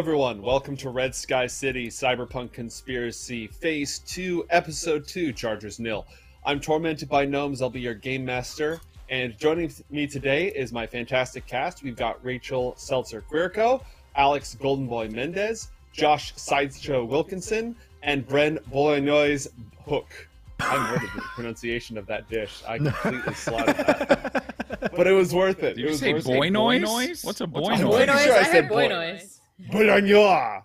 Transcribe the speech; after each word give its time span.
Hello, 0.00 0.08
everyone. 0.12 0.40
Welcome 0.40 0.78
to 0.78 0.88
Red 0.88 1.14
Sky 1.14 1.46
City 1.46 1.88
Cyberpunk 1.88 2.54
Conspiracy 2.54 3.48
Phase 3.48 3.98
2, 4.06 4.46
Episode 4.48 5.06
2, 5.06 5.30
Chargers 5.34 5.78
Nil. 5.78 6.06
I'm 6.42 6.58
tormented 6.58 7.10
by 7.10 7.26
gnomes. 7.26 7.60
I'll 7.60 7.68
be 7.68 7.82
your 7.82 7.92
game 7.92 8.24
master. 8.24 8.80
And 9.10 9.36
joining 9.36 9.70
me 9.90 10.06
today 10.06 10.46
is 10.52 10.72
my 10.72 10.86
fantastic 10.86 11.46
cast. 11.46 11.82
We've 11.82 11.96
got 11.96 12.24
Rachel 12.24 12.72
Seltzer 12.78 13.22
Quirco, 13.30 13.84
Alex 14.16 14.56
Goldenboy 14.58 15.12
Mendez, 15.12 15.68
Josh 15.92 16.32
Sideshow 16.34 17.04
Wilkinson, 17.04 17.76
and 18.02 18.26
Bren 18.26 18.58
Bolognese 18.70 19.50
Hook. 19.86 20.28
I'm 20.60 20.92
murdered 20.92 21.10
the 21.14 21.20
pronunciation 21.34 21.98
of 21.98 22.06
that 22.06 22.26
dish. 22.30 22.62
I 22.66 22.78
completely 22.78 23.34
slaughtered 23.34 23.76
that. 23.76 24.90
But 24.96 25.06
it 25.06 25.12
was 25.12 25.34
worth 25.34 25.62
it. 25.62 25.76
Did 25.76 25.78
it 25.78 25.82
you 25.82 25.86
was 25.88 26.00
say 26.00 26.12
boy 26.14 26.46
it. 26.46 26.80
noise? 26.80 27.22
What's 27.22 27.42
a 27.42 27.46
boy 27.46 27.72
I'm 27.72 27.82
noise? 27.82 27.96
pretty 28.06 28.18
sure 28.24 28.32
I 28.34 28.38
I, 28.38 28.42
said 28.44 28.66
boy 28.70 28.88
boy. 28.88 28.94
noise. 28.94 29.39
Bologna. 29.70 30.62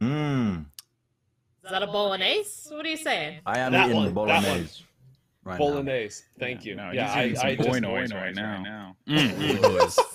Mmm. 0.00 0.64
Is 1.64 1.70
that 1.70 1.82
a 1.82 1.86
bolognese? 1.86 2.74
What 2.74 2.86
are 2.86 2.88
you 2.88 2.96
saying? 2.96 3.40
I 3.46 3.58
am 3.58 3.72
That 3.72 3.86
eating 3.86 3.96
one, 3.96 4.06
the 4.06 4.10
that 4.12 4.16
one. 4.16 4.42
bolognese. 4.42 4.82
Right 5.44 5.58
now. 5.58 5.58
Bolognese. 5.58 6.24
Thank 6.38 6.64
you. 6.64 6.74
No, 6.74 6.90
yeah, 6.90 7.12
I, 7.12 7.24
eating 7.26 7.38
I, 7.38 7.56
some 7.56 7.66
boy 7.66 7.72
just, 7.72 7.82
noise 7.82 8.12
right 8.12 8.34
now. 8.34 8.96
Mm. 9.08 9.96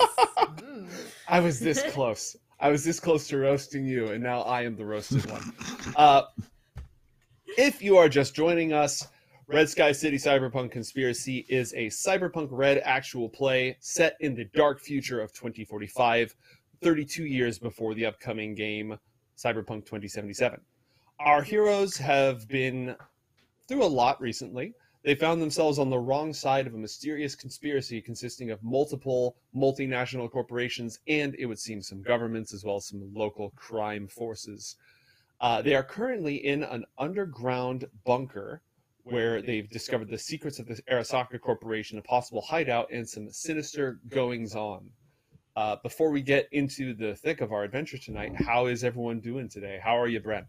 Mm. 0.66 0.90
I 1.28 1.40
was 1.40 1.60
this 1.60 1.82
close. 1.92 2.36
I 2.60 2.70
was 2.70 2.84
this 2.84 3.00
close 3.00 3.28
to 3.30 3.38
roasting 3.38 3.86
you, 3.86 4.08
and 4.08 4.24
now 4.24 4.42
I 4.42 4.64
am 4.64 4.76
the 4.76 4.86
roasted 4.86 5.30
one. 5.30 5.54
Uh, 5.96 6.24
if 7.58 7.82
you 7.82 7.96
are 7.98 8.10
just 8.10 8.36
joining 8.36 8.74
us, 8.74 9.08
Red 9.48 9.70
Sky 9.70 9.92
City 9.92 10.18
Cyberpunk 10.18 10.72
Conspiracy 10.72 11.46
is 11.48 11.72
a 11.74 11.88
Cyberpunk 11.88 12.48
Red 12.52 12.82
actual 12.84 13.30
play 13.30 13.78
set 13.80 14.18
in 14.20 14.36
the 14.36 14.46
dark 14.56 14.80
future 14.80 15.22
of 15.22 15.32
2045, 15.32 16.36
32 16.86 17.26
years 17.26 17.58
before 17.58 17.96
the 17.96 18.06
upcoming 18.06 18.54
game 18.54 18.96
Cyberpunk 19.36 19.86
2077. 19.88 20.60
Our 21.20 21.42
heroes 21.42 21.98
have 21.98 22.48
been 22.48 22.96
through 23.68 23.84
a 23.84 23.88
lot 23.88 24.22
recently. 24.22 24.76
They 25.04 25.16
found 25.16 25.42
themselves 25.42 25.80
on 25.80 25.90
the 25.90 25.98
wrong 25.98 26.32
side 26.32 26.68
of 26.68 26.76
a 26.76 26.78
mysterious 26.78 27.34
conspiracy 27.34 28.04
consisting 28.04 28.52
of 28.52 28.62
multiple 28.62 29.36
multinational 29.56 30.30
corporations 30.30 31.00
and, 31.08 31.36
it 31.40 31.48
would 31.48 31.58
seem, 31.58 31.82
some 31.82 32.04
governments 32.04 32.54
as 32.54 32.64
well 32.64 32.76
as 32.76 32.86
some 32.90 33.12
local 33.16 33.50
crime 33.56 34.08
forces. 34.08 34.76
Uh, 35.42 35.64
they 35.64 35.74
are 35.74 35.84
currently 35.84 36.36
in 36.36 36.62
an 36.62 36.86
underground 37.00 37.86
bunker 38.06 38.62
where 39.06 39.42
they've 39.42 39.72
discovered 39.72 40.12
the 40.12 40.20
secrets 40.20 40.60
of 40.60 40.68
the 40.68 40.80
Arasaka 40.92 41.42
Corporation, 41.42 41.98
a 41.98 42.04
possible 42.04 42.44
hideout, 42.44 42.92
and 42.92 43.10
some 43.10 43.28
sinister 43.32 44.00
goings 44.08 44.56
on. 44.56 44.92
Uh, 45.56 45.78
before 45.84 46.10
we 46.10 46.22
get 46.22 46.50
into 46.52 46.94
the 46.94 47.16
thick 47.16 47.40
of 47.40 47.54
our 47.54 47.64
adventure 47.64 47.98
tonight, 47.98 48.34
how 48.36 48.66
is 48.66 48.84
everyone 48.84 49.22
doing 49.22 49.48
today? 49.48 49.80
How 49.82 49.98
are 49.98 50.08
you, 50.08 50.20
Brent? 50.20 50.46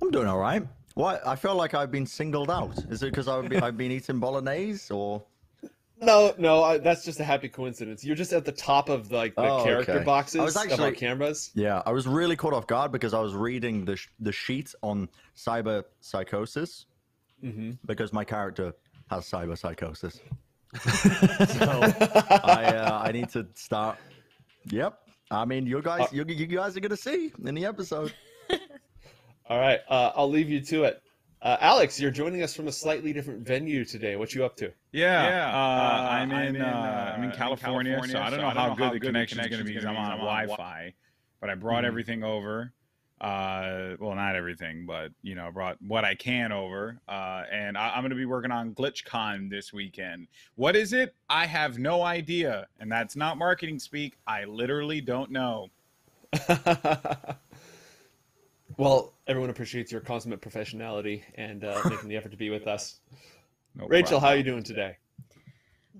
I'm 0.00 0.10
doing 0.12 0.28
all 0.28 0.38
right. 0.38 0.62
What? 0.94 1.26
I 1.26 1.34
feel 1.34 1.56
like 1.56 1.74
I've 1.74 1.90
been 1.90 2.06
singled 2.06 2.48
out. 2.50 2.78
Is 2.90 3.02
it 3.02 3.10
because 3.10 3.26
I've 3.26 3.48
been, 3.48 3.62
I've 3.62 3.76
been 3.76 3.90
eating 3.90 4.20
bolognese 4.20 4.94
or? 4.94 5.24
No, 6.00 6.32
no, 6.38 6.62
I, 6.62 6.78
that's 6.78 7.04
just 7.04 7.18
a 7.18 7.24
happy 7.24 7.48
coincidence. 7.48 8.04
You're 8.04 8.14
just 8.14 8.32
at 8.32 8.44
the 8.44 8.52
top 8.52 8.88
of 8.88 9.10
like 9.10 9.34
the 9.34 9.42
Oh, 9.50 9.64
character 9.64 9.92
okay. 9.94 10.04
boxes 10.04 10.40
I 10.40 10.44
was 10.44 10.54
of 10.56 10.62
our 10.66 10.68
actually- 10.72 10.92
cameras. 10.92 11.50
Yeah, 11.54 11.82
I 11.84 11.90
was 11.90 12.06
really 12.06 12.36
caught 12.36 12.52
off 12.52 12.68
guard 12.68 12.92
because 12.92 13.14
I 13.14 13.20
was 13.20 13.34
reading 13.34 13.84
the 13.84 13.96
sh- 13.96 14.08
the 14.20 14.30
sheet 14.32 14.72
on 14.82 15.08
cyber 15.36 15.82
psychosis 16.00 16.86
hmm 17.40 17.72
because 17.86 18.12
my 18.12 18.22
character 18.24 18.74
has 19.10 19.24
cyber 19.28 19.58
psychosis. 19.58 20.20
so 21.46 21.80
I 22.44 22.64
uh, 22.76 23.02
I 23.04 23.12
need 23.12 23.28
to 23.30 23.46
start. 23.54 23.98
Yep. 24.70 24.98
I 25.30 25.44
mean, 25.44 25.66
you 25.66 25.80
guys, 25.82 26.02
Uh, 26.02 26.08
you, 26.12 26.24
you 26.26 26.46
guys 26.46 26.76
are 26.76 26.80
gonna 26.80 26.96
see 26.96 27.32
in 27.44 27.54
the 27.54 27.64
episode. 27.64 28.12
All 29.48 29.58
right, 29.58 29.80
uh, 29.88 30.12
I'll 30.16 30.30
leave 30.30 30.48
you 30.48 30.60
to 30.62 30.84
it. 30.84 31.02
Uh, 31.42 31.58
Alex, 31.60 32.00
you're 32.00 32.10
joining 32.10 32.42
us 32.42 32.54
from 32.56 32.68
a 32.68 32.72
slightly 32.72 33.12
different 33.12 33.46
venue 33.46 33.84
today. 33.84 34.16
What 34.16 34.34
you 34.34 34.44
up 34.44 34.56
to? 34.56 34.72
Yeah, 34.92 35.28
Yeah, 35.28 35.46
uh, 35.48 35.58
uh, 35.58 36.08
I'm 36.10 36.30
in, 36.30 36.36
I'm 36.36 36.56
in, 36.56 36.62
uh, 36.62 36.64
uh, 36.66 37.12
I'm 37.16 37.24
in 37.24 37.30
in 37.30 37.36
California, 37.36 37.92
California, 37.92 38.16
so 38.16 38.22
I 38.22 38.30
don't 38.30 38.40
know 38.40 38.48
how 38.50 38.74
good 38.74 38.94
the 38.94 39.00
connection 39.00 39.40
is 39.40 39.48
going 39.48 39.64
to 39.66 39.70
be 39.70 39.78
I'm 39.78 39.94
on 39.96 40.16
Wi-Fi. 40.18 40.94
But 41.42 41.50
I 41.50 41.54
brought 41.56 41.84
Mhm. 41.84 41.88
everything 41.88 42.24
over. 42.24 42.72
Uh, 43.24 43.96
well, 44.00 44.14
not 44.14 44.36
everything, 44.36 44.84
but 44.84 45.10
you 45.22 45.34
know, 45.34 45.50
brought 45.50 45.80
what 45.80 46.04
I 46.04 46.14
can 46.14 46.52
over. 46.52 47.00
Uh, 47.08 47.44
and 47.50 47.78
I, 47.78 47.94
I'm 47.94 48.02
going 48.02 48.10
to 48.10 48.16
be 48.16 48.26
working 48.26 48.50
on 48.50 48.74
GlitchCon 48.74 49.48
this 49.48 49.72
weekend. 49.72 50.28
What 50.56 50.76
is 50.76 50.92
it? 50.92 51.14
I 51.30 51.46
have 51.46 51.78
no 51.78 52.02
idea, 52.02 52.66
and 52.80 52.92
that's 52.92 53.16
not 53.16 53.38
marketing 53.38 53.78
speak. 53.78 54.18
I 54.26 54.44
literally 54.44 55.00
don't 55.00 55.30
know. 55.30 55.70
well, 58.76 59.14
everyone 59.26 59.48
appreciates 59.48 59.90
your 59.90 60.02
consummate 60.02 60.42
professionality 60.42 61.22
and 61.36 61.64
uh, 61.64 61.80
making 61.88 62.10
the 62.10 62.18
effort 62.18 62.32
to 62.32 62.36
be 62.36 62.50
with 62.50 62.66
us. 62.66 63.00
No 63.76 63.88
Rachel, 63.88 64.20
how 64.20 64.28
are 64.28 64.36
you 64.36 64.44
doing 64.44 64.62
today? 64.62 64.98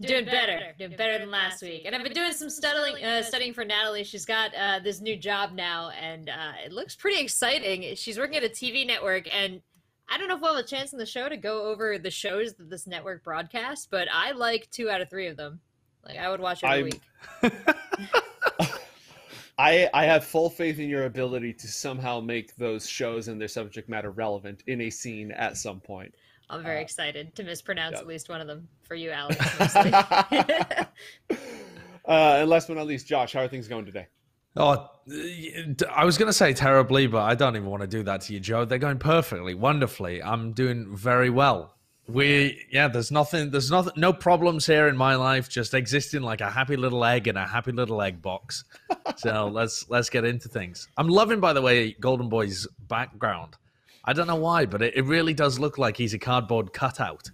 Doing 0.00 0.24
better. 0.24 0.60
Doing 0.76 0.96
better 0.96 1.18
than 1.18 1.30
last 1.30 1.62
week. 1.62 1.82
And 1.84 1.94
I've 1.94 2.02
been 2.02 2.12
doing 2.12 2.32
some 2.32 2.50
studying, 2.50 3.04
uh, 3.04 3.22
studying 3.22 3.54
for 3.54 3.64
Natalie. 3.64 4.02
She's 4.02 4.24
got 4.24 4.52
uh, 4.54 4.80
this 4.80 5.00
new 5.00 5.16
job 5.16 5.52
now, 5.52 5.90
and 5.90 6.28
uh, 6.28 6.52
it 6.64 6.72
looks 6.72 6.96
pretty 6.96 7.20
exciting. 7.22 7.94
She's 7.94 8.18
working 8.18 8.36
at 8.36 8.44
a 8.44 8.48
TV 8.48 8.84
network, 8.84 9.28
and 9.32 9.60
I 10.08 10.18
don't 10.18 10.26
know 10.26 10.34
if 10.34 10.40
we'll 10.40 10.56
have 10.56 10.64
a 10.64 10.66
chance 10.66 10.92
in 10.92 10.98
the 10.98 11.06
show 11.06 11.28
to 11.28 11.36
go 11.36 11.66
over 11.70 11.96
the 11.98 12.10
shows 12.10 12.54
that 12.54 12.68
this 12.68 12.88
network 12.88 13.22
broadcasts, 13.22 13.86
but 13.88 14.08
I 14.12 14.32
like 14.32 14.68
two 14.70 14.90
out 14.90 15.00
of 15.00 15.08
three 15.08 15.28
of 15.28 15.36
them. 15.36 15.60
Like 16.04 16.18
I 16.18 16.28
would 16.28 16.40
watch 16.40 16.64
every 16.64 16.92
I'm- 17.42 17.52
week. 17.52 17.52
I 19.56 19.88
I 19.94 20.04
have 20.04 20.24
full 20.24 20.50
faith 20.50 20.80
in 20.80 20.88
your 20.88 21.04
ability 21.04 21.52
to 21.54 21.68
somehow 21.68 22.20
make 22.20 22.56
those 22.56 22.88
shows 22.88 23.28
and 23.28 23.40
their 23.40 23.46
subject 23.46 23.88
matter 23.88 24.10
relevant 24.10 24.64
in 24.66 24.80
a 24.80 24.90
scene 24.90 25.30
at 25.30 25.56
some 25.56 25.78
point. 25.78 26.12
I'm 26.50 26.62
very 26.62 26.78
Uh, 26.78 26.82
excited 26.82 27.34
to 27.36 27.44
mispronounce 27.44 27.94
yeah. 27.94 28.00
at 28.00 28.06
least 28.06 28.28
one 28.28 28.40
of 28.40 28.46
them 28.46 28.68
for 28.82 28.94
you, 28.94 29.10
Alex. 29.10 29.40
uh, 29.76 30.86
and 32.08 32.48
last 32.48 32.68
but 32.68 32.76
not 32.76 32.86
least, 32.86 33.06
Josh, 33.06 33.32
how 33.32 33.40
are 33.40 33.48
things 33.48 33.68
going 33.68 33.84
today? 33.86 34.06
Oh, 34.56 34.88
I 35.90 36.04
was 36.04 36.16
going 36.16 36.28
to 36.28 36.32
say 36.32 36.52
terribly, 36.52 37.08
but 37.08 37.22
I 37.22 37.34
don't 37.34 37.56
even 37.56 37.68
want 37.68 37.80
to 37.82 37.88
do 37.88 38.04
that 38.04 38.20
to 38.22 38.32
you, 38.32 38.40
Joe. 38.40 38.64
They're 38.64 38.78
going 38.78 38.98
perfectly, 38.98 39.54
wonderfully. 39.54 40.22
I'm 40.22 40.52
doing 40.52 40.94
very 40.94 41.28
well. 41.28 41.74
We, 42.06 42.64
yeah, 42.70 42.86
there's 42.86 43.10
nothing, 43.10 43.50
there's 43.50 43.70
nothing, 43.70 43.94
no 43.96 44.12
problems 44.12 44.66
here 44.66 44.86
in 44.88 44.96
my 44.96 45.16
life. 45.16 45.48
Just 45.48 45.74
existing 45.74 46.22
like 46.22 46.40
a 46.40 46.50
happy 46.50 46.76
little 46.76 47.04
egg 47.04 47.26
in 47.26 47.36
a 47.36 47.46
happy 47.46 47.72
little 47.72 48.00
egg 48.02 48.20
box. 48.22 48.64
so 49.16 49.48
let's 49.48 49.88
let's 49.88 50.10
get 50.10 50.24
into 50.24 50.48
things. 50.48 50.86
I'm 50.98 51.08
loving, 51.08 51.40
by 51.40 51.54
the 51.54 51.62
way, 51.62 51.92
Golden 51.94 52.28
Boy's 52.28 52.68
background. 52.88 53.56
I 54.04 54.12
don't 54.12 54.26
know 54.26 54.36
why, 54.36 54.66
but 54.66 54.82
it, 54.82 54.94
it 54.96 55.04
really 55.04 55.34
does 55.34 55.58
look 55.58 55.78
like 55.78 55.96
he's 55.96 56.14
a 56.14 56.18
cardboard 56.18 56.72
cutout, 56.72 57.30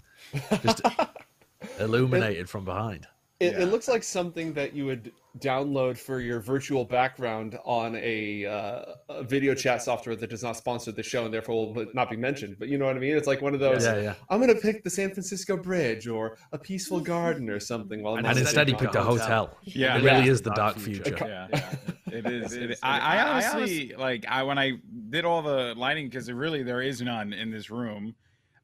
just 0.63 0.83
illuminated 1.81 2.49
from 2.49 2.65
behind. 2.65 3.07
It, 3.41 3.53
Yeah. 3.53 3.63
it 3.63 3.67
looks 3.67 3.89
like 3.89 4.03
something 4.03 4.53
that 4.53 4.75
you 4.75 4.85
would 4.85 5.13
download 5.39 5.97
for 5.97 6.21
your 6.21 6.41
virtual 6.41 6.85
background 6.85 7.57
on 7.65 7.97
a, 7.97 8.45
uh, 8.45 8.85
a 9.09 9.23
video 9.25 9.55
chat 9.55 9.81
software 9.83 10.15
that 10.17 10.29
does 10.29 10.43
not 10.43 10.57
sponsor 10.59 10.93
the 10.93 11.03
show 11.03 11.25
and 11.25 11.33
therefore 11.33 11.73
will 11.73 11.87
not 11.95 12.11
be 12.11 12.17
mentioned. 12.17 12.57
But 12.59 12.69
you 12.69 12.77
know 12.77 12.85
what 12.87 12.97
I 12.97 12.99
mean? 12.99 13.17
It's 13.17 13.27
like 13.27 13.41
one 13.41 13.55
of 13.55 13.61
those. 13.61 13.85
Yeah, 13.85 14.01
yeah. 14.01 14.15
I'm 14.29 14.41
going 14.41 14.55
to 14.55 14.61
pick 14.61 14.85
the 14.85 14.91
San 14.91 15.11
Francisco 15.11 15.57
Bridge 15.57 16.07
or 16.07 16.37
a 16.53 16.59
peaceful 16.59 17.01
garden 17.01 17.49
or 17.49 17.61
something. 17.61 18.03
While 18.03 18.19
I'm 18.19 18.27
And 18.27 18.39
instead, 18.39 18.69
he 18.69 18.75
picked 18.75 18.95
a 18.95 19.03
hotel. 19.03 19.57
Yeah. 19.63 19.97
it 19.97 20.03
really 20.05 20.27
Yeah. 20.27 20.33
is 20.33 20.43
the 20.43 20.51
dark 20.51 20.75
Dark 20.75 20.85
future. 20.85 21.05
future. 21.05 21.27
yeah, 21.27 21.49
yeah. 21.53 21.75
it 22.19 22.27
is. 22.27 22.53
It 22.53 22.71
is. 22.73 22.79
I, 22.83 22.99
I 23.17 23.29
honestly 23.31 23.95
like 23.97 24.27
I 24.29 24.43
when 24.43 24.59
I 24.59 24.73
did 25.09 25.25
all 25.25 25.41
the 25.43 25.75
lighting 25.77 26.09
because 26.11 26.31
really 26.31 26.63
there 26.63 26.83
is 26.83 27.01
none 27.01 27.33
in 27.33 27.51
this 27.51 27.71
room. 27.71 28.15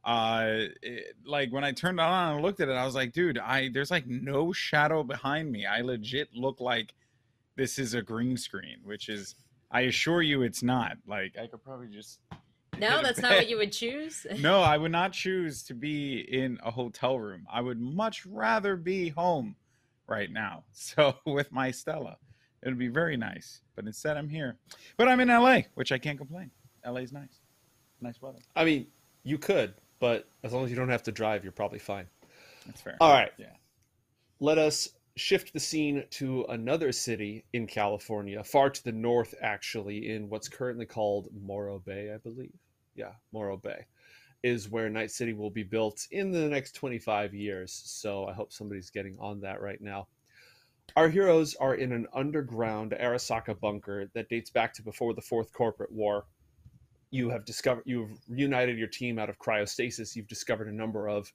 Uh, 0.06 0.68
it, 0.82 1.16
like 1.26 1.52
when 1.52 1.64
I 1.64 1.72
turned 1.72 1.98
it 1.98 2.02
on 2.02 2.34
and 2.34 2.42
looked 2.42 2.60
at 2.60 2.68
it, 2.68 2.72
I 2.72 2.84
was 2.84 2.94
like, 2.94 3.12
dude, 3.12 3.38
I 3.38 3.70
there's 3.72 3.90
like 3.90 4.06
no 4.06 4.52
shadow 4.52 5.02
behind 5.02 5.50
me. 5.50 5.66
I 5.66 5.80
legit 5.80 6.28
look 6.32 6.60
like 6.60 6.94
this 7.56 7.78
is 7.78 7.94
a 7.94 8.02
green 8.02 8.36
screen, 8.36 8.78
which 8.84 9.08
is 9.08 9.34
I 9.70 9.82
assure 9.82 10.22
you 10.22 10.42
it's 10.42 10.62
not. 10.62 10.96
Like 11.08 11.36
I 11.36 11.48
could 11.48 11.62
probably 11.64 11.88
just 11.88 12.20
no, 12.78 13.02
that's 13.02 13.20
not 13.20 13.32
what 13.32 13.48
you 13.48 13.56
would 13.56 13.72
choose. 13.72 14.26
no, 14.38 14.60
I 14.60 14.76
would 14.76 14.92
not 14.92 15.12
choose 15.12 15.62
to 15.64 15.74
be 15.74 16.20
in 16.20 16.58
a 16.62 16.70
hotel 16.70 17.18
room. 17.18 17.46
I 17.52 17.60
would 17.60 17.80
much 17.80 18.26
rather 18.26 18.76
be 18.76 19.08
home 19.08 19.56
right 20.06 20.30
now. 20.30 20.64
So 20.72 21.16
with 21.26 21.50
my 21.50 21.70
Stella, 21.70 22.16
it 22.62 22.68
would 22.68 22.78
be 22.78 22.88
very 22.88 23.16
nice. 23.16 23.60
But 23.74 23.86
instead, 23.86 24.16
I'm 24.16 24.28
here. 24.28 24.56
But 24.96 25.08
I'm 25.08 25.20
in 25.20 25.28
LA, 25.28 25.62
which 25.74 25.90
I 25.90 25.98
can't 25.98 26.18
complain. 26.18 26.50
LA's 26.86 27.12
nice, 27.12 27.40
nice 28.00 28.22
weather. 28.22 28.38
I 28.54 28.64
mean, 28.64 28.86
you 29.24 29.38
could, 29.38 29.74
but 29.98 30.28
as 30.42 30.52
long 30.52 30.64
as 30.64 30.70
you 30.70 30.76
don't 30.76 30.88
have 30.88 31.02
to 31.04 31.12
drive, 31.12 31.42
you're 31.42 31.52
probably 31.52 31.78
fine. 31.78 32.06
That's 32.66 32.80
fair. 32.80 32.96
All 33.00 33.12
right. 33.12 33.32
Yeah. 33.38 33.54
Let 34.40 34.58
us 34.58 34.88
shift 35.16 35.52
the 35.52 35.60
scene 35.60 36.04
to 36.10 36.44
another 36.50 36.92
city 36.92 37.44
in 37.52 37.66
California, 37.66 38.44
far 38.44 38.68
to 38.70 38.84
the 38.84 38.92
north, 38.92 39.34
actually, 39.40 40.10
in 40.10 40.28
what's 40.28 40.48
currently 40.48 40.86
called 40.86 41.28
Morro 41.32 41.78
Bay, 41.78 42.12
I 42.12 42.18
believe. 42.18 42.52
Yeah, 42.94 43.12
Morro 43.32 43.56
Bay 43.56 43.86
is 44.42 44.68
where 44.68 44.88
Night 44.88 45.10
City 45.10 45.32
will 45.32 45.50
be 45.50 45.62
built 45.62 46.06
in 46.10 46.30
the 46.30 46.48
next 46.48 46.72
25 46.72 47.34
years. 47.34 47.72
So 47.84 48.26
I 48.26 48.32
hope 48.32 48.52
somebody's 48.52 48.90
getting 48.90 49.16
on 49.18 49.40
that 49.40 49.60
right 49.60 49.80
now. 49.80 50.06
Our 50.94 51.08
heroes 51.08 51.56
are 51.56 51.74
in 51.74 51.92
an 51.92 52.06
underground 52.14 52.92
Arasaka 52.92 53.58
bunker 53.58 54.08
that 54.14 54.28
dates 54.28 54.50
back 54.50 54.72
to 54.74 54.82
before 54.82 55.14
the 55.14 55.20
Fourth 55.20 55.52
Corporate 55.52 55.90
War. 55.90 56.26
You 57.10 57.30
have 57.30 57.44
discovered 57.44 57.84
you've 57.86 58.18
reunited 58.28 58.78
your 58.78 58.88
team 58.88 59.18
out 59.18 59.30
of 59.30 59.38
cryostasis. 59.38 60.16
You've 60.16 60.28
discovered 60.28 60.68
a 60.68 60.74
number 60.74 61.08
of 61.08 61.32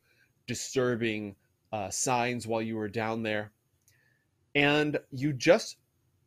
disturbing 0.48 1.36
uh, 1.72 1.90
signs 1.90 2.48
while 2.48 2.62
you 2.62 2.76
were 2.76 2.90
down 2.90 3.24
there, 3.24 3.52
and 4.56 5.00
you 5.12 5.34
just 5.34 5.78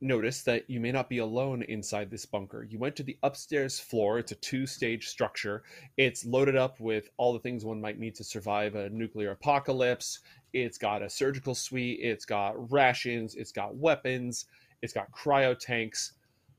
noticed 0.00 0.44
that 0.44 0.68
you 0.68 0.80
may 0.80 0.92
not 0.92 1.08
be 1.08 1.18
alone 1.18 1.62
inside 1.62 2.10
this 2.10 2.26
bunker. 2.26 2.66
You 2.68 2.78
went 2.78 2.96
to 2.96 3.02
the 3.02 3.16
upstairs 3.22 3.78
floor. 3.78 4.18
It's 4.18 4.32
a 4.32 4.36
two-stage 4.36 5.08
structure. 5.08 5.62
It's 5.96 6.26
loaded 6.26 6.56
up 6.56 6.78
with 6.80 7.08
all 7.16 7.32
the 7.32 7.38
things 7.38 7.64
one 7.64 7.80
might 7.80 7.98
need 7.98 8.14
to 8.16 8.24
survive 8.24 8.74
a 8.74 8.90
nuclear 8.90 9.30
apocalypse. 9.30 10.20
It's 10.52 10.78
got 10.78 11.02
a 11.02 11.08
surgical 11.08 11.54
suite, 11.54 12.00
it's 12.02 12.24
got 12.24 12.70
rations, 12.70 13.34
it's 13.34 13.52
got 13.52 13.76
weapons, 13.76 14.46
it's 14.82 14.92
got 14.92 15.10
cryo 15.10 15.58
tanks. 15.58 16.12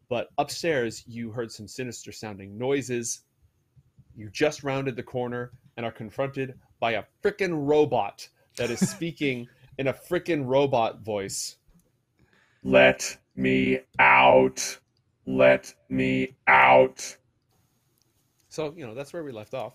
But 0.10 0.30
upstairs, 0.38 1.04
you 1.07 1.31
heard 1.31 1.52
some 1.52 1.68
sinister 1.68 2.12
sounding 2.12 2.57
noises. 2.57 3.22
You 4.16 4.30
just 4.30 4.63
rounded 4.63 4.96
the 4.96 5.04
corner 5.04 5.52
and 5.78 5.86
are 5.86 5.92
confronted 5.92 6.60
by 6.80 6.92
a 6.92 7.04
freaking 7.24 7.68
robot 7.68 8.28
that 8.57 8.69
is 8.69 8.80
speaking 8.80 9.48
in 9.78 9.88
a 9.88 9.94
freaking 9.94 10.46
robot 10.46 11.02
voice. 11.02 11.57
Let 12.63 13.18
me 13.36 13.80
out. 14.00 14.80
Let 15.25 15.74
me 15.90 16.36
out. 16.48 17.18
So, 18.50 18.74
you 18.78 18.86
know, 18.86 18.94
that's 18.94 19.12
where 19.12 19.24
we 19.24 19.31
left 19.31 19.54
off. 19.54 19.74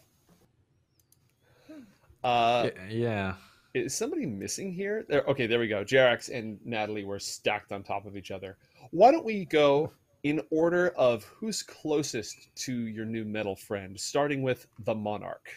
Uh, 2.22 2.68
yeah. 2.90 3.36
Is 3.72 3.94
somebody 3.94 4.26
missing 4.26 4.74
here? 4.74 5.06
There, 5.08 5.22
okay, 5.22 5.46
there 5.46 5.58
we 5.58 5.68
go. 5.68 5.82
Jerax 5.82 6.28
and 6.28 6.58
Natalie 6.66 7.06
were 7.06 7.18
stacked 7.18 7.72
on 7.72 7.82
top 7.82 8.04
of 8.04 8.14
each 8.14 8.30
other. 8.30 8.58
Why 8.90 9.10
don't 9.10 9.24
we 9.24 9.46
go 9.46 9.90
in 10.22 10.40
order 10.50 10.88
of 10.96 11.24
who's 11.24 11.62
closest 11.62 12.54
to 12.54 12.72
your 12.72 13.04
new 13.04 13.24
metal 13.24 13.56
friend, 13.56 13.98
starting 13.98 14.42
with 14.42 14.66
the 14.80 14.94
Monarch? 14.94 15.48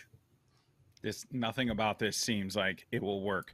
This 1.01 1.25
nothing 1.31 1.69
about 1.69 1.99
this 1.99 2.15
seems 2.15 2.55
like 2.55 2.87
it 2.91 3.01
will 3.01 3.23
work. 3.23 3.53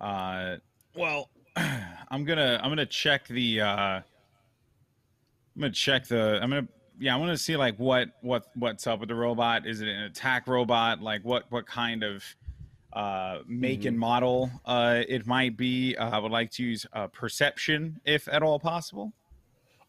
Uh, 0.00 0.56
well, 0.94 1.30
I'm 1.56 2.24
gonna 2.24 2.60
I'm 2.62 2.70
gonna 2.70 2.84
check 2.84 3.26
the 3.28 3.62
uh, 3.62 3.66
I'm 3.96 4.02
gonna 5.58 5.72
check 5.72 6.06
the 6.06 6.38
I'm 6.42 6.50
gonna 6.50 6.68
yeah 6.98 7.14
I 7.14 7.18
want 7.18 7.30
to 7.30 7.38
see 7.38 7.56
like 7.56 7.78
what 7.78 8.10
what 8.20 8.50
what's 8.54 8.86
up 8.86 9.00
with 9.00 9.08
the 9.08 9.14
robot. 9.14 9.66
Is 9.66 9.80
it 9.80 9.88
an 9.88 10.02
attack 10.02 10.46
robot? 10.46 11.00
Like 11.00 11.24
what 11.24 11.44
what 11.50 11.66
kind 11.66 12.02
of 12.02 12.22
uh, 12.92 13.38
make 13.48 13.80
mm-hmm. 13.80 13.88
and 13.88 13.98
model 13.98 14.50
uh, 14.66 15.02
it 15.08 15.26
might 15.26 15.56
be. 15.56 15.96
Uh, 15.96 16.10
I 16.10 16.18
would 16.18 16.32
like 16.32 16.50
to 16.52 16.62
use 16.62 16.86
uh, 16.92 17.06
perception 17.08 18.00
if 18.04 18.28
at 18.28 18.42
all 18.42 18.58
possible. 18.58 19.12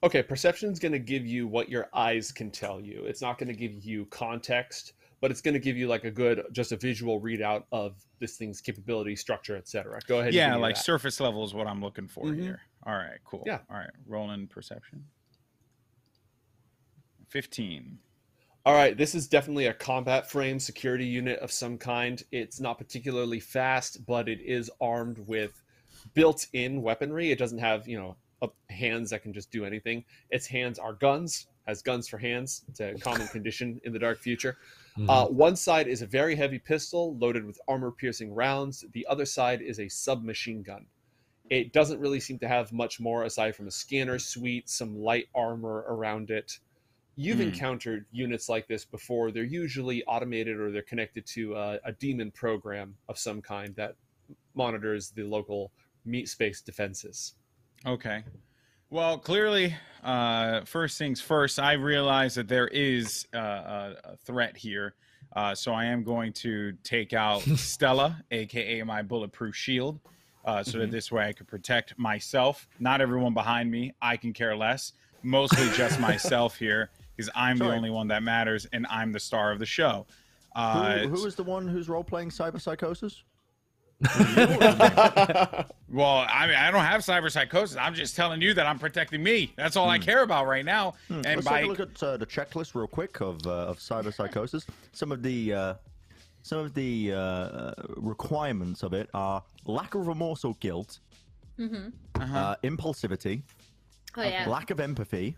Okay, 0.05 0.21
perception 0.21 0.71
is 0.71 0.77
going 0.77 0.91
to 0.91 0.99
give 0.99 1.25
you 1.25 1.47
what 1.47 1.67
your 1.67 1.89
eyes 1.91 2.31
can 2.31 2.51
tell 2.51 2.79
you. 2.79 3.03
It's 3.05 3.23
not 3.23 3.39
going 3.39 3.47
to 3.47 3.55
give 3.55 3.83
you 3.83 4.05
context, 4.05 4.93
but 5.19 5.31
it's 5.31 5.41
going 5.41 5.55
to 5.55 5.59
give 5.59 5.75
you 5.75 5.87
like 5.87 6.03
a 6.03 6.11
good, 6.11 6.43
just 6.51 6.71
a 6.71 6.77
visual 6.77 7.19
readout 7.19 7.63
of 7.71 7.95
this 8.19 8.37
thing's 8.37 8.61
capability, 8.61 9.15
structure, 9.15 9.57
etc. 9.57 9.99
Go 10.05 10.19
ahead. 10.19 10.35
Yeah, 10.35 10.57
like 10.57 10.77
surface 10.77 11.19
level 11.19 11.43
is 11.43 11.55
what 11.55 11.65
I'm 11.65 11.81
looking 11.81 12.07
for 12.07 12.25
mm-hmm. 12.25 12.39
here. 12.39 12.61
All 12.85 12.93
right, 12.93 13.17
cool. 13.25 13.41
Yeah. 13.47 13.59
All 13.67 13.77
right, 13.77 13.89
rolling 14.05 14.45
perception. 14.45 15.03
Fifteen. 17.27 17.97
All 18.63 18.75
right, 18.75 18.95
this 18.95 19.15
is 19.15 19.27
definitely 19.27 19.65
a 19.65 19.73
combat 19.73 20.29
frame 20.29 20.59
security 20.59 21.05
unit 21.05 21.39
of 21.39 21.51
some 21.51 21.79
kind. 21.79 22.21
It's 22.31 22.59
not 22.59 22.77
particularly 22.77 23.39
fast, 23.39 24.05
but 24.05 24.29
it 24.29 24.39
is 24.41 24.69
armed 24.79 25.17
with 25.27 25.63
built-in 26.13 26.83
weaponry. 26.83 27.31
It 27.31 27.39
doesn't 27.39 27.59
have, 27.59 27.87
you 27.87 27.97
know, 27.99 28.15
hands 28.69 29.09
that 29.09 29.23
can 29.23 29.33
just 29.33 29.51
do 29.51 29.65
anything. 29.65 30.03
Its 30.29 30.47
hands 30.47 30.79
are 30.79 30.93
guns, 30.93 31.47
has 31.67 31.81
guns 31.81 32.07
for 32.07 32.17
hands. 32.17 32.63
It's 32.69 32.79
a 32.79 32.93
common 32.95 33.27
condition 33.27 33.79
in 33.83 33.93
the 33.93 33.99
dark 33.99 34.19
future. 34.19 34.57
Mm-hmm. 34.97 35.09
Uh, 35.09 35.25
one 35.25 35.55
side 35.55 35.87
is 35.87 36.01
a 36.01 36.07
very 36.07 36.35
heavy 36.35 36.59
pistol 36.59 37.17
loaded 37.17 37.45
with 37.45 37.59
armor-piercing 37.67 38.33
rounds. 38.33 38.85
The 38.93 39.05
other 39.09 39.25
side 39.25 39.61
is 39.61 39.79
a 39.79 39.89
submachine 39.89 40.63
gun. 40.63 40.85
It 41.49 41.73
doesn't 41.73 41.99
really 41.99 42.19
seem 42.19 42.39
to 42.39 42.47
have 42.47 42.73
much 42.73 42.99
more 42.99 43.23
aside 43.23 43.55
from 43.55 43.67
a 43.67 43.71
scanner 43.71 44.17
suite, 44.17 44.69
some 44.69 44.97
light 44.97 45.27
armor 45.35 45.85
around 45.87 46.31
it 46.31 46.59
you've 47.15 47.37
mm. 47.37 47.53
encountered 47.53 48.05
units 48.11 48.49
like 48.49 48.67
this 48.67 48.85
before. 48.85 49.31
They're 49.31 49.43
usually 49.43 50.03
automated 50.03 50.59
or 50.59 50.71
they're 50.71 50.81
connected 50.81 51.25
to 51.27 51.55
a, 51.55 51.79
a 51.85 51.91
daemon 51.93 52.31
program 52.31 52.95
of 53.07 53.17
some 53.17 53.41
kind 53.41 53.75
that 53.75 53.95
monitors 54.53 55.11
the 55.11 55.23
local 55.23 55.71
meat 56.05 56.29
space 56.29 56.61
defenses. 56.61 57.33
Okay. 57.85 58.23
Well, 58.89 59.17
clearly, 59.17 59.75
uh, 60.03 60.61
first 60.65 60.97
things 60.97 61.21
first, 61.21 61.59
I 61.59 61.73
realize 61.73 62.35
that 62.35 62.47
there 62.47 62.67
is 62.67 63.27
uh, 63.33 63.93
a 64.03 64.17
threat 64.23 64.57
here. 64.57 64.95
Uh, 65.35 65.53
so 65.53 65.73
I 65.73 65.85
am 65.85 66.03
going 66.03 66.33
to 66.33 66.73
take 66.83 67.13
out 67.13 67.41
Stella, 67.55 68.23
aka 68.31 68.81
my 68.83 69.01
bulletproof 69.01 69.55
shield, 69.55 69.99
uh, 70.45 70.63
so 70.63 70.71
mm-hmm. 70.71 70.79
that 70.81 70.91
this 70.91 71.11
way 71.11 71.27
I 71.27 71.33
can 71.33 71.45
protect 71.45 71.97
myself. 71.99 72.67
Not 72.79 73.01
everyone 73.01 73.33
behind 73.33 73.69
me. 73.69 73.93
I 74.01 74.17
can 74.17 74.33
care 74.33 74.55
less. 74.55 74.93
Mostly 75.21 75.69
just 75.75 75.99
myself 75.99 76.55
here 76.57 76.89
because 77.15 77.29
I'm 77.35 77.57
Sorry. 77.57 77.71
the 77.71 77.75
only 77.75 77.89
one 77.89 78.07
that 78.07 78.23
matters 78.23 78.65
and 78.71 78.87
I'm 78.89 79.11
the 79.11 79.19
star 79.19 79.51
of 79.51 79.59
the 79.59 79.65
show. 79.65 80.07
Uh, 80.55 80.99
who, 80.99 81.09
who 81.09 81.25
is 81.25 81.35
the 81.35 81.43
one 81.43 81.67
who's 81.67 81.89
role 81.89 82.03
playing 82.03 82.29
cyber 82.29 82.61
psychosis? 82.61 83.23
well, 85.89 86.25
I 86.27 86.47
mean, 86.47 86.55
I 86.55 86.69
don't 86.71 86.83
have 86.83 87.01
cyber 87.01 87.31
psychosis. 87.31 87.77
I'm 87.77 87.93
just 87.93 88.15
telling 88.15 88.41
you 88.41 88.53
that 88.53 88.65
I'm 88.65 88.77
protecting 88.77 89.23
me. 89.23 89.53
That's 89.55 89.75
all 89.75 89.85
hmm. 89.85 89.91
I 89.91 89.99
care 89.99 90.23
about 90.23 90.47
right 90.47 90.65
now. 90.65 90.95
Hmm. 91.07 91.21
And 91.25 91.25
Let's 91.25 91.47
by... 91.47 91.61
take 91.61 91.65
a 91.65 91.69
look 91.69 91.79
at 91.79 92.03
uh, 92.03 92.17
the 92.17 92.25
checklist 92.25 92.75
real 92.75 92.87
quick 92.87 93.21
of 93.21 93.45
uh, 93.47 93.51
of 93.51 93.79
cyber 93.79 94.13
psychosis. 94.13 94.65
Some 94.91 95.11
of 95.11 95.23
the 95.23 95.53
uh, 95.53 95.73
some 96.41 96.59
of 96.59 96.73
the 96.73 97.13
uh, 97.13 97.71
requirements 97.95 98.83
of 98.83 98.93
it 98.93 99.09
are 99.13 99.41
lack 99.65 99.95
of 99.95 100.07
remorse 100.07 100.43
or 100.43 100.55
guilt, 100.59 100.99
mm-hmm. 101.57 101.89
Uh-huh. 102.21 102.37
Uh, 102.37 102.55
impulsivity, 102.63 103.41
oh, 104.17 104.21
yeah. 104.21 104.47
lack 104.47 104.71
of 104.71 104.79
empathy, 104.79 105.35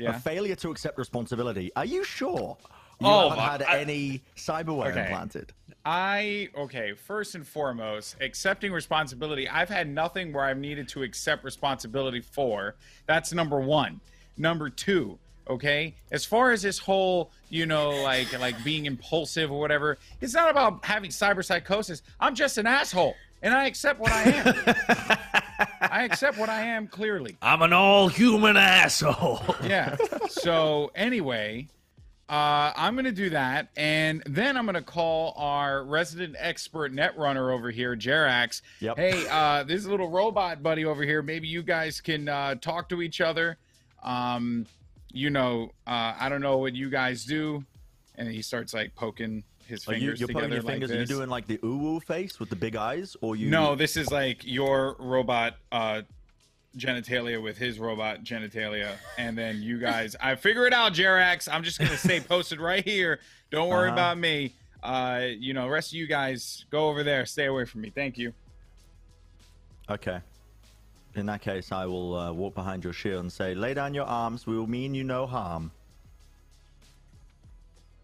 yeah. 0.00 0.16
A 0.16 0.18
failure 0.18 0.56
to 0.56 0.70
accept 0.70 0.98
responsibility. 0.98 1.70
Are 1.76 1.84
you 1.84 2.02
sure 2.04 2.56
you 3.00 3.06
oh, 3.06 3.28
haven't 3.28 3.44
had 3.44 3.62
I, 3.62 3.80
any 3.80 4.22
cyberware 4.34 4.90
okay. 4.90 5.02
implanted? 5.02 5.52
I 5.84 6.48
okay. 6.56 6.92
First 6.92 7.34
and 7.34 7.46
foremost, 7.46 8.16
accepting 8.20 8.72
responsibility. 8.72 9.48
I've 9.48 9.68
had 9.68 9.88
nothing 9.88 10.32
where 10.32 10.44
I've 10.44 10.58
needed 10.58 10.88
to 10.88 11.02
accept 11.02 11.44
responsibility 11.44 12.20
for. 12.20 12.76
That's 13.06 13.32
number 13.32 13.60
one. 13.60 14.00
Number 14.36 14.70
two, 14.70 15.18
okay 15.48 15.94
as 16.12 16.24
far 16.24 16.52
as 16.52 16.62
this 16.62 16.78
whole 16.78 17.30
you 17.48 17.66
know 17.66 17.90
like 18.02 18.38
like 18.38 18.62
being 18.62 18.86
impulsive 18.86 19.50
or 19.50 19.58
whatever 19.58 19.98
it's 20.20 20.34
not 20.34 20.50
about 20.50 20.84
having 20.84 21.10
cyber 21.10 21.44
psychosis 21.44 22.02
i'm 22.20 22.34
just 22.34 22.56
an 22.58 22.66
asshole 22.66 23.16
and 23.42 23.52
i 23.52 23.64
accept 23.66 23.98
what 23.98 24.12
i 24.12 24.22
am 24.24 25.18
I 25.80 26.04
accept 26.04 26.38
what 26.38 26.48
I 26.48 26.62
am 26.62 26.86
clearly. 26.86 27.36
I'm 27.42 27.62
an 27.62 27.72
all 27.72 28.08
human 28.08 28.56
asshole. 28.56 29.42
yeah. 29.64 29.96
So 30.30 30.92
anyway, 30.94 31.66
uh, 32.30 32.72
I'm 32.76 32.94
going 32.94 33.06
to 33.06 33.12
do 33.12 33.30
that, 33.30 33.70
and 33.76 34.22
then 34.24 34.56
I'm 34.56 34.64
going 34.64 34.76
to 34.76 34.82
call 34.82 35.34
our 35.36 35.82
resident 35.82 36.36
expert 36.38 36.92
net 36.92 37.18
runner 37.18 37.50
over 37.50 37.72
here, 37.72 37.96
Jerax. 37.96 38.62
Yep. 38.78 38.96
Hey, 38.98 39.26
uh, 39.28 39.64
this 39.64 39.84
little 39.84 40.08
robot 40.08 40.62
buddy 40.62 40.84
over 40.84 41.02
here. 41.02 41.22
Maybe 41.22 41.48
you 41.48 41.64
guys 41.64 42.00
can 42.00 42.28
uh, 42.28 42.54
talk 42.54 42.88
to 42.90 43.02
each 43.02 43.20
other. 43.20 43.58
Um, 44.04 44.66
you 45.12 45.30
know, 45.30 45.72
uh, 45.88 46.14
I 46.20 46.28
don't 46.28 46.40
know 46.40 46.58
what 46.58 46.76
you 46.76 46.88
guys 46.88 47.24
do, 47.24 47.64
and 48.14 48.28
he 48.28 48.42
starts 48.42 48.74
like 48.74 48.94
poking 48.94 49.42
his 49.66 49.84
fingers 49.84 50.20
you, 50.20 50.26
are 50.26 50.28
together 50.28 50.34
putting 50.34 50.52
your 50.52 50.62
like 50.62 50.72
fingers. 50.72 50.90
This. 50.90 50.98
Are 50.98 51.00
you 51.00 51.06
doing 51.06 51.30
like 51.30 51.48
the 51.48 51.58
uwu 51.58 52.00
face 52.00 52.38
with 52.38 52.48
the 52.48 52.54
big 52.54 52.76
eyes, 52.76 53.16
or 53.22 53.34
you? 53.34 53.50
No, 53.50 53.74
this 53.74 53.96
is 53.96 54.08
like 54.12 54.42
your 54.44 54.94
robot 55.00 55.56
uh, 55.72 56.02
genitalia 56.76 57.42
with 57.42 57.58
his 57.58 57.78
robot 57.78 58.24
genitalia, 58.24 58.96
and 59.18 59.36
then 59.36 59.62
you 59.62 59.78
guys. 59.78 60.16
I 60.20 60.34
figure 60.34 60.66
it 60.66 60.72
out, 60.72 60.92
Jerax. 60.92 61.48
I'm 61.50 61.62
just 61.62 61.78
gonna 61.78 61.96
stay 61.96 62.20
posted 62.20 62.60
right 62.60 62.84
here. 62.84 63.20
Don't 63.50 63.68
worry 63.68 63.88
uh-huh. 63.88 63.94
about 63.94 64.18
me. 64.18 64.54
Uh, 64.82 65.26
you 65.38 65.52
know, 65.52 65.68
rest 65.68 65.90
of 65.90 65.94
you 65.94 66.06
guys 66.06 66.64
go 66.70 66.88
over 66.88 67.02
there. 67.02 67.26
Stay 67.26 67.46
away 67.46 67.64
from 67.64 67.82
me. 67.82 67.90
Thank 67.90 68.16
you. 68.16 68.32
Okay. 69.90 70.20
In 71.16 71.26
that 71.26 71.42
case, 71.42 71.72
I 71.72 71.86
will 71.86 72.16
uh, 72.16 72.32
walk 72.32 72.54
behind 72.54 72.84
your 72.84 72.92
shield 72.92 73.20
and 73.20 73.32
say, 73.32 73.54
"Lay 73.54 73.74
down 73.74 73.94
your 73.94 74.06
arms. 74.06 74.46
We 74.46 74.56
will 74.56 74.68
mean 74.68 74.94
you 74.94 75.04
no 75.04 75.26
harm." 75.26 75.72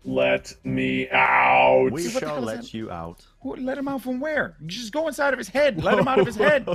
Let 0.04 0.54
me 0.62 1.08
out. 1.10 1.90
We 1.90 2.08
shall 2.08 2.40
let 2.40 2.72
you 2.72 2.90
out. 2.92 3.26
Let 3.42 3.76
him 3.76 3.88
out 3.88 4.02
from 4.02 4.20
where? 4.20 4.56
Just 4.66 4.92
go 4.92 5.08
inside 5.08 5.32
of 5.32 5.38
his 5.38 5.48
head. 5.48 5.82
Let 5.82 5.98
him 5.98 6.06
out 6.06 6.20
of 6.20 6.26
his 6.26 6.36
head. 6.46 6.68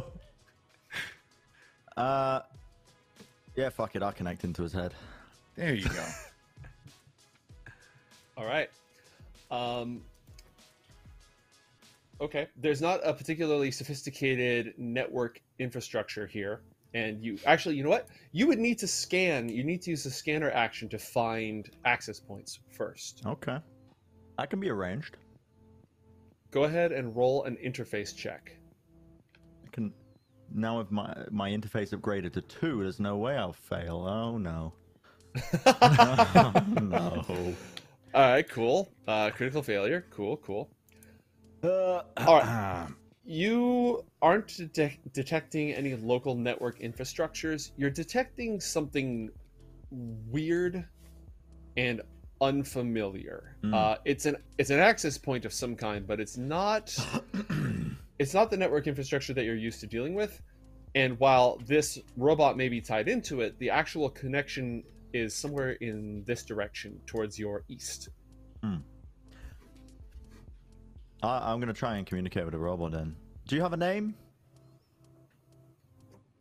Uh, 1.98 2.41
yeah, 3.55 3.69
fuck 3.69 3.95
it. 3.95 4.03
I'll 4.03 4.12
connect 4.12 4.43
into 4.43 4.63
his 4.63 4.74
head. 4.74 4.93
There 5.55 5.74
you 5.74 5.88
go. 5.89 6.05
All 8.38 8.45
right. 8.45 8.69
Um, 9.50 10.01
Okay. 12.21 12.48
There's 12.55 12.81
not 12.81 13.01
a 13.03 13.13
particularly 13.13 13.71
sophisticated 13.71 14.75
network 14.77 15.41
infrastructure 15.57 16.27
here. 16.27 16.62
And 16.93 17.24
you 17.24 17.39
actually, 17.45 17.75
you 17.75 17.83
know 17.83 17.89
what? 17.89 18.07
You 18.31 18.48
would 18.48 18.60
need 18.60 18.77
to 18.79 18.88
scan, 18.88 19.50
you 19.50 19.63
need 19.63 19.81
to 19.83 19.89
use 19.89 20.03
the 20.03 20.12
scanner 20.12 20.51
action 20.51 20.88
to 20.89 21.00
find 21.00 21.69
access 21.86 22.19
points 22.19 22.60
first. 22.69 23.24
Okay. 23.25 23.57
That 24.38 24.50
can 24.50 24.60
be 24.60 24.69
arranged. 24.69 25.17
Go 26.51 26.65
ahead 26.65 26.91
and 26.91 27.15
roll 27.15 27.45
an 27.45 27.57
interface 27.63 28.15
check. 28.15 28.55
I 29.65 29.69
can 29.71 29.93
now 30.53 30.77
with 30.77 30.91
my 30.91 31.13
my 31.29 31.50
interface 31.50 31.93
upgraded 31.93 32.34
to 32.34 32.41
two, 32.41 32.81
there's 32.81 33.00
no 33.00 33.17
way 33.17 33.36
I'll 33.38 33.53
fail. 33.53 34.05
Oh 34.08 34.38
no. 34.38 34.74
oh, 35.65 36.53
no. 36.81 37.55
All 38.13 38.22
right, 38.22 38.48
cool. 38.50 38.91
Uh, 39.08 39.29
critical 39.29 39.63
failure. 39.63 40.05
Cool, 40.10 40.38
cool. 40.38 40.70
Uh, 41.63 42.01
All 42.17 42.39
right. 42.39 42.88
You 43.24 44.03
aren't 44.24 44.48
detec 44.48 44.98
detecting 45.13 45.74
any 45.74 45.96
local 45.96 46.34
network 46.36 46.79
infrastructures. 46.79 47.72
You're 47.77 47.91
detecting 47.91 48.60
something 48.60 49.29
weird 49.91 50.84
and 51.77 52.01
unfamiliar. 52.41 53.55
Hmm. 53.62 53.74
Uh, 53.74 53.96
it's 54.05 54.25
an 54.25 54.38
it's 54.58 54.72
an 54.72 54.79
access 54.79 55.20
point 55.20 55.46
of 55.46 55.53
some 55.53 55.75
kind, 55.75 56.05
but 56.05 56.20
it's 56.20 56.36
not 56.36 56.98
it's 58.21 58.35
not 58.35 58.51
the 58.51 58.57
network 58.57 58.85
infrastructure 58.85 59.33
that 59.33 59.45
you're 59.45 59.55
used 59.55 59.79
to 59.79 59.87
dealing 59.87 60.13
with. 60.13 60.39
And 60.93 61.17
while 61.19 61.57
this 61.65 61.97
robot 62.15 62.55
may 62.55 62.69
be 62.69 62.79
tied 62.79 63.07
into 63.07 63.41
it, 63.41 63.57
the 63.57 63.71
actual 63.71 64.11
connection 64.11 64.83
is 65.11 65.33
somewhere 65.35 65.71
in 65.81 66.23
this 66.27 66.43
direction 66.43 67.01
towards 67.07 67.39
your 67.39 67.63
east. 67.67 68.09
I, 68.63 68.79
I'm 71.23 71.59
gonna 71.59 71.73
try 71.73 71.97
and 71.97 72.05
communicate 72.05 72.45
with 72.45 72.51
the 72.51 72.59
robot 72.59 72.91
then. 72.91 73.15
Do 73.47 73.55
you 73.55 73.63
have 73.63 73.73
a 73.73 73.77
name? 73.77 74.13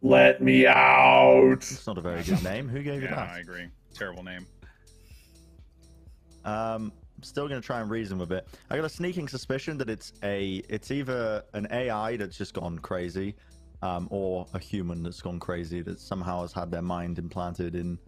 Let 0.03 0.43
me 0.43 0.67
out. 0.67 1.53
It's 1.53 1.87
not 1.87 1.97
a 1.97 2.03
very 2.03 2.23
good 2.23 2.43
name. 2.45 2.69
Who 2.69 2.83
gave 2.83 3.03
you 3.03 3.09
Yeah, 3.09 3.17
that? 3.17 3.31
I 3.31 3.39
agree. 3.39 3.69
Terrible 3.95 4.23
name. 4.23 4.47
Um, 6.45 6.93
I'm 7.21 7.25
still 7.25 7.49
gonna 7.49 7.61
try 7.61 7.83
and 7.83 7.91
reason 7.91 8.17
with 8.17 8.33
it. 8.33 8.49
I 8.71 8.77
got 8.77 8.87
a 8.87 8.89
sneaking 8.89 9.29
suspicion 9.29 9.77
that 9.77 9.91
it's 9.91 10.15
a, 10.23 10.63
it's 10.71 10.91
either 10.91 11.45
an 11.53 11.69
AI 11.71 12.17
that's 12.17 12.39
just 12.39 12.55
gone 12.55 12.79
crazy, 12.79 13.37
um, 13.83 14.09
or 14.11 14.47
a 14.55 14.59
human 14.59 15.03
that's 15.03 15.21
gone 15.21 15.39
crazy 15.39 15.83
that 15.83 16.01
somehow 16.01 16.41
has 16.41 16.55
had 16.55 16.71
their 16.71 16.81
mind 16.81 17.19
implanted 17.19 17.75
in, 17.75 17.99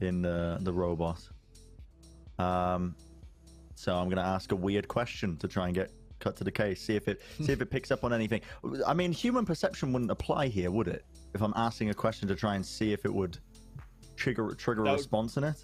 in 0.00 0.20
the 0.20 0.58
the 0.60 0.72
robot. 0.72 1.26
Um, 2.38 2.94
so 3.74 3.96
I'm 3.96 4.10
gonna 4.10 4.20
ask 4.20 4.52
a 4.52 4.56
weird 4.56 4.86
question 4.86 5.38
to 5.38 5.48
try 5.48 5.68
and 5.68 5.74
get 5.74 5.90
cut 6.18 6.36
to 6.36 6.44
the 6.44 6.52
case. 6.52 6.82
See 6.82 6.94
if 6.94 7.08
it 7.08 7.22
see 7.40 7.52
if 7.52 7.62
it 7.62 7.70
picks 7.70 7.90
up 7.90 8.04
on 8.04 8.12
anything. 8.12 8.42
I 8.86 8.92
mean, 8.92 9.12
human 9.12 9.46
perception 9.46 9.94
wouldn't 9.94 10.10
apply 10.10 10.48
here, 10.48 10.70
would 10.70 10.88
it? 10.88 11.06
If 11.32 11.40
I'm 11.40 11.54
asking 11.56 11.88
a 11.88 11.94
question 11.94 12.28
to 12.28 12.34
try 12.34 12.56
and 12.56 12.66
see 12.66 12.92
if 12.92 13.06
it 13.06 13.14
would 13.14 13.38
trigger 14.16 14.52
trigger 14.52 14.82
a 14.82 14.90
would- 14.90 14.98
response 14.98 15.38
in 15.38 15.44
it. 15.44 15.56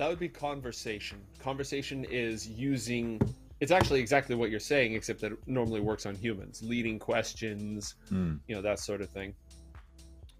That 0.00 0.08
would 0.08 0.18
be 0.18 0.30
conversation. 0.30 1.20
Conversation 1.42 2.06
is 2.06 2.48
using. 2.48 3.20
It's 3.60 3.70
actually 3.70 4.00
exactly 4.00 4.34
what 4.34 4.50
you're 4.50 4.58
saying, 4.58 4.94
except 4.94 5.20
that 5.20 5.32
it 5.32 5.38
normally 5.46 5.82
works 5.82 6.06
on 6.06 6.14
humans, 6.14 6.62
leading 6.62 6.98
questions, 6.98 7.96
Hmm. 8.08 8.36
you 8.48 8.54
know, 8.56 8.62
that 8.62 8.78
sort 8.78 9.02
of 9.02 9.10
thing. 9.10 9.34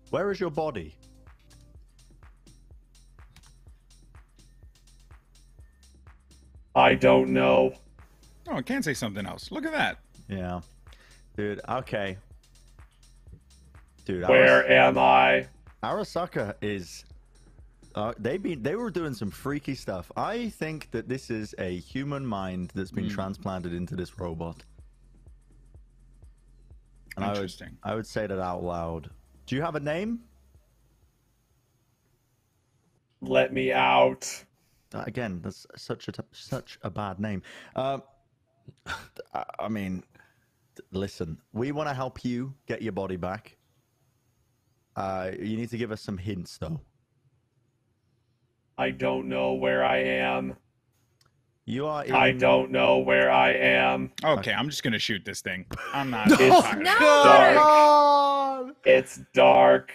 Where 0.09 0.31
is 0.31 0.41
your 0.41 0.49
body? 0.49 0.97
I 6.75 6.95
don't 6.95 7.29
know. 7.29 7.75
Oh, 8.49 8.55
I 8.57 8.63
can't 8.63 8.83
say 8.83 8.95
something 8.95 9.27
else. 9.27 9.51
Look 9.51 9.67
at 9.67 9.73
that. 9.73 9.99
Yeah. 10.27 10.63
Dude, 11.37 11.61
okay. 11.69 12.17
Dude, 14.07 14.25
I 14.25 14.31
Where 14.31 14.71
am 14.71 14.97
I? 14.97 15.49
Arasaka 15.83 16.55
is 16.63 17.05
uh, 17.95 18.13
they 18.19 18.37
been 18.39 18.63
they 18.63 18.77
were 18.77 18.91
doing 18.91 19.15
some 19.15 19.31
freaky 19.31 19.75
stuff. 19.75 20.11
I 20.17 20.49
think 20.51 20.91
that 20.93 21.09
this 21.09 21.31
is 21.31 21.55
a 21.59 21.79
human 21.79 22.25
mind 22.25 22.71
that's 22.75 22.91
been 22.93 23.09
transplanted 23.09 23.73
into 23.73 23.97
this 23.97 24.19
robot. 24.19 24.63
And 27.17 27.25
I 27.25 27.29
would, 27.29 27.37
Interesting. 27.39 27.77
I 27.83 27.95
would 27.95 28.07
say 28.07 28.27
that 28.27 28.39
out 28.39 28.63
loud. 28.63 29.11
Do 29.47 29.57
you 29.57 29.63
have 29.63 29.75
a 29.75 29.81
name? 29.81 30.21
Let 33.21 33.53
me 33.53 33.73
out. 33.73 34.45
Uh, 34.95 35.05
Again, 35.07 35.41
that's 35.43 35.67
such 35.77 36.09
a 36.09 36.13
t- 36.13 36.23
such 36.33 36.79
a 36.83 36.91
bad 36.91 37.19
name. 37.21 37.43
Um, 37.77 38.03
I- 39.35 39.45
I 39.59 39.69
mean, 39.69 40.05
listen, 40.93 41.39
we 41.53 41.73
want 41.73 41.89
to 41.89 41.95
help 41.95 42.25
you 42.25 42.55
get 42.67 42.81
your 42.83 42.93
body 42.93 43.17
back. 43.17 43.57
Uh, 44.97 45.31
you 45.39 45.57
need 45.57 45.71
to 45.71 45.77
give 45.79 45.93
us 45.93 46.01
some 46.01 46.17
hints, 46.19 46.59
though. 46.59 46.81
I 48.81 48.91
don't 48.91 49.29
know 49.29 49.53
where 49.53 49.85
I 49.85 49.99
am. 49.99 50.57
You 51.67 51.87
are. 51.87 52.03
In... 52.03 52.15
I 52.15 52.33
don't 52.33 52.71
know 52.71 52.97
where 52.97 53.31
I 53.31 53.53
am. 53.53 54.11
Okay, 54.25 54.55
I'm 54.55 54.71
just 54.71 54.83
gonna 54.83 54.99
shoot 54.99 55.23
this 55.23 55.43
thing. 55.43 55.67
I'm 55.93 56.09
not. 56.09 56.33
I'm 56.33 56.83
tired 56.83 57.57
of 57.59 58.69
it. 58.69 58.75
No! 58.75 58.75
It's 58.87 59.21
dark. 59.35 59.93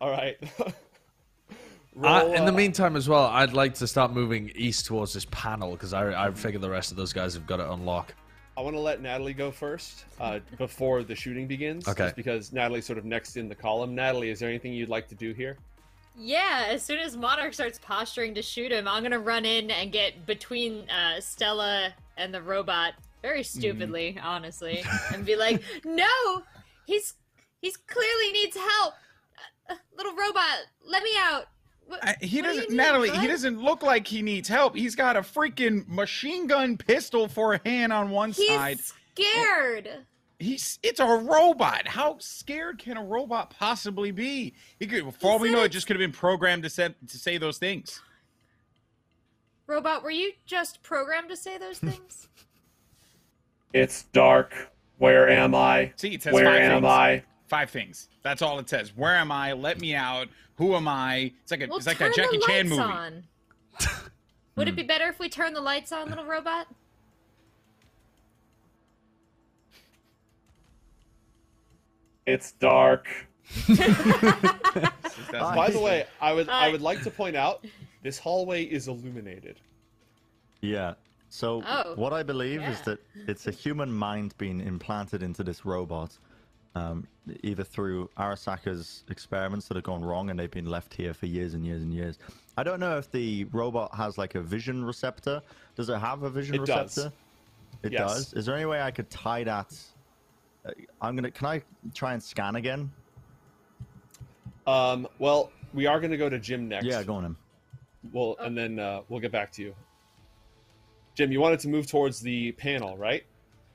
All 0.00 0.10
right. 0.10 0.36
I, 2.02 2.24
in 2.34 2.44
the 2.44 2.50
meantime, 2.50 2.96
as 2.96 3.08
well, 3.08 3.26
I'd 3.26 3.52
like 3.52 3.74
to 3.74 3.86
start 3.86 4.12
moving 4.12 4.50
east 4.56 4.86
towards 4.86 5.12
this 5.12 5.26
panel 5.30 5.72
because 5.72 5.92
I, 5.92 6.26
I 6.26 6.32
figure 6.32 6.58
the 6.58 6.70
rest 6.70 6.90
of 6.90 6.96
those 6.96 7.12
guys 7.12 7.34
have 7.34 7.46
got 7.46 7.58
to 7.58 7.72
unlock. 7.72 8.14
I 8.56 8.62
want 8.62 8.74
to 8.74 8.80
let 8.80 9.00
Natalie 9.00 9.32
go 9.32 9.52
first 9.52 10.06
uh, 10.20 10.40
before 10.58 11.04
the 11.04 11.14
shooting 11.14 11.46
begins. 11.46 11.86
Okay. 11.86 12.06
Just 12.06 12.16
because 12.16 12.52
Natalie's 12.52 12.86
sort 12.86 12.98
of 12.98 13.04
next 13.04 13.36
in 13.36 13.48
the 13.48 13.54
column. 13.54 13.94
Natalie, 13.94 14.30
is 14.30 14.40
there 14.40 14.48
anything 14.48 14.72
you'd 14.72 14.88
like 14.88 15.06
to 15.08 15.14
do 15.14 15.32
here? 15.32 15.56
Yeah, 16.18 16.66
as 16.68 16.82
soon 16.82 16.98
as 16.98 17.16
Monarch 17.16 17.54
starts 17.54 17.78
posturing 17.78 18.34
to 18.34 18.42
shoot 18.42 18.72
him, 18.72 18.88
I'm 18.88 19.02
gonna 19.02 19.20
run 19.20 19.44
in 19.44 19.70
and 19.70 19.92
get 19.92 20.26
between 20.26 20.88
uh, 20.90 21.20
Stella 21.20 21.94
and 22.16 22.34
the 22.34 22.42
robot, 22.42 22.94
very 23.22 23.44
stupidly, 23.44 24.18
honestly, 24.22 24.82
and 25.14 25.24
be 25.24 25.36
like, 25.36 25.62
"No, 25.84 26.42
he's 26.86 27.14
he's 27.62 27.76
clearly 27.76 28.32
needs 28.32 28.56
help. 28.56 28.94
Uh, 29.68 29.74
uh, 29.74 29.76
little 29.96 30.14
robot, 30.16 30.58
let 30.84 31.04
me 31.04 31.10
out." 31.18 31.44
What, 31.86 32.04
I, 32.04 32.16
he 32.20 32.42
what 32.42 32.48
doesn't, 32.48 32.70
need, 32.70 32.76
Natalie. 32.76 33.10
He 33.10 33.26
doesn't 33.28 33.62
look 33.62 33.82
like 33.82 34.06
he 34.06 34.20
needs 34.20 34.48
help. 34.48 34.74
He's 34.74 34.96
got 34.96 35.16
a 35.16 35.20
freaking 35.20 35.86
machine 35.88 36.46
gun 36.48 36.76
pistol 36.76 37.28
for 37.28 37.54
a 37.54 37.60
hand 37.64 37.92
on 37.92 38.10
one 38.10 38.32
He's 38.32 38.48
side. 38.48 38.78
scared. 39.14 39.88
He's 40.38 40.78
it's 40.82 41.00
a 41.00 41.06
robot. 41.06 41.88
How 41.88 42.16
scared 42.20 42.78
can 42.78 42.96
a 42.96 43.02
robot 43.02 43.50
possibly 43.50 44.12
be? 44.12 44.54
He 44.78 44.86
could, 44.86 45.12
for 45.16 45.32
all 45.32 45.38
we 45.38 45.50
know, 45.50 45.62
it 45.64 45.70
just 45.70 45.86
could 45.86 45.96
have 45.96 46.00
been 46.00 46.12
programmed 46.12 46.62
to 46.62 46.70
set 46.70 46.94
to 47.08 47.18
say 47.18 47.38
those 47.38 47.58
things. 47.58 48.00
Robot, 49.66 50.02
were 50.02 50.10
you 50.10 50.32
just 50.46 50.82
programmed 50.82 51.28
to 51.30 51.36
say 51.36 51.58
those 51.58 51.78
things? 51.78 52.28
It's 53.74 54.04
dark. 54.14 54.70
Where 54.96 55.28
am 55.28 55.54
I? 55.54 55.92
See, 55.96 56.14
it 56.14 56.22
says 56.22 56.32
five 56.32 56.44
things. 56.72 56.84
I? 56.84 57.22
Five 57.48 57.68
things. 57.68 58.08
That's 58.22 58.40
all 58.40 58.58
it 58.58 58.68
says. 58.68 58.96
Where 58.96 59.14
am 59.14 59.30
I? 59.30 59.52
Let 59.52 59.78
me 59.78 59.94
out. 59.94 60.28
Who 60.56 60.74
am 60.74 60.88
I? 60.88 61.32
It's 61.42 61.50
like 61.50 61.60
a, 61.60 61.66
Well, 61.66 61.76
it's 61.76 61.86
like 61.86 61.98
turn 61.98 62.08
that 62.10 62.16
Jackie 62.16 62.38
the 62.38 62.44
Chan 62.46 62.68
movie. 62.70 62.80
on. 62.80 63.24
Would 64.56 64.68
it 64.68 64.74
be 64.74 64.82
better 64.84 65.06
if 65.08 65.18
we 65.18 65.28
turn 65.28 65.52
the 65.52 65.60
lights 65.60 65.92
on, 65.92 66.08
little 66.08 66.24
robot? 66.24 66.66
It's 72.28 72.52
dark. 72.52 73.08
By 75.32 75.70
the 75.72 75.80
way, 75.82 76.04
I 76.20 76.34
would 76.34 76.48
I 76.50 76.70
would 76.70 76.82
like 76.82 77.02
to 77.04 77.10
point 77.10 77.36
out 77.36 77.64
this 78.02 78.18
hallway 78.18 78.64
is 78.64 78.86
illuminated. 78.86 79.56
Yeah. 80.60 80.94
So 81.30 81.62
Oh, 81.66 81.94
what 81.96 82.12
I 82.12 82.22
believe 82.22 82.62
is 82.62 82.80
that 82.82 82.98
it's 83.26 83.46
a 83.46 83.50
human 83.50 83.90
mind 83.90 84.34
being 84.36 84.60
implanted 84.60 85.22
into 85.22 85.42
this 85.42 85.64
robot, 85.64 86.18
um, 86.74 87.06
either 87.42 87.64
through 87.64 88.10
Arasaka's 88.18 89.04
experiments 89.08 89.68
that 89.68 89.76
have 89.76 89.84
gone 89.84 90.02
wrong 90.04 90.28
and 90.28 90.38
they've 90.38 90.50
been 90.50 90.66
left 90.70 90.92
here 90.92 91.14
for 91.14 91.26
years 91.26 91.54
and 91.54 91.64
years 91.64 91.82
and 91.82 91.92
years. 91.94 92.18
I 92.58 92.62
don't 92.62 92.80
know 92.80 92.98
if 92.98 93.10
the 93.10 93.44
robot 93.52 93.94
has 93.94 94.18
like 94.18 94.34
a 94.34 94.42
vision 94.42 94.84
receptor. 94.84 95.40
Does 95.76 95.88
it 95.88 95.98
have 95.98 96.22
a 96.24 96.30
vision 96.30 96.56
It 96.56 96.66
does. 96.66 96.96
receptor? 96.96 97.12
It 97.82 97.92
Yes. 97.92 98.00
does. 98.14 98.32
Is 98.34 98.44
there 98.46 98.54
any 98.56 98.66
way 98.66 98.82
I 98.82 98.90
could 98.90 99.08
tie 99.08 99.44
that? 99.44 99.72
Uh, 100.68 100.72
I'm 101.00 101.16
gonna. 101.16 101.30
Can 101.30 101.46
I 101.46 101.62
try 101.94 102.12
and 102.12 102.22
scan 102.22 102.56
again? 102.56 102.90
Um, 104.66 105.08
well, 105.18 105.50
we 105.72 105.86
are 105.86 105.98
going 105.98 106.10
to 106.10 106.16
go 106.18 106.28
to 106.28 106.38
Jim 106.38 106.68
next. 106.68 106.84
Yeah, 106.84 107.02
go 107.02 107.14
on 107.14 107.24
him. 107.24 107.36
Well, 108.12 108.36
and 108.40 108.56
then 108.56 108.78
uh, 108.78 109.00
we'll 109.08 109.20
get 109.20 109.32
back 109.32 109.50
to 109.52 109.62
you. 109.62 109.74
Jim, 111.14 111.32
you 111.32 111.40
wanted 111.40 111.60
to 111.60 111.68
move 111.68 111.86
towards 111.86 112.20
the 112.20 112.52
panel, 112.52 112.96
right? 112.96 113.24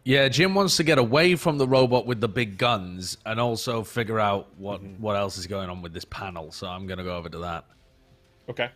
Yeah, 0.06 0.28
Jim 0.30 0.54
wants 0.54 0.78
to 0.78 0.84
get 0.84 0.98
away 0.98 1.36
from 1.36 1.58
the 1.58 1.68
robot 1.68 2.06
with 2.06 2.22
the 2.22 2.28
big 2.28 2.58
guns 2.58 3.18
and 3.26 3.40
also 3.40 3.84
figure 3.84 4.20
out 4.20 4.48
what 4.58 4.82
what 5.00 5.16
else 5.16 5.38
is 5.38 5.48
going 5.48 5.70
on 5.70 5.82
with 5.82 5.94
this 5.94 6.06
panel. 6.06 6.52
So 6.52 6.68
I'm 6.68 6.86
gonna 6.88 7.04
go 7.04 7.16
over 7.16 7.30
to 7.30 7.38
that, 7.40 7.66
Okay. 8.50 8.70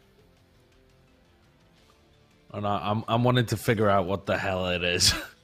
and 2.53 2.65
I, 2.65 2.89
I'm 2.91 3.03
I'm 3.09 3.23
wanting 3.25 3.45
to 3.47 3.57
figure 3.57 3.89
out 3.89 4.05
what 4.05 4.25
the 4.25 4.37
hell 4.37 4.67
it 4.67 4.83
is. 4.83 5.13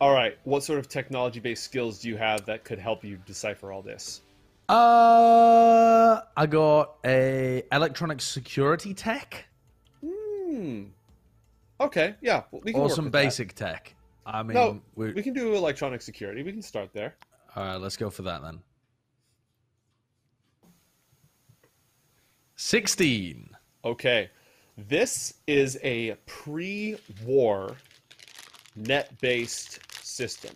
All 0.00 0.12
right. 0.12 0.38
What 0.44 0.62
sort 0.64 0.78
of 0.78 0.88
technology-based 0.88 1.62
skills 1.62 2.00
do 2.00 2.08
you 2.08 2.16
have 2.16 2.46
that 2.46 2.64
could 2.64 2.78
help 2.78 3.04
you 3.04 3.18
decipher 3.26 3.70
all 3.72 3.82
this? 3.82 4.22
Uh, 4.68 6.20
I 6.36 6.46
got 6.46 6.94
a 7.04 7.62
electronic 7.72 8.20
security 8.20 8.94
tech 8.94 9.46
Hmm. 10.04 10.84
Okay. 11.80 12.14
Yeah. 12.20 12.42
We 12.50 12.72
can 12.72 12.80
or 12.82 12.90
some 12.90 13.04
with 13.06 13.12
that. 13.12 13.22
basic 13.24 13.54
tech. 13.54 13.94
I 14.26 14.42
mean, 14.42 14.54
No, 14.54 14.80
we 14.96 15.12
we 15.12 15.22
can 15.22 15.32
do 15.32 15.54
electronic 15.54 16.02
security. 16.02 16.42
We 16.42 16.52
can 16.52 16.60
start 16.62 16.90
there. 16.92 17.16
all 17.56 17.64
right, 17.64 17.76
let's 17.76 17.96
go 17.96 18.10
for 18.10 18.22
that 18.22 18.42
then. 18.42 18.60
Sixteen. 22.56 23.50
Okay. 23.84 24.30
This 24.76 25.34
is 25.46 25.78
a 25.82 26.14
pre-war 26.26 27.76
net-based 28.76 29.80
system. 30.20 30.54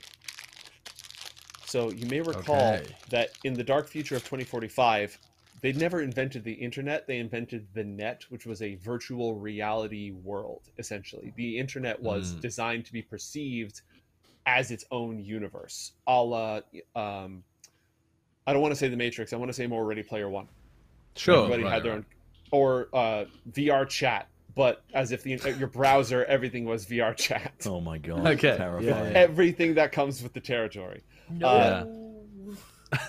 So 1.64 1.90
you 1.90 2.06
may 2.06 2.20
recall 2.20 2.74
Okay. 2.74 2.86
that 3.08 3.30
in 3.44 3.54
the 3.54 3.64
dark 3.64 3.88
future 3.88 4.14
of 4.14 4.22
2045, 4.22 5.18
they 5.62 5.72
never 5.72 6.02
invented 6.02 6.44
the 6.44 6.52
internet. 6.52 7.06
They 7.06 7.16
invented 7.16 7.66
the 7.72 7.82
net, 7.82 8.24
which 8.28 8.44
was 8.44 8.60
a 8.60 8.74
virtual 8.76 9.34
reality 9.36 10.10
world, 10.10 10.68
essentially. 10.76 11.32
The 11.36 11.58
internet 11.58 12.00
was 12.02 12.34
Mm. 12.34 12.40
designed 12.42 12.84
to 12.84 12.92
be 12.92 13.00
perceived 13.00 13.80
as 14.44 14.70
its 14.70 14.84
own 14.90 15.18
universe. 15.24 15.92
A 16.06 16.22
la, 16.22 16.60
um, 16.94 17.42
I 18.46 18.52
don't 18.52 18.60
want 18.60 18.72
to 18.72 18.76
say 18.76 18.88
The 18.88 18.96
Matrix. 18.96 19.32
I 19.32 19.36
want 19.36 19.48
to 19.48 19.54
say 19.54 19.66
more 19.66 19.86
Ready 19.86 20.02
Player 20.02 20.28
One. 20.28 20.48
Sure. 21.16 21.38
Everybody 21.44 21.62
right, 21.62 21.72
had 21.72 21.82
their 21.82 21.92
right. 21.92 21.98
own, 21.98 22.06
or 22.50 22.88
uh, 22.92 23.24
VR 23.50 23.86
chat, 23.88 24.28
but 24.54 24.84
as 24.94 25.12
if 25.12 25.22
the 25.22 25.38
your 25.58 25.68
browser, 25.68 26.24
everything 26.26 26.64
was 26.64 26.86
VR 26.86 27.14
chat. 27.16 27.52
Oh 27.66 27.80
my 27.80 27.98
god. 28.08 28.26
Okay. 28.26 28.56
Terrifying. 28.56 28.84
Yeah, 28.88 29.02
yeah. 29.10 29.18
Everything 29.18 29.74
that 29.74 29.92
comes 29.92 30.22
with 30.22 30.32
the 30.32 30.40
territory. 30.40 31.02
Uh, 31.42 31.84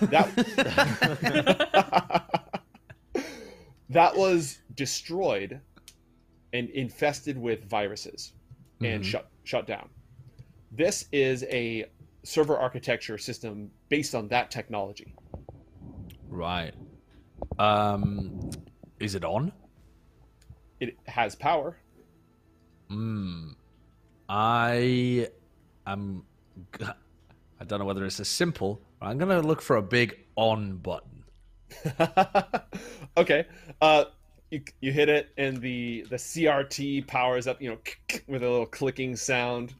that 0.10 0.32
that 3.90 4.16
was 4.16 4.58
destroyed 4.74 5.60
and 6.52 6.68
infested 6.70 7.38
with 7.38 7.64
viruses 7.64 8.32
and 8.80 9.02
Mhm. 9.02 9.06
shut 9.06 9.28
shut 9.44 9.66
down. 9.66 9.88
This 10.72 11.06
is 11.12 11.44
a 11.44 11.86
server 12.24 12.56
architecture 12.58 13.18
system 13.18 13.70
based 13.88 14.14
on 14.14 14.28
that 14.28 14.50
technology. 14.50 15.14
Right. 16.28 16.74
Um, 17.58 18.50
is 18.98 19.14
it 19.14 19.24
on? 19.24 19.52
It 20.80 20.96
has 21.06 21.34
power. 21.34 21.76
Hmm. 22.88 23.50
I 24.28 25.28
am. 25.86 26.24
I 26.80 27.64
don't 27.64 27.78
know 27.78 27.84
whether 27.84 28.04
it's 28.04 28.20
as 28.20 28.28
simple. 28.28 28.80
But 29.00 29.06
I'm 29.06 29.18
gonna 29.18 29.40
look 29.40 29.62
for 29.62 29.76
a 29.76 29.82
big 29.82 30.18
on 30.36 30.76
button. 30.76 31.24
okay. 33.16 33.46
Uh, 33.80 34.04
you, 34.50 34.62
you 34.80 34.92
hit 34.92 35.08
it, 35.08 35.30
and 35.36 35.60
the 35.60 36.06
the 36.10 36.16
CRT 36.16 37.06
powers 37.06 37.46
up. 37.46 37.60
You 37.60 37.70
know, 37.70 37.78
with 38.28 38.42
a 38.42 38.50
little 38.50 38.66
clicking 38.66 39.16
sound. 39.16 39.74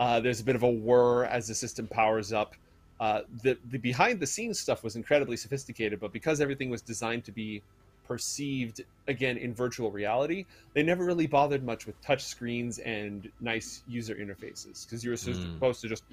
Uh, 0.00 0.20
there's 0.20 0.40
a 0.40 0.44
bit 0.44 0.54
of 0.54 0.62
a 0.62 0.70
whir 0.70 1.24
as 1.24 1.48
the 1.48 1.54
system 1.54 1.86
powers 1.86 2.32
up. 2.32 2.54
Uh, 3.00 3.22
the 3.42 3.58
the 3.70 3.78
behind 3.78 4.20
the 4.20 4.26
scenes 4.26 4.58
stuff 4.58 4.82
was 4.82 4.96
incredibly 4.96 5.36
sophisticated, 5.36 6.00
but 6.00 6.12
because 6.12 6.40
everything 6.40 6.70
was 6.70 6.82
designed 6.82 7.24
to 7.24 7.32
be 7.32 7.62
perceived 8.08 8.82
again 9.06 9.36
in 9.36 9.54
virtual 9.54 9.92
reality, 9.92 10.46
they 10.74 10.82
never 10.82 11.04
really 11.04 11.26
bothered 11.28 11.64
much 11.64 11.86
with 11.86 12.00
touch 12.02 12.24
screens 12.24 12.78
and 12.80 13.28
nice 13.40 13.82
user 13.86 14.14
interfaces 14.16 14.86
because 14.86 15.04
you 15.04 15.10
were 15.10 15.16
supposed 15.16 15.42
Mm. 15.42 15.54
supposed 15.58 15.80
to 15.82 15.88
just 15.88 16.04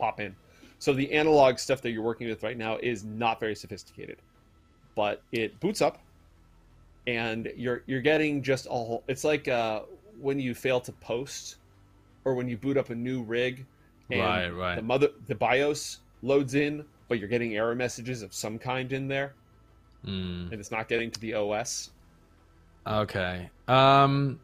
pop 0.00 0.20
in. 0.20 0.36
So 0.78 0.92
the 0.92 1.12
analog 1.12 1.58
stuff 1.58 1.80
that 1.82 1.92
you're 1.92 2.02
working 2.02 2.28
with 2.28 2.42
right 2.42 2.58
now 2.58 2.78
is 2.82 3.04
not 3.04 3.40
very 3.40 3.54
sophisticated 3.54 4.20
but 4.96 5.24
it 5.32 5.60
boots 5.60 5.82
up 5.82 5.98
and 7.06 7.50
you're 7.56 7.82
you're 7.86 8.00
getting 8.00 8.42
just 8.42 8.66
a 8.66 8.70
whole 8.70 9.04
it's 9.08 9.24
like 9.24 9.48
uh 9.48 9.80
when 10.18 10.38
you 10.38 10.54
fail 10.54 10.80
to 10.80 10.92
post 10.92 11.58
or 12.24 12.34
when 12.34 12.48
you 12.48 12.56
boot 12.56 12.76
up 12.76 12.90
a 12.90 12.94
new 12.94 13.22
rig 13.22 13.66
and 14.10 14.20
Right, 14.20 14.48
right. 14.48 14.76
the 14.76 14.82
mother 14.82 15.08
the 15.26 15.34
bios 15.34 16.00
loads 16.22 16.54
in 16.54 16.84
but 17.08 17.18
you're 17.18 17.28
getting 17.28 17.56
error 17.56 17.74
messages 17.74 18.22
of 18.22 18.32
some 18.34 18.58
kind 18.58 18.92
in 18.92 19.08
there 19.08 19.36
Hmm. 20.04 20.48
and 20.50 20.54
it's 20.54 20.70
not 20.70 20.88
getting 20.88 21.10
to 21.10 21.20
the 21.20 21.34
os 21.34 21.90
Okay. 22.86 23.48
Um, 23.66 24.38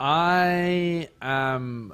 I 0.00 1.08
am 1.20 1.92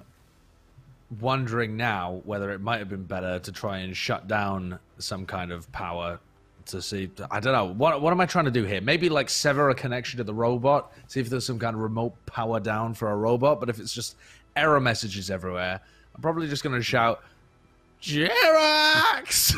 wondering 1.21 1.77
now 1.77 2.23
whether 2.25 2.51
it 2.53 2.61
might 2.61 2.79
have 2.79 2.89
been 2.89 3.05
better 3.05 3.39
to 3.41 3.53
try 3.53 3.79
and 3.79 3.97
shut 3.97 4.29
down 4.29 4.79
some 4.99 5.27
kind 5.27 5.53
of 5.53 5.71
power 5.73 6.19
to 6.67 6.81
see. 6.81 7.11
I 7.31 7.41
don't 7.41 7.53
know. 7.53 7.67
What 7.67 8.01
what 8.01 8.13
am 8.13 8.21
I 8.21 8.27
trying 8.27 8.45
to 8.47 8.51
do 8.51 8.65
here? 8.65 8.81
Maybe 8.81 9.09
like 9.09 9.29
sever 9.29 9.71
a 9.71 9.75
connection 9.75 10.19
to 10.19 10.25
the 10.25 10.35
robot. 10.35 10.93
See 11.09 11.21
if 11.21 11.29
there's 11.29 11.47
some 11.47 11.59
kind 11.59 11.75
of 11.75 11.83
remote 11.83 12.15
power 12.27 12.61
down 12.61 12.95
for 12.95 13.11
a 13.11 13.17
robot. 13.17 13.61
But 13.61 13.69
if 13.69 13.79
it's 13.81 13.93
just 13.93 14.17
error 14.57 14.81
messages 14.81 15.31
everywhere, 15.31 15.81
I'm 16.15 16.23
probably 16.23 16.49
just 16.49 16.63
going 16.63 16.77
to 16.77 16.83
shout, 16.83 17.23
Jerax! 18.01 19.55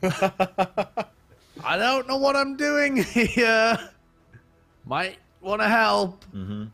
I 1.64 1.76
don't 1.76 2.08
know 2.08 2.16
what 2.16 2.36
I'm 2.36 2.56
doing 2.56 2.96
here. 3.02 3.78
Might 4.84 5.18
want 5.40 5.62
to 5.62 5.68
help. 5.68 6.24
Mm-hmm. 6.34 6.64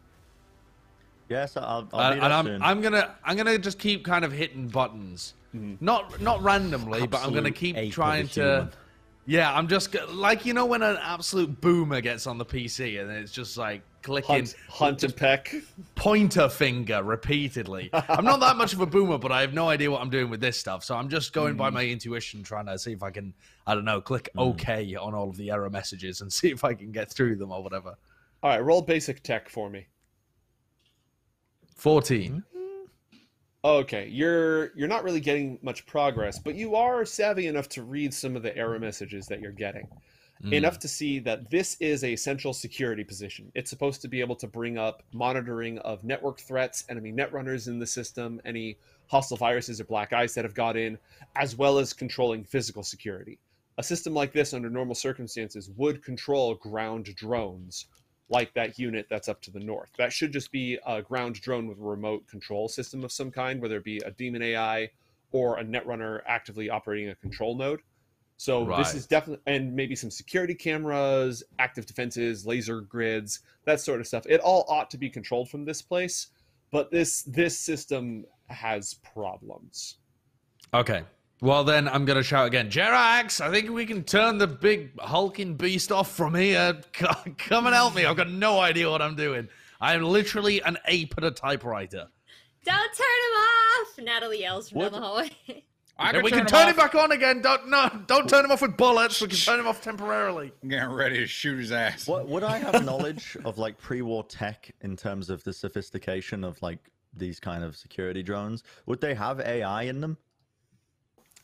Yes, 1.28 1.56
I'll. 1.56 1.88
I'll 1.92 2.12
and 2.12 2.22
I'm, 2.22 2.44
soon. 2.46 2.62
I'm 2.62 2.80
gonna 2.80 3.14
I'm 3.24 3.36
gonna 3.36 3.58
just 3.58 3.78
keep 3.78 4.04
kind 4.04 4.24
of 4.24 4.32
hitting 4.32 4.68
buttons, 4.68 5.34
not 5.52 6.20
not 6.20 6.42
randomly, 6.42 7.06
but 7.06 7.24
I'm 7.24 7.32
gonna 7.34 7.50
keep 7.50 7.76
ape 7.76 7.84
of 7.84 7.88
a 7.88 7.92
trying 7.92 8.28
to. 8.28 8.70
Yeah, 9.28 9.52
I'm 9.52 9.66
just 9.66 9.96
like 10.10 10.46
you 10.46 10.54
know 10.54 10.66
when 10.66 10.82
an 10.82 10.98
absolute 11.02 11.60
boomer 11.60 12.00
gets 12.00 12.28
on 12.28 12.38
the 12.38 12.46
PC 12.46 13.00
and 13.00 13.10
it's 13.10 13.32
just 13.32 13.56
like 13.56 13.82
clicking 14.06 14.30
hunt 14.30 14.54
hunt 14.68 15.02
and 15.02 15.16
peck 15.16 15.52
pointer 15.96 16.48
finger 16.48 17.02
repeatedly. 17.02 17.90
I'm 17.92 18.24
not 18.24 18.38
that 18.40 18.56
much 18.56 18.72
of 18.72 18.80
a 18.80 18.86
boomer, 18.86 19.18
but 19.18 19.32
I 19.32 19.40
have 19.40 19.52
no 19.52 19.68
idea 19.68 19.90
what 19.90 20.00
I'm 20.00 20.10
doing 20.10 20.30
with 20.30 20.40
this 20.40 20.56
stuff. 20.58 20.84
So 20.84 20.94
I'm 20.94 21.08
just 21.08 21.32
going 21.32 21.54
Mm. 21.54 21.58
by 21.58 21.70
my 21.70 21.84
intuition, 21.84 22.42
trying 22.44 22.66
to 22.66 22.78
see 22.78 22.92
if 22.92 23.02
I 23.02 23.10
can, 23.10 23.34
I 23.66 23.74
don't 23.74 23.84
know, 23.84 24.00
click 24.00 24.28
OK 24.38 24.94
on 24.94 25.12
all 25.14 25.28
of 25.28 25.36
the 25.36 25.50
error 25.50 25.68
messages 25.68 26.20
and 26.20 26.32
see 26.38 26.50
if 26.50 26.62
I 26.64 26.72
can 26.74 26.92
get 26.92 27.10
through 27.10 27.36
them 27.36 27.50
or 27.50 27.62
whatever. 27.62 27.94
all 28.42 28.50
right 28.50 28.60
roll 28.64 28.80
basic 28.82 29.22
tech 29.24 29.48
for 29.48 29.68
me 29.68 29.86
14. 31.74 32.42
Okay, 33.64 34.06
you're 34.08 34.70
you're 34.76 34.86
not 34.86 35.02
really 35.02 35.18
getting 35.20 35.58
much 35.60 35.84
progress, 35.86 36.38
but 36.38 36.54
you 36.54 36.76
are 36.76 37.04
savvy 37.04 37.48
enough 37.48 37.68
to 37.70 37.82
read 37.82 38.14
some 38.14 38.36
of 38.36 38.42
the 38.44 38.56
error 38.56 38.78
messages 38.78 39.26
that 39.26 39.40
you're 39.40 39.50
getting. 39.50 39.88
Mm. 40.44 40.52
Enough 40.52 40.78
to 40.80 40.88
see 40.88 41.18
that 41.20 41.50
this 41.50 41.76
is 41.80 42.04
a 42.04 42.14
central 42.14 42.52
security 42.52 43.04
position. 43.04 43.50
It's 43.54 43.70
supposed 43.70 44.02
to 44.02 44.08
be 44.08 44.20
able 44.20 44.36
to 44.36 44.46
bring 44.46 44.76
up 44.76 45.02
monitoring 45.12 45.78
of 45.78 46.04
network 46.04 46.40
threats, 46.40 46.84
enemy 46.90 47.12
netrunners 47.12 47.68
in 47.68 47.78
the 47.78 47.86
system, 47.86 48.40
any 48.44 48.76
hostile 49.06 49.38
viruses 49.38 49.80
or 49.80 49.84
Black 49.84 50.12
ICE 50.12 50.34
that 50.34 50.44
have 50.44 50.54
got 50.54 50.76
in, 50.76 50.98
as 51.36 51.56
well 51.56 51.78
as 51.78 51.92
controlling 51.92 52.44
physical 52.44 52.82
security. 52.82 53.38
A 53.78 53.82
system 53.82 54.14
like 54.14 54.32
this, 54.32 54.52
under 54.52 54.70
normal 54.70 54.94
circumstances, 54.94 55.70
would 55.76 56.02
control 56.02 56.54
ground 56.54 57.06
drones 57.14 57.86
like 58.28 58.52
that 58.54 58.78
unit 58.78 59.06
that's 59.08 59.28
up 59.28 59.40
to 59.42 59.50
the 59.50 59.60
north. 59.60 59.90
That 59.98 60.12
should 60.12 60.32
just 60.32 60.50
be 60.50 60.78
a 60.86 61.00
ground 61.00 61.40
drone 61.40 61.66
with 61.66 61.78
a 61.78 61.82
remote 61.82 62.26
control 62.26 62.68
system 62.68 63.04
of 63.04 63.12
some 63.12 63.30
kind, 63.30 63.60
whether 63.60 63.76
it 63.76 63.84
be 63.84 63.98
a 63.98 64.10
demon 64.10 64.42
AI 64.42 64.90
or 65.32 65.58
a 65.58 65.64
netrunner 65.64 66.20
actively 66.26 66.68
operating 66.70 67.10
a 67.10 67.14
control 67.14 67.56
node. 67.56 67.80
So 68.38 68.66
this 68.76 68.94
is 68.94 69.06
definitely, 69.06 69.42
and 69.46 69.74
maybe 69.74 69.96
some 69.96 70.10
security 70.10 70.54
cameras, 70.54 71.42
active 71.58 71.86
defenses, 71.86 72.44
laser 72.46 72.82
grids, 72.82 73.40
that 73.64 73.80
sort 73.80 73.98
of 74.00 74.06
stuff. 74.06 74.24
It 74.28 74.40
all 74.40 74.66
ought 74.68 74.90
to 74.90 74.98
be 74.98 75.08
controlled 75.08 75.48
from 75.48 75.64
this 75.64 75.80
place, 75.80 76.28
but 76.70 76.90
this 76.90 77.22
this 77.22 77.58
system 77.58 78.26
has 78.48 78.94
problems. 78.94 79.96
Okay. 80.74 81.02
Well, 81.42 81.64
then 81.64 81.86
I'm 81.88 82.04
going 82.06 82.16
to 82.16 82.22
shout 82.22 82.46
again. 82.46 82.70
Jerax, 82.70 83.42
I 83.42 83.50
think 83.50 83.70
we 83.70 83.84
can 83.84 84.04
turn 84.04 84.38
the 84.38 84.46
big 84.46 84.98
hulking 84.98 85.54
beast 85.56 85.92
off 85.92 86.10
from 86.10 86.34
here. 86.34 86.80
C- 86.96 87.04
Come 87.38 87.66
and 87.66 87.74
help 87.74 87.94
me. 87.94 88.06
I've 88.06 88.16
got 88.16 88.30
no 88.30 88.58
idea 88.58 88.90
what 88.90 89.02
I'm 89.02 89.16
doing. 89.16 89.48
I 89.80 89.94
am 89.94 90.02
literally 90.02 90.62
an 90.62 90.78
ape 90.86 91.12
at 91.18 91.24
a 91.24 91.30
typewriter. 91.30 92.08
Don't 92.64 92.74
turn 92.94 93.06
him 93.06 93.38
off! 93.38 93.98
Natalie 93.98 94.40
yells 94.40 94.70
from 94.70 94.78
What? 94.78 94.92
down 94.92 95.00
the 95.00 95.06
hallway. 95.06 95.30
I 95.98 96.12
can 96.12 96.22
we 96.22 96.30
turn 96.30 96.40
can 96.40 96.46
him 96.46 96.46
turn 96.46 96.68
off. 96.68 96.70
it 96.70 96.76
back 96.76 96.94
on 96.94 97.12
again. 97.12 97.40
Don't 97.40 97.68
no, 97.68 97.90
don't 98.06 98.28
turn 98.28 98.44
him 98.44 98.50
off 98.50 98.60
with 98.62 98.76
bullets. 98.76 99.20
We 99.20 99.28
can 99.28 99.38
turn 99.38 99.60
him 99.60 99.66
off 99.66 99.80
temporarily. 99.80 100.52
I'm 100.62 100.68
getting 100.68 100.90
ready 100.90 101.18
to 101.18 101.26
shoot 101.26 101.58
his 101.58 101.72
ass. 101.72 102.06
What, 102.06 102.28
would 102.28 102.42
I 102.42 102.58
have 102.58 102.84
knowledge 102.84 103.36
of 103.44 103.56
like 103.56 103.78
pre-war 103.78 104.24
tech 104.24 104.70
in 104.82 104.96
terms 104.96 105.30
of 105.30 105.42
the 105.44 105.52
sophistication 105.52 106.44
of 106.44 106.60
like 106.60 106.90
these 107.14 107.40
kind 107.40 107.64
of 107.64 107.76
security 107.76 108.22
drones? 108.22 108.62
Would 108.84 109.00
they 109.00 109.14
have 109.14 109.40
AI 109.40 109.84
in 109.84 110.00
them? 110.00 110.18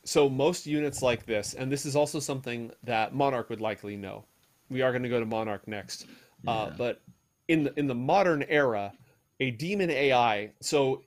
So 0.05 0.29
most 0.29 0.67
units 0.67 1.01
like 1.01 1.25
this, 1.25 1.53
and 1.53 1.71
this 1.71 1.85
is 1.85 1.95
also 1.95 2.19
something 2.19 2.71
that 2.83 3.15
Monarch 3.15 3.49
would 3.49 3.61
likely 3.61 3.95
know. 3.95 4.25
We 4.69 4.81
are 4.81 4.91
going 4.91 5.03
to 5.03 5.09
go 5.09 5.19
to 5.19 5.25
Monarch 5.25 5.67
next, 5.67 6.05
uh, 6.45 6.71
but 6.77 7.01
in 7.47 7.63
the 7.63 7.79
in 7.79 7.87
the 7.87 7.95
modern 7.95 8.43
era, 8.43 8.93
a 9.39 9.51
demon 9.51 9.89
AI. 9.89 10.51
So 10.61 11.03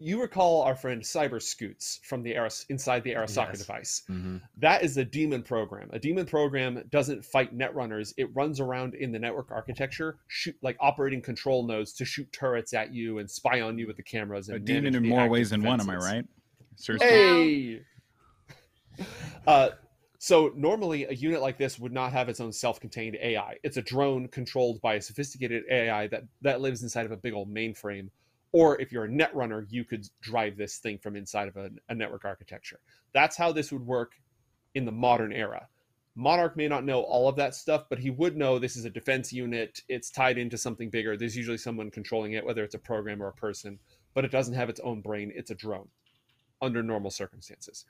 you 0.00 0.20
recall 0.20 0.62
our 0.62 0.74
friend 0.76 1.02
Cyber 1.02 1.42
Scoots 1.42 2.00
from 2.04 2.22
the 2.22 2.34
Aros 2.36 2.64
inside 2.68 3.02
the 3.02 3.12
Arasaka 3.14 3.48
Yes. 3.50 3.58
device. 3.58 4.02
Mm-hmm. 4.08 4.36
That 4.58 4.82
is 4.84 4.96
a 4.96 5.04
daemon 5.04 5.42
program. 5.42 5.90
A 5.92 5.98
daemon 5.98 6.26
program 6.26 6.84
doesn't 6.90 7.24
fight 7.24 7.56
netrunners. 7.56 8.14
It 8.16 8.28
runs 8.34 8.60
around 8.60 8.94
in 8.94 9.10
the 9.10 9.18
network 9.18 9.50
architecture, 9.50 10.18
shoot 10.28 10.56
like 10.62 10.76
operating 10.80 11.20
control 11.20 11.66
nodes 11.66 11.92
to 11.94 12.04
shoot 12.04 12.30
turrets 12.32 12.74
at 12.74 12.92
you 12.94 13.18
and 13.18 13.28
spy 13.30 13.60
on 13.60 13.76
you 13.78 13.86
with 13.86 13.96
the 13.96 14.02
cameras. 14.02 14.48
And 14.48 14.56
A 14.56 14.60
demon 14.60 14.94
in 14.94 15.06
more 15.08 15.28
ways 15.28 15.50
than 15.50 15.62
one. 15.62 15.80
Am 15.80 15.90
I 15.90 15.96
right? 15.96 16.24
Sir 16.76 16.96
Hey. 17.00 17.80
Uh, 19.46 19.70
so 20.18 20.52
normally 20.56 21.04
a 21.04 21.12
unit 21.12 21.40
like 21.40 21.58
this 21.58 21.78
would 21.78 21.92
not 21.92 22.12
have 22.12 22.28
its 22.28 22.40
own 22.40 22.52
self-contained 22.52 23.16
AI. 23.20 23.56
It's 23.62 23.76
a 23.76 23.82
drone 23.82 24.28
controlled 24.28 24.80
by 24.80 24.94
a 24.94 25.00
sophisticated 25.00 25.64
AI 25.70 26.08
that 26.08 26.24
that 26.42 26.60
lives 26.60 26.82
inside 26.82 27.06
of 27.06 27.12
a 27.12 27.16
big 27.16 27.32
old 27.34 27.52
mainframe. 27.52 28.08
Or 28.52 28.80
if 28.80 28.92
you're 28.92 29.04
a 29.04 29.08
netrunner, 29.08 29.66
you 29.68 29.84
could 29.84 30.06
drive 30.20 30.56
this 30.56 30.78
thing 30.78 30.98
from 30.98 31.16
inside 31.16 31.48
of 31.48 31.56
a, 31.56 31.70
a 31.88 31.94
network 31.94 32.24
architecture. 32.24 32.80
That's 33.12 33.36
how 33.36 33.52
this 33.52 33.70
would 33.72 33.86
work 33.86 34.12
in 34.74 34.84
the 34.84 34.92
modern 34.92 35.32
era. 35.32 35.68
Monarch 36.14 36.56
may 36.56 36.66
not 36.66 36.84
know 36.84 37.02
all 37.02 37.28
of 37.28 37.36
that 37.36 37.54
stuff, 37.54 37.84
but 37.88 37.98
he 37.98 38.10
would 38.10 38.36
know 38.36 38.58
this 38.58 38.76
is 38.76 38.84
a 38.84 38.90
defense 38.90 39.32
unit. 39.32 39.82
It's 39.88 40.10
tied 40.10 40.36
into 40.36 40.58
something 40.58 40.90
bigger. 40.90 41.16
There's 41.16 41.36
usually 41.36 41.58
someone 41.58 41.90
controlling 41.90 42.32
it, 42.32 42.44
whether 42.44 42.64
it's 42.64 42.74
a 42.74 42.78
program 42.78 43.22
or 43.22 43.28
a 43.28 43.32
person, 43.32 43.78
but 44.14 44.24
it 44.24 44.32
doesn't 44.32 44.54
have 44.54 44.68
its 44.68 44.80
own 44.80 45.00
brain. 45.00 45.30
It's 45.34 45.52
a 45.52 45.54
drone 45.54 45.88
under 46.60 46.82
normal 46.82 47.12
circumstances. 47.12 47.84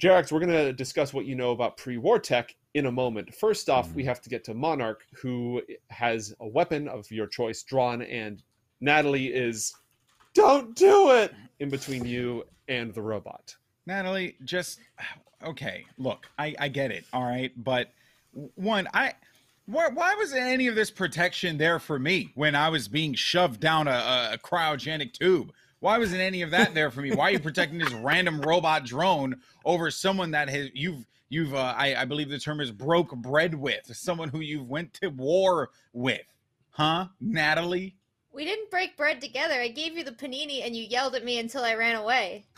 Jerax, 0.00 0.32
we're 0.32 0.40
going 0.40 0.52
to 0.52 0.72
discuss 0.72 1.12
what 1.12 1.24
you 1.24 1.34
know 1.34 1.52
about 1.52 1.76
pre 1.76 1.98
war 1.98 2.18
tech 2.18 2.54
in 2.74 2.86
a 2.86 2.92
moment. 2.92 3.34
First 3.34 3.68
off, 3.68 3.92
we 3.92 4.02
mm-hmm. 4.02 4.08
have 4.08 4.20
to 4.22 4.30
get 4.30 4.44
to 4.44 4.54
Monarch, 4.54 5.04
who 5.12 5.62
has 5.90 6.34
a 6.40 6.46
weapon 6.46 6.88
of 6.88 7.10
your 7.10 7.26
choice 7.26 7.62
drawn, 7.62 8.02
and 8.02 8.42
Natalie 8.80 9.26
is, 9.26 9.74
don't 10.34 10.74
do 10.74 11.12
it, 11.12 11.32
in 11.60 11.70
between 11.70 12.04
you 12.04 12.44
and 12.68 12.92
the 12.92 13.02
robot. 13.02 13.56
Natalie, 13.86 14.36
just 14.44 14.80
okay. 15.44 15.84
Look, 15.98 16.26
I 16.38 16.54
I 16.58 16.68
get 16.68 16.90
it. 16.90 17.04
All 17.12 17.24
right, 17.24 17.52
but 17.56 17.92
one, 18.54 18.88
I 18.94 19.14
why, 19.66 19.88
why 19.88 20.14
was 20.14 20.32
any 20.34 20.66
of 20.66 20.74
this 20.74 20.90
protection 20.90 21.56
there 21.56 21.78
for 21.78 21.98
me 21.98 22.32
when 22.34 22.54
I 22.54 22.68
was 22.68 22.88
being 22.88 23.14
shoved 23.14 23.60
down 23.60 23.88
a, 23.88 24.30
a 24.32 24.38
cryogenic 24.38 25.12
tube? 25.12 25.52
Why 25.80 25.98
wasn't 25.98 26.20
any 26.20 26.42
of 26.42 26.50
that 26.50 26.74
there 26.74 26.90
for 26.90 27.00
me? 27.00 27.12
Why 27.12 27.28
are 27.28 27.32
you 27.32 27.40
protecting 27.40 27.78
this 27.78 27.92
random 27.92 28.40
robot 28.40 28.84
drone 28.84 29.36
over 29.64 29.90
someone 29.90 30.30
that 30.30 30.48
has 30.48 30.70
you've 30.72 31.06
you've 31.28 31.54
uh, 31.54 31.74
I, 31.76 31.94
I 31.96 32.04
believe 32.04 32.30
the 32.30 32.38
term 32.38 32.60
is 32.60 32.70
broke 32.70 33.14
bread 33.16 33.54
with 33.54 33.84
someone 33.94 34.28
who 34.28 34.40
you've 34.40 34.68
went 34.68 34.94
to 34.94 35.08
war 35.08 35.70
with, 35.92 36.22
huh, 36.70 37.08
Natalie? 37.20 37.96
We 38.34 38.44
didn't 38.44 38.70
break 38.70 38.96
bread 38.96 39.20
together. 39.20 39.54
I 39.54 39.68
gave 39.68 39.96
you 39.96 40.04
the 40.04 40.12
panini 40.12 40.64
and 40.64 40.74
you 40.74 40.84
yelled 40.84 41.14
at 41.14 41.24
me 41.24 41.38
until 41.38 41.62
I 41.62 41.74
ran 41.74 41.96
away. 41.96 42.44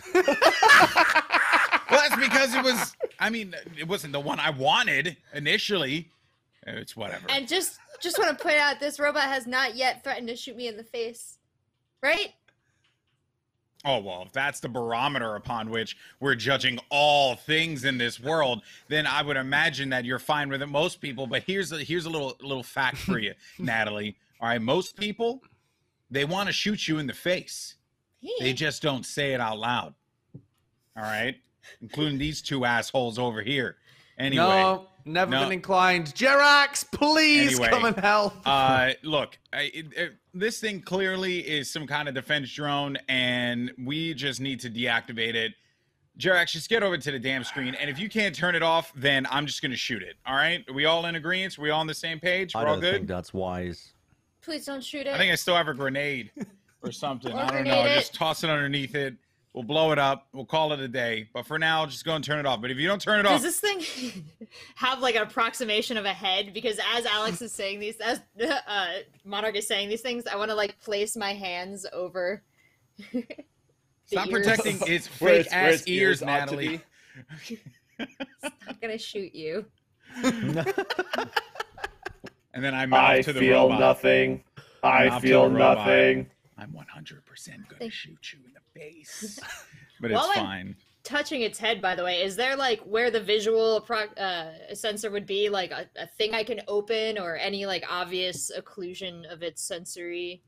Well, 1.91 2.01
that's 2.01 2.17
because 2.17 2.55
it 2.55 2.65
was. 2.65 2.97
I 3.21 3.31
mean, 3.31 3.55
it 3.79 3.87
wasn't 3.87 4.13
the 4.13 4.21
one 4.21 4.41
I 4.41 4.51
wanted 4.51 5.17
initially. 5.33 6.11
It's 6.67 6.97
whatever. 6.97 7.27
And 7.29 7.47
just 7.47 7.79
just 8.01 8.19
want 8.19 8.37
to 8.37 8.43
point 8.43 8.57
out 8.57 8.81
this 8.81 8.99
robot 8.99 9.25
has 9.25 9.47
not 9.47 9.77
yet 9.77 10.03
threatened 10.03 10.29
to 10.29 10.37
shoot 10.37 10.57
me 10.57 10.69
in 10.69 10.77
the 10.77 10.85
face. 10.85 11.39
Right? 12.03 12.35
Oh, 13.85 14.01
well, 14.01 14.23
if 14.23 14.33
that's 14.33 14.59
the 14.59 14.69
barometer 14.69 15.37
upon 15.37 15.71
which 15.71 15.97
we're 16.19 16.35
judging 16.35 16.81
all 16.91 17.37
things 17.37 17.85
in 17.85 17.99
this 17.99 18.19
world, 18.19 18.63
then 18.89 19.07
I 19.07 19.23
would 19.23 19.37
imagine 19.37 19.91
that 19.91 20.05
you're 20.05 20.19
fine 20.19 20.49
with 20.49 20.61
it. 20.61 20.67
Most 20.67 21.01
people, 21.01 21.29
but 21.29 21.45
here's 21.45 21.71
a 21.71 21.79
here's 21.79 22.07
a 22.07 22.11
little 22.11 22.37
little 22.41 22.65
fact 22.65 22.97
for 22.97 23.19
you, 23.19 23.35
Natalie. 23.59 24.17
All 24.41 24.49
right, 24.49 24.61
most 24.61 24.97
people 24.97 25.43
they 26.11 26.25
want 26.25 26.49
to 26.49 26.53
shoot 26.53 26.87
you 26.89 26.99
in 26.99 27.07
the 27.07 27.13
face. 27.15 27.75
They 28.41 28.53
just 28.53 28.83
don't 28.83 29.07
say 29.07 29.35
it 29.35 29.41
out 29.41 29.59
loud. 29.59 29.95
All 30.97 31.03
right? 31.03 31.37
Including 31.81 32.19
these 32.19 32.43
two 32.43 32.65
assholes 32.65 33.19
over 33.19 33.43
here. 33.43 33.77
Anyway, 34.19 34.45
no, 34.45 34.89
never 35.05 35.31
No. 35.31 35.43
been 35.45 35.53
inclined. 35.53 36.07
Jerax, 36.15 36.91
please 36.91 37.53
Anyway, 37.53 37.69
come 37.69 37.85
and 37.85 37.97
help. 37.99 38.35
uh, 38.47 38.93
look, 39.03 39.39
I, 39.53 39.71
it, 39.75 39.87
it- 39.97 40.13
this 40.33 40.59
thing 40.61 40.81
clearly 40.83 41.39
is 41.41 41.71
some 41.71 41.87
kind 41.87 42.09
of 42.09 42.15
defense 42.15 42.53
drone, 42.53 42.97
and 43.09 43.71
we 43.85 44.13
just 44.15 44.41
need 44.41 44.61
to 44.61 44.71
deactivate 44.71 45.35
it. 45.35 45.53
Jerax, 46.19 46.51
just 46.53 46.69
get 46.69 46.83
over 46.83 46.97
to 46.99 47.11
the 47.11 47.19
damn 47.19 47.45
screen, 47.45 47.75
and 47.75 47.89
if 47.91 47.99
you 47.99 48.09
can't 48.09 48.35
turn 48.35 48.55
it 48.55 48.63
off, 48.63 48.91
then 48.97 49.27
I'm 49.31 49.47
just 49.47 49.61
gonna 49.63 49.77
shoot 49.77 50.03
it. 50.03 50.17
All 50.27 50.35
right? 50.35 50.65
Are 50.69 50.73
we 50.75 50.85
all 50.87 51.05
in 51.07 51.15
agreement? 51.17 51.59
Are 51.59 51.63
we 51.63 51.71
all 51.71 51.81
on 51.81 51.87
the 51.87 51.95
same 51.95 52.19
page? 52.21 52.55
We're 52.55 52.63
I 52.63 52.65
all 52.65 52.73
don't 52.75 52.81
good. 52.81 52.95
think 52.95 53.07
that's 53.09 53.33
wise. 53.35 53.93
Please 54.47 54.65
don't 54.65 54.83
shoot 54.83 55.07
it. 55.07 55.13
I 55.15 55.19
think 55.19 55.31
I 55.33 55.35
still 55.35 55.57
have 55.57 55.69
a 55.69 55.75
grenade 55.75 56.31
or 56.83 56.91
something. 56.93 57.33
Or 57.33 57.37
I 57.41 57.47
don't 57.51 57.65
know. 57.65 57.83
grenade 57.83 57.93
it. 57.93 58.01
Just 58.01 58.15
toss 58.15 58.45
it 58.45 58.49
underneath 58.49 58.95
it. 58.95 59.15
We'll 59.53 59.65
blow 59.65 59.91
it 59.91 59.99
up. 59.99 60.29
We'll 60.33 60.45
call 60.47 60.73
it 60.73 60.81
a 60.81 60.87
day. 60.89 61.29
But 61.35 61.47
for 61.47 61.59
now, 61.59 61.85
just 61.87 62.05
go 62.05 62.15
and 62.15 62.23
turn 62.23 62.39
it 62.39 62.47
off. 62.47 62.61
But 62.61 62.71
if 62.71 62.77
you 62.77 62.87
don't 62.87 63.01
turn 63.01 63.19
it 63.21 63.27
off, 63.27 63.43
Does 63.43 63.59
this 63.59 63.59
thing 63.61 64.13
have 64.77 65.01
like 65.01 65.17
an 65.17 65.23
approximation 65.23 65.97
of 65.97 66.05
a 66.05 66.13
head? 66.13 66.53
Because 66.55 66.79
as 66.95 67.07
Alex 67.07 67.43
is 67.43 67.53
saying 67.53 67.81
these, 67.81 67.97
as 67.97 68.21
uh, 68.69 68.87
Monarch 69.25 69.57
is 69.57 69.67
saying 69.67 69.89
these 69.89 70.03
things, 70.03 70.27
I 70.27 70.37
want 70.37 70.51
to 70.51 70.55
like 70.55 70.79
place 70.81 71.17
my 71.17 71.33
hands 71.33 71.85
over. 71.93 72.43
stop 74.07 74.29
ears. 74.29 74.47
protecting 74.47 74.79
its 74.87 75.09
Where 75.21 75.33
fake 75.37 75.47
its- 75.47 75.53
ass 75.55 75.75
its 75.75 75.89
ears, 75.89 76.21
ears 76.21 76.23
Natalie. 76.23 76.81
It's 77.99 78.43
not 78.43 78.81
gonna 78.81 78.99
shoot 78.99 79.35
you. 79.35 79.65
And 82.57 82.65
then 82.65 82.75
I 82.75 82.87
mouth 82.87 83.25
to 83.27 83.33
the 83.35 83.41
feel 83.41 83.65
robot. 83.65 83.81
nothing. 83.81 84.43
I 84.83 85.09
Mouth 85.09 85.21
to 85.23 85.29
feel 85.29 85.43
the 85.45 85.51
robot. 85.51 85.79
nothing. 85.87 86.31
I'm 86.57 86.73
100% 86.73 87.69
going 87.69 87.81
to 87.81 87.91
shoot 87.91 88.33
you 88.33 88.39
in 88.47 88.53
the 88.55 88.81
face. 88.81 89.39
But 90.01 90.11
While 90.11 90.27
it's 90.29 90.37
I'm- 90.37 90.47
fine. 90.47 90.77
Touching 91.05 91.41
its 91.43 91.59
head, 91.59 91.81
by 91.81 91.95
the 91.95 92.03
way, 92.05 92.21
is 92.23 92.35
there 92.37 92.57
like 92.57 92.81
where 92.81 93.11
the 93.13 93.21
visual 93.21 93.81
appro- 93.81 94.19
uh, 94.19 94.75
sensor 94.75 95.11
would 95.11 95.25
be, 95.25 95.49
like 95.49 95.71
a, 95.71 95.87
a 95.99 96.07
thing 96.07 96.35
I 96.35 96.43
can 96.45 96.61
open, 96.67 97.17
or 97.17 97.37
any 97.37 97.65
like 97.65 97.85
obvious 97.89 98.51
occlusion 98.59 99.25
of 99.33 99.43
its 99.45 99.63
sensory? 99.63 100.43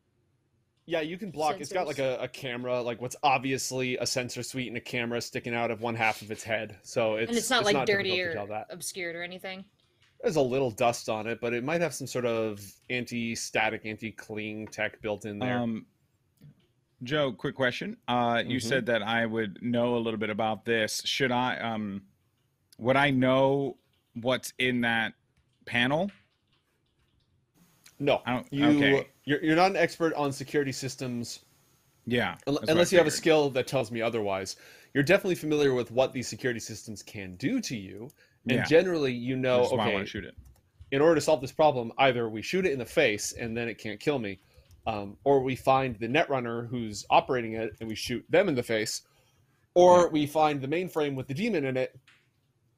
Yeah, 0.85 1.01
you 1.01 1.17
can 1.17 1.31
block. 1.31 1.61
It's 1.61 1.73
got 1.73 1.87
like 1.87 2.01
a, 2.01 2.19
a 2.21 2.27
camera, 2.29 2.83
like 2.83 3.01
what's 3.01 3.15
obviously 3.23 3.97
a 3.99 4.07
sensor 4.07 4.43
suite 4.43 4.67
and 4.69 4.77
a 4.77 4.81
camera 4.81 5.21
sticking 5.21 5.55
out 5.55 5.71
of 5.71 5.81
one 5.81 5.95
half 5.95 6.23
of 6.23 6.31
its 6.33 6.43
head. 6.43 6.77
So 6.83 7.15
it's 7.17 7.29
and 7.29 7.39
it's 7.39 7.51
not 7.51 7.65
like 7.65 7.77
difficult 7.87 8.05
dirty 8.07 8.21
or 8.21 8.47
that. 8.49 8.67
obscured 8.71 9.15
or 9.15 9.23
anything. 9.23 9.65
There's 10.23 10.37
a 10.37 10.41
little 10.43 10.71
dust 10.71 11.09
on 11.09 11.27
it, 11.27 11.41
but 11.41 11.55
it 11.55 11.63
might 11.63 11.81
have 11.81 11.95
some 11.95 12.07
sort 12.07 12.27
of 12.27 12.61
anti-static, 12.91 13.83
anti-cling 13.85 14.67
tech 14.69 15.01
built 15.01 15.25
in 15.25 15.39
there. 15.39 15.59
Um, 15.59 15.87
Joe, 17.05 17.33
quick 17.33 17.55
question. 17.55 17.97
Uh, 18.09 18.43
you 18.45 18.59
Mhm. 18.59 18.63
said 18.63 18.87
that 18.87 19.03
I 19.03 19.25
would 19.27 19.63
know 19.63 19.95
a 19.97 19.99
little 20.01 20.19
bit 20.19 20.31
about 20.31 20.65
this. 20.65 21.01
Should 21.05 21.31
I, 21.31 21.57
um, 21.59 22.03
would 22.79 22.97
I 22.97 23.11
know 23.11 23.79
what's 24.15 24.53
in 24.59 24.81
that 24.83 25.15
panel? 25.65 26.11
no, 28.01 28.23
I 28.27 28.35
don't- 28.35 28.53
you 28.53 28.65
okay. 28.67 29.09
you're, 29.25 29.43
you're 29.45 29.57
not 29.57 29.73
an 29.73 29.77
expert 29.77 30.15
on 30.15 30.33
security 30.33 30.71
systems 30.71 31.41
Yeah. 32.07 32.33
un- 32.47 32.55
that's 32.55 32.61
what 32.61 32.69
I 32.69 32.73
unless 32.73 32.93
you 32.93 32.99
have 32.99 33.09
a 33.09 33.11
skill 33.11 33.51
that 33.51 33.67
tells 33.67 33.91
me 33.91 34.01
otherwise. 34.01 34.55
You're 34.95 35.03
definitely 35.03 35.35
familiar 35.35 35.75
with 35.75 35.91
what 35.91 36.13
these 36.13 36.29
security 36.29 36.61
systems 36.61 37.03
can 37.03 37.35
do 37.35 37.61
to 37.61 37.77
you, 37.77 38.09
and 38.45 38.59
Yeah. 38.59 38.65
generally 38.65 39.13
you 39.13 39.37
know. 39.37 39.63
I 39.63 39.67
Okay, 39.67 39.77
want 39.95 40.07
to 40.07 40.11
shoot 40.11 40.25
it. 40.25 40.35
in 40.91 41.01
order 41.01 41.15
to 41.17 41.21
solve 41.21 41.41
this 41.41 41.53
problem, 41.53 41.93
either 41.99 42.29
we 42.29 42.41
shoot 42.43 42.65
it 42.65 42.73
in 42.73 42.79
the 42.79 42.85
face 42.87 43.33
and 43.33 43.57
then 43.57 43.69
it 43.69 43.75
can't 43.79 44.01
kill 44.01 44.19
me, 44.19 44.39
um, 44.87 45.17
or 45.25 45.43
we 45.43 45.55
find 45.55 45.99
the 45.99 46.07
netrunner 46.09 46.67
who's 46.69 47.05
operating 47.11 47.55
it 47.55 47.73
and 47.81 47.89
we 47.89 47.95
shoot 47.95 48.25
them 48.31 48.49
in 48.49 48.55
the 48.55 48.63
face, 48.63 49.03
or 49.75 50.09
we 50.09 50.27
find 50.27 50.61
the 50.63 50.69
mainframe 50.69 51.15
with 51.15 51.27
the 51.29 51.35
demon 51.35 51.65
in 51.67 51.77
it 51.77 51.99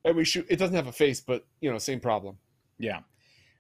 and 0.05 0.17
we 0.17 0.25
shoot. 0.25 0.45
It 0.49 0.57
doesn't 0.57 0.75
have 0.75 0.87
a 0.89 0.93
face, 0.93 1.21
but 1.21 1.47
you 1.61 1.71
know, 1.71 1.79
same 1.79 2.01
problem. 2.01 2.37
Yeah. 2.79 3.01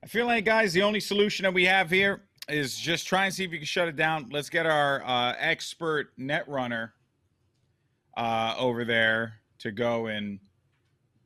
I 0.02 0.06
feel 0.06 0.24
like, 0.26 0.44
guys, 0.46 0.72
the 0.72 0.82
only 0.82 0.98
solution 1.00 1.42
that 1.44 1.52
we 1.52 1.66
have 1.66 1.90
here 1.90 2.22
is 2.48 2.76
just 2.76 3.06
try 3.06 3.26
and 3.26 3.34
see 3.34 3.44
if 3.44 3.52
you 3.52 3.58
can 3.58 3.66
shut 3.66 3.86
it 3.86 3.96
down. 3.96 4.30
Let's 4.32 4.48
get 4.48 4.64
our 4.66 5.04
uh, 5.04 5.34
expert 5.38 6.12
net 6.16 6.48
runner 6.48 6.94
uh, 8.16 8.54
over 8.58 8.84
there 8.84 9.34
to 9.58 9.70
go 9.70 10.06
and, 10.06 10.40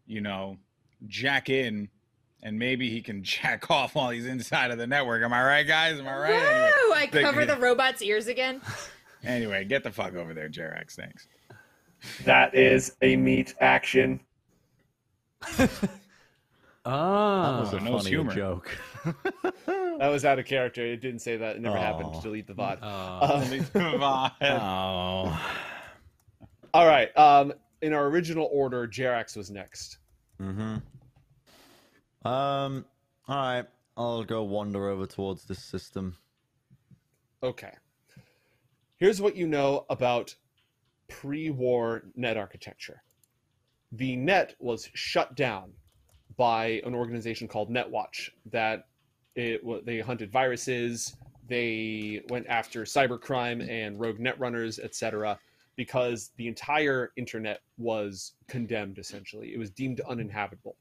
you 0.06 0.20
know, 0.20 0.58
jack 1.06 1.48
in, 1.48 1.88
and 2.42 2.58
maybe 2.58 2.90
he 2.90 3.00
can 3.02 3.22
jack 3.24 3.70
off 3.70 3.94
while 3.94 4.10
he's 4.10 4.26
inside 4.26 4.70
of 4.70 4.78
the 4.78 4.86
network. 4.86 5.22
Am 5.22 5.32
I 5.32 5.42
right, 5.44 5.66
guys? 5.66 5.98
Am 5.98 6.06
I 6.08 6.16
right? 6.16 6.32
Anyway, 6.32 6.96
I 6.96 7.08
the- 7.10 7.22
cover 7.22 7.46
the 7.46 7.56
robot's 7.56 8.02
ears 8.02 8.26
again. 8.26 8.60
anyway, 9.24 9.64
get 9.64 9.82
the 9.82 9.90
fuck 9.90 10.14
over 10.14 10.34
there, 10.34 10.48
Jerax. 10.48 10.92
Thanks. 10.94 11.26
That 12.24 12.54
is 12.54 12.96
a 13.02 13.16
meat 13.16 13.54
action. 13.60 14.20
Ah, 16.86 17.52
That 17.52 17.60
was 17.60 17.72
a 17.72 17.80
no 17.80 17.96
funny 17.96 18.10
humor. 18.10 18.34
joke. 18.34 18.76
That 19.66 20.08
was 20.08 20.26
out 20.26 20.38
of 20.38 20.44
character. 20.44 20.84
It 20.84 21.00
didn't 21.00 21.20
say 21.20 21.38
that. 21.38 21.56
It 21.56 21.62
never 21.62 21.78
happened. 21.78 22.20
Delete 22.22 22.46
the 22.46 22.52
VOD. 22.52 22.82
Um, 22.82 23.62
oh. 24.52 25.40
all 26.74 26.86
right. 26.86 27.16
Um, 27.16 27.54
in 27.80 27.94
our 27.94 28.06
original 28.08 28.50
order, 28.52 28.86
Jerax 28.86 29.34
was 29.34 29.50
next. 29.50 29.96
Mm-hmm. 30.40 32.26
Um. 32.26 32.84
All 33.28 33.36
right. 33.36 33.64
I'll 33.96 34.24
go 34.24 34.42
wander 34.42 34.88
over 34.88 35.06
towards 35.06 35.44
this 35.44 35.62
system. 35.62 36.16
Okay. 37.42 37.72
Here's 38.96 39.20
what 39.20 39.36
you 39.36 39.46
know 39.46 39.86
about 39.88 40.34
pre-war 41.08 42.04
net 42.16 42.36
architecture. 42.36 43.02
The 43.92 44.16
net 44.16 44.56
was 44.58 44.88
shut 44.94 45.36
down 45.36 45.72
by 46.36 46.82
an 46.84 46.94
organization 46.94 47.46
called 47.46 47.70
NetWatch 47.70 48.30
that 48.50 48.86
it 49.36 49.60
they 49.84 50.00
hunted 50.00 50.32
viruses, 50.32 51.16
they 51.46 52.22
went 52.30 52.46
after 52.48 52.82
cybercrime 52.82 53.68
and 53.68 54.00
rogue 54.00 54.18
netrunners, 54.18 54.78
etc 54.80 55.38
because 55.76 56.30
the 56.36 56.48
entire 56.48 57.12
internet 57.16 57.60
was 57.78 58.34
condemned 58.48 58.98
essentially. 58.98 59.54
It 59.54 59.58
was 59.58 59.70
deemed 59.70 60.00
uninhabitable 60.00 60.76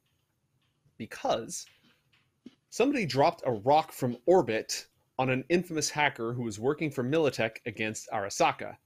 because 0.98 1.66
somebody 2.70 3.06
dropped 3.06 3.44
a 3.46 3.52
rock 3.52 3.92
from 3.92 4.18
orbit 4.26 4.88
on 5.20 5.30
an 5.30 5.44
infamous 5.50 5.90
hacker 5.90 6.34
who 6.34 6.44
was 6.44 6.60
working 6.60 6.90
for 6.90 7.04
Militech 7.04 7.58
against 7.66 8.10
Arasaka. 8.12 8.78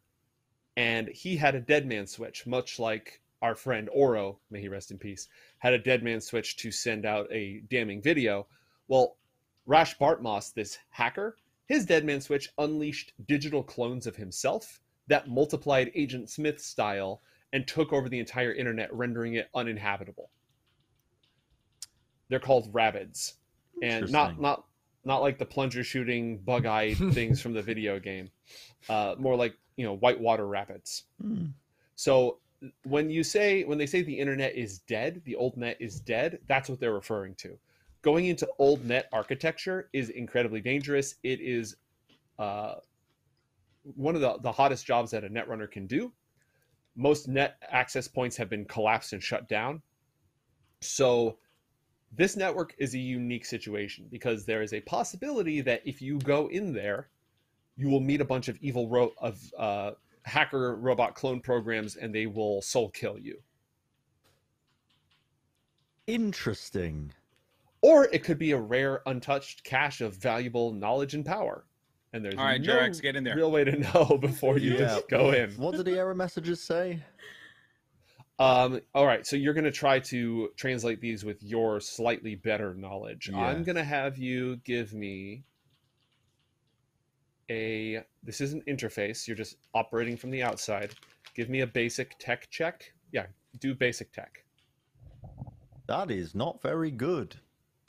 And 0.76 1.08
he 1.08 1.36
had 1.36 1.56
a 1.56 1.62
dead 1.62 1.88
man 1.88 2.06
switch, 2.06 2.46
much 2.46 2.80
like 2.80 3.22
our 3.42 3.56
friend 3.56 3.90
Oro, 3.92 4.40
may 4.50 4.62
he 4.62 4.68
rest 4.68 4.92
in 4.92 4.98
peace, 4.98 5.28
had 5.60 5.74
a 5.74 5.80
dead 5.80 6.04
man 6.04 6.22
switch 6.22 6.58
to 6.58 6.72
send 6.72 7.06
out 7.06 7.32
a 7.32 7.62
damning 7.70 8.02
video. 8.02 8.48
Well, 8.88 9.18
Rache 9.66 9.98
Bartmoss, 9.98 10.54
this 10.54 10.78
hacker, 10.90 11.38
his 11.68 11.86
dead 11.86 12.06
man 12.06 12.22
switch 12.22 12.50
unleashed 12.58 13.14
digital 13.26 13.64
clones 13.64 14.08
of 14.08 14.16
himself 14.16 14.80
that 15.08 15.28
multiplied 15.30 15.92
Agent 15.96 16.30
Smith 16.30 16.60
style 16.60 17.22
and 17.54 17.68
took 17.68 17.94
over 17.94 18.10
the 18.10 18.20
entire 18.20 18.54
internet, 18.54 18.94
rendering 18.94 19.36
it 19.36 19.50
uninhabitable. 19.56 20.30
They're 22.30 22.40
called 22.40 22.70
rabbits, 22.74 23.36
and 23.82 24.12
not 24.12 24.40
not 24.40 24.66
not 25.06 25.22
like 25.22 25.38
the 25.38 25.46
plunger 25.46 25.84
shooting 25.84 26.40
bug-eyed 26.40 26.98
things 27.14 27.42
from 27.42 27.54
the 27.54 27.62
video 27.62 28.00
game. 28.00 28.30
Uh, 28.90 29.16
more 29.18 29.36
like 29.36 29.56
you 29.78 29.86
know 29.86 29.96
whitewater 29.96 30.46
rabbits. 30.46 31.04
Mm. 31.24 31.54
So 31.96 32.40
when 32.84 33.10
you 33.10 33.24
say 33.24 33.64
when 33.64 33.78
they 33.78 33.86
say 33.86 34.02
the 34.02 34.20
internet 34.20 34.56
is 34.56 34.80
dead, 34.80 35.22
the 35.26 35.36
old 35.36 35.58
net 35.58 35.78
is 35.80 36.00
dead, 36.00 36.40
that's 36.48 36.70
what 36.70 36.80
they're 36.80 36.94
referring 36.94 37.36
to. 37.36 37.58
Going 38.02 38.26
into 38.26 38.48
old 38.60 38.86
net 38.86 39.08
architecture 39.14 39.90
is 39.94 40.10
incredibly 40.10 40.62
dangerous. 40.62 41.16
It 41.24 41.40
is 41.40 41.76
uh, 42.38 42.76
one 43.96 44.16
of 44.16 44.22
the, 44.22 44.38
the 44.42 44.52
hottest 44.52 44.86
jobs 44.86 45.12
that 45.12 45.24
a 45.24 45.30
netrunner 45.30 45.70
can 45.70 45.88
do. 45.88 46.12
Most 46.96 47.28
net 47.28 47.58
access 47.70 48.08
points 48.08 48.38
have 48.38 48.50
been 48.50 48.66
collapsed 48.66 49.14
and 49.14 49.22
shut 49.22 49.48
down. 49.48 49.82
So 50.82 51.38
this 52.12 52.36
network 52.36 52.74
is 52.78 52.94
a 52.94 53.00
unique 53.00 53.46
situation 53.46 54.08
because 54.10 54.46
there 54.46 54.62
is 54.62 54.74
a 54.74 54.82
possibility 54.82 55.62
that 55.62 55.82
if 55.86 56.02
you 56.02 56.20
go 56.20 56.48
in 56.48 56.74
there, 56.74 57.10
you 57.76 57.90
will 57.90 58.00
meet 58.00 58.22
a 58.22 58.26
bunch 58.26 58.48
of 58.48 58.58
evil 58.58 58.90
ro- 58.90 59.14
of 59.20 59.40
uh, 59.58 59.92
hacker 60.24 60.76
robot 60.76 61.14
clone 61.16 61.40
programs, 61.40 61.96
and 61.96 62.14
they 62.14 62.26
will 62.26 62.62
soul 62.62 62.90
kill 62.90 63.20
you. 63.20 63.40
Interesting. 66.08 67.14
Or 67.82 68.06
it 68.06 68.24
could 68.24 68.40
be 68.40 68.52
a 68.52 68.60
rare, 68.60 69.02
untouched 69.06 69.64
cache 69.64 70.02
of 70.02 70.16
valuable 70.16 70.74
knowledge 70.74 71.14
and 71.14 71.26
power 71.26 71.66
and 72.18 72.26
there's 72.26 72.36
all 72.36 72.44
right, 72.44 72.62
no 72.62 72.74
Jerax, 72.74 73.02
get 73.02 73.16
in 73.16 73.24
there. 73.24 73.36
real 73.36 73.52
way 73.52 73.64
to 73.64 73.78
know 73.78 74.18
before 74.22 74.58
you 74.58 74.74
yeah. 74.74 74.80
just 74.80 75.08
go 75.08 75.32
in. 75.32 75.52
What 75.52 75.76
did 75.76 75.86
the 75.86 75.98
error 75.98 76.16
messages 76.16 76.62
say? 76.62 77.02
Um, 78.40 78.82
all 78.94 79.06
right, 79.06 79.26
so 79.26 79.36
you're 79.36 79.54
going 79.54 79.64
to 79.64 79.72
try 79.72 80.00
to 80.00 80.50
translate 80.58 81.02
these 81.02 81.24
with 81.24 81.42
your 81.42 81.80
slightly 81.80 82.36
better 82.36 82.74
knowledge. 82.74 83.30
Yeah. 83.32 83.40
I'm 83.40 83.64
going 83.64 83.78
to 83.78 83.84
have 83.84 84.18
you 84.18 84.58
give 84.58 84.94
me 84.94 85.44
a. 87.50 88.04
This 88.24 88.42
is 88.42 88.54
an 88.54 88.62
interface. 88.68 89.28
You're 89.28 89.38
just 89.38 89.58
operating 89.74 90.18
from 90.18 90.30
the 90.32 90.44
outside. 90.44 90.94
Give 91.36 91.50
me 91.50 91.62
a 91.62 91.68
basic 91.68 92.18
tech 92.20 92.50
check. 92.50 92.92
Yeah, 93.12 93.26
do 93.60 93.74
basic 93.74 94.12
tech. 94.12 94.44
That 95.88 96.12
is 96.12 96.36
not 96.36 96.62
very 96.62 96.92
good. 96.92 97.36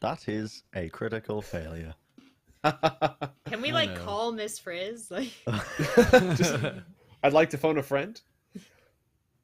That 0.00 0.28
is 0.28 0.62
a 0.74 0.88
critical 0.90 1.42
failure. 1.42 1.94
Can 2.64 3.62
we 3.62 3.72
like 3.72 3.96
call 3.96 4.32
Miss 4.32 4.58
Frizz? 4.58 5.10
Like, 5.46 6.36
Just, 6.36 6.56
I'd 7.22 7.32
like 7.32 7.50
to 7.50 7.58
phone 7.58 7.78
a 7.78 7.82
friend. 7.82 8.20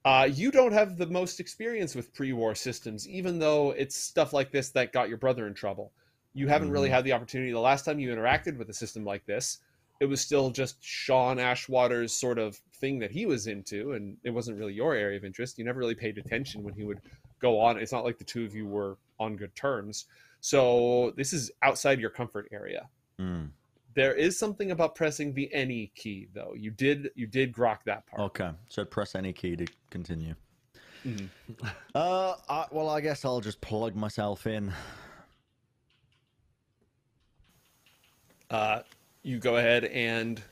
Uh, 0.07 0.29
you 0.31 0.51
don't 0.51 0.75
have 0.75 0.99
the 0.99 1.07
most 1.07 1.41
experience 1.41 1.95
with 1.95 2.13
pre-war 2.13 2.55
systems, 2.55 3.09
even 3.09 3.39
though 3.39 3.71
it's 3.71 3.97
stuff 3.97 4.35
like 4.35 4.53
this 4.53 4.69
that 4.69 4.93
got 4.93 5.09
your 5.09 5.17
brother 5.17 5.47
in 5.47 5.55
trouble. 5.55 5.93
You 6.35 6.47
haven't 6.47 6.69
mm-hmm. 6.69 6.75
really 6.75 6.91
had 6.91 7.05
the 7.05 7.15
opportunity. 7.15 7.53
The 7.53 7.59
last 7.59 7.87
time 7.87 7.99
you 7.99 8.15
interacted 8.15 8.59
with 8.59 8.69
a 8.69 8.75
system 8.75 9.07
like 9.07 9.25
this, 9.25 9.61
it 10.01 10.05
was 10.05 10.21
still 10.21 10.51
just 10.51 10.77
Sean 10.85 11.39
Ashwater's 11.39 12.13
sort 12.13 12.39
of 12.39 12.61
thing 12.75 12.99
that 12.99 13.13
he 13.13 13.25
was 13.25 13.47
into, 13.47 13.93
and 13.93 14.19
it 14.25 14.31
wasn't 14.31 14.59
really 14.59 14.75
your 14.75 14.95
area 14.95 15.17
of 15.17 15.25
interest. 15.25 15.59
You 15.59 15.65
never 15.65 15.79
really 15.79 15.95
paid 15.95 16.19
attention 16.19 16.63
when 16.63 16.75
he 16.75 16.85
would 16.85 17.01
go 17.41 17.59
on. 17.59 17.79
It's 17.79 17.93
not 17.93 18.05
like 18.05 18.19
the 18.19 18.25
two 18.25 18.45
of 18.45 18.55
you 18.55 18.67
were 18.67 18.99
on 19.19 19.37
good 19.37 19.55
terms. 19.55 20.05
So 20.41 21.15
this 21.17 21.33
is 21.33 21.51
outside 21.63 21.99
your 21.99 22.11
comfort 22.11 22.49
area. 22.53 22.89
Mm. 23.21 23.51
There 23.95 24.15
is 24.15 24.39
something 24.39 24.73
about 24.73 24.95
pressing 24.95 25.33
the 25.35 25.53
any 25.55 25.93
key, 25.95 26.29
though. 26.35 26.55
You 26.57 26.71
did 26.71 27.11
you 27.15 27.27
did 27.27 27.53
grok 27.53 27.79
that 27.85 28.07
part. 28.07 28.23
Okay, 28.23 28.51
so 28.69 28.85
press 28.85 29.15
any 29.15 29.33
key 29.33 29.57
to 29.57 29.67
continue. 29.91 30.35
Mm. 31.07 31.29
uh, 31.95 32.35
I, 32.49 32.67
well, 32.71 32.89
I 32.89 33.01
guess 33.01 33.25
I'll 33.25 33.41
just 33.41 33.61
plug 33.61 33.95
myself 33.95 34.47
in. 34.47 34.73
Uh, 38.51 38.81
you 39.23 39.39
go 39.39 39.57
ahead 39.57 39.85
and. 39.85 40.43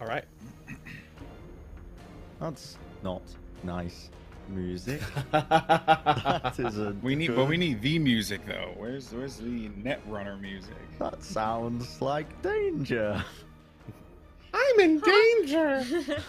All 0.00 0.06
right. 0.06 0.24
That's 2.40 2.76
not 3.02 3.22
nice 3.62 4.10
music. 4.48 5.00
a 5.32 6.94
we 7.02 7.14
need, 7.14 7.34
but 7.34 7.46
we 7.46 7.56
need 7.56 7.82
the 7.82 7.98
music 7.98 8.46
though. 8.46 8.72
Where's 8.76 9.12
where's 9.12 9.36
the 9.36 9.68
Netrunner 9.70 10.40
music? 10.40 10.74
That 10.98 11.22
sounds 11.22 12.00
like 12.00 12.42
danger. 12.42 13.22
I'm 14.52 14.80
in 14.80 15.00
danger. 15.00 15.84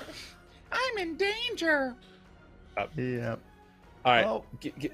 I'm 0.72 0.98
in 0.98 1.16
danger. 1.16 1.96
Uh, 2.78 2.88
yeah. 2.98 3.36
All 4.04 4.12
right. 4.12 4.26
Oh. 4.26 4.44
G- 4.60 4.74
g- 4.80 4.90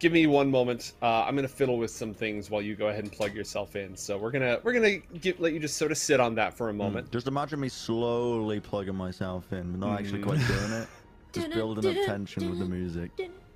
give 0.00 0.12
me 0.12 0.26
one 0.26 0.50
moment. 0.50 0.92
Uh, 1.00 1.22
I'm 1.22 1.36
gonna 1.36 1.46
fiddle 1.46 1.78
with 1.78 1.90
some 1.90 2.12
things 2.12 2.50
while 2.50 2.62
you 2.62 2.74
go 2.74 2.88
ahead 2.88 3.04
and 3.04 3.12
plug 3.12 3.34
yourself 3.34 3.76
in. 3.76 3.96
So 3.96 4.18
we're 4.18 4.30
gonna 4.32 4.58
we're 4.64 4.72
gonna 4.72 4.98
get, 5.20 5.40
let 5.40 5.52
you 5.52 5.60
just 5.60 5.76
sort 5.76 5.92
of 5.92 5.98
sit 5.98 6.18
on 6.18 6.34
that 6.36 6.54
for 6.54 6.68
a 6.68 6.72
hmm. 6.72 6.78
moment. 6.78 7.08
Mm. 7.08 7.12
Just 7.12 7.28
imagine 7.28 7.60
me 7.60 7.68
slowly 7.68 8.58
plugging 8.58 8.96
myself 8.96 9.52
in, 9.52 9.70
but 9.70 9.80
not 9.80 9.96
mm. 9.96 10.00
actually 10.00 10.22
quite 10.22 10.44
doing 10.46 10.72
it. 10.72 10.88
Just 11.32 11.50
building 11.50 11.98
up 11.98 12.06
tension 12.06 12.50
with 12.50 12.58
the 12.58 12.64
music. 12.64 13.10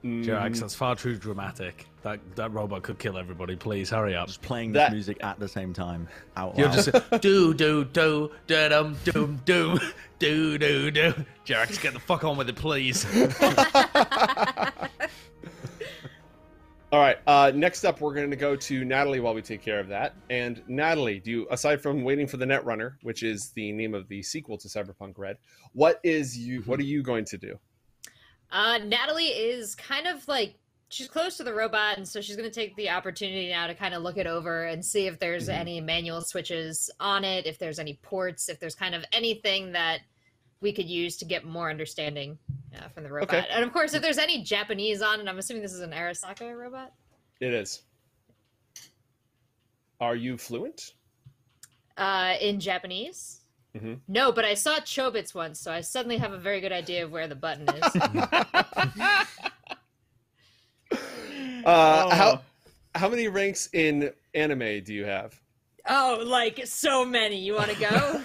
Mm. 0.05 0.23
Jerax, 0.23 0.61
that's 0.61 0.75
far 0.75 0.95
too 0.97 1.17
dramatic. 1.17 1.87
That 2.03 2.21
that 2.37 2.53
robot 2.53 2.83
could 2.83 2.99
kill 2.99 3.17
everybody. 3.17 3.57
Please 3.57 3.89
hurry 3.89 4.15
up. 4.15 4.27
Just 4.27 4.43
playing 4.43 4.73
this 4.73 4.91
music 4.91 5.17
at 5.25 5.41
the 5.41 5.49
same 5.49 5.73
time. 5.73 6.09
Out 6.37 6.59
You're 6.59 6.69
just 6.69 6.91
do 7.23 7.55
do 7.55 7.85
do 7.87 8.31
da 8.47 8.69
dum 8.69 8.99
dum 9.05 9.41
dum 9.47 9.81
do 10.19 10.59
do 10.59 10.91
do. 10.91 11.15
Jerax, 11.47 11.81
get 11.81 11.95
the 11.95 12.01
fuck 12.01 12.23
on 12.23 12.37
with 12.37 12.51
it, 12.51 12.57
please. 12.57 13.07
All 16.95 17.01
right. 17.01 17.19
Uh, 17.27 17.51
next 17.53 17.85
up, 17.85 18.01
we're 18.01 18.15
going 18.15 18.31
to 18.31 18.37
go 18.37 18.55
to 18.55 18.85
Natalie 18.85 19.19
while 19.19 19.35
we 19.35 19.43
take 19.43 19.61
care 19.61 19.81
of 19.81 19.89
that. 19.89 20.15
And 20.31 20.63
Natalie, 20.69 21.19
do 21.19 21.29
you, 21.29 21.47
aside 21.51 21.83
from 21.83 22.05
waiting 22.05 22.29
for 22.29 22.37
the 22.37 22.45
Netrunner, 22.45 22.93
which 23.03 23.25
is 23.25 23.51
the 23.51 23.73
name 23.73 23.95
of 23.95 24.07
the 24.07 24.23
sequel 24.23 24.57
to 24.59 24.69
Cyberpunk 24.69 25.15
Red, 25.19 25.39
what 25.73 25.99
is 26.05 26.39
you? 26.39 26.61
What 26.67 26.79
are 26.79 26.85
you 26.85 27.03
going 27.03 27.25
to 27.25 27.37
do? 27.37 27.59
Uh, 28.53 28.79
Natalie 28.79 29.25
is 29.25 29.75
kind 29.75 30.07
of 30.07 30.29
like 30.29 30.55
she's 30.89 31.09
close 31.09 31.37
to 31.39 31.43
the 31.43 31.53
robot, 31.53 31.97
and 31.97 32.07
so 32.07 32.21
she's 32.21 32.37
going 32.37 32.49
to 32.49 32.55
take 32.55 32.77
the 32.77 32.91
opportunity 32.91 33.49
now 33.49 33.67
to 33.67 33.75
kind 33.75 33.93
of 33.95 34.05
look 34.05 34.17
it 34.17 34.29
over 34.29 34.67
and 34.67 34.85
see 34.85 35.09
if 35.09 35.19
there's 35.19 35.49
mm-hmm. 35.49 35.63
any 35.63 35.81
manual 35.81 36.21
switches 36.21 36.93
on 37.01 37.25
it, 37.25 37.45
if 37.45 37.59
there's 37.59 37.81
any 37.81 37.99
ports, 38.03 38.49
if 38.49 38.61
there's 38.61 38.77
kind 38.77 38.95
of 38.95 39.05
anything 39.13 39.73
that 39.73 40.03
we 40.65 40.73
could 40.73 40.89
use 40.89 41.17
to 41.19 41.27
get 41.27 41.45
more 41.45 41.69
understanding 41.69 42.39
uh, 42.75 42.89
from 42.89 43.05
the 43.05 43.13
robot. 43.13 43.35
Okay. 43.35 43.47
And 43.51 43.63
of 43.63 43.73
course, 43.73 43.93
if 43.93 44.01
there's 44.01 44.17
any 44.17 44.43
Japanese 44.43 45.03
on 45.03 45.21
it, 45.21 45.29
I'm 45.29 45.39
assuming 45.39 45.63
this 45.63 45.75
is 45.75 45.83
an 45.83 45.93
Arasaka 45.93 46.59
robot. 46.59 46.93
It 47.39 47.53
is. 47.53 47.83
Are 50.01 50.17
you 50.17 50.39
fluent? 50.39 50.95
Uh, 51.99 52.35
in 52.41 52.59
Japanese? 52.59 53.43
Mm-hmm. 53.77 53.95
No, 54.09 54.33
but 54.33 54.47
I 54.47 54.55
saw 54.55 54.79
Chobits 54.81 55.35
once, 55.35 55.61
so 55.61 55.71
I 55.71 55.83
suddenly 55.83 56.17
have 56.17 56.33
a 56.33 56.39
very 56.39 56.63
good 56.63 56.73
idea 56.73 57.05
of 57.05 57.13
where 57.13 57.29
the 57.29 57.35
button 57.35 57.69
is. 57.69 57.83
uh, 57.95 59.27
oh. 61.67 62.09
How 62.11 62.41
how 62.95 63.09
many 63.09 63.29
ranks 63.29 63.69
in 63.73 64.13
anime 64.35 64.83
do 64.83 64.95
you 64.95 65.05
have? 65.05 65.39
Oh, 65.87 66.23
like 66.25 66.63
so 66.65 67.05
many. 67.05 67.37
You 67.37 67.55
want 67.55 67.71
to 67.71 67.81
go? 67.81 68.23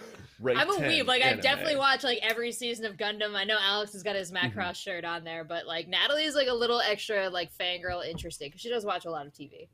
I'm 0.46 0.70
a 0.70 0.76
weeb. 0.76 1.06
Like 1.06 1.22
I've 1.22 1.40
definitely 1.40 1.76
watched 1.76 2.04
like 2.04 2.18
every 2.22 2.52
season 2.52 2.86
of 2.86 2.96
Gundam. 2.96 3.34
I 3.34 3.44
know 3.44 3.58
Alex 3.60 3.92
has 3.92 4.02
got 4.02 4.16
his 4.16 4.32
Macross 4.32 4.54
mm-hmm. 4.54 4.72
shirt 4.72 5.04
on 5.04 5.24
there, 5.24 5.44
but 5.44 5.66
like 5.66 5.88
Natalie's 5.88 6.34
like 6.34 6.48
a 6.48 6.54
little 6.54 6.80
extra 6.80 7.28
like 7.28 7.50
fangirl 7.58 8.06
interesting 8.06 8.48
because 8.48 8.60
she 8.60 8.70
does 8.70 8.84
watch 8.84 9.04
a 9.04 9.10
lot 9.10 9.26
of 9.26 9.32
TV. 9.32 9.68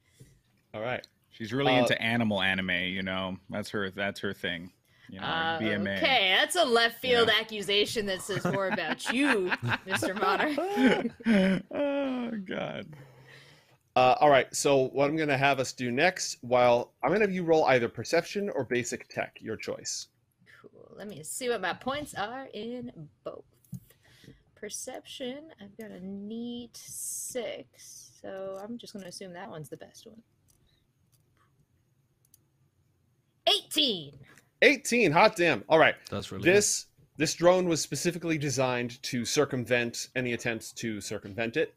All 0.74 0.80
right. 0.80 1.06
She's 1.30 1.52
really 1.52 1.74
uh, 1.74 1.80
into 1.80 2.00
animal 2.00 2.40
anime. 2.40 2.70
You 2.70 3.02
know, 3.02 3.36
that's 3.50 3.70
her. 3.70 3.90
That's 3.90 4.20
her 4.20 4.32
thing. 4.32 4.72
You 5.08 5.20
know, 5.20 5.26
uh, 5.26 5.60
BMA. 5.60 5.98
Okay, 5.98 6.34
that's 6.36 6.56
a 6.56 6.64
left 6.64 7.00
field 7.00 7.28
yeah. 7.32 7.40
accusation 7.40 8.06
that 8.06 8.22
says 8.22 8.44
more 8.44 8.68
about 8.68 9.08
you, 9.12 9.52
Mr. 9.86 10.18
Monarch. 10.20 11.62
oh 11.70 12.30
God. 12.44 12.86
Uh, 13.94 14.14
all 14.20 14.28
right, 14.28 14.54
so 14.54 14.88
what 14.88 15.08
I'm 15.08 15.16
going 15.16 15.28
to 15.28 15.38
have 15.38 15.58
us 15.58 15.72
do 15.72 15.90
next, 15.90 16.36
while 16.42 16.92
I'm 17.02 17.08
going 17.08 17.20
to 17.20 17.26
have 17.26 17.34
you 17.34 17.44
roll 17.44 17.64
either 17.64 17.88
perception 17.88 18.50
or 18.50 18.64
basic 18.64 19.08
tech, 19.08 19.38
your 19.40 19.56
choice. 19.56 20.08
Cool. 20.96 21.06
Let 21.06 21.08
me 21.08 21.22
see 21.22 21.48
what 21.48 21.60
my 21.60 21.72
points 21.72 22.14
are 22.14 22.48
in 22.52 22.90
both. 23.24 23.44
Perception, 24.54 25.50
I've 25.60 25.76
got 25.76 25.90
a 25.90 26.00
neat 26.04 26.76
six, 26.76 28.10
so 28.22 28.58
I'm 28.62 28.78
just 28.78 28.92
going 28.94 29.02
to 29.02 29.08
assume 29.08 29.32
that 29.34 29.50
one's 29.50 29.68
the 29.68 29.76
best 29.76 30.06
one. 30.06 30.22
18. 33.46 34.12
18, 34.62 35.12
hot 35.12 35.36
damn. 35.36 35.62
All 35.68 35.78
right. 35.78 35.94
That's 36.10 36.32
really 36.32 36.44
This 36.50 36.84
good. 36.84 37.22
this 37.22 37.34
drone 37.34 37.68
was 37.68 37.80
specifically 37.80 38.38
designed 38.38 39.00
to 39.04 39.24
circumvent 39.24 40.08
any 40.16 40.32
attempts 40.32 40.72
to 40.72 41.00
circumvent 41.00 41.56
it. 41.56 41.74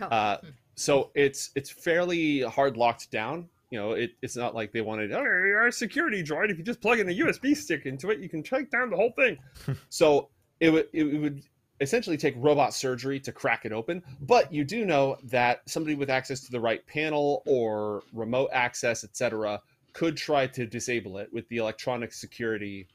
Oh. 0.00 0.06
Uh, 0.06 0.38
hmm 0.40 0.48
so 0.78 1.10
it's 1.16 1.50
it's 1.56 1.70
fairly 1.70 2.42
hard 2.42 2.76
locked 2.76 3.10
down. 3.10 3.48
You 3.70 3.78
know, 3.78 3.92
it, 3.92 4.12
it's 4.22 4.36
not 4.36 4.54
like 4.54 4.72
they 4.72 4.80
wanted 4.80 5.12
oh, 5.12 5.18
our 5.18 5.70
security 5.70 6.22
droid. 6.22 6.50
If 6.50 6.58
you 6.58 6.64
just 6.64 6.80
plug 6.80 7.00
in 7.00 7.08
a 7.08 7.12
USB 7.12 7.56
stick 7.56 7.84
into 7.84 8.10
it, 8.10 8.20
you 8.20 8.28
can 8.28 8.42
take 8.42 8.70
down 8.70 8.90
the 8.90 8.96
whole 8.96 9.12
thing. 9.12 9.38
so 9.90 10.30
it 10.60 10.70
would 10.70 10.88
it 10.92 11.20
would 11.20 11.42
essentially 11.80 12.16
take 12.16 12.34
robot 12.38 12.74
surgery 12.74 13.20
to 13.20 13.32
crack 13.32 13.64
it 13.64 13.72
open. 13.72 14.02
But 14.20 14.52
you 14.52 14.64
do 14.64 14.84
know 14.84 15.16
that 15.24 15.60
somebody 15.66 15.94
with 15.94 16.10
access 16.10 16.40
to 16.40 16.50
the 16.50 16.60
right 16.60 16.84
panel 16.86 17.42
or 17.46 18.02
remote 18.12 18.50
access, 18.52 19.04
etc., 19.04 19.60
could 19.92 20.16
try 20.16 20.46
to 20.46 20.66
disable 20.66 21.18
it 21.18 21.28
with 21.32 21.48
the 21.48 21.58
electronic 21.58 22.12
security 22.12 22.86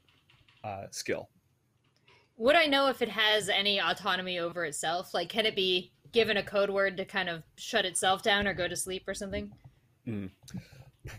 uh, 0.63 0.85
skill. 0.91 1.29
Would 2.37 2.55
I 2.55 2.65
know 2.65 2.87
if 2.87 3.01
it 3.01 3.09
has 3.09 3.49
any 3.49 3.79
autonomy 3.79 4.39
over 4.39 4.65
itself? 4.65 5.13
Like, 5.13 5.29
can 5.29 5.45
it 5.45 5.55
be 5.55 5.91
given 6.11 6.37
a 6.37 6.43
code 6.43 6.69
word 6.69 6.97
to 6.97 7.05
kind 7.05 7.29
of 7.29 7.43
shut 7.57 7.85
itself 7.85 8.23
down 8.23 8.47
or 8.47 8.53
go 8.53 8.67
to 8.67 8.75
sleep 8.75 9.03
or 9.07 9.13
something? 9.13 9.51
Mm. 10.07 10.29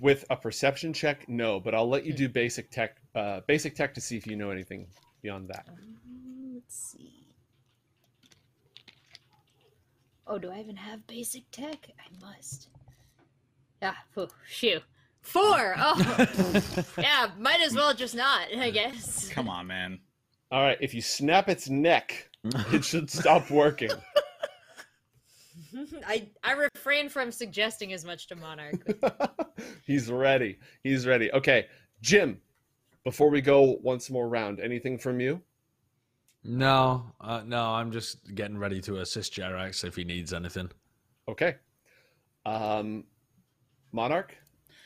With 0.01 0.25
a 0.31 0.37
perception 0.37 0.93
check, 0.93 1.29
no, 1.29 1.61
but 1.61 1.75
I'll 1.75 1.89
let 1.89 2.05
you 2.05 2.13
do 2.13 2.29
basic 2.29 2.71
tech, 2.71 2.97
uh, 3.15 3.41
basic 3.47 3.75
tech 3.75 3.95
to 3.95 4.01
see 4.01 4.17
if 4.17 4.27
you 4.27 4.37
know 4.37 4.51
anything 4.51 4.87
beyond 5.23 5.49
that. 5.49 5.67
Um, 5.69 6.55
let's 6.55 6.77
see. 6.77 7.25
Oh, 10.27 10.39
do 10.39 10.51
I 10.51 10.59
even 10.61 10.77
have 10.77 11.07
basic 11.07 11.51
tech? 11.51 11.91
I 11.99 12.27
must. 12.27 12.69
Ah, 13.83 13.99
oh, 14.17 14.29
phew. 14.47 14.81
Four. 15.21 15.75
Oh, 15.79 16.27
yeah. 16.99 17.31
Might 17.39 17.61
as 17.61 17.75
well 17.75 17.95
just 17.95 18.15
not. 18.15 18.49
I 18.57 18.71
guess. 18.71 19.29
Come 19.29 19.49
on, 19.49 19.67
man. 19.67 19.99
All 20.51 20.63
right. 20.63 20.79
If 20.81 20.95
you 20.95 21.01
snap 21.03 21.49
its 21.49 21.69
neck, 21.69 22.31
it 22.73 22.85
should 22.85 23.11
stop 23.11 23.51
working. 23.51 23.91
I 26.07 26.29
I 26.43 26.53
refrain 26.53 27.09
from 27.09 27.31
suggesting 27.33 27.93
as 27.93 28.05
much 28.05 28.27
to 28.29 28.37
Monarch. 28.37 28.87
He's 29.87 30.11
ready. 30.11 30.59
He's 30.83 31.07
ready. 31.07 31.33
Okay, 31.33 31.67
Jim. 32.01 32.41
Before 33.05 33.29
we 33.29 33.43
go 33.43 33.79
once 33.83 34.09
more 34.09 34.29
round, 34.29 34.61
anything 34.61 34.97
from 34.97 35.21
you? 35.21 35.43
No, 36.43 37.05
uh, 37.21 37.43
no. 37.45 37.63
I'm 37.63 37.93
just 37.93 38.35
getting 38.35 38.57
ready 38.57 38.81
to 38.83 38.99
assist 38.99 39.35
Jerax 39.35 39.85
if 39.85 39.95
he 39.95 40.05
needs 40.05 40.33
anything. 40.33 40.71
Okay. 41.29 41.57
Um, 42.47 43.05
Monarch, 43.93 44.35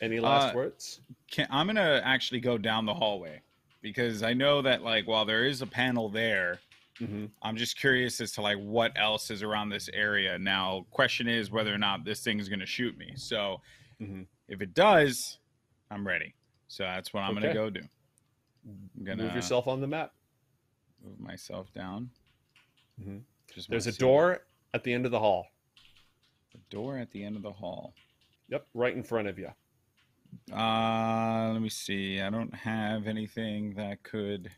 any 0.01 0.19
last 0.19 0.53
uh, 0.53 0.57
words? 0.57 1.01
Can, 1.31 1.47
I'm 1.49 1.67
gonna 1.67 2.01
actually 2.03 2.41
go 2.41 2.57
down 2.57 2.85
the 2.85 2.93
hallway 2.93 3.41
because 3.81 4.21
I 4.23 4.33
know 4.33 4.61
that 4.61 4.83
like 4.83 5.07
while 5.07 5.25
there 5.25 5.45
is 5.45 5.61
a 5.61 5.67
panel 5.67 6.09
there, 6.09 6.59
Mm-hmm. 7.01 7.25
I'm 7.41 7.55
just 7.55 7.77
curious 7.79 8.19
as 8.21 8.31
to 8.33 8.41
like 8.41 8.57
what 8.57 8.91
else 8.95 9.31
is 9.31 9.43
around 9.43 9.69
this 9.69 9.89
area. 9.93 10.37
Now, 10.37 10.85
question 10.91 11.27
is 11.27 11.49
whether 11.51 11.73
or 11.73 11.77
not 11.77 12.03
this 12.03 12.21
thing 12.21 12.39
is 12.39 12.49
going 12.49 12.59
to 12.59 12.65
shoot 12.65 12.97
me. 12.97 13.13
So, 13.15 13.61
mm-hmm. 14.01 14.23
if 14.47 14.61
it 14.61 14.73
does, 14.73 15.39
I'm 15.89 16.05
ready. 16.05 16.35
So 16.67 16.83
that's 16.83 17.13
what 17.13 17.21
I'm 17.21 17.37
okay. 17.37 17.53
going 17.53 17.55
to 17.55 17.59
go 17.59 17.69
do. 17.69 17.87
I'm 18.67 19.05
gonna 19.05 19.23
move 19.23 19.35
yourself 19.35 19.67
on 19.67 19.81
the 19.81 19.87
map. 19.87 20.13
Move 21.03 21.19
myself 21.19 21.73
down. 21.73 22.09
Mm-hmm. 23.01 23.19
There's 23.69 23.87
a 23.87 23.91
door 23.91 24.41
at 24.73 24.83
the 24.83 24.93
end 24.93 25.05
of 25.05 25.11
the 25.11 25.19
hall. 25.19 25.47
A 26.53 26.57
door 26.69 26.97
at 26.97 27.11
the 27.11 27.23
end 27.23 27.35
of 27.35 27.41
the 27.41 27.51
hall. 27.51 27.93
Yep, 28.49 28.65
right 28.73 28.95
in 28.95 29.03
front 29.03 29.27
of 29.27 29.39
you. 29.39 29.49
Uh, 30.53 31.49
let 31.53 31.61
me 31.61 31.69
see. 31.69 32.21
I 32.21 32.29
don't 32.29 32.53
have 32.53 33.07
anything 33.07 33.73
that 33.75 34.03
could 34.03 34.51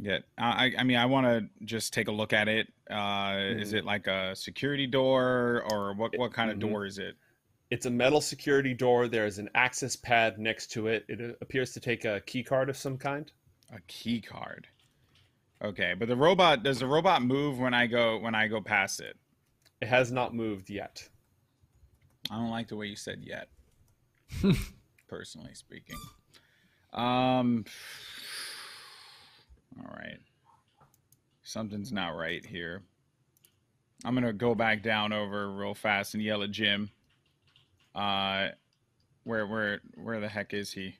yeah, 0.00 0.18
I, 0.38 0.72
I 0.78 0.84
mean, 0.84 0.96
I 0.96 1.06
want 1.06 1.26
to 1.26 1.64
just 1.64 1.92
take 1.92 2.08
a 2.08 2.12
look 2.12 2.32
at 2.32 2.48
it. 2.48 2.72
Uh, 2.90 2.94
mm-hmm. 2.94 3.60
Is 3.60 3.72
it 3.72 3.84
like 3.84 4.06
a 4.06 4.34
security 4.34 4.86
door, 4.86 5.64
or 5.70 5.94
what? 5.94 6.16
What 6.18 6.32
kind 6.32 6.50
of 6.50 6.58
mm-hmm. 6.58 6.68
door 6.68 6.86
is 6.86 6.98
it? 6.98 7.14
It's 7.70 7.86
a 7.86 7.90
metal 7.90 8.20
security 8.20 8.74
door. 8.74 9.08
There's 9.08 9.38
an 9.38 9.48
access 9.54 9.96
pad 9.96 10.38
next 10.38 10.68
to 10.72 10.88
it. 10.88 11.04
It 11.08 11.20
uh, 11.20 11.34
appears 11.40 11.72
to 11.72 11.80
take 11.80 12.04
a 12.04 12.20
key 12.20 12.42
card 12.42 12.68
of 12.68 12.76
some 12.76 12.98
kind. 12.98 13.30
A 13.72 13.80
key 13.86 14.20
card. 14.20 14.68
Okay, 15.62 15.94
but 15.98 16.08
the 16.08 16.16
robot 16.16 16.62
does 16.62 16.80
the 16.80 16.86
robot 16.86 17.22
move 17.22 17.58
when 17.58 17.72
I 17.72 17.86
go 17.86 18.18
when 18.18 18.34
I 18.34 18.48
go 18.48 18.60
past 18.60 19.00
it? 19.00 19.16
It 19.80 19.88
has 19.88 20.12
not 20.12 20.34
moved 20.34 20.70
yet. 20.70 21.08
I 22.30 22.36
don't 22.36 22.50
like 22.50 22.68
the 22.68 22.76
way 22.76 22.86
you 22.86 22.96
said 22.96 23.22
yet. 23.22 23.48
personally 25.08 25.54
speaking. 25.54 25.96
Um 26.92 27.64
all 29.78 29.94
right. 29.96 30.18
Something's 31.42 31.92
not 31.92 32.10
right 32.10 32.44
here. 32.44 32.82
I'm 34.04 34.14
gonna 34.14 34.32
go 34.32 34.54
back 34.54 34.82
down 34.82 35.12
over 35.12 35.50
real 35.50 35.74
fast 35.74 36.14
and 36.14 36.22
yell 36.22 36.42
at 36.42 36.50
Jim. 36.50 36.90
Uh, 37.94 38.48
where 39.24 39.46
where 39.46 39.80
where 39.94 40.20
the 40.20 40.28
heck 40.28 40.52
is 40.52 40.72
he? 40.72 40.96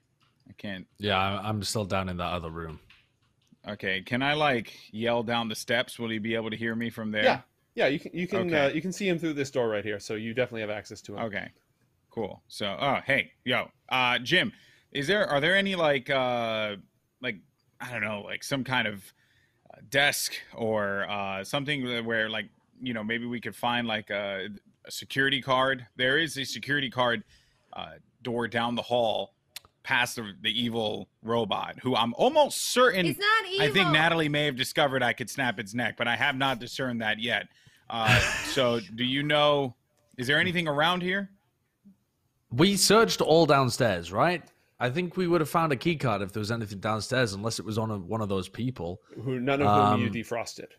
I 0.48 0.52
can't. 0.52 0.86
Yeah, 0.98 1.18
I'm 1.18 1.62
still 1.62 1.84
down 1.84 2.08
in 2.08 2.16
that 2.18 2.32
other 2.32 2.50
room. 2.50 2.80
Okay, 3.66 4.02
can 4.02 4.22
I 4.22 4.34
like 4.34 4.72
yell 4.90 5.22
down 5.22 5.48
the 5.48 5.54
steps? 5.54 5.98
Will 5.98 6.10
he 6.10 6.18
be 6.18 6.34
able 6.34 6.50
to 6.50 6.56
hear 6.56 6.74
me 6.74 6.90
from 6.90 7.10
there? 7.10 7.24
Yeah, 7.24 7.40
yeah. 7.74 7.86
You 7.86 7.98
can 7.98 8.10
you 8.14 8.26
can 8.26 8.46
okay. 8.48 8.66
uh, 8.66 8.68
you 8.68 8.82
can 8.82 8.92
see 8.92 9.08
him 9.08 9.18
through 9.18 9.34
this 9.34 9.50
door 9.50 9.68
right 9.68 9.84
here, 9.84 10.00
so 10.00 10.14
you 10.14 10.34
definitely 10.34 10.62
have 10.62 10.70
access 10.70 11.00
to 11.02 11.14
him. 11.14 11.24
Okay, 11.24 11.48
cool. 12.10 12.42
So, 12.48 12.76
oh 12.78 12.98
hey, 13.06 13.32
yo, 13.44 13.70
uh, 13.88 14.18
Jim, 14.18 14.52
is 14.92 15.06
there 15.06 15.26
are 15.26 15.40
there 15.40 15.56
any 15.56 15.74
like 15.74 16.10
uh 16.10 16.76
like 17.22 17.36
I 17.84 17.92
don't 17.92 18.02
know, 18.02 18.22
like 18.22 18.42
some 18.42 18.64
kind 18.64 18.88
of 18.88 19.12
uh, 19.72 19.78
desk 19.90 20.32
or 20.54 21.08
uh, 21.08 21.44
something 21.44 22.04
where, 22.06 22.30
like, 22.30 22.46
you 22.82 22.94
know, 22.94 23.04
maybe 23.04 23.26
we 23.26 23.40
could 23.40 23.54
find 23.54 23.86
like 23.86 24.10
a, 24.10 24.48
a 24.84 24.90
security 24.90 25.42
card. 25.42 25.86
There 25.96 26.18
is 26.18 26.38
a 26.38 26.44
security 26.44 26.90
card 26.90 27.24
uh, 27.72 27.92
door 28.22 28.48
down 28.48 28.74
the 28.74 28.82
hall 28.82 29.34
past 29.82 30.16
the, 30.16 30.32
the, 30.40 30.50
evil 30.50 31.08
robot, 31.22 31.78
who 31.82 31.94
I'm 31.94 32.14
almost 32.14 32.72
certain. 32.72 33.04
He's 33.04 33.18
not 33.18 33.46
evil. 33.52 33.66
I 33.66 33.70
think 33.70 33.90
Natalie 33.90 34.30
may 34.30 34.46
have 34.46 34.56
discovered 34.56 35.02
I 35.02 35.12
could 35.12 35.28
snap 35.28 35.58
its 35.58 35.74
neck, 35.74 35.96
but 35.98 36.08
I 36.08 36.16
have 36.16 36.36
not 36.36 36.58
discerned 36.58 37.02
that 37.02 37.20
yet. 37.20 37.48
Uh, 37.90 38.18
so, 38.46 38.80
do 38.94 39.04
you 39.04 39.22
know? 39.22 39.74
Is 40.16 40.26
there 40.26 40.40
anything 40.40 40.66
around 40.68 41.02
here? 41.02 41.30
We 42.50 42.76
searched 42.76 43.20
all 43.20 43.46
downstairs, 43.46 44.10
right? 44.10 44.42
I 44.84 44.90
think 44.90 45.16
we 45.16 45.26
would 45.26 45.40
have 45.40 45.48
found 45.48 45.72
a 45.72 45.76
key 45.76 45.96
card 45.96 46.20
if 46.20 46.32
there 46.32 46.42
was 46.42 46.52
anything 46.52 46.78
downstairs, 46.78 47.32
unless 47.32 47.58
it 47.58 47.64
was 47.64 47.78
on 47.78 47.90
a, 47.90 47.96
one 47.96 48.20
of 48.20 48.28
those 48.28 48.50
people. 48.50 49.00
Who 49.22 49.40
none 49.40 49.62
of 49.62 49.66
um, 49.66 50.02
them 50.02 50.14
you 50.14 50.22
defrosted. 50.22 50.72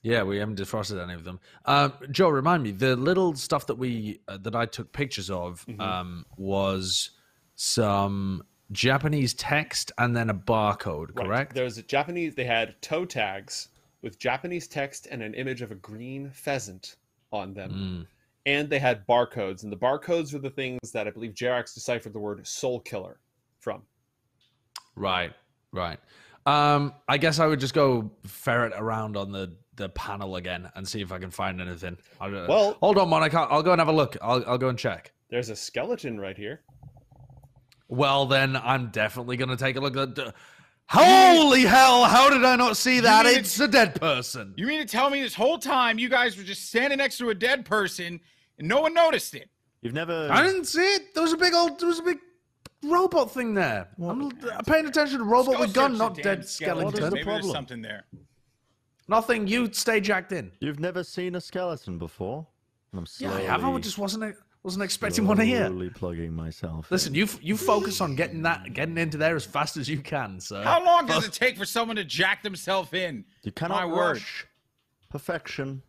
Yeah, 0.00 0.22
we 0.22 0.38
haven't 0.38 0.58
defrosted 0.58 0.98
any 1.02 1.12
of 1.12 1.24
them. 1.24 1.38
Um, 1.66 1.92
Joe, 2.10 2.30
remind 2.30 2.62
me 2.62 2.70
the 2.70 2.96
little 2.96 3.34
stuff 3.34 3.66
that 3.66 3.74
we 3.74 4.20
uh, 4.28 4.38
that 4.38 4.56
I 4.56 4.64
took 4.64 4.94
pictures 4.94 5.28
of 5.28 5.66
mm-hmm. 5.66 5.78
um, 5.78 6.24
was 6.38 7.10
some 7.54 8.44
Japanese 8.72 9.34
text 9.34 9.92
and 9.98 10.16
then 10.16 10.30
a 10.30 10.34
barcode. 10.34 11.14
Correct. 11.14 11.28
Right. 11.28 11.50
There 11.54 11.64
was 11.64 11.76
a 11.76 11.82
Japanese. 11.82 12.34
They 12.34 12.44
had 12.44 12.80
toe 12.80 13.04
tags 13.04 13.68
with 14.00 14.18
Japanese 14.18 14.66
text 14.68 15.06
and 15.10 15.22
an 15.22 15.34
image 15.34 15.60
of 15.60 15.70
a 15.70 15.74
green 15.74 16.30
pheasant 16.30 16.96
on 17.30 17.52
them. 17.52 17.72
Mm 17.72 18.06
and 18.46 18.68
they 18.70 18.78
had 18.78 19.06
barcodes, 19.06 19.62
and 19.62 19.72
the 19.72 19.76
barcodes 19.76 20.32
were 20.32 20.38
the 20.38 20.50
things 20.50 20.92
that 20.92 21.06
I 21.06 21.10
believe 21.10 21.32
Jerax 21.32 21.74
deciphered 21.74 22.12
the 22.12 22.18
word 22.18 22.46
soul 22.46 22.80
killer 22.80 23.20
from. 23.60 23.82
Right, 24.96 25.32
right. 25.72 25.98
Um, 26.46 26.94
I 27.08 27.18
guess 27.18 27.38
I 27.38 27.46
would 27.46 27.60
just 27.60 27.74
go 27.74 28.10
ferret 28.24 28.72
around 28.74 29.16
on 29.16 29.32
the, 29.32 29.54
the 29.76 29.90
panel 29.90 30.36
again 30.36 30.70
and 30.74 30.88
see 30.88 31.02
if 31.02 31.12
I 31.12 31.18
can 31.18 31.30
find 31.30 31.60
anything. 31.60 31.96
I'll, 32.20 32.34
uh, 32.34 32.46
well, 32.48 32.78
hold 32.80 32.96
on, 32.98 33.08
Monica. 33.08 33.40
I'll 33.40 33.62
go 33.62 33.72
and 33.72 33.80
have 33.80 33.88
a 33.88 33.92
look. 33.92 34.16
I'll, 34.22 34.42
I'll 34.46 34.58
go 34.58 34.68
and 34.68 34.78
check. 34.78 35.12
There's 35.30 35.50
a 35.50 35.56
skeleton 35.56 36.18
right 36.18 36.36
here. 36.36 36.62
Well, 37.88 38.26
then 38.26 38.56
I'm 38.56 38.88
definitely 38.88 39.36
going 39.36 39.50
to 39.50 39.56
take 39.56 39.76
a 39.76 39.80
look 39.80 39.96
at. 39.96 40.34
The... 40.92 40.98
Holy 40.98 41.62
hell! 41.62 42.04
How 42.04 42.30
did 42.30 42.44
I 42.44 42.56
not 42.56 42.76
see 42.76 43.00
that? 43.00 43.26
It's 43.26 43.56
to, 43.58 43.64
a 43.64 43.68
dead 43.68 43.94
person. 44.00 44.54
You 44.56 44.66
mean 44.66 44.80
to 44.80 44.86
tell 44.86 45.10
me 45.10 45.22
this 45.22 45.34
whole 45.34 45.58
time 45.58 45.98
you 45.98 46.08
guys 46.08 46.36
were 46.36 46.44
just 46.44 46.66
standing 46.66 46.98
next 46.98 47.18
to 47.18 47.28
a 47.30 47.34
dead 47.34 47.64
person 47.64 48.20
and 48.58 48.68
no 48.68 48.80
one 48.80 48.94
noticed 48.94 49.34
it. 49.34 49.50
You've 49.82 49.94
never. 49.94 50.28
I 50.30 50.42
didn't 50.42 50.64
see 50.64 50.80
it. 50.94 51.14
There 51.14 51.22
was 51.22 51.32
a 51.32 51.36
big 51.36 51.54
old. 51.54 51.78
There 51.78 51.88
was 51.88 51.98
a 51.98 52.02
big 52.02 52.18
robot 52.82 53.32
thing 53.32 53.54
there. 53.54 53.88
I'm 54.02 54.22
l- 54.22 54.32
uh, 54.50 54.62
paying 54.62 54.86
attention 54.86 55.18
to 55.18 55.24
robot 55.24 55.54
Go 55.54 55.60
with 55.60 55.74
gun, 55.74 55.98
not 55.98 56.16
dead 56.16 56.48
skeletons. 56.48 56.94
skeleton. 56.94 57.14
Maybe 57.14 57.24
there's 57.24 57.50
something 57.50 57.82
there. 57.82 58.06
Nothing. 59.08 59.46
You 59.46 59.72
stay 59.72 60.00
jacked 60.00 60.32
in. 60.32 60.52
You've 60.60 60.80
never 60.80 61.04
seen 61.04 61.34
a 61.34 61.40
skeleton 61.40 61.98
before. 61.98 62.46
I'm 62.94 63.06
Yeah. 63.18 63.34
I 63.34 63.40
have. 63.42 63.64
I 63.64 63.78
just 63.78 63.98
wasn't. 63.98 64.34
Wasn't 64.68 64.84
expecting 64.84 65.26
one 65.26 65.40
here. 65.40 65.66
slowly 65.68 65.88
plugging 65.88 66.34
myself. 66.34 66.90
Listen, 66.90 67.14
you 67.14 67.26
you 67.40 67.56
focus 67.56 68.02
on 68.02 68.14
getting 68.14 68.42
that 68.42 68.74
getting 68.74 68.98
into 68.98 69.16
there 69.16 69.34
as 69.34 69.46
fast 69.46 69.78
as 69.78 69.88
you 69.88 70.00
can. 70.02 70.38
So 70.40 70.60
How 70.62 70.84
long 70.84 71.06
does 71.06 71.24
it 71.24 71.32
take 71.32 71.56
for 71.56 71.64
someone 71.64 71.96
to 71.96 72.04
jack 72.04 72.42
themselves 72.42 72.92
in? 72.92 73.24
You 73.44 73.52
cannot 73.52 73.80
My 73.80 73.86
word. 73.86 74.22
perfection. 75.08 75.80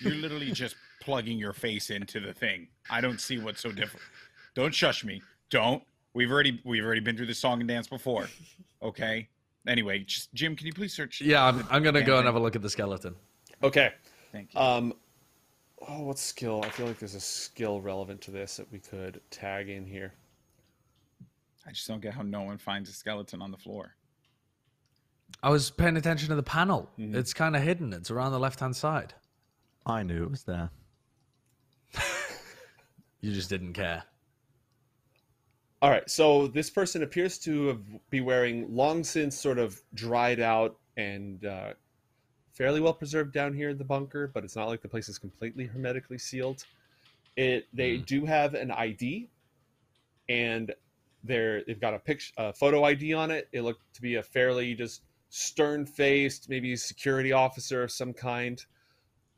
You're 0.00 0.12
literally 0.12 0.52
just 0.52 0.76
plugging 1.00 1.38
your 1.38 1.54
face 1.54 1.88
into 1.88 2.20
the 2.20 2.34
thing. 2.34 2.68
I 2.90 3.00
don't 3.00 3.18
see 3.18 3.38
what's 3.38 3.62
so 3.62 3.72
different. 3.72 4.04
Don't 4.54 4.74
shush 4.74 5.04
me. 5.06 5.22
Don't. 5.48 5.82
We've 6.12 6.30
already 6.30 6.60
we've 6.66 6.84
already 6.84 7.00
been 7.00 7.16
through 7.16 7.28
the 7.28 7.34
song 7.34 7.60
and 7.60 7.68
dance 7.68 7.88
before. 7.88 8.28
Okay. 8.82 9.26
Anyway, 9.66 10.00
just, 10.00 10.34
Jim, 10.34 10.54
can 10.54 10.66
you 10.66 10.74
please 10.74 10.92
search? 10.92 11.22
yeah, 11.22 11.46
I'm, 11.46 11.66
I'm 11.70 11.82
gonna 11.82 12.02
go 12.02 12.18
and 12.18 12.26
have 12.26 12.34
a 12.34 12.40
look 12.40 12.56
at 12.56 12.60
the 12.60 12.68
skeleton. 12.68 13.14
Okay. 13.62 13.92
Thank 14.32 14.52
you. 14.52 14.60
Um, 14.60 14.92
oh, 15.88 16.02
what 16.02 16.18
skill? 16.18 16.62
I 16.64 16.68
feel 16.68 16.86
like 16.86 16.98
there's 16.98 17.14
a 17.14 17.20
skill 17.20 17.80
relevant 17.80 18.20
to 18.22 18.30
this 18.30 18.56
that 18.56 18.70
we 18.70 18.78
could 18.78 19.20
tag 19.30 19.68
in 19.68 19.86
here. 19.86 20.14
I 21.66 21.70
just 21.70 21.86
don't 21.86 22.00
get 22.00 22.14
how 22.14 22.22
no 22.22 22.42
one 22.42 22.58
finds 22.58 22.90
a 22.90 22.92
skeleton 22.92 23.40
on 23.40 23.50
the 23.50 23.56
floor. 23.56 23.94
I 25.42 25.50
was 25.50 25.70
paying 25.70 25.96
attention 25.96 26.28
to 26.28 26.34
the 26.34 26.42
panel. 26.42 26.90
It's 26.98 27.32
kind 27.32 27.56
of 27.56 27.62
hidden. 27.62 27.92
It's 27.92 28.10
around 28.10 28.32
the 28.32 28.38
left 28.38 28.60
hand 28.60 28.76
side. 28.76 29.14
I 29.86 30.02
knew 30.02 30.24
it 30.24 30.30
was 30.30 30.44
there. 30.44 30.70
You 33.22 33.32
just 33.32 33.48
didn't 33.48 33.74
care. 33.74 34.02
All 35.80 35.90
right, 35.90 36.08
so 36.10 36.48
this 36.48 36.70
person 36.70 37.04
appears 37.04 37.38
to 37.38 37.68
have, 37.68 38.10
be 38.10 38.20
wearing 38.20 38.66
long 38.74 39.04
since 39.04 39.36
sort 39.36 39.58
of 39.58 39.80
dried 39.94 40.40
out 40.40 40.76
and 40.96 41.44
uh, 41.44 41.74
fairly 42.52 42.80
well 42.80 42.94
preserved 42.94 43.32
down 43.32 43.54
here 43.54 43.70
in 43.70 43.78
the 43.78 43.84
bunker, 43.84 44.30
but 44.32 44.44
it's 44.44 44.56
not 44.56 44.68
like 44.68 44.82
the 44.82 44.88
place 44.88 45.08
is 45.08 45.18
completely 45.18 45.64
hermetically 45.66 46.18
sealed. 46.18 46.64
It 47.36 47.66
they 47.72 47.96
do 47.96 48.26
have 48.26 48.54
an 48.54 48.70
ID, 48.70 49.30
and 50.28 50.72
they're 51.24 51.62
they've 51.64 51.80
got 51.80 51.94
a 51.94 51.98
picture, 51.98 52.32
a 52.36 52.52
photo 52.52 52.84
ID 52.84 53.14
on 53.14 53.30
it. 53.30 53.48
It 53.52 53.62
looked 53.62 53.94
to 53.94 54.02
be 54.02 54.16
a 54.16 54.22
fairly 54.22 54.74
just 54.74 55.02
stern-faced, 55.30 56.50
maybe 56.50 56.76
security 56.76 57.32
officer 57.32 57.82
of 57.82 57.90
some 57.90 58.12
kind. 58.12 58.64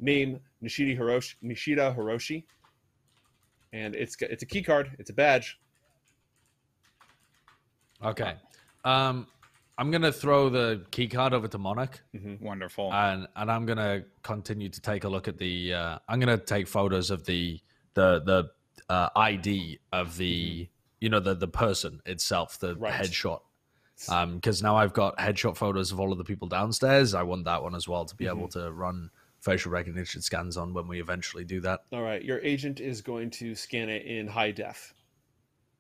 Name 0.01 0.41
Nishida 0.63 0.99
Hiroshi. 0.99 1.37
Nishida 1.45 1.97
Hiroshi. 1.97 2.43
And 3.73 3.95
it's 3.95 4.17
it's 4.21 4.43
a 4.43 4.47
key 4.47 4.63
card. 4.63 4.91
It's 4.99 5.11
a 5.11 5.13
badge. 5.13 5.59
Okay. 8.05 8.35
Um, 8.85 9.27
I'm 9.77 9.91
gonna 9.91 10.13
throw 10.13 10.49
the 10.51 10.85
key 10.91 11.09
card 11.09 11.33
over 11.35 11.49
to 11.49 11.59
Monarch, 11.59 12.01
Wonderful. 12.41 12.93
and 12.93 13.27
and 13.35 13.51
I'm 13.51 13.67
gonna 13.67 14.05
continue 14.23 14.69
to 14.69 14.81
take 14.81 15.05
a 15.05 15.09
look 15.09 15.27
at 15.29 15.39
the. 15.39 15.75
Uh, 15.75 15.99
I'm 16.09 16.21
gonna 16.21 16.39
take 16.39 16.69
photos 16.69 17.11
of 17.11 17.25
the 17.27 17.61
the 17.95 18.21
the 18.21 18.51
uh, 18.93 19.09
ID 19.17 19.81
of 19.93 20.17
the 20.17 20.69
you 21.01 21.09
know 21.09 21.21
the 21.21 21.35
the 21.35 21.49
person 21.49 22.01
itself, 22.07 22.59
the 22.61 22.77
Right. 22.77 22.93
headshot. 22.93 23.41
Um, 24.09 24.37
because 24.37 24.63
now 24.63 24.77
I've 24.77 24.93
got 24.93 25.17
headshot 25.19 25.57
photos 25.57 25.93
of 25.93 26.01
all 26.01 26.11
of 26.13 26.19
the 26.19 26.25
people 26.25 26.49
downstairs. 26.49 27.15
I 27.15 27.23
want 27.23 27.45
that 27.45 27.63
one 27.63 27.75
as 27.77 27.87
well 27.89 28.05
to 28.05 28.15
be 28.17 28.27
able 28.27 28.49
to 28.49 28.73
run 28.73 29.09
facial 29.41 29.71
recognition 29.71 30.21
scans 30.21 30.57
on 30.57 30.73
when 30.75 30.89
we 30.89 31.01
eventually 31.01 31.45
do 31.45 31.61
that. 31.61 31.85
All 31.93 32.03
right, 32.03 32.23
your 32.23 32.41
agent 32.41 32.81
is 32.81 33.01
going 33.03 33.31
to 33.31 33.55
scan 33.55 33.89
it 33.89 34.05
in 34.07 34.27
high 34.27 34.51
def. 34.51 34.95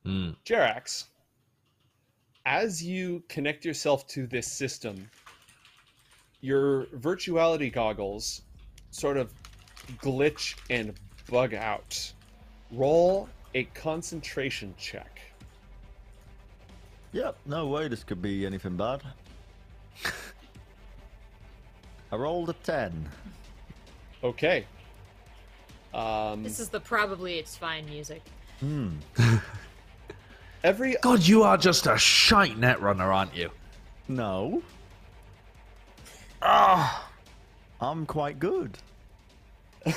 Mm. 0.07 0.37
Jerax, 0.47 1.07
as 2.47 2.83
you 2.83 3.23
connect 3.29 3.65
yourself 3.65 4.07
to 4.09 4.27
this 4.27 4.47
system, 4.47 5.09
your 6.41 6.85
virtuality 6.87 7.73
goggles 7.73 8.43
sort 8.91 9.17
of 9.17 9.33
glitch 9.99 10.57
and 10.71 10.95
bug 11.31 11.55
out. 11.55 12.13
Roll 12.71 13.29
a 13.55 13.65
concentration 13.65 14.75
check. 14.79 15.21
Yep, 17.13 17.37
no 17.47 17.69
way 17.69 17.89
this 17.89 18.03
could 18.03 18.21
be 18.21 18.45
anything 18.45 18.77
bad. 18.77 19.03
I 22.13 22.17
rolled 22.17 22.51
a 22.51 22.53
10. 22.53 23.09
Okay. 24.23 24.67
Um, 25.93 26.43
This 26.43 26.59
is 26.59 26.69
the 26.69 26.81
probably 26.81 27.39
it's 27.39 27.57
fine 27.57 27.87
music. 27.87 28.23
every 30.65 30.97
God, 31.03 31.25
you 31.25 31.43
are 31.43 31.59
just 31.59 31.87
a 31.87 31.97
shite 31.97 32.59
net 32.59 32.81
runner, 32.81 33.13
aren't 33.13 33.37
you? 33.37 33.51
No. 34.09 34.63
Ah, 36.43 37.09
I'm 37.81 38.07
quite 38.07 38.39
good. 38.41 38.77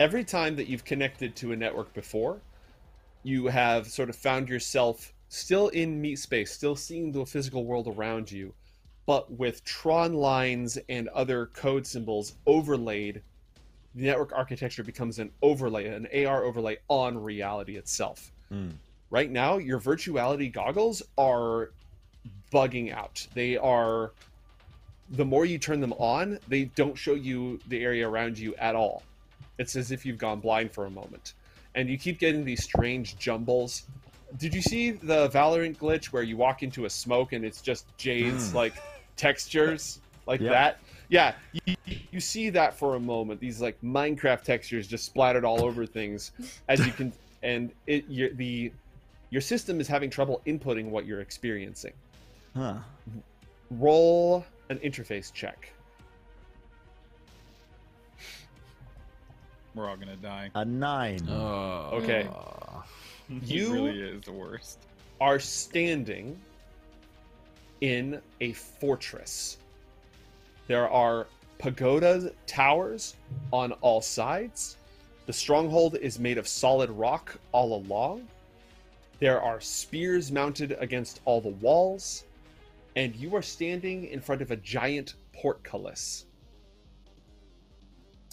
every 0.00 0.24
time 0.24 0.56
that 0.56 0.68
you've 0.68 0.84
connected 0.84 1.34
to 1.36 1.52
a 1.52 1.56
network 1.56 1.92
before, 1.92 2.38
you 3.24 3.48
have 3.48 3.88
sort 3.88 4.08
of 4.08 4.16
found 4.16 4.48
yourself 4.48 5.12
still 5.28 5.68
in 5.68 6.00
meat 6.00 6.18
space, 6.18 6.52
still 6.52 6.76
seeing 6.76 7.10
the 7.10 7.26
physical 7.26 7.64
world 7.64 7.88
around 7.88 8.30
you, 8.30 8.54
but 9.06 9.30
with 9.32 9.64
Tron 9.64 10.14
lines 10.14 10.78
and 10.88 11.08
other 11.08 11.46
code 11.46 11.86
symbols 11.86 12.36
overlaid. 12.46 13.22
The 13.96 14.06
network 14.06 14.32
architecture 14.32 14.82
becomes 14.82 15.18
an 15.18 15.30
overlay, 15.42 15.86
an 15.86 16.08
AR 16.26 16.44
overlay 16.44 16.78
on 16.88 17.16
reality 17.16 17.76
itself. 17.76 18.32
Right 19.10 19.30
now, 19.30 19.58
your 19.58 19.78
virtuality 19.78 20.52
goggles 20.52 21.02
are 21.16 21.70
bugging 22.52 22.92
out. 22.92 23.26
They 23.34 23.56
are 23.56 24.12
the 25.10 25.24
more 25.24 25.44
you 25.44 25.58
turn 25.58 25.80
them 25.80 25.92
on, 25.94 26.38
they 26.48 26.64
don't 26.64 26.96
show 26.96 27.14
you 27.14 27.60
the 27.68 27.82
area 27.82 28.08
around 28.08 28.38
you 28.38 28.54
at 28.56 28.74
all. 28.74 29.02
It's 29.58 29.76
as 29.76 29.90
if 29.90 30.04
you've 30.04 30.18
gone 30.18 30.40
blind 30.40 30.72
for 30.72 30.86
a 30.86 30.90
moment. 30.90 31.34
And 31.74 31.88
you 31.88 31.98
keep 31.98 32.18
getting 32.18 32.44
these 32.44 32.64
strange 32.64 33.18
jumbles. 33.18 33.84
Did 34.38 34.54
you 34.54 34.62
see 34.62 34.92
the 34.92 35.28
Valorant 35.28 35.76
glitch 35.76 36.06
where 36.06 36.22
you 36.22 36.36
walk 36.36 36.62
into 36.62 36.86
a 36.86 36.90
smoke 36.90 37.32
and 37.32 37.44
it's 37.44 37.60
just 37.60 37.86
Jade's 37.98 38.50
hmm. 38.50 38.56
like 38.56 38.74
textures 39.16 40.00
like 40.26 40.40
Yep. 40.40 40.50
that? 40.50 40.78
Yeah, 41.08 41.34
you, 41.52 41.76
you 42.10 42.20
see 42.20 42.48
that 42.50 42.76
for 42.78 42.96
a 42.96 43.00
moment. 43.00 43.38
These 43.38 43.60
like 43.60 43.80
Minecraft 43.82 44.42
textures 44.42 44.88
just 44.88 45.04
splattered 45.04 45.44
all 45.44 45.62
over 45.62 45.84
things 45.84 46.32
as 46.68 46.84
you 46.84 46.92
can 46.92 47.12
and 47.44 47.70
it 47.86 48.04
your 48.08 48.30
the 48.30 48.72
your 49.30 49.40
system 49.40 49.80
is 49.80 49.86
having 49.86 50.10
trouble 50.10 50.40
inputting 50.46 50.86
what 50.90 51.06
you're 51.06 51.20
experiencing. 51.20 51.92
Huh. 52.56 52.76
Roll 53.70 54.44
an 54.70 54.78
interface 54.78 55.32
check. 55.32 55.72
We're 59.74 59.88
all 59.88 59.96
gonna 59.96 60.16
die. 60.16 60.50
A 60.54 60.64
9. 60.64 61.28
Oh, 61.28 61.90
Okay. 61.94 62.28
it 63.30 63.42
You 63.42 63.72
really 63.72 64.00
is 64.00 64.22
the 64.24 64.32
worst. 64.32 64.78
are 65.20 65.40
standing 65.40 66.38
in 67.80 68.20
a 68.40 68.52
fortress. 68.52 69.58
There 70.68 70.88
are 70.88 71.26
pagoda 71.58 72.30
towers 72.46 73.16
on 73.52 73.72
all 73.72 74.00
sides. 74.00 74.76
The 75.26 75.32
stronghold 75.32 75.96
is 75.96 76.18
made 76.18 76.38
of 76.38 76.46
solid 76.46 76.90
rock 76.90 77.36
all 77.52 77.76
along. 77.76 78.26
There 79.20 79.40
are 79.40 79.60
spears 79.60 80.30
mounted 80.30 80.76
against 80.78 81.20
all 81.24 81.40
the 81.40 81.48
walls. 81.48 82.24
And 82.96 83.14
you 83.16 83.34
are 83.34 83.42
standing 83.42 84.06
in 84.06 84.20
front 84.20 84.42
of 84.42 84.50
a 84.50 84.56
giant 84.56 85.14
portcullis. 85.32 86.26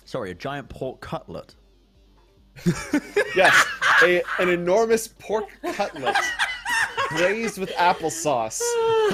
Sorry, 0.05 0.31
a 0.31 0.35
giant 0.35 0.69
pork 0.69 0.99
cutlet. 1.01 1.55
Yes, 3.33 3.65
a, 4.03 4.21
an 4.39 4.49
enormous 4.49 5.07
pork 5.07 5.45
cutlet 5.73 6.17
braised 7.11 7.57
with 7.57 7.69
applesauce 7.71 8.59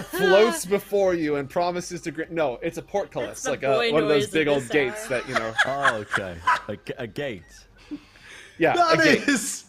floats 0.06 0.66
before 0.66 1.14
you 1.14 1.36
and 1.36 1.48
promises 1.48 2.02
to. 2.02 2.12
Gr- 2.12 2.24
no, 2.32 2.58
it's 2.64 2.80
a 2.80 2.82
portcullis, 2.82 3.44
That's 3.44 3.48
like 3.48 3.62
a, 3.62 3.92
one 3.92 4.02
of 4.02 4.10
those 4.10 4.28
big 4.28 4.48
of 4.48 4.56
old 4.56 4.64
this 4.64 4.70
gates 4.70 5.08
that 5.08 5.28
you 5.30 5.36
know. 5.36 5.54
Oh, 5.68 5.98
okay. 5.98 6.36
a, 6.68 6.76
g- 6.78 6.94
a 6.98 7.06
gate. 7.06 7.44
Yeah, 8.58 8.74
a 8.74 8.78
That 8.98 9.04
gate. 9.04 9.28
is. 9.28 9.64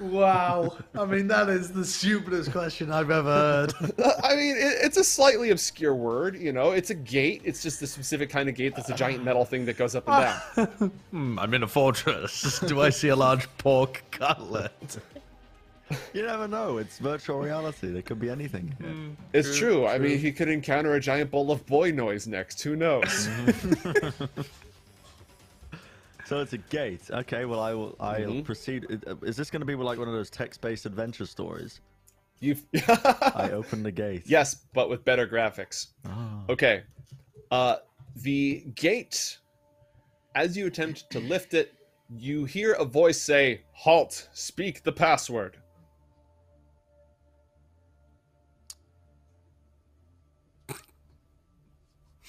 Wow. 0.00 0.78
I 0.98 1.04
mean, 1.04 1.26
that 1.28 1.50
is 1.50 1.72
the 1.72 1.84
stupidest 1.84 2.52
question 2.52 2.90
I've 2.90 3.10
ever 3.10 3.30
heard. 3.30 3.74
Uh, 4.02 4.12
I 4.24 4.34
mean, 4.34 4.56
it, 4.56 4.78
it's 4.82 4.96
a 4.96 5.04
slightly 5.04 5.50
obscure 5.50 5.94
word. 5.94 6.36
You 6.38 6.52
know, 6.52 6.70
it's 6.70 6.88
a 6.88 6.94
gate. 6.94 7.42
It's 7.44 7.62
just 7.62 7.80
the 7.80 7.86
specific 7.86 8.30
kind 8.30 8.48
of 8.48 8.54
gate 8.54 8.74
that's 8.74 8.88
a 8.88 8.94
giant 8.94 9.24
metal 9.24 9.44
thing 9.44 9.66
that 9.66 9.76
goes 9.76 9.94
up 9.94 10.08
and 10.08 10.22
down. 10.78 10.90
Hmm, 11.10 11.38
I'm 11.38 11.52
in 11.52 11.62
a 11.64 11.66
fortress. 11.68 12.60
Do 12.66 12.80
I 12.80 12.88
see 12.88 13.08
a 13.08 13.16
large 13.16 13.46
pork 13.58 14.02
cutlet? 14.10 14.72
You 16.14 16.22
never 16.22 16.48
know. 16.48 16.78
It's 16.78 16.98
virtual 16.98 17.40
reality. 17.40 17.88
There 17.88 18.00
could 18.00 18.20
be 18.20 18.30
anything. 18.30 18.74
here. 18.80 18.88
Hmm, 18.90 19.10
it's 19.34 19.58
true. 19.58 19.86
I 19.86 19.98
mean, 19.98 20.18
he 20.18 20.32
could 20.32 20.48
encounter 20.48 20.94
a 20.94 21.00
giant 21.00 21.30
bowl 21.30 21.50
of 21.50 21.66
boy 21.66 21.90
noise 21.90 22.26
next. 22.26 22.62
Who 22.62 22.74
knows? 22.76 23.04
Mm-hmm. 23.04 24.40
So 26.30 26.38
it's 26.38 26.52
a 26.52 26.58
gate. 26.58 27.10
Okay, 27.10 27.44
well 27.44 27.58
I 27.58 27.74
will. 27.74 27.96
I'll 27.98 28.14
mm-hmm. 28.14 28.42
proceed. 28.42 28.86
Uh, 29.04 29.16
is 29.22 29.36
this 29.36 29.50
going 29.50 29.62
to 29.62 29.66
be 29.66 29.74
like 29.74 29.98
one 29.98 30.06
of 30.06 30.14
those 30.14 30.30
text-based 30.30 30.86
adventure 30.86 31.26
stories? 31.26 31.80
You've. 32.38 32.64
I 32.86 33.50
opened 33.52 33.84
the 33.84 33.90
gate. 33.90 34.22
Yes, 34.26 34.54
but 34.72 34.88
with 34.88 35.04
better 35.04 35.26
graphics. 35.26 35.88
Oh. 36.06 36.44
Okay. 36.48 36.84
Uh, 37.50 37.78
the 38.14 38.64
gate. 38.76 39.38
As 40.36 40.56
you 40.56 40.68
attempt 40.68 41.10
to 41.10 41.18
lift 41.18 41.52
it, 41.52 41.74
you 42.16 42.44
hear 42.44 42.74
a 42.74 42.84
voice 42.84 43.20
say, 43.20 43.62
"Halt! 43.72 44.28
Speak 44.32 44.84
the 44.84 44.92
password." 44.92 45.56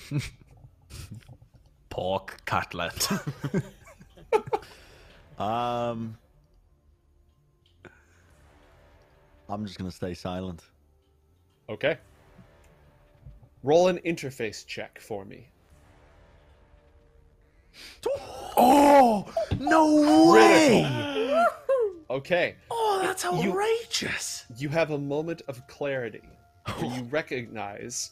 Pork 1.89 2.41
cutlet. 2.45 3.07
um, 5.39 6.17
I'm 9.49 9.65
just 9.65 9.77
gonna 9.77 9.91
stay 9.91 10.13
silent. 10.13 10.63
Okay. 11.69 11.97
Roll 13.63 13.87
an 13.87 13.99
interface 14.05 14.65
check 14.65 14.99
for 14.99 15.25
me. 15.25 15.47
Oh 18.57 19.25
no 19.59 20.31
way! 20.33 20.85
Okay. 22.09 22.55
Oh, 22.69 22.99
that's 23.01 23.23
outrageous. 23.23 24.43
You, 24.49 24.63
you 24.63 24.69
have 24.69 24.91
a 24.91 24.97
moment 24.97 25.41
of 25.47 25.65
clarity 25.67 26.27
where 26.75 26.93
you 26.93 27.03
recognize 27.03 28.11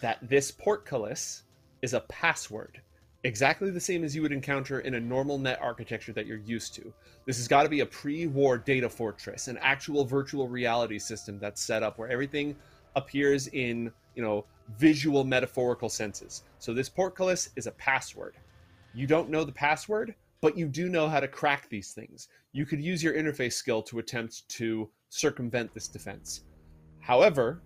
that 0.00 0.18
this 0.22 0.50
portcullis 0.50 1.42
is 1.82 1.92
a 1.92 2.00
password, 2.00 2.80
exactly 3.28 3.70
the 3.70 3.78
same 3.78 4.04
as 4.04 4.16
you 4.16 4.22
would 4.22 4.32
encounter 4.32 4.80
in 4.80 4.94
a 4.94 5.00
normal 5.00 5.36
net 5.36 5.58
architecture 5.60 6.14
that 6.14 6.26
you're 6.26 6.38
used 6.38 6.74
to. 6.74 6.94
This 7.26 7.36
has 7.36 7.46
got 7.46 7.64
to 7.64 7.68
be 7.68 7.80
a 7.80 7.86
pre-war 7.86 8.56
data 8.56 8.88
fortress, 8.88 9.48
an 9.48 9.58
actual 9.60 10.06
virtual 10.06 10.48
reality 10.48 10.98
system 10.98 11.38
that's 11.38 11.60
set 11.60 11.82
up 11.82 11.98
where 11.98 12.08
everything 12.08 12.56
appears 12.96 13.46
in, 13.48 13.92
you 14.14 14.22
know, 14.22 14.46
visual 14.78 15.24
metaphorical 15.24 15.90
senses. 15.90 16.42
So 16.58 16.72
this 16.72 16.88
portcullis 16.88 17.50
is 17.54 17.66
a 17.66 17.72
password. 17.72 18.34
You 18.94 19.06
don't 19.06 19.28
know 19.28 19.44
the 19.44 19.52
password, 19.52 20.14
but 20.40 20.56
you 20.56 20.66
do 20.66 20.88
know 20.88 21.06
how 21.06 21.20
to 21.20 21.28
crack 21.28 21.68
these 21.68 21.92
things. 21.92 22.28
You 22.52 22.64
could 22.64 22.80
use 22.80 23.02
your 23.02 23.12
interface 23.12 23.52
skill 23.52 23.82
to 23.82 23.98
attempt 23.98 24.48
to 24.48 24.88
circumvent 25.10 25.74
this 25.74 25.86
defense. 25.86 26.44
However, 27.00 27.60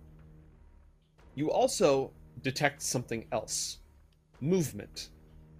you 1.35 1.51
also 1.51 2.11
detect 2.41 2.81
something 2.81 3.25
else 3.31 3.77
movement. 4.41 5.09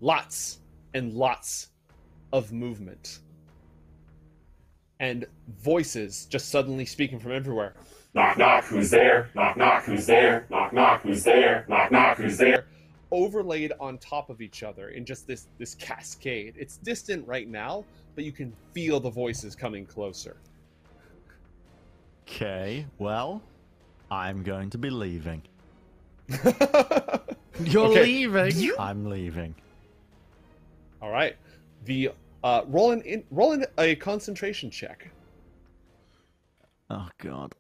Lots 0.04 0.60
and 0.94 1.14
lots 1.14 1.70
of 2.34 2.52
movement. 2.52 3.20
And 5.00 5.26
voices 5.62 6.26
just 6.26 6.50
suddenly 6.50 6.84
speaking 6.84 7.20
from 7.20 7.32
everywhere. 7.32 7.76
Knock, 8.14 8.38
knock, 8.38 8.66
who's 8.66 8.90
there? 8.90 9.30
Knock, 9.34 9.56
knock, 9.56 9.86
who's 9.86 10.06
there? 10.06 10.46
Knock, 10.50 10.74
knock, 10.74 11.04
who's 11.04 11.24
there? 11.24 11.66
Knock, 11.70 11.90
knock, 11.90 12.18
who's 12.18 12.38
there? 12.38 12.66
Overlaid 13.12 13.72
on 13.80 13.98
top 13.98 14.30
of 14.30 14.42
each 14.42 14.62
other 14.62 14.90
in 14.90 15.06
just 15.06 15.26
this 15.26 15.48
this 15.58 15.74
cascade. 15.74 16.56
It's 16.58 16.76
distant 16.76 17.26
right 17.26 17.48
now, 17.48 17.86
but 18.16 18.26
you 18.26 18.34
can 18.34 18.54
feel 18.74 19.00
the 19.00 19.10
voices 19.10 19.56
coming 19.56 19.86
closer. 19.86 20.36
Okay, 22.28 22.86
well, 22.98 23.42
I'm 24.12 24.44
going 24.44 24.70
to 24.72 24.78
be 24.78 24.90
leaving. 24.90 25.44
You're 27.64 27.86
okay. 27.86 28.04
leaving. 28.04 28.72
I'm 28.78 29.06
leaving. 29.10 29.56
All 31.04 31.12
right. 31.12 31.36
The 31.84 32.12
uh, 32.46 32.62
roll 32.68 32.92
in 32.92 33.24
roll 33.30 33.52
in 33.52 33.66
a 33.78 33.96
concentration 33.96 34.72
check. 34.72 35.12
Oh 36.90 37.10
God. 37.18 37.54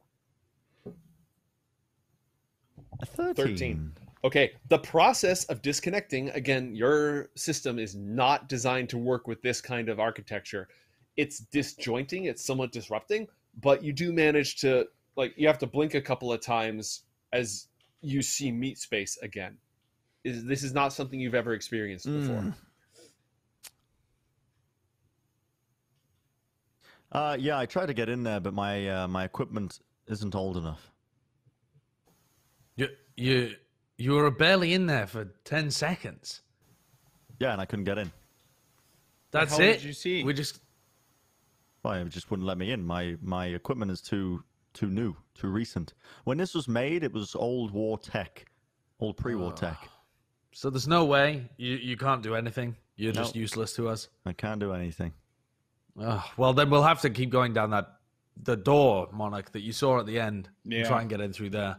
A 3.01 3.05
13. 3.05 3.35
13. 3.35 3.91
Okay, 4.25 4.53
the 4.69 4.77
process 4.77 5.43
of 5.45 5.61
disconnecting, 5.61 6.29
again, 6.29 6.73
your 6.73 7.29
system 7.35 7.77
is 7.77 7.93
not 7.93 8.47
designed 8.47 8.87
to 8.89 8.97
work 8.97 9.27
with 9.27 9.41
this 9.41 9.59
kind 9.59 9.89
of 9.89 9.99
architecture. 9.99 10.69
It's 11.17 11.39
disjointing, 11.39 12.25
it's 12.25 12.45
somewhat 12.45 12.71
disrupting, 12.71 13.27
but 13.61 13.83
you 13.83 13.91
do 13.91 14.13
manage 14.13 14.61
to, 14.61 14.87
like, 15.17 15.33
you 15.35 15.47
have 15.47 15.57
to 15.59 15.67
blink 15.67 15.93
a 15.93 16.01
couple 16.01 16.31
of 16.31 16.39
times 16.39 17.01
as 17.33 17.67
you 17.99 18.21
see 18.21 18.49
meat 18.49 18.77
space 18.77 19.17
again. 19.21 19.57
Is 20.23 20.45
This 20.45 20.63
is 20.63 20.73
not 20.73 20.93
something 20.93 21.19
you've 21.19 21.35
ever 21.35 21.53
experienced 21.53 22.05
before. 22.05 22.43
Mm. 22.43 22.53
Uh, 27.13 27.37
yeah, 27.39 27.59
I 27.59 27.67
tried 27.67 27.85
to 27.85 27.93
get 27.93 28.09
in 28.09 28.23
there, 28.23 28.39
but 28.39 28.53
my 28.53 28.89
uh, 28.89 29.07
my 29.07 29.23
equipment 29.23 29.79
isn't 30.07 30.33
old 30.33 30.57
enough. 30.57 30.91
You 32.75 32.89
you 33.15 33.55
you 33.97 34.13
were 34.13 34.31
barely 34.31 34.73
in 34.73 34.87
there 34.87 35.05
for 35.05 35.25
ten 35.43 35.69
seconds. 35.69 36.41
Yeah, 37.39 37.51
and 37.53 37.61
I 37.61 37.65
couldn't 37.65 37.85
get 37.85 37.99
in. 37.99 38.11
That's 39.31 39.59
it. 39.59 39.73
Did 39.73 39.83
you 39.83 39.93
see? 39.93 40.23
We 40.23 40.33
just. 40.33 40.59
Well, 41.83 41.93
it 41.93 42.09
just 42.09 42.31
wouldn't 42.31 42.47
let 42.47 42.57
me 42.57 42.71
in. 42.71 42.83
My 42.83 43.15
my 43.21 43.47
equipment 43.47 43.91
is 43.91 44.01
too 44.01 44.43
too 44.73 44.89
new, 44.89 45.15
too 45.35 45.49
recent. 45.49 45.93
When 46.23 46.37
this 46.37 46.55
was 46.55 46.67
made, 46.67 47.03
it 47.03 47.13
was 47.13 47.35
old 47.35 47.71
war 47.71 47.99
tech, 47.99 48.45
old 48.99 49.17
pre-war 49.17 49.51
oh. 49.51 49.55
tech. 49.55 49.89
So 50.51 50.69
there's 50.71 50.87
no 50.87 51.05
way 51.05 51.47
you 51.57 51.75
you 51.75 51.95
can't 51.95 52.23
do 52.23 52.33
anything. 52.33 52.75
You're 52.95 53.13
nope. 53.13 53.23
just 53.23 53.35
useless 53.35 53.73
to 53.73 53.89
us. 53.89 54.07
I 54.25 54.33
can't 54.33 54.59
do 54.59 54.73
anything. 54.73 55.13
Oh, 55.99 56.23
well, 56.37 56.53
then 56.53 56.69
we'll 56.69 56.83
have 56.83 57.01
to 57.01 57.09
keep 57.09 57.29
going 57.29 57.53
down 57.53 57.69
that 57.71 57.87
the 58.41 58.57
door, 58.57 59.09
Monarch, 59.11 59.51
that 59.51 59.61
you 59.61 59.71
saw 59.71 59.99
at 59.99 60.05
the 60.05 60.19
end. 60.19 60.49
Yeah. 60.63 60.79
And 60.79 60.87
try 60.87 61.01
and 61.01 61.09
get 61.09 61.21
in 61.21 61.33
through 61.33 61.51
there. 61.51 61.77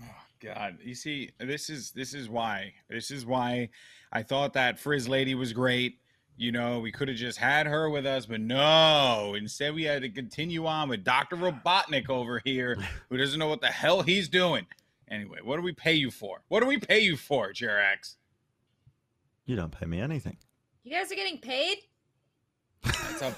Oh, 0.00 0.08
God, 0.40 0.78
you 0.82 0.94
see, 0.94 1.30
this 1.38 1.68
is 1.68 1.90
this 1.90 2.14
is 2.14 2.28
why 2.28 2.72
this 2.88 3.10
is 3.10 3.26
why 3.26 3.70
I 4.12 4.22
thought 4.22 4.52
that 4.52 4.78
Frizz 4.78 5.08
lady 5.08 5.34
was 5.34 5.52
great. 5.52 5.98
You 6.36 6.52
know, 6.52 6.78
we 6.78 6.92
could 6.92 7.08
have 7.08 7.16
just 7.16 7.36
had 7.36 7.66
her 7.66 7.90
with 7.90 8.06
us, 8.06 8.26
but 8.26 8.40
no. 8.40 9.34
Instead, 9.36 9.74
we 9.74 9.82
had 9.82 10.02
to 10.02 10.08
continue 10.08 10.66
on 10.66 10.88
with 10.88 11.02
Doctor 11.02 11.36
Robotnik 11.36 12.08
over 12.08 12.40
here, 12.44 12.78
who 13.08 13.16
doesn't 13.16 13.40
know 13.40 13.48
what 13.48 13.60
the 13.60 13.66
hell 13.66 14.02
he's 14.02 14.28
doing. 14.28 14.64
Anyway, 15.10 15.38
what 15.42 15.56
do 15.56 15.62
we 15.62 15.72
pay 15.72 15.94
you 15.94 16.12
for? 16.12 16.42
What 16.46 16.60
do 16.60 16.66
we 16.66 16.78
pay 16.78 17.00
you 17.00 17.16
for, 17.16 17.52
Jerax? 17.52 18.14
You 19.46 19.56
don't 19.56 19.72
pay 19.72 19.86
me 19.86 20.00
anything. 20.00 20.36
You 20.84 20.92
guys 20.92 21.10
are 21.10 21.16
getting 21.16 21.38
paid. 21.38 21.78
It's 22.84 23.22
a, 23.22 23.34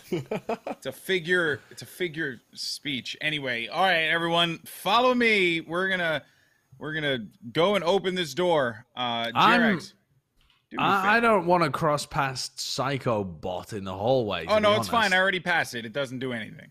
it's 0.69 0.87
a 0.87 0.93
figure. 0.93 1.61
It's 1.71 1.83
a 1.83 1.87
figure 1.87 2.41
speech. 2.55 3.17
Anyway, 3.21 3.67
all 3.69 3.83
right, 3.83 4.09
everyone, 4.09 4.59
follow 4.65 5.15
me. 5.15 5.61
We're 5.61 5.89
gonna 5.89 6.23
we're 6.79 6.95
gonna 6.95 7.27
go 7.53 7.75
and 7.75 7.85
open 7.85 8.15
this 8.15 8.35
door. 8.35 8.85
Uh, 8.97 9.27
Jerax, 9.27 9.93
do 10.71 10.77
I, 10.79 11.17
I, 11.17 11.21
don't 11.21 11.47
want 11.47 11.65
to 11.65 11.71
cross 11.71 12.07
past 12.07 12.61
Psycho 12.61 13.25
Bot 13.25 13.73
in 13.73 13.85
the 13.85 13.95
hallway. 13.95 14.47
Oh 14.49 14.59
no, 14.59 14.77
it's 14.77 14.89
fine. 14.89 15.13
I 15.13 15.19
already 15.19 15.41
passed 15.41 15.75
it. 15.75 15.85
It 15.85 15.93
doesn't 15.93 16.21
do 16.21 16.33
anything. 16.33 16.71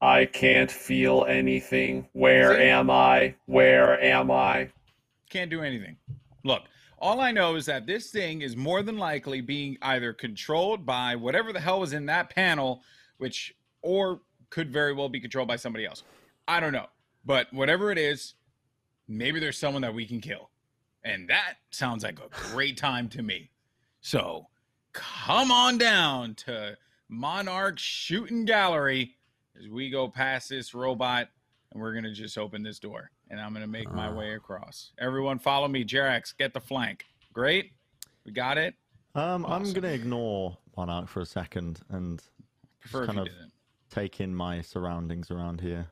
I 0.00 0.26
can't 0.26 0.70
feel 0.70 1.24
anything. 1.28 2.08
Where 2.12 2.58
am 2.60 2.90
I? 2.90 3.34
Where 3.46 4.00
am 4.02 4.30
I? 4.30 4.70
Can't 5.30 5.50
do 5.50 5.62
anything. 5.62 5.96
Look, 6.44 6.62
all 7.04 7.20
I 7.20 7.32
know 7.32 7.54
is 7.56 7.66
that 7.66 7.86
this 7.86 8.10
thing 8.10 8.40
is 8.40 8.56
more 8.56 8.82
than 8.82 8.96
likely 8.96 9.42
being 9.42 9.76
either 9.82 10.14
controlled 10.14 10.86
by 10.86 11.14
whatever 11.16 11.52
the 11.52 11.60
hell 11.60 11.80
was 11.80 11.92
in 11.92 12.06
that 12.06 12.30
panel, 12.30 12.82
which 13.18 13.54
or 13.82 14.22
could 14.48 14.72
very 14.72 14.94
well 14.94 15.10
be 15.10 15.20
controlled 15.20 15.46
by 15.46 15.56
somebody 15.56 15.84
else. 15.84 16.02
I 16.48 16.60
don't 16.60 16.72
know. 16.72 16.86
But 17.22 17.52
whatever 17.52 17.92
it 17.92 17.98
is, 17.98 18.32
maybe 19.06 19.38
there's 19.38 19.58
someone 19.58 19.82
that 19.82 19.92
we 19.92 20.06
can 20.06 20.22
kill. 20.22 20.48
And 21.04 21.28
that 21.28 21.56
sounds 21.68 22.04
like 22.04 22.18
a 22.20 22.28
great 22.30 22.78
time 22.78 23.10
to 23.10 23.22
me. 23.22 23.50
So 24.00 24.46
come 24.94 25.50
on 25.50 25.76
down 25.76 26.34
to 26.46 26.78
Monarch 27.10 27.78
Shooting 27.78 28.46
Gallery 28.46 29.14
as 29.60 29.68
we 29.68 29.90
go 29.90 30.08
past 30.08 30.48
this 30.48 30.72
robot 30.72 31.28
and 31.70 31.82
we're 31.82 31.92
going 31.92 32.04
to 32.04 32.12
just 32.12 32.38
open 32.38 32.62
this 32.62 32.78
door 32.78 33.10
and 33.34 33.42
I'm 33.42 33.52
going 33.52 33.62
to 33.62 33.70
make 33.70 33.92
my 33.92 34.06
ah. 34.06 34.14
way 34.14 34.34
across. 34.34 34.92
Everyone 34.98 35.40
follow 35.40 35.66
me. 35.66 35.84
Jerax, 35.84 36.36
get 36.36 36.54
the 36.54 36.60
flank. 36.60 37.04
Great. 37.32 37.72
We 38.24 38.30
got 38.30 38.58
it. 38.58 38.74
Um, 39.16 39.44
awesome. 39.44 39.52
I'm 39.52 39.62
going 39.72 39.82
to 39.82 39.92
ignore 39.92 40.56
Monarch 40.76 41.08
for 41.08 41.20
a 41.20 41.26
second 41.26 41.80
and 41.90 42.22
just 42.82 42.94
kind 42.94 43.18
of 43.18 43.24
didn't. 43.24 43.52
take 43.90 44.20
in 44.20 44.32
my 44.32 44.60
surroundings 44.60 45.32
around 45.32 45.60
here. 45.60 45.88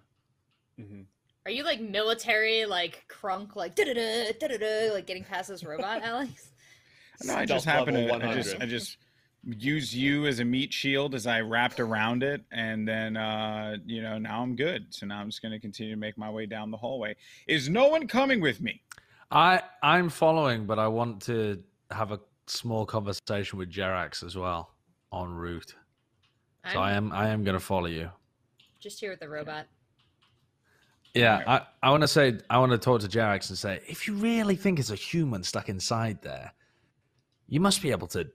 Mm-hmm. 0.81 1.03
Are 1.45 1.51
you 1.51 1.65
like 1.65 1.81
military, 1.81 2.65
like 2.65 3.05
crunk, 3.09 3.57
like 3.57 3.75
da 3.75 3.85
da 3.85 3.95
da 3.95 4.33
da 4.49 4.57
da, 4.57 4.93
like 4.93 5.07
getting 5.07 5.25
past 5.25 5.49
this 5.49 5.65
robot, 5.65 6.01
Alex? 6.05 6.53
no, 7.25 7.35
I 7.35 7.45
just 7.45 7.65
happen 7.65 7.95
to. 7.95 8.15
I 8.15 8.35
just, 8.35 8.57
I 8.61 8.67
just 8.67 8.99
use 9.45 9.95
you 9.95 10.27
as 10.27 10.39
a 10.39 10.45
meat 10.45 10.73
shield 10.73 11.15
as 11.15 11.27
I 11.27 11.41
wrapped 11.41 11.81
around 11.81 12.23
it, 12.23 12.43
and 12.53 12.87
then 12.87 13.17
uh, 13.17 13.77
you 13.85 14.03
know 14.03 14.19
now 14.19 14.43
I'm 14.43 14.57
good. 14.57 14.87
So 14.91 15.07
now 15.07 15.21
I'm 15.21 15.29
just 15.29 15.43
going 15.43 15.53
to 15.53 15.59
continue 15.59 15.95
to 15.95 15.99
make 15.99 16.17
my 16.17 16.31
way 16.31 16.47
down 16.47 16.71
the 16.71 16.77
hallway. 16.77 17.17
Is 17.47 17.69
no 17.69 17.89
one 17.89 18.07
coming 18.07 18.41
with 18.41 18.61
me? 18.61 18.83
I 19.31 19.63
I'm 19.83 20.09
following, 20.09 20.67
but 20.67 20.79
I 20.79 20.89
want 20.89 21.23
to 21.23 21.63
have 21.91 22.13
a 22.13 22.21
small 22.47 22.87
conversation 22.87 23.59
with 23.59 23.71
Jerax 23.71 24.23
as 24.25 24.37
well 24.37 24.75
en 25.13 25.35
route. 25.35 25.75
I'm 26.65 26.73
So 26.73 26.81
I 26.81 26.93
am 26.93 27.13
I 27.13 27.29
am 27.29 27.45
gonna 27.45 27.61
follow 27.61 27.87
you. 27.87 28.11
just 28.81 29.01
here 29.01 29.11
with 29.11 29.21
the 29.21 29.29
robot. 29.29 29.67
Yeah, 31.15 31.43
I, 31.47 31.61
I 31.83 31.91
want 31.91 32.01
to 32.03 32.09
say 32.09 32.39
I 32.49 32.59
want 32.59 32.73
to 32.73 32.79
talk 32.79 33.01
to 33.03 33.09
Jerax 33.09 33.51
and 33.51 33.59
say 33.59 33.81
if 33.87 34.07
you 34.07 34.15
really 34.15 34.57
think 34.57 34.79
it's 34.79 34.91
a 34.91 34.95
human 34.95 35.43
stuck 35.43 35.69
inside 35.69 36.23
there, 36.23 36.53
you 37.49 37.61
must 37.61 37.83
be 37.83 37.91
able 37.91 38.07
to 38.09 38.31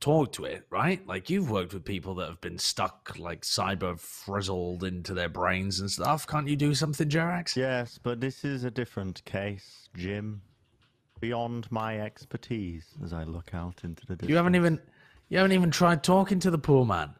talk 0.00 0.32
to 0.32 0.44
it, 0.44 0.64
right? 0.70 1.04
Like 1.06 1.28
you've 1.30 1.50
worked 1.50 1.74
with 1.74 1.84
people 1.84 2.14
that 2.16 2.28
have 2.28 2.40
been 2.40 2.58
stuck, 2.58 3.14
like 3.18 3.42
cyber 3.42 3.98
frizzled 3.98 4.84
into 4.84 5.14
their 5.14 5.28
brains 5.28 5.80
and 5.80 5.90
stuff. 5.90 6.26
Can't 6.26 6.48
you 6.48 6.56
do 6.56 6.74
something, 6.74 7.08
Jerax? 7.08 7.56
Yes, 7.56 7.98
but 8.02 8.20
this 8.20 8.44
is 8.44 8.64
a 8.64 8.70
different 8.70 9.24
case, 9.24 9.88
Jim. 9.96 10.42
Beyond 11.20 11.66
my 11.72 11.98
expertise 11.98 12.94
as 13.02 13.12
I 13.12 13.24
look 13.24 13.52
out 13.52 13.80
into 13.82 14.06
the 14.06 14.14
distance. 14.14 14.30
You 14.30 14.36
haven't 14.36 14.54
even 14.54 14.80
you 15.28 15.38
haven't 15.38 15.52
even 15.52 15.70
tried 15.72 16.04
talking 16.04 16.38
to 16.40 16.50
the 16.50 16.58
poor 16.58 16.84
man. 16.86 17.10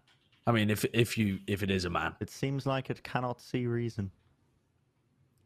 I 0.47 0.53
mean, 0.53 0.71
if 0.71 0.85
if 0.93 1.19
you 1.19 1.41
if 1.49 1.65
it 1.65 1.71
is 1.71 1.85
a 1.85 1.91
man, 1.91 2.15
It 2.21 2.31
seems 2.31 2.65
like 2.65 2.91
it 2.91 3.03
cannot 3.03 3.41
see 3.41 3.67
reason. 3.67 4.13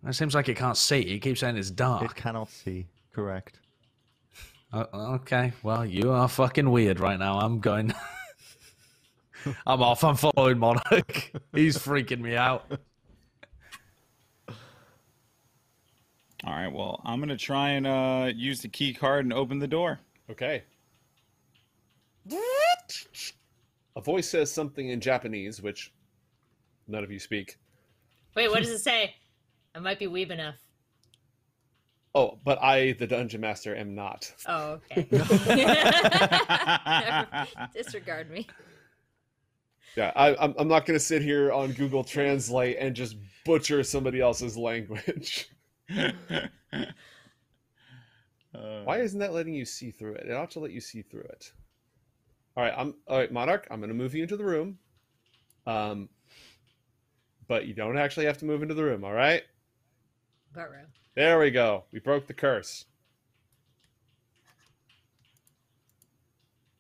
it 0.06 0.14
seems 0.14 0.34
like 0.34 0.50
it 0.50 0.56
can't 0.56 0.76
see. 0.76 1.00
It 1.00 1.20
keeps 1.20 1.40
saying 1.40 1.56
it's 1.56 1.70
dark. 1.70 2.02
It 2.04 2.14
cannot 2.14 2.50
see. 2.50 2.88
Correct. 3.12 3.58
Uh, 4.72 4.86
okay, 4.92 5.52
well, 5.62 5.84
you 5.84 6.12
are 6.12 6.26
fucking 6.28 6.70
weird 6.70 6.98
right 6.98 7.18
now. 7.18 7.38
I'm 7.38 7.60
going. 7.60 7.92
I'm 9.66 9.82
off. 9.82 10.02
I'm 10.02 10.16
following 10.16 10.58
Monarch. 10.58 11.30
He's 11.52 11.76
freaking 11.76 12.20
me 12.20 12.36
out. 12.36 12.70
All 16.44 16.52
right. 16.52 16.72
Well, 16.72 17.02
I'm 17.04 17.20
gonna 17.20 17.36
try 17.36 17.70
and 17.70 17.86
uh, 17.86 18.30
use 18.34 18.62
the 18.62 18.68
key 18.68 18.94
card 18.94 19.26
and 19.26 19.32
open 19.34 19.58
the 19.58 19.68
door. 19.68 20.00
Okay. 20.30 20.62
A 23.94 24.00
voice 24.00 24.28
says 24.28 24.50
something 24.50 24.88
in 24.88 25.00
Japanese, 25.00 25.60
which 25.60 25.92
none 26.88 27.04
of 27.04 27.12
you 27.12 27.18
speak. 27.18 27.58
Wait, 28.34 28.48
what 28.48 28.60
does 28.60 28.70
it 28.70 28.78
say? 28.78 29.14
I 29.74 29.80
might 29.80 29.98
be 29.98 30.06
weeb 30.06 30.30
enough. 30.30 30.56
Oh, 32.14 32.38
but 32.44 32.62
I, 32.62 32.92
the 32.92 33.06
dungeon 33.06 33.40
master, 33.40 33.74
am 33.74 33.94
not. 33.94 34.30
Oh, 34.46 34.78
okay. 34.90 35.08
Disregard 37.74 38.30
me. 38.30 38.46
Yeah, 39.96 40.12
I, 40.14 40.36
I'm, 40.36 40.54
I'm 40.58 40.68
not 40.68 40.84
going 40.84 40.98
to 40.98 41.04
sit 41.04 41.22
here 41.22 41.52
on 41.52 41.72
Google 41.72 42.04
Translate 42.04 42.76
and 42.78 42.94
just 42.94 43.16
butcher 43.44 43.82
somebody 43.82 44.20
else's 44.20 44.56
language. 44.56 45.48
Why 48.84 48.98
isn't 48.98 49.20
that 49.20 49.32
letting 49.32 49.54
you 49.54 49.64
see 49.64 49.90
through 49.90 50.14
it? 50.14 50.26
It 50.26 50.32
ought 50.32 50.50
to 50.52 50.60
let 50.60 50.72
you 50.72 50.80
see 50.80 51.02
through 51.02 51.22
it. 51.22 51.52
All 52.56 52.64
right, 52.64 52.74
I'm 52.76 52.94
all 53.06 53.18
right, 53.18 53.32
Monarch. 53.32 53.66
I'm 53.70 53.80
going 53.80 53.88
to 53.88 53.94
move 53.94 54.14
you 54.14 54.22
into 54.22 54.36
the 54.36 54.44
room. 54.44 54.78
Um, 55.66 56.08
but 57.48 57.66
you 57.66 57.74
don't 57.74 57.96
actually 57.96 58.26
have 58.26 58.38
to 58.38 58.44
move 58.44 58.62
into 58.62 58.74
the 58.74 58.84
room. 58.84 59.04
All 59.04 59.12
right. 59.12 59.42
Butro. 60.54 60.84
There 61.14 61.38
we 61.38 61.50
go. 61.50 61.84
We 61.92 61.98
broke 62.00 62.26
the 62.26 62.34
curse. 62.34 62.86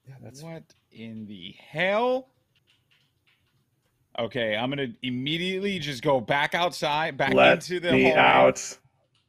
Yeah, 0.08 0.14
that's 0.22 0.42
What 0.42 0.62
in 0.90 1.26
the 1.26 1.54
hell? 1.58 2.28
Okay, 4.18 4.56
I'm 4.56 4.68
gonna 4.70 4.88
immediately 5.02 5.78
just 5.78 6.02
go 6.02 6.20
back 6.20 6.54
outside, 6.54 7.16
back 7.16 7.32
Let 7.32 7.54
into 7.54 7.80
the 7.80 7.92
me 7.92 8.02
hallway. 8.04 8.18
out. 8.18 8.78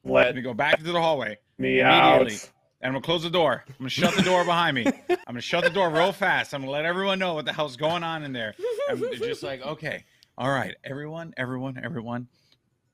I'm 0.06 0.12
Let 0.12 0.30
gonna 0.32 0.41
go 0.41 0.54
back 0.54 0.80
into 0.80 0.91
the 0.91 1.01
hallway, 1.01 1.38
me 1.58 1.80
Immediately. 1.80 2.36
out. 2.36 2.51
and 2.82 2.88
I'm 2.88 2.91
gonna 2.93 3.01
close 3.01 3.24
the 3.24 3.30
door. 3.30 3.64
I'm 3.68 3.76
gonna 3.78 3.89
shut 3.89 4.14
the 4.16 4.24
door 4.24 4.43
behind 4.43 4.76
me. 4.76 4.86
I'm 5.10 5.18
gonna 5.28 5.41
shut 5.41 5.64
the 5.64 5.70
door 5.70 5.89
real 5.89 6.12
fast. 6.12 6.54
I'm 6.54 6.62
gonna 6.62 6.72
let 6.72 6.84
everyone 6.86 7.18
know 7.20 7.34
what 7.34 7.45
the 7.45 7.54
hell's 7.54 7.78
going 7.78 8.04
on 8.04 8.24
in 8.24 8.34
there. 8.34 8.56
I'm 8.89 8.99
just 9.18 9.41
like, 9.43 9.62
okay, 9.62 10.04
all 10.38 10.49
right, 10.49 10.76
everyone, 10.84 11.34
everyone, 11.38 11.80
everyone. 11.82 12.28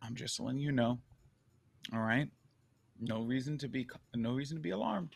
I'm 0.02 0.14
just 0.16 0.40
letting 0.40 0.60
you 0.60 0.72
know. 0.72 1.00
All 1.94 2.02
right, 2.02 2.30
no 3.00 3.22
reason 3.22 3.58
to 3.60 3.68
be, 3.68 3.88
no 4.16 4.34
reason 4.34 4.58
to 4.58 4.62
be 4.62 4.72
alarmed. 4.72 5.10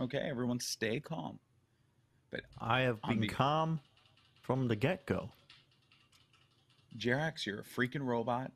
Okay, 0.00 0.18
everyone, 0.18 0.60
stay 0.60 1.00
calm. 1.00 1.38
But 2.30 2.42
I 2.60 2.80
have 2.80 3.00
been 3.02 3.20
the- 3.20 3.28
calm 3.28 3.80
from 4.42 4.68
the 4.68 4.76
get 4.76 5.06
go. 5.06 5.30
Jerax, 6.98 7.46
you're 7.46 7.60
a 7.60 7.64
freaking 7.64 8.04
robot. 8.04 8.52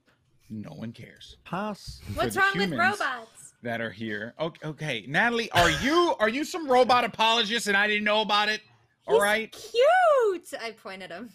No 0.50 0.70
one 0.70 0.92
cares. 0.92 1.36
Pass. 1.44 2.00
What's 2.14 2.36
wrong 2.36 2.52
with 2.56 2.72
robots? 2.72 3.46
that 3.62 3.80
are 3.80 3.90
here. 3.90 4.34
Okay, 4.38 4.68
okay, 4.68 5.04
Natalie, 5.08 5.50
are 5.52 5.70
you 5.70 6.14
are 6.20 6.28
you 6.28 6.44
some 6.44 6.70
robot 6.70 7.04
apologist 7.04 7.66
and 7.66 7.76
I 7.76 7.86
didn't 7.86 8.04
know 8.04 8.20
about 8.20 8.48
it? 8.48 8.60
All 9.06 9.14
He's 9.14 9.22
right, 9.22 9.52
Cute. 9.52 10.62
I 10.62 10.70
pointed 10.72 11.10
him. 11.10 11.30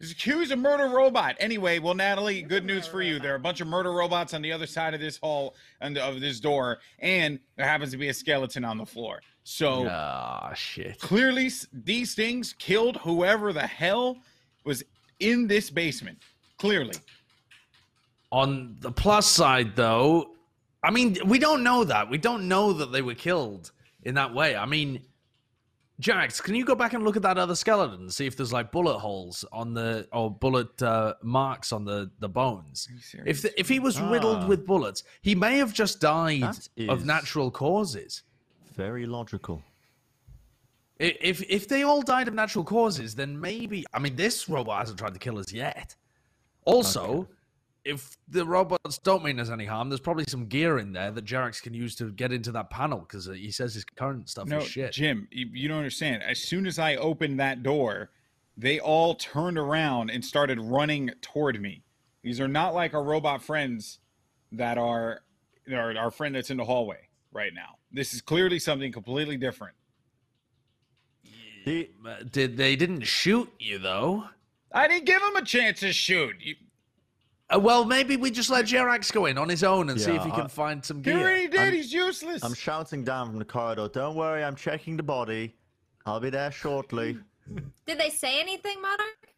He's 0.00 0.10
accused 0.10 0.50
of 0.50 0.58
murder 0.58 0.88
robot. 0.88 1.36
Anyway, 1.38 1.78
well, 1.78 1.94
Natalie, 1.94 2.42
good 2.42 2.64
news 2.64 2.86
murder 2.86 2.88
for 2.88 3.02
you. 3.02 3.20
There 3.20 3.32
are 3.32 3.36
a 3.36 3.40
bunch 3.40 3.60
of 3.60 3.68
murder 3.68 3.92
robots 3.92 4.34
on 4.34 4.42
the 4.42 4.50
other 4.50 4.66
side 4.66 4.94
of 4.94 5.00
this 5.00 5.18
hall 5.18 5.54
and 5.80 5.96
of 5.98 6.20
this 6.20 6.40
door, 6.40 6.78
and 6.98 7.38
there 7.56 7.66
happens 7.66 7.90
to 7.92 7.96
be 7.98 8.08
a 8.08 8.14
skeleton 8.14 8.64
on 8.64 8.78
the 8.78 8.86
floor. 8.86 9.20
So 9.44 9.86
Ah, 9.88 10.52
shit. 10.54 10.98
clearly, 11.00 11.50
these 11.72 12.14
things 12.14 12.54
killed 12.58 12.96
whoever 12.98 13.52
the 13.52 13.66
hell 13.66 14.18
was 14.64 14.82
in 15.20 15.46
this 15.46 15.70
basement. 15.70 16.18
Clearly, 16.58 16.94
On 18.32 18.76
the 18.80 18.92
plus 18.92 19.26
side, 19.26 19.74
though, 19.74 20.34
I 20.84 20.90
mean, 20.90 21.16
we 21.26 21.38
don't 21.38 21.62
know 21.64 21.84
that. 21.84 22.08
We 22.08 22.16
don't 22.18 22.46
know 22.48 22.72
that 22.74 22.92
they 22.92 23.02
were 23.02 23.14
killed 23.14 23.72
in 24.04 24.14
that 24.14 24.32
way. 24.34 24.54
I 24.56 24.66
mean, 24.66 25.00
Jax, 26.00 26.40
can 26.40 26.54
you 26.54 26.64
go 26.64 26.74
back 26.74 26.94
and 26.94 27.04
look 27.04 27.16
at 27.16 27.22
that 27.22 27.36
other 27.38 27.54
skeleton 27.54 28.00
and 28.00 28.12
see 28.12 28.26
if 28.26 28.34
there's 28.34 28.52
like 28.52 28.72
bullet 28.72 28.98
holes 28.98 29.44
on 29.52 29.74
the 29.74 30.08
or 30.12 30.30
bullet 30.30 30.80
uh, 30.82 31.14
marks 31.22 31.72
on 31.72 31.84
the 31.84 32.10
the 32.18 32.28
bones? 32.28 32.88
Are 32.90 32.94
you 32.94 33.00
serious? 33.00 33.28
If 33.28 33.42
the, 33.42 33.60
if 33.60 33.68
he 33.68 33.78
was 33.78 34.00
riddled 34.00 34.44
Ah. 34.44 34.46
with 34.48 34.66
bullets, 34.66 35.04
he 35.20 35.34
may 35.34 35.58
have 35.58 35.72
just 35.74 36.00
died 36.00 36.56
of 36.88 37.04
natural 37.04 37.50
causes. 37.50 38.22
Very 38.74 39.04
logical. 39.06 39.62
If 40.98 41.42
if 41.48 41.68
they 41.68 41.82
all 41.82 42.02
died 42.02 42.28
of 42.28 42.34
natural 42.34 42.64
causes, 42.64 43.14
then 43.14 43.38
maybe 43.40 43.84
I 43.94 43.98
mean 43.98 44.16
this 44.16 44.48
robot 44.48 44.80
hasn't 44.80 44.98
tried 44.98 45.12
to 45.14 45.20
kill 45.20 45.38
us 45.38 45.52
yet. 45.52 45.96
Also, 46.64 47.26
if 47.84 48.16
the 48.28 48.44
robots 48.44 48.98
don't 48.98 49.24
mean 49.24 49.40
us 49.40 49.50
any 49.50 49.64
harm, 49.64 49.88
there's 49.88 50.00
probably 50.00 50.24
some 50.28 50.46
gear 50.46 50.78
in 50.78 50.92
there 50.92 51.10
that 51.10 51.24
Jerax 51.24 51.62
can 51.62 51.74
use 51.74 51.94
to 51.96 52.10
get 52.10 52.32
into 52.32 52.52
that 52.52 52.70
panel 52.70 53.00
because 53.00 53.26
he 53.26 53.50
says 53.50 53.74
his 53.74 53.84
current 53.84 54.28
stuff 54.28 54.48
no, 54.48 54.58
is 54.58 54.68
shit. 54.68 54.92
Jim, 54.92 55.28
you, 55.30 55.48
you 55.52 55.68
don't 55.68 55.78
understand. 55.78 56.22
As 56.22 56.38
soon 56.38 56.66
as 56.66 56.78
I 56.78 56.96
opened 56.96 57.40
that 57.40 57.62
door, 57.62 58.10
they 58.56 58.78
all 58.78 59.14
turned 59.14 59.58
around 59.58 60.10
and 60.10 60.24
started 60.24 60.60
running 60.60 61.10
toward 61.22 61.60
me. 61.60 61.82
These 62.22 62.40
are 62.40 62.48
not 62.48 62.74
like 62.74 62.92
our 62.92 63.02
robot 63.02 63.42
friends 63.42 63.98
that 64.52 64.76
are, 64.76 65.22
that 65.66 65.76
are 65.76 65.96
our 65.96 66.10
friend 66.10 66.34
that's 66.34 66.50
in 66.50 66.58
the 66.58 66.64
hallway 66.64 67.08
right 67.32 67.54
now. 67.54 67.76
This 67.92 68.12
is 68.12 68.20
clearly 68.20 68.58
something 68.58 68.92
completely 68.92 69.36
different. 69.36 69.74
The, 71.64 71.90
Uh, 72.06 72.16
Did 72.30 72.56
they 72.56 72.76
didn't 72.76 73.02
shoot 73.02 73.50
you 73.58 73.78
though? 73.78 74.24
I 74.72 74.88
didn't 74.88 75.06
give 75.06 75.20
him 75.22 75.36
a 75.36 75.44
chance 75.44 75.80
to 75.80 75.92
shoot. 75.92 76.36
You, 76.40 76.54
Uh, 76.54 76.66
Uh, 77.52 77.58
well, 77.58 77.84
maybe 77.84 78.16
we 78.16 78.30
just 78.30 78.48
let 78.50 78.64
Jerax 78.66 79.12
go 79.12 79.26
in 79.26 79.36
on 79.36 79.48
his 79.48 79.64
own 79.64 79.90
and 79.90 80.00
see 80.00 80.10
if 80.10 80.16
Yeah, 80.18 80.24
he 80.24 80.30
can 80.30 80.42
I- 80.42 80.48
find 80.48 80.84
some 80.84 81.02
gear. 81.02 81.14
he 81.14 81.18
gear. 81.18 81.28
already 81.28 81.48
did. 81.48 81.60
I'm- 81.60 81.72
He's 81.74 81.92
useless. 81.92 82.44
I'm 82.44 82.54
shouting 82.54 83.02
down 83.04 83.28
from 83.28 83.38
the 83.38 83.44
corridor. 83.44 83.88
Don't 83.88 84.14
worry, 84.14 84.44
I'm 84.44 84.54
checking 84.56 84.96
the 84.96 85.02
body. 85.02 85.56
I'll 86.06 86.20
be 86.20 86.30
there 86.30 86.52
shortly. 86.52 87.18
Did 87.86 87.98
they 87.98 88.10
say 88.10 88.40
anything, 88.40 88.80
Monarch? 88.80 89.28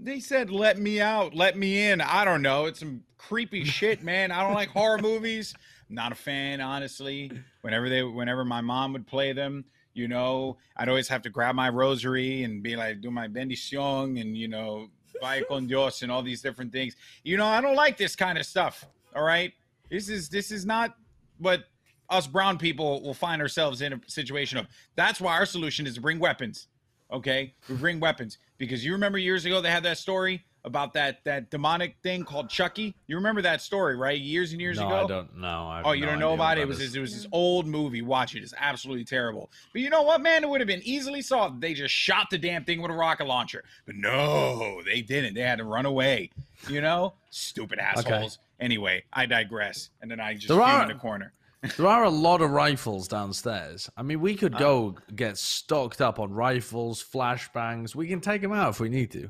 They 0.00 0.20
said, 0.20 0.50
"Let 0.50 0.78
me 0.78 1.00
out, 1.00 1.34
let 1.34 1.56
me 1.58 1.88
in." 1.90 2.00
I 2.00 2.24
don't 2.24 2.42
know. 2.42 2.66
It's 2.66 2.78
some 2.78 3.02
creepy 3.16 3.64
shit, 3.76 4.02
man. 4.04 4.30
I 4.30 4.42
don't 4.42 4.54
like 4.54 4.68
horror 4.68 4.98
movies. 4.98 5.54
I'm 5.88 5.96
not 5.96 6.12
a 6.12 6.14
fan, 6.14 6.60
honestly. 6.60 7.32
Whenever 7.62 7.88
they, 7.88 8.02
whenever 8.04 8.44
my 8.44 8.60
mom 8.60 8.92
would 8.92 9.06
play 9.08 9.32
them, 9.32 9.64
you 9.94 10.06
know, 10.06 10.56
I'd 10.76 10.88
always 10.88 11.08
have 11.08 11.22
to 11.22 11.30
grab 11.30 11.56
my 11.56 11.68
rosary 11.68 12.44
and 12.44 12.62
be 12.62 12.76
like, 12.76 13.00
do 13.00 13.10
my 13.10 13.26
bendición 13.26 14.20
and 14.20 14.36
you 14.36 14.46
know, 14.46 14.88
vaya 15.20 15.44
con 15.44 15.66
Dios 15.66 16.02
and 16.02 16.10
all 16.10 16.22
these 16.22 16.42
different 16.42 16.72
things. 16.72 16.96
You 17.24 17.36
know, 17.36 17.46
I 17.46 17.60
don't 17.60 17.76
like 17.76 17.96
this 17.96 18.16
kind 18.16 18.38
of 18.38 18.46
stuff. 18.46 18.86
All 19.14 19.24
right, 19.24 19.52
this 19.90 20.08
is 20.08 20.28
this 20.28 20.50
is 20.50 20.66
not 20.66 20.96
what 21.38 21.64
us 22.10 22.26
brown 22.26 22.58
people 22.58 23.02
will 23.02 23.14
find 23.14 23.42
ourselves 23.42 23.82
in 23.82 23.92
a 23.92 24.00
situation 24.06 24.58
of. 24.58 24.66
That's 24.96 25.20
why 25.20 25.34
our 25.34 25.46
solution 25.46 25.86
is 25.86 25.94
to 25.94 26.00
bring 26.00 26.18
weapons. 26.18 26.68
Okay, 27.10 27.54
we 27.68 27.76
bring 27.76 28.00
weapons 28.00 28.38
because 28.58 28.84
you 28.84 28.92
remember 28.92 29.18
years 29.18 29.44
ago 29.46 29.60
they 29.60 29.70
had 29.70 29.82
that 29.84 29.98
story 29.98 30.44
about 30.64 30.92
that 30.94 31.24
that 31.24 31.50
demonic 31.50 31.96
thing 32.02 32.24
called 32.24 32.48
Chucky. 32.50 32.94
You 33.06 33.16
remember 33.16 33.42
that 33.42 33.60
story, 33.62 33.96
right? 33.96 34.18
Years 34.18 34.52
and 34.52 34.60
years 34.60 34.78
no, 34.78 34.86
ago. 34.86 35.04
I 35.04 35.06
don't 35.06 35.36
know. 35.38 35.68
I 35.68 35.82
Oh, 35.84 35.92
you 35.92 36.02
no 36.02 36.12
don't 36.12 36.20
know 36.20 36.26
idea 36.28 36.34
about 36.34 36.58
it? 36.58 36.60
It 36.62 36.68
was 36.68 36.78
this, 36.78 36.94
it 36.94 37.00
was 37.00 37.14
this 37.14 37.26
old 37.32 37.66
movie. 37.66 38.02
Watch 38.02 38.34
it. 38.34 38.42
It's 38.42 38.54
absolutely 38.58 39.04
terrible. 39.04 39.50
But 39.72 39.82
you 39.82 39.90
know 39.90 40.02
what, 40.02 40.20
man? 40.20 40.44
It 40.44 40.48
would 40.50 40.60
have 40.60 40.68
been 40.68 40.82
easily 40.82 41.22
solved. 41.22 41.60
They 41.60 41.74
just 41.74 41.94
shot 41.94 42.28
the 42.30 42.38
damn 42.38 42.64
thing 42.64 42.82
with 42.82 42.90
a 42.90 42.94
rocket 42.94 43.26
launcher. 43.26 43.64
But 43.86 43.96
no, 43.96 44.82
they 44.84 45.00
didn't. 45.02 45.34
They 45.34 45.42
had 45.42 45.58
to 45.58 45.64
run 45.64 45.86
away. 45.86 46.30
You 46.68 46.80
know, 46.80 47.14
stupid 47.30 47.78
assholes. 47.78 48.06
Okay. 48.06 48.28
Anyway, 48.64 49.04
I 49.12 49.26
digress. 49.26 49.90
And 50.02 50.10
then 50.10 50.20
I 50.20 50.34
just 50.34 50.48
There 50.48 50.60
are- 50.60 50.82
in 50.82 50.88
the 50.88 50.94
corner. 50.94 51.32
There 51.76 51.88
are 51.88 52.04
a 52.04 52.10
lot 52.10 52.40
of 52.40 52.50
rifles 52.50 53.08
downstairs. 53.08 53.90
I 53.96 54.02
mean, 54.02 54.20
we 54.20 54.36
could 54.36 54.56
go 54.56 54.94
get 55.16 55.36
stocked 55.38 56.00
up 56.00 56.20
on 56.20 56.32
rifles, 56.32 57.02
flashbangs. 57.02 57.96
We 57.96 58.06
can 58.06 58.20
take 58.20 58.42
them 58.42 58.52
out 58.52 58.70
if 58.70 58.80
we 58.80 58.88
need 58.88 59.10
to. 59.10 59.28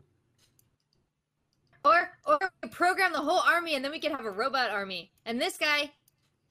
Or 1.84 2.10
or 2.26 2.38
program 2.70 3.12
the 3.12 3.20
whole 3.20 3.40
army 3.40 3.74
and 3.74 3.84
then 3.84 3.92
we 3.92 4.00
could 4.00 4.12
have 4.12 4.24
a 4.24 4.30
robot 4.30 4.70
army. 4.70 5.10
And 5.24 5.40
this 5.40 5.56
guy, 5.56 5.90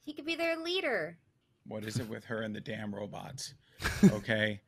he 0.02 0.12
could 0.12 0.24
be 0.26 0.36
their 0.36 0.56
leader. 0.58 1.18
What 1.66 1.84
is 1.84 1.98
it 1.98 2.08
with 2.08 2.24
her 2.24 2.42
and 2.42 2.54
the 2.54 2.60
damn 2.60 2.94
robots? 2.94 3.54
Okay. 4.12 4.60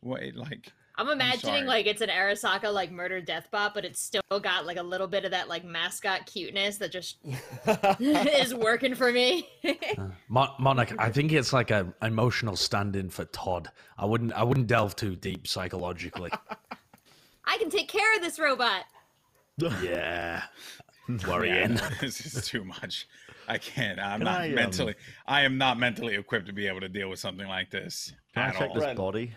what 0.00 0.20
like 0.34 0.72
I'm 0.96 1.08
imagining 1.08 1.40
sorry. 1.54 1.66
like 1.66 1.86
it's 1.86 2.02
an 2.02 2.10
Arasaka 2.10 2.72
like 2.72 2.90
murder 2.92 3.20
death 3.22 3.48
bot, 3.50 3.72
but 3.72 3.84
it's 3.84 4.00
still 4.00 4.20
got 4.42 4.66
like 4.66 4.76
a 4.76 4.82
little 4.82 5.06
bit 5.06 5.24
of 5.24 5.30
that 5.30 5.48
like 5.48 5.64
mascot 5.64 6.26
cuteness 6.26 6.76
that 6.78 6.92
just 6.92 7.16
is 8.00 8.54
working 8.54 8.94
for 8.94 9.10
me. 9.12 9.48
Uh, 9.98 10.08
Mon- 10.28 10.48
Monarch, 10.58 10.92
I 10.98 11.10
think 11.10 11.32
it's 11.32 11.52
like 11.52 11.70
an 11.70 11.92
emotional 12.00 12.56
stand-in 12.56 13.10
for 13.10 13.26
Todd. 13.26 13.68
I 13.98 14.06
wouldn't, 14.06 14.32
I 14.32 14.42
wouldn't 14.42 14.66
delve 14.66 14.96
too 14.96 15.16
deep 15.16 15.46
psychologically. 15.46 16.30
I 17.44 17.58
can 17.58 17.68
take 17.68 17.88
care 17.88 18.16
of 18.16 18.22
this 18.22 18.38
robot. 18.38 18.84
Yeah, 19.58 19.80
Yeah, 21.08 21.26
worrying. 21.28 21.74
no, 21.74 21.88
this 22.00 22.24
is 22.34 22.46
too 22.46 22.64
much. 22.64 23.06
I 23.48 23.58
can't. 23.58 23.98
I'm 23.98 24.20
Can 24.20 24.24
not 24.24 24.40
I, 24.40 24.48
um, 24.48 24.54
mentally. 24.54 24.94
I 25.26 25.42
am 25.42 25.58
not 25.58 25.78
mentally 25.78 26.14
equipped 26.14 26.46
to 26.46 26.52
be 26.52 26.66
able 26.68 26.80
to 26.80 26.88
deal 26.88 27.08
with 27.10 27.18
something 27.18 27.46
like 27.48 27.70
this 27.70 28.12
Can 28.34 28.42
I 28.44 28.46
at 28.48 28.54
check 28.56 28.68
all. 28.68 28.74
this 28.74 28.84
Ren. 28.84 28.96
body? 28.96 29.32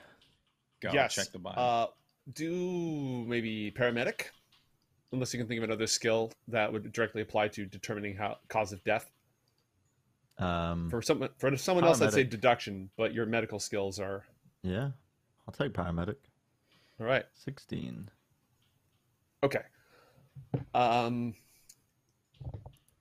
Go 0.81 0.91
yes. 0.93 1.15
check 1.15 1.31
the 1.31 1.39
body. 1.39 1.55
Uh, 1.57 1.87
do 2.33 3.25
maybe 3.27 3.71
paramedic, 3.71 4.25
unless 5.11 5.33
you 5.33 5.39
can 5.39 5.47
think 5.47 5.57
of 5.59 5.63
another 5.63 5.87
skill 5.87 6.31
that 6.47 6.71
would 6.71 6.91
directly 6.91 7.21
apply 7.21 7.47
to 7.49 7.65
determining 7.65 8.15
how 8.15 8.37
cause 8.47 8.71
of 8.71 8.83
death. 8.83 9.09
Um, 10.37 10.89
For 10.89 11.01
someone, 11.01 11.29
for 11.37 11.55
someone 11.57 11.85
else, 11.85 12.01
I'd 12.01 12.13
say 12.13 12.23
deduction, 12.23 12.89
but 12.97 13.13
your 13.13 13.25
medical 13.25 13.59
skills 13.59 13.99
are 13.99 14.23
yeah, 14.63 14.89
I'll 15.47 15.53
take 15.53 15.73
paramedic. 15.73 16.15
all 16.99 17.05
right. 17.05 17.25
Sixteen. 17.33 18.09
Okay. 19.43 19.61
Um, 20.73 21.33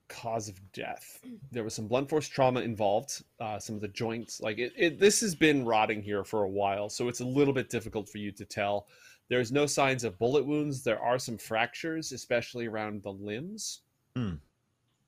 cause 0.09 0.49
of 0.49 0.73
death. 0.73 1.21
There 1.51 1.65
was 1.65 1.75
some 1.75 1.89
blunt 1.89 2.09
force 2.09 2.29
trauma 2.29 2.61
involved. 2.61 3.25
Uh, 3.41 3.59
some 3.59 3.75
of 3.75 3.81
the 3.81 3.89
joints, 3.89 4.41
like 4.41 4.59
it, 4.59 4.73
it, 4.77 5.01
this 5.01 5.21
has 5.21 5.35
been 5.35 5.65
rotting 5.65 6.03
here 6.03 6.25
for 6.25 6.45
a 6.45 6.49
while, 6.49 6.89
so 6.89 7.09
it's 7.09 7.21
a 7.21 7.25
little 7.25 7.55
bit 7.55 7.69
difficult 7.69 8.09
for 8.09 8.19
you 8.19 8.31
to 8.33 8.45
tell. 8.45 8.87
There's 9.29 9.51
no 9.51 9.67
signs 9.67 10.05
of 10.05 10.19
bullet 10.19 10.47
wounds. 10.47 10.83
There 10.85 11.01
are 11.01 11.19
some 11.19 11.39
fractures, 11.39 12.13
especially 12.13 12.67
around 12.67 13.03
the 13.03 13.13
limbs. 13.13 13.81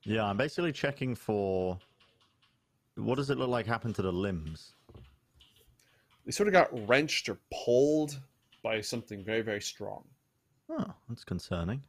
Yeah, 0.04 0.24
I'm 0.24 0.36
basically 0.36 0.72
checking 0.72 1.14
for. 1.14 1.78
What 2.96 3.16
does 3.16 3.28
it 3.30 3.38
look 3.38 3.50
like 3.50 3.66
happened 3.66 3.94
to 3.96 4.02
the 4.02 4.12
limbs? 4.12 4.72
They 6.24 6.32
sort 6.32 6.48
of 6.48 6.54
got 6.54 6.88
wrenched 6.88 7.28
or 7.28 7.38
pulled 7.52 8.18
by 8.62 8.80
something 8.80 9.22
very, 9.22 9.42
very 9.42 9.60
strong. 9.60 10.02
Oh, 10.70 10.92
that's 11.08 11.22
concerning. 11.22 11.82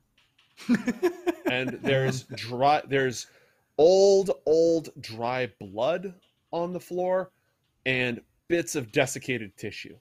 And 1.46 1.80
there's 1.82 2.24
dry 2.36 2.82
there's 2.88 3.28
old 3.78 4.32
old 4.46 4.90
dry 5.02 5.52
blood 5.60 6.14
on 6.52 6.74
the 6.74 6.80
floor 6.80 7.32
and 7.86 8.22
bits 8.48 8.76
of 8.76 8.92
desiccated 8.92 9.56
tissue 9.58 9.96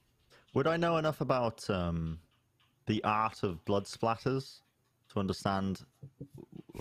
Would 0.54 0.66
I 0.66 0.76
know 0.76 0.96
enough 0.96 1.20
about 1.20 1.68
um, 1.68 2.18
the 2.86 3.02
art 3.04 3.42
of 3.42 3.64
blood 3.64 3.84
splatters 3.84 4.60
to 5.12 5.20
understand 5.20 5.82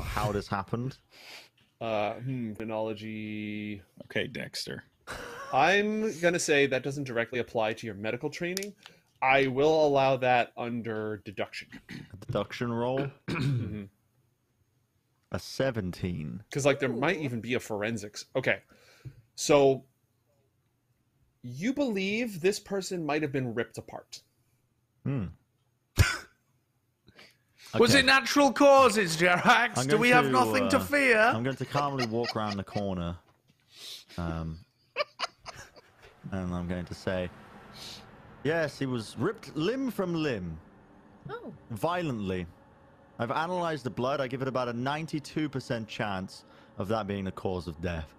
how 0.02 0.32
this 0.32 0.48
happened? 0.48 0.98
uh 1.82 2.14
hmm, 2.14 2.54
criminology 2.54 3.82
okay, 4.06 4.28
Dexter. 4.28 4.84
i'm 5.54 6.18
gonna 6.22 6.40
say 6.40 6.66
that 6.66 6.84
doesn't 6.84 7.04
directly 7.04 7.40
apply 7.40 7.74
to 7.74 7.86
your 7.86 7.96
medical 7.96 8.30
training 8.30 8.74
i 9.22 9.48
will 9.48 9.86
allow 9.86 10.16
that 10.18 10.52
under 10.58 11.22
deduction 11.26 11.68
A 11.90 12.26
deduction 12.26 12.72
roll, 12.72 13.08
because 13.26 13.46
a 15.32 15.40
17. 15.40 16.44
Because 16.50 16.66
like 16.66 16.80
there 16.80 16.90
might 16.90 17.18
even 17.18 17.42
be 17.42 17.54
a 17.54 17.60
forensics 17.60 18.26
okay 18.36 18.60
so 19.36 19.84
you 21.44 21.74
believe 21.74 22.42
this 22.42 22.60
person 22.60 23.06
might 23.06 23.22
have 23.22 23.32
been 23.32 23.54
ripped 23.54 23.78
apart 23.78 24.22
Hmm. 25.06 25.26
Was 27.80 27.94
it 27.94 28.06
natural 28.06 28.52
causes, 28.52 29.16
Jerax? 29.16 29.84
Do 29.84 29.90
going 29.90 30.02
we 30.02 30.10
have 30.10 30.26
to, 30.26 30.32
nothing 30.32 30.68
to 30.70 30.78
uh, 30.78 30.84
fear? 30.84 31.20
I'm 31.20 31.44
going 31.44 31.56
to 31.56 31.66
calmly 31.66 32.08
walk 32.08 32.36
around 32.36 32.58
the 32.58 32.64
corner. 32.64 33.16
Um, 34.18 34.58
and 36.32 36.54
I'm 36.54 36.68
going 36.68 36.86
to 36.86 36.94
say, 36.96 37.30
yes, 38.46 38.80
he 38.80 38.86
was 38.86 39.18
ripped 39.20 39.54
limb 39.58 39.92
from 39.92 40.14
limb, 40.14 40.58
Oh. 41.30 41.52
violently. 41.72 42.46
I've 43.20 43.32
analyzed 43.32 43.84
the 43.84 43.90
blood. 43.90 44.22
I 44.22 44.28
give 44.28 44.42
it 44.42 44.48
about 44.48 44.70
a 44.70 44.74
92% 44.74 45.88
chance 45.88 46.46
of 46.78 46.88
that 46.90 47.08
being 47.08 47.26
the 47.26 47.32
cause 47.32 47.68
of 47.68 47.82
death. 47.82 48.14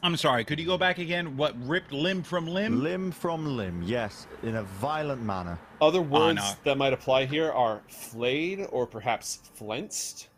I'm 0.00 0.16
sorry. 0.16 0.44
Could 0.44 0.60
you 0.60 0.66
go 0.66 0.78
back 0.78 0.98
again? 0.98 1.36
What 1.36 1.54
ripped 1.66 1.90
limb 1.92 2.22
from 2.22 2.46
limb? 2.46 2.80
Limb 2.82 3.10
from 3.10 3.56
limb, 3.56 3.82
yes, 3.82 4.28
in 4.44 4.54
a 4.54 4.62
violent 4.62 5.22
manner. 5.22 5.58
Other 5.80 6.00
words 6.00 6.36
no. 6.36 6.52
that 6.64 6.78
might 6.78 6.92
apply 6.92 7.24
here 7.26 7.50
are 7.50 7.80
flayed 7.88 8.66
or 8.70 8.86
perhaps 8.86 9.40
flinched. 9.54 10.28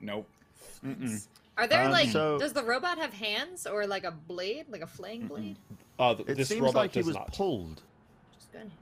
Nope. 0.00 0.28
Mm-mm. 0.86 1.26
Are 1.56 1.66
there 1.66 1.86
Um, 1.86 1.90
like 1.90 2.10
so- 2.10 2.38
does 2.38 2.52
the 2.52 2.62
robot 2.62 2.98
have 2.98 3.12
hands 3.12 3.66
or 3.66 3.88
like 3.88 4.04
a 4.04 4.12
blade, 4.12 4.66
like 4.70 4.82
a 4.82 4.86
flaying 4.86 5.26
blade? 5.26 5.56
Uh, 5.98 6.14
th- 6.14 6.28
It 6.28 6.36
this 6.36 6.48
seems 6.48 6.60
robot 6.60 6.76
like 6.76 6.94
he 6.94 7.02
was 7.02 7.16
not. 7.16 7.32
pulled. 7.34 7.82
Just 8.58 8.70
gun 8.70 8.70
hands. 8.70 8.72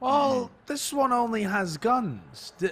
Well, 0.00 0.50
this 0.66 0.92
one 0.92 1.12
only 1.12 1.42
has 1.42 1.76
guns. 1.76 2.52
Di- 2.58 2.70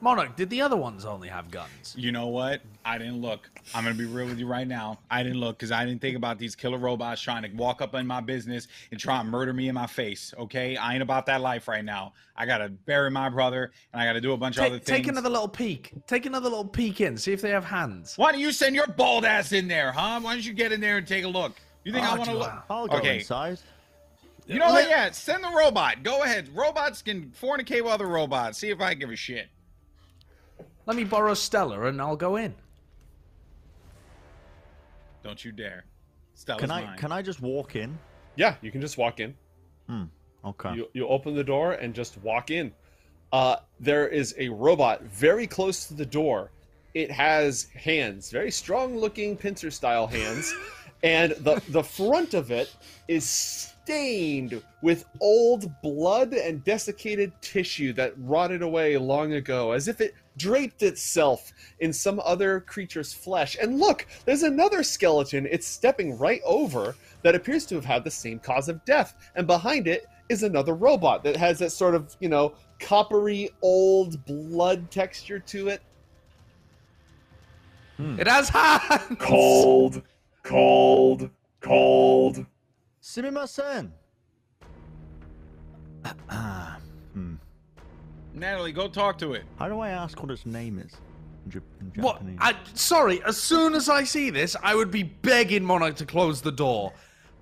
Monarch, 0.00 0.36
did 0.36 0.48
the 0.48 0.60
other 0.60 0.76
ones 0.76 1.04
only 1.04 1.26
have 1.26 1.50
guns? 1.50 1.96
You 1.98 2.12
know 2.12 2.28
what? 2.28 2.60
I 2.84 2.98
didn't 2.98 3.20
look. 3.20 3.50
I'm 3.74 3.82
gonna 3.82 3.96
be 3.96 4.04
real 4.04 4.26
with 4.26 4.38
you 4.38 4.46
right 4.46 4.68
now. 4.68 5.00
I 5.10 5.24
didn't 5.24 5.40
look 5.40 5.58
because 5.58 5.72
I 5.72 5.84
didn't 5.84 6.00
think 6.00 6.16
about 6.16 6.38
these 6.38 6.54
killer 6.54 6.78
robots 6.78 7.20
trying 7.20 7.42
to 7.42 7.48
walk 7.56 7.82
up 7.82 7.94
in 7.96 8.06
my 8.06 8.20
business 8.20 8.68
and 8.92 9.00
try 9.00 9.18
and 9.20 9.28
murder 9.28 9.52
me 9.52 9.68
in 9.68 9.74
my 9.74 9.88
face. 9.88 10.32
Okay, 10.38 10.76
I 10.76 10.92
ain't 10.94 11.02
about 11.02 11.26
that 11.26 11.40
life 11.40 11.66
right 11.66 11.84
now. 11.84 12.12
I 12.36 12.46
gotta 12.46 12.68
bury 12.68 13.10
my 13.10 13.28
brother 13.28 13.72
and 13.92 14.00
I 14.00 14.04
gotta 14.04 14.20
do 14.20 14.34
a 14.34 14.36
bunch 14.36 14.56
of 14.58 14.66
other 14.66 14.78
things. 14.78 14.86
take 14.86 15.08
another 15.08 15.28
little 15.30 15.48
peek. 15.48 15.92
Take 16.06 16.26
another 16.26 16.48
little 16.48 16.64
peek 16.64 17.00
in. 17.00 17.16
See 17.16 17.32
if 17.32 17.40
they 17.40 17.50
have 17.50 17.64
hands. 17.64 18.16
Why 18.16 18.30
don't 18.30 18.40
you 18.40 18.52
send 18.52 18.76
your 18.76 18.86
bald 18.86 19.24
ass 19.24 19.50
in 19.50 19.66
there, 19.66 19.90
huh? 19.90 20.20
Why 20.20 20.34
don't 20.34 20.44
you 20.46 20.52
get 20.52 20.70
in 20.70 20.80
there 20.80 20.98
and 20.98 21.08
take 21.08 21.24
a 21.24 21.28
look? 21.28 21.56
You 21.82 21.92
think 21.92 22.06
oh, 22.06 22.10
I 22.10 22.14
Oh, 22.14 22.18
want 22.18 22.30
to 22.30 22.36
look? 22.36 22.48
Joel. 22.52 22.62
I'll 22.70 22.86
go 22.86 22.96
Okay. 22.98 23.18
inside. 23.18 23.58
You 24.48 24.58
know 24.58 24.68
what? 24.68 24.88
Yeah, 24.88 25.10
send 25.10 25.44
the 25.44 25.50
robot. 25.54 26.02
Go 26.02 26.22
ahead. 26.22 26.48
Robots 26.54 27.02
can 27.02 27.32
fornicate 27.40 27.82
with 27.82 27.92
other 27.92 28.06
robots. 28.06 28.58
See 28.58 28.70
if 28.70 28.80
I 28.80 28.94
give 28.94 29.10
a 29.10 29.16
shit. 29.16 29.48
Let 30.86 30.96
me 30.96 31.04
borrow 31.04 31.34
Stella 31.34 31.82
and 31.82 32.00
I'll 32.00 32.16
go 32.16 32.36
in. 32.36 32.54
Don't 35.22 35.44
you 35.44 35.52
dare. 35.52 35.84
Stella's 36.32 36.62
Can 36.62 36.70
I 36.70 36.84
mine. 36.84 36.98
can 36.98 37.12
I 37.12 37.20
just 37.20 37.42
walk 37.42 37.76
in? 37.76 37.98
Yeah, 38.36 38.54
you 38.62 38.70
can 38.70 38.80
just 38.80 38.96
walk 38.96 39.20
in. 39.20 39.34
Hmm. 39.86 40.04
Okay. 40.44 40.74
You, 40.74 40.88
you 40.94 41.08
open 41.08 41.34
the 41.34 41.44
door 41.44 41.72
and 41.72 41.94
just 41.94 42.16
walk 42.22 42.50
in. 42.50 42.72
Uh, 43.32 43.56
there 43.78 44.08
is 44.08 44.34
a 44.38 44.48
robot 44.48 45.02
very 45.02 45.46
close 45.46 45.86
to 45.88 45.94
the 45.94 46.06
door. 46.06 46.52
It 46.94 47.10
has 47.10 47.64
hands, 47.74 48.30
very 48.30 48.50
strong 48.50 48.96
looking 48.96 49.36
pincer 49.36 49.70
style 49.70 50.06
hands, 50.06 50.54
and 51.02 51.32
the, 51.32 51.60
the 51.68 51.82
front 51.82 52.32
of 52.32 52.50
it 52.50 52.74
is 53.08 53.74
stained 53.88 54.62
with 54.82 55.06
old 55.18 55.72
blood 55.80 56.34
and 56.34 56.62
desiccated 56.62 57.32
tissue 57.40 57.90
that 57.94 58.12
rotted 58.18 58.60
away 58.60 58.98
long 58.98 59.32
ago, 59.32 59.72
as 59.72 59.88
if 59.88 60.02
it 60.02 60.14
draped 60.36 60.82
itself 60.82 61.54
in 61.80 61.90
some 61.90 62.20
other 62.22 62.60
creature's 62.60 63.14
flesh. 63.14 63.56
And 63.58 63.78
look, 63.78 64.06
there's 64.26 64.42
another 64.42 64.82
skeleton 64.82 65.48
it's 65.50 65.66
stepping 65.66 66.18
right 66.18 66.42
over 66.44 66.96
that 67.22 67.34
appears 67.34 67.64
to 67.64 67.76
have 67.76 67.84
had 67.86 68.04
the 68.04 68.10
same 68.10 68.38
cause 68.38 68.68
of 68.68 68.84
death. 68.84 69.16
And 69.36 69.46
behind 69.46 69.88
it 69.88 70.06
is 70.28 70.42
another 70.42 70.74
robot 70.74 71.24
that 71.24 71.36
has 71.36 71.58
that 71.60 71.72
sort 71.72 71.94
of, 71.94 72.14
you 72.20 72.28
know, 72.28 72.52
coppery 72.80 73.48
old 73.62 74.22
blood 74.26 74.90
texture 74.90 75.38
to 75.38 75.68
it. 75.68 75.80
Hmm. 77.96 78.20
It 78.20 78.28
has 78.28 78.50
hands. 78.50 79.16
Cold, 79.18 80.02
cold, 80.42 81.30
cold. 81.60 82.44
Sumimasen. 83.08 83.90
Ah, 86.28 86.76
hmm. 87.14 87.34
Natalie, 88.34 88.70
go 88.72 88.86
talk 88.86 89.16
to 89.18 89.32
it. 89.32 89.44
How 89.58 89.66
do 89.66 89.80
I 89.80 89.88
ask 89.88 90.20
what 90.20 90.30
its 90.30 90.44
name 90.44 90.78
is? 90.78 90.92
In, 91.46 91.52
Jap- 91.52 91.94
in 91.96 92.02
What? 92.02 92.20
I, 92.38 92.54
sorry, 92.74 93.22
as 93.24 93.38
soon 93.38 93.72
as 93.74 93.88
I 93.88 94.04
see 94.04 94.28
this, 94.28 94.56
I 94.62 94.74
would 94.74 94.90
be 94.90 95.04
begging 95.04 95.64
Monarch 95.64 95.96
to 95.96 96.06
close 96.06 96.42
the 96.42 96.52
door. 96.52 96.92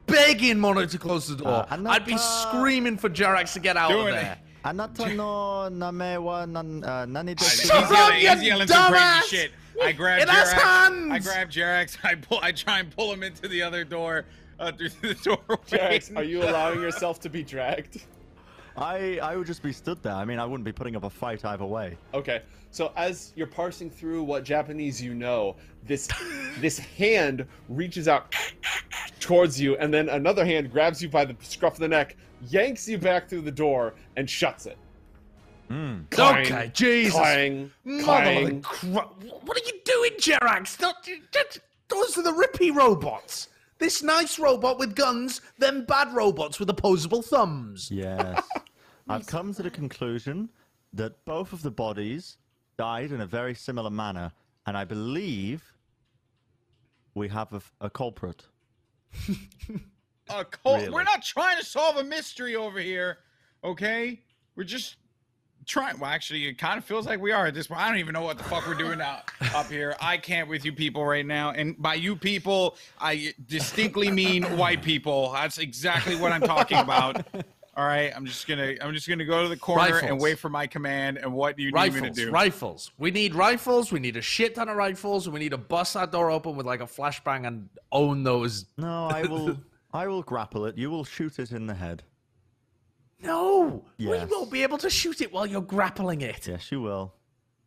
Begging 0.07 0.61
Monarch 0.61 0.91
to 0.91 0.99
close 0.99 1.27
the 1.27 1.35
door. 1.37 1.67
Uh, 1.69 1.83
I'd 1.89 2.07
be 2.07 2.17
screaming 2.17 2.97
for 2.97 3.11
Jerax 3.11 3.53
to 3.55 3.61
get 3.61 3.77
out 3.77 3.91
of 3.91 4.07
there. 4.07 4.39
Anata 4.65 5.15
no 5.17 5.69
name 5.91 6.23
wa 6.23 6.45
nan, 6.47 6.85
uh, 6.85 7.07
nani 7.07 7.33
I- 7.33 7.43
he's 7.43 7.61
Shut 7.67 7.91
yelling, 7.91 7.97
up, 7.97 8.23
you 8.23 8.31
he's 8.31 8.43
yelling 8.43 8.69
some 8.69 8.93
dumbass! 8.95 9.19
crazy 9.21 9.37
shit. 9.37 9.51
I 9.83 9.91
grab 9.93 10.23
It 10.23 10.29
has 10.29 10.53
Jerax. 10.55 10.59
I 10.65 11.09
hands! 11.11 11.27
grab 11.27 11.51
Jerax. 11.51 11.99
I 12.05 12.15
pull. 12.15 12.39
I 12.41 12.53
try 12.53 12.79
and 12.79 12.91
pull 12.95 13.13
him 13.13 13.25
into 13.25 13.49
the 13.49 13.63
other 13.63 13.85
door, 13.85 14.25
uh, 14.59 14.73
through 14.73 14.89
the 15.03 15.15
doorway. 15.23 15.57
Jax, 15.67 16.11
are 16.15 16.23
you 16.25 16.43
allowing 16.43 16.81
yourself 16.87 17.21
to 17.21 17.29
be 17.29 17.43
dragged? 17.43 18.03
I 18.77 19.19
I 19.23 19.37
would 19.37 19.47
just 19.47 19.63
be 19.63 19.73
stood 19.73 20.03
there. 20.03 20.13
I 20.13 20.25
mean, 20.27 20.39
I 20.39 20.45
wouldn't 20.45 20.65
be 20.65 20.73
putting 20.73 20.97
up 20.97 21.05
a 21.05 21.11
fight 21.11 21.45
either 21.47 21.65
way. 21.65 21.97
Okay, 22.13 22.43
so 22.71 22.93
as 22.97 23.33
you're 23.35 23.47
parsing 23.47 23.89
through 23.89 24.23
what 24.23 24.45
Japanese 24.45 25.03
you 25.03 25.15
know, 25.15 25.57
this 25.85 26.09
this 26.61 26.79
hand 26.79 27.47
reaches 27.71 28.07
out 28.07 28.35
towards 29.19 29.59
you, 29.61 29.77
and 29.79 29.93
then 29.95 30.11
another 30.11 30.45
hand 30.45 30.71
grabs 30.71 31.03
you 31.03 31.09
by 31.09 31.25
the 31.25 31.35
scruff 31.41 31.73
of 31.75 31.79
the 31.81 31.89
neck, 31.89 32.17
yanks 32.51 32.87
you 32.87 32.99
back 32.99 33.29
through 33.31 33.41
the 33.43 33.51
door, 33.51 33.95
and 34.17 34.29
shuts 34.29 34.67
it. 34.67 34.77
Hmm. 35.69 36.01
Clang, 36.11 36.47
Okay, 36.47 36.71
Jesus. 36.75 37.15
Clang, 37.15 37.71
Mother 37.85 38.31
of 38.31 38.45
the 38.45 38.61
clang. 38.61 38.63
cro- 38.63 39.17
What 39.43 39.57
are 39.57 39.67
you 39.67 39.81
doing, 39.85 40.13
Jerax? 40.19 40.77
Those 41.89 42.19
are 42.19 42.23
the 42.23 42.31
Rippy 42.33 42.75
robots. 42.75 43.49
This 43.79 44.03
nice 44.03 44.39
robot 44.39 44.79
with 44.79 44.95
guns, 44.95 45.41
them 45.59 45.85
bad 45.85 46.13
robots 46.15 46.59
with 46.59 46.71
opposable 46.71 47.23
thumbs. 47.23 47.91
Yes. 47.91 48.43
I've 49.09 49.27
come 49.27 49.55
to 49.55 49.63
the 49.63 49.71
conclusion 49.71 50.49
that 50.93 51.25
both 51.25 51.53
of 51.53 51.63
the 51.63 51.71
bodies 51.71 52.39
died 52.79 53.13
in 53.13 53.21
a 53.21 53.27
very 53.27 53.55
similar 53.55 53.91
manner, 53.91 54.33
and 54.67 54.77
I 54.77 54.85
believe 54.85 55.63
we 57.15 57.29
have 57.29 57.53
a, 57.53 57.63
a 57.81 57.91
culprit. 57.91 58.45
Uh, 60.29 60.43
Cole, 60.43 60.79
Really? 60.79 60.91
We're 60.91 61.05
not 61.05 61.23
trying 61.23 61.57
to 61.57 61.65
solve 61.65 61.99
a 61.99 62.03
mystery 62.03 62.57
over 62.57 62.81
here, 62.81 63.19
okay? 63.63 64.21
We're 64.57 64.65
just 64.65 64.97
trying. 65.67 65.99
Well, 65.99 66.11
actually, 66.11 66.47
it 66.47 66.55
kind 66.59 66.79
of 66.79 66.85
feels 66.85 67.07
like 67.07 67.21
we 67.21 67.33
are 67.33 67.47
at 67.47 67.55
this 67.55 67.67
point. 67.67 67.81
I 67.81 67.89
don't 67.89 67.99
even 67.99 68.13
know 68.13 68.23
what 68.23 68.39
the 68.39 68.45
fuck 68.45 68.67
we're 68.67 68.75
doing 68.75 69.01
out 69.01 69.31
up 69.55 69.69
here. 69.71 69.97
I 70.01 70.17
can't 70.17 70.49
with 70.49 70.65
you 70.65 70.73
people 70.73 71.05
right 71.05 71.27
now, 71.27 71.51
and 71.51 71.81
by 71.81 71.95
you 71.95 72.17
people, 72.17 72.77
I 73.01 73.35
distinctly 73.49 74.11
mean 74.11 74.45
white 74.57 74.83
people. 74.83 75.33
That's 75.33 75.59
exactly 75.59 76.17
what 76.17 76.33
I'm 76.33 76.41
talking 76.43 76.79
about. 76.79 77.27
All 77.77 77.85
right, 77.85 78.11
I'm 78.17 78.25
just 78.25 78.47
gonna 78.49 78.75
I'm 78.81 78.95
just 78.95 79.07
gonna 79.07 79.27
go 79.27 79.43
to 79.43 79.51
the 79.51 79.57
corner 79.57 79.99
and 79.99 80.19
wait 80.19 80.39
for 80.39 80.49
my 80.49 80.67
command 80.67 81.19
and 81.19 81.31
what 81.31 81.59
do 81.59 81.63
you 81.63 81.71
need 81.73 81.93
me 81.93 82.01
to 82.01 82.07
Rifles, 82.07 82.17
do. 82.17 82.31
rifles. 82.31 82.91
We 82.97 83.11
need 83.11 83.35
rifles. 83.35 83.93
We 83.93 84.01
need 84.01 84.17
a 84.17 84.23
shit 84.23 84.55
ton 84.55 84.71
of 84.71 84.77
rifles. 84.77 85.27
and 85.27 85.35
We 85.35 85.41
need 85.41 85.51
to 85.51 85.59
bust 85.59 85.93
that 85.93 86.11
door 86.11 86.31
open 86.31 86.57
with 86.57 86.65
like 86.65 86.81
a 86.81 86.87
flashbang 86.87 87.47
and 87.47 87.69
own 87.93 88.23
those. 88.23 88.65
No, 88.79 89.09
I 89.09 89.23
will. 89.25 89.59
I 89.93 90.07
will 90.07 90.23
grapple 90.23 90.65
it. 90.65 90.79
You 90.79 90.91
will 90.91 91.05
shoot 91.05 91.39
it 91.39 91.53
in 91.53 91.67
the 91.67 91.75
head. 91.75 92.03
No, 93.21 93.85
Yes. 93.99 94.29
we 94.29 94.35
won't 94.35 94.51
be 94.51 94.63
able 94.63 94.79
to 94.79 94.91
shoot 94.91 95.21
it 95.21 95.33
while 95.33 95.47
you're 95.47 95.63
grappling 95.63 96.21
it. 96.21 96.47
Yes, 96.47 96.71
you 96.71 96.81
will. 96.83 97.15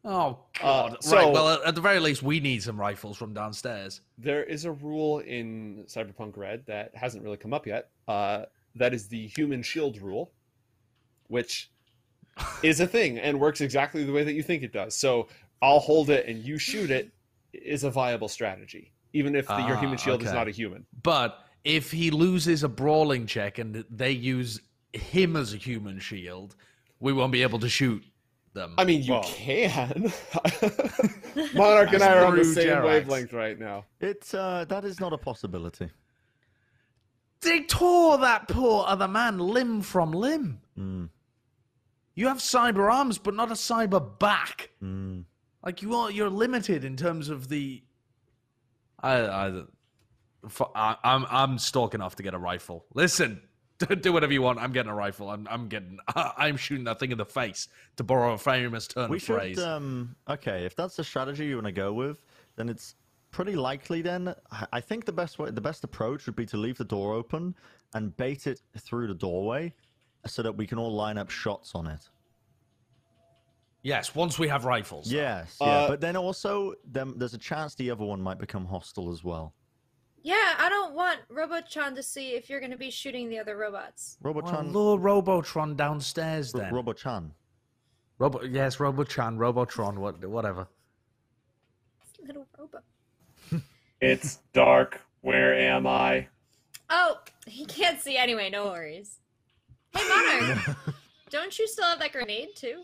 Oh 0.05 0.39
God! 0.61 0.97
so- 1.03 1.17
right. 1.17 1.31
Well, 1.31 1.49
at- 1.49 1.63
at 1.67 1.75
the 1.75 1.81
very 1.81 1.99
least, 1.99 2.23
we 2.23 2.39
need 2.39 2.63
some 2.63 2.79
rifles 2.79 3.17
from 3.17 3.33
downstairs. 3.33 3.99
There 4.17 4.43
is 4.43 4.63
a 4.65 4.71
rule 4.71 5.19
in 5.19 5.83
Cyberpunk 5.87 6.37
Red 6.37 6.65
that 6.67 6.95
hasn't 6.95 7.23
really 7.23 7.35
come 7.37 7.53
up 7.53 7.67
yet. 7.67 7.89
Uh, 8.07 8.45
that 8.75 8.93
is 8.93 9.07
the 9.09 9.27
human 9.27 9.61
shield 9.61 10.01
rule, 10.01 10.31
which 11.27 11.69
is 12.63 12.79
a 12.79 12.87
thing 12.87 13.17
and 13.19 13.39
works 13.41 13.59
exactly 13.59 14.05
the 14.05 14.13
way 14.13 14.23
that 14.23 14.33
you 14.33 14.43
think 14.43 14.63
it 14.63 14.71
does. 14.71 14.95
So 14.95 15.27
I'll 15.61 15.79
hold 15.79 16.09
it 16.09 16.27
and 16.27 16.41
you 16.45 16.57
shoot 16.57 16.89
it 16.91 17.11
is 17.51 17.83
a 17.83 17.89
viable 17.91 18.29
strategy, 18.29 18.93
even 19.11 19.35
if 19.35 19.47
the, 19.47 19.57
your 19.57 19.75
Ah, 19.75 19.79
human 19.81 19.97
shield 19.97 20.21
is 20.21 20.29
okay. 20.29 20.37
not 20.37 20.47
a 20.47 20.51
human. 20.51 20.85
But 21.03 21.43
if 21.65 21.91
he 21.91 22.09
loses 22.11 22.63
a 22.63 22.69
brawling 22.69 23.25
check 23.25 23.57
and 23.57 23.83
they 23.89 24.11
use 24.11 24.61
him 24.93 25.35
as 25.35 25.53
a 25.53 25.57
human 25.57 25.99
shield, 25.99 26.55
we 26.99 27.13
won't 27.13 27.31
be 27.31 27.41
able 27.43 27.59
to 27.59 27.69
shoot 27.69 28.03
them. 28.53 28.73
I 28.77 28.83
mean, 28.85 29.03
you 29.03 29.13
Well- 29.13 29.23
can. 29.23 30.11
Monarch 31.53 31.93
and 31.93 32.03
I 32.03 32.17
are 32.17 32.25
on 32.25 32.37
the 32.37 32.43
Screw 32.43 32.53
same 32.55 32.67
Jerax. 32.69 32.83
wavelength 32.85 33.33
right 33.33 33.59
now. 33.59 33.85
It's 33.99 34.33
uh, 34.33 34.65
that 34.69 34.85
is 34.85 34.99
not 34.99 35.13
a 35.13 35.17
possibility. 35.17 35.89
they 37.41 37.61
tore 37.61 38.17
that 38.17 38.47
poor 38.47 38.85
other 38.87 39.07
man 39.07 39.37
limb 39.39 39.81
from 39.81 40.11
limb. 40.11 40.59
Mm, 40.77 41.09
You 42.15 42.27
have 42.27 42.37
cyber 42.39 42.91
arms, 42.91 43.17
but 43.17 43.33
not 43.35 43.49
a 43.49 43.53
cyber 43.55 44.17
back. 44.19 44.71
mm. 44.83 45.23
Like 45.63 45.81
you 45.81 45.93
are, 45.95 46.09
you're 46.09 46.29
limited 46.29 46.83
in 46.85 46.95
terms 46.95 47.29
of 47.29 47.49
the. 47.49 47.83
i 49.03 49.11
i 49.13 50.95
i'm 51.03 51.25
I'm 51.29 51.57
stalking 51.57 51.99
off 52.01 52.15
to 52.15 52.23
get 52.23 52.33
a 52.33 52.37
rifle. 52.39 52.85
Listen, 52.93 53.41
do 54.01 54.11
whatever 54.13 54.33
you 54.33 54.41
want. 54.41 54.59
I'm 54.59 54.71
getting 54.71 54.91
a 54.91 54.95
rifle. 54.95 55.29
I'm, 55.29 55.47
I'm 55.49 55.67
getting. 55.67 55.99
I'm 56.15 56.57
shooting 56.57 56.83
that 56.85 56.99
thing 56.99 57.11
in 57.11 57.17
the 57.17 57.25
face. 57.25 57.67
To 57.97 58.03
borrow 58.03 58.33
a 58.33 58.37
famous 58.37 58.87
turn 58.87 59.09
We 59.09 59.17
of 59.17 59.23
should. 59.23 59.59
Um, 59.59 60.15
okay, 60.29 60.65
if 60.65 60.75
that's 60.75 60.95
the 60.95 61.03
strategy 61.03 61.45
you 61.45 61.55
want 61.55 61.65
to 61.67 61.71
go 61.71 61.93
with, 61.93 62.21
then 62.55 62.69
it's 62.69 62.95
pretty 63.31 63.55
likely. 63.55 64.01
Then 64.01 64.33
I- 64.51 64.67
I 64.73 64.81
think 64.81 65.05
the 65.05 65.11
best 65.13 65.39
way, 65.39 65.49
the 65.51 65.61
best 65.61 65.83
approach 65.83 66.25
would 66.25 66.35
be 66.35 66.45
to 66.47 66.57
leave 66.57 66.77
the 66.77 66.83
door 66.85 67.13
open 67.13 67.55
and 67.93 68.15
bait 68.17 68.47
it 68.47 68.61
through 68.77 69.07
the 69.07 69.13
doorway, 69.15 69.73
so 70.25 70.41
that 70.43 70.51
we 70.55 70.67
can 70.67 70.77
all 70.77 70.93
line 70.93 71.17
up 71.17 71.29
shots 71.29 71.73
on 71.75 71.87
it. 71.87 72.09
yes, 73.81 74.13
once 74.13 74.37
we 74.37 74.47
have 74.49 74.65
rifles. 74.65 75.11
Yes, 75.11 75.55
yeah. 75.61 75.67
Uh, 75.67 75.87
but 75.87 76.01
then 76.01 76.17
also, 76.17 76.73
then 76.85 77.13
there's 77.17 77.33
a 77.33 77.37
chance 77.37 77.75
the 77.75 77.89
other 77.91 78.03
one 78.03 78.21
might 78.21 78.37
become 78.37 78.65
hostile 78.65 79.11
as 79.11 79.23
well. 79.23 79.53
Yeah, 80.21 80.55
I 80.57 80.67
don't 80.69 80.93
want 80.93 81.19
Robotron 81.29 81.95
to 81.95 82.03
see 82.03 82.31
if 82.31 82.49
you're 82.49 82.59
going 82.59 82.71
to 82.71 82.77
be 82.77 82.91
shooting 82.91 83.29
the 83.29 83.39
other 83.39 83.57
robots. 83.57 84.17
Well, 84.21 84.33
Robotron, 84.33 84.71
lure 84.71 84.97
Robotron 84.97 85.75
downstairs 85.75 86.53
Ro- 86.53 86.59
then. 86.61 86.73
Robochan. 86.73 87.31
Robo, 88.17 88.43
yes, 88.43 88.77
Robochan, 88.77 89.37
Robotron, 89.37 89.99
what, 89.99 90.23
whatever. 90.25 90.67
Little 92.25 92.45
robot. 92.57 92.83
It's 94.01 94.39
dark. 94.53 95.01
Where 95.21 95.53
am 95.53 95.85
I? 95.85 96.27
Oh, 96.89 97.17
he 97.45 97.65
can't 97.65 97.99
see 97.99 98.15
anyway. 98.17 98.49
No 98.49 98.65
worries. 98.67 99.19
Hey, 99.93 100.07
Monarch, 100.07 100.77
don't 101.29 101.57
you 101.59 101.67
still 101.67 101.85
have 101.85 101.99
that 101.99 102.13
grenade 102.13 102.49
too? 102.55 102.83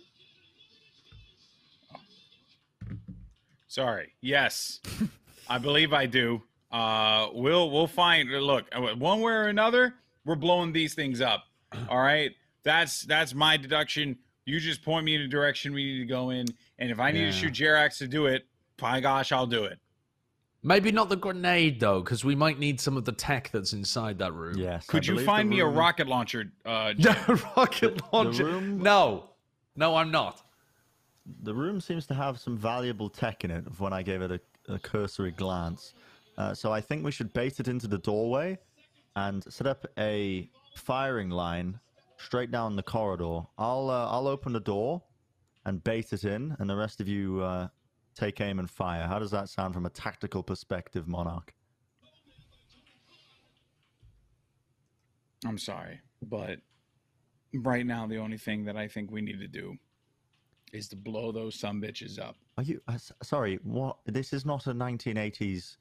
Sorry. 3.67 4.13
Yes, 4.21 4.79
I 5.49 5.57
believe 5.57 5.93
I 5.93 6.05
do. 6.05 6.41
Uh, 6.85 7.29
we'll 7.33 7.71
we'll 7.71 7.87
find. 7.87 8.29
Look, 8.29 8.65
uh, 8.73 8.81
one 8.95 9.21
way 9.21 9.31
or 9.31 9.47
another, 9.47 9.93
we're 10.25 10.35
blowing 10.35 10.73
these 10.73 10.93
things 10.93 11.21
up. 11.21 11.45
All 11.89 11.99
right. 11.99 12.31
That's 12.63 13.03
that's 13.03 13.33
my 13.33 13.55
deduction. 13.55 14.17
You 14.45 14.59
just 14.59 14.81
point 14.83 15.05
me 15.05 15.15
in 15.15 15.21
a 15.21 15.27
direction 15.27 15.73
we 15.73 15.85
need 15.85 15.99
to 15.99 16.05
go 16.05 16.31
in, 16.31 16.45
and 16.77 16.91
if 16.91 16.99
I 16.99 17.11
need 17.11 17.25
to 17.27 17.31
shoot 17.31 17.53
Jerax 17.53 17.97
to 17.99 18.07
do 18.07 18.25
it, 18.25 18.45
by 18.77 18.99
gosh, 18.99 19.31
I'll 19.31 19.47
do 19.47 19.63
it. 19.63 19.79
Maybe 20.63 20.91
not 20.91 21.07
the 21.09 21.15
grenade 21.15 21.79
though, 21.79 22.01
because 22.01 22.25
we 22.25 22.35
might 22.35 22.59
need 22.59 22.81
some 22.81 22.97
of 22.97 23.05
the 23.05 23.11
tech 23.13 23.51
that's 23.53 23.71
inside 23.71 24.17
that 24.19 24.33
room. 24.33 24.57
Yes. 24.57 24.85
I 24.89 24.91
Could 24.91 25.07
you 25.07 25.13
believe 25.13 25.25
the 25.25 25.31
find 25.31 25.49
me 25.49 25.59
a 25.61 25.65
rocket 25.65 26.07
launcher? 26.07 26.51
Uh, 26.65 26.93
Jim? 26.97 27.15
No 27.27 27.39
rocket 27.55 28.01
launcher. 28.13 28.45
room- 28.45 28.81
No, 28.83 29.29
no, 29.77 29.95
I'm 29.95 30.11
not. 30.11 30.41
The 31.43 31.53
room 31.53 31.79
seems 31.79 32.05
to 32.07 32.13
have 32.15 32.39
some 32.39 32.57
valuable 32.57 33.09
tech 33.09 33.45
in 33.45 33.51
it 33.51 33.63
when 33.79 33.93
I 33.93 34.01
gave 34.01 34.21
it 34.21 34.31
a, 34.31 34.73
a 34.73 34.79
cursory 34.79 35.31
glance. 35.31 35.93
Uh, 36.37 36.53
so 36.53 36.71
I 36.71 36.81
think 36.81 37.03
we 37.03 37.11
should 37.11 37.33
bait 37.33 37.59
it 37.59 37.67
into 37.67 37.87
the 37.87 37.97
doorway 37.97 38.57
and 39.15 39.43
set 39.51 39.67
up 39.67 39.85
a 39.97 40.49
firing 40.75 41.29
line 41.29 41.79
straight 42.17 42.51
down 42.51 42.75
the 42.75 42.83
corridor. 42.83 43.41
I'll 43.57 43.89
uh, 43.89 44.09
I'll 44.09 44.27
open 44.27 44.53
the 44.53 44.59
door 44.59 45.01
and 45.65 45.83
bait 45.83 46.13
it 46.13 46.23
in, 46.23 46.55
and 46.59 46.69
the 46.69 46.75
rest 46.75 47.01
of 47.01 47.07
you 47.07 47.41
uh, 47.41 47.67
take 48.15 48.41
aim 48.41 48.59
and 48.59 48.69
fire. 48.69 49.07
How 49.07 49.19
does 49.19 49.31
that 49.31 49.49
sound 49.49 49.73
from 49.73 49.85
a 49.85 49.89
tactical 49.89 50.43
perspective, 50.43 51.07
Monarch? 51.07 51.53
I'm 55.45 55.57
sorry, 55.57 55.99
but 56.23 56.59
right 57.53 57.85
now 57.85 58.07
the 58.07 58.17
only 58.17 58.37
thing 58.37 58.65
that 58.65 58.75
I 58.75 58.87
think 58.87 59.11
we 59.11 59.21
need 59.21 59.39
to 59.39 59.47
do 59.47 59.75
is 60.73 60.87
to 60.89 60.95
blow 60.95 61.31
those 61.31 61.57
some 61.57 61.81
bitches 61.81 62.19
up. 62.19 62.35
Are 62.57 62.63
you 62.63 62.81
uh, 62.87 62.97
sorry? 63.21 63.59
What? 63.63 63.97
This 64.05 64.33
is 64.33 64.45
not 64.45 64.67
a 64.67 64.73
1980s 64.73 65.77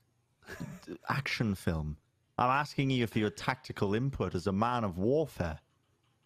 action 1.09 1.55
film. 1.55 1.97
I'm 2.39 2.51
asking 2.51 2.91
you 2.91 3.07
for 3.07 3.19
your 3.19 3.31
tactical 3.31 3.95
input 3.95 4.35
as 4.35 4.47
a 4.47 4.53
man 4.53 4.85
of 4.85 4.99
warfare. 4.99 5.61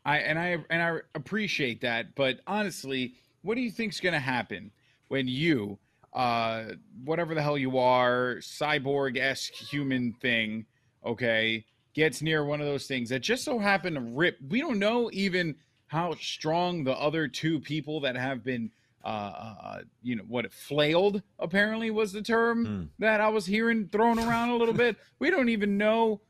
I 0.05 0.19
and 0.19 0.39
I 0.39 0.57
and 0.71 0.83
I 0.83 0.99
appreciate 1.15 1.83
that, 1.83 2.15
but 2.15 2.41
honestly, 2.47 3.15
what 3.43 3.57
do 3.57 3.61
you 3.61 3.71
think's 3.71 4.01
going 4.01 4.15
to 4.15 4.19
happen 4.19 4.71
when 5.09 5.29
you, 5.29 5.79
uh, 6.15 6.65
whatever 7.05 7.35
the 7.35 7.43
hell 7.43 7.59
you 7.59 7.79
are, 7.79 8.37
cyborg-esque 8.41 9.53
human 9.53 10.13
thing, 10.15 10.67
okay, 11.05 11.65
gets 11.95 12.23
near 12.23 12.45
one 12.45 12.61
of 12.61 12.67
those 12.67 12.87
things 12.87 13.11
that 13.11 13.21
just 13.21 13.45
so 13.45 13.59
happen 13.59 13.95
to 13.95 14.01
rip? 14.01 14.39
We 14.49 14.61
don't 14.61 14.79
know 14.79 15.11
even 15.13 15.57
how 15.89 16.15
strong 16.21 16.85
the 16.85 16.99
other 16.99 17.29
two 17.29 17.61
people 17.61 18.01
that 18.01 18.17
have 18.17 18.45
been, 18.45 18.71
uh, 19.09 19.55
uh 19.69 19.81
you 20.03 20.17
know, 20.17 20.25
what 20.29 20.45
it 20.45 20.53
flailed 20.53 21.23
apparently 21.39 21.91
was 21.91 22.13
the 22.13 22.23
term 22.23 22.57
Hmm. 22.67 22.83
that 22.99 23.21
I 23.21 23.29
was 23.29 23.47
hearing 23.47 23.89
thrown 23.89 24.19
around 24.19 24.51
a 24.51 24.57
little 24.57 24.75
bit. 24.75 24.97
We 25.19 25.31
don't 25.31 25.49
even 25.49 25.77
know 25.79 26.21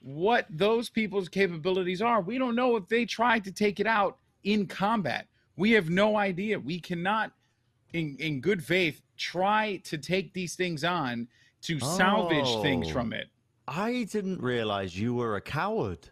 what 0.00 0.46
those 0.50 0.88
people's 0.90 1.28
capabilities 1.28 2.00
are. 2.02 2.20
We 2.20 2.38
don't 2.38 2.54
know 2.54 2.76
if 2.76 2.86
they 2.88 3.04
tried 3.06 3.44
to 3.44 3.52
take 3.52 3.80
it 3.80 3.86
out 3.86 4.18
in 4.44 4.66
combat. 4.66 5.26
We 5.56 5.72
have 5.72 5.88
no 5.90 6.16
idea. 6.16 6.58
We 6.58 6.78
cannot, 6.80 7.32
in 7.92 8.16
in 8.20 8.40
good 8.40 8.62
faith, 8.62 9.00
try 9.16 9.80
to 9.84 9.96
take 9.98 10.32
these 10.32 10.54
things 10.54 10.84
on 10.84 11.28
to 11.62 11.80
salvage 11.80 12.52
things 12.62 12.88
Oh. 12.88 12.92
from 12.92 13.12
it. 13.12 13.28
I 13.66 14.04
didn't 14.12 14.40
realize 14.42 14.96
you 14.98 15.14
were 15.14 15.34
a 15.36 15.40
coward. 15.40 16.10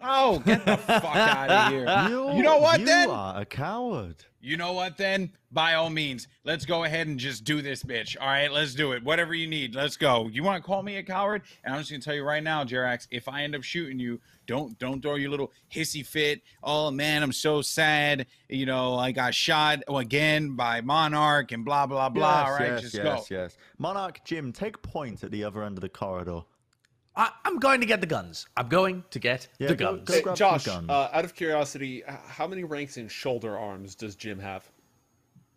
Oh, 0.00 0.40
get 0.40 0.66
the 0.66 0.76
fuck 0.76 1.16
out 1.16 1.50
of 1.50 1.72
here. 1.72 1.86
You, 2.10 2.36
You 2.36 2.42
know 2.42 2.58
what, 2.58 2.80
you 2.80 2.86
then? 2.86 3.08
are 3.08 3.40
a 3.40 3.46
coward. 3.46 4.16
You 4.44 4.58
know 4.58 4.74
what 4.74 4.98
then? 4.98 5.32
By 5.52 5.72
all 5.72 5.88
means, 5.88 6.28
let's 6.44 6.66
go 6.66 6.84
ahead 6.84 7.06
and 7.06 7.18
just 7.18 7.44
do 7.44 7.62
this, 7.62 7.82
bitch. 7.82 8.14
All 8.20 8.26
right, 8.26 8.52
let's 8.52 8.74
do 8.74 8.92
it. 8.92 9.02
Whatever 9.02 9.32
you 9.34 9.46
need, 9.46 9.74
let's 9.74 9.96
go. 9.96 10.28
You 10.30 10.42
want 10.42 10.62
to 10.62 10.66
call 10.66 10.82
me 10.82 10.96
a 10.96 11.02
coward? 11.02 11.40
And 11.64 11.72
I'm 11.72 11.80
just 11.80 11.90
gonna 11.90 12.02
tell 12.02 12.14
you 12.14 12.24
right 12.24 12.42
now, 12.42 12.62
Jerax, 12.62 13.08
if 13.10 13.26
I 13.26 13.42
end 13.42 13.56
up 13.56 13.62
shooting 13.62 13.98
you, 13.98 14.20
don't 14.46 14.78
don't 14.78 15.00
throw 15.00 15.14
your 15.14 15.30
little 15.30 15.50
hissy 15.72 16.04
fit. 16.04 16.42
Oh 16.62 16.90
man, 16.90 17.22
I'm 17.22 17.32
so 17.32 17.62
sad. 17.62 18.26
You 18.50 18.66
know, 18.66 18.96
I 18.96 19.12
got 19.12 19.34
shot 19.34 19.80
again 19.88 20.56
by 20.56 20.82
Monarch 20.82 21.52
and 21.52 21.64
blah 21.64 21.86
blah 21.86 22.10
blah. 22.10 22.40
Yes, 22.40 22.46
all 22.46 22.54
right, 22.54 22.68
yes, 22.72 22.80
just 22.82 22.94
yes, 22.96 23.28
go. 23.30 23.34
yes. 23.34 23.56
Monarch 23.78 24.20
Jim, 24.26 24.52
take 24.52 24.82
point 24.82 25.24
at 25.24 25.30
the 25.30 25.42
other 25.42 25.62
end 25.62 25.78
of 25.78 25.80
the 25.80 25.88
corridor. 25.88 26.42
I, 27.16 27.30
I'm 27.44 27.58
going 27.58 27.80
to 27.80 27.86
get 27.86 28.00
the 28.00 28.06
guns. 28.08 28.46
I'm 28.56 28.68
going 28.68 29.04
to 29.10 29.18
get 29.20 29.46
Yeah, 29.58 29.68
the 29.68 29.76
go- 29.76 29.96
guns. 29.96 30.08
go 30.08 30.14
Hey, 30.14 30.20
grab 30.22 30.36
some 30.36 30.48
Josh, 30.54 30.64
guns. 30.66 30.90
uh, 30.90 31.08
out 31.12 31.24
of 31.24 31.34
curiosity, 31.34 32.02
how 32.26 32.46
many 32.46 32.64
ranks 32.64 32.96
in 32.96 33.06
shoulder 33.08 33.56
arms 33.56 33.94
does 33.94 34.16
Jim 34.16 34.38
have? 34.40 34.68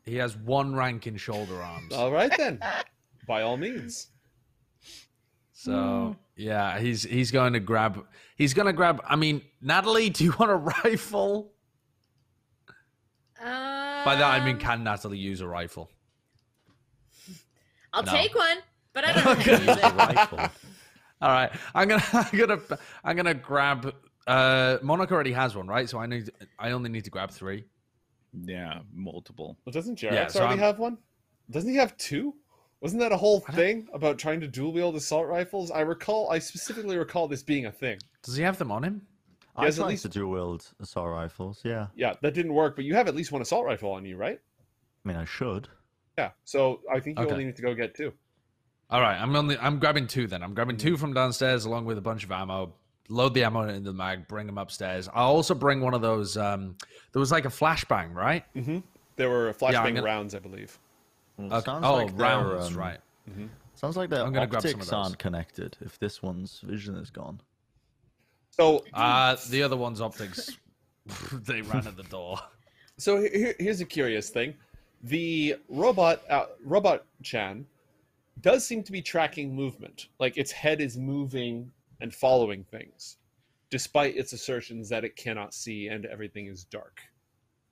He 0.04 0.16
has 0.18 0.38
one 0.38 0.76
rank 0.76 1.08
in 1.08 1.18
shoulder 1.18 1.62
arms. 1.62 1.94
All 1.94 2.12
right 2.12 2.32
then, 2.38 2.60
by 3.28 3.42
all 3.42 3.58
means. 3.58 4.08
So 5.52 6.16
yeah, 6.36 6.80
he's 6.80 7.04
he's 7.04 7.32
going 7.32 7.54
to 7.54 7.60
grab. 7.60 8.06
He's 8.36 8.54
going 8.54 8.68
to 8.68 8.74
grab. 8.74 9.02
I 9.06 9.16
mean, 9.16 9.42
Natalie, 9.62 10.10
do 10.10 10.24
you 10.24 10.34
want 10.40 10.52
a 10.52 10.56
rifle? 10.86 11.52
Uh, 13.40 14.06
By 14.06 14.16
that 14.16 14.24
I 14.42 14.44
mean, 14.46 14.58
can 14.58 14.84
Natalie 14.84 15.18
use 15.18 15.42
a 15.42 15.48
rifle? 15.48 15.90
I'll 17.94 18.04
No. 18.04 18.12
take 18.12 18.34
one, 18.36 18.58
but 18.94 19.04
I 19.06 19.14
don't 19.22 20.52
know 21.22 21.28
how 21.28 21.48
to 21.48 21.52
use 21.54 21.62
Use 21.62 21.62
a 21.62 21.64
it. 21.64 21.70
rifle. 21.70 21.70
All 21.70 21.70
right, 21.70 21.70
I'm 21.76 21.88
gonna 21.88 22.04
I'm 22.14 22.38
gonna 22.38 22.80
I'm 23.04 23.16
gonna 23.16 23.34
grab. 23.34 23.94
Uh, 24.26 24.78
Monarch 24.82 25.12
already 25.12 25.32
has 25.32 25.56
one, 25.56 25.68
right? 25.68 25.90
So 25.90 26.00
I 26.00 26.06
need. 26.06 26.32
I 26.60 26.72
only 26.72 26.90
need 26.90 27.04
to 27.06 27.10
grab 27.10 27.32
three. 27.32 27.64
Yeah, 28.46 28.80
multiple. 28.94 29.58
Well, 29.66 29.72
doesn't 29.72 29.98
Jerax 29.98 30.12
Yeah, 30.12 30.28
so 30.28 30.40
already 30.42 30.56
I'm- 30.62 30.68
have 30.68 30.80
one? 30.80 30.98
Doesn't 31.50 31.70
he 31.70 31.78
have 31.78 31.96
two? 31.98 32.36
Wasn't 32.82 33.00
that 33.02 33.12
a 33.12 33.18
whole 33.18 33.40
thing 33.40 33.88
about 33.94 34.20
trying 34.20 34.40
to 34.42 34.48
dual 34.48 34.72
wield 34.74 34.96
assault 34.96 35.28
rifles? 35.28 35.72
I 35.72 35.80
recall. 35.82 36.30
I 36.30 36.38
specifically 36.40 36.98
recall 36.98 37.28
this 37.28 37.42
being 37.42 37.66
a 37.66 37.72
thing. 37.72 37.98
Does 38.22 38.36
he 38.36 38.44
have 38.44 38.58
them 38.58 38.72
on 38.72 38.84
him? 38.84 39.02
I 39.56 39.66
has 39.66 39.80
at 39.80 39.84
tried 39.84 39.90
least- 39.92 40.04
to 40.04 40.10
dual 40.10 40.32
wield 40.32 40.72
assault 40.82 41.10
rifles. 41.10 41.62
Yeah, 41.64 41.88
Yeah, 41.96 42.14
that 42.22 42.34
didn't 42.36 42.54
work. 42.54 42.76
But 42.76 42.86
you 42.86 42.94
have 42.96 43.08
at 43.08 43.16
least 43.16 43.32
one 43.32 43.42
assault 43.42 43.66
rifle 43.66 43.92
on 43.92 44.06
you, 44.06 44.18
right? 44.18 44.40
I 44.40 45.08
mean 45.08 45.18
I 45.18 45.26
should. 45.26 45.70
Yeah. 46.20 46.32
So 46.44 46.82
I 46.94 47.00
think 47.00 47.18
you 47.18 47.24
Okay. 47.26 47.32
only 47.34 47.46
need 47.46 47.56
to 47.56 47.62
go 47.64 47.74
get 47.74 47.96
two. 47.96 48.14
All 48.90 49.02
right, 49.02 49.20
I'm 49.20 49.36
only 49.36 49.58
I'm 49.58 49.80
grabbing 49.80 50.08
two 50.08 50.28
then. 50.28 50.42
I'm 50.42 50.54
grabbing 50.54 50.78
two 50.78 50.96
from 50.98 51.14
downstairs 51.14 51.66
along 51.66 51.86
with 51.86 51.98
a 51.98 52.02
bunch 52.02 52.24
of 52.24 52.32
ammo. 52.32 52.74
Load 53.10 53.34
the 53.34 53.44
ammo 53.44 53.62
into 53.68 53.82
the 53.82 53.94
mag, 53.94 54.28
bring 54.28 54.48
them 54.48 54.58
upstairs. 54.58 55.10
I'll 55.14 55.28
also 55.28 55.54
bring 55.54 55.82
one 55.82 55.94
of 55.94 56.02
those. 56.02 56.36
Um, 56.38 56.76
there 57.12 57.20
was 57.20 57.32
like 57.32 57.46
a 57.46 57.50
flashbang, 57.50 58.14
right? 58.14 58.44
Mm-hmm. 58.56 58.80
There 59.16 59.30
were 59.30 59.54
flashbang 59.54 59.72
Yeah, 59.72 59.84
gonna- 59.92 60.04
rounds, 60.04 60.36
I 60.36 60.40
believe. 60.40 60.78
Okay. 61.40 61.66
sounds 61.66 61.86
Oh, 61.86 61.94
like 61.96 62.08
they're, 62.18 62.26
rounds, 62.26 62.68
um, 62.70 62.78
right? 62.78 62.98
Sounds 63.76 63.96
like 63.96 64.10
their 64.10 64.24
I'm 64.24 64.34
gonna 64.34 64.48
grab 64.48 64.62
some 64.64 64.72
of 64.72 64.76
optics 64.78 64.94
aren't 64.94 65.20
connected. 65.20 65.78
If 65.82 66.00
this 66.00 66.22
one's 66.24 66.62
vision 66.62 66.96
is 66.96 67.10
gone. 67.10 67.40
So, 68.52 68.84
Uh, 68.94 69.36
the 69.50 69.62
other 69.64 69.78
one's 69.78 70.02
optics. 70.02 70.58
they 71.32 71.62
ran 71.62 71.86
at 71.88 71.96
the 71.96 72.04
door. 72.04 72.40
so 72.98 73.22
here, 73.22 73.54
here's 73.60 73.80
a 73.82 73.86
curious 73.86 74.30
thing: 74.30 74.56
the 75.04 75.56
robot, 75.70 76.24
uh, 76.30 76.48
robot 76.66 77.06
Chan, 77.22 77.66
does 78.42 78.66
seem 78.66 78.84
to 78.84 78.92
be 78.92 79.02
tracking 79.02 79.56
movement. 79.56 80.08
Like 80.20 80.38
its 80.38 80.52
head 80.52 80.82
is 80.82 80.98
moving 80.98 81.72
and 82.02 82.14
following 82.14 82.64
things, 82.64 83.18
despite 83.70 84.16
its 84.16 84.34
assertions 84.34 84.90
that 84.90 85.04
it 85.04 85.16
cannot 85.16 85.54
see 85.54 85.88
and 85.88 86.06
everything 86.06 86.48
is 86.48 86.64
dark. 86.66 87.02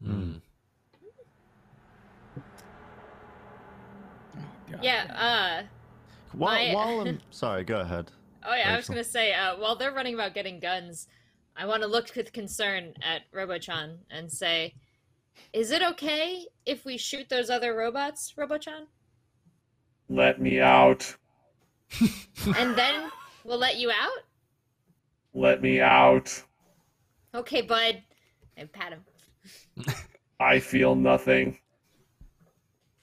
Hmm. 0.04 0.34
God. 4.72 4.80
Yeah. 4.84 5.06
Uh. 5.64 5.68
While, 6.34 6.54
My- 6.54 6.74
while 6.74 7.02
I'm 7.02 7.20
sorry, 7.32 7.64
go 7.64 7.80
ahead. 7.80 8.12
Oh 8.48 8.54
yeah, 8.54 8.74
I 8.74 8.78
was 8.78 8.88
gonna 8.88 9.04
say. 9.04 9.34
Uh, 9.34 9.58
while 9.58 9.76
they're 9.76 9.92
running 9.92 10.14
about 10.14 10.34
getting 10.34 10.60
guns, 10.60 11.08
I 11.56 11.66
want 11.66 11.82
to 11.82 11.88
look 11.88 12.16
with 12.16 12.32
concern 12.34 12.94
at 13.02 13.22
Robochan 13.34 13.98
and 14.12 14.32
say, 14.32 14.76
"Is 15.54 15.72
it 15.72 15.82
okay 15.82 16.46
if 16.66 16.86
we 16.86 16.98
shoot 16.98 17.28
those 17.30 17.50
other 17.50 17.76
robots, 17.76 18.34
Robochan, 18.38 18.86
Let 20.10 20.40
me 20.42 20.60
out. 20.60 21.16
and 22.58 22.76
then 22.76 23.10
we'll 23.44 23.58
let 23.58 23.78
you 23.78 23.92
out?" 23.92 24.24
Let 25.34 25.62
me 25.62 25.82
out. 25.82 26.44
Okay, 27.34 27.62
bud. 27.62 28.02
And 28.58 28.72
pat 28.72 28.94
him. 28.94 29.04
I 30.40 30.60
feel 30.60 30.96
nothing. 30.96 31.60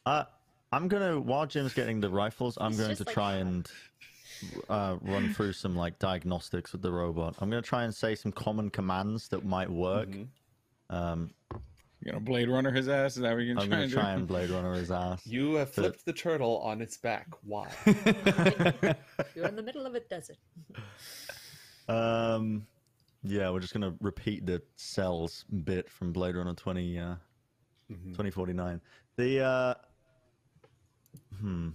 Uh, 0.07 0.25
I'm 0.73 0.89
gonna 0.89 1.21
while 1.21 1.47
Jim's 1.47 1.75
getting 1.75 2.01
the 2.01 2.09
rifles, 2.09 2.57
I'm 2.61 2.71
He's 2.71 2.81
going 2.81 2.97
to 2.97 3.05
like 3.05 3.15
try 3.15 3.35
that. 3.35 3.41
and 3.43 3.71
uh, 4.69 4.97
run 5.03 5.33
through 5.35 5.53
some 5.53 5.77
like 5.77 5.99
diagnostics 5.99 6.73
with 6.73 6.83
the 6.83 6.91
robot. 6.91 7.37
I'm 7.41 7.51
gonna 7.51 7.63
try 7.63 7.85
and 7.85 7.95
say 7.95 8.15
some 8.15 8.33
common 8.33 8.71
commands 8.71 9.29
that 9.29 9.45
might 9.45 9.71
work. 9.71 10.09
Mm-hmm. 10.09 10.95
Um, 10.97 11.31
You 12.05 12.11
gonna 12.11 12.25
Blade 12.25 12.49
Runner 12.49 12.73
his 12.73 12.89
ass? 12.89 13.17
Is 13.17 13.23
that 13.23 13.33
what 13.33 13.45
you're 13.45 13.53
I'm 13.59 13.69
trying 13.69 13.71
gonna 13.83 13.89
try 13.89 14.11
do? 14.15 14.19
and 14.19 14.27
Blade 14.27 14.51
Runner 14.51 14.73
his 14.75 14.91
ass. 14.91 15.25
You 15.27 15.55
have 15.55 15.69
But- 15.69 15.75
flipped 15.75 16.05
the 16.05 16.13
turtle 16.13 16.59
on 16.59 16.81
its 16.83 16.97
back. 16.97 17.29
Why? 17.45 17.69
You're 19.37 19.47
in 19.47 19.55
the 19.57 19.63
middle 19.65 19.87
of 19.87 19.95
a 19.95 20.01
desert. 20.01 20.39
Um, 21.89 22.65
yeah, 23.25 23.51
we're 23.51 23.59
just 23.59 23.73
gonna 23.75 23.95
repeat 24.01 24.47
the 24.47 24.63
cells 24.77 25.45
bit 25.65 25.91
from 25.91 26.13
Blade 26.13 26.37
Runner 26.37 26.55
20, 26.55 26.97
uh, 26.99 27.15
Mhm. 27.91 28.05
2049. 28.13 28.81
The 29.17 29.41
uh, 29.45 29.75
hmm. 31.41 31.71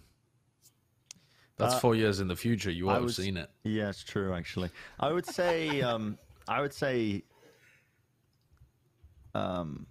That's 1.58 1.74
Uh, 1.76 1.80
four 1.80 1.96
years 1.96 2.22
in 2.22 2.30
the 2.30 2.38
future. 2.38 2.72
You 2.72 2.86
I 2.88 2.94
will 2.94 2.96
have 2.96 3.04
was- 3.04 3.18
seen 3.18 3.36
it. 3.36 3.50
Yeah, 3.64 3.90
it's 3.90 4.02
true. 4.04 4.34
Actually, 4.34 4.72
I 4.98 5.12
would 5.12 5.26
say, 5.26 5.82
um, 5.82 6.18
I 6.48 6.62
would 6.62 6.74
say, 6.74 7.24
um, 9.36 9.88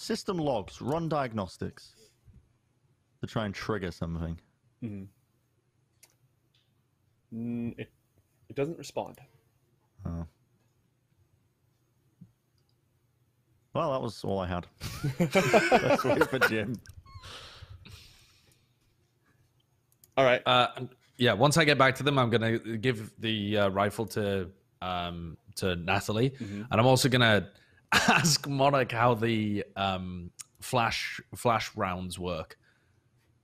system 0.00 0.38
logs, 0.38 0.80
run 0.80 1.08
diagnostics 1.08 1.94
to 3.20 3.26
try 3.26 3.44
and 3.44 3.54
trigger 3.54 3.90
something. 3.90 4.38
Mhm. 4.82 5.06
Mm, 7.34 7.78
it, 7.78 7.92
it 8.48 8.56
doesn't 8.56 8.78
respond. 8.78 9.18
Oh. 10.06 10.26
Well, 13.74 13.92
that 13.92 14.00
was 14.02 14.24
all 14.24 14.40
I 14.40 14.46
had. 14.48 14.66
Let's 15.20 16.04
wait 16.04 16.28
for 16.30 16.38
Jim. 16.48 16.80
All 20.16 20.24
right. 20.24 20.42
Uh, 20.46 20.68
yeah. 21.18 21.34
Once 21.34 21.56
I 21.56 21.64
get 21.64 21.78
back 21.78 21.94
to 21.96 22.02
them, 22.02 22.18
I'm 22.18 22.30
gonna 22.30 22.58
give 22.58 23.12
the 23.20 23.58
uh, 23.58 23.68
rifle 23.68 24.06
to 24.06 24.48
um 24.82 25.36
to 25.56 25.76
Natalie, 25.76 26.30
Mhm. 26.30 26.66
and 26.70 26.80
I'm 26.80 26.86
also 26.86 27.08
gonna 27.08 27.48
ask 27.92 28.46
Monarch 28.48 28.92
how 28.92 29.14
the 29.14 29.64
um 29.76 30.30
flash 30.60 31.20
flash 31.34 31.70
rounds 31.76 32.18
work. 32.18 32.58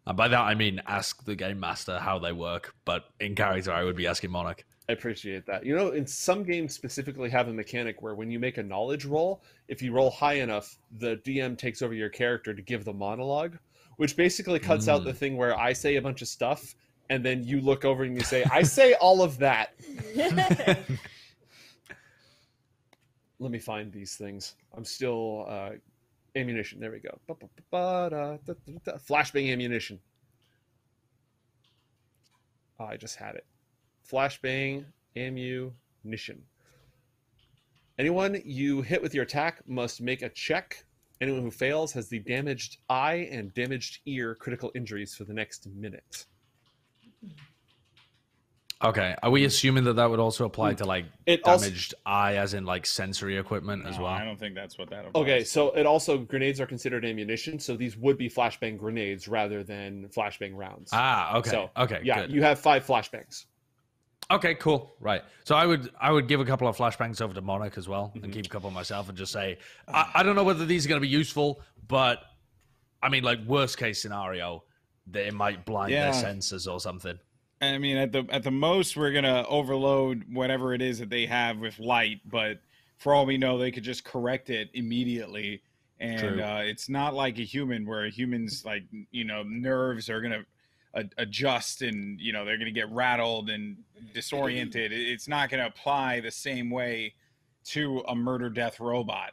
And 0.06 0.16
by 0.16 0.28
that 0.28 0.40
I 0.40 0.54
mean 0.54 0.80
ask 0.86 1.24
the 1.24 1.34
game 1.34 1.60
master 1.60 1.98
how 1.98 2.18
they 2.18 2.32
work, 2.32 2.74
but 2.84 3.04
in 3.20 3.34
character 3.34 3.72
I 3.72 3.84
would 3.84 3.96
be 3.96 4.06
asking 4.06 4.30
Monarch. 4.30 4.64
I 4.88 4.92
appreciate 4.92 5.46
that. 5.46 5.66
You 5.66 5.74
know, 5.74 5.90
in 5.90 6.06
some 6.06 6.44
games 6.44 6.72
specifically 6.72 7.28
have 7.30 7.48
a 7.48 7.52
mechanic 7.52 8.02
where 8.02 8.14
when 8.14 8.30
you 8.30 8.38
make 8.38 8.56
a 8.56 8.62
knowledge 8.62 9.04
roll, 9.04 9.42
if 9.66 9.82
you 9.82 9.92
roll 9.92 10.10
high 10.10 10.34
enough, 10.34 10.78
the 10.98 11.16
DM 11.16 11.58
takes 11.58 11.82
over 11.82 11.92
your 11.92 12.08
character 12.08 12.54
to 12.54 12.62
give 12.62 12.84
the 12.84 12.92
monologue, 12.92 13.58
which 13.96 14.16
basically 14.16 14.60
cuts 14.60 14.86
out 14.86 15.02
the 15.02 15.12
thing 15.12 15.36
where 15.36 15.58
I 15.58 15.72
say 15.72 15.96
a 15.96 16.02
bunch 16.02 16.22
of 16.22 16.28
stuff 16.28 16.76
and 17.10 17.24
then 17.24 17.44
you 17.44 17.60
look 17.60 17.84
over 17.84 18.04
and 18.04 18.16
you 18.16 18.22
say, 18.22 18.44
I 18.50 18.62
say 18.62 18.94
all 18.94 19.22
of 19.22 19.38
that. 19.38 19.74
Let 23.38 23.50
me 23.50 23.58
find 23.58 23.92
these 23.92 24.16
things. 24.16 24.54
I'm 24.74 24.84
still 24.84 25.46
uh, 25.48 25.70
ammunition. 26.34 26.80
There 26.80 26.90
we 26.90 27.00
go. 27.00 27.18
Flashbang 29.08 29.52
ammunition. 29.52 30.00
Oh, 32.78 32.84
I 32.84 32.96
just 32.96 33.16
had 33.16 33.34
it. 33.34 33.46
Flashbang 34.10 34.84
ammunition. 35.16 36.42
Anyone 37.98 38.42
you 38.44 38.82
hit 38.82 39.02
with 39.02 39.14
your 39.14 39.24
attack 39.24 39.66
must 39.66 40.00
make 40.02 40.22
a 40.22 40.28
check. 40.28 40.84
Anyone 41.20 41.40
who 41.42 41.50
fails 41.50 41.92
has 41.92 42.08
the 42.08 42.18
damaged 42.18 42.78
eye 42.90 43.28
and 43.30 43.54
damaged 43.54 44.00
ear 44.04 44.34
critical 44.34 44.70
injuries 44.74 45.14
for 45.14 45.24
the 45.24 45.32
next 45.32 45.66
minute. 45.74 46.26
Okay. 48.84 49.14
Are 49.22 49.30
we 49.30 49.44
assuming 49.46 49.84
that 49.84 49.94
that 49.94 50.10
would 50.10 50.20
also 50.20 50.44
apply 50.44 50.74
to 50.74 50.84
like 50.84 51.06
It 51.24 51.40
also- 51.44 51.64
damaged 51.64 51.94
eye, 52.04 52.34
as 52.36 52.52
in 52.52 52.64
like 52.66 52.84
sensory 52.84 53.38
equipment 53.38 53.86
as 53.86 53.98
well? 53.98 54.08
I 54.08 54.24
don't 54.24 54.38
think 54.38 54.54
that's 54.54 54.76
what 54.76 54.90
that 54.90 55.06
applies. 55.06 55.22
Okay, 55.22 55.44
so 55.44 55.70
it 55.74 55.86
also 55.86 56.18
grenades 56.18 56.60
are 56.60 56.66
considered 56.66 57.04
ammunition, 57.04 57.58
so 57.58 57.74
these 57.76 57.96
would 57.96 58.18
be 58.18 58.28
flashbang 58.28 58.76
grenades 58.78 59.28
rather 59.28 59.62
than 59.64 60.08
flashbang 60.08 60.54
rounds. 60.54 60.90
Ah, 60.92 61.36
okay. 61.38 61.50
So, 61.50 61.70
okay. 61.76 62.00
yeah, 62.04 62.22
Good. 62.22 62.32
you 62.32 62.42
have 62.42 62.58
five 62.58 62.84
flashbangs. 62.86 63.46
Okay, 64.30 64.56
cool. 64.56 64.94
Right. 65.00 65.22
So 65.44 65.54
I 65.54 65.64
would 65.64 65.90
I 66.00 66.10
would 66.10 66.26
give 66.28 66.40
a 66.40 66.44
couple 66.44 66.66
of 66.68 66.76
flashbangs 66.76 67.22
over 67.22 67.32
to 67.32 67.40
Monarch 67.40 67.78
as 67.78 67.88
well, 67.88 68.12
Mm-hmm. 68.14 68.24
and 68.24 68.32
keep 68.34 68.44
a 68.46 68.48
couple 68.48 68.70
myself, 68.72 69.08
and 69.08 69.16
just 69.16 69.32
say 69.32 69.56
I, 69.88 70.10
I 70.16 70.22
don't 70.22 70.36
know 70.36 70.44
whether 70.44 70.66
these 70.66 70.84
are 70.84 70.88
going 70.88 71.00
to 71.00 71.06
be 71.06 71.08
useful, 71.08 71.62
but 71.88 72.18
I 73.02 73.08
mean, 73.08 73.22
like 73.22 73.38
worst 73.46 73.78
case 73.78 74.02
scenario, 74.02 74.64
that 75.12 75.26
it 75.28 75.32
might 75.34 75.64
blind 75.64 75.92
Yeah. 75.92 76.10
their 76.10 76.12
senses 76.20 76.66
or 76.66 76.78
something. 76.80 77.18
I 77.60 77.78
mean, 77.78 77.96
at 77.96 78.12
the 78.12 78.26
at 78.30 78.42
the 78.42 78.50
most, 78.50 78.96
we're 78.96 79.12
gonna 79.12 79.44
overload 79.48 80.24
whatever 80.30 80.74
it 80.74 80.82
is 80.82 80.98
that 80.98 81.08
they 81.08 81.26
have 81.26 81.58
with 81.58 81.78
light. 81.78 82.20
But 82.26 82.60
for 82.98 83.14
all 83.14 83.24
we 83.24 83.38
know, 83.38 83.56
they 83.58 83.70
could 83.70 83.84
just 83.84 84.04
correct 84.04 84.50
it 84.50 84.68
immediately. 84.74 85.62
And 85.98 86.40
uh, 86.40 86.60
it's 86.62 86.90
not 86.90 87.14
like 87.14 87.38
a 87.38 87.44
human, 87.44 87.86
where 87.86 88.04
a 88.04 88.10
human's 88.10 88.64
like 88.64 88.84
you 89.10 89.24
know 89.24 89.42
nerves 89.42 90.10
are 90.10 90.20
gonna 90.20 90.44
adjust 91.18 91.82
and 91.82 92.20
you 92.20 92.32
know 92.32 92.44
they're 92.44 92.58
gonna 92.58 92.70
get 92.70 92.90
rattled 92.90 93.48
and 93.48 93.76
disoriented. 94.12 94.92
It's 94.92 95.28
not 95.28 95.48
gonna 95.48 95.66
apply 95.66 96.20
the 96.20 96.30
same 96.30 96.70
way 96.70 97.14
to 97.66 98.02
a 98.08 98.14
murder 98.14 98.50
death 98.50 98.80
robot. 98.80 99.32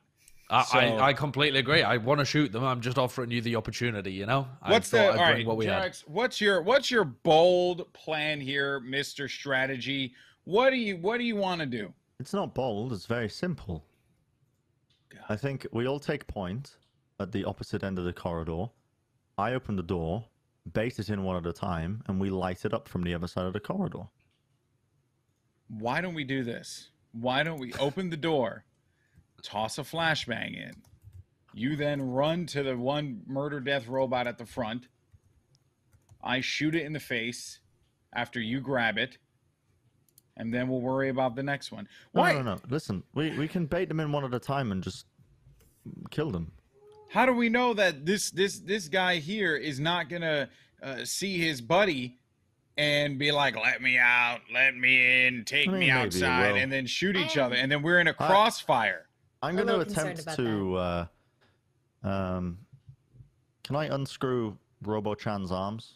I, 0.53 0.63
So- 0.63 0.77
I, 0.77 1.07
I 1.07 1.13
completely 1.13 1.59
agree. 1.59 1.81
I 1.83 1.97
want 1.97 2.19
to 2.19 2.25
shoot 2.25 2.51
them. 2.51 2.63
I'm 2.63 2.81
just 2.81 2.97
offering 2.97 3.31
you 3.31 3.41
the 3.41 3.55
opportunity. 3.55 4.11
You 4.13 4.25
know. 4.25 4.47
What's 4.65 4.93
I 4.93 4.97
the 4.97 5.03
thought 5.03 5.13
all 5.15 5.19
I'd 5.19 5.23
right, 5.27 5.33
bring 5.35 5.47
what 5.47 5.57
we 5.57 5.65
had. 5.65 5.83
Jax, 5.83 6.03
What's 6.07 6.39
your 6.39 6.61
what's 6.61 6.91
your 6.91 7.03
bold 7.03 7.91
plan 7.93 8.39
here, 8.39 8.79
Mister 8.81 9.27
Strategy? 9.27 10.13
What 10.45 10.69
do 10.69 10.77
you 10.77 10.97
what 10.97 11.17
do 11.17 11.23
you 11.23 11.35
want 11.35 11.61
to 11.61 11.65
do? 11.65 11.93
It's 12.19 12.33
not 12.33 12.53
bold. 12.53 12.93
It's 12.93 13.05
very 13.05 13.29
simple. 13.29 13.83
I 15.29 15.35
think 15.35 15.65
we 15.71 15.87
all 15.87 15.99
take 15.99 16.27
point 16.27 16.75
at 17.19 17.31
the 17.31 17.45
opposite 17.45 17.83
end 17.83 17.97
of 17.97 18.05
the 18.05 18.13
corridor. 18.13 18.65
I 19.37 19.53
open 19.53 19.75
the 19.75 19.83
door, 19.83 20.25
bait 20.73 20.99
it 20.99 21.09
in 21.09 21.23
one 21.23 21.37
at 21.37 21.45
a 21.45 21.53
time, 21.53 22.03
and 22.07 22.19
we 22.19 22.29
light 22.29 22.65
it 22.65 22.73
up 22.73 22.87
from 22.87 23.03
the 23.03 23.13
other 23.13 23.27
side 23.27 23.45
of 23.45 23.53
the 23.53 23.59
corridor. 23.59 24.03
Why 25.69 26.01
don't 26.01 26.13
we 26.13 26.23
do 26.23 26.43
this? 26.43 26.89
Why 27.13 27.43
don't 27.43 27.59
we 27.59 27.73
open 27.73 28.09
the 28.09 28.17
door, 28.17 28.63
toss 29.43 29.77
a 29.77 29.83
flashbang 29.83 30.55
in? 30.55 30.73
You 31.53 31.75
then 31.75 32.01
run 32.01 32.47
to 32.47 32.63
the 32.63 32.75
one 32.75 33.21
murder 33.27 33.59
death 33.59 33.87
robot 33.87 34.25
at 34.25 34.37
the 34.37 34.45
front. 34.45 34.87
I 36.23 36.41
shoot 36.41 36.73
it 36.73 36.85
in 36.85 36.93
the 36.93 36.99
face 36.99 37.59
after 38.13 38.39
you 38.39 38.59
grab 38.59 38.97
it, 38.97 39.17
and 40.37 40.53
then 40.53 40.67
we'll 40.67 40.81
worry 40.81 41.09
about 41.09 41.35
the 41.35 41.43
next 41.43 41.71
one. 41.71 41.87
Why? 42.11 42.33
no, 42.33 42.41
no. 42.41 42.57
Listen, 42.69 43.03
we, 43.13 43.37
we 43.37 43.47
can 43.47 43.65
bait 43.65 43.89
them 43.89 43.99
in 43.99 44.11
one 44.11 44.23
at 44.23 44.33
a 44.33 44.39
time 44.39 44.71
and 44.71 44.81
just 44.81 45.05
kill 46.09 46.31
them. 46.31 46.51
How 47.09 47.27
do 47.27 47.33
we 47.33 47.49
know 47.49 47.75
that 47.75 48.07
this 48.07 48.31
this 48.31 48.59
this 48.59 48.87
guy 48.87 49.17
here 49.17 49.55
is 49.55 49.79
not 49.79 50.09
gonna 50.09 50.49
uh, 50.81 51.05
see 51.05 51.37
his 51.37 51.61
buddy 51.61 52.17
and 52.75 53.19
be 53.19 53.31
like, 53.31 53.55
"Let 53.55 53.83
me 53.83 53.99
out, 53.99 54.39
let 54.51 54.75
me 54.75 55.27
in, 55.27 55.45
take 55.45 55.67
I 55.67 55.71
mean, 55.71 55.79
me 55.81 55.87
maybe 55.87 55.99
he 55.99 56.05
outside," 56.05 56.55
and 56.55 56.71
then 56.71 56.87
shoot 56.87 57.15
each 57.15 57.37
I 57.37 57.43
other, 57.43 57.55
and 57.55 57.71
then 57.71 57.83
we're 57.83 57.99
in 57.99 58.07
a 58.07 58.13
crossfire? 58.15 59.05
I'm 59.43 59.55
going 59.55 59.67
to 59.67 59.79
attempt 59.81 60.35
to. 60.37 60.75
Uh, 60.75 61.05
um, 62.03 62.57
can 63.63 63.75
I 63.75 63.93
unscrew 63.93 64.57
Robo-Chan's 64.81 65.51
arms? 65.51 65.95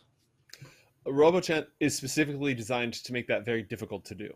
RoboChan 1.06 1.66
is 1.80 1.96
specifically 1.96 2.54
designed 2.54 2.94
to 2.94 3.14
make 3.14 3.28
that 3.28 3.46
very 3.46 3.64
difficult 3.64 4.04
to 4.06 4.16
do. 4.16 4.34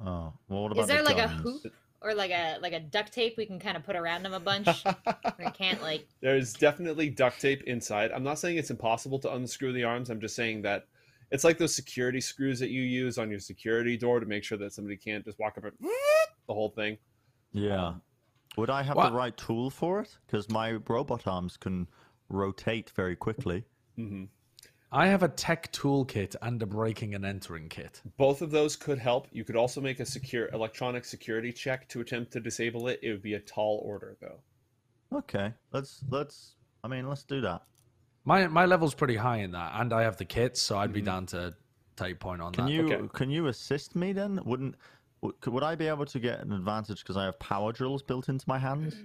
Oh, 0.00 0.32
well, 0.48 0.62
what 0.62 0.72
about 0.72 0.82
Is 0.82 0.86
there 0.86 1.02
the 1.02 1.04
like 1.04 1.18
a 1.18 1.26
hoop 1.26 1.62
or 2.00 2.14
like 2.14 2.30
a 2.30 2.58
like 2.60 2.74
a 2.74 2.80
duct 2.80 3.12
tape 3.12 3.36
we 3.36 3.46
can 3.46 3.58
kind 3.58 3.76
of 3.76 3.82
put 3.82 3.96
around 3.96 4.22
them 4.22 4.32
a 4.32 4.38
bunch? 4.38 4.68
we 5.38 5.50
can't 5.50 5.82
like 5.82 6.06
There's 6.20 6.52
definitely 6.52 7.10
duct 7.10 7.40
tape 7.40 7.64
inside. 7.64 8.12
I'm 8.12 8.22
not 8.22 8.38
saying 8.38 8.58
it's 8.58 8.70
impossible 8.70 9.18
to 9.20 9.34
unscrew 9.34 9.72
the 9.72 9.82
arms. 9.82 10.10
I'm 10.10 10.20
just 10.20 10.36
saying 10.36 10.62
that 10.62 10.86
it's 11.32 11.42
like 11.42 11.58
those 11.58 11.74
security 11.74 12.20
screws 12.20 12.60
that 12.60 12.70
you 12.70 12.82
use 12.82 13.18
on 13.18 13.28
your 13.28 13.40
security 13.40 13.96
door 13.96 14.20
to 14.20 14.26
make 14.26 14.44
sure 14.44 14.58
that 14.58 14.72
somebody 14.72 14.96
can't 14.96 15.24
just 15.24 15.40
walk 15.40 15.58
up 15.58 15.64
and 15.64 15.72
the 16.46 16.54
whole 16.54 16.70
thing. 16.70 16.98
Yeah. 17.52 17.94
Would 18.56 18.70
I 18.70 18.82
have 18.82 18.96
What- 18.96 19.10
the 19.10 19.16
right 19.16 19.36
tool 19.36 19.70
for 19.70 20.00
it? 20.00 20.16
Because 20.26 20.48
my 20.48 20.72
robot 20.72 21.26
arms 21.26 21.56
can 21.56 21.88
rotate 22.28 22.90
very 22.90 23.16
quickly. 23.16 23.64
hmm 23.96 24.24
I 24.92 25.08
have 25.08 25.24
a 25.24 25.28
tech 25.28 25.72
toolkit 25.72 26.36
and 26.40 26.62
a 26.62 26.66
breaking 26.66 27.14
and 27.14 27.24
entering 27.24 27.68
kit. 27.68 28.00
Both 28.16 28.40
of 28.40 28.52
those 28.52 28.76
could 28.76 28.98
help. 28.98 29.26
You 29.32 29.44
could 29.44 29.56
also 29.56 29.80
make 29.80 29.98
a 29.98 30.06
secure 30.06 30.48
electronic 30.50 31.04
security 31.04 31.52
check 31.52 31.88
to 31.88 32.00
attempt 32.00 32.32
to 32.34 32.40
disable 32.40 32.86
it. 32.86 33.00
It 33.02 33.10
would 33.10 33.20
be 33.22 33.34
a 33.34 33.40
tall 33.40 33.82
order, 33.84 34.16
though. 34.20 34.38
Okay, 35.12 35.52
let's 35.72 36.04
let's. 36.08 36.54
I 36.84 36.88
mean, 36.88 37.08
let's 37.08 37.24
do 37.24 37.40
that. 37.42 37.64
My 38.24 38.46
my 38.46 38.64
level's 38.64 38.94
pretty 38.94 39.16
high 39.16 39.38
in 39.38 39.50
that, 39.50 39.72
and 39.74 39.92
I 39.92 40.02
have 40.02 40.18
the 40.18 40.24
kits, 40.24 40.62
so 40.62 40.78
I'd 40.78 40.92
be 40.92 41.02
down 41.02 41.26
to 41.26 41.54
take 41.96 42.20
point 42.20 42.40
on 42.40 42.52
Can 42.52 42.66
that. 42.66 42.72
you 42.72 42.92
okay. 42.92 43.08
can 43.12 43.28
you 43.28 43.48
assist 43.48 43.96
me 43.96 44.12
then? 44.12 44.40
Wouldn't 44.44 44.76
would, 45.22 45.34
would 45.46 45.62
I 45.62 45.74
be 45.74 45.88
able 45.88 46.06
to 46.06 46.18
get 46.20 46.40
an 46.40 46.52
advantage 46.52 47.02
because 47.02 47.16
I 47.16 47.24
have 47.24 47.38
power 47.38 47.72
drills 47.72 48.02
built 48.02 48.28
into 48.28 48.44
my 48.48 48.58
hands? 48.58 48.94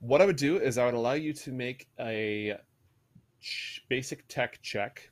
What 0.00 0.22
I 0.22 0.26
would 0.26 0.36
do 0.36 0.58
is 0.58 0.78
I 0.78 0.84
would 0.84 0.94
allow 0.94 1.14
you 1.14 1.32
to 1.32 1.50
make 1.50 1.88
a 1.98 2.56
ch- 3.40 3.82
basic 3.88 4.28
tech 4.28 4.62
check, 4.62 5.10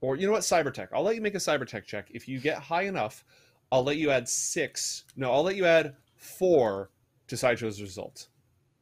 or 0.00 0.14
you 0.14 0.26
know 0.26 0.32
what, 0.32 0.42
cyber 0.42 0.72
tech. 0.72 0.90
I'll 0.94 1.02
let 1.02 1.16
you 1.16 1.20
make 1.20 1.34
a 1.34 1.38
cyber 1.38 1.66
tech 1.66 1.86
check. 1.86 2.06
If 2.12 2.28
you 2.28 2.38
get 2.38 2.58
high 2.58 2.82
enough, 2.82 3.24
I'll 3.72 3.82
let 3.82 3.96
you 3.96 4.12
add 4.12 4.28
six. 4.28 5.04
No, 5.16 5.32
I'll 5.32 5.42
let 5.42 5.56
you 5.56 5.66
add 5.66 5.96
four 6.14 6.90
to 7.26 7.36
Sideshow's 7.36 7.82
result 7.82 8.28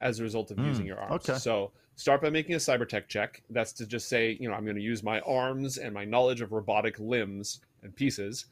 as 0.03 0.21
a 0.21 0.23
result 0.23 0.51
of 0.51 0.59
Hmm, 0.59 0.67
using 0.67 0.85
your 0.85 0.99
arms. 0.99 1.27
okay. 1.27 1.39
So 1.39 1.73
start 1.97 2.21
by 2.21 2.29
making 2.29 2.55
a 2.55 2.59
cyber 2.59 2.87
tech 2.87 3.09
check. 3.09 3.43
That's 3.49 3.73
to 3.75 3.87
just 3.87 4.11
say, 4.11 4.37
you 4.39 4.51
know, 4.51 4.55
I'm 4.55 4.65
going 4.65 4.77
to 4.77 4.83
use 4.83 5.03
my 5.03 5.21
arms 5.21 5.79
and 5.79 5.95
my 5.95 6.05
knowledge 6.05 6.43
of 6.43 6.53
robotic 6.53 6.99
limbs 6.99 7.61
and 7.83 7.97
pieces 7.97 8.45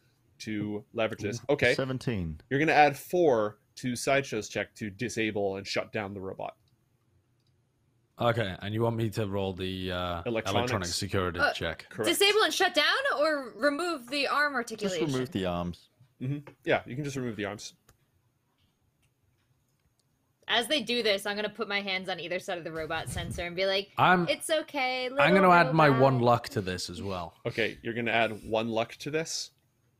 to 0.44 0.84
leverage 0.92 1.20
this. 1.22 1.40
Okay, 1.48 1.74
Seventeen. 1.74 2.40
you're 2.50 2.58
going 2.58 2.68
to 2.68 2.74
add 2.74 2.96
four 2.96 3.58
to 3.76 3.92
Sideshow's 3.96 4.48
check 4.48 4.74
to 4.76 4.90
disable 4.90 5.56
and 5.56 5.66
shut 5.66 5.92
down 5.92 6.14
the 6.14 6.20
robot. 6.20 6.54
Okay, 8.20 8.54
and 8.60 8.74
you 8.74 8.82
want 8.82 8.96
me 8.96 9.08
to 9.10 9.26
roll 9.26 9.52
the 9.52 9.90
uh, 9.90 10.22
electronic 10.26 10.84
security 10.84 11.40
Uh, 11.40 11.52
check? 11.52 11.86
Correct. 11.90 12.08
Disable 12.10 12.42
and 12.42 12.52
shut 12.54 12.74
down, 12.74 12.84
or 13.18 13.52
remove 13.56 14.08
the 14.10 14.28
arm 14.28 14.54
articulation? 14.54 15.06
Just 15.06 15.14
remove 15.14 15.30
the 15.32 15.46
arms. 15.46 15.88
hmm 16.20 16.38
Yeah, 16.64 16.82
you 16.86 16.94
can 16.94 17.04
just 17.04 17.16
remove 17.16 17.36
the 17.36 17.46
arms. 17.46 17.74
as 20.48 20.66
they 20.66 20.82
do 20.82 21.02
this, 21.02 21.24
I'm 21.24 21.34
gonna 21.36 21.48
put 21.48 21.66
my 21.68 21.80
hands 21.80 22.10
on 22.10 22.20
either 22.20 22.38
side 22.38 22.58
of 22.58 22.64
the 22.64 22.72
robot 22.72 23.08
sensor 23.08 23.42
and 23.46 23.56
be 23.56 23.64
like, 23.64 23.88
I'm 23.96 24.28
"It's 24.28 24.50
okay." 24.50 25.06
I'm 25.06 25.30
going 25.30 25.42
to 25.42 25.50
add 25.50 25.72
my 25.72 25.88
one 25.88 26.18
luck 26.18 26.48
to 26.50 26.60
this 26.60 26.90
as 26.90 27.00
well. 27.00 27.34
Okay, 27.46 27.78
you're 27.82 27.94
going 27.94 28.06
to 28.06 28.12
add 28.12 28.38
one 28.44 28.68
luck 28.68 28.92
to 28.96 29.10
this. 29.10 29.51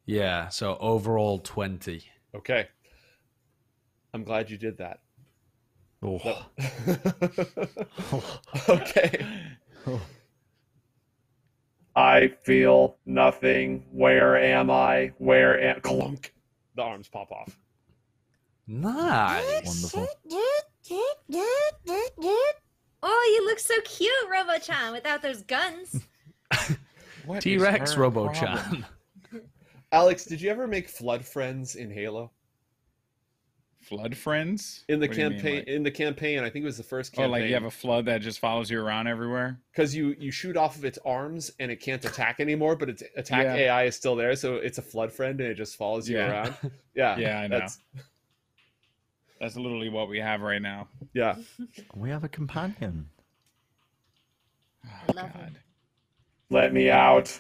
Yeah, 0.07 0.49
so 0.49 0.77
overall 0.81 1.39
twenty. 1.39 2.05
Okay. 2.35 2.69
I'm 4.15 4.25
glad 4.25 4.51
you 4.51 4.59
did 4.59 4.79
that. 4.79 5.01
Oh, 6.03 6.47
okay. 8.69 9.25
I 11.95 12.33
feel 12.43 12.97
nothing. 13.07 13.85
Where 13.93 14.37
am 14.37 14.71
I? 14.71 15.13
Where 15.19 15.61
am 15.61 15.81
Clunk. 15.81 16.33
The 16.75 16.83
arms 16.83 17.09
pop 17.09 17.31
off. 17.31 17.57
Nice. 18.67 19.93
wonderful. 19.95 20.09
Oh, 23.05 23.37
you 23.37 23.47
look 23.47 23.59
so 23.59 23.75
cute, 23.85 24.13
Robochan, 24.33 24.93
without 24.93 25.23
those 25.23 25.43
guns. 25.43 26.07
What 27.25 27.39
is 27.39 27.45
T 27.45 27.57
Rex 27.57 27.93
her 27.93 28.03
Robo 28.03 28.31
problem? 28.31 28.85
Chan. 29.31 29.43
Alex, 29.93 30.25
did 30.25 30.41
you 30.41 30.51
ever 30.51 30.67
make 30.67 30.89
flood 30.89 31.25
friends 31.25 31.77
in 31.77 31.91
Halo? 31.91 32.31
Flood 33.83 34.17
friends 34.17 34.85
In 34.89 35.01
the 35.01 35.09
What 35.09 35.17
do 35.17 35.23
you 35.23 35.29
mean, 35.29 35.39
campaign 35.41 35.59
like- 35.59 35.67
in 35.69 35.83
the 35.83 35.91
campaign, 35.91 36.39
I 36.39 36.51
think 36.51 36.63
it 36.63 36.67
was 36.67 36.77
the 36.77 36.85
first 36.85 37.13
campaign. 37.13 37.25
oh, 37.25 37.29
campaign. 37.35 37.43
like 37.43 37.49
you 37.49 37.55
have 37.55 37.65
a 37.65 37.71
flood 37.71 38.05
that 38.07 38.21
just 38.23 38.39
follows 38.39 38.71
you 38.71 38.81
around 38.81 39.09
everywhere. 39.09 39.61
because 39.73 39.95
you 39.95 40.15
you 40.21 40.31
shoot 40.31 40.57
off 40.57 40.77
of 40.77 40.85
its 40.85 40.99
arms 41.05 41.51
and 41.59 41.71
it 41.71 41.77
can't 41.81 42.03
attack 42.05 42.39
anymore, 42.39 42.77
but 42.77 42.89
its 42.89 43.03
attack 43.17 43.45
Yeah. 43.45 43.55
AI 43.57 43.85
is 43.85 43.97
still 43.97 44.15
there, 44.15 44.37
so 44.37 44.55
it's 44.57 44.79
a 44.79 44.83
flood 44.83 45.13
friend 45.13 45.41
and 45.41 45.51
it 45.51 45.55
just 45.57 45.77
follows 45.77 46.09
you 46.09 46.17
Yeah. 46.19 46.31
around. 46.31 46.55
Yeah, 46.95 47.17
Yeah, 47.19 47.41
I 47.41 47.47
know. 47.49 47.59
That's, 47.59 47.79
That's 49.41 49.57
literally 49.57 49.89
what 49.89 50.09
we 50.09 50.21
have 50.21 50.43
right 50.43 50.63
now. 50.63 50.89
yeah, 51.13 51.35
We 51.97 52.09
have 52.09 52.23
a 52.23 52.29
companion. 52.29 53.09
Oh, 54.87 55.13
Love 55.17 55.33
God. 55.35 55.59
Let 56.51 56.73
me 56.73 56.89
out. 56.91 57.37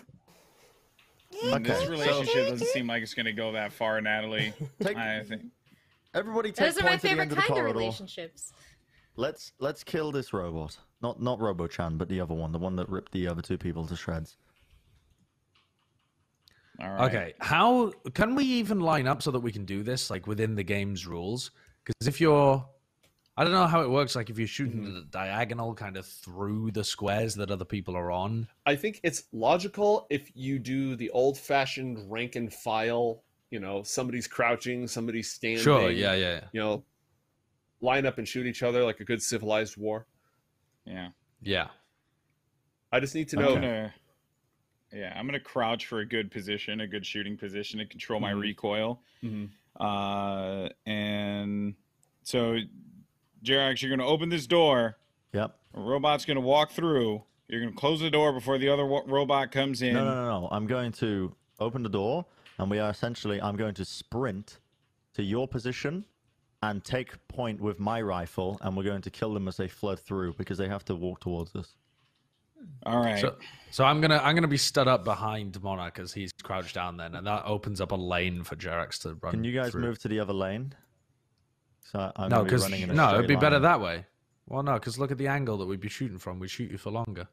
Okay, 1.34 1.58
This 1.62 1.82
so- 1.82 1.90
relationship 1.90 2.34
doesn't 2.34 2.56
mm-hmm. 2.56 2.64
seem 2.72 2.86
like 2.86 3.02
it's 3.02 3.14
going 3.14 3.26
to 3.26 3.32
go 3.32 3.52
that 3.52 3.72
far, 3.72 4.00
Natalie. 4.00 4.52
Take, 4.82 4.96
I 4.96 5.22
think. 5.24 5.42
everybody 6.14 6.50
take 6.50 6.66
Those 6.66 6.78
are 6.78 6.84
my 6.84 6.96
the 6.96 6.98
favorite 7.08 7.22
end 7.22 7.32
of 7.32 7.36
the 7.36 7.42
kind 7.42 7.50
of 7.52 7.56
corridor. 7.56 7.78
relationships. 7.78 8.52
Let's 9.16 9.52
let's 9.58 9.84
kill 9.84 10.10
this 10.12 10.32
robot. 10.32 10.78
Not 11.02 11.20
not 11.20 11.38
Robo-Chan, 11.40 11.98
but 11.98 12.08
the 12.08 12.20
other 12.20 12.34
one, 12.34 12.52
the 12.52 12.58
one 12.58 12.76
that 12.76 12.88
ripped 12.88 13.12
the 13.12 13.28
other 13.28 13.42
two 13.42 13.58
people 13.58 13.86
to 13.86 13.96
shreds. 13.96 14.36
All 16.80 16.90
right. 16.90 17.04
Okay, 17.04 17.34
how 17.38 17.92
can 18.14 18.34
we 18.34 18.44
even 18.44 18.80
line 18.80 19.06
up 19.06 19.22
so 19.22 19.30
that 19.30 19.40
we 19.40 19.52
can 19.52 19.64
do 19.64 19.82
this 19.82 20.10
like 20.10 20.26
within 20.26 20.54
the 20.54 20.62
game's 20.62 21.06
rules? 21.06 21.50
Because 21.84 22.08
if 22.08 22.20
you're, 22.20 22.64
I 23.36 23.44
don't 23.44 23.52
know 23.52 23.66
how 23.66 23.82
it 23.82 23.90
works. 23.90 24.14
Like 24.14 24.28
if 24.28 24.38
you're 24.38 24.46
shooting 24.46 24.82
Mhm. 24.84 24.94
the 24.94 25.00
diagonal 25.10 25.74
kind 25.74 25.96
of 25.96 26.06
through 26.06 26.72
the 26.72 26.84
squares 26.84 27.34
that 27.36 27.50
other 27.50 27.64
people 27.64 27.96
are 27.96 28.10
on. 28.10 28.48
I 28.66 28.76
think 28.76 29.00
it's 29.02 29.24
logical 29.32 30.06
if 30.10 30.30
you 30.34 30.58
do 30.58 30.96
the 30.96 31.08
old-fashioned 31.10 32.10
rank 32.10 32.36
and 32.36 32.52
file. 32.52 33.22
You 33.50 33.60
know, 33.60 33.82
somebody's 33.82 34.26
crouching, 34.26 34.86
somebody's 34.86 35.30
standing. 35.32 35.62
Sure. 35.62 35.90
Yeah. 35.90 36.12
Yeah. 36.14 36.34
yeah. 36.34 36.48
You 36.52 36.60
know, 36.60 36.84
line 37.80 38.04
up 38.06 38.18
and 38.18 38.28
shoot 38.28 38.46
each 38.46 38.62
other 38.62 38.84
like 38.84 39.00
a 39.00 39.04
good 39.04 39.22
civilized 39.22 39.76
war. 39.76 40.06
Yeah. 40.84 41.10
Yeah. 41.40 41.68
I 42.92 43.00
just 43.00 43.14
need 43.14 43.28
to 43.30 43.38
I'm 43.38 43.44
know. 43.44 43.54
gonna, 43.54 43.94
yeah, 44.92 45.14
I'm 45.18 45.24
gonna 45.26 45.40
crouch 45.40 45.86
for 45.86 46.00
a 46.00 46.06
good 46.06 46.30
position, 46.30 46.82
a 46.82 46.86
good 46.86 47.06
shooting 47.06 47.38
position 47.38 47.78
to 47.78 47.86
control 47.86 48.20
my 48.20 48.32
Mhm. 48.32 48.40
recoil. 48.40 49.02
Mhm. 49.22 49.48
Uh, 49.80 50.68
and 50.84 51.74
so, 52.22 52.58
Jerax, 53.44 53.82
you're 53.82 53.90
gonna 53.90 54.08
open 54.08 54.28
this 54.28 54.46
door. 54.46 54.96
Yep. 55.32 55.56
A 55.74 55.80
robot's 55.80 56.24
gonna 56.24 56.40
walk 56.40 56.72
through. 56.72 57.22
You're 57.48 57.60
gonna 57.60 57.76
close 57.76 58.00
the 58.00 58.10
door 58.10 58.32
before 58.32 58.58
the 58.58 58.68
other 58.68 58.86
wo- 58.86 59.04
robot 59.06 59.50
comes 59.52 59.82
in. 59.82 59.94
No, 59.94 60.04
no, 60.04 60.14
no, 60.14 60.40
no. 60.40 60.48
I'm 60.50 60.66
going 60.66 60.92
to 60.92 61.34
open 61.58 61.82
the 61.82 61.88
door, 61.88 62.24
and 62.58 62.70
we 62.70 62.78
are 62.78 62.90
essentially. 62.90 63.40
I'm 63.40 63.56
going 63.56 63.74
to 63.74 63.84
sprint 63.84 64.58
to 65.14 65.22
your 65.22 65.46
position 65.48 66.04
and 66.62 66.84
take 66.84 67.26
point 67.28 67.60
with 67.60 67.80
my 67.80 68.00
rifle, 68.00 68.58
and 68.62 68.76
we're 68.76 68.84
going 68.84 69.02
to 69.02 69.10
kill 69.10 69.34
them 69.34 69.48
as 69.48 69.56
they 69.56 69.68
flood 69.68 69.98
through 69.98 70.34
because 70.34 70.58
they 70.58 70.68
have 70.68 70.84
to 70.86 70.94
walk 70.94 71.20
towards 71.20 71.54
us. 71.56 71.74
All 72.86 72.98
right. 72.98 73.20
So, 73.20 73.34
so 73.70 73.84
I'm 73.84 74.00
gonna 74.00 74.20
I'm 74.22 74.34
gonna 74.34 74.48
be 74.48 74.56
stood 74.56 74.88
up 74.88 75.04
behind 75.04 75.60
Monarch 75.62 75.98
as 75.98 76.12
he's 76.12 76.32
crouched 76.32 76.74
down 76.74 76.96
then, 76.96 77.14
and 77.14 77.26
that 77.26 77.44
opens 77.44 77.80
up 77.80 77.92
a 77.92 77.96
lane 77.96 78.44
for 78.44 78.56
Jerax 78.56 79.00
to 79.02 79.14
run. 79.20 79.32
Can 79.32 79.44
you 79.44 79.52
guys 79.52 79.72
through. 79.72 79.82
move 79.82 79.98
to 80.00 80.08
the 80.08 80.20
other 80.20 80.32
lane? 80.32 80.74
So 81.92 82.10
I'm 82.16 82.30
No, 82.30 82.36
gonna 82.36 82.44
be 82.44 82.48
because 82.48 82.62
running 82.62 82.80
in 82.82 82.90
a 82.90 82.94
no, 82.94 83.08
it'd 83.10 83.16
straight 83.24 83.28
be 83.28 83.36
better 83.36 83.58
that 83.58 83.80
way. 83.80 84.06
Well, 84.46 84.62
no, 84.62 84.74
because 84.74 84.98
look 84.98 85.10
at 85.12 85.18
the 85.18 85.28
angle 85.28 85.58
that 85.58 85.66
we'd 85.66 85.78
be 85.80 85.90
shooting 85.90 86.18
from. 86.18 86.38
We'd 86.38 86.48
shoot 86.50 86.70
you 86.70 86.78
for 86.78 86.90
longer. 86.90 87.28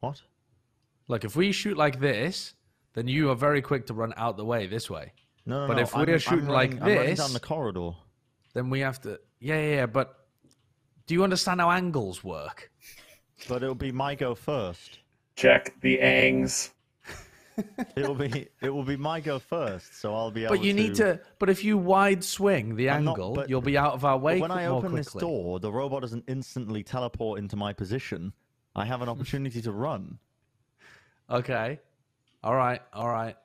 What? 0.00 0.20
Look, 1.06 1.24
if 1.24 1.36
we 1.36 1.52
shoot 1.52 1.76
like 1.76 2.00
this, 2.00 2.54
then 2.94 3.06
you 3.06 3.30
are 3.30 3.36
very 3.36 3.62
quick 3.62 3.86
to 3.86 3.94
run 3.94 4.12
out 4.16 4.36
the 4.36 4.44
way 4.44 4.66
this 4.66 4.90
way. 4.90 5.12
No, 5.46 5.60
no, 5.62 5.66
But 5.68 5.76
no. 5.76 5.82
if 5.82 5.94
I'm- 5.94 6.06
we're 6.06 6.14
I'm 6.14 6.18
shooting 6.18 6.48
like 6.48 6.70
running- 6.72 6.82
I'm 6.82 6.96
running 6.98 7.14
down 7.14 7.32
the 7.32 7.40
corridor. 7.40 7.92
Then 8.52 8.68
we 8.68 8.80
have 8.80 9.00
to. 9.02 9.20
Yeah, 9.38 9.60
yeah, 9.60 9.74
yeah. 9.76 9.86
But 9.86 10.26
do 11.06 11.14
you 11.14 11.22
understand 11.22 11.60
how 11.60 11.70
angles 11.70 12.24
work? 12.24 12.72
But 13.48 13.62
it'll 13.62 13.74
be 13.74 13.92
my 13.92 14.14
go 14.16 14.34
first. 14.34 14.98
Check 15.36 15.80
the 15.82 15.98
angs. 15.98 16.70
It'll 17.96 18.14
be 18.14 18.48
it 18.60 18.70
will 18.70 18.82
be 18.84 18.96
my 18.96 19.20
go 19.20 19.38
first, 19.38 20.00
so 20.00 20.14
I'll 20.14 20.30
be 20.30 20.44
able. 20.44 20.56
But 20.56 20.64
you 20.64 20.72
need 20.74 20.94
to. 20.96 21.20
But 21.38 21.50
if 21.50 21.64
you 21.64 21.78
wide 21.78 22.24
swing 22.24 22.76
the 22.76 22.90
I'm 22.90 23.04
not- 23.04 23.12
angle, 23.12 23.34
but- 23.34 23.48
you'll 23.50 23.60
be 23.60 23.76
out 23.78 23.92
of 23.94 24.04
our 24.04 24.18
way 24.18 24.40
But 24.40 24.50
when 24.50 24.58
I 24.58 24.68
more 24.68 24.78
open 24.78 24.94
this 24.94 25.12
door, 25.12 25.60
the 25.60 25.72
robot 25.72 26.02
doesn't 26.02 26.24
instantly 26.28 26.82
teleport 26.82 27.38
into 27.38 27.56
my 27.56 27.72
position. 27.72 28.32
I 28.76 28.84
have 28.86 29.02
an 29.02 29.08
opportunity 29.08 29.62
to 29.62 29.72
run. 29.72 30.18
Okay. 31.30 31.78
All 32.42 32.54
right. 32.54 32.82
All 32.92 33.08
right. 33.08 33.36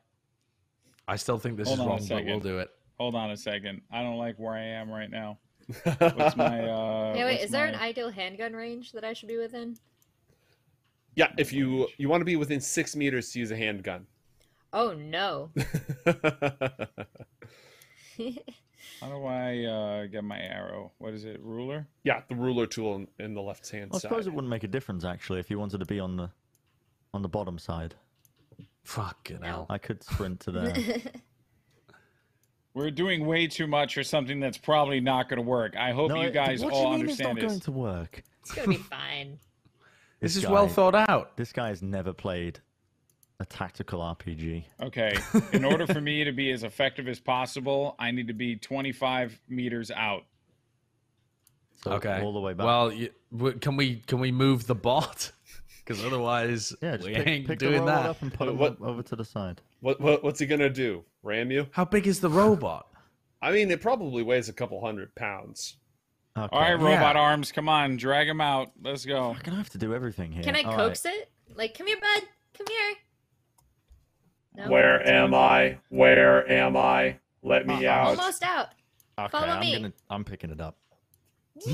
I 1.07 1.15
still 1.15 1.37
think 1.37 1.57
this 1.57 1.67
Hold 1.67 1.79
is 1.79 1.85
wrong, 1.85 2.05
but 2.09 2.25
we'll 2.25 2.39
do 2.39 2.59
it. 2.59 2.69
Hold 2.99 3.15
on 3.15 3.31
a 3.31 3.37
second. 3.37 3.81
I 3.91 4.03
don't 4.03 4.17
like 4.17 4.37
where 4.37 4.53
I 4.53 4.61
am 4.63 4.89
right 4.89 5.09
now. 5.09 5.37
What's 5.83 6.35
my? 6.35 6.59
Uh, 6.67 7.13
Yeah, 7.15 7.25
wait, 7.25 7.33
what's 7.33 7.43
is 7.45 7.51
there 7.51 7.65
an 7.65 7.75
ideal 7.75 8.09
handgun 8.09 8.53
range 8.53 8.91
that 8.91 9.03
I 9.03 9.13
should 9.13 9.29
be 9.29 9.37
within? 9.37 9.77
Yeah, 11.19 11.27
if 11.37 11.51
you 11.51 11.89
you 11.97 12.07
want 12.07 12.21
to 12.21 12.25
be 12.25 12.37
within 12.37 12.61
six 12.61 12.95
meters 12.95 13.29
to 13.33 13.39
use 13.39 13.51
a 13.51 13.57
handgun. 13.57 14.07
Oh 14.71 14.93
no. 14.93 15.49
How 19.01 19.09
do 19.09 19.25
I 19.25 19.65
uh, 19.65 20.05
get 20.07 20.23
my 20.23 20.39
arrow? 20.39 20.93
What 20.97 21.13
is 21.13 21.25
it? 21.25 21.41
Ruler? 21.43 21.85
yeah, 22.05 22.21
the 22.29 22.35
ruler 22.35 22.65
tool 22.65 22.95
in, 22.95 23.07
in 23.19 23.33
the 23.33 23.41
left 23.41 23.69
hand 23.69 23.91
I 23.93 23.97
side. 23.97 24.01
suppose 24.03 24.27
it 24.27 24.33
wouldn't 24.33 24.49
make 24.49 24.63
a 24.63 24.67
difference 24.69 25.03
actually 25.03 25.41
if 25.41 25.49
you 25.49 25.59
wanted 25.59 25.79
to 25.79 25.85
be 25.85 25.99
on 25.99 26.15
the 26.15 26.29
on 27.13 27.21
the 27.21 27.27
bottom 27.27 27.59
side. 27.59 27.95
Fucking 28.85 29.41
hell. 29.41 29.65
I 29.69 29.77
could 29.77 30.01
sprint 30.01 30.39
to 30.41 30.51
there. 30.51 30.73
We're 32.73 32.91
doing 32.91 33.25
way 33.25 33.47
too 33.47 33.67
much 33.67 33.95
for 33.95 34.03
something 34.03 34.39
that's 34.39 34.57
probably 34.57 35.01
not 35.01 35.27
going 35.27 35.41
to 35.43 35.47
work. 35.47 35.75
I 35.75 35.91
hope 35.91 36.11
No, 36.11 36.21
you 36.21 36.29
it- 36.29 36.33
guys 36.33 36.63
what 36.63 36.69
do 36.71 36.75
all 36.77 36.93
you 36.93 36.99
mean 37.03 37.09
it's 37.09 37.19
understand 37.19 37.39
not 37.39 37.41
this. 37.41 37.51
going 37.51 37.59
to 37.61 37.71
work. 37.73 38.23
It's 38.41 38.53
gonna 38.53 38.67
be 38.69 38.75
fine. 38.77 39.37
This, 40.19 40.35
is 40.35 40.43
guy, 40.45 40.51
well 40.51 40.67
thought 40.67 40.95
out. 40.95 41.37
This 41.37 41.51
guy 41.53 41.69
has 41.69 41.81
never 41.81 42.13
played 42.13 42.59
a 43.39 43.45
tactical 43.45 44.01
RPG. 44.01 44.65
Okay. 44.81 45.17
In 45.53 45.63
order 45.63 45.87
for 45.87 46.01
me 46.01 46.23
to 46.25 46.31
be 46.33 46.51
as 46.51 46.63
effective 46.63 47.07
as 47.07 47.19
possible, 47.19 47.95
I 47.97 48.11
need 48.11 48.27
to 48.27 48.33
be 48.33 48.55
25 48.57 49.39
meters 49.47 49.91
out. 49.91 50.23
So 51.83 51.91
Okay. 51.93 52.21
all 52.21 52.33
the 52.33 52.39
way 52.41 52.53
back. 52.53 52.65
Well, 52.65 52.91
you, 52.91 53.09
can 53.61 53.77
we 53.77 53.97
can 54.07 54.19
we 54.19 54.31
move 54.31 54.67
the 54.67 54.75
bot? 54.75 55.31
Because 55.85 56.05
otherwise, 56.05 56.71
yeah, 56.83 56.97
just 56.97 57.07
we 57.07 57.15
pick, 57.15 57.25
ain't 57.27 57.47
pick 57.47 57.57
the 57.57 57.65
doing 57.65 57.79
robot 57.79 58.03
that. 58.03 58.09
up 58.11 58.21
and 58.21 58.31
put 58.31 58.47
him 58.47 58.59
What- 58.59 58.79
over 58.79 59.01
to 59.01 59.15
the 59.15 59.25
side. 59.25 59.59
What, 59.79 59.99
what 59.99 60.23
what's 60.23 60.39
he 60.39 60.45
gonna 60.45 60.69
do? 60.69 61.03
Ram 61.23 61.49
you? 61.49 61.65
How 61.71 61.83
big 61.83 62.05
is 62.05 62.19
the 62.19 62.29
robot? 62.29 62.85
I 63.41 63.51
mean, 63.51 63.71
it 63.71 63.81
probably 63.81 64.21
weighs 64.21 64.49
a 64.49 64.53
couple 64.53 64.79
hundred 64.85 65.15
pounds. 65.15 65.77
Okay. 66.39 66.55
All 66.55 66.61
right, 66.61 66.73
robot 66.79 67.15
Yeah. 67.15 67.21
arms, 67.21 67.51
come 67.51 67.67
on, 67.67 67.97
drag 67.97 68.27
him 68.27 68.39
out. 68.41 68.71
Let's 68.81 69.05
go. 69.05 69.31
I'm 69.31 69.39
gonna 69.43 69.57
have 69.57 69.69
to 69.71 69.77
do 69.77 69.93
everything 69.93 70.31
here. 70.31 70.43
Can 70.43 70.55
I 70.55 70.63
All 70.63 70.73
coax 70.75 71.03
it? 71.05 71.29
Like, 71.55 71.77
come 71.77 71.87
here, 71.87 71.97
bud. 71.99 72.23
Come 72.57 72.67
here. 72.67 72.95
No? 74.55 74.69
Where 74.71 75.05
am 75.07 75.33
I? 75.33 75.77
Where 75.89 76.49
am 76.49 76.77
I? 76.77 77.17
Let 77.43 77.67
me 77.67 77.85
Uh, 77.85 77.91
out. 77.91 78.07
Almost 78.19 78.43
out. 78.43 78.69
Okay, 79.19 79.29
follow 79.31 79.47
I'm 79.47 79.59
me. 79.59 79.73
Gonna, 79.75 79.93
I'm 80.09 80.23
picking 80.23 80.49
it 80.51 80.61
up. 80.61 80.77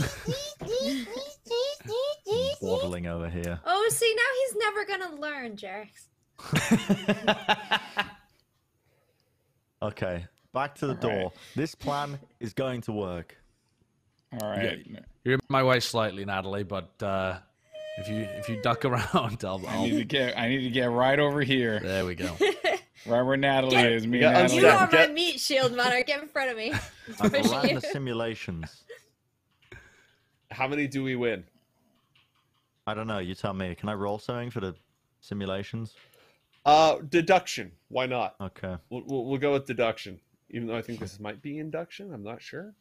Waddling 2.61 3.07
over 3.07 3.29
here. 3.29 3.59
Oh, 3.65 3.89
see, 3.91 4.15
now 4.15 4.21
he's 4.41 4.55
never 4.55 4.85
gonna 4.85 5.15
learn, 5.21 5.55
Jerks. 5.57 6.09
Okay, 9.81 10.25
back 10.51 10.73
to 10.75 10.87
the 10.87 10.93
All 10.93 10.99
door. 10.99 11.11
right. 11.11 11.31
This 11.55 11.75
plan 11.75 12.17
is 12.39 12.53
going 12.53 12.81
to 12.81 12.91
work. 12.91 13.37
All 14.41 14.49
right. 14.49 14.85
You're 15.23 15.35
in 15.35 15.39
my 15.49 15.63
way 15.63 15.79
slightly, 15.79 16.23
Natalie, 16.25 16.63
but 16.63 16.91
uh, 17.01 17.37
if 17.97 18.07
you 18.09 18.17
if 18.37 18.49
you 18.49 18.61
duck 18.61 18.85
around, 18.85 19.43
I'll. 19.43 19.61
I 19.67 19.75
I'll 19.75 19.83
need 19.83 19.97
to 19.97 20.03
get 20.05 20.37
I 20.37 20.47
need 20.49 20.61
to 20.63 20.69
get 20.69 20.89
right 20.91 21.19
over 21.19 21.41
here. 21.41 21.79
there 21.79 22.05
we 22.05 22.15
go. 22.15 22.35
Right 23.07 23.21
where 23.21 23.37
Natalie 23.37 23.75
Get- 23.75 23.91
is. 23.91 24.07
Me 24.07 24.19
Yeah, 24.21 24.35
and 24.39 24.51
You 24.51 24.63
Natalie. 24.63 24.87
unstep. 24.87 25.03
are 25.03 25.07
my 25.09 25.13
meat 25.13 25.39
shield, 25.39 25.75
Monarch. 25.75 26.07
Get 26.07 26.23
in 26.23 26.27
front 26.27 26.49
of 26.49 26.57
me. 26.57 26.73
I'm 27.19 27.29
Pushing 27.29 27.51
ran 27.51 27.69
you. 27.69 27.75
the 27.79 27.81
simulations. 27.81 28.81
How 30.49 30.67
many 30.67 30.87
do 30.87 31.03
we 31.03 31.15
win? 31.15 31.43
I 32.87 32.95
don't 32.95 33.05
know. 33.05 33.19
You 33.19 33.35
tell 33.35 33.53
me. 33.53 33.75
Can 33.75 33.89
I 33.89 33.93
roll 33.93 34.17
something 34.17 34.49
for 34.49 34.59
the 34.59 34.73
simulations? 35.21 35.93
Uh, 36.65 36.95
deduction. 37.09 37.73
Why 37.89 38.07
not? 38.07 38.35
Okay. 38.41 38.75
We'll, 38.89 39.03
we'll, 39.05 39.25
we'll 39.25 39.39
go 39.39 39.53
with 39.53 39.65
deduction. 39.67 40.19
Even 40.49 40.67
though 40.67 40.75
I 40.77 40.81
think 40.81 40.99
this 40.99 41.19
might 41.19 41.43
be 41.43 41.59
induction, 41.59 42.11
I'm 42.11 42.23
not 42.23 42.41
sure. 42.41 42.73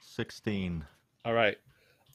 16. 0.00 0.84
All 1.24 1.32
right. 1.34 1.56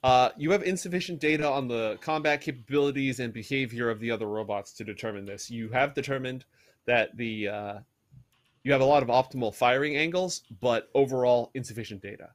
Uh, 0.04 0.30
you 0.38 0.52
have 0.52 0.62
insufficient 0.64 1.20
data 1.20 1.48
on 1.50 1.68
the 1.68 1.98
combat 2.02 2.42
capabilities 2.42 3.20
and 3.20 3.34
behavior 3.34 3.90
of 3.90 4.00
the 4.00 4.12
other 4.12 4.28
robots 4.28 4.74
to 4.74 4.84
determine 4.84 5.26
this. 5.26 5.50
You 5.50 5.70
have 5.70 5.94
determined 5.96 6.46
that 6.86 7.16
the 7.18 7.48
uh, 7.48 7.80
you 8.64 8.72
have 8.72 8.82
a 8.82 8.86
lot 8.86 9.02
of 9.02 9.10
optimal 9.10 9.54
firing 9.54 9.96
angles, 9.98 10.42
but 10.62 10.90
overall 10.94 11.50
insufficient 11.56 12.02
data. 12.02 12.30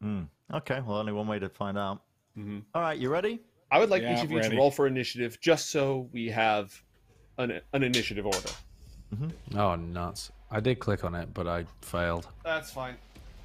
Hmm. 0.00 0.22
Okay. 0.52 0.80
Well, 0.86 0.98
only 0.98 1.12
one 1.12 1.26
way 1.26 1.38
to 1.38 1.48
find 1.50 1.76
out. 1.76 2.02
Mhm. 2.38 2.62
All 2.74 2.82
right. 2.82 2.98
You 2.98 3.10
ready? 3.10 3.40
I 3.70 3.78
would 3.78 3.90
like 3.90 4.02
Yeah, 4.02 4.16
each 4.18 4.24
of 4.24 4.30
you 4.30 4.38
ready. 4.38 4.50
to 4.50 4.56
roll 4.56 4.70
for 4.70 4.86
initiative, 4.86 5.38
just 5.40 5.70
so 5.70 6.08
we 6.12 6.28
have 6.28 6.80
an, 7.38 7.60
an 7.72 7.82
initiative 7.82 8.24
order. 8.24 8.50
Mm-hmm. 9.14 9.58
Oh 9.58 9.74
nuts! 9.76 10.32
I 10.50 10.60
did 10.60 10.78
click 10.78 11.04
on 11.04 11.14
it, 11.14 11.34
but 11.34 11.46
I 11.46 11.64
failed. 11.82 12.28
That's 12.44 12.70
fine. 12.70 12.96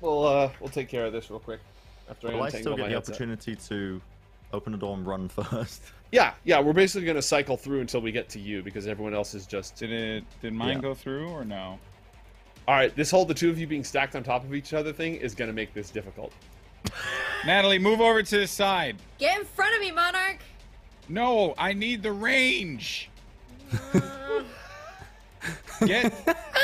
We'll 0.02 0.26
uh, 0.26 0.50
we'll 0.60 0.70
take 0.70 0.90
care 0.90 1.06
of 1.06 1.14
this 1.14 1.30
real 1.30 1.40
quick. 1.40 1.60
After 2.10 2.28
Will 2.28 2.42
I 2.42 2.46
untangle 2.48 2.62
still 2.74 2.78
get 2.78 2.90
the 2.90 2.96
headset. 2.96 3.14
opportunity 3.16 3.56
to 3.56 4.02
open 4.54 4.72
the 4.72 4.78
door 4.78 4.96
and 4.96 5.06
run 5.06 5.28
first? 5.30 5.82
Yeah, 6.12 6.34
yeah. 6.44 6.60
We're 6.60 6.74
basically 6.74 7.06
going 7.06 7.16
to 7.18 7.22
cycle 7.22 7.56
through 7.58 7.82
until 7.82 8.02
we 8.02 8.12
get 8.12 8.30
to 8.30 8.40
you 8.40 8.64
because 8.64 8.88
everyone 8.88 9.14
else 9.14 9.34
is 9.36 9.46
just 9.46 9.76
Did 9.76 9.92
it 9.92 10.24
did 10.42 10.54
mine 10.54 10.78
Yeah. 10.78 10.82
go 10.82 10.94
through 10.96 11.28
or 11.30 11.46
no? 11.46 11.78
All 12.68 12.76
right, 12.76 12.96
this 12.96 13.10
whole 13.12 13.26
the 13.26 13.34
two 13.34 13.50
of 13.50 13.58
you 13.60 13.68
being 13.68 13.84
stacked 13.84 14.16
on 14.16 14.24
top 14.24 14.44
of 14.44 14.54
each 14.56 14.74
other 14.74 14.94
thing 14.94 15.16
is 15.16 15.34
going 15.36 15.50
to 15.50 15.54
make 15.56 15.74
this 15.74 15.90
difficult. 15.90 16.32
Natalie, 17.46 17.80
move 17.80 18.00
over 18.02 18.22
to 18.24 18.38
the 18.40 18.48
side. 18.48 18.96
Get 19.18 19.40
in 19.40 19.46
front 19.46 19.74
of 19.76 19.82
me, 19.82 19.92
Monarch. 19.92 20.38
No, 21.10 21.54
I 21.58 21.74
need 21.74 22.04
the 22.04 22.12
range. 22.12 23.10
Uh, 23.94 24.00
Get 25.86 26.14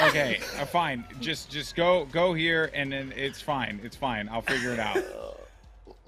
okay, 0.03 0.39
uh, 0.59 0.65
fine. 0.65 1.05
Just 1.19 1.49
just 1.49 1.75
go 1.75 2.05
go 2.11 2.33
here 2.33 2.69
and 2.73 2.91
then 2.91 3.13
it's 3.15 3.41
fine. 3.41 3.79
It's 3.83 3.95
fine. 3.95 4.27
I'll 4.29 4.41
figure 4.41 4.73
it 4.73 4.79
out. 4.79 4.97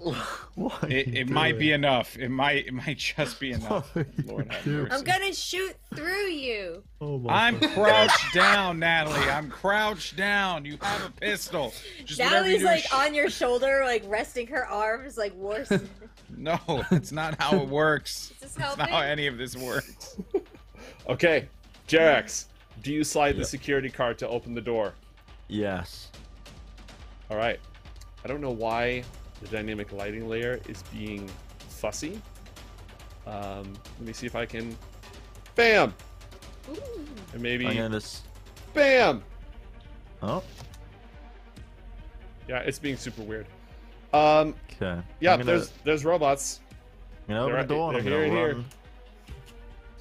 What 0.54 0.92
It, 0.92 1.12
it 1.12 1.28
might 1.28 1.58
be 1.58 1.72
enough. 1.72 2.16
It 2.16 2.28
might 2.28 2.66
it 2.68 2.72
might 2.72 2.98
just 2.98 3.40
be 3.40 3.50
enough. 3.58 3.92
What 3.96 4.06
are 4.06 4.06
you 4.16 4.24
Lord 4.28 4.52
have 4.52 4.64
mercy. 4.66 4.92
I'm 4.94 5.02
gonna 5.02 5.32
shoot 5.32 5.74
through 5.92 6.26
you. 6.28 6.84
Oh 7.00 7.18
my 7.18 7.46
I'm 7.46 7.58
God. 7.58 7.70
crouched 7.72 8.32
down, 8.34 8.78
Natalie. 8.78 9.28
I'm 9.28 9.50
crouched 9.50 10.16
down. 10.16 10.64
You 10.64 10.78
have 10.82 11.06
a 11.06 11.10
pistol. 11.20 11.74
Just 12.04 12.20
Natalie's 12.20 12.60
do, 12.60 12.66
like 12.66 12.84
sh- 12.84 12.92
on 12.92 13.12
your 13.12 13.28
shoulder, 13.28 13.82
like 13.84 14.04
resting 14.06 14.46
her 14.48 14.64
arms, 14.68 15.18
like 15.18 15.34
worse. 15.34 15.72
No, 16.36 16.58
that's 16.92 17.10
not 17.10 17.40
how 17.40 17.56
it 17.60 17.68
works. 17.68 18.28
this 18.40 18.54
That's 18.54 18.56
helping? 18.56 18.78
not 18.78 18.90
how 18.90 19.00
any 19.00 19.26
of 19.26 19.36
this 19.36 19.56
works. 19.56 20.16
Okay, 21.08 21.48
Jerax, 21.88 22.44
do 22.88 22.94
you 22.94 23.04
slide 23.04 23.36
the 23.36 23.44
security 23.44 23.90
card 23.90 24.16
to 24.16 24.26
open 24.26 24.54
the 24.54 24.62
door? 24.62 24.94
Yes. 25.46 26.10
All 27.30 27.36
right. 27.36 27.60
I 28.24 28.28
don't 28.28 28.40
know 28.40 28.50
why 28.50 29.04
the 29.42 29.48
dynamic 29.48 29.92
lighting 29.92 30.26
layer 30.26 30.58
is 30.66 30.82
being 30.84 31.28
fussy. 31.68 32.18
Um, 33.26 33.74
let 33.98 34.06
me 34.06 34.14
see 34.14 34.24
if 34.24 34.34
I 34.34 34.46
can. 34.46 34.74
Bam! 35.54 35.92
Ooh. 36.70 36.80
And 37.34 37.42
maybe. 37.42 37.66
I'm 37.66 37.76
gonna 37.76 37.90
just. 37.90 38.22
Bam! 38.72 39.22
Oh. 40.22 40.42
Yeah, 42.48 42.60
it's 42.60 42.78
being 42.78 42.96
super 42.96 43.20
weird. 43.20 43.46
Um, 44.14 44.54
Okay. 44.72 44.98
yeah, 45.20 45.32
gonna, 45.36 45.44
there's 45.44 45.72
there's 45.84 46.06
robots. 46.06 46.60
I'm 47.28 47.34
gonna 47.34 47.40
open 47.42 47.52
they're- 47.52 47.62
the 47.64 47.68
door 47.68 47.88
and 47.90 47.98
I'm 47.98 48.04
they're 48.06 48.28
gonna 48.28 48.34
here 48.34 48.52
run 48.54 48.64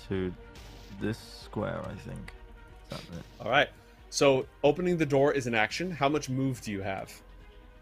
to 0.07 0.33
this 1.01 1.17
square. 1.17 1.81
I 1.85 1.93
think. 2.09 2.31
Is 2.91 2.97
that 2.97 3.17
it? 3.17 3.23
All 3.39 3.49
right. 3.49 3.69
So 4.09 4.45
opening 4.63 4.97
the 4.97 5.05
door 5.05 5.33
is 5.33 5.47
an 5.47 5.55
action. 5.55 5.91
How 5.91 6.09
much 6.09 6.29
move 6.29 6.61
do 6.61 6.71
you 6.71 6.81
have? 6.81 7.11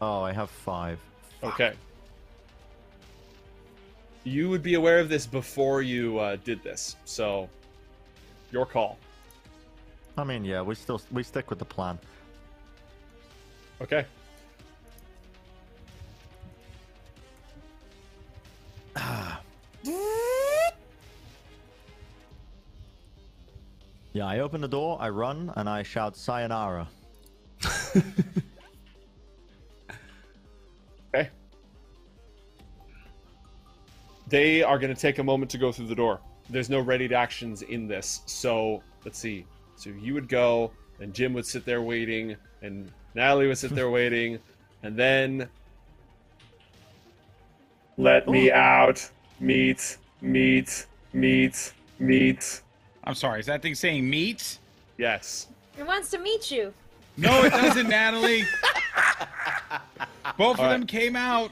Oh, 0.02 0.22
I 0.22 0.34
have 0.34 0.49
five. 0.49 0.99
Okay. 1.44 1.73
You 4.23 4.49
would 4.49 4.64
be 4.64 4.73
aware 4.73 4.99
of 4.99 5.07
this 5.07 5.27
before 5.27 5.82
you 5.84 6.18
uh, 6.18 6.38
did 6.44 6.64
this, 6.64 6.95
so 7.06 7.48
your 8.52 8.65
call. 8.65 8.98
I 10.18 10.23
mean, 10.23 10.44
yeah, 10.44 10.61
we 10.61 10.73
still 10.76 10.99
we 11.11 11.22
stick 11.23 11.49
with 11.49 11.60
the 11.60 11.65
plan. 11.65 11.99
Okay. 13.82 14.06
Yeah, 24.15 24.27
I 24.27 24.39
open 24.39 24.61
the 24.61 24.67
door, 24.69 24.97
I 25.01 25.09
run, 25.09 25.51
and 25.57 25.67
I 25.67 25.83
shout 25.83 26.15
"Sayonara." 26.15 26.87
Okay. 31.13 31.29
They 34.29 34.63
are 34.63 34.79
going 34.79 34.93
to 34.93 34.99
take 34.99 35.19
a 35.19 35.23
moment 35.23 35.51
to 35.51 35.57
go 35.57 35.71
through 35.73 35.87
the 35.87 35.95
door. 35.95 36.21
There's 36.49 36.69
no 36.69 36.79
readied 36.79 37.11
actions 37.11 37.61
in 37.61 37.87
this. 37.87 38.21
So 38.25 38.81
let's 39.03 39.19
see. 39.19 39.45
So 39.75 39.89
you 39.89 40.13
would 40.13 40.29
go, 40.29 40.71
and 41.01 41.13
Jim 41.13 41.33
would 41.33 41.45
sit 41.45 41.65
there 41.65 41.81
waiting, 41.81 42.37
and 42.61 42.91
Natalie 43.15 43.47
would 43.47 43.57
sit 43.57 43.75
there 43.75 43.89
waiting, 43.99 44.39
and 44.83 44.95
then 44.95 45.49
Let 47.97 48.29
me 48.29 48.49
out. 48.49 49.09
Meat, 49.41 49.97
meat, 50.21 50.85
meat, 51.11 51.73
meat. 51.99 52.61
I'm 53.06 53.15
sorry. 53.15 53.40
Is 53.40 53.45
that 53.45 53.61
thing 53.61 53.76
saying 53.76 54.10
meet? 54.10 54.57
yes, 54.98 55.48
It 55.77 55.86
wants 55.86 56.10
to 56.11 56.18
meet 56.18 56.49
you. 56.52 56.73
No, 57.18 57.44
it 57.44 57.52
doesn't, 57.52 57.88
Natalie. 57.90 58.44
Both 60.38 60.56
of 60.56 60.60
All 60.60 60.65
right. 60.65 60.69
them 60.73 60.86
came 60.88 61.15
out. 61.15 61.52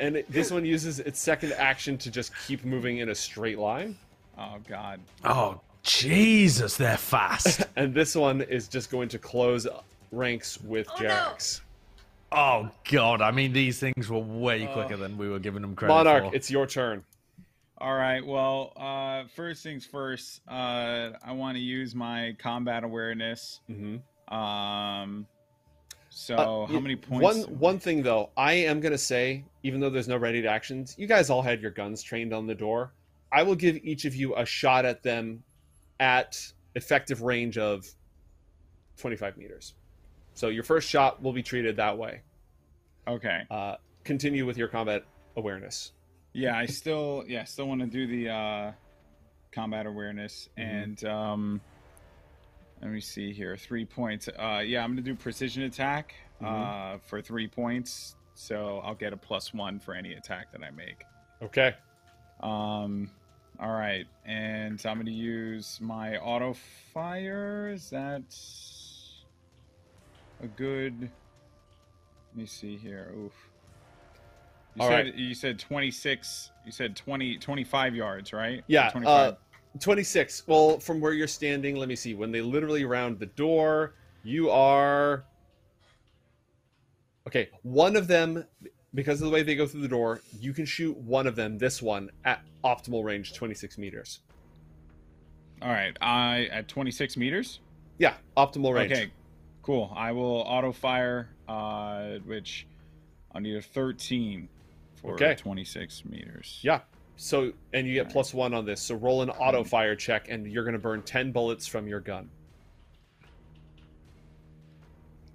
and 0.00 0.16
it- 0.16 0.30
this 0.30 0.50
one 0.50 0.64
uses 0.64 0.98
its 1.00 1.20
second 1.20 1.52
action 1.52 1.96
to 1.98 2.10
just 2.10 2.32
keep 2.46 2.64
moving 2.64 2.98
in 2.98 3.08
a 3.10 3.14
straight 3.14 3.58
line, 3.58 3.96
Oh 4.38 4.56
God. 4.68 5.00
Oh, 5.24 5.60
Jesus, 5.82 6.76
they're 6.76 6.96
fast. 6.96 7.62
and 7.76 7.94
this 7.94 8.14
one 8.16 8.40
is 8.42 8.66
just 8.68 8.90
going 8.90 9.08
to 9.10 9.18
close 9.18 9.66
ranks 10.10 10.60
with 10.62 10.88
Oh, 10.98 11.02
no. 11.02 11.32
Oh, 12.32 12.70
God. 12.90 13.20
I 13.20 13.30
mean, 13.30 13.52
these 13.52 13.78
things 13.78 14.08
were 14.08 14.18
way 14.18 14.66
oh. 14.66 14.72
quicker 14.72 14.96
than 14.96 15.18
we 15.18 15.28
were 15.28 15.38
giving 15.38 15.60
them 15.62 15.74
credit 15.76 15.92
Monarch, 15.94 16.24
for. 16.30 16.34
it's 16.34 16.50
your 16.50 16.66
turn. 16.66 17.04
All 17.82 17.94
right. 17.94 18.24
Well, 18.24 18.72
uh, 18.76 19.24
first 19.34 19.64
things 19.64 19.84
first. 19.84 20.40
Uh, 20.48 21.10
I 21.20 21.32
want 21.32 21.56
to 21.56 21.60
use 21.60 21.96
my 21.96 22.36
combat 22.38 22.84
awareness. 22.84 23.60
hmm 23.66 23.96
Um. 24.28 25.26
So 26.10 26.36
Uh, 26.36 26.66
how 26.66 26.78
many 26.78 26.94
points? 26.94 27.48
One 27.48 27.58
one 27.58 27.78
thing 27.80 28.02
though, 28.02 28.30
I 28.36 28.52
am 28.52 28.78
gonna 28.80 28.96
say, 28.96 29.44
even 29.64 29.80
though 29.80 29.90
there's 29.90 30.06
no 30.06 30.16
ready 30.16 30.40
to 30.42 30.48
actions, 30.48 30.94
you 30.96 31.08
guys 31.08 31.28
all 31.28 31.42
had 31.42 31.60
your 31.60 31.72
guns 31.72 32.04
trained 32.04 32.32
on 32.32 32.46
the 32.46 32.54
door. 32.54 32.92
I 33.32 33.42
will 33.42 33.56
give 33.56 33.76
each 33.82 34.04
of 34.04 34.14
you 34.14 34.36
a 34.36 34.46
shot 34.46 34.84
at 34.84 35.02
them 35.02 35.42
at 35.98 36.38
effective 36.76 37.22
range 37.22 37.58
of 37.58 37.84
25 38.98 39.36
meters. 39.36 39.74
So 40.34 40.48
your 40.48 40.62
first 40.62 40.88
shot 40.88 41.20
will 41.20 41.32
be 41.32 41.42
treated 41.42 41.76
that 41.76 41.98
way. 41.98 42.20
Okay. 43.08 43.42
Uh, 43.50 43.76
continue 44.04 44.46
with 44.46 44.56
your 44.56 44.68
combat 44.68 45.04
awareness. 45.36 45.92
Yeah, 46.32 46.56
I 46.56 46.66
still 46.66 47.24
yeah 47.26 47.44
still 47.44 47.66
want 47.68 47.80
to 47.82 47.86
do 47.86 48.06
the 48.06 48.30
uh, 48.30 48.72
combat 49.52 49.86
awareness 49.86 50.48
Mm-hmm. 50.58 50.68
and 50.70 51.04
um, 51.04 51.60
let 52.80 52.90
me 52.90 53.00
see 53.00 53.32
here 53.32 53.56
three 53.56 53.84
points. 53.84 54.28
Uh, 54.28 54.62
yeah, 54.64 54.82
I'm 54.82 54.90
gonna 54.90 55.02
do 55.02 55.14
precision 55.14 55.62
attack 55.64 56.14
Mm-hmm. 56.42 56.94
uh, 56.96 56.98
for 57.06 57.22
three 57.22 57.46
points, 57.46 58.16
so 58.34 58.80
I'll 58.84 58.96
get 58.96 59.12
a 59.12 59.16
plus 59.16 59.54
one 59.54 59.78
for 59.78 59.94
any 59.94 60.14
attack 60.14 60.50
that 60.52 60.62
I 60.64 60.70
make. 60.70 61.04
Okay. 61.40 61.74
Um, 62.40 63.08
all 63.60 63.70
right, 63.70 64.06
and 64.26 64.84
I'm 64.84 64.96
gonna 64.96 65.12
use 65.12 65.78
my 65.80 66.16
auto 66.16 66.56
fire. 66.92 67.70
Is 67.72 67.90
that 67.90 68.22
a 70.42 70.46
good? 70.48 71.02
Let 71.02 72.36
me 72.36 72.46
see 72.46 72.76
here. 72.76 73.12
Oof. 73.16 73.32
You 74.74 74.82
All 74.82 74.88
said 74.88 75.04
right. 75.06 75.14
you 75.14 75.34
said 75.34 75.58
26. 75.58 76.50
You 76.64 76.72
said 76.72 76.96
20 76.96 77.36
25 77.38 77.94
yards, 77.94 78.32
right? 78.32 78.64
Yeah, 78.68 78.88
25. 78.90 79.32
uh, 79.32 79.36
26. 79.80 80.44
Well, 80.46 80.78
from 80.80 81.00
where 81.00 81.12
you're 81.12 81.26
standing, 81.28 81.76
let 81.76 81.88
me 81.88 81.96
see. 81.96 82.14
When 82.14 82.32
they 82.32 82.40
literally 82.40 82.84
round 82.84 83.18
the 83.18 83.26
door, 83.26 83.94
you 84.22 84.50
are. 84.50 85.24
Okay, 87.26 87.50
one 87.62 87.96
of 87.96 88.08
them, 88.08 88.44
because 88.94 89.20
of 89.20 89.26
the 89.28 89.32
way 89.32 89.42
they 89.42 89.54
go 89.54 89.66
through 89.66 89.82
the 89.82 89.88
door, 89.88 90.20
you 90.40 90.52
can 90.52 90.64
shoot 90.64 90.96
one 90.96 91.26
of 91.26 91.36
them, 91.36 91.56
this 91.56 91.80
one, 91.80 92.10
at 92.24 92.42
optimal 92.64 93.04
range 93.04 93.32
26 93.34 93.78
meters. 93.78 94.20
all 95.60 95.68
right. 95.68 95.96
I 96.00 96.48
at 96.50 96.66
26 96.66 97.16
meters. 97.16 97.60
Yeah, 97.98 98.14
optimal 98.36 98.74
range. 98.74 98.92
Okay, 98.92 99.12
cool. 99.62 99.92
I 99.94 100.10
will 100.12 100.38
auto 100.46 100.72
fire, 100.72 101.28
uh, 101.46 102.14
which 102.24 102.66
I'll 103.32 103.40
need 103.40 103.54
a 103.56 103.62
13 103.62 104.48
for 105.02 105.14
Okay. 105.14 105.34
26 105.34 106.04
meters. 106.06 106.58
Yeah. 106.62 106.80
So, 107.16 107.52
and 107.72 107.86
you 107.86 107.94
get 107.94 108.10
plus 108.10 108.32
one 108.32 108.54
on 108.54 108.64
this. 108.64 108.80
So 108.80 108.94
roll 108.94 109.22
an 109.22 109.30
auto 109.30 109.62
fire 109.64 109.94
check, 109.94 110.28
and 110.28 110.46
you're 110.50 110.64
going 110.64 110.72
to 110.74 110.78
burn 110.80 111.02
10 111.02 111.30
bullets 111.32 111.66
from 111.66 111.86
your 111.86 112.00
gun. 112.00 112.30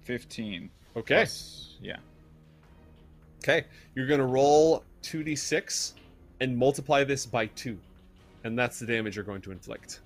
15. 0.02 0.70
Okay. 0.96 1.14
Plus- 1.16 1.76
yeah. 1.80 1.96
Okay. 3.42 3.64
You're 3.94 4.06
going 4.06 4.20
to 4.20 4.26
roll 4.26 4.84
2d6 5.02 5.92
and 6.40 6.56
multiply 6.56 7.04
this 7.04 7.26
by 7.26 7.46
two. 7.46 7.78
And 8.44 8.58
that's 8.58 8.78
the 8.78 8.86
damage 8.86 9.16
you're 9.16 9.24
going 9.24 9.42
to 9.42 9.52
inflict. 9.52 10.00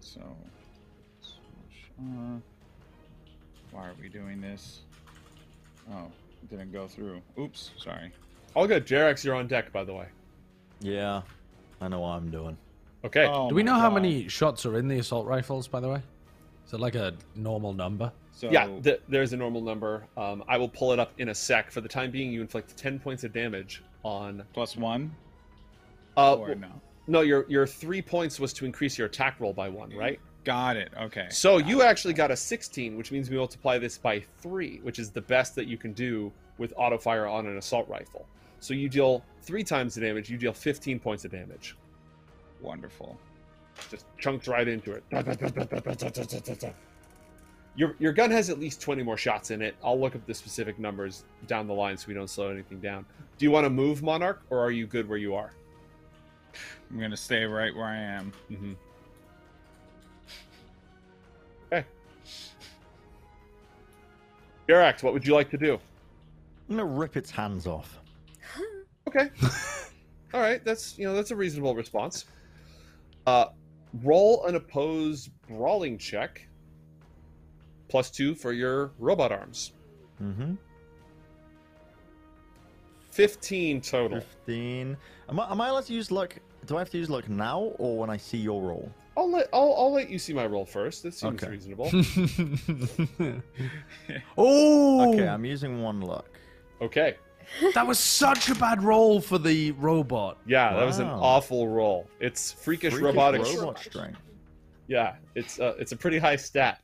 So, 0.00 0.20
uh, 2.00 2.38
why 3.70 3.88
are 3.88 3.94
we 4.00 4.08
doing 4.08 4.40
this? 4.40 4.80
Oh, 5.92 6.06
it 6.42 6.50
didn't 6.50 6.72
go 6.72 6.86
through. 6.88 7.20
Oops, 7.38 7.70
sorry. 7.76 8.12
All 8.54 8.66
good. 8.66 8.86
Jerax, 8.86 9.24
you're 9.24 9.34
on 9.34 9.46
deck, 9.46 9.72
by 9.72 9.84
the 9.84 9.92
way. 9.94 10.06
Yeah, 10.80 11.22
I 11.80 11.88
know 11.88 12.00
what 12.00 12.08
I'm 12.10 12.30
doing. 12.30 12.56
Okay. 13.04 13.26
Oh 13.26 13.48
Do 13.48 13.54
we 13.54 13.62
my 13.62 13.72
know 13.72 13.78
how 13.78 13.90
many 13.90 14.28
shots 14.28 14.66
are 14.66 14.76
in 14.76 14.88
the 14.88 14.98
assault 14.98 15.26
rifles, 15.26 15.68
by 15.68 15.80
the 15.80 15.88
way? 15.88 16.02
Is 16.66 16.72
it 16.74 16.80
like 16.80 16.94
a 16.94 17.14
normal 17.34 17.72
number? 17.72 18.12
So, 18.32 18.50
Yeah, 18.50 18.68
th- 18.82 19.00
there's 19.08 19.32
a 19.32 19.36
normal 19.36 19.60
number. 19.60 20.04
Um, 20.16 20.42
I 20.48 20.56
will 20.56 20.68
pull 20.68 20.92
it 20.92 20.98
up 20.98 21.12
in 21.18 21.28
a 21.30 21.34
sec. 21.34 21.70
For 21.70 21.80
the 21.80 21.88
time 21.88 22.10
being, 22.10 22.32
you 22.32 22.40
inflict 22.40 22.76
10 22.76 22.98
points 22.98 23.24
of 23.24 23.32
damage 23.32 23.82
on. 24.02 24.44
plus 24.52 24.76
one 24.76 25.14
Uh, 26.16 26.34
or 26.34 26.48
w- 26.48 26.60
no? 26.60 26.68
no, 27.06 27.20
your 27.20 27.44
your 27.48 27.66
three 27.66 28.00
points 28.02 28.40
was 28.40 28.52
to 28.54 28.64
increase 28.66 28.96
your 28.98 29.06
attack 29.06 29.38
roll 29.40 29.52
by 29.52 29.68
one, 29.68 29.90
right? 29.94 30.18
Got 30.44 30.76
it. 30.76 30.90
Okay. 30.98 31.26
So 31.30 31.58
got 31.58 31.68
you 31.68 31.82
it. 31.82 31.84
actually 31.86 32.14
got 32.14 32.30
a 32.30 32.36
16, 32.36 32.96
which 32.96 33.12
means 33.12 33.28
we 33.30 33.36
multiply 33.36 33.78
this 33.78 33.98
by 33.98 34.20
three, 34.40 34.78
which 34.82 34.98
is 34.98 35.10
the 35.10 35.20
best 35.20 35.54
that 35.56 35.66
you 35.66 35.76
can 35.76 35.92
do 35.92 36.32
with 36.56 36.72
auto 36.76 36.96
fire 36.98 37.26
on 37.26 37.46
an 37.46 37.58
assault 37.58 37.88
rifle. 37.88 38.26
So 38.60 38.74
you 38.74 38.88
deal 38.88 39.24
three 39.42 39.64
times 39.64 39.94
the 39.94 40.02
damage. 40.02 40.30
You 40.30 40.36
deal 40.36 40.52
15 40.52 41.00
points 41.00 41.24
of 41.24 41.32
damage. 41.32 41.76
wonderful. 42.60 43.18
Just 43.90 44.04
chunks 44.18 44.46
right 44.46 44.68
into 44.68 44.92
it. 44.92 46.74
Your 47.76 47.94
your 47.98 48.12
gun 48.12 48.30
has 48.30 48.50
at 48.50 48.58
least 48.58 48.82
20 48.82 49.02
more 49.02 49.16
shots 49.16 49.50
in 49.50 49.62
it. 49.62 49.74
I'll 49.82 49.98
look 49.98 50.14
up 50.14 50.26
the 50.26 50.34
specific 50.34 50.78
numbers 50.78 51.24
down 51.46 51.66
the 51.66 51.72
line 51.72 51.96
so 51.96 52.08
we 52.08 52.14
don't 52.14 52.28
slow 52.28 52.50
anything 52.50 52.80
down. 52.80 53.06
Do 53.38 53.44
you 53.46 53.50
want 53.50 53.64
to 53.64 53.70
move, 53.70 54.02
Monarch, 54.02 54.42
or 54.50 54.58
are 54.58 54.70
you 54.70 54.86
good 54.86 55.08
where 55.08 55.18
you 55.18 55.34
are? 55.34 55.52
I'm 56.90 57.00
gonna 57.00 57.16
stay 57.16 57.44
right 57.44 57.74
where 57.74 57.86
I 57.86 57.96
am. 57.96 58.32
Mm-hmm. 58.50 58.72
Okay. 61.72 61.86
Jerax, 64.68 65.02
what 65.02 65.12
would 65.12 65.26
you 65.26 65.34
like 65.34 65.48
to 65.50 65.58
do? 65.58 65.74
I'm 66.68 66.76
gonna 66.76 66.84
rip 66.84 67.16
its 67.16 67.30
hands 67.30 67.66
off. 67.66 67.99
Okay. 69.10 69.30
All 70.34 70.40
right, 70.40 70.64
that's 70.64 70.96
you 70.96 71.04
know 71.06 71.14
that's 71.14 71.32
a 71.32 71.36
reasonable 71.36 71.74
response. 71.74 72.26
Uh, 73.26 73.46
roll 74.04 74.46
an 74.46 74.54
opposed 74.54 75.30
brawling 75.48 75.98
check. 75.98 76.46
Plus 77.88 78.08
two 78.10 78.36
for 78.36 78.52
your 78.52 78.92
robot 79.00 79.32
arms. 79.32 79.72
Mm-hmm. 80.22 80.54
Fifteen 83.10 83.80
total. 83.80 84.20
Fifteen. 84.20 84.96
Am 85.28 85.40
I, 85.40 85.50
am 85.50 85.60
I 85.60 85.68
allowed 85.68 85.86
to 85.86 85.92
use 85.92 86.12
luck? 86.12 86.36
Do 86.66 86.76
I 86.76 86.78
have 86.78 86.90
to 86.90 86.98
use 86.98 87.10
luck 87.10 87.28
now 87.28 87.72
or 87.78 87.98
when 87.98 88.10
I 88.10 88.16
see 88.16 88.38
your 88.38 88.62
roll? 88.62 88.92
I'll 89.16 89.28
let 89.28 89.48
I'll, 89.52 89.74
I'll 89.76 89.92
let 89.92 90.08
you 90.08 90.20
see 90.20 90.32
my 90.32 90.46
roll 90.46 90.64
first. 90.64 91.02
That 91.02 91.14
seems 91.14 91.42
Okay. 91.42 91.50
reasonable. 91.50 91.90
oh, 94.38 95.12
Okay, 95.12 95.26
I'm 95.26 95.44
using 95.44 95.82
one 95.82 96.00
luck. 96.00 96.28
Okay. 96.80 97.16
That 97.74 97.86
was 97.86 97.98
such 97.98 98.48
a 98.48 98.54
bad 98.54 98.82
roll 98.82 99.20
for 99.20 99.38
the 99.38 99.72
robot. 99.72 100.38
Yeah, 100.46 100.72
that 100.74 100.84
was 100.84 100.98
an 100.98 101.08
awful 101.08 101.68
roll. 101.68 102.08
It's 102.20 102.52
freakish, 102.52 102.92
Freakish 102.94 103.04
robotic. 103.06 103.42
robot 103.42 103.78
strength. 103.78 104.20
Yeah, 104.88 105.14
it's 105.34 105.60
uh, 105.60 105.74
it's 105.78 105.92
a 105.92 105.96
pretty 105.96 106.18
high 106.18 106.36
stat. 106.36 106.80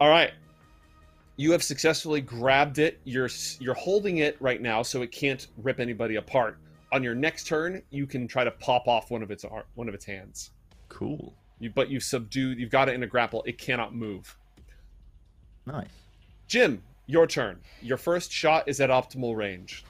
All 0.00 0.08
right, 0.08 0.32
you 1.36 1.52
have 1.52 1.62
successfully 1.62 2.20
grabbed 2.20 2.78
it. 2.78 3.00
You're 3.04 3.28
you're 3.60 3.74
holding 3.74 4.18
it 4.18 4.36
right 4.40 4.60
now, 4.60 4.82
so 4.82 5.02
it 5.02 5.12
can't 5.12 5.46
rip 5.58 5.80
anybody 5.80 6.16
apart. 6.16 6.58
On 6.92 7.02
your 7.04 7.14
next 7.14 7.46
turn, 7.46 7.82
you 7.90 8.06
can 8.06 8.26
try 8.26 8.42
to 8.42 8.50
pop 8.50 8.88
off 8.88 9.10
one 9.10 9.22
of 9.22 9.30
its 9.30 9.44
ar- 9.44 9.66
one 9.74 9.88
of 9.88 9.94
its 9.94 10.04
hands. 10.04 10.50
Cool. 10.88 11.32
You 11.60 11.70
but 11.70 11.88
you 11.90 12.00
subdued. 12.00 12.58
You've 12.58 12.70
got 12.70 12.88
it 12.88 12.94
in 12.94 13.02
a 13.02 13.06
grapple. 13.06 13.42
It 13.46 13.58
cannot 13.58 13.94
move. 13.94 14.36
Nice. 15.66 15.86
Jim, 16.48 16.82
your 17.10 17.26
turn. 17.26 17.58
Your 17.82 17.96
first 17.96 18.30
shot 18.30 18.68
is 18.68 18.80
at 18.80 18.90
optimal 18.90 19.36
range. 19.36 19.84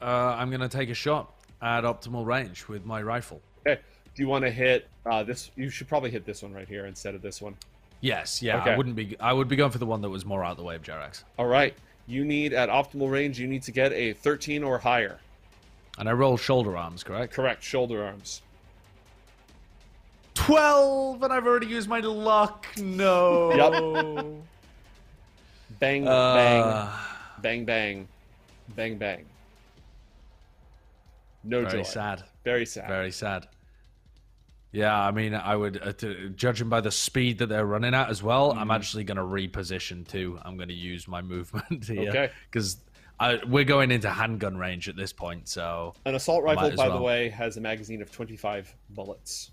Uh, 0.00 0.34
I'm 0.38 0.50
gonna 0.50 0.68
take 0.68 0.88
a 0.88 0.94
shot 0.94 1.34
at 1.60 1.84
optimal 1.84 2.24
range 2.24 2.68
with 2.68 2.86
my 2.86 3.02
rifle. 3.02 3.40
Okay. 3.66 3.80
Do 4.14 4.22
you 4.22 4.28
want 4.28 4.44
to 4.44 4.50
hit 4.50 4.88
uh, 5.06 5.22
this? 5.22 5.50
You 5.56 5.68
should 5.70 5.88
probably 5.88 6.10
hit 6.10 6.24
this 6.24 6.42
one 6.42 6.52
right 6.52 6.68
here 6.68 6.86
instead 6.86 7.14
of 7.14 7.22
this 7.22 7.42
one. 7.42 7.56
Yes, 8.00 8.40
yeah. 8.42 8.60
Okay. 8.60 8.72
I 8.72 8.76
wouldn't 8.76 8.96
be. 8.96 9.16
I 9.20 9.32
would 9.32 9.48
be 9.48 9.56
going 9.56 9.72
for 9.72 9.78
the 9.78 9.86
one 9.86 10.00
that 10.02 10.08
was 10.08 10.24
more 10.24 10.44
out 10.44 10.52
of 10.52 10.56
the 10.56 10.62
way 10.62 10.76
of 10.76 10.82
Jerax. 10.82 11.24
All 11.38 11.46
right. 11.46 11.74
You 12.06 12.24
need 12.24 12.52
at 12.54 12.68
optimal 12.68 13.10
range. 13.10 13.38
You 13.38 13.46
need 13.46 13.62
to 13.64 13.72
get 13.72 13.92
a 13.92 14.14
13 14.14 14.64
or 14.64 14.78
higher. 14.78 15.18
And 15.98 16.08
I 16.08 16.12
roll 16.12 16.36
shoulder 16.36 16.76
arms, 16.76 17.04
correct? 17.04 17.32
Correct. 17.34 17.62
Shoulder 17.62 18.04
arms. 18.04 18.42
Twelve, 20.34 21.22
and 21.22 21.32
I've 21.32 21.46
already 21.46 21.66
used 21.66 21.88
my 21.88 22.00
luck. 22.00 22.66
No. 22.78 23.52
Yep. 23.52 24.24
Bang, 25.80 26.06
Uh, 26.06 26.92
bang, 27.40 27.64
bang, 27.64 27.64
bang, 27.64 28.08
bang, 28.76 28.98
bang. 28.98 29.26
No 31.42 31.62
Very 31.64 31.78
joy. 31.78 31.88
sad. 31.88 32.22
Very 32.44 32.66
sad. 32.66 32.86
Very 32.88 33.10
sad. 33.10 33.48
Yeah, 34.72 34.96
I 34.96 35.10
mean, 35.10 35.34
I 35.34 35.56
would, 35.56 35.82
uh, 35.82 35.92
to, 35.94 36.28
judging 36.30 36.68
by 36.68 36.80
the 36.80 36.90
speed 36.92 37.38
that 37.38 37.46
they're 37.48 37.66
running 37.66 37.94
at 37.94 38.08
as 38.08 38.22
well, 38.22 38.52
I'm 38.52 38.70
actually 38.70 39.02
going 39.04 39.16
to 39.16 39.24
reposition 39.24 40.06
too. 40.06 40.38
I'm 40.42 40.56
going 40.56 40.68
to 40.68 40.74
use 40.74 41.08
my 41.08 41.22
movement 41.34 41.86
here. 41.86 42.10
Okay. 42.10 42.30
Because 42.50 42.76
we're 43.46 43.64
going 43.64 43.90
into 43.90 44.08
handgun 44.10 44.56
range 44.56 44.88
at 44.88 44.96
this 44.96 45.12
point, 45.12 45.48
so 45.48 45.94
An 46.04 46.14
assault 46.14 46.44
rifle, 46.44 46.70
by 46.76 46.88
the 46.88 47.00
way, 47.00 47.30
has 47.30 47.56
a 47.56 47.60
magazine 47.60 48.00
of 48.02 48.12
25 48.12 48.72
bullets. 48.90 49.50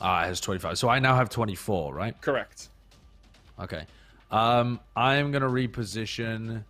ah, 0.00 0.22
it 0.22 0.26
has 0.26 0.40
25. 0.40 0.78
So 0.78 0.88
I 0.88 0.98
now 0.98 1.16
have 1.16 1.30
24, 1.30 1.92
right? 1.94 2.18
Correct. 2.20 2.68
Okay. 3.58 3.86
Um, 4.30 4.80
I'm 4.94 5.30
going 5.30 5.42
to 5.42 5.48
reposition 5.48 6.62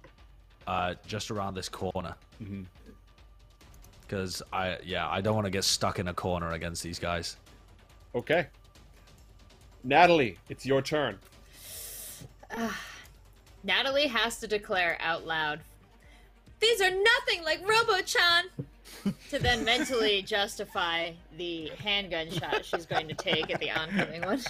uh, 0.67 0.95
just 1.07 1.31
around 1.31 1.55
this 1.55 1.69
corner. 1.69 2.15
Mm-hmm. 2.43 2.63
Because 4.03 4.43
I, 4.53 4.79
yeah, 4.85 5.09
I 5.09 5.21
don't 5.21 5.35
want 5.35 5.47
to 5.47 5.51
get 5.51 5.65
stuck 5.65 5.99
in 5.99 6.09
a 6.09 6.15
corner 6.15 6.53
against 6.53 6.83
these 6.83 6.99
guys. 6.99 7.37
Okay. 8.15 8.47
Natalie, 9.85 10.39
it's 10.49 10.65
your 10.65 10.83
turn. 10.83 11.19
Natalie 13.65 14.07
has 14.07 14.39
to 14.41 14.47
declare 14.47 14.97
out 15.01 15.27
loud, 15.27 15.61
"These 16.61 16.81
are 16.81 16.91
nothing 16.91 17.45
like 17.45 17.61
Robo-chan," 17.69 18.45
to 19.31 19.39
then 19.39 19.65
mentally 19.65 20.23
justify 20.23 21.13
the 21.37 21.71
handgun 21.79 22.31
shot 22.31 22.65
she's 22.65 22.87
going 22.87 23.09
to 23.09 23.15
take 23.15 23.53
at 23.53 23.61
the 23.61 23.71
oncoming 23.71 24.23
one. 24.23 24.43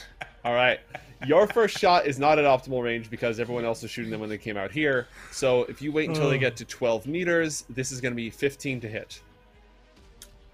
All 0.49 0.55
right. 0.55 0.81
Your 1.27 1.47
first 1.47 1.77
shot 1.77 2.07
is 2.07 2.19
not 2.19 2.39
at 2.39 2.47
optimal 2.47 2.83
range 2.83 3.11
because 3.11 3.39
everyone 3.39 3.67
else 3.67 3.85
is 3.85 3.91
shooting 3.91 4.11
them 4.11 4.19
when 4.19 4.31
they 4.31 4.39
came 4.39 4.57
out 4.57 4.71
here. 4.71 5.07
So 5.31 5.65
if 5.65 5.83
you 5.83 5.93
wait 5.93 6.09
until 6.09 6.31
they 6.31 6.39
get 6.39 6.57
to 6.57 6.65
12 6.65 7.07
meters, 7.07 7.65
this 7.69 7.93
is 7.93 8.01
going 8.01 8.13
to 8.13 8.17
be 8.17 8.31
15 8.31 8.81
to 8.81 8.89
hit. 8.89 9.21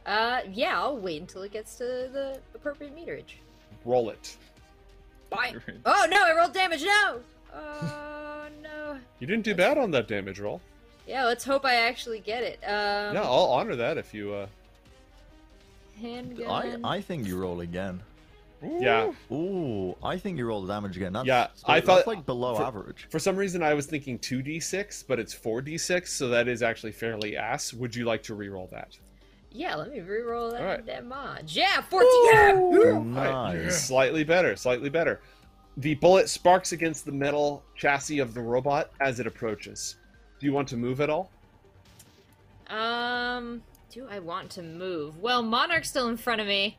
Uh, 0.04 0.40
yeah, 0.50 0.80
I'll 0.80 0.96
wait 0.98 1.20
until 1.20 1.42
it 1.42 1.52
gets 1.52 1.76
to 1.76 1.84
the 2.12 2.40
appropriate 2.56 2.96
meterage. 2.96 3.34
Roll 3.84 4.10
it. 4.10 4.36
Bye. 5.30 5.54
Oh 5.86 6.06
no, 6.10 6.24
I 6.24 6.34
rolled 6.36 6.52
damage. 6.54 6.82
No. 6.82 7.20
Oh 7.54 8.46
no. 8.64 8.98
You 9.20 9.28
didn't 9.28 9.44
do 9.44 9.54
bad 9.54 9.78
on 9.78 9.92
that 9.92 10.08
damage 10.08 10.40
roll. 10.40 10.60
Yeah, 11.06 11.24
let's 11.24 11.44
hope 11.44 11.64
I 11.64 11.76
actually 11.76 12.18
get 12.18 12.42
it. 12.42 12.58
Um, 12.64 13.14
Yeah, 13.14 13.22
I'll 13.22 13.44
honor 13.44 13.76
that 13.76 13.96
if 13.96 14.12
you. 14.12 14.34
uh 14.34 14.46
I. 16.02 16.78
I 16.82 17.00
think 17.00 17.28
you 17.28 17.38
roll 17.38 17.60
again. 17.60 18.02
Yeah. 18.80 19.12
Ooh, 19.32 19.96
I 20.02 20.16
think 20.18 20.38
you 20.38 20.46
roll 20.46 20.62
the 20.62 20.72
damage 20.72 20.96
again. 20.96 21.12
That's, 21.12 21.26
Yeah, 21.26 21.48
I 21.64 21.80
thought 21.80 21.86
that's 21.86 21.86
thought- 21.86 22.06
like 22.06 22.26
below 22.26 22.54
for- 22.56 22.62
average. 22.64 23.06
For 23.10 23.18
some 23.18 23.36
reason, 23.36 23.62
I 23.62 23.74
was 23.74 23.86
thinking 23.86 24.18
2d6, 24.18 25.04
but 25.06 25.18
it's 25.18 25.34
4d6, 25.34 26.08
so 26.08 26.28
that 26.28 26.48
is 26.48 26.62
actually 26.62 26.92
fairly 26.92 27.36
ass. 27.36 27.72
Would 27.72 27.94
you 27.94 28.04
like 28.04 28.22
to 28.24 28.34
re-roll 28.34 28.68
that? 28.72 28.96
Yeah, 29.52 29.76
let 29.76 29.92
me 29.92 30.00
re-roll 30.00 30.50
that 30.50 30.60
Alright. 30.60 30.86
damage. 30.86 31.56
Yeah, 31.56 31.80
14. 31.82 32.08
Yeah. 32.34 32.52
Alright, 32.56 33.04
Nice. 33.64 33.86
Slightly 33.86 34.24
better, 34.24 34.56
slightly 34.56 34.88
better. 34.90 35.20
The 35.76 35.94
bullet 35.94 36.28
sparks 36.28 36.72
against 36.72 37.04
the 37.04 37.12
metal 37.12 37.62
chassis 37.76 38.18
of 38.20 38.34
the 38.34 38.40
robot 38.40 38.90
as 39.00 39.20
it 39.20 39.26
approaches. 39.26 39.96
Do 40.40 40.46
you 40.46 40.52
want 40.52 40.68
to 40.68 40.76
move 40.76 41.00
at 41.00 41.10
all? 41.10 41.30
Um, 42.68 43.62
do 43.90 44.06
I 44.10 44.18
want 44.18 44.50
to 44.52 44.62
move? 44.62 45.18
Well, 45.20 45.42
Monarch's 45.42 45.88
still 45.88 46.08
in 46.08 46.16
front 46.16 46.40
of 46.40 46.46
me. 46.46 46.78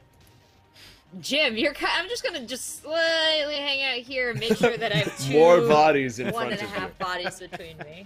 Jim, 1.21 1.55
you're. 1.57 1.73
ki- 1.73 1.85
I'm 1.89 2.09
just 2.09 2.23
gonna 2.23 2.45
just 2.45 2.81
slightly 2.81 3.55
hang 3.55 3.81
out 3.83 4.05
here 4.05 4.31
and 4.31 4.39
make 4.39 4.57
sure 4.57 4.75
that 4.77 4.91
I 4.91 4.95
have 4.97 5.17
two, 5.25 5.33
More 5.33 5.61
bodies 5.61 6.19
in 6.19 6.25
one 6.31 6.47
front 6.47 6.51
and 6.53 6.61
a 6.61 6.63
of 6.65 6.69
half 6.71 6.89
you. 6.99 7.05
bodies 7.05 7.39
between 7.39 7.77
me. 7.79 8.05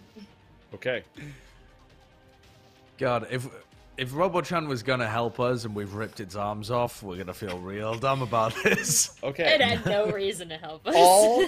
Okay. 0.76 1.04
God, 2.98 3.28
if 3.32 3.48
if 3.98 4.12
Robochan 4.12 4.68
was 4.68 4.84
gonna 4.84 5.08
help 5.10 5.40
us 5.40 5.66
and 5.66 5.74
we've 5.74 5.94
ripped 5.94 6.20
its 6.20 6.36
arms 6.36 6.70
off, 6.70 7.02
we're 7.02 7.18
gonna 7.18 7.34
feel 7.34 7.58
real 7.60 7.96
dumb 7.96 8.22
about 8.22 8.54
this. 8.64 9.18
Okay. 9.24 9.56
It 9.56 9.62
had 9.62 9.86
no 9.86 10.12
reason 10.12 10.48
to 10.50 10.58
help 10.58 10.86
us. 10.88 10.94
all 10.96 11.46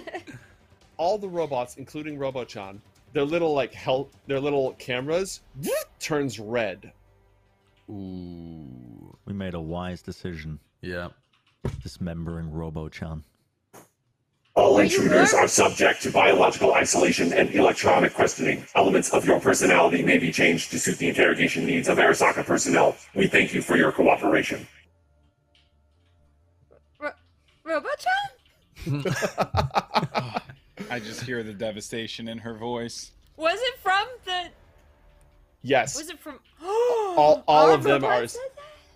all 0.98 1.18
the 1.18 1.30
robots, 1.30 1.76
including 1.78 2.18
Robochan, 2.18 2.80
their 3.14 3.23
little 3.26 3.53
like 3.53 3.73
hel- 3.73 4.10
their 4.28 4.40
little 4.40 4.73
cameras 4.80 5.41
turns 5.99 6.40
red. 6.40 6.91
Ooh, 7.90 9.15
We 9.26 9.34
made 9.34 9.53
a 9.53 9.60
wise 9.61 10.02
decision, 10.02 10.60
yeah. 10.82 11.10
Dismembering 11.82 12.52
Robo-chan. 12.52 13.24
All 14.54 14.80
intruders 14.80 15.34
are 15.34 15.48
subject 15.48 16.02
to 16.04 16.12
biological 16.12 16.74
isolation 16.74 17.32
and 17.32 17.50
electronic 17.52 18.14
questioning. 18.14 18.66
Elements 18.76 19.14
of 19.14 19.26
your 19.26 19.40
personality 19.40 20.04
may 20.04 20.18
be 20.18 20.30
changed 20.32 20.72
to 20.72 20.80
suit 20.80 20.98
the 20.98 21.08
interrogation 21.08 21.66
needs 21.66 21.88
of 21.88 21.98
Arasaka 21.98 22.46
personnel. 22.46 22.98
We 23.16 23.28
thank 23.28 23.54
you 23.54 23.62
for 23.62 23.78
your 23.78 23.94
cooperation. 23.94 24.68
Ro- 27.00 27.12
Robo-chan? 27.64 29.04
I 30.90 31.00
just 31.00 31.22
hear 31.22 31.44
the 31.44 31.54
devastation 31.54 32.28
in 32.28 32.38
her 32.40 32.56
voice. 32.56 33.12
Was 33.38 33.60
it 33.62 33.78
from 33.82 34.06
the? 34.26 34.50
Yes. 35.62 35.98
Was 35.98 36.10
it 36.10 36.20
from? 36.20 36.40
all 36.62 37.44
all 37.48 37.70
of 37.74 37.84
them 37.84 38.02
robot 38.04 38.24
are 38.24 38.28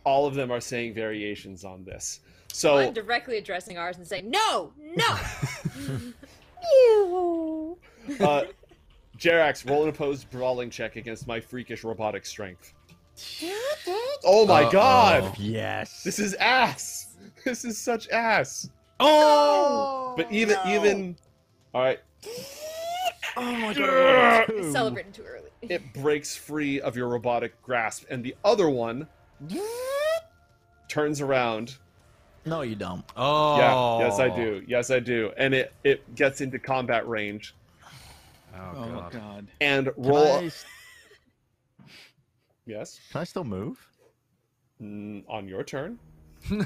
all 0.04 0.26
of 0.26 0.36
them 0.36 0.52
are 0.52 0.60
saying 0.60 0.94
variations 0.94 1.64
on 1.64 1.86
this. 1.86 2.20
I'm 2.56 2.88
So 2.88 2.92
directly 2.92 3.38
addressing 3.38 3.78
ours 3.78 3.98
and 3.98 4.08
saying, 4.08 4.30
"No, 4.30 4.72
no." 4.80 5.06
uh 8.20 8.44
Jerax, 9.18 9.70
roll 9.70 9.84
an 9.84 9.90
opposed 9.90 10.30
brawling 10.30 10.70
check 10.70 10.96
against 10.96 11.28
my 11.28 11.40
freakish 11.40 11.84
robotic 11.84 12.26
strength. 12.26 12.74
Oh 14.26 14.46
my 14.46 14.64
Uh-oh. 14.64 14.72
god! 14.72 15.38
Yes. 15.40 16.04
This 16.04 16.20
is 16.20 16.34
ass! 16.36 17.16
This 17.44 17.64
is 17.64 17.78
such 17.78 18.10
ass! 18.10 18.70
Oh, 19.00 20.14
But 20.18 20.32
even 20.32 20.58
even 20.68 21.18
All 21.74 21.82
right. 21.82 22.00
Oh 23.38 23.52
my 23.52 23.74
god. 23.74 24.46
It's 24.50 24.72
celebrating 24.72 25.12
too 25.12 25.24
early. 25.24 25.50
It 25.62 25.94
breaks 25.94 26.36
free 26.36 26.80
of 26.82 26.96
your 26.96 27.10
robotic 27.10 27.62
grasp, 27.62 28.06
and 28.10 28.24
the 28.24 28.36
other 28.44 28.70
one 28.70 29.08
turns 30.88 31.20
around. 31.22 31.78
No, 32.46 32.62
you 32.62 32.76
don't. 32.76 33.04
Oh. 33.18 33.58
Yeah, 34.00 34.08
yes, 34.08 34.20
I 34.20 34.30
do. 34.30 34.64
Yes, 34.68 34.92
I 34.92 35.00
do. 35.00 35.32
And 35.38 35.54
it 35.54 35.74
it 35.84 36.16
gets 36.16 36.42
into 36.42 36.60
combat 36.60 37.08
range 37.08 37.56
Oh, 38.56 38.60
Oh 38.76 38.86
God. 38.92 39.12
god. 39.12 39.48
and 39.62 39.86
Can 39.94 40.04
roll. 40.04 40.28
I, 40.38 40.52
Yes, 42.68 43.00
can 43.12 43.22
I 43.22 43.24
still 43.26 43.44
move? 43.44 43.78
Mm, 44.82 45.24
on 45.28 45.48
your 45.48 45.64
turn. 45.64 46.00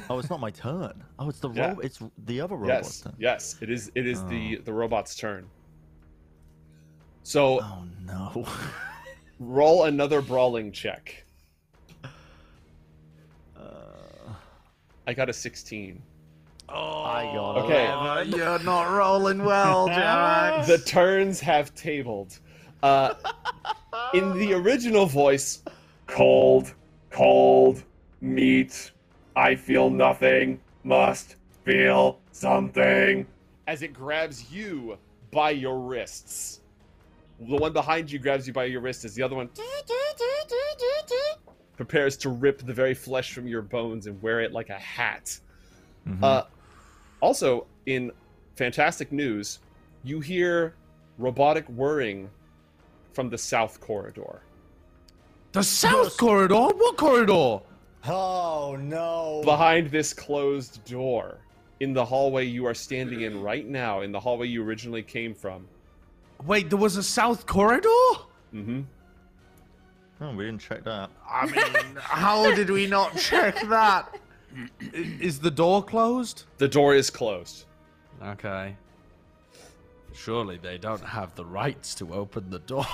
Oh, 0.10 0.20
it's 0.20 0.30
not 0.30 0.40
my 0.42 0.52
turn. 0.52 1.04
Oh, 1.20 1.30
it's 1.30 1.40
the 1.40 1.50
Yeah. 1.52 1.72
ro- 1.74 1.80
It's 1.80 2.00
the 2.26 2.42
other 2.42 2.56
robot's 2.56 2.88
Yes, 2.90 3.02
turn. 3.02 3.16
yes. 3.18 3.56
It 3.62 3.70
is. 3.70 3.92
It 3.96 4.06
is 4.08 4.24
the 4.26 4.58
Oh. 4.60 4.62
the 4.64 4.74
robot's 4.74 5.16
turn. 5.16 5.50
So 7.24 7.62
Oh 7.62 7.86
no. 8.02 8.46
roll 9.40 9.86
another 9.86 10.22
brawling 10.22 10.72
check. 10.72 11.26
I 15.10 15.14
got 15.14 15.28
a 15.28 15.34
sixteen. 15.34 16.04
Oh, 16.72 17.02
I 17.02 17.24
got 17.34 17.58
it. 17.58 18.26
Okay. 18.26 18.38
You're 18.38 18.60
not 18.60 18.96
rolling 18.96 19.44
well, 19.44 19.88
Jack. 19.98 20.68
The 20.68 20.78
turns 20.78 21.40
have 21.40 21.74
tabled. 21.74 22.38
Uh, 22.84 23.16
in 24.14 24.38
the 24.38 24.54
original 24.54 25.08
voice, 25.08 25.64
Cold, 26.06 26.76
cold, 27.10 27.82
meat. 28.22 28.92
I 29.36 29.56
feel 29.56 29.90
nothing. 29.90 30.60
Must 30.84 31.38
feel 31.66 32.20
something. 32.32 33.26
as 33.66 33.82
it 33.82 33.92
grabs 33.94 34.52
you 34.52 35.00
by 35.32 35.50
your 35.50 35.80
wrists. 35.80 36.60
The 37.40 37.56
one 37.56 37.74
behind 37.74 38.12
you 38.12 38.20
grabs 38.20 38.46
you 38.46 38.54
by 38.54 38.66
your 38.66 38.82
wrist 38.82 39.06
as 39.06 39.16
the 39.16 39.24
other 39.24 39.36
one 39.36 39.50
prepares 41.80 42.18
to 42.18 42.28
rip 42.28 42.58
the 42.66 42.74
very 42.74 42.94
flesh 42.94 43.32
from 43.32 43.48
your 43.48 43.62
bones 43.62 44.06
and 44.06 44.22
wear 44.22 44.42
it 44.42 44.52
like 44.52 44.68
a 44.70 44.78
hat. 44.78 45.40
Mhm. 46.06 46.22
Uh, 46.22 46.44
also, 47.22 47.68
in 47.86 48.12
fantastic 48.58 49.14
news, 49.14 49.60
you 50.04 50.20
hear 50.20 50.74
robotic 51.18 51.66
whirring 51.68 52.30
from 53.14 53.30
the 53.30 53.38
south 53.38 53.80
corridor. 53.80 54.42
The 55.54 55.64
south 55.64 56.18
corridor? 56.18 56.68
What 56.82 56.98
corridor? 56.98 57.62
oh 58.06 58.76
no. 58.78 59.42
Behind 59.46 59.90
this 59.90 60.14
closed 60.14 60.84
door, 60.84 61.38
in 61.80 61.94
the 61.94 62.04
hallway 62.04 62.44
you 62.44 62.66
are 62.66 62.74
standing 62.74 63.22
in 63.22 63.42
right 63.42 63.66
now, 63.66 64.02
in 64.02 64.12
the 64.12 64.20
hallway 64.20 64.48
you 64.48 64.64
originally 64.64 65.04
came 65.04 65.34
from. 65.34 65.66
Wait, 66.46 66.70
there 66.70 66.78
was 66.78 66.98
a 66.98 67.04
south 67.04 67.46
corridor? 67.46 68.04
hmm 68.52 68.82
Oh, 70.22 70.36
we 70.36 70.46
didn't 70.46 70.60
check 70.60 70.84
that. 70.84 71.10
I 71.30 71.46
mean, 71.46 71.96
how 71.98 72.54
did 72.54 72.70
we 72.70 72.88
not 72.88 73.16
check 73.18 73.56
that? 73.70 74.20
Is 74.94 75.40
the 75.40 75.52
door 75.52 75.82
closed? 75.84 76.44
The 76.58 76.68
door 76.68 76.94
is 76.94 77.10
closed. 77.10 77.66
Okay. 78.22 78.76
Surely 80.14 80.58
they 80.58 80.78
don't 80.78 81.04
have 81.04 81.34
the 81.36 81.46
rights 81.46 81.96
to 81.96 82.14
open 82.14 82.50
the 82.50 82.60
door. 82.60 82.86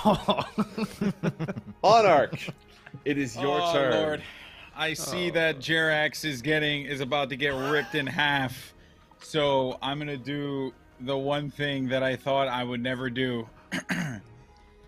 Monarch, 1.82 2.38
it 3.04 3.18
is 3.18 3.36
your 3.36 3.60
oh, 3.60 3.72
turn. 3.72 3.92
Lord. 3.92 4.22
I 4.76 4.92
see 4.92 5.30
oh. 5.30 5.34
that 5.34 5.58
Jerax 5.58 6.24
is 6.24 6.42
getting 6.42 6.84
is 6.84 7.00
about 7.00 7.28
to 7.30 7.36
get 7.36 7.48
ripped 7.48 7.96
in 7.96 8.06
half. 8.06 8.74
So 9.18 9.78
I'm 9.82 9.98
gonna 9.98 10.16
do 10.16 10.72
the 11.00 11.16
one 11.16 11.50
thing 11.50 11.88
that 11.88 12.04
I 12.04 12.14
thought 12.14 12.46
I 12.46 12.62
would 12.62 12.82
never 12.82 13.10
do 13.10 13.48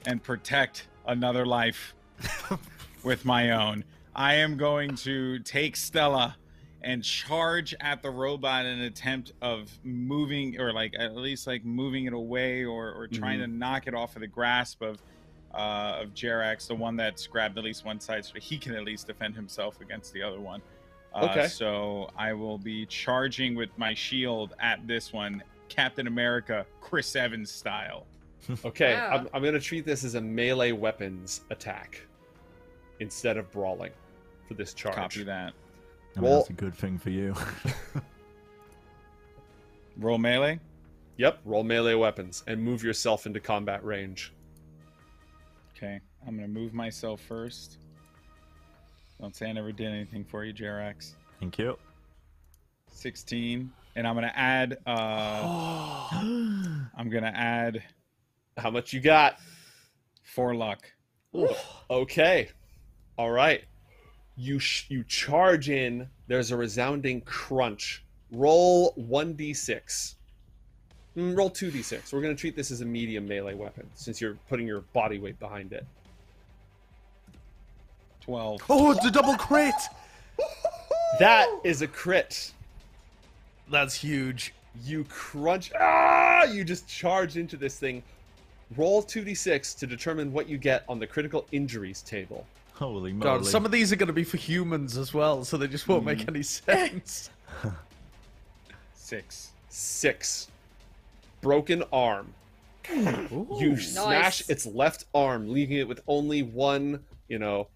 and 0.06 0.22
protect 0.22 0.86
another 1.06 1.44
life 1.44 1.94
with 3.02 3.24
my 3.24 3.50
own. 3.50 3.84
I 4.14 4.34
am 4.34 4.56
going 4.56 4.96
to 4.96 5.38
take 5.40 5.76
Stella 5.76 6.36
and 6.82 7.02
charge 7.02 7.74
at 7.80 8.02
the 8.02 8.10
robot 8.10 8.64
in 8.64 8.78
an 8.78 8.84
attempt 8.84 9.32
of 9.42 9.70
moving 9.82 10.60
or 10.60 10.72
like 10.72 10.94
at 10.98 11.16
least 11.16 11.46
like 11.46 11.64
moving 11.64 12.06
it 12.06 12.12
away 12.12 12.64
or, 12.64 12.92
or 12.92 13.08
trying 13.08 13.40
to 13.40 13.46
knock 13.46 13.86
it 13.86 13.94
off 13.94 14.14
of 14.16 14.20
the 14.20 14.26
grasp 14.28 14.82
of 14.82 15.02
uh, 15.54 16.00
of 16.02 16.12
Jerax, 16.14 16.66
the 16.66 16.74
one 16.74 16.94
that's 16.96 17.26
grabbed 17.26 17.56
at 17.58 17.64
least 17.64 17.84
one 17.84 17.98
side, 18.00 18.24
so 18.24 18.34
he 18.38 18.58
can 18.58 18.74
at 18.74 18.84
least 18.84 19.06
defend 19.06 19.34
himself 19.34 19.80
against 19.80 20.12
the 20.12 20.22
other 20.22 20.38
one. 20.40 20.60
Uh, 21.14 21.28
Okay. 21.30 21.48
So 21.48 22.10
I 22.16 22.32
will 22.34 22.58
be 22.58 22.84
charging 22.86 23.54
with 23.54 23.70
my 23.78 23.94
shield 23.94 24.54
at 24.60 24.86
this 24.86 25.12
one, 25.12 25.42
Captain 25.68 26.06
America, 26.06 26.66
Chris 26.80 27.16
Evans 27.16 27.50
style. 27.50 28.06
Okay, 28.64 28.94
Wow. 28.94 29.10
I'm, 29.10 29.28
I'm 29.34 29.42
going 29.42 29.54
to 29.54 29.60
treat 29.60 29.84
this 29.84 30.04
as 30.04 30.14
a 30.14 30.20
melee 30.20 30.72
weapons 30.72 31.40
attack 31.50 32.00
instead 33.00 33.36
of 33.36 33.50
brawling 33.50 33.92
for 34.46 34.54
this 34.54 34.72
charge. 34.74 34.94
Copy 34.96 35.22
that. 35.24 35.52
I 36.16 36.20
mean, 36.20 36.30
Well- 36.30 36.38
that's 36.38 36.50
a 36.50 36.54
good 36.54 36.74
thing 36.74 36.98
for 36.98 37.10
you. 37.10 37.34
Roll 39.96 40.18
melee. 40.18 40.60
Yep, 41.16 41.40
roll 41.44 41.64
melee 41.64 41.94
weapons 41.94 42.44
and 42.46 42.62
move 42.62 42.84
yourself 42.84 43.26
into 43.26 43.40
combat 43.40 43.84
range. 43.84 44.32
Okay, 45.76 46.00
I'm 46.26 46.36
gonna 46.36 46.46
move 46.46 46.72
myself 46.72 47.20
first. 47.20 47.78
Don't 49.20 49.34
say 49.34 49.46
I 49.48 49.52
never 49.52 49.72
did 49.72 49.88
anything 49.88 50.24
for 50.24 50.44
you, 50.44 50.52
Jerax. 50.54 51.14
Thank 51.40 51.58
you. 51.58 51.76
16, 52.92 53.72
and 53.96 54.06
I'm 54.06 54.14
gonna 54.14 54.32
add. 54.36 54.78
Uh, 54.86 56.08
I'm 56.96 57.10
gonna 57.10 57.32
add 57.34 57.82
How 58.56 58.70
much 58.70 58.92
you 58.92 59.00
got? 59.00 59.38
four 60.22 60.54
luck. 60.54 60.88
Okay. 61.90 62.48
All 63.18 63.30
right. 63.30 63.64
You 64.36 64.60
sh- 64.60 64.86
you 64.88 65.02
charge 65.04 65.68
in. 65.68 66.08
There's 66.28 66.52
a 66.52 66.56
resounding 66.56 67.20
crunch. 67.22 68.04
Roll 68.30 68.94
1d6. 68.94 70.14
Mm, 71.16 71.36
roll 71.36 71.50
2d6. 71.50 72.12
We're 72.12 72.20
going 72.20 72.34
to 72.36 72.40
treat 72.40 72.54
this 72.54 72.70
as 72.70 72.80
a 72.80 72.84
medium 72.84 73.26
melee 73.26 73.54
weapon 73.54 73.90
since 73.94 74.20
you're 74.20 74.36
putting 74.48 74.66
your 74.66 74.82
body 74.92 75.18
weight 75.18 75.40
behind 75.40 75.72
it. 75.72 75.84
12. 78.20 78.60
oh, 78.68 78.92
it's 78.92 79.04
a 79.04 79.10
double 79.10 79.36
crit! 79.36 79.74
That 81.18 81.48
is 81.64 81.80
a 81.80 81.86
crit. 81.86 82.52
That's 83.70 83.94
huge. 83.94 84.52
You 84.84 85.04
crunch. 85.04 85.72
Ah! 85.80 86.44
You 86.44 86.64
just 86.64 86.86
charge 86.86 87.38
into 87.38 87.56
this 87.56 87.78
thing. 87.78 88.02
Roll 88.76 89.02
2d6 89.02 89.78
to 89.78 89.86
determine 89.86 90.30
what 90.32 90.50
you 90.50 90.58
get 90.58 90.84
on 90.86 90.98
the 90.98 91.06
critical 91.06 91.46
injuries 91.50 92.02
table. 92.02 92.46
Holy 92.78 93.12
moly. 93.12 93.24
God, 93.24 93.44
some 93.44 93.64
of 93.64 93.72
these 93.72 93.92
are 93.92 93.96
going 93.96 94.06
to 94.06 94.12
be 94.12 94.22
for 94.22 94.36
humans 94.36 94.96
as 94.96 95.12
well, 95.12 95.44
so 95.44 95.56
they 95.56 95.66
just 95.66 95.88
won't 95.88 96.04
make 96.04 96.18
mm. 96.18 96.28
any 96.28 96.44
sense. 96.44 97.28
Six. 98.94 99.50
Six. 99.68 100.46
Broken 101.40 101.82
arm. 101.92 102.32
You 102.94 103.76
smash 103.78 104.48
its 104.48 104.64
left 104.64 105.06
arm, 105.12 105.52
leaving 105.52 105.78
it 105.78 105.88
with 105.88 106.00
only 106.06 106.42
one, 106.42 107.02
you 107.26 107.40
know. 107.40 107.66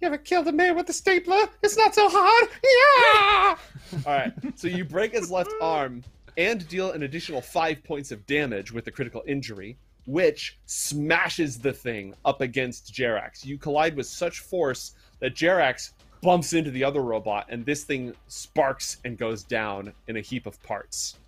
You 0.00 0.08
ever 0.08 0.18
killed 0.18 0.48
a 0.48 0.52
man 0.52 0.74
with 0.74 0.88
a 0.88 0.92
stapler? 0.92 1.48
It's 1.62 1.76
not 1.76 1.94
so 1.94 2.08
hard. 2.10 2.48
Yeah! 2.64 4.02
All 4.06 4.12
right. 4.12 4.32
So 4.58 4.66
you 4.66 4.84
break 4.84 5.14
its 5.14 5.30
left 5.30 5.52
arm 5.60 6.02
and 6.36 6.66
deal 6.68 6.90
an 6.90 7.04
additional 7.04 7.40
five 7.40 7.84
points 7.84 8.10
of 8.10 8.26
damage 8.26 8.72
with 8.72 8.84
the 8.84 8.90
critical 8.90 9.22
injury, 9.28 9.76
which 10.08 10.56
smashes 10.64 11.58
the 11.58 11.72
thing 11.72 12.14
up 12.24 12.40
against 12.40 12.94
Jerax. 12.94 13.44
You 13.44 13.58
collide 13.58 13.94
with 13.94 14.06
such 14.06 14.40
force 14.40 14.94
that 15.20 15.34
Jerax 15.34 15.92
bumps 16.22 16.54
into 16.54 16.70
the 16.70 16.82
other 16.82 17.02
robot, 17.02 17.46
and 17.50 17.64
this 17.66 17.84
thing 17.84 18.14
sparks 18.26 18.96
and 19.04 19.18
goes 19.18 19.44
down 19.44 19.92
in 20.08 20.16
a 20.16 20.20
heap 20.22 20.46
of 20.46 20.60
parts. 20.62 21.18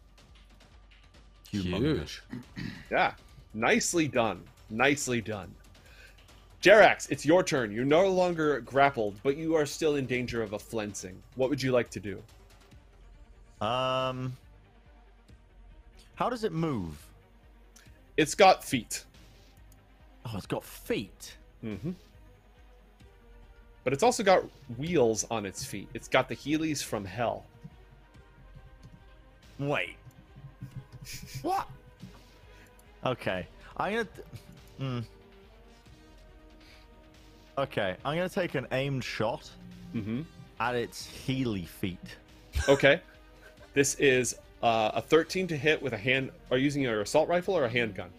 Humongous. 1.53 2.21
Yeah, 2.91 3.13
nicely 3.53 4.09
done. 4.09 4.43
Nicely 4.71 5.21
done. 5.21 5.55
Jerax, 6.63 7.11
it's 7.11 7.25
your 7.25 7.45
turn. 7.45 7.71
You're 7.71 7.85
no 7.85 8.09
longer 8.09 8.61
grappled, 8.63 9.15
but 9.23 9.37
you 9.37 9.55
are 9.55 9.67
still 9.67 9.97
in 9.97 10.07
danger 10.07 10.43
of 10.43 10.55
a 10.55 10.59
flensing. 10.59 11.23
What 11.37 11.51
would 11.51 11.63
you 11.63 11.71
like 11.71 11.91
to 11.91 12.01
do? 12.01 12.23
Um. 13.65 14.35
How 16.15 16.31
does 16.31 16.45
it 16.45 16.53
move? 16.53 17.10
It's 18.21 18.35
got 18.35 18.63
feet, 18.63 19.05
Oh, 20.27 20.33
it's 20.37 20.45
got 20.45 20.63
feet. 20.63 21.37
hmm 21.63 21.93
but 23.83 23.95
it's 23.95 24.03
also 24.03 24.23
got 24.23 24.43
wheels 24.77 25.25
on 25.31 25.47
its 25.47 25.65
feet. 25.65 25.89
It's 25.95 26.07
got 26.07 26.29
the 26.29 26.37
Heelys 26.37 26.85
from 26.85 27.03
hell. 27.03 27.47
Wait. 29.59 29.97
what? 31.41 31.67
Okay. 33.07 33.47
I'm 33.79 33.93
gonna. 33.95 34.05
Th- 34.05 34.27
mm. 34.83 35.05
Okay, 37.57 37.97
I'm 38.05 38.17
gonna 38.19 38.29
take 38.29 38.55
an 38.55 38.67
aimed 38.73 39.03
shot 39.03 39.49
hmm 39.93 40.21
at 40.61 40.75
its 40.75 41.09
Heely 41.27 41.67
feet. 41.67 42.19
Okay. 42.69 43.01
this 43.73 43.95
is 43.95 44.37
Uh, 44.63 44.91
a 44.95 45.01
13 45.03 45.47
to 45.49 45.57
hit 45.57 45.81
with 45.81 45.93
a 45.95 45.99
hand. 45.99 46.31
Are 46.51 46.59
you 46.59 46.65
using 46.65 46.83
your 46.83 47.01
assault 47.01 47.29
rifle 47.29 47.57
or 47.57 47.65
a 47.65 47.69
handgun? 47.71 48.11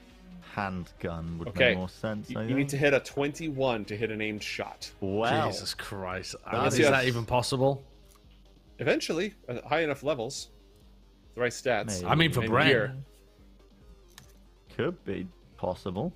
Handgun 0.55 1.37
would 1.37 1.49
Okay. 1.49 1.69
make 1.69 1.77
more 1.77 1.87
sense. 1.89 2.29
You, 2.29 2.39
I 2.39 2.43
you 2.43 2.55
need 2.55 2.69
to 2.69 2.77
hit 2.77 2.93
a 2.93 2.99
21 2.99 3.85
to 3.85 3.95
hit 3.95 4.09
an 4.11 4.21
aimed 4.21 4.41
shot. 4.43 4.91
Wow. 5.01 5.47
Jesus 5.47 5.73
Christ. 5.75 6.35
I 6.45 6.51
That 6.51 6.57
mean, 6.57 6.67
is- 6.67 6.79
is 6.79 6.89
that 6.89 7.05
even 7.05 7.25
possible? 7.25 7.83
Eventually, 8.79 9.35
at 9.47 9.63
high 9.63 9.81
enough 9.83 10.01
levels, 10.03 10.49
the 11.35 11.41
right 11.41 11.51
stats. 11.51 12.01
Maybe. 12.01 12.05
I 12.07 12.15
mean, 12.15 12.31
for 12.33 12.41
And 12.41 12.49
Brent. 12.49 12.69
gear. 12.69 12.95
Could 14.75 15.03
be 15.05 15.27
possible. 15.57 16.11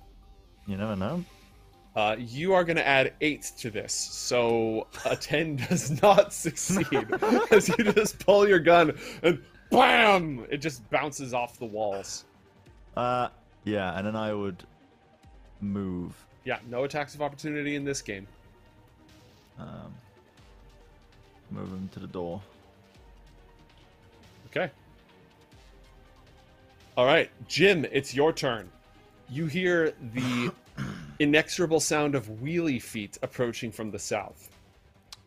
You 0.66 0.76
never 0.76 0.96
know. 0.96 1.24
Uh, 1.94 2.16
you 2.18 2.52
are 2.52 2.64
going 2.64 2.76
to 2.76 2.86
add 2.86 3.14
eight 3.22 3.52
to 3.58 3.70
this, 3.70 3.94
so 3.94 4.86
a 5.06 5.16
10 5.16 5.56
does 5.68 6.02
not 6.02 6.32
succeed 6.32 6.86
as 7.50 7.68
you 7.68 7.92
just 7.92 8.18
pull 8.26 8.46
your 8.46 8.58
gun 8.58 8.98
and 9.22 9.42
BAM! 9.70 10.46
It 10.50 10.58
just 10.58 10.88
bounces 10.90 11.34
off 11.34 11.58
the 11.58 11.66
walls. 11.66 12.24
Uh, 12.96 13.28
yeah, 13.64 13.96
and 13.96 14.06
then 14.06 14.16
I 14.16 14.32
would 14.32 14.62
move. 15.60 16.14
Yeah, 16.44 16.58
no 16.68 16.84
attacks 16.84 17.14
of 17.14 17.22
opportunity 17.22 17.76
in 17.76 17.84
this 17.84 18.00
game. 18.00 18.26
Um, 19.58 19.94
move 21.50 21.68
him 21.68 21.88
to 21.92 22.00
the 22.00 22.06
door. 22.06 22.40
Okay. 24.46 24.70
All 26.96 27.04
right, 27.04 27.30
Jim, 27.48 27.84
it's 27.92 28.14
your 28.14 28.32
turn. 28.32 28.70
You 29.28 29.46
hear 29.46 29.92
the 30.14 30.52
inexorable 31.18 31.80
sound 31.80 32.14
of 32.14 32.26
wheelie 32.40 32.80
feet 32.80 33.18
approaching 33.22 33.70
from 33.70 33.90
the 33.90 33.98
south. 33.98 34.50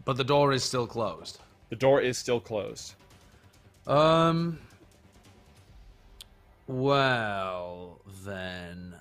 But 0.05 0.17
the 0.17 0.23
door 0.23 0.53
is 0.53 0.63
still 0.63 0.87
closed. 0.87 1.39
The 1.69 1.75
door 1.75 2.01
is 2.01 2.17
still 2.17 2.39
closed. 2.39 2.95
Um. 3.87 4.59
Well, 6.67 8.01
then. 8.23 8.95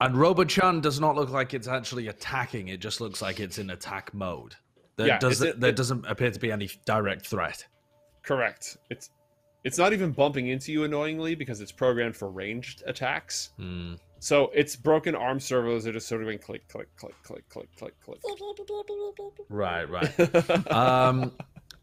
And 0.00 0.14
Robochan 0.14 0.80
does 0.80 0.98
not 1.00 1.14
look 1.14 1.30
like 1.30 1.52
it's 1.52 1.68
actually 1.68 2.08
attacking. 2.08 2.68
It 2.68 2.80
just 2.80 3.00
looks 3.00 3.20
like 3.20 3.38
it's 3.40 3.58
in 3.58 3.70
attack 3.70 4.14
mode. 4.14 4.54
There, 4.96 5.06
Yeah, 5.08 5.18
does, 5.18 5.40
it's- 5.42 5.58
there 5.58 5.70
it- 5.70 5.76
doesn't 5.76 6.06
appear 6.06 6.30
to 6.30 6.38
be 6.38 6.50
any 6.52 6.70
direct 6.84 7.26
threat. 7.26 7.66
Correct. 8.22 8.76
It's 8.90 9.10
it's 9.62 9.76
not 9.76 9.92
even 9.92 10.10
bumping 10.12 10.48
into 10.48 10.72
you 10.72 10.84
annoyingly 10.84 11.34
because 11.34 11.60
it's 11.60 11.72
programmed 11.72 12.16
for 12.16 12.30
ranged 12.30 12.82
attacks. 12.86 13.50
Hmm. 13.58 13.94
So 14.18 14.48
its 14.54 14.74
broken 14.74 15.14
arm 15.14 15.38
servos 15.38 15.86
are 15.86 15.92
just 15.92 16.08
sort 16.08 16.22
of 16.22 16.26
going 16.26 16.38
click, 16.38 16.66
click, 16.68 16.88
click, 16.96 17.14
click, 17.22 17.46
click, 17.50 17.68
click, 17.76 17.94
click. 18.00 18.20
Right, 19.50 19.84
right. 19.88 20.70
um, 20.72 21.32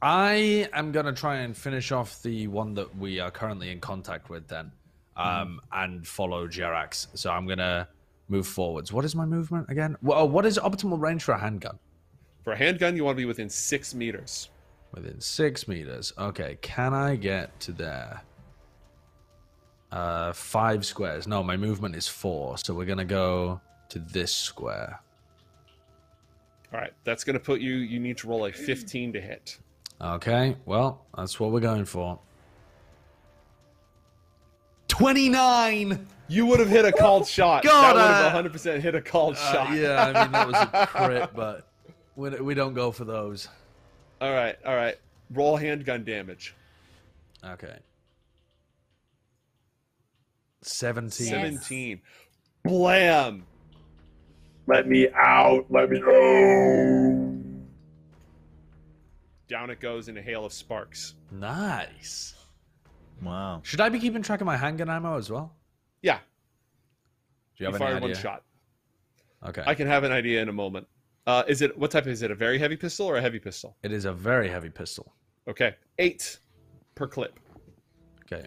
I 0.01 0.69
am 0.73 0.91
gonna 0.91 1.13
try 1.13 1.37
and 1.37 1.55
finish 1.55 1.91
off 1.91 2.21
the 2.21 2.47
one 2.47 2.73
that 2.75 2.95
we 2.97 3.19
are 3.19 3.31
currently 3.31 3.71
in 3.71 3.79
contact 3.79 4.29
with, 4.29 4.47
then, 4.47 4.71
um, 5.15 5.59
and 5.71 6.07
follow 6.07 6.47
Jerax. 6.47 7.07
So 7.15 7.31
I'm 7.31 7.47
gonna 7.47 7.87
move 8.29 8.47
forwards. 8.47 8.93
What 8.93 9.05
is 9.05 9.15
my 9.15 9.25
movement 9.25 9.69
again? 9.69 9.97
Well, 10.01 10.29
what 10.29 10.45
is 10.45 10.59
optimal 10.59 10.99
range 10.99 11.23
for 11.23 11.31
a 11.31 11.39
handgun? 11.39 11.79
For 12.43 12.53
a 12.53 12.57
handgun, 12.57 12.95
you 12.95 13.03
want 13.03 13.17
to 13.17 13.21
be 13.21 13.25
within 13.25 13.49
six 13.49 13.93
meters. 13.95 14.49
Within 14.93 15.19
six 15.19 15.67
meters. 15.67 16.13
Okay, 16.17 16.57
can 16.61 16.93
I 16.93 17.15
get 17.15 17.59
to 17.61 17.71
there? 17.71 18.21
Uh, 19.91 20.31
five 20.33 20.85
squares. 20.85 21.27
No, 21.27 21.41
my 21.41 21.57
movement 21.57 21.95
is 21.95 22.07
four, 22.07 22.57
so 22.57 22.73
we're 22.73 22.85
gonna 22.85 23.03
go 23.05 23.59
to 23.89 23.99
this 23.99 24.33
square. 24.33 24.99
All 26.73 26.79
right, 26.79 26.93
that's 27.05 27.23
going 27.23 27.35
to 27.35 27.39
put 27.39 27.61
you. 27.61 27.75
You 27.75 27.99
need 27.99 28.17
to 28.17 28.27
roll 28.27 28.45
a 28.45 28.51
15 28.51 29.13
to 29.13 29.21
hit. 29.21 29.57
Okay, 29.99 30.55
well, 30.65 31.05
that's 31.15 31.39
what 31.39 31.51
we're 31.51 31.59
going 31.59 31.85
for. 31.85 32.19
29! 34.89 36.07
You 36.27 36.45
would 36.45 36.59
have 36.59 36.69
hit 36.69 36.85
a 36.85 36.91
called 36.91 37.27
shot. 37.27 37.63
God, 37.63 37.95
that 37.95 38.33
would 38.43 38.45
have 38.45 38.51
100% 38.51 38.79
hit 38.81 38.95
a 38.95 39.01
called 39.01 39.35
Uh, 39.35 39.51
shot. 39.53 39.73
yeah, 39.75 40.03
I 40.15 40.23
mean, 40.23 40.31
that 40.31 40.47
was 40.47 40.55
a 40.55 40.87
crit, 40.91 41.29
but 41.35 41.67
we, 42.15 42.29
we 42.41 42.53
don't 42.53 42.73
go 42.73 42.91
for 42.91 43.05
those. 43.05 43.47
All 44.21 44.31
right, 44.33 44.55
all 44.65 44.75
right. 44.75 44.95
Roll 45.31 45.55
handgun 45.57 46.03
damage. 46.03 46.55
Okay. 47.43 47.77
17. 50.63 51.27
Yes. 51.27 51.31
17. 51.67 52.01
Blam. 52.63 53.45
Let 54.67 54.87
me 54.87 55.07
out. 55.15 55.65
Let 55.69 55.89
me 55.89 55.99
go. 55.99 57.36
Down 59.47 59.69
it 59.69 59.79
goes 59.79 60.09
in 60.09 60.17
a 60.17 60.21
hail 60.21 60.45
of 60.45 60.51
sparks. 60.53 61.15
Nice. 61.31 62.35
Wow. 63.21 63.61
Should 63.63 63.81
I 63.81 63.89
be 63.89 63.99
keeping 63.99 64.21
track 64.21 64.41
of 64.41 64.45
my 64.45 64.57
handgun 64.57 64.89
ammo 64.89 65.17
as 65.17 65.29
well? 65.29 65.55
Yeah, 66.01 66.19
Do 67.57 67.63
you 67.63 67.67
you 67.67 67.71
have 67.71 67.79
fired 67.79 67.91
any 67.91 68.01
one 68.01 68.11
idea? 68.11 68.21
shot. 68.21 68.43
Okay. 69.47 69.63
I 69.65 69.73
can 69.73 69.87
have 69.87 70.03
an 70.03 70.11
idea 70.11 70.41
in 70.41 70.49
a 70.49 70.53
moment. 70.53 70.87
Uh, 71.25 71.43
is 71.47 71.61
it 71.61 71.77
what 71.77 71.91
type? 71.91 72.07
Is 72.07 72.21
it 72.21 72.31
a 72.31 72.35
very 72.35 72.57
heavy 72.59 72.77
pistol 72.77 73.07
or 73.07 73.17
a 73.17 73.21
heavy 73.21 73.39
pistol? 73.39 73.75
It 73.83 73.91
is 73.91 74.05
a 74.05 74.13
very 74.13 74.47
heavy 74.47 74.69
pistol. 74.69 75.13
Okay, 75.47 75.75
eight 75.97 76.37
per 76.95 77.07
clip. 77.07 77.39
Okay. 78.23 78.45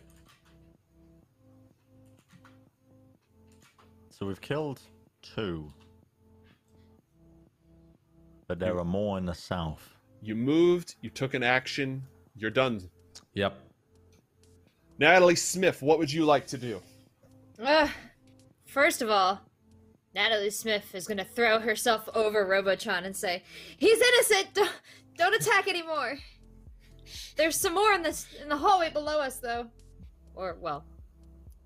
So 4.11 4.27
we've 4.27 4.41
killed 4.41 4.81
two. 5.23 5.73
But 8.47 8.59
there 8.59 8.79
are 8.79 8.85
more 8.85 9.17
in 9.19 9.25
the 9.27 9.35
south. 9.35 9.97
You 10.23 10.35
moved. 10.35 10.97
You 11.01 11.11
took 11.11 11.35
an 11.35 11.43
action. 11.43 12.03
You're 12.37 12.51
done. 12.51 12.81
Yep. 13.35 13.55
Natalie 14.99 15.37
Smith, 15.37 15.81
what 15.83 15.99
would 15.99 16.13
you 16.13 16.25
like 16.25 16.47
to 16.49 16.59
do? 16.59 16.81
Ugh. 17.63 17.89
First 18.67 19.03
of 19.03 19.11
all, 19.11 19.41
Natalie 20.15 20.51
Smith 20.51 20.95
is 20.95 21.07
gonna 21.07 21.25
throw 21.25 21.59
herself 21.59 22.09
over 22.15 22.45
Robotron 22.47 23.05
and 23.05 23.17
say, 23.17 23.43
"He's 23.79 24.01
innocent. 24.01 24.55
Don't, 24.55 24.73
don't 25.17 25.35
attack 25.35 25.69
anymore." 25.69 26.19
There's 27.37 27.57
some 27.57 27.75
more 27.75 27.93
in 27.93 28.03
this 28.03 28.27
in 28.43 28.49
the 28.49 28.57
hallway 28.57 28.91
below 28.91 29.19
us, 29.21 29.39
though, 29.39 29.67
or 30.35 30.57
well, 30.61 30.85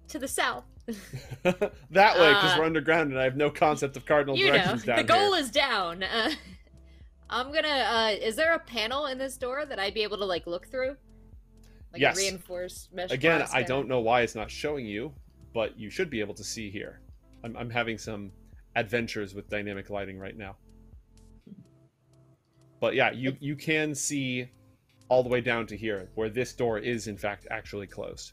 to 0.08 0.18
the 0.18 0.28
south. 0.28 0.64
that 1.42 2.18
way, 2.18 2.28
because 2.34 2.52
Uh, 2.52 2.56
we're 2.58 2.64
underground 2.66 3.10
and 3.10 3.18
I 3.20 3.24
have 3.24 3.36
no 3.36 3.50
concept 3.50 3.96
of 3.96 4.04
cardinal 4.04 4.36
you 4.36 4.46
know, 4.46 4.52
directions 4.52 4.84
down 4.86 4.96
the 4.98 5.04
goal 5.04 5.32
here. 5.32 5.42
is 5.42 5.50
down. 5.50 6.02
Uh, 6.02 6.30
I'm 7.34 7.52
gonna. 7.52 7.68
Uh, 7.68 8.14
is 8.22 8.36
there 8.36 8.54
a 8.54 8.60
panel 8.60 9.06
in 9.06 9.18
this 9.18 9.36
door 9.36 9.66
that 9.66 9.80
I'd 9.80 9.92
be 9.92 10.04
able 10.04 10.18
to 10.18 10.24
like 10.24 10.46
look 10.46 10.68
through? 10.68 10.96
Like 11.92 12.00
Yes. 12.00 12.16
a 12.16 12.20
reinforced 12.20 12.92
mesh. 12.92 13.10
Again, 13.10 13.44
I 13.52 13.64
don't 13.64 13.88
know 13.88 14.00
why 14.00 14.20
it's 14.20 14.36
not 14.36 14.50
showing 14.50 14.86
you, 14.86 15.12
but 15.52 15.76
you 15.78 15.90
should 15.90 16.10
be 16.10 16.20
able 16.20 16.34
to 16.34 16.44
see 16.44 16.70
here. 16.70 17.00
I'm, 17.42 17.56
I'm 17.56 17.70
having 17.70 17.98
some 17.98 18.30
adventures 18.76 19.34
with 19.34 19.48
dynamic 19.48 19.90
lighting 19.90 20.16
right 20.18 20.36
now. 20.36 20.56
But 22.80 22.94
yeah, 22.94 23.10
you 23.10 23.36
you 23.40 23.56
can 23.56 23.96
see 23.96 24.48
all 25.08 25.24
the 25.24 25.28
way 25.28 25.40
down 25.40 25.66
to 25.66 25.76
here, 25.76 26.08
where 26.14 26.30
this 26.30 26.52
door 26.52 26.78
is 26.78 27.08
in 27.08 27.18
fact 27.18 27.48
actually 27.50 27.88
closed. 27.88 28.32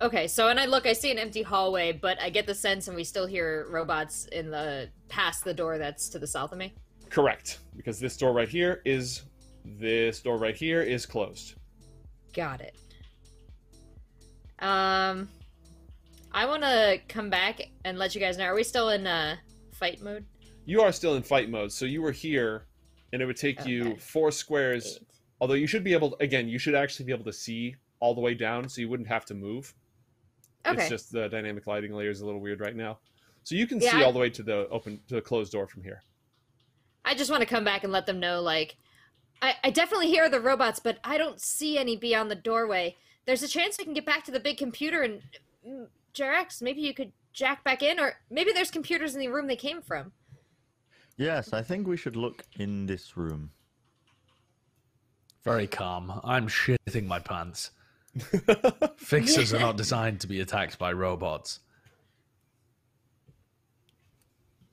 Okay, 0.00 0.28
so 0.28 0.48
and 0.48 0.60
I 0.60 0.66
look, 0.66 0.86
I 0.86 0.92
see 0.92 1.10
an 1.10 1.18
empty 1.18 1.42
hallway, 1.42 1.90
but 1.92 2.20
I 2.20 2.30
get 2.30 2.46
the 2.46 2.54
sense, 2.54 2.86
and 2.86 2.96
we 2.96 3.02
still 3.02 3.26
hear 3.26 3.66
robots 3.70 4.26
in 4.26 4.50
the 4.50 4.88
past 5.08 5.42
the 5.44 5.54
door 5.54 5.78
that's 5.78 6.08
to 6.10 6.20
the 6.20 6.28
south 6.28 6.52
of 6.52 6.58
me. 6.58 6.74
Correct, 7.12 7.58
because 7.76 8.00
this 8.00 8.16
door 8.16 8.32
right 8.32 8.48
here 8.48 8.80
is 8.86 9.24
this 9.64 10.20
door 10.20 10.38
right 10.38 10.56
here 10.56 10.80
is 10.80 11.04
closed. 11.04 11.56
Got 12.32 12.62
it. 12.62 12.74
Um, 14.60 15.28
I 16.32 16.46
want 16.46 16.62
to 16.62 16.98
come 17.08 17.28
back 17.28 17.60
and 17.84 17.98
let 17.98 18.14
you 18.14 18.20
guys 18.20 18.38
know. 18.38 18.44
Are 18.44 18.54
we 18.54 18.64
still 18.64 18.88
in 18.88 19.06
uh 19.06 19.36
fight 19.72 20.00
mode? 20.00 20.24
You 20.64 20.80
are 20.80 20.90
still 20.90 21.16
in 21.16 21.22
fight 21.22 21.50
mode, 21.50 21.70
so 21.70 21.84
you 21.84 22.00
were 22.00 22.12
here, 22.12 22.64
and 23.12 23.20
it 23.20 23.26
would 23.26 23.36
take 23.36 23.66
you 23.66 23.94
four 23.96 24.30
squares. 24.30 24.98
Eight. 25.00 25.06
Although 25.42 25.54
you 25.54 25.66
should 25.66 25.84
be 25.84 25.92
able, 25.92 26.16
again, 26.20 26.48
you 26.48 26.58
should 26.58 26.74
actually 26.74 27.04
be 27.04 27.12
able 27.12 27.24
to 27.24 27.32
see 27.32 27.74
all 28.00 28.14
the 28.14 28.20
way 28.22 28.32
down, 28.32 28.68
so 28.68 28.80
you 28.80 28.88
wouldn't 28.88 29.08
have 29.08 29.26
to 29.26 29.34
move. 29.34 29.74
Okay. 30.64 30.80
It's 30.80 30.88
just 30.88 31.12
the 31.12 31.28
dynamic 31.28 31.66
lighting 31.66 31.92
layer 31.92 32.08
is 32.10 32.22
a 32.22 32.24
little 32.24 32.40
weird 32.40 32.60
right 32.60 32.76
now. 32.76 33.00
So 33.42 33.54
you 33.56 33.66
can 33.66 33.80
Yeah, 33.80 33.90
see 33.90 33.96
I- 33.98 34.04
all 34.04 34.12
the 34.12 34.18
way 34.20 34.30
to 34.30 34.42
the 34.42 34.66
open 34.68 35.00
to 35.08 35.16
the 35.16 35.20
closed 35.20 35.52
door 35.52 35.66
from 35.66 35.82
here. 35.82 36.00
I 37.12 37.14
just 37.14 37.30
want 37.30 37.42
to 37.42 37.46
come 37.46 37.62
back 37.62 37.84
and 37.84 37.92
let 37.92 38.06
them 38.06 38.18
know, 38.18 38.40
like, 38.40 38.76
I, 39.42 39.54
I 39.64 39.70
definitely 39.70 40.06
hear 40.06 40.30
the 40.30 40.40
robots, 40.40 40.80
but 40.80 40.98
I 41.04 41.18
don't 41.18 41.38
see 41.38 41.76
any 41.76 41.94
beyond 41.94 42.30
the 42.30 42.34
doorway. 42.34 42.96
There's 43.26 43.42
a 43.42 43.48
chance 43.48 43.76
we 43.76 43.84
can 43.84 43.92
get 43.92 44.06
back 44.06 44.24
to 44.24 44.30
the 44.30 44.40
big 44.40 44.56
computer 44.56 45.02
and. 45.02 45.20
Mm, 45.68 45.88
Jerax, 46.14 46.62
maybe 46.62 46.80
you 46.80 46.94
could 46.94 47.12
jack 47.34 47.64
back 47.64 47.82
in, 47.82 48.00
or 48.00 48.14
maybe 48.30 48.50
there's 48.52 48.70
computers 48.70 49.14
in 49.14 49.20
the 49.20 49.28
room 49.28 49.46
they 49.46 49.56
came 49.56 49.82
from. 49.82 50.12
Yes, 51.18 51.52
I 51.52 51.60
think 51.60 51.86
we 51.86 51.98
should 51.98 52.16
look 52.16 52.44
in 52.58 52.86
this 52.86 53.14
room. 53.14 53.50
Very 55.44 55.66
calm. 55.66 56.18
I'm 56.24 56.48
shitting 56.48 57.06
my 57.06 57.18
pants. 57.18 57.72
Fixers 58.96 59.52
are 59.52 59.60
not 59.60 59.76
designed 59.76 60.20
to 60.20 60.26
be 60.26 60.40
attacked 60.40 60.78
by 60.78 60.94
robots. 60.94 61.60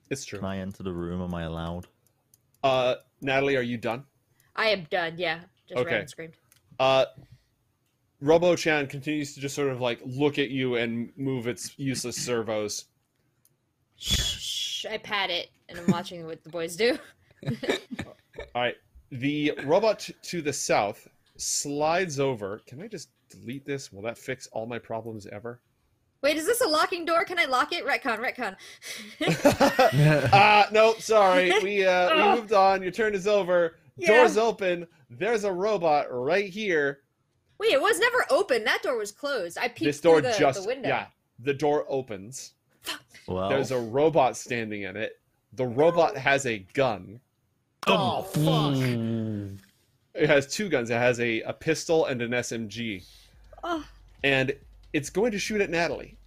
It's 0.09 0.23
true. 0.23 0.39
Can 0.39 0.47
I 0.47 0.59
enter 0.59 0.83
the 0.83 0.93
room? 0.93 1.21
Am 1.21 1.33
I 1.33 1.43
allowed? 1.43 1.87
Uh, 2.64 2.95
Natalie, 3.22 3.56
are 3.56 3.61
you 3.61 3.77
done? 3.77 4.03
I 4.56 4.68
am 4.69 4.88
done, 4.90 5.14
yeah. 5.18 5.41
Just 5.68 5.80
Okay. 5.80 5.91
ran 5.91 5.99
and 6.02 6.10
screamed. 6.10 6.34
Uh, 6.80 7.06
Robo-chan 8.22 8.88
continues 8.88 9.34
to 9.34 9.40
just 9.40 9.56
sort 9.56 9.69
of 9.69 9.80
like 9.80 9.99
look 10.06 10.40
at 10.40 10.49
you 10.49 10.76
and 10.76 11.11
move 11.15 11.48
its 11.48 11.77
useless 11.77 12.18
servos. 12.18 12.86
Shh, 13.98 14.86
I 14.90 14.98
pat 14.98 15.30
it, 15.30 15.49
and 15.69 15.80
I'm 15.80 15.88
watching 15.88 16.26
what 16.26 16.44
the 16.44 16.49
boys 16.49 16.76
do. 16.76 16.98
All 18.56 18.61
right. 18.61 18.76
The 19.11 19.53
robot 19.65 20.07
to 20.23 20.41
the 20.41 20.53
south 20.53 21.07
slides 21.38 22.19
over. 22.19 22.61
Can 22.68 22.81
I 22.81 22.88
just 22.88 23.10
delete 23.30 23.65
this? 23.65 23.91
Will 23.91 24.02
that 24.03 24.18
fix 24.18 24.48
all 24.52 24.65
my 24.65 24.77
problems 24.80 25.26
ever? 25.27 25.61
Wait, 26.21 26.35
is 26.37 26.45
this 26.45 26.61
a 26.61 26.67
locking 26.67 27.05
door? 27.05 27.23
Can 27.23 27.39
I 27.39 27.45
lock 27.45 27.71
it? 27.71 27.85
Retcon, 27.85 28.19
retcon. 28.19 28.55
uh 30.33 30.65
no, 30.71 30.93
sorry. 30.95 31.51
We 31.63 31.85
uh 31.85 32.15
we 32.15 32.21
Oh. 32.21 32.35
moved 32.35 32.53
on. 32.53 32.81
Your 32.81 32.91
turn 32.91 33.13
is 33.15 33.27
over. 33.27 33.75
Yeah. 33.97 34.07
Door's 34.17 34.37
open. 34.37 34.85
There's 35.09 35.43
a 35.45 35.51
robot 35.51 36.07
right 36.11 36.49
here. 36.49 36.99
Wait, 37.57 37.71
it 37.71 37.81
was 37.81 37.99
never 37.99 38.25
open. 38.29 38.63
That 38.63 38.81
door 38.83 38.97
was 38.97 39.11
closed. 39.11 39.57
I 39.57 39.67
peeked 39.67 39.79
this 39.83 39.99
door 40.01 40.21
through 40.21 40.31
the, 40.33 40.37
just 40.39 40.61
the 40.63 40.67
window. 40.67 40.87
yeah. 40.89 41.05
The 41.39 41.53
door 41.53 41.85
opens. 41.89 42.53
Well, 43.27 43.49
There's 43.49 43.71
a 43.71 43.79
robot 43.79 44.35
standing 44.37 44.83
in 44.83 44.97
it. 44.97 45.19
The 45.53 45.65
robot 45.67 46.17
has 46.17 46.45
a 46.45 46.59
gun. 46.73 47.19
Oh 47.87 48.23
fuck! 48.23 48.75
It 50.15 50.27
has 50.29 50.47
two 50.47 50.67
guns. 50.69 50.89
It 50.89 50.95
has 50.95 51.19
a, 51.19 51.41
a 51.41 51.53
pistol 51.53 52.05
and 52.05 52.21
an 52.21 52.31
SMG. 52.31 53.05
Oh, 53.63 53.85
And 54.23 54.53
it's 54.93 55.09
going 55.09 55.31
to 55.31 55.39
shoot 55.39 55.61
at 55.61 55.69
Natalie. 55.69 56.17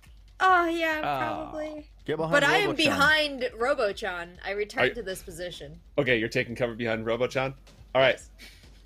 oh 0.40 0.66
yeah, 0.66 0.98
Oh. 0.98 1.51
probably. 1.52 1.86
get 2.05 2.16
behind 2.16 2.32
But 2.32 2.44
I 2.44 2.59
am 2.59 2.70
Robochan. 2.72 2.76
behind 2.76 3.43
Robochan. 3.59 4.28
I 4.44 4.51
returned 4.52 4.93
Are- 4.93 4.94
to 4.94 5.02
this 5.02 5.22
position. 5.22 5.78
Okay, 5.98 6.18
you're 6.18 6.28
taking 6.28 6.55
cover 6.55 6.74
behind 6.74 7.05
Robochan. 7.06 7.55
All 7.94 8.01
right. 8.01 8.20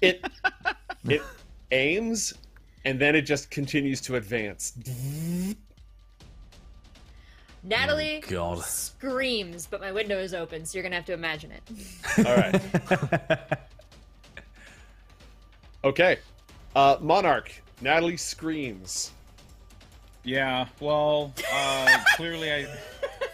It 0.02 0.24
it 1.08 1.22
aims 1.70 2.34
and 2.84 2.98
then 3.00 3.14
it 3.16 3.22
just 3.22 3.50
continues 3.50 4.00
to 4.02 4.16
advance. 4.16 4.74
Natalie 7.62 8.22
Oh, 8.24 8.30
God. 8.30 8.62
screams, 8.64 9.66
but 9.66 9.80
my 9.80 9.90
window 9.90 10.18
is 10.18 10.34
open, 10.34 10.64
so 10.64 10.76
you're 10.78 10.82
gonna 10.84 10.94
have 10.96 11.06
to 11.06 11.12
imagine 11.14 11.50
it. 11.52 12.26
All 12.26 12.36
right. 12.36 13.58
Okay. 15.84 16.18
Uh, 16.74 16.96
Monarch. 17.00 17.52
Natalie 17.80 18.16
screams. 18.16 19.12
Yeah, 20.26 20.66
well, 20.80 21.32
uh, 21.52 22.02
clearly, 22.16 22.52
I, 22.52 22.66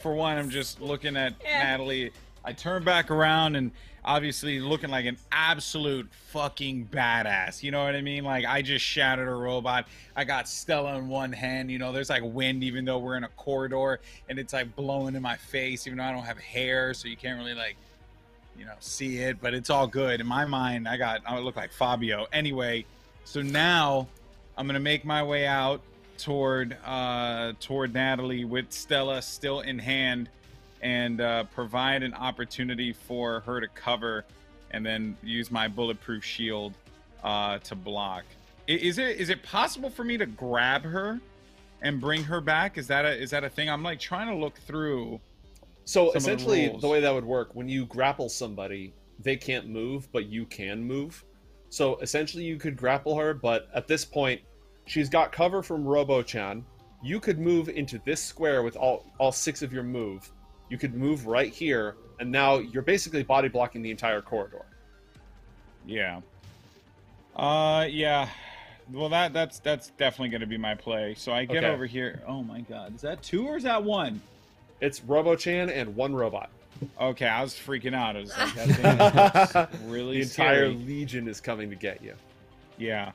for 0.03 0.15
one, 0.15 0.37
I'm 0.37 0.51
just 0.51 0.79
looking 0.81 1.17
at 1.17 1.33
Yeah. 1.43 1.63
Natalie. 1.65 2.13
I 2.45 2.53
turn 2.53 2.85
back 2.85 3.11
around 3.11 3.57
and 3.57 3.71
obviously 4.05 4.61
looking 4.61 4.91
like 4.91 5.07
an 5.07 5.17
absolute 5.31 6.11
fucking 6.33 6.89
badass. 6.93 7.63
You 7.63 7.71
know 7.71 7.83
what 7.83 7.95
I 7.95 8.03
mean? 8.03 8.25
Like, 8.25 8.45
I 8.45 8.61
just 8.61 8.85
shattered 8.85 9.27
a 9.29 9.35
robot. 9.35 9.87
I 10.15 10.25
got 10.25 10.49
Stella 10.49 10.99
in 10.99 11.09
one 11.09 11.33
hand. 11.33 11.71
You 11.71 11.79
know, 11.79 11.93
there's 11.93 12.11
like 12.11 12.23
wind, 12.25 12.63
even 12.63 12.85
though 12.85 12.99
we're 12.99 13.17
in 13.17 13.25
a 13.25 13.29
corridor, 13.29 14.01
and 14.29 14.39
it's 14.39 14.53
like 14.53 14.77
blowing 14.77 15.15
in 15.15 15.23
my 15.23 15.37
face, 15.37 15.87
even 15.87 15.97
though 15.97 16.05
I 16.05 16.13
don't 16.13 16.25
have 16.25 16.39
hair, 16.39 16.93
so 16.93 17.09
you 17.09 17.17
can't 17.17 17.39
really, 17.39 17.55
like, 17.55 17.77
you 18.59 18.67
know, 18.67 18.75
see 18.81 19.17
it, 19.19 19.41
but 19.41 19.55
it's 19.55 19.71
all 19.71 19.87
good. 19.87 20.21
In 20.21 20.27
my 20.27 20.45
mind, 20.45 20.87
I 20.87 20.99
got, 20.99 21.23
I 21.27 21.39
look 21.39 21.57
like 21.57 21.73
Fabio. 21.73 22.27
Anyway, 22.35 22.85
so 23.25 23.41
now 23.41 24.09
I'm 24.59 24.67
gonna 24.67 24.79
make 24.79 25.07
my 25.07 25.23
way 25.23 25.47
out 25.47 25.81
toward 26.19 26.77
uh 26.85 27.53
toward 27.61 27.95
Natalie 27.95 28.45
with 28.45 28.73
Stella 28.73 29.21
still 29.23 29.61
in 29.61 29.79
hand 29.79 30.29
and 30.83 31.21
uh, 31.21 31.45
provide 31.45 32.03
an 32.03 32.13
opportunity 32.15 32.93
for 32.93 33.41
her 33.41 33.61
to 33.61 33.69
cover 33.69 34.25
and 34.73 34.85
then 34.85 35.17
use 35.23 35.51
my 35.51 35.69
bulletproof 35.69 36.25
shield 36.25 36.75
uh, 37.23 37.59
to 37.59 37.75
block. 37.75 38.25
Is 38.67 38.99
it 38.99 39.17
is 39.19 39.31
it 39.31 39.43
possible 39.43 39.91
for 39.91 40.05
me 40.05 40.17
to 40.19 40.27
grab 40.27 40.83
her 40.83 41.21
and 41.83 42.01
bring 42.01 42.23
her 42.25 42.41
back? 42.41 42.79
Is 42.79 42.87
that 42.89 43.05
a 43.05 43.11
is 43.11 43.31
that 43.31 43.45
a 43.45 43.49
thing? 43.49 43.69
I'm 43.69 43.83
like 43.83 44.01
trying 44.01 44.29
to 44.29 44.35
look 44.35 44.57
through. 44.59 45.21
So 45.85 46.11
the 46.13 46.19
essentially, 46.19 46.69
rules. 46.69 46.83
the 46.83 46.89
way 46.89 47.01
that 47.01 47.13
would 47.13 47.25
work 47.25 47.51
when 47.55 47.69
you 47.69 47.87
grapple 47.87 48.29
somebody, 48.29 48.93
they 49.19 49.37
can't 49.37 49.69
move, 49.69 50.11
but 50.13 50.27
you 50.27 50.47
can 50.47 50.83
move. 50.83 51.25
So 51.71 51.97
essentially, 51.97 52.45
you 52.45 52.57
could 52.57 52.77
grapple 52.77 53.17
her, 53.17 53.35
but 53.35 53.69
at 53.75 53.89
this 53.89 54.05
point, 54.05 54.41
she's 54.87 55.09
got 55.09 55.33
cover 55.33 55.63
from 55.63 55.85
Robo-chan. 55.85 56.65
You 57.03 57.19
could 57.21 57.39
move 57.39 57.69
into 57.69 58.01
this 58.05 58.23
square 58.23 58.63
with 58.63 58.77
all 58.77 59.05
all 59.19 59.33
six 59.33 59.63
of 59.63 59.73
your 59.73 59.83
move. 59.83 60.31
You 60.71 60.79
could 60.79 60.95
move 60.95 61.27
right 61.27 61.53
here, 61.53 61.97
and 62.21 62.31
now 62.31 62.59
you're 62.59 62.83
basically 62.83 63.23
body 63.25 63.49
blocking 63.49 63.83
the 63.83 63.91
entire 63.91 64.23
corridor. 64.23 64.65
Yeah. 65.87 66.21
Uh 67.35 67.87
yeah. 67.91 68.29
Well 68.93 69.09
that 69.09 69.33
that's 69.33 69.59
that's 69.61 69.89
definitely 69.91 70.29
gonna 70.29 70.47
be 70.47 70.59
my 70.59 70.75
play. 70.75 71.15
So 71.17 71.33
I 71.33 71.45
get 71.45 71.65
Okay. 71.65 71.73
over 71.73 71.87
here. 71.87 72.23
Oh 72.27 72.43
my 72.43 72.61
god. 72.61 72.95
Is 72.95 73.01
that 73.03 73.23
two 73.23 73.47
or 73.47 73.57
is 73.57 73.63
that 73.65 73.83
one? 73.83 74.21
It's 74.81 75.03
Robo-chan 75.03 75.71
and 75.71 75.95
one 75.97 76.15
robot. 76.15 76.51
Okay, 77.01 77.27
I 77.29 77.43
was 77.43 77.55
freaking 77.55 77.95
out. 77.95 78.17
I 78.17 78.21
was 78.21 78.37
like, 78.37 78.55
that 78.55 79.69
thing 79.71 79.81
really 79.91 80.17
the 80.17 80.23
entire 80.23 80.65
scary. 80.71 80.75
legion 80.75 81.29
is 81.29 81.41
coming 81.41 81.71
to 81.71 81.77
get 81.77 82.03
you. 82.03 82.15
Yeah. 82.79 83.13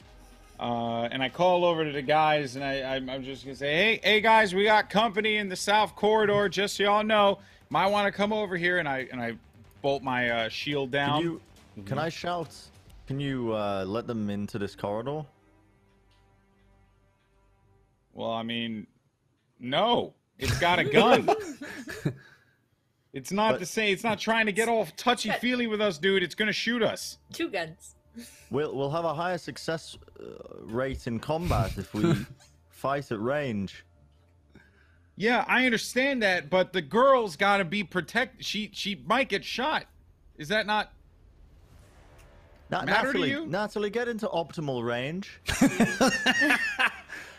Uh, 0.59 1.03
and 1.11 1.21
I 1.21 1.29
call 1.29 1.63
over 1.63 1.85
to 1.85 1.91
the 1.91 2.01
guys, 2.01 2.55
and 2.55 2.65
I, 2.65 2.95
I'm, 2.95 3.09
I'm 3.09 3.23
just 3.23 3.43
gonna 3.43 3.55
say, 3.55 3.75
hey, 3.75 3.99
hey 4.03 4.21
guys, 4.21 4.55
we 4.55 4.63
got 4.63 4.89
company 4.89 5.38
in 5.38 5.49
the 5.49 5.55
south 5.55 5.95
corridor. 5.95 6.49
Just 6.49 6.77
so 6.77 6.84
y'all 6.84 7.03
know, 7.03 7.39
might 7.69 7.88
want 7.88 8.07
to 8.07 8.11
come 8.11 8.34
over 8.34 8.57
here. 8.57 8.79
And 8.79 8.88
I 8.89 9.07
and 9.11 9.21
I 9.21 9.34
bolt 9.84 10.01
my 10.01 10.29
uh, 10.29 10.49
shield 10.49 10.89
down. 10.91 11.21
Can 11.21 11.31
you? 11.31 11.41
Can 11.85 11.99
I 11.99 12.09
shout? 12.09 12.55
Can 13.05 13.19
you 13.19 13.53
uh, 13.53 13.85
let 13.88 14.07
them 14.07 14.29
into 14.31 14.57
this 14.57 14.75
corridor? 14.75 15.23
Well, 18.13 18.31
I 18.31 18.41
mean, 18.41 18.88
no, 19.59 20.15
it's 20.39 20.57
got 20.59 20.79
a 20.79 20.84
gun. 20.84 21.29
it's 23.13 23.31
not 23.31 23.53
But- 23.53 23.59
to 23.59 23.65
say 23.67 23.91
it's 23.91 24.03
not 24.03 24.17
trying 24.17 24.47
to 24.47 24.51
get 24.51 24.67
all 24.69 24.88
touchy 24.97 25.29
feely 25.29 25.67
with 25.67 25.81
us, 25.81 25.99
dude. 25.99 26.23
It's 26.23 26.34
gonna 26.35 26.51
shoot 26.51 26.81
us. 26.81 27.19
Two 27.31 27.49
guns. 27.49 27.93
We'll 28.49 28.75
we'll 28.75 28.89
have 28.89 29.05
a 29.05 29.13
higher 29.13 29.38
success 29.38 29.95
rate 30.61 31.07
in 31.07 31.19
combat 31.19 31.77
if 31.77 31.94
we 31.94 32.14
fight 32.69 33.11
at 33.11 33.22
range. 33.22 33.84
Yeah, 35.15 35.44
I 35.48 35.65
understand 35.65 36.22
that, 36.23 36.49
but 36.49 36.73
the 36.73 36.81
girl's 36.81 37.35
got 37.35 37.57
to 37.57 37.65
be 37.65 37.84
protected. 37.84 38.45
She 38.45 38.69
she 38.73 39.02
might 39.07 39.30
get 39.30 39.44
shot. 39.44 39.85
Is 40.38 40.49
that 40.49 40.68
not? 40.68 40.91
Na- 42.69 42.84
Matter 42.84 43.14
to 43.14 43.18
Natalie, 43.19 43.30
you? 43.31 43.45
Natalie, 43.48 43.89
get 43.89 44.07
into 44.07 44.27
optimal 44.27 44.84
range. 44.85 45.39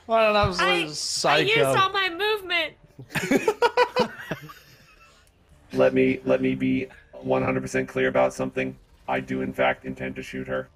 What 0.07 0.23
an 0.23 0.37
absolute 0.37 0.69
I, 0.69 0.85
I 0.85 0.87
psycho. 0.89 1.49
used 1.49 1.61
all 1.61 1.91
my 1.93 2.09
movement. 2.09 2.75
Let 5.75 5.93
me 5.93 6.21
let 6.25 6.41
me 6.41 6.55
be 6.55 6.87
100% 7.15 7.87
clear 7.89 8.09
about 8.09 8.33
something. 8.33 8.75
I 9.07 9.21
do 9.21 9.43
in 9.43 9.53
fact 9.53 9.85
intend 9.85 10.17
to 10.17 10.23
shoot 10.23 10.49
her. 10.49 10.71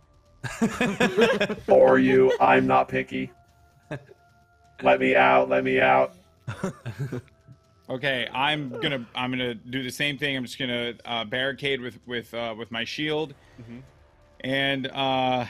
For 1.67 1.99
you, 1.99 2.33
I'm 2.41 2.67
not 2.67 2.89
picky. 2.89 3.31
Let 4.83 5.01
me 5.01 5.15
out, 5.15 5.49
let 5.49 5.65
me 5.65 5.81
out. 5.81 6.15
Okay, 7.91 8.29
I'm 8.33 8.71
gonna 8.81 9.05
I'm 9.15 9.31
gonna 9.31 9.55
do 9.55 9.83
the 9.83 9.91
same 9.91 10.17
thing. 10.17 10.37
I'm 10.37 10.45
just 10.45 10.59
gonna 10.59 10.95
uh, 11.05 11.25
barricade 11.25 11.81
with 11.81 11.99
with 12.07 12.33
uh, 12.33 12.55
with 12.57 12.71
my 12.71 12.85
shield, 12.85 13.35
and 14.41 14.87
uh, 14.89 15.45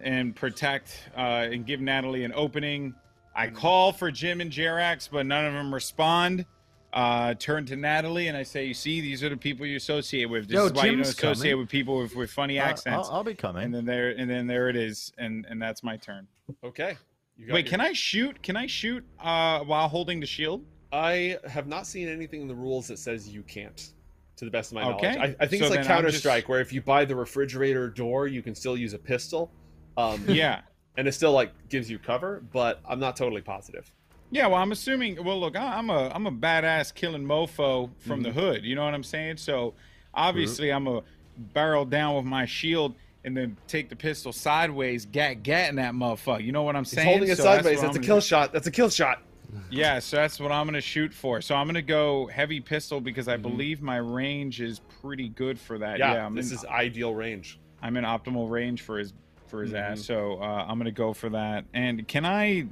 and 0.00 0.36
protect 0.36 1.08
uh, 1.16 1.48
and 1.50 1.66
give 1.66 1.80
Natalie 1.80 2.24
an 2.24 2.32
opening. 2.34 2.94
I 3.34 3.48
call 3.48 3.92
for 3.92 4.10
Jim 4.10 4.40
and 4.40 4.50
Jerax, 4.50 5.08
but 5.10 5.26
none 5.26 5.44
of 5.46 5.52
them 5.52 5.72
respond. 5.72 6.44
Uh, 6.92 7.34
turn 7.34 7.64
to 7.66 7.76
Natalie 7.76 8.26
and 8.28 8.36
I 8.36 8.42
say, 8.42 8.64
"You 8.66 8.74
see, 8.74 9.00
these 9.00 9.22
are 9.22 9.28
the 9.28 9.36
people 9.36 9.64
you 9.64 9.76
associate 9.76 10.24
with. 10.26 10.48
This 10.48 10.54
Yo, 10.56 10.66
is 10.66 10.72
why 10.72 10.86
you 10.86 10.92
don't 10.92 11.00
associate 11.02 11.50
coming. 11.52 11.58
with 11.60 11.68
people 11.68 11.98
with, 11.98 12.16
with 12.16 12.30
funny 12.30 12.58
Uh, 12.58 12.64
accents." 12.64 13.08
I'll, 13.08 13.16
I'll 13.18 13.24
be 13.24 13.34
coming. 13.34 13.62
and 13.64 13.74
then 13.74 13.84
there 13.84 14.10
and 14.10 14.28
then 14.28 14.46
there 14.46 14.68
it 14.68 14.76
is, 14.76 15.12
and 15.18 15.46
and 15.48 15.60
that's 15.62 15.82
my 15.84 15.96
turn. 15.96 16.26
Okay. 16.64 16.96
You 17.36 17.46
got 17.46 17.54
Wait, 17.54 17.64
your- 17.66 17.70
can 17.70 17.80
I 17.80 17.92
shoot? 17.92 18.42
Can 18.42 18.56
I 18.56 18.66
shoot 18.66 19.04
uh, 19.20 19.60
while 19.60 19.88
holding 19.88 20.18
the 20.20 20.26
shield? 20.26 20.64
I 20.92 21.38
have 21.48 21.68
not 21.68 21.86
seen 21.86 22.08
anything 22.08 22.40
in 22.42 22.48
the 22.48 22.54
rules 22.54 22.88
that 22.88 22.98
says 22.98 23.28
you 23.28 23.42
can't, 23.44 23.92
to 24.36 24.44
the 24.44 24.50
best 24.50 24.72
of 24.72 24.74
my 24.74 24.82
Okay. 24.94 25.14
knowledge. 25.14 25.36
I, 25.40 25.44
I 25.44 25.46
think 25.46 25.60
So 25.62 25.66
it's 25.66 25.70
like 25.76 25.82
then 25.84 25.90
I'm 25.92 25.96
Counter 25.98 26.08
just- 26.10 26.18
Strike, 26.20 26.48
where 26.48 26.60
if 26.60 26.72
you 26.72 26.82
buy 26.82 27.04
the 27.04 27.14
refrigerator 27.14 27.88
door, 27.88 28.26
you 28.26 28.42
can 28.42 28.54
still 28.56 28.76
use 28.76 28.92
a 28.94 28.98
pistol. 28.98 29.52
Um, 29.96 30.24
Yeah. 30.28 30.62
and 30.96 31.06
it 31.06 31.12
still 31.12 31.30
like 31.32 31.52
gives 31.68 31.88
you 31.88 32.00
cover, 32.00 32.42
but 32.52 32.80
I'm 32.88 32.98
not 32.98 33.14
totally 33.16 33.42
positive. 33.42 33.90
Yeah, 34.30 34.46
well, 34.46 34.60
I'm 34.62 34.72
assuming. 34.72 35.22
Well, 35.24 35.40
look, 35.40 35.56
I'm 35.56 35.90
a 35.90 36.08
I'm 36.14 36.26
a 36.26 36.32
badass 36.32 36.94
killing 36.94 37.24
mofo 37.24 37.90
from 37.98 38.22
the 38.22 38.30
hood. 38.32 38.64
You 38.64 38.74
know 38.76 38.84
what 38.84 38.94
I'm 38.94 39.02
saying? 39.02 39.38
So 39.38 39.74
obviously, 40.14 40.70
I'm 40.70 40.86
a 40.86 41.02
barrel 41.36 41.84
down 41.84 42.16
with 42.16 42.24
my 42.24 42.46
shield 42.46 42.94
and 43.24 43.36
then 43.36 43.56
take 43.66 43.88
the 43.88 43.96
pistol 43.96 44.32
sideways, 44.32 45.04
gat 45.06 45.42
gat 45.42 45.68
in 45.70 45.76
that 45.76 45.92
motherfucker. 45.94 46.44
You 46.44 46.52
know 46.52 46.62
what 46.62 46.76
I'm 46.76 46.84
saying? 46.84 47.06
He's 47.08 47.12
holding 47.16 47.28
it 47.30 47.36
So 47.36 47.42
that's 47.44 47.56
sideways. 47.64 47.78
what 47.78 47.86
That's 47.92 47.96
a 47.96 48.00
kill 48.00 48.20
shot. 48.20 48.52
That's 48.52 48.66
a 48.66 48.70
kill 48.70 48.88
shot. 48.90 49.22
Yeah, 49.68 49.98
so 49.98 50.16
that's 50.16 50.38
what 50.38 50.52
I'm 50.52 50.66
gonna 50.66 50.80
shoot 50.80 51.12
for. 51.12 51.40
So 51.40 51.56
I'm 51.56 51.66
gonna 51.66 51.82
go 51.82 52.28
heavy 52.28 52.60
pistol 52.60 53.00
because 53.00 53.26
I 53.26 53.36
believe 53.36 53.82
my 53.82 53.96
range 53.96 54.60
is 54.60 54.80
pretty 55.02 55.28
good 55.28 55.58
for 55.58 55.76
that. 55.78 55.98
Yeah, 55.98 56.12
Yeah, 56.14 56.30
this 56.32 56.50
in, 56.50 56.58
is 56.58 56.64
ideal 56.66 57.14
range. 57.14 57.58
I'm 57.82 57.96
in 57.96 58.04
optimal 58.04 58.48
range 58.48 58.82
for 58.82 58.98
his 58.98 59.12
for 59.48 59.62
his 59.62 59.72
Mhm. 59.72 59.80
ass. 59.80 60.00
So 60.02 60.40
uh, 60.40 60.64
I'm 60.68 60.78
gonna 60.78 60.92
go 60.92 61.12
for 61.12 61.30
that. 61.30 61.64
And 61.74 62.06
can 62.06 62.24
I 62.24 62.66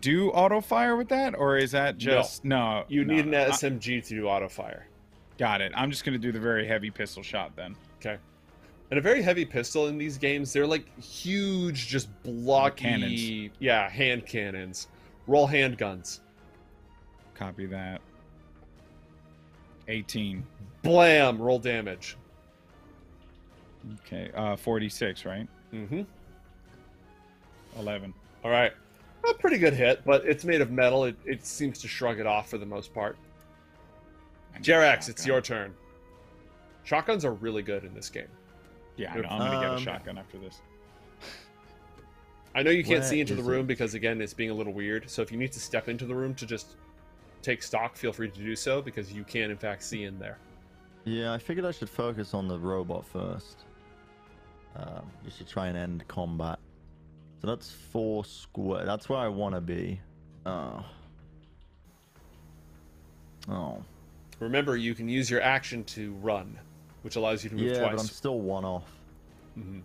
do 0.00 0.30
auto 0.30 0.60
fire 0.60 0.96
with 0.96 1.08
that, 1.08 1.34
or 1.36 1.56
is 1.56 1.72
that 1.72 1.98
just 1.98 2.44
no? 2.44 2.84
You 2.88 3.04
no, 3.04 3.14
need 3.14 3.26
an 3.26 3.34
I- 3.34 3.48
SMG 3.48 4.06
to 4.08 4.14
do 4.14 4.26
auto 4.28 4.48
fire. 4.48 4.86
got 5.38 5.60
it. 5.60 5.72
I'm 5.74 5.90
just 5.90 6.04
gonna 6.04 6.18
do 6.18 6.32
the 6.32 6.40
very 6.40 6.66
heavy 6.66 6.90
pistol 6.90 7.22
shot 7.22 7.54
then. 7.56 7.76
Okay. 8.00 8.16
And 8.90 8.98
a 8.98 9.02
very 9.02 9.20
heavy 9.22 9.44
pistol 9.44 9.88
in 9.88 9.98
these 9.98 10.16
games, 10.16 10.52
they're 10.52 10.66
like 10.66 10.98
huge, 10.98 11.88
just 11.88 12.08
blocky 12.22 12.84
Cannons. 12.84 13.50
Yeah, 13.58 13.88
hand 13.88 14.24
cannons. 14.26 14.88
Roll 15.26 15.46
handguns. 15.46 16.20
Copy 17.34 17.66
that. 17.66 18.00
18. 19.88 20.44
Blam! 20.82 21.40
Roll 21.40 21.58
damage. 21.58 22.16
Okay. 24.06 24.30
Uh, 24.34 24.56
46, 24.56 25.24
right? 25.24 25.46
Mm-hmm. 25.72 26.02
11. 27.78 28.14
All 28.44 28.50
right. 28.50 28.72
A 29.30 29.34
pretty 29.34 29.58
good 29.58 29.74
hit, 29.74 30.04
but 30.04 30.24
it's 30.24 30.44
made 30.44 30.60
of 30.60 30.70
metal. 30.70 31.04
It, 31.04 31.16
it 31.24 31.44
seems 31.44 31.78
to 31.80 31.88
shrug 31.88 32.18
it 32.18 32.26
off 32.26 32.48
for 32.48 32.58
the 32.58 32.66
most 32.66 32.94
part. 32.94 33.16
I 34.54 34.58
Jerax, 34.58 35.08
it's 35.08 35.26
your 35.26 35.40
turn. 35.40 35.74
Shotguns 36.84 37.24
are 37.24 37.34
really 37.34 37.62
good 37.62 37.84
in 37.84 37.92
this 37.94 38.08
game. 38.08 38.28
Yeah, 38.96 39.12
I 39.12 39.16
know. 39.20 39.28
I'm 39.28 39.38
gonna 39.38 39.60
get 39.60 39.70
a 39.70 39.74
Um, 39.74 39.82
shotgun 39.82 40.18
after 40.18 40.38
this. 40.38 40.60
I 42.54 42.62
know 42.62 42.70
you 42.70 42.82
can't 42.82 43.00
Where 43.00 43.08
see 43.08 43.20
into 43.20 43.34
the 43.34 43.42
room 43.42 43.60
it? 43.60 43.68
because 43.68 43.94
again 43.94 44.20
it's 44.20 44.32
being 44.34 44.50
a 44.50 44.54
little 44.54 44.72
weird. 44.72 45.08
So 45.10 45.20
if 45.22 45.30
you 45.30 45.36
need 45.38 45.52
to 45.52 45.60
step 45.60 45.88
into 45.88 46.06
the 46.06 46.14
room 46.14 46.34
to 46.36 46.46
just 46.46 46.76
take 47.42 47.62
stock, 47.62 47.94
feel 47.96 48.12
free 48.12 48.30
to 48.30 48.40
do 48.40 48.56
so 48.56 48.80
because 48.80 49.12
you 49.12 49.24
can 49.24 49.50
in 49.50 49.58
fact 49.58 49.82
see 49.82 50.04
in 50.04 50.18
there. 50.18 50.38
Yeah, 51.04 51.32
I 51.32 51.38
figured 51.38 51.66
I 51.66 51.70
should 51.70 51.90
focus 51.90 52.34
on 52.34 52.48
the 52.48 52.58
robot 52.58 53.06
first. 53.06 53.64
Um, 54.76 55.10
you 55.24 55.30
should 55.30 55.46
try 55.48 55.68
and 55.68 55.76
end 55.76 56.04
combat. 56.08 56.57
So 57.40 57.46
that's 57.46 57.70
four 57.70 58.24
square. 58.24 58.84
That's 58.84 59.08
where 59.08 59.18
I 59.18 59.28
want 59.28 59.54
to 59.54 59.60
be. 59.60 60.00
Oh. 60.44 60.84
Oh. 63.48 63.82
Remember, 64.40 64.76
you 64.76 64.94
can 64.94 65.08
use 65.08 65.30
your 65.30 65.40
action 65.40 65.84
to 65.84 66.12
run, 66.14 66.58
which 67.02 67.16
allows 67.16 67.42
you 67.44 67.50
to 67.50 67.56
move 67.56 67.68
twice. 67.68 67.76
Yeah, 67.78 67.90
but 67.90 68.00
I'm 68.00 68.06
still 68.06 68.40
one 68.40 68.64
off. 68.64 68.90
Mhm. 69.56 69.82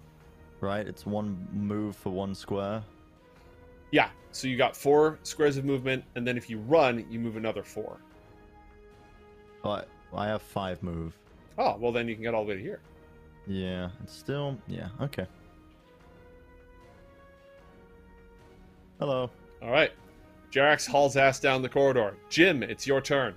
Right? 0.62 0.88
It's 0.88 1.06
one 1.06 1.48
move 1.52 1.96
for 1.96 2.10
one 2.12 2.34
square. 2.36 2.84
Yeah, 3.92 4.10
so 4.32 4.48
you 4.48 4.58
got 4.58 4.76
four 4.76 5.20
squares 5.24 5.58
of 5.58 5.66
movement, 5.66 6.04
and 6.16 6.26
then 6.26 6.38
if 6.38 6.50
you 6.50 6.58
run, 6.60 7.06
you 7.12 7.20
move 7.20 7.36
another 7.38 7.64
four. 7.64 7.98
But 9.62 9.88
I 10.14 10.28
have 10.28 10.42
five 10.42 10.82
move. 10.82 11.18
Oh, 11.58 11.78
well 11.78 11.92
then 11.92 12.08
you 12.08 12.16
can 12.16 12.24
get 12.24 12.34
all 12.34 12.44
the 12.44 12.50
way 12.50 12.56
to 12.56 12.62
here. 12.62 12.82
Yeah, 13.46 13.90
it's 14.04 14.14
still. 14.14 14.58
Yeah, 14.68 14.90
okay. 15.02 15.28
Hello. 19.00 19.30
All 19.62 19.72
right. 19.72 19.92
Jerax 20.52 20.88
hauls 20.88 21.18
ass 21.18 21.40
down 21.40 21.62
the 21.62 21.70
corridor. 21.70 22.16
Jim, 22.30 22.64
it's 22.64 22.86
your 22.86 23.02
turn. 23.02 23.34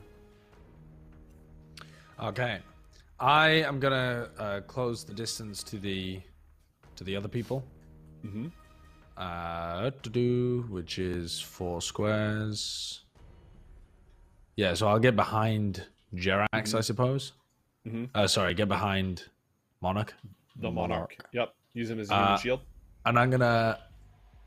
Okay. 2.22 2.58
I 3.18 3.48
am 3.48 3.80
gonna 3.80 4.28
uh, 4.38 4.60
close 4.66 5.04
the 5.04 5.14
distance 5.14 5.62
to 5.64 5.78
the 5.78 6.20
to 6.96 7.04
the 7.04 7.16
other 7.16 7.28
people. 7.28 7.64
Mhm. 8.24 8.50
Uh, 9.16 9.90
to 10.02 10.10
do 10.10 10.66
which 10.68 10.98
is 10.98 11.40
four 11.40 11.80
squares. 11.80 13.04
Yeah, 14.56 14.74
so 14.74 14.88
I'll 14.88 14.98
get 14.98 15.16
behind 15.16 15.86
Jerax, 16.14 16.74
I 16.74 16.80
suppose. 16.80 17.32
Mhm. 17.86 18.10
Uh, 18.14 18.26
sorry, 18.26 18.52
get 18.54 18.68
behind 18.68 19.24
Monarch, 19.80 20.14
The 20.56 20.70
Monarch. 20.70 21.16
Yep. 21.32 21.54
Use 21.74 21.90
him 21.90 22.00
as 22.00 22.10
a 22.10 22.14
Uh, 22.14 22.36
shield. 22.36 22.60
and 23.06 23.18
I'm 23.18 23.30
gonna. 23.30 23.78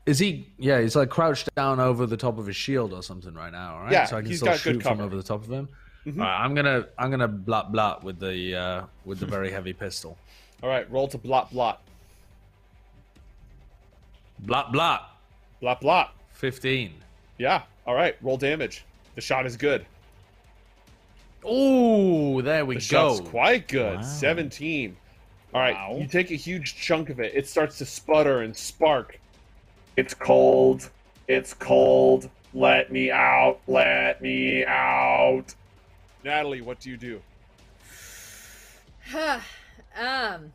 Is 0.06 0.18
he? 0.18 0.48
Yeah, 0.58 0.80
he's 0.80 0.96
like 0.96 1.10
crouched 1.10 1.54
down 1.54 1.78
over 1.78 2.06
the 2.06 2.16
top 2.16 2.38
of 2.38 2.46
his 2.46 2.56
shield 2.56 2.92
or 2.92 3.02
something 3.02 3.34
right 3.34 3.52
now, 3.52 3.80
right? 3.82 3.92
Yeah, 3.92 4.04
so 4.06 4.16
I 4.16 4.20
can 4.20 4.30
he's 4.30 4.38
still 4.38 4.52
got 4.52 4.62
good 4.62 4.74
shoot 4.76 4.82
from 4.82 5.00
over 5.00 5.14
the 5.16 5.22
top 5.22 5.44
of 5.44 5.50
him. 5.50 5.68
Mhm. 6.06 6.18
All 6.18 6.24
right, 6.24 6.42
I'm 6.44 6.54
gonna 6.54 6.86
I'm 6.98 7.10
gonna 7.10 7.28
blot 7.28 7.70
blot 7.70 8.02
with 8.02 8.18
the 8.18 8.56
uh, 8.56 8.84
with 9.04 9.20
the 9.20 9.26
very 9.26 9.50
heavy 9.56 9.72
pistol. 9.74 10.16
All 10.62 10.68
right, 10.68 10.90
roll 10.90 11.06
to 11.08 11.18
blot 11.18 11.50
blot. 11.52 11.82
Blot 14.40 14.72
blot. 14.72 15.18
Blot 15.60 15.80
blot. 15.80 16.14
Fifteen. 16.32 16.94
Yeah. 17.38 17.62
All 17.86 17.94
right, 17.94 18.16
roll 18.22 18.36
damage. 18.38 18.84
The 19.14 19.20
shot 19.20 19.44
is 19.46 19.56
good. 19.56 19.84
Oh, 21.44 22.40
there 22.42 22.64
we 22.64 22.76
The 22.76 22.80
go. 22.80 23.16
shot's 23.16 23.20
quite 23.28 23.68
good. 23.68 23.96
Wow. 23.96 24.02
17. 24.02 24.96
All 25.54 25.60
right, 25.60 25.74
Wow. 25.74 25.96
you 25.98 26.06
take 26.06 26.30
a 26.30 26.34
huge 26.34 26.76
chunk 26.76 27.08
of 27.10 27.18
it. 27.20 27.34
It 27.34 27.46
starts 27.48 27.78
to 27.78 27.86
sputter 27.86 28.40
and 28.42 28.56
spark. 28.56 29.18
It's 30.00 30.14
cold. 30.14 30.88
It's 31.28 31.52
cold. 31.52 32.30
Let 32.54 32.90
me 32.90 33.10
out. 33.10 33.60
Let 33.68 34.22
me 34.22 34.64
out. 34.64 35.54
Natalie, 36.24 36.62
what 36.62 36.80
do 36.80 36.88
you 36.88 36.96
do? 36.96 37.20
um. 39.94 40.54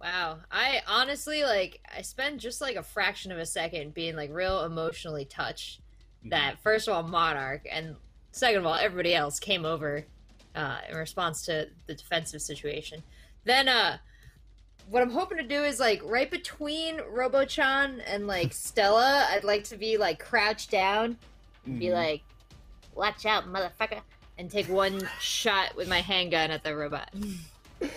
Wow. 0.00 0.38
I 0.50 0.80
honestly 0.88 1.44
like 1.44 1.80
I 1.94 2.00
spend 2.00 2.40
just 2.40 2.62
like 2.62 2.76
a 2.76 2.82
fraction 2.82 3.30
of 3.30 3.36
a 3.36 3.44
second 3.44 3.92
being 3.92 4.16
like 4.16 4.32
real 4.32 4.64
emotionally 4.64 5.26
touched 5.26 5.82
that 6.30 6.62
first 6.62 6.88
of 6.88 6.94
all 6.94 7.02
Monarch 7.02 7.68
and 7.70 7.96
second 8.30 8.60
of 8.60 8.66
all 8.66 8.74
everybody 8.74 9.14
else 9.14 9.38
came 9.38 9.66
over 9.66 10.06
uh, 10.54 10.78
in 10.88 10.96
response 10.96 11.42
to 11.42 11.68
the 11.86 11.94
defensive 11.94 12.40
situation. 12.40 13.02
Then 13.44 13.68
uh 13.68 13.98
what 14.90 15.02
I'm 15.02 15.10
hoping 15.10 15.38
to 15.38 15.44
do 15.44 15.62
is 15.64 15.80
like 15.80 16.00
right 16.04 16.30
between 16.30 16.98
Robochan 16.98 18.02
and 18.06 18.26
like 18.26 18.52
Stella, 18.54 19.26
I'd 19.30 19.44
like 19.44 19.64
to 19.64 19.76
be 19.76 19.96
like 19.96 20.18
crouched 20.18 20.70
down 20.70 21.16
and 21.66 21.78
be 21.78 21.86
Mhm. 21.86 21.92
like, 21.94 22.22
"Watch 22.94 23.24
out, 23.26 23.44
motherfucker!" 23.46 24.00
and 24.38 24.50
take 24.50 24.68
one 24.68 25.08
shot 25.20 25.76
with 25.76 25.88
my 25.88 26.00
handgun 26.00 26.50
at 26.50 26.64
the 26.64 26.74
robot. 26.74 27.10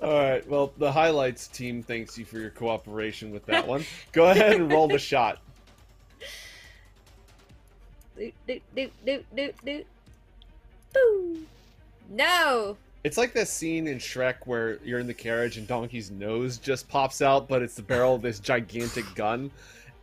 All 0.00 0.12
right. 0.14 0.46
Well, 0.48 0.72
the 0.78 0.92
highlights 0.92 1.48
team 1.48 1.82
thanks 1.82 2.16
you 2.16 2.24
for 2.24 2.38
your 2.38 2.50
cooperation 2.50 3.32
with 3.32 3.44
that 3.46 3.66
one. 3.66 3.84
Go 4.12 4.30
ahead 4.30 4.52
and 4.54 4.70
roll 4.70 4.86
the 4.86 4.98
shot. 4.98 5.40
doot, 8.16 8.32
doot, 8.46 8.62
doot, 8.76 8.92
doot, 9.04 9.26
doot, 9.36 9.54
doot. 9.64 9.86
Boo! 10.94 11.38
No! 12.10 12.76
It's 13.04 13.16
like 13.16 13.32
that 13.34 13.46
scene 13.46 13.86
in 13.86 13.98
Shrek 13.98 14.34
where 14.46 14.78
you're 14.84 14.98
in 14.98 15.06
the 15.06 15.14
carriage 15.14 15.56
and 15.56 15.68
Donkey's 15.68 16.10
nose 16.10 16.58
just 16.58 16.88
pops 16.88 17.22
out, 17.22 17.48
but 17.48 17.62
it's 17.62 17.74
the 17.74 17.82
barrel 17.82 18.16
of 18.16 18.22
this 18.22 18.40
gigantic 18.40 19.04
gun, 19.14 19.52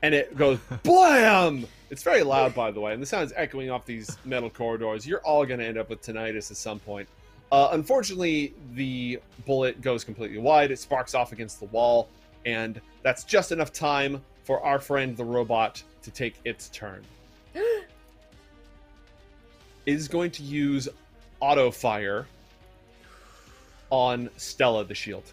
and 0.02 0.16
it 0.16 0.36
goes 0.38 0.60
blam. 0.84 1.66
It's 1.90 2.04
very 2.04 2.24
loud, 2.24 2.56
by 2.56 2.72
the 2.72 2.80
way, 2.80 2.94
and 2.94 3.02
the 3.02 3.06
sound 3.06 3.26
is 3.26 3.34
echoing 3.36 3.70
off 3.70 3.86
these 3.86 4.18
metal 4.24 4.50
corridors. 4.50 5.06
You're 5.06 5.20
all 5.20 5.46
going 5.46 5.60
to 5.60 5.66
end 5.66 5.78
up 5.78 5.90
with 5.90 6.02
tinnitus 6.02 6.52
at 6.52 6.58
some 6.58 6.80
point. 6.80 7.08
Uh, 7.52 7.70
unfortunately, 7.74 8.54
the 8.74 9.20
bullet 9.46 9.82
goes 9.82 10.04
completely 10.04 10.38
wide. 10.38 10.72
It 10.72 10.80
sparks 10.80 11.14
off 11.14 11.34
against 11.34 11.60
the 11.60 11.66
wall, 11.66 12.08
and 12.46 12.80
that's 13.04 13.26
just 13.26 13.52
enough 13.52 13.74
time 13.74 14.22
for 14.46 14.64
our 14.64 14.80
friend 14.80 15.18
the 15.18 15.26
robot 15.26 15.84
to 16.04 16.12
take 16.12 16.36
its 16.46 16.70
turn. 16.70 17.04
it 17.54 17.88
is 19.86 20.08
going 20.08 20.32
to 20.32 20.44
use 20.44 20.88
auto 21.42 21.70
fire 21.70 22.26
on 23.90 24.30
Stella 24.38 24.84
the 24.86 24.96
shield 24.96 25.32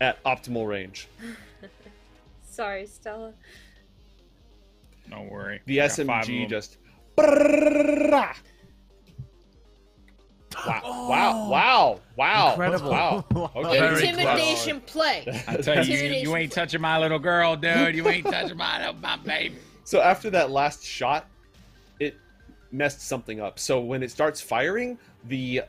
at 0.00 0.22
optimal 0.24 0.66
range. 0.66 1.08
Sorry, 2.42 2.86
Stella. 2.86 3.32
Don't 5.08 5.30
worry. 5.30 5.60
The 5.66 5.80
I 5.80 5.88
got 5.88 5.96
five 5.96 6.08
of 6.08 6.28
SMG 6.28 6.48
just. 6.48 6.76
Wow! 10.66 10.82
Wow! 11.08 11.48
Wow! 11.48 12.00
Wow! 12.16 12.50
Incredible. 12.50 12.90
Wow! 12.90 13.24
Okay. 13.56 14.10
Intimidation 14.10 14.80
play. 14.80 15.24
I 15.46 15.56
tell 15.56 15.84
you, 15.84 15.96
you, 15.96 16.12
you 16.20 16.36
ain't 16.36 16.52
touching 16.52 16.80
my 16.80 16.98
little 16.98 17.18
girl, 17.18 17.56
dude. 17.56 17.94
You 17.94 18.08
ain't 18.08 18.26
touching 18.26 18.56
my 18.56 18.92
my 19.00 19.16
baby. 19.16 19.56
So 19.84 20.00
after 20.00 20.30
that 20.30 20.50
last 20.50 20.84
shot, 20.84 21.26
it 21.98 22.16
messed 22.72 23.00
something 23.00 23.40
up. 23.40 23.58
So 23.58 23.80
when 23.80 24.02
it 24.02 24.10
starts 24.10 24.40
firing, 24.40 24.98
the 25.24 25.62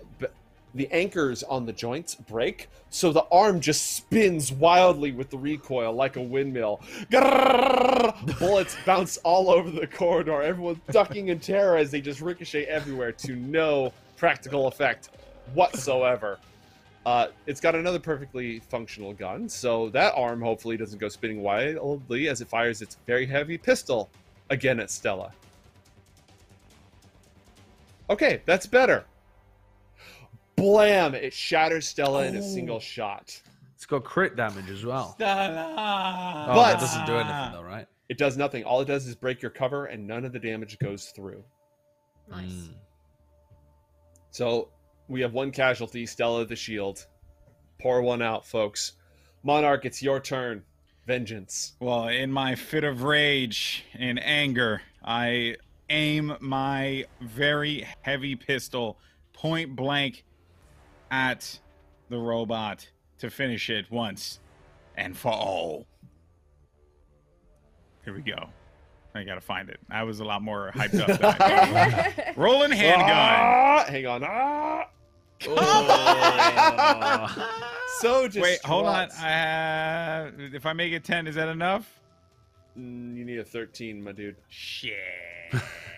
the 0.74 0.90
anchors 0.92 1.44
on 1.44 1.66
the 1.66 1.74
joints 1.74 2.16
break, 2.16 2.70
so 2.90 3.12
the 3.12 3.26
arm 3.32 3.60
just 3.60 3.96
spins 3.96 4.52
wildly 4.52 5.12
with 5.12 5.30
the 5.30 5.38
recoil 5.38 5.94
like 5.94 6.16
a 6.16 6.22
windmill. 6.22 6.82
Grrrr! 7.12 8.40
Bullets 8.40 8.76
bounce 8.86 9.18
all 9.18 9.50
over 9.50 9.70
the 9.70 9.88
corridor. 9.88 10.42
Everyone's 10.42 10.80
ducking 10.92 11.30
in 11.30 11.40
terror 11.40 11.78
as 11.78 11.92
they 11.92 12.02
just 12.02 12.22
ricochet 12.22 12.66
everywhere 12.66 13.12
to 13.14 13.36
no 13.36 13.94
practical 14.18 14.68
effect 14.68 15.10
whatsoever. 15.54 16.40
Uh, 17.06 17.28
it's 17.48 17.60
got 17.60 17.74
another 17.74 18.00
perfectly 18.00 18.60
functional 18.60 19.14
gun, 19.14 19.50
so 19.50 19.90
that 19.90 20.14
arm 20.16 20.40
hopefully 20.42 20.78
doesn't 20.78 21.00
go 21.00 21.10
spinning 21.10 21.42
wildly 21.42 22.30
as 22.30 22.42
it 22.42 22.48
fires 22.48 22.82
its 22.82 22.98
very 23.08 23.26
heavy 23.26 23.58
pistol 23.58 24.10
again 24.52 24.80
at 24.80 24.92
Stella. 24.92 25.32
Okay, 28.10 28.42
that's 28.46 28.68
better. 28.68 29.06
Blam! 30.62 31.16
It 31.16 31.34
shatters 31.34 31.88
Stella 31.88 32.26
in 32.26 32.36
a 32.36 32.42
single 32.44 32.80
shot. 32.80 33.42
It's 33.76 33.86
got 33.86 34.04
crit 34.04 34.36
damage 34.36 34.70
as 34.70 34.86
well. 34.86 35.14
Stella. 35.14 36.46
Oh, 36.50 36.56
But- 36.56 36.72
that 36.74 36.80
doesn't 36.80 37.06
do 37.06 37.16
anything 37.16 37.52
though, 37.54 37.64
right? 37.64 37.88
It 38.10 38.18
does 38.18 38.38
nothing. 38.38 38.64
All 38.64 38.82
it 38.82 38.86
does 38.86 39.08
is 39.08 39.16
break 39.16 39.42
your 39.42 39.52
cover, 39.52 39.86
and 39.86 40.06
none 40.06 40.26
of 40.26 40.34
the 40.34 40.40
damage 40.40 40.78
goes 40.80 41.08
through. 41.16 41.44
Nice. 42.30 42.52
Mm. 42.52 42.74
So 44.32 44.70
we 45.08 45.22
have 45.22 45.34
one 45.34 45.52
casualty, 45.52 46.06
Stella 46.06 46.46
the 46.46 46.56
Shield. 46.56 47.06
Pour 47.80 48.02
one 48.02 48.22
out, 48.22 48.46
folks. 48.46 48.94
Monarch, 49.44 49.86
it's 49.86 50.02
your 50.04 50.20
turn. 50.20 50.64
Vengeance. 51.08 51.74
Well, 51.80 52.10
in 52.10 52.32
my 52.32 52.54
fit 52.56 52.84
of 52.84 53.02
rage 53.02 53.84
and 53.96 54.24
anger, 54.24 54.82
I 55.04 55.56
aim 55.90 56.38
my 56.40 57.06
very 57.22 57.88
heavy 58.04 58.36
pistol 58.36 59.00
point 59.34 59.76
blank 59.76 60.24
at 61.12 61.60
the 62.10 62.18
robot 62.18 62.90
to 63.20 63.30
finish 63.30 63.70
it 63.70 63.86
once 63.92 64.40
and 64.98 65.16
for 65.16 65.32
all. 65.32 65.86
Here 68.04 68.16
we 68.16 68.22
go. 68.22 68.50
I 69.14 69.24
gotta 69.24 69.42
find 69.42 69.70
it. 69.70 69.80
I 69.90 70.04
was 70.04 70.22
a 70.22 70.24
lot 70.24 70.42
more 70.42 70.72
hyped 70.74 71.00
up. 71.00 71.08
Than 71.08 71.20
I 71.24 72.12
thought. 72.12 72.14
Rolling 72.38 72.72
handgun. 72.72 73.10
Ah, 73.12 73.86
hang 73.88 74.08
on. 74.08 74.24
Ah! 74.24 74.88
so 78.00 78.28
just 78.28 78.42
Wait, 78.42 78.64
hold 78.64 78.86
on. 78.86 79.10
I 79.20 79.28
have, 79.28 80.34
if 80.54 80.66
I 80.66 80.74
make 80.74 80.94
it 80.94 81.04
ten, 81.04 81.28
is 81.28 81.36
that 81.36 81.50
enough? 81.50 82.00
Mm, 82.78 83.18
you 83.18 83.26
need 83.26 83.40
a 83.40 83.44
13, 83.44 84.04
my 84.04 84.12
dude. 84.12 84.36
Shit. 84.50 84.94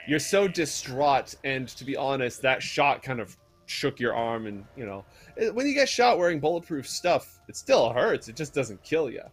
You're 0.07 0.19
so 0.19 0.47
distraught, 0.47 1.35
and 1.43 1.67
to 1.69 1.85
be 1.85 1.95
honest, 1.95 2.41
that 2.41 2.63
shot 2.63 3.03
kind 3.03 3.19
of 3.19 3.37
shook 3.65 3.99
your 3.99 4.13
arm. 4.15 4.47
And 4.47 4.65
you 4.75 4.85
know, 4.85 5.05
when 5.53 5.67
you 5.67 5.73
get 5.73 5.89
shot 5.89 6.17
wearing 6.17 6.39
bulletproof 6.39 6.87
stuff, 6.87 7.39
it 7.47 7.55
still 7.55 7.91
hurts. 7.91 8.27
It 8.27 8.35
just 8.35 8.53
doesn't 8.53 8.81
kill 8.83 9.09
you. 9.09 9.23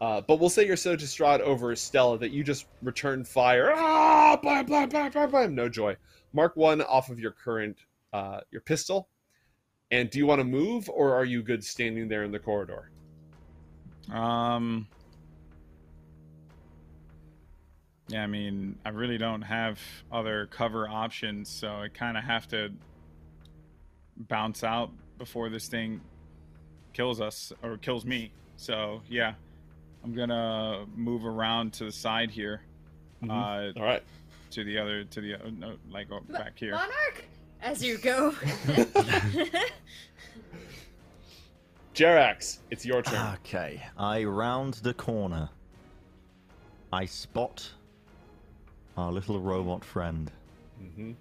Uh, 0.00 0.20
but 0.20 0.38
we'll 0.38 0.50
say 0.50 0.66
you're 0.66 0.76
so 0.76 0.96
distraught 0.96 1.40
over 1.40 1.74
Stella 1.74 2.18
that 2.18 2.30
you 2.30 2.44
just 2.44 2.66
return 2.82 3.24
fire. 3.24 3.72
Ah, 3.74 4.36
blam, 4.36 4.66
blam, 4.66 4.88
blam, 4.88 5.10
blam, 5.10 5.30
blam. 5.30 5.54
No 5.54 5.68
joy. 5.68 5.96
Mark 6.32 6.56
one 6.56 6.82
off 6.82 7.10
of 7.10 7.18
your 7.18 7.30
current 7.30 7.78
uh, 8.12 8.40
your 8.50 8.60
pistol. 8.60 9.08
And 9.90 10.10
do 10.10 10.18
you 10.18 10.26
want 10.26 10.40
to 10.40 10.44
move, 10.44 10.88
or 10.88 11.14
are 11.14 11.24
you 11.24 11.42
good 11.42 11.62
standing 11.62 12.08
there 12.08 12.24
in 12.24 12.32
the 12.32 12.38
corridor? 12.38 12.90
Um. 14.12 14.88
Yeah, 18.08 18.22
I 18.22 18.26
mean, 18.26 18.76
I 18.84 18.90
really 18.90 19.16
don't 19.16 19.40
have 19.40 19.80
other 20.12 20.46
cover 20.50 20.86
options, 20.86 21.48
so 21.48 21.68
I 21.68 21.88
kind 21.88 22.18
of 22.18 22.24
have 22.24 22.46
to 22.48 22.70
bounce 24.16 24.62
out 24.64 24.90
before 25.18 25.48
this 25.48 25.68
thing 25.68 26.00
kills 26.92 27.20
us 27.20 27.52
or 27.62 27.76
kills 27.78 28.04
me. 28.04 28.32
So 28.56 29.02
yeah, 29.08 29.34
I'm 30.02 30.14
gonna 30.14 30.86
move 30.94 31.24
around 31.26 31.72
to 31.74 31.84
the 31.84 31.92
side 31.92 32.30
here, 32.30 32.62
uh, 33.28 33.32
All 33.76 33.82
right. 33.82 34.02
to 34.52 34.64
the 34.64 34.78
other, 34.78 35.04
to 35.04 35.20
the 35.20 35.34
uh, 35.34 35.50
no, 35.58 35.76
like 35.90 36.08
oh, 36.10 36.20
back 36.30 36.58
here. 36.58 36.72
Monarch, 36.72 37.24
as 37.62 37.82
you 37.82 37.98
go. 37.98 38.34
Jerax, 41.94 42.58
it's 42.70 42.84
your 42.84 43.02
turn. 43.02 43.34
Okay, 43.44 43.80
I 43.96 44.24
round 44.24 44.74
the 44.74 44.94
corner. 44.94 45.48
I 46.92 47.04
spot 47.06 47.70
our 48.96 49.12
little 49.12 49.40
robot 49.40 49.84
friend. 49.84 50.30
hmm 50.78 51.12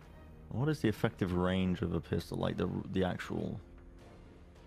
What 0.54 0.70
is 0.70 0.80
the 0.80 0.88
effective 0.88 1.34
range 1.34 1.82
of 1.82 1.94
a 1.96 2.00
pistol? 2.00 2.38
Like 2.38 2.58
the 2.58 2.70
the 2.92 3.04
actual, 3.04 3.60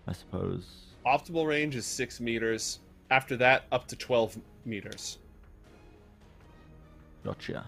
I 0.05 0.11
suppose. 0.11 0.65
Optimal 1.05 1.47
range 1.47 1.75
is 1.77 1.85
six 1.85 2.19
meters. 2.19 2.79
After 3.09 3.37
that, 3.37 3.63
up 3.71 3.87
to 3.87 3.95
12 3.95 4.37
meters. 4.65 5.19
Gotcha. 7.23 7.65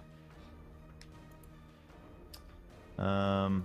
Um, 2.97 3.63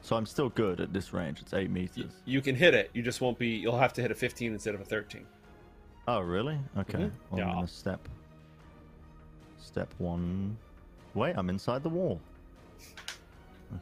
so 0.00 0.16
I'm 0.16 0.24
still 0.24 0.48
good 0.48 0.80
at 0.80 0.94
this 0.94 1.12
range. 1.12 1.42
It's 1.42 1.52
eight 1.52 1.68
meters. 1.70 2.10
You 2.24 2.40
can 2.40 2.54
hit 2.54 2.72
it. 2.72 2.90
You 2.94 3.02
just 3.02 3.20
won't 3.20 3.38
be. 3.38 3.48
You'll 3.48 3.76
have 3.78 3.92
to 3.94 4.00
hit 4.02 4.10
a 4.10 4.14
15 4.14 4.54
instead 4.54 4.74
of 4.74 4.80
a 4.80 4.84
13. 4.84 5.26
Oh, 6.08 6.20
really? 6.20 6.58
Okay. 6.78 6.98
Mhm. 7.00 7.10
Well, 7.30 7.40
I'm 7.42 7.48
Yeah. 7.48 7.54
gonna 7.54 7.68
step. 7.68 8.08
Step 9.58 9.92
one. 9.98 10.56
Wait, 11.12 11.36
I'm 11.36 11.50
inside 11.50 11.82
the 11.82 11.90
wall. 11.90 12.18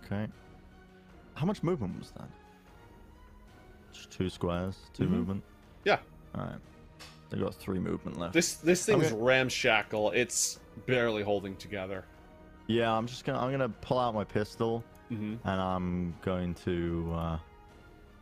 Okay. 0.04 0.26
How 1.34 1.46
much 1.46 1.62
movement 1.62 1.98
was 1.98 2.10
that? 2.12 2.28
Just 3.92 4.10
two 4.10 4.28
squares, 4.30 4.76
2 4.94 5.04
Mhm. 5.04 5.10
movement. 5.10 5.44
Yeah. 5.84 5.98
All 6.34 6.42
right. 6.44 6.58
They 7.30 7.38
got 7.38 7.54
three 7.54 7.78
movement 7.78 8.18
left. 8.18 8.34
This 8.34 8.54
this 8.56 8.84
thing's 8.84 9.06
Okay. 9.06 9.16
ramshackle. 9.16 10.10
It's 10.10 10.60
barely 10.86 11.22
holding 11.22 11.56
together. 11.56 12.04
Yeah, 12.66 12.92
I'm 12.92 13.06
just 13.06 13.24
gonna. 13.24 13.38
I'm 13.40 13.50
gonna 13.50 13.68
pull 13.70 13.98
out 13.98 14.14
my 14.14 14.24
pistol 14.24 14.84
hmm 15.08 15.34
and 15.44 15.60
I'm 15.60 16.14
going 16.22 16.54
to. 16.66 17.10
uh 17.14 17.38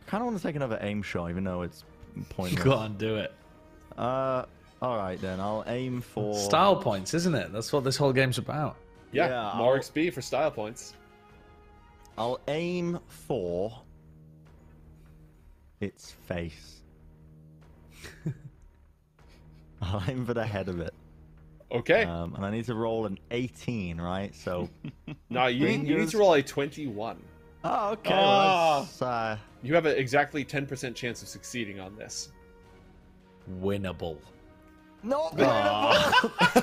Kind 0.07 0.21
of 0.21 0.25
want 0.27 0.37
to 0.37 0.43
take 0.43 0.55
another 0.55 0.77
aim 0.81 1.01
shot, 1.03 1.29
even 1.29 1.43
though 1.43 1.61
it's 1.61 1.83
pointless. 2.29 2.63
Go 2.63 2.73
on, 2.73 2.97
do 2.97 3.17
it. 3.17 3.33
Uh, 3.97 4.45
all 4.81 4.97
right 4.97 5.19
then. 5.21 5.39
I'll 5.39 5.63
aim 5.67 6.01
for 6.01 6.33
Style 6.35 6.75
points, 6.77 7.13
isn't 7.13 7.35
it? 7.35 7.51
That's 7.53 7.71
what 7.71 7.83
this 7.83 7.95
whole 7.97 8.11
game's 8.11 8.37
about. 8.37 8.77
Yeah, 9.13 9.27
Yeah, 9.27 9.57
more 9.57 9.73
I'll- 9.75 9.79
XP 9.79 10.09
for 10.13 10.21
style 10.21 10.51
points. 10.51 10.95
I'll 12.17 12.39
aim 12.47 12.99
for 13.07 13.81
its 15.79 16.11
face. 16.11 16.81
I'll 19.81 20.03
aim 20.07 20.25
for 20.25 20.33
the 20.33 20.45
head 20.45 20.69
of 20.69 20.79
it. 20.79 20.93
Okay. 21.71 22.03
Um, 22.03 22.35
and 22.35 22.45
I 22.45 22.51
need 22.51 22.65
to 22.65 22.75
roll 22.75 23.05
an 23.05 23.17
18, 23.31 23.99
right? 23.99 24.35
So. 24.35 24.69
now 25.29 25.47
you 25.47 25.67
need, 25.67 25.87
you 25.87 25.97
need 25.97 26.09
to 26.09 26.17
roll 26.17 26.33
a 26.33 26.43
21. 26.43 27.17
Oh, 27.63 27.91
okay. 27.91 28.13
Ah. 28.13 28.87
Well, 28.99 29.09
uh, 29.09 29.37
You 29.63 29.73
have 29.75 29.85
an 29.85 29.95
exactly 29.97 30.43
10% 30.43 30.93
chance 30.95 31.21
of 31.21 31.27
succeeding 31.27 31.79
on 31.79 31.95
this. 31.95 32.31
Winnable. 33.59 34.17
not 35.03 35.35
winnable. 35.37 36.31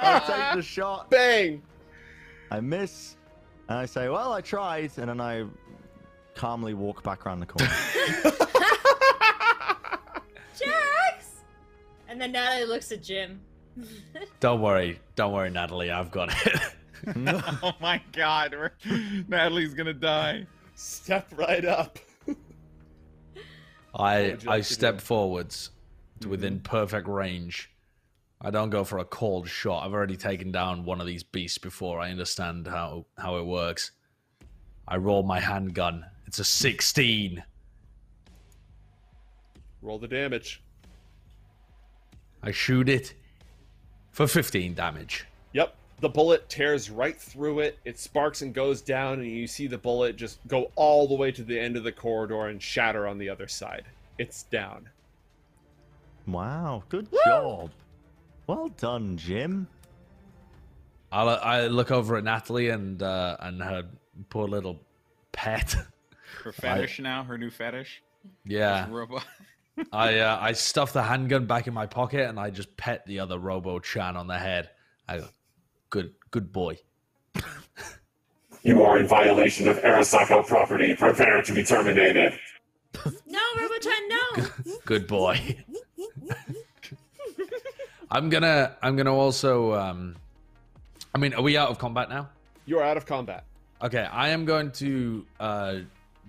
I'll 0.00 0.20
take 0.20 0.54
the 0.56 0.62
shot. 0.62 1.10
Bang! 1.10 1.62
I 2.50 2.60
miss. 2.60 3.17
And 3.68 3.78
I 3.78 3.86
say, 3.86 4.08
well, 4.08 4.32
I 4.32 4.40
tried. 4.40 4.90
And 4.96 5.08
then 5.08 5.20
I 5.20 5.44
calmly 6.34 6.74
walk 6.74 7.02
back 7.02 7.26
around 7.26 7.40
the 7.40 7.46
corner. 7.46 7.70
Jax! 10.58 11.42
And 12.08 12.20
then 12.20 12.32
Natalie 12.32 12.66
looks 12.66 12.90
at 12.92 13.02
Jim. 13.02 13.40
Don't 14.40 14.60
worry, 14.60 14.98
don't 15.14 15.32
worry, 15.32 15.50
Natalie. 15.50 15.92
I've 15.92 16.10
got 16.10 16.30
it. 16.46 16.60
oh 17.62 17.72
my 17.80 18.02
God, 18.12 18.72
Natalie's 19.28 19.72
gonna 19.72 19.92
die. 19.94 20.46
Step 20.74 21.28
right 21.36 21.64
up. 21.64 21.98
I 23.94 24.36
I 24.48 24.60
step 24.62 25.00
forwards 25.00 25.70
to 26.20 26.28
within 26.28 26.54
Mm-hmm. 26.54 26.62
perfect 26.64 27.06
range. 27.06 27.70
I 28.40 28.50
don't 28.50 28.70
go 28.70 28.84
for 28.84 28.98
a 28.98 29.04
called 29.04 29.48
shot. 29.48 29.84
I've 29.84 29.92
already 29.92 30.16
taken 30.16 30.52
down 30.52 30.84
one 30.84 31.00
of 31.00 31.06
these 31.06 31.24
beasts 31.24 31.58
before. 31.58 32.00
I 32.00 32.10
understand 32.10 32.66
how 32.68 33.06
how 33.16 33.36
it 33.38 33.46
works. 33.46 33.90
I 34.86 34.96
roll 34.96 35.22
my 35.22 35.40
handgun. 35.40 36.06
It's 36.26 36.38
a 36.38 36.44
16. 36.44 37.42
Roll 39.82 39.98
the 39.98 40.08
damage. 40.08 40.62
I 42.42 42.52
shoot 42.52 42.88
it 42.88 43.14
for 44.12 44.26
15 44.26 44.74
damage. 44.74 45.26
Yep. 45.52 45.74
The 46.00 46.08
bullet 46.08 46.48
tears 46.48 46.90
right 46.90 47.20
through 47.20 47.60
it. 47.60 47.78
It 47.84 47.98
sparks 47.98 48.42
and 48.42 48.54
goes 48.54 48.80
down, 48.80 49.20
and 49.20 49.30
you 49.30 49.46
see 49.46 49.66
the 49.66 49.78
bullet 49.78 50.16
just 50.16 50.38
go 50.46 50.70
all 50.76 51.08
the 51.08 51.14
way 51.14 51.32
to 51.32 51.42
the 51.42 51.58
end 51.58 51.76
of 51.76 51.84
the 51.84 51.92
corridor 51.92 52.46
and 52.46 52.62
shatter 52.62 53.06
on 53.08 53.18
the 53.18 53.28
other 53.28 53.48
side. 53.48 53.84
It's 54.16 54.44
down. 54.44 54.88
wow. 56.26 56.84
Good 56.88 57.08
job. 57.26 57.70
Well 58.48 58.68
done, 58.78 59.18
Jim. 59.18 59.68
I 61.12 61.22
I 61.22 61.66
look 61.66 61.90
over 61.90 62.16
at 62.16 62.24
Natalie 62.24 62.70
and 62.70 63.02
uh, 63.02 63.36
and 63.40 63.62
her 63.62 63.84
poor 64.30 64.48
little 64.48 64.80
pet. 65.32 65.76
Her 66.42 66.52
fetish 66.52 66.98
now, 66.98 67.22
her 67.24 67.36
new 67.36 67.50
fetish. 67.50 68.02
yeah, 68.46 68.86
Robot. 68.90 69.24
I 69.92 70.20
uh, 70.20 70.38
I 70.40 70.52
stuff 70.52 70.94
the 70.94 71.02
handgun 71.02 71.44
back 71.44 71.66
in 71.66 71.74
my 71.74 71.84
pocket 71.84 72.28
and 72.28 72.40
I 72.40 72.48
just 72.48 72.74
pet 72.78 73.06
the 73.06 73.20
other 73.20 73.38
Robo 73.38 73.80
Chan 73.80 74.16
on 74.16 74.26
the 74.26 74.38
head. 74.38 74.70
I 75.06 75.18
go, 75.18 75.28
good 75.90 76.14
good 76.30 76.50
boy. 76.50 76.78
You 78.62 78.82
are 78.82 78.98
in 78.98 79.06
violation 79.06 79.68
of 79.68 79.76
Arasaka 79.78 80.46
property. 80.46 80.94
Prepare 80.94 81.42
to 81.42 81.52
be 81.52 81.62
terminated. 81.62 82.32
No, 83.26 83.40
Robo 83.60 83.78
Chan, 83.78 84.08
no! 84.08 84.74
Good 84.84 85.06
boy. 85.06 85.56
I'm 88.10 88.28
gonna 88.30 88.76
I'm 88.82 88.96
gonna 88.96 89.14
also 89.14 89.74
um 89.74 90.16
I 91.14 91.18
mean 91.18 91.34
are 91.34 91.42
we 91.42 91.56
out 91.56 91.68
of 91.70 91.78
combat 91.78 92.08
now? 92.08 92.28
You're 92.66 92.82
out 92.82 92.96
of 92.96 93.06
combat. 93.06 93.44
Okay, 93.82 94.02
I 94.10 94.28
am 94.30 94.44
going 94.44 94.70
to 94.72 95.26
uh 95.40 95.76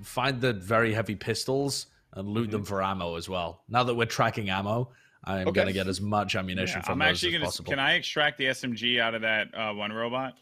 find 0.04 0.40
the 0.42 0.54
very 0.54 0.94
heavy 0.94 1.16
pistols 1.16 1.88
and 2.14 2.28
loot 2.28 2.44
Mm-hmm. 2.46 2.52
them 2.52 2.64
for 2.66 2.84
ammo 2.84 3.16
as 3.16 3.30
well. 3.30 3.62
Now 3.70 3.84
that 3.84 3.96
we're 3.96 4.06
tracking 4.06 4.50
ammo, 4.50 4.90
I'm 5.26 5.48
Okay. 5.48 5.52
going 5.56 5.68
to 5.68 5.74
get 5.74 5.88
as 5.88 6.00
much 6.02 6.36
ammunition 6.36 6.80
Yeah, 6.80 6.84
from 6.86 7.02
I'm 7.02 7.08
those 7.10 7.18
actually 7.18 7.30
as 7.30 7.34
gonna. 7.34 7.46
possible. 7.46 7.70
Can 7.72 7.80
I 7.80 7.94
extract 7.94 8.38
the 8.38 8.46
SMG 8.46 9.00
out 9.00 9.14
of 9.14 9.22
that 9.22 9.48
uh, 9.54 9.74
one 9.74 9.92
robot? 9.92 10.34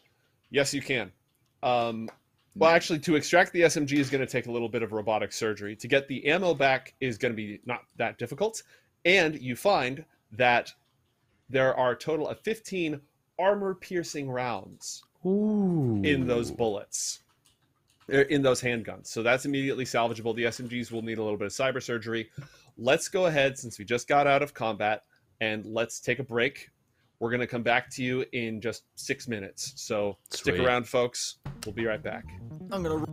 Yes, 0.50 0.72
you 0.72 0.80
can. 0.80 1.10
Um, 1.62 2.08
well, 2.54 2.70
actually, 2.70 3.00
to 3.00 3.16
extract 3.16 3.52
the 3.52 3.62
SMG 3.62 3.98
is 3.98 4.08
going 4.08 4.24
to 4.24 4.30
take 4.30 4.46
a 4.46 4.50
little 4.52 4.68
bit 4.68 4.82
of 4.82 4.92
robotic 4.92 5.32
surgery. 5.32 5.76
To 5.76 5.88
get 5.88 6.08
the 6.08 6.24
ammo 6.26 6.54
back 6.54 6.94
is 7.00 7.18
going 7.18 7.32
to 7.32 7.36
be 7.36 7.60
not 7.66 7.80
that 7.96 8.18
difficult. 8.18 8.62
And 9.04 9.38
you 9.40 9.56
find 9.56 10.04
that 10.32 10.72
there 11.50 11.74
are 11.74 11.92
a 11.92 11.96
total 11.96 12.28
of 12.28 12.40
15 12.40 13.00
armor 13.38 13.74
piercing 13.74 14.30
rounds 14.30 15.02
Ooh. 15.24 16.00
in 16.04 16.26
those 16.26 16.50
bullets, 16.50 17.20
er, 18.12 18.22
in 18.22 18.42
those 18.42 18.60
handguns. 18.60 19.06
So 19.06 19.22
that's 19.22 19.44
immediately 19.44 19.84
salvageable. 19.84 20.34
The 20.34 20.44
SMGs 20.44 20.90
will 20.90 21.02
need 21.02 21.18
a 21.18 21.22
little 21.22 21.38
bit 21.38 21.46
of 21.46 21.52
cyber 21.52 21.82
surgery. 21.82 22.30
Let's 22.76 23.08
go 23.08 23.26
ahead, 23.26 23.58
since 23.58 23.78
we 23.78 23.84
just 23.84 24.08
got 24.08 24.26
out 24.26 24.42
of 24.42 24.54
combat, 24.54 25.04
and 25.40 25.64
let's 25.66 26.00
take 26.00 26.18
a 26.18 26.24
break. 26.24 26.70
We're 27.20 27.30
going 27.30 27.40
to 27.40 27.46
come 27.48 27.64
back 27.64 27.90
to 27.90 28.02
you 28.02 28.24
in 28.32 28.60
just 28.60 28.84
six 28.94 29.26
minutes. 29.26 29.72
So 29.74 30.16
stick 30.30 30.60
around, 30.60 30.86
folks. 30.86 31.38
We'll 31.66 31.74
be 31.74 31.84
right 31.84 32.02
back. 32.02 32.24
I'm 32.70 32.82
gonna. 32.82 33.04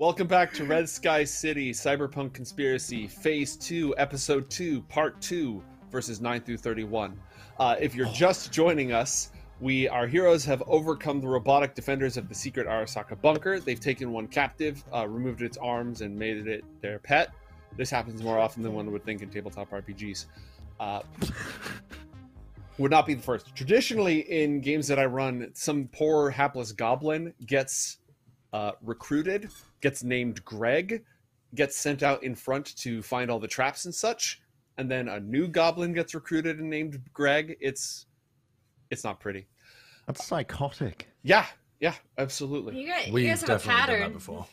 Welcome 0.00 0.28
back 0.28 0.52
to 0.52 0.64
Red 0.64 0.88
Sky 0.88 1.24
City 1.24 1.72
Cyberpunk 1.72 2.32
Conspiracy 2.32 3.08
Phase 3.08 3.56
2, 3.56 3.96
Episode 3.98 4.48
2, 4.48 4.82
Part 4.82 5.20
2, 5.20 5.60
verses 5.90 6.20
9 6.20 6.40
through 6.42 6.58
31. 6.58 7.20
Uh, 7.58 7.74
if 7.80 7.96
you're 7.96 8.06
just 8.12 8.52
joining 8.52 8.92
us, 8.92 9.32
we, 9.60 9.88
our 9.88 10.06
heroes, 10.06 10.44
have 10.44 10.62
overcome 10.68 11.20
the 11.20 11.26
robotic 11.26 11.74
defenders 11.74 12.16
of 12.16 12.28
the 12.28 12.34
secret 12.36 12.68
Arasaka 12.68 13.20
bunker. 13.20 13.58
They've 13.58 13.80
taken 13.80 14.12
one 14.12 14.28
captive, 14.28 14.84
uh, 14.94 15.08
removed 15.08 15.42
its 15.42 15.56
arms, 15.56 16.00
and 16.00 16.16
made 16.16 16.46
it 16.46 16.64
their 16.80 17.00
pet. 17.00 17.32
This 17.76 17.90
happens 17.90 18.22
more 18.22 18.38
often 18.38 18.62
than 18.62 18.74
one 18.74 18.92
would 18.92 19.04
think 19.04 19.20
in 19.20 19.30
tabletop 19.30 19.72
RPGs. 19.72 20.26
Uh, 20.78 21.02
would 22.78 22.92
not 22.92 23.04
be 23.04 23.14
the 23.14 23.22
first. 23.22 23.52
Traditionally, 23.56 24.20
in 24.30 24.60
games 24.60 24.86
that 24.86 25.00
I 25.00 25.06
run, 25.06 25.50
some 25.54 25.88
poor 25.88 26.30
hapless 26.30 26.70
goblin 26.70 27.34
gets 27.46 27.98
uh, 28.52 28.72
recruited, 28.82 29.50
gets 29.80 30.02
named 30.02 30.44
Greg, 30.44 31.04
gets 31.54 31.76
sent 31.76 32.02
out 32.02 32.22
in 32.22 32.34
front 32.34 32.76
to 32.76 33.02
find 33.02 33.30
all 33.30 33.38
the 33.38 33.48
traps 33.48 33.84
and 33.84 33.94
such, 33.94 34.40
and 34.76 34.90
then 34.90 35.08
a 35.08 35.20
new 35.20 35.48
goblin 35.48 35.92
gets 35.92 36.14
recruited 36.14 36.58
and 36.58 36.70
named 36.70 37.00
Greg. 37.12 37.56
It's 37.60 38.06
it's 38.90 39.04
not 39.04 39.20
pretty. 39.20 39.46
That's 40.06 40.26
psychotic. 40.26 41.08
Yeah, 41.22 41.46
yeah, 41.80 41.94
absolutely. 42.16 42.80
You 42.80 42.88
guys, 42.88 43.06
you 43.08 43.12
We've 43.12 43.28
guys 43.28 43.40
have 43.42 43.50
a 43.50 43.52
definitely 43.52 44.00
done 44.00 44.00
that 44.00 44.12
before. 44.12 44.46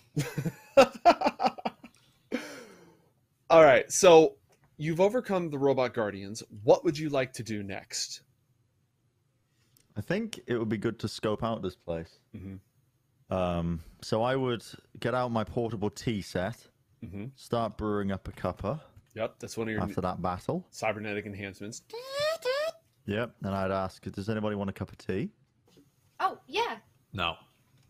all 3.49 3.63
right, 3.63 3.89
so 3.91 4.35
you've 4.77 4.99
overcome 4.99 5.49
the 5.49 5.57
robot 5.57 5.93
guardians. 5.93 6.43
What 6.63 6.83
would 6.83 6.97
you 6.97 7.09
like 7.09 7.31
to 7.33 7.43
do 7.43 7.63
next? 7.63 8.21
I 9.97 10.01
think 10.01 10.41
it 10.45 10.57
would 10.57 10.67
be 10.69 10.77
good 10.77 10.99
to 10.99 11.07
scope 11.07 11.43
out 11.43 11.61
this 11.61 11.75
place. 11.75 12.19
Mhm. 12.35 12.59
Um, 13.29 13.81
so 14.01 14.21
I 14.21 14.35
would 14.35 14.63
get 14.99 15.13
out 15.15 15.31
my 15.31 15.43
portable 15.43 15.89
tea 15.89 16.21
set, 16.21 16.67
Mhm. 17.03 17.31
start 17.35 17.77
brewing 17.77 18.11
up 18.11 18.27
a 18.27 18.31
cuppa 18.31 18.81
Yep, 19.15 19.39
that's 19.39 19.57
one 19.57 19.67
of 19.67 19.71
your 19.73 19.81
after 19.81 20.01
that 20.01 20.21
battle. 20.21 20.65
cybernetic 20.71 21.25
enhancements. 21.25 21.81
Yep. 23.07 23.35
And 23.43 23.55
I'd 23.55 23.71
ask, 23.71 24.03
does 24.11 24.29
anybody 24.29 24.55
want 24.55 24.69
a 24.69 24.73
cup 24.73 24.91
of 24.91 24.97
tea? 24.97 25.31
Oh 26.19 26.39
yeah, 26.47 26.79
No. 27.13 27.35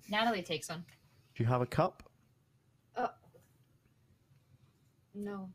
Natalie 0.09 0.43
takes 0.43 0.69
one. 0.69 0.85
Do 1.35 1.43
you 1.43 1.47
have 1.47 1.61
a 1.61 1.65
cup? 1.65 2.03
No. 5.17 5.49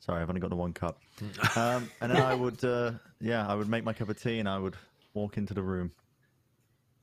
Sorry, 0.00 0.20
I've 0.22 0.28
only 0.28 0.40
got 0.40 0.50
the 0.50 0.56
one 0.56 0.72
cup. 0.74 1.00
um, 1.56 1.90
and 2.02 2.12
then 2.12 2.20
I 2.22 2.34
would, 2.34 2.62
uh, 2.62 2.92
yeah, 3.20 3.46
I 3.48 3.54
would 3.54 3.68
make 3.68 3.84
my 3.84 3.92
cup 3.94 4.08
of 4.10 4.20
tea 4.22 4.38
and 4.38 4.48
I 4.48 4.58
would 4.58 4.76
walk 5.14 5.38
into 5.38 5.54
the 5.54 5.62
room. 5.62 5.92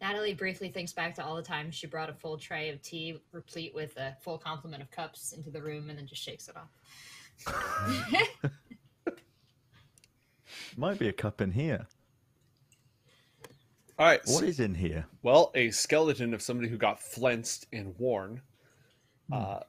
Natalie 0.03 0.34
briefly 0.34 0.67
thinks 0.67 0.91
back 0.91 1.15
to 1.15 1.23
all 1.23 1.38
the 1.38 1.41
times 1.41 1.75
she 1.75 1.88
brought 1.88 2.09
a 2.09 2.13
full 2.13 2.38
tray 2.38 2.67
of 2.67 2.81
tea, 2.81 3.21
replete 3.31 3.73
with 3.73 3.95
a 3.95 4.13
full 4.19 4.38
complement 4.38 4.84
of 4.84 4.91
cups, 4.91 5.31
into 5.31 5.49
the 5.49 5.61
room, 5.61 5.89
and 5.89 5.97
then 5.97 6.05
just 6.05 6.21
shakes 6.21 6.49
it 6.49 6.55
off. 6.57 8.51
Might 10.77 10.99
be 10.99 11.07
a 11.07 11.13
cup 11.13 11.39
in 11.39 11.53
here. 11.53 11.88
All 13.97 14.05
right, 14.05 14.19
What 14.25 14.43
is 14.43 14.59
in 14.59 14.75
here? 14.75 15.05
Well, 15.21 15.51
a 15.55 15.71
skeleton 15.71 16.34
of 16.34 16.41
somebody 16.41 16.67
who 16.67 16.77
got 16.77 16.99
flensed 16.99 17.67
and 17.71 17.95
worn. 17.97 18.41
Uh, 19.31 19.61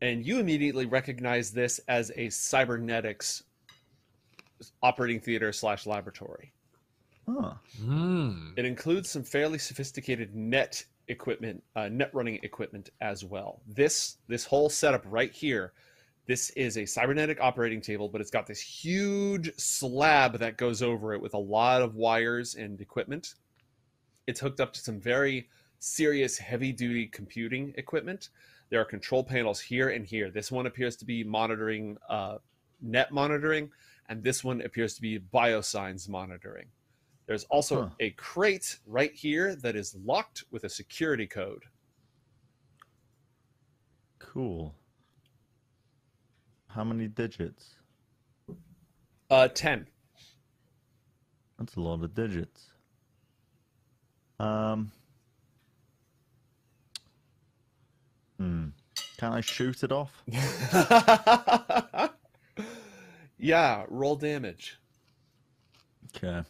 and 0.00 0.24
you 0.24 0.38
immediately 0.38 0.86
recognize 0.86 1.50
this 1.50 1.80
as 1.86 2.12
a 2.16 2.30
cybernetics 2.30 3.42
operating 4.82 5.20
theater 5.20 5.52
slash 5.52 5.84
laboratory. 5.84 6.54
Oh, 7.30 7.56
Hmm. 7.80 8.52
It 8.56 8.64
includes 8.64 9.08
some 9.08 9.22
fairly 9.22 9.58
sophisticated 9.58 10.34
net 10.34 10.84
equipment, 11.08 11.62
uh, 11.76 11.88
net 11.88 12.12
running 12.12 12.40
equipment 12.42 12.90
as 13.00 13.24
well. 13.24 13.60
This 13.66 14.16
this 14.26 14.44
whole 14.44 14.68
setup 14.68 15.04
right 15.06 15.32
here, 15.32 15.72
this 16.26 16.50
is 16.50 16.76
a 16.76 16.86
cybernetic 16.86 17.40
operating 17.40 17.80
table, 17.80 18.08
but 18.08 18.20
it's 18.20 18.30
got 18.30 18.46
this 18.46 18.60
huge 18.60 19.52
slab 19.56 20.38
that 20.38 20.56
goes 20.56 20.82
over 20.82 21.12
it 21.14 21.20
with 21.20 21.34
a 21.34 21.38
lot 21.38 21.82
of 21.82 21.94
wires 21.94 22.54
and 22.56 22.80
equipment. 22.80 23.34
It's 24.26 24.40
hooked 24.40 24.60
up 24.60 24.72
to 24.72 24.80
some 24.80 25.00
very 25.00 25.48
serious 25.78 26.38
heavy 26.38 26.72
duty 26.72 27.06
computing 27.06 27.74
equipment. 27.76 28.30
There 28.70 28.80
are 28.80 28.84
control 28.84 29.24
panels 29.24 29.60
here 29.60 29.88
and 29.88 30.06
here. 30.06 30.30
This 30.30 30.52
one 30.52 30.66
appears 30.66 30.96
to 30.96 31.04
be 31.04 31.24
monitoring 31.24 31.96
uh, 32.08 32.38
net 32.80 33.12
monitoring, 33.12 33.70
and 34.08 34.22
this 34.22 34.44
one 34.44 34.60
appears 34.62 34.94
to 34.94 35.00
be 35.00 35.18
biosigns 35.18 36.08
monitoring. 36.08 36.66
There's 37.30 37.44
also 37.44 37.82
Huh. 37.82 37.90
a 38.00 38.10
crate 38.10 38.80
right 38.86 39.14
here 39.14 39.54
that 39.54 39.76
is 39.76 39.94
locked 39.94 40.42
with 40.50 40.64
a 40.64 40.68
security 40.68 41.28
code. 41.28 41.62
cool. 44.18 44.74
How 46.66 46.82
many 46.82 47.06
digits? 47.06 47.76
Uh, 49.30 49.46
10. 49.46 49.86
That's 51.58 51.76
a 51.76 51.80
lot 51.80 52.02
of 52.02 52.14
digits. 52.14 52.72
Um. 54.40 54.90
Hmm. 58.38 58.68
Can 59.18 59.32
I 59.32 59.40
shoot 59.40 59.84
it 59.84 59.92
off? 59.92 60.22
yeah, 63.38 63.84
roll 63.88 64.16
damage. 64.16 64.78
Okay. 66.16 66.44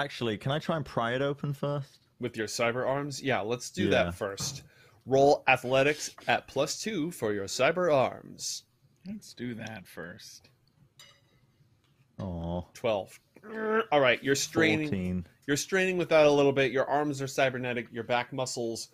Actually, 0.00 0.38
can 0.38 0.50
I 0.50 0.58
try 0.58 0.76
and 0.76 0.84
pry 0.86 1.12
it 1.14 1.20
open 1.20 1.52
first? 1.52 2.08
With 2.20 2.34
your 2.34 2.46
cyber 2.46 2.88
arms? 2.88 3.22
Yeah, 3.22 3.40
let's 3.40 3.70
do 3.70 3.84
Yeah. 3.84 4.04
that 4.04 4.14
first. 4.14 4.62
Roll 5.04 5.44
athletics 5.46 6.14
at 6.26 6.46
plus 6.48 6.80
two 6.80 7.10
for 7.10 7.34
your 7.34 7.44
cyber 7.44 7.92
arms. 7.92 8.64
Let's 9.06 9.34
do 9.34 9.54
that 9.56 9.86
first. 9.86 10.48
Oh, 12.18 12.66
12. 12.72 13.20
All 13.92 14.00
right, 14.00 14.22
you're 14.22 14.34
straining. 14.34 14.88
14. 14.88 15.26
You're 15.46 15.56
straining 15.58 15.98
with 15.98 16.08
that 16.08 16.24
a 16.24 16.30
little 16.30 16.52
bit. 16.52 16.72
Your 16.72 16.86
arms 16.88 17.20
are 17.20 17.26
cybernetic. 17.26 17.88
Your 17.92 18.04
back 18.04 18.32
muscles 18.32 18.88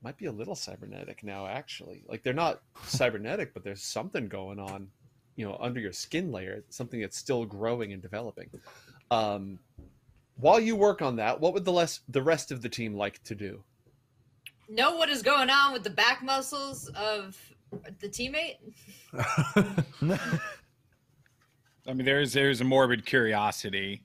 might 0.00 0.16
be 0.16 0.24
a 0.26 0.32
little 0.32 0.54
cybernetic 0.54 1.22
now, 1.22 1.46
actually. 1.46 2.02
Like 2.08 2.22
they're 2.22 2.32
not 2.32 2.62
cybernetic, 2.84 3.52
but 3.52 3.62
there's 3.62 3.82
something 3.82 4.28
going 4.28 4.58
on, 4.58 4.88
you 5.36 5.46
know, 5.46 5.58
under 5.60 5.80
your 5.80 5.92
skin 5.92 6.32
layer. 6.32 6.64
Something 6.70 7.02
that's 7.02 7.18
still 7.18 7.44
growing 7.44 7.92
and 7.92 8.00
developing. 8.00 8.48
Um, 9.10 9.58
while 10.38 10.58
you 10.60 10.74
work 10.76 11.02
on 11.02 11.16
that, 11.16 11.40
what 11.40 11.52
would 11.54 11.64
the 11.64 11.72
less 11.72 12.00
the 12.08 12.22
rest 12.22 12.50
of 12.50 12.62
the 12.62 12.68
team 12.68 12.94
like 12.94 13.22
to 13.24 13.34
do? 13.34 13.62
Know 14.68 14.96
what 14.96 15.08
is 15.08 15.22
going 15.22 15.50
on 15.50 15.72
with 15.72 15.82
the 15.84 15.90
back 15.90 16.22
muscles 16.22 16.88
of 16.88 17.36
the 18.00 18.08
teammate? 18.08 18.56
I 21.86 21.94
mean, 21.94 22.04
there's 22.04 22.32
there's 22.34 22.60
a 22.60 22.64
morbid 22.64 23.06
curiosity, 23.06 24.02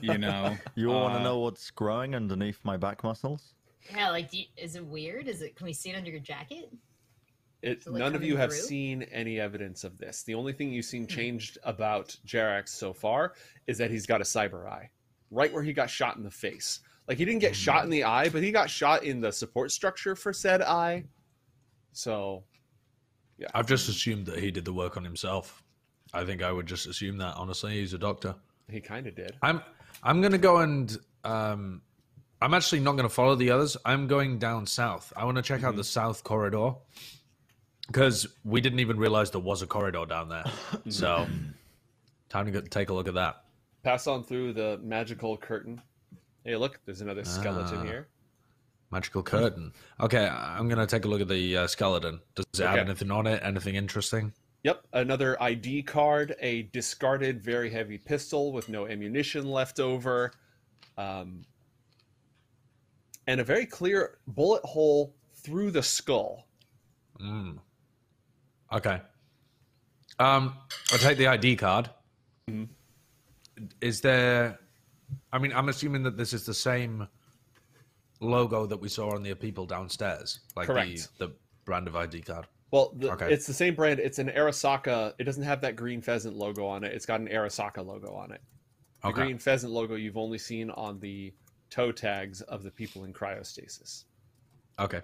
you 0.00 0.18
know. 0.18 0.56
You 0.76 0.92
all 0.92 1.02
want 1.02 1.14
Uh, 1.14 1.18
to 1.18 1.24
know 1.24 1.38
what's 1.40 1.70
growing 1.70 2.14
underneath 2.14 2.60
my 2.64 2.76
back 2.76 3.02
muscles? 3.02 3.54
Yeah, 3.92 4.10
like, 4.10 4.30
do 4.30 4.38
you, 4.38 4.44
is 4.56 4.76
it 4.76 4.84
weird? 4.86 5.26
Is 5.26 5.42
it? 5.42 5.56
Can 5.56 5.66
we 5.66 5.72
see 5.72 5.90
it 5.90 5.96
under 5.96 6.10
your 6.10 6.20
jacket? 6.20 6.70
It, 7.62 7.82
So, 7.82 7.90
like, 7.90 7.98
none 7.98 8.14
of 8.14 8.22
you 8.22 8.36
have 8.36 8.50
through? 8.50 8.60
seen 8.60 9.02
any 9.04 9.40
evidence 9.40 9.82
of 9.82 9.98
this. 9.98 10.22
The 10.22 10.34
only 10.34 10.52
thing 10.52 10.70
you've 10.72 10.84
seen 10.84 11.08
changed 11.08 11.58
about 11.64 12.16
Jerax 12.24 12.68
so 12.68 12.92
far 12.92 13.34
is 13.66 13.78
that 13.78 13.90
he's 13.90 14.06
got 14.06 14.20
a 14.20 14.24
cyber 14.24 14.68
eye, 14.70 14.88
right 15.30 15.52
where 15.52 15.62
he 15.62 15.72
got 15.72 15.90
shot 15.90 16.16
in 16.16 16.22
the 16.22 16.30
face. 16.30 16.80
Like 17.06 17.18
he 17.18 17.24
didn't 17.24 17.40
get 17.40 17.56
shot 17.56 17.84
in 17.84 17.90
the 17.90 18.04
eye, 18.04 18.28
but 18.28 18.42
he 18.42 18.52
got 18.52 18.68
shot 18.68 19.02
in 19.02 19.20
the 19.20 19.32
support 19.32 19.72
structure 19.72 20.14
for 20.14 20.32
said 20.32 20.62
eye. 20.62 21.04
So, 21.92 22.44
yeah, 23.38 23.48
I've 23.54 23.66
just 23.66 23.88
assumed 23.88 24.26
that 24.26 24.38
he 24.38 24.50
did 24.50 24.64
the 24.64 24.72
work 24.72 24.96
on 24.96 25.04
himself. 25.04 25.62
I 26.12 26.24
think 26.24 26.42
I 26.42 26.52
would 26.52 26.66
just 26.66 26.86
assume 26.86 27.18
that, 27.18 27.34
honestly. 27.36 27.80
He's 27.80 27.94
a 27.94 27.98
doctor. 27.98 28.34
He 28.70 28.80
kind 28.80 29.06
of 29.06 29.14
did. 29.14 29.36
I'm 29.42 29.62
I'm 30.02 30.20
gonna 30.20 30.38
go 30.38 30.58
and 30.58 30.96
um, 31.24 31.80
I'm 32.42 32.54
actually 32.54 32.80
not 32.80 32.96
gonna 32.96 33.08
follow 33.08 33.34
the 33.34 33.50
others. 33.50 33.76
I'm 33.84 34.06
going 34.06 34.38
down 34.38 34.66
south. 34.66 35.12
I 35.16 35.24
want 35.24 35.36
to 35.36 35.42
check 35.42 35.64
out 35.64 35.76
the 35.76 35.84
south 35.84 36.24
corridor 36.24 36.74
because 37.86 38.26
we 38.44 38.60
didn't 38.60 38.80
even 38.80 38.98
realize 38.98 39.30
there 39.30 39.40
was 39.40 39.62
a 39.62 39.66
corridor 39.66 40.04
down 40.06 40.28
there. 40.28 40.44
so 40.88 41.26
time 42.28 42.46
to 42.46 42.52
go 42.52 42.60
take 42.60 42.90
a 42.90 42.94
look 42.94 43.08
at 43.08 43.14
that. 43.14 43.44
Pass 43.82 44.06
on 44.06 44.22
through 44.24 44.52
the 44.52 44.78
magical 44.82 45.36
curtain. 45.36 45.80
Hey, 46.44 46.56
look, 46.56 46.80
there's 46.84 47.00
another 47.00 47.24
skeleton 47.24 47.78
Ah. 47.78 47.84
here. 47.84 48.08
Magical 48.90 49.22
curtain. 49.22 49.72
Okay, 50.00 50.26
I'm 50.26 50.68
gonna 50.68 50.86
take 50.86 51.04
a 51.04 51.08
look 51.08 51.20
at 51.20 51.28
the 51.28 51.58
uh, 51.58 51.66
skeleton. 51.66 52.20
Does 52.34 52.46
it 52.58 52.66
have 52.66 52.78
anything 52.78 53.10
on 53.10 53.26
it? 53.26 53.40
Anything 53.42 53.74
interesting? 53.74 54.32
Yep, 54.64 54.86
another 54.94 55.40
ID 55.42 55.82
card, 55.84 56.34
a 56.40 56.62
discarded, 56.64 57.40
very 57.42 57.70
heavy 57.70 57.98
pistol 57.98 58.52
with 58.52 58.68
no 58.68 58.86
ammunition 58.88 59.46
left 59.46 59.78
over, 59.78 60.32
um, 60.96 61.44
and 63.26 63.40
a 63.40 63.44
very 63.44 63.66
clear 63.66 64.18
bullet 64.26 64.64
hole 64.64 65.14
through 65.34 65.70
the 65.70 65.82
skull. 65.82 66.48
Mm. 67.20 67.58
Okay. 68.72 69.00
Um, 70.18 70.56
I'll 70.90 70.98
take 70.98 71.18
the 71.18 71.28
ID 71.28 71.56
card. 71.56 71.90
Mhm. 72.48 72.68
Is 73.80 74.00
there? 74.00 74.58
I 75.32 75.38
mean, 75.38 75.52
I'm 75.52 75.68
assuming 75.68 76.02
that 76.04 76.16
this 76.16 76.32
is 76.32 76.44
the 76.44 76.54
same 76.54 77.08
logo 78.20 78.66
that 78.66 78.76
we 78.76 78.88
saw 78.88 79.14
on 79.14 79.22
the 79.22 79.34
people 79.34 79.64
downstairs, 79.66 80.40
like 80.56 80.66
Correct. 80.66 81.08
the 81.18 81.26
the 81.28 81.34
brand 81.64 81.86
of 81.88 81.96
ID 81.96 82.22
card. 82.22 82.46
Well, 82.70 82.92
the, 82.96 83.12
Okay. 83.12 83.32
it's 83.32 83.46
the 83.46 83.54
same 83.54 83.74
brand. 83.74 83.98
It's 84.00 84.18
an 84.18 84.28
Arasaka. 84.28 85.14
It 85.18 85.24
doesn't 85.24 85.42
have 85.42 85.60
that 85.62 85.76
green 85.76 86.02
pheasant 86.02 86.36
logo 86.36 86.66
on 86.66 86.84
it. 86.84 86.92
It's 86.92 87.06
got 87.06 87.20
an 87.20 87.28
Arasaka 87.28 87.84
logo 87.84 88.12
on 88.12 88.30
it. 88.32 88.42
The 89.02 89.08
Okay. 89.08 89.22
green 89.22 89.38
pheasant 89.38 89.72
logo 89.72 89.94
you've 89.94 90.18
only 90.18 90.38
seen 90.38 90.70
on 90.70 90.98
the 91.00 91.32
toe 91.70 91.92
tags 91.92 92.42
of 92.42 92.62
the 92.62 92.70
people 92.70 93.04
in 93.04 93.12
cryostasis. 93.12 94.04
Okay. 94.78 95.00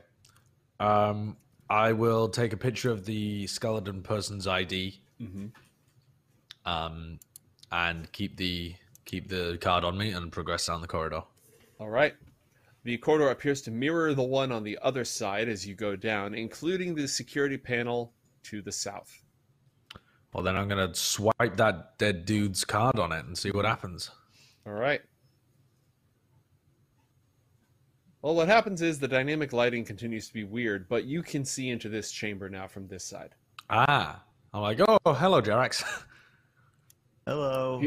Um, 0.81 1.37
I 1.71 1.93
will 1.93 2.29
take 2.29 2.53
a 2.53 2.57
picture 2.57 2.91
of 2.91 3.07
the 3.07 3.47
skeleton 3.47 4.03
person's 4.03 4.47
ID. 4.47 5.01
Mhm. 5.21 5.53
Um, 6.67 7.19
and 7.75 8.11
keep 8.13 8.37
the 8.37 8.75
keep 9.05 9.29
the 9.29 9.59
card 9.61 9.85
on 9.85 9.99
me 9.99 10.11
and 10.13 10.31
progress 10.31 10.67
down 10.67 10.81
the 10.81 10.87
corridor. 10.87 11.23
All 11.81 11.91
right. 11.91 12.15
The 12.85 12.97
corridor 12.99 13.31
appears 13.31 13.63
to 13.63 13.71
mirror 13.71 14.15
the 14.15 14.23
one 14.23 14.53
on 14.53 14.63
the 14.63 14.79
other 14.83 15.05
side 15.05 15.49
as 15.49 15.67
you 15.67 15.75
go 15.75 15.97
down, 15.97 16.35
including 16.35 16.95
the 16.95 17.09
security 17.09 17.57
panel 17.57 18.13
to 18.45 18.63
the 18.63 18.73
south. 18.73 19.23
Well, 20.33 20.45
then 20.45 20.57
I'm 20.57 20.69
gonna 20.69 20.95
swipe 20.95 21.57
that 21.57 21.99
dead 21.99 22.25
dude's 22.25 22.65
card 22.65 22.99
on 22.99 23.13
it 23.13 23.25
and 23.25 23.37
see 23.37 23.51
what 23.51 23.65
happens. 23.65 24.11
All 24.67 24.73
right. 24.73 25.03
Well, 28.23 28.35
what 28.35 28.49
happens 28.49 28.81
is 28.83 28.99
the 28.99 29.09
dynamic 29.09 29.53
lighting 29.53 29.85
continues 29.85 30.29
to 30.29 30.35
be 30.35 30.45
weird, 30.45 30.89
but 30.89 31.05
you 31.05 31.23
can 31.23 31.45
see 31.45 31.69
into 31.69 31.89
this 31.89 32.11
chamber 32.11 32.49
now 32.49 32.67
from 32.67 32.87
this 32.87 33.05
side. 33.05 33.35
Ah, 33.69 34.23
I'm 34.53 34.63
like, 34.63 34.81
oh, 34.81 34.99
hello, 35.13 35.43
Jerax. 35.43 35.85
Hello. 37.27 37.83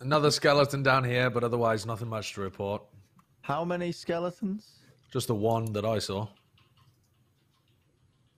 Another 0.00 0.30
skeleton 0.30 0.82
down 0.82 1.04
here, 1.04 1.28
but 1.30 1.44
otherwise 1.44 1.84
nothing 1.84 2.08
much 2.08 2.32
to 2.34 2.40
report. 2.40 2.82
How 3.42 3.64
many 3.64 3.92
skeletons? 3.92 4.80
Just 5.12 5.28
the 5.28 5.34
one 5.34 5.72
that 5.72 5.84
I 5.84 5.98
saw. 5.98 6.28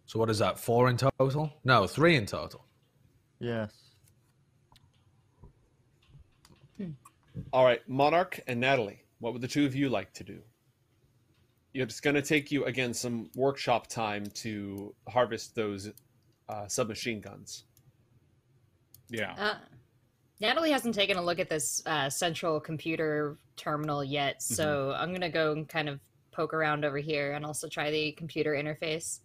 So 0.06 0.18
what 0.18 0.30
is 0.30 0.38
that? 0.38 0.58
Four 0.58 0.88
in 0.88 0.96
total? 0.96 1.52
No, 1.64 1.86
three 1.86 2.16
in 2.16 2.26
total. 2.26 2.64
Yes. 3.38 3.72
All 7.52 7.64
right, 7.64 7.86
Monarch 7.88 8.40
and 8.48 8.58
Natalie, 8.58 9.02
what 9.20 9.32
would 9.32 9.42
the 9.42 9.48
two 9.48 9.64
of 9.64 9.74
you 9.74 9.88
like 9.88 10.12
to 10.14 10.24
do? 10.24 10.40
It's 11.72 12.00
going 12.00 12.16
to 12.16 12.22
take 12.22 12.50
you, 12.50 12.64
again, 12.64 12.92
some 12.92 13.30
workshop 13.36 13.86
time 13.86 14.26
to 14.34 14.94
harvest 15.08 15.54
those 15.54 15.90
uh, 16.48 16.66
submachine 16.66 17.20
guns. 17.20 17.64
Yeah. 19.10 19.34
Uh, 19.38 19.54
Natalie 20.40 20.70
hasn't 20.70 20.94
taken 20.94 21.16
a 21.16 21.22
look 21.22 21.38
at 21.38 21.48
this 21.48 21.82
uh, 21.86 22.08
central 22.08 22.60
computer 22.60 23.36
terminal 23.56 24.04
yet, 24.04 24.42
so 24.42 24.94
I'm 24.96 25.12
gonna 25.12 25.30
go 25.30 25.52
and 25.52 25.68
kind 25.68 25.88
of 25.88 26.00
poke 26.30 26.54
around 26.54 26.84
over 26.84 26.98
here 26.98 27.32
and 27.32 27.44
also 27.44 27.68
try 27.68 27.90
the 27.90 28.12
computer 28.12 28.52
interface. 28.52 29.20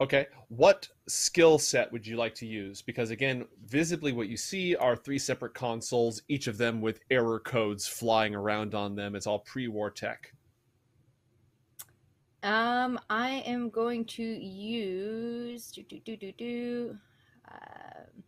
Okay, 0.00 0.26
what 0.48 0.88
skill 1.08 1.58
set 1.58 1.90
would 1.90 2.06
you 2.06 2.16
like 2.16 2.34
to 2.36 2.46
use? 2.46 2.82
Because 2.82 3.10
again, 3.10 3.44
visibly 3.66 4.12
what 4.12 4.28
you 4.28 4.36
see 4.36 4.76
are 4.76 4.94
three 4.94 5.18
separate 5.18 5.54
consoles, 5.54 6.22
each 6.28 6.46
of 6.46 6.56
them 6.56 6.80
with 6.80 7.00
error 7.10 7.40
codes 7.40 7.86
flying 7.88 8.34
around 8.34 8.74
on 8.74 8.94
them. 8.94 9.16
It's 9.16 9.26
all 9.26 9.40
pre-war 9.40 9.90
tech. 9.90 10.32
Um, 12.44 13.00
I 13.10 13.42
am 13.44 13.70
going 13.70 14.04
to 14.04 14.22
use 14.22 15.72
do 15.72 15.82
do 15.82 15.98
do 15.98 16.16
do 16.16 16.32
do. 16.32 16.98
Um, 17.50 18.22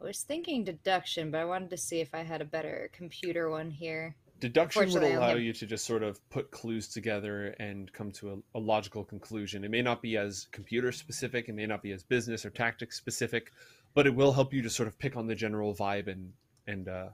I 0.00 0.04
was 0.04 0.22
thinking 0.22 0.64
deduction, 0.64 1.30
but 1.30 1.38
I 1.40 1.44
wanted 1.44 1.70
to 1.70 1.76
see 1.76 2.00
if 2.00 2.14
I 2.14 2.22
had 2.22 2.40
a 2.40 2.44
better 2.44 2.90
computer 2.92 3.50
one 3.50 3.70
here. 3.70 4.14
Deduction 4.40 4.92
would 4.92 5.02
allow 5.02 5.34
you 5.34 5.52
to 5.52 5.66
just 5.66 5.84
sort 5.84 6.04
of 6.04 6.20
put 6.30 6.52
clues 6.52 6.86
together 6.86 7.56
and 7.58 7.92
come 7.92 8.12
to 8.12 8.30
a, 8.54 8.58
a 8.58 8.60
logical 8.60 9.02
conclusion. 9.04 9.64
It 9.64 9.70
may 9.72 9.82
not 9.82 10.00
be 10.00 10.16
as 10.16 10.46
computer 10.52 10.92
specific, 10.92 11.48
it 11.48 11.54
may 11.54 11.66
not 11.66 11.82
be 11.82 11.90
as 11.90 12.04
business 12.04 12.46
or 12.46 12.50
tactics 12.50 12.96
specific, 12.96 13.50
but 13.94 14.06
it 14.06 14.14
will 14.14 14.32
help 14.32 14.52
you 14.54 14.62
to 14.62 14.70
sort 14.70 14.86
of 14.86 14.96
pick 15.00 15.16
on 15.16 15.26
the 15.26 15.34
general 15.34 15.74
vibe 15.74 16.06
and 16.06 16.32
and 16.68 16.88
uh, 16.88 17.08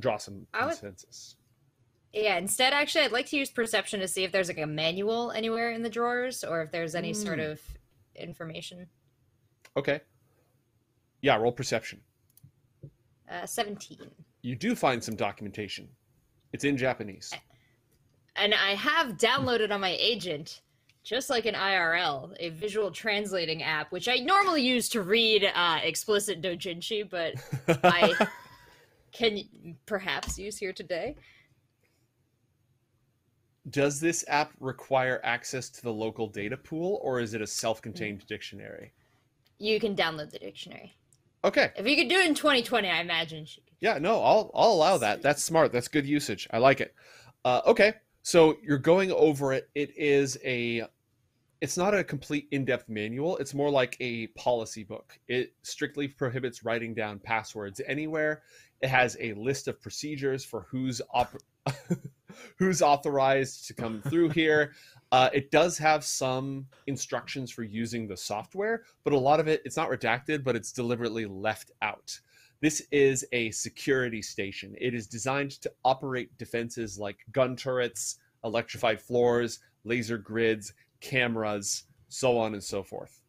draw 0.00 0.16
some 0.16 0.46
I 0.52 0.66
would- 0.66 0.70
consensus. 0.70 1.36
Yeah, 2.12 2.38
instead, 2.38 2.72
actually, 2.72 3.04
I'd 3.04 3.12
like 3.12 3.26
to 3.26 3.36
use 3.36 3.50
perception 3.52 4.00
to 4.00 4.08
see 4.08 4.24
if 4.24 4.32
there's 4.32 4.48
like 4.48 4.58
a 4.58 4.66
manual 4.66 5.30
anywhere 5.30 5.70
in 5.70 5.84
the 5.84 5.88
drawers 5.88 6.42
or 6.42 6.60
if 6.62 6.72
there's 6.72 6.96
any 6.96 7.14
sort 7.14 7.38
Mm. 7.38 7.52
of 7.52 7.60
information. 8.16 8.88
Okay. 9.76 10.00
Yeah, 11.22 11.36
roll 11.36 11.52
perception. 11.52 12.00
Uh, 13.30 13.46
17. 13.46 13.98
You 14.42 14.56
do 14.56 14.74
find 14.74 15.02
some 15.02 15.14
documentation. 15.16 15.88
It's 16.52 16.64
in 16.64 16.76
Japanese. 16.76 17.32
And 18.36 18.54
I 18.54 18.74
have 18.74 19.16
downloaded 19.18 19.70
on 19.70 19.80
my 19.80 19.96
agent, 20.00 20.62
just 21.04 21.30
like 21.30 21.46
an 21.46 21.54
IRL, 21.54 22.34
a 22.40 22.48
visual 22.50 22.90
translating 22.90 23.62
app, 23.62 23.92
which 23.92 24.08
I 24.08 24.16
normally 24.16 24.62
use 24.62 24.88
to 24.90 25.02
read 25.02 25.48
uh, 25.54 25.78
explicit 25.82 26.40
dojinshi, 26.42 27.08
but 27.08 27.34
I 27.84 28.14
can 29.12 29.40
perhaps 29.86 30.38
use 30.38 30.56
here 30.56 30.72
today. 30.72 31.16
Does 33.68 34.00
this 34.00 34.24
app 34.26 34.52
require 34.58 35.20
access 35.22 35.68
to 35.70 35.82
the 35.82 35.92
local 35.92 36.26
data 36.28 36.56
pool 36.56 36.98
or 37.02 37.20
is 37.20 37.34
it 37.34 37.42
a 37.42 37.44
Mm. 37.44 37.48
self-contained 37.48 38.26
dictionary? 38.26 38.92
You 39.58 39.78
can 39.78 39.94
download 39.94 40.30
the 40.30 40.38
dictionary. 40.38 40.94
Okay. 41.44 41.70
If 41.76 41.86
you 41.86 41.96
could 41.96 42.08
do 42.08 42.16
it 42.16 42.26
in 42.26 42.34
2020, 42.34 42.88
I 42.88 43.00
imagine 43.00 43.46
she 43.46 43.62
could. 43.62 43.74
Yeah, 43.80 43.98
no, 43.98 44.22
I'll 44.22 44.50
I'll 44.54 44.72
allow 44.72 44.98
that. 44.98 45.22
That's 45.22 45.42
smart. 45.42 45.72
That's 45.72 45.88
good 45.88 46.06
usage. 46.06 46.46
I 46.50 46.58
like 46.58 46.80
it. 46.80 46.94
Uh, 47.44 47.62
okay, 47.66 47.94
so 48.22 48.56
you're 48.62 48.78
going 48.78 49.10
over 49.12 49.52
it. 49.54 49.70
It 49.74 49.96
is 49.96 50.38
a, 50.44 50.84
it's 51.62 51.78
not 51.78 51.94
a 51.94 52.04
complete 52.04 52.48
in-depth 52.50 52.88
manual. 52.88 53.38
It's 53.38 53.54
more 53.54 53.70
like 53.70 53.96
a 54.00 54.26
policy 54.28 54.84
book. 54.84 55.18
It 55.28 55.54
strictly 55.62 56.06
prohibits 56.06 56.62
writing 56.62 56.94
down 56.94 57.18
passwords 57.18 57.80
anywhere. 57.86 58.42
It 58.82 58.88
has 58.88 59.16
a 59.20 59.32
list 59.34 59.68
of 59.68 59.80
procedures 59.80 60.44
for 60.44 60.66
who's 60.70 61.00
op- 61.14 61.36
who's 62.58 62.82
authorized 62.82 63.66
to 63.68 63.74
come 63.74 64.02
through 64.02 64.28
here. 64.40 64.72
Uh, 65.12 65.28
it 65.32 65.50
does 65.50 65.76
have 65.76 66.04
some 66.04 66.66
instructions 66.86 67.50
for 67.50 67.64
using 67.64 68.06
the 68.06 68.16
software, 68.16 68.84
but 69.02 69.12
a 69.12 69.18
lot 69.18 69.40
of 69.40 69.48
it 69.48 69.60
it's 69.64 69.76
not 69.76 69.90
redacted, 69.90 70.44
but 70.44 70.54
it's 70.54 70.72
deliberately 70.72 71.26
left 71.26 71.72
out. 71.82 72.18
This 72.60 72.82
is 72.92 73.24
a 73.32 73.50
security 73.50 74.22
station. 74.22 74.74
It 74.78 74.94
is 74.94 75.06
designed 75.06 75.52
to 75.62 75.72
operate 75.84 76.36
defenses 76.38 76.98
like 76.98 77.18
gun 77.32 77.56
turrets, 77.56 78.18
electrified 78.44 79.00
floors, 79.00 79.60
laser 79.84 80.18
grids, 80.18 80.74
cameras, 81.00 81.84
so 82.08 82.38
on 82.38 82.52
and 82.52 82.62
so 82.62 82.82
forth. 82.82 83.19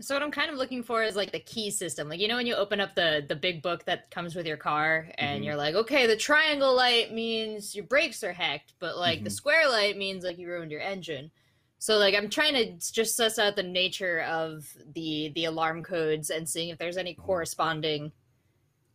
So 0.00 0.14
what 0.16 0.22
I'm 0.22 0.32
kind 0.32 0.50
of 0.50 0.56
looking 0.56 0.82
for 0.82 1.02
is 1.04 1.14
like 1.14 1.30
the 1.30 1.38
key 1.40 1.70
system. 1.70 2.08
Like 2.08 2.18
you 2.18 2.26
know 2.26 2.36
when 2.36 2.46
you 2.46 2.54
open 2.56 2.80
up 2.80 2.94
the 2.94 3.24
the 3.28 3.36
big 3.36 3.62
book 3.62 3.84
that 3.84 4.10
comes 4.10 4.34
with 4.34 4.46
your 4.46 4.56
car 4.56 5.08
and 5.16 5.44
Mhm. 5.44 5.44
you're 5.44 5.56
like, 5.56 5.74
okay, 5.76 6.06
the 6.06 6.16
triangle 6.16 6.74
light 6.74 7.12
means 7.12 7.74
your 7.74 7.84
brakes 7.84 8.24
are 8.24 8.32
hacked, 8.32 8.74
but 8.80 8.96
like 8.96 9.22
the 9.22 9.30
Mhm. 9.30 9.30
square 9.30 9.68
light 9.68 9.96
means 9.96 10.24
like 10.24 10.38
you 10.38 10.48
ruined 10.48 10.72
your 10.72 10.80
engine. 10.80 11.30
So 11.78 11.98
like 11.98 12.14
I'm 12.16 12.30
trying 12.30 12.54
to 12.54 12.92
just 12.92 13.16
suss 13.16 13.38
out 13.38 13.54
the 13.56 13.62
nature 13.62 14.20
of 14.22 14.66
the 14.94 15.30
the 15.34 15.44
alarm 15.44 15.82
codes 15.84 16.30
and 16.30 16.48
seeing 16.48 16.70
if 16.70 16.78
there's 16.78 16.96
any 16.96 17.14
corresponding 17.14 18.12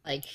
like 0.05 0.25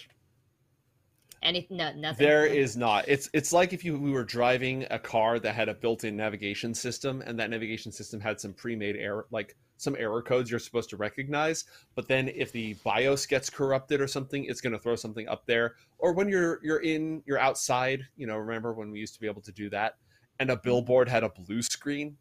Any 1.42 1.66
no, 1.70 1.92
nothing. 1.92 2.38
There 2.38 2.46
is 2.46 2.76
not. 2.76 3.04
It's 3.08 3.28
it's 3.32 3.52
like 3.52 3.72
if 3.72 3.84
you 3.84 3.98
we 3.98 4.10
were 4.12 4.24
driving 4.24 4.86
a 4.90 4.98
car 4.98 5.38
that 5.40 5.54
had 5.54 5.68
a 5.68 5.74
built-in 5.74 6.16
navigation 6.16 6.74
system, 6.74 7.22
and 7.22 7.38
that 7.40 7.50
navigation 7.50 7.90
system 7.92 8.20
had 8.20 8.40
some 8.40 8.52
pre-made 8.54 8.96
error, 8.96 9.26
like 9.30 9.56
some 9.82 9.96
error 9.98 10.22
codes 10.22 10.48
you're 10.50 10.60
supposed 10.60 10.90
to 10.90 10.96
recognize. 10.96 11.64
But 11.96 12.06
then 12.06 12.28
if 12.28 12.52
the 12.52 12.74
BIOS 12.84 13.26
gets 13.26 13.50
corrupted 13.50 14.00
or 14.00 14.06
something, 14.06 14.44
it's 14.44 14.60
going 14.60 14.72
to 14.72 14.78
throw 14.78 14.94
something 14.94 15.26
up 15.28 15.44
there. 15.46 15.74
Or 15.98 16.12
when 16.12 16.28
you're 16.28 16.60
you're 16.62 16.80
in 16.80 17.22
you're 17.26 17.38
outside, 17.38 18.06
you 18.16 18.26
know, 18.26 18.36
remember 18.36 18.72
when 18.72 18.92
we 18.92 19.00
used 19.00 19.14
to 19.14 19.20
be 19.20 19.26
able 19.26 19.42
to 19.42 19.52
do 19.52 19.68
that, 19.70 19.96
and 20.38 20.50
a 20.50 20.54
mm-hmm. 20.54 20.62
billboard 20.62 21.08
had 21.08 21.24
a 21.24 21.28
blue 21.28 21.62
screen. 21.62 22.16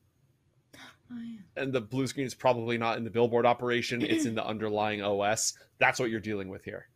Oh, 1.12 1.16
and 1.58 1.74
the 1.74 1.82
blue 1.82 2.08
screen 2.08 2.26
is 2.26 2.34
probably 2.34 2.78
not 2.78 2.98
in 2.98 3.04
the 3.04 3.10
billboard 3.10 3.46
operation; 3.46 4.02
it's 4.02 4.26
in 4.26 4.36
the 4.36 4.46
underlying 4.48 5.04
OS. 5.04 5.54
That's 5.80 6.00
what 6.00 6.10
you're 6.10 6.20
dealing 6.20 6.50
with 6.50 6.66
here. 6.66 6.88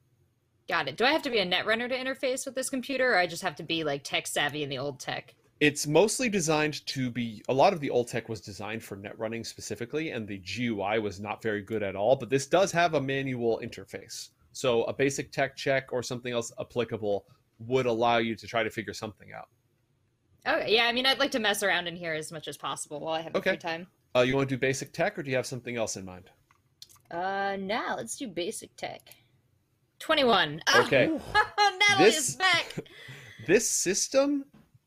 Got 0.67 0.87
it. 0.87 0.97
Do 0.97 1.05
I 1.05 1.11
have 1.11 1.21
to 1.23 1.29
be 1.29 1.37
a 1.37 1.45
netrunner 1.45 1.87
to 1.87 1.95
interface 1.95 2.45
with 2.45 2.55
this 2.55 2.71
computer, 2.71 3.13
or 3.13 3.17
I 3.17 3.27
just 3.27 3.43
have 3.43 3.55
to 3.57 3.63
be 3.63 3.83
like 3.83 4.03
tech 4.03 4.25
savvy 4.25 4.63
in 4.63 4.69
the 4.69 4.79
old 4.79 4.99
tech? 4.99 5.35
It's 5.61 5.87
mostly 5.87 6.27
designed 6.27 6.85
to 6.87 7.09
be. 7.09 7.41
A 7.47 7.53
lot 7.53 7.71
of 7.71 7.79
the 7.79 7.89
old 7.89 8.07
tech 8.09 8.27
was 8.27 8.41
designed 8.41 8.83
for 8.83 8.97
net 8.97 9.17
running 9.17 9.43
specifically, 9.43 10.11
and 10.11 10.27
the 10.27 10.39
GUI 10.39 10.99
was 10.99 11.19
not 11.21 11.41
very 11.41 11.61
good 11.61 11.81
at 11.81 11.95
all. 11.95 12.15
But 12.17 12.29
this 12.29 12.45
does 12.45 12.71
have 12.73 12.93
a 12.93 13.01
manual 13.01 13.61
interface, 13.63 14.29
so 14.51 14.83
a 14.83 14.93
basic 14.93 15.31
tech 15.31 15.55
check 15.55 15.93
or 15.93 16.03
something 16.03 16.33
else 16.33 16.51
applicable 16.59 17.25
would 17.59 17.85
allow 17.85 18.17
you 18.17 18.35
to 18.35 18.47
try 18.47 18.63
to 18.63 18.69
figure 18.69 18.93
something 18.93 19.31
out. 19.31 19.47
Okay, 20.45 20.75
yeah. 20.75 20.83
I 20.87 20.91
mean, 20.91 21.05
I'd 21.05 21.19
like 21.19 21.31
to 21.31 21.39
mess 21.39 21.63
around 21.63 21.87
in 21.87 21.95
here 21.95 22.13
as 22.13 22.31
much 22.33 22.49
as 22.49 22.57
possible 22.57 22.99
while 22.99 23.13
I 23.15 23.21
have 23.21 23.33
Okay. 23.35 23.51
free 23.51 23.57
time. 23.57 23.87
Uh, 24.13 24.21
you 24.21 24.35
want 24.35 24.49
to 24.49 24.55
do 24.55 24.59
basic 24.59 24.91
tech, 24.91 25.17
or 25.17 25.23
do 25.23 25.29
you 25.29 25.37
have 25.37 25.45
something 25.45 25.77
else 25.77 25.95
in 25.95 26.03
mind? 26.05 26.29
Uh, 27.11 27.55
now 27.59 27.95
let's 27.95 28.17
do 28.17 28.27
basic 28.27 28.75
tech. 28.75 29.01
Twenty-one. 29.99 30.61
Okay. 30.75 31.09
Oh, 31.57 31.77
Natalie 31.89 32.09
This- 32.11 32.29
is 32.29 32.35
back. 32.35 32.75
this 33.47 33.69
system 33.69 34.43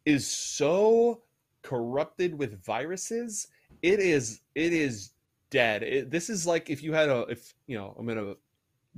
is 0.08 0.26
so 0.26 1.22
corrupted 1.62 2.38
with 2.38 2.64
viruses 2.64 3.48
it 3.82 4.00
is 4.00 4.40
it 4.54 4.72
is 4.72 5.12
dead. 5.50 5.82
It, 5.82 6.10
this 6.10 6.28
is 6.30 6.46
like 6.46 6.70
if 6.70 6.82
you 6.82 6.92
had 6.92 7.08
a 7.08 7.20
if 7.28 7.54
you 7.66 7.76
know 7.76 7.94
i'm 7.98 8.06
gonna 8.06 8.34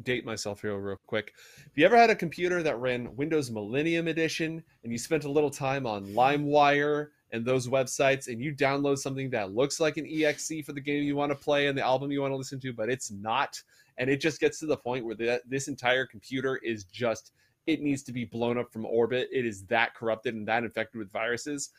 date 0.02 0.24
myself 0.24 0.62
here 0.62 0.78
real 0.78 0.96
quick. 1.06 1.34
If 1.58 1.76
you 1.76 1.84
ever 1.84 1.96
had 1.96 2.10
a 2.10 2.14
computer 2.14 2.62
that 2.62 2.78
ran 2.78 3.14
windows 3.16 3.50
millennium 3.50 4.08
edition 4.08 4.62
and 4.82 4.92
you 4.92 4.98
spent 4.98 5.24
a 5.24 5.30
little 5.30 5.50
time 5.50 5.86
on 5.86 6.06
limewire 6.06 7.08
and 7.32 7.44
those 7.44 7.68
websites 7.68 8.28
and 8.28 8.40
you 8.40 8.54
download 8.54 8.98
something 8.98 9.28
that 9.30 9.54
looks 9.54 9.78
like 9.78 9.98
an 9.98 10.06
exe 10.08 10.52
for 10.64 10.72
the 10.72 10.80
game 10.80 11.02
you 11.02 11.16
want 11.16 11.30
to 11.30 11.36
play 11.36 11.66
and 11.66 11.76
the 11.76 11.84
album 11.84 12.10
you 12.10 12.22
want 12.22 12.32
to 12.32 12.36
listen 12.36 12.58
to 12.60 12.72
but 12.72 12.88
it's 12.88 13.10
not 13.10 13.60
and 13.98 14.08
it 14.08 14.20
just 14.22 14.40
gets 14.40 14.58
to 14.58 14.66
the 14.66 14.76
point 14.76 15.04
where 15.04 15.14
the, 15.14 15.42
this 15.46 15.68
entire 15.68 16.06
computer 16.06 16.56
is 16.64 16.84
just 16.84 17.32
it 17.72 17.80
needs 17.80 18.02
to 18.04 18.12
be 18.12 18.24
blown 18.24 18.58
up 18.58 18.72
from 18.72 18.84
orbit. 18.84 19.28
It 19.32 19.46
is 19.46 19.64
that 19.66 19.94
corrupted 19.94 20.34
and 20.34 20.46
that 20.48 20.64
infected 20.64 20.98
with 20.98 21.12
viruses. 21.12 21.70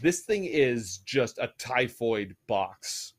This 0.00 0.20
thing 0.20 0.44
is 0.44 0.98
just 0.98 1.38
a 1.38 1.50
typhoid 1.58 2.36
box. 2.46 3.14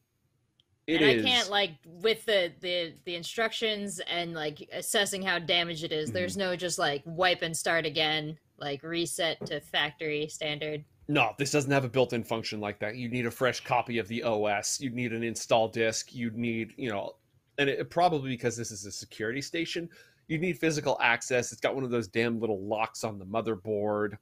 It 0.88 1.02
and 1.02 1.19
is. 1.19 1.26
I 1.26 1.30
can't 1.30 1.49
like 1.49 1.72
with 1.85 2.26
the 2.26 2.52
the 2.60 2.93
the 3.06 3.15
instructions 3.15 3.99
and 4.07 4.34
like 4.34 4.68
assessing 4.72 5.22
how 5.22 5.39
damaged 5.39 5.84
it 5.84 5.91
is. 5.91 6.10
Mm-hmm. 6.10 6.18
There's 6.18 6.38
no 6.38 6.56
just 6.56 6.77
like 6.77 7.02
wipe 7.06 7.41
and 7.41 7.56
start 7.56 7.85
again, 7.85 8.38
like 8.57 8.84
reset 8.84 9.43
to 9.48 9.60
factory 9.60 10.27
standard. 10.27 10.84
No, 11.07 11.34
this 11.38 11.52
doesn't 11.52 11.72
have 11.72 11.84
a 11.84 11.89
built-in 11.89 12.23
function 12.23 12.61
like 12.61 12.80
that. 12.80 12.95
You 12.95 13.10
need 13.10 13.26
a 13.26 13.31
fresh 13.31 13.60
copy 13.61 13.98
of 13.98 14.07
the 14.07 14.23
OS. 14.23 14.80
You'd 14.80 14.93
need 14.93 15.11
an 15.11 15.23
install 15.23 15.68
disk. 15.68 16.14
You'd 16.15 16.38
need, 16.38 16.73
you 16.77 16.89
know, 16.89 17.15
and 17.57 17.69
it 17.69 17.89
probably 17.89 18.30
because 18.30 18.56
this 18.56 18.72
is 18.72 18.85
a 18.85 18.91
security 18.91 19.41
station, 19.41 19.89
you 20.32 20.40
need 20.40 20.58
physical 20.58 20.98
access. 21.02 21.52
It's 21.52 21.60
got 21.60 21.76
one 21.76 21.84
of 21.84 21.90
those 21.91 22.08
damn 22.08 22.40
little 22.40 22.62
locks 22.66 23.03
on 23.03 23.20
the 23.20 23.26
motherboard, 23.26 24.18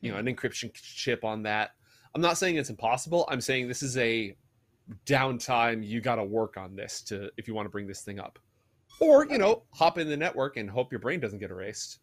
you 0.00 0.10
know, 0.10 0.16
an 0.16 0.24
encryption 0.24 0.72
chip 0.72 1.24
on 1.24 1.42
that. 1.42 1.72
I'm 2.14 2.22
not 2.22 2.38
saying 2.38 2.56
it's 2.56 2.70
impossible. 2.70 3.26
I'm 3.30 3.42
saying 3.42 3.68
this 3.68 3.82
is 3.82 3.98
a 3.98 4.34
downtime. 5.04 5.86
You 5.86 6.00
got 6.00 6.16
to 6.16 6.24
work 6.24 6.56
on 6.56 6.74
this 6.74 7.02
to 7.02 7.30
if 7.36 7.46
you 7.46 7.54
want 7.54 7.66
to 7.66 7.70
bring 7.70 7.86
this 7.86 8.00
thing 8.00 8.18
up, 8.18 8.38
or 8.98 9.26
you 9.26 9.36
know, 9.36 9.64
hop 9.74 9.98
in 9.98 10.08
the 10.08 10.16
network 10.16 10.56
and 10.56 10.70
hope 10.70 10.90
your 10.90 11.00
brain 11.00 11.20
doesn't 11.20 11.38
get 11.38 11.50
erased. 11.50 11.98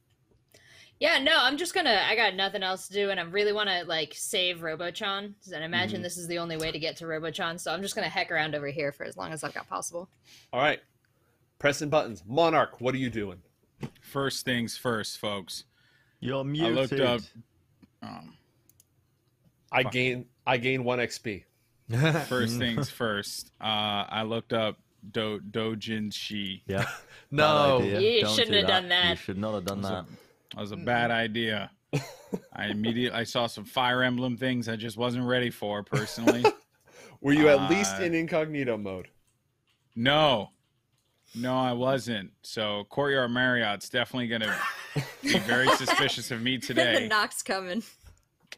Yeah, 1.00 1.18
no, 1.18 1.32
I'm 1.36 1.58
just 1.58 1.74
gonna. 1.74 2.02
I 2.08 2.16
got 2.16 2.36
nothing 2.36 2.62
else 2.62 2.88
to 2.90 2.94
do, 2.94 3.10
and 3.10 3.20
I 3.20 3.24
really 3.24 3.54
want 3.54 3.70
to 3.70 3.84
like 3.86 4.14
save 4.16 4.58
Robochan, 4.58 5.34
and 5.54 5.64
imagine 5.64 6.02
Mhm. 6.02 6.04
this 6.04 6.18
is 6.18 6.28
the 6.28 6.38
only 6.38 6.58
way 6.58 6.72
to 6.72 6.78
get 6.80 6.98
to 6.98 7.06
Robochan. 7.06 7.60
So 7.60 7.74
I'm 7.74 7.82
just 7.82 7.96
gonna 7.96 8.10
heck 8.10 8.32
around 8.32 8.54
over 8.54 8.68
here 8.68 8.92
for 8.92 9.06
as 9.06 9.16
long 9.16 9.32
as 9.32 9.44
I've 9.44 9.54
got 9.54 9.68
possible. 9.68 10.10
All 10.52 10.62
right, 10.62 10.82
pressing 11.60 11.90
buttons. 11.90 12.24
Monarch, 12.28 12.82
what 12.82 12.94
are 12.96 12.98
you 12.98 13.10
doing? 13.10 13.42
First 14.02 14.46
things 14.46 14.76
first, 14.78 15.20
folks. 15.20 15.66
You're 16.20 16.44
muted. 16.44 16.66
I 16.66 16.72
muted. 16.82 17.00
looked 17.00 17.02
up. 17.02 17.22
Um, 18.02 18.34
I 19.72 19.84
Fuck. 19.84 19.92
gain 19.92 20.26
I 20.48 20.58
gain 20.58 20.84
one 20.84 21.00
XP. 21.00 21.44
first 22.28 22.58
things 22.60 22.90
first. 22.90 23.52
Uh, 23.62 24.06
I 24.10 24.24
looked 24.24 24.54
up 24.54 24.78
Do 25.12 25.40
Dojin 25.52 26.14
Shi. 26.14 26.64
Yeah. 26.68 26.86
no. 27.32 27.80
You 27.82 28.22
Don't 28.22 28.36
shouldn't 28.36 28.52
do 28.52 28.58
have 28.58 28.68
done 28.68 28.90
that. 28.90 29.10
You 29.12 29.16
should 29.16 29.38
not 29.38 29.54
have 29.54 29.66
done 29.66 29.82
that. 29.82 30.06
That 30.56 30.62
was 30.62 30.72
a 30.72 30.78
bad 30.78 31.12
idea. 31.12 31.72
I 32.54 32.68
immediately 32.68 33.18
I 33.20 33.24
saw 33.24 33.48
some 33.48 33.66
Fire 33.66 34.04
Emblem 34.04 34.38
things 34.38 34.68
I 34.70 34.76
just 34.76 34.98
wasn't 34.98 35.26
ready 35.26 35.50
for 35.50 35.84
personally. 35.84 36.44
Were 37.22 37.34
you 37.34 37.50
at 37.50 37.70
least 37.70 37.96
Uh, 38.00 38.04
in 38.04 38.14
incognito 38.14 38.78
mode? 38.78 39.08
no, 39.96 40.50
no, 41.36 41.56
I 41.58 41.72
wasn't. 41.74 42.32
So 42.42 42.86
Courtyard 42.90 43.32
Marriott's 43.32 43.90
definitely 43.90 44.28
gonna 44.28 44.56
be 45.22 45.38
very 45.40 45.68
suspicious 45.76 46.32
of 46.32 46.42
me 46.42 46.58
today. 46.58 46.86
the 46.86 46.94
today. 46.94 47.08
knock's 47.08 47.42
coming. 47.42 47.84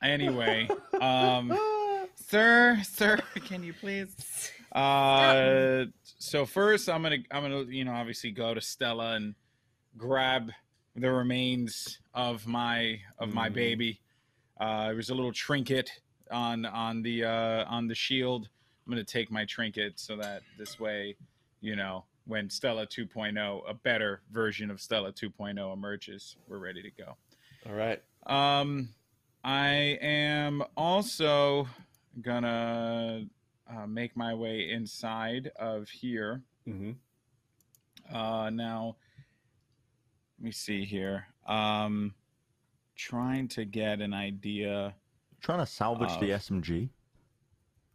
Anyway, 0.04 0.68
um, 1.02 1.56
sir, 2.16 2.80
sir, 2.84 3.20
can 3.46 3.64
you 3.64 3.74
please? 3.74 4.52
Uh, 4.72 5.86
so 6.18 6.46
first, 6.46 6.90
I'm 6.90 7.04
gonna, 7.04 7.18
I'm 7.30 7.44
gonna, 7.44 7.64
you 7.64 7.84
know, 7.86 7.92
obviously 7.94 8.32
go 8.32 8.54
to 8.54 8.62
Stella 8.62 9.16
and 9.16 9.36
grab 9.98 10.52
the 10.96 11.12
remains 11.12 12.00
of 12.14 12.48
my 12.48 13.00
of 13.20 13.34
my 13.34 13.50
Mhm. 13.50 13.54
baby. 13.54 14.02
Uh, 14.60 14.88
there 14.88 14.96
was 14.96 15.10
a 15.10 15.14
little 15.16 15.34
trinket 15.34 15.90
on 16.32 16.66
on 16.66 17.02
the 17.02 17.26
uh, 17.26 17.66
on 17.66 17.88
the 17.88 17.96
shield. 17.96 18.48
I'm 18.86 18.92
gonna 18.92 19.04
take 19.04 19.30
my 19.32 19.46
trinket 19.46 20.00
so 20.00 20.16
that 20.18 20.42
this 20.58 20.80
way, 20.80 21.16
you 21.60 21.76
know, 21.76 22.06
when 22.26 22.50
Stella 22.50 22.86
2.0, 22.88 23.62
a 23.70 23.74
better 23.74 24.22
version 24.32 24.70
of 24.72 24.80
Stella 24.80 25.12
2.0 25.12 25.74
emerges, 25.74 26.36
we're 26.48 26.58
ready 26.60 26.82
to 26.82 26.92
go. 26.92 27.16
All 27.68 27.74
right. 27.76 28.02
Um, 28.28 28.90
I 29.44 29.98
am 30.02 30.64
also 30.78 31.68
gonna 32.22 33.26
uh, 33.70 33.88
make 33.88 34.16
my 34.16 34.34
way 34.34 34.70
inside 34.72 35.52
of 35.60 35.90
here. 35.90 36.42
Mm-hmm. 36.68 36.92
Uh, 38.16 38.50
now, 38.50 38.98
let 40.40 40.46
me 40.46 40.52
see 40.52 40.86
here. 40.86 41.26
Um, 41.48 42.14
trying 42.96 43.48
to 43.50 43.66
get 43.66 44.02
an 44.02 44.14
idea. 44.14 44.94
Trying 45.42 45.60
to 45.60 45.66
salvage 45.66 46.20
the 46.20 46.34
Uh, 46.34 46.38
SMG. 46.38 46.90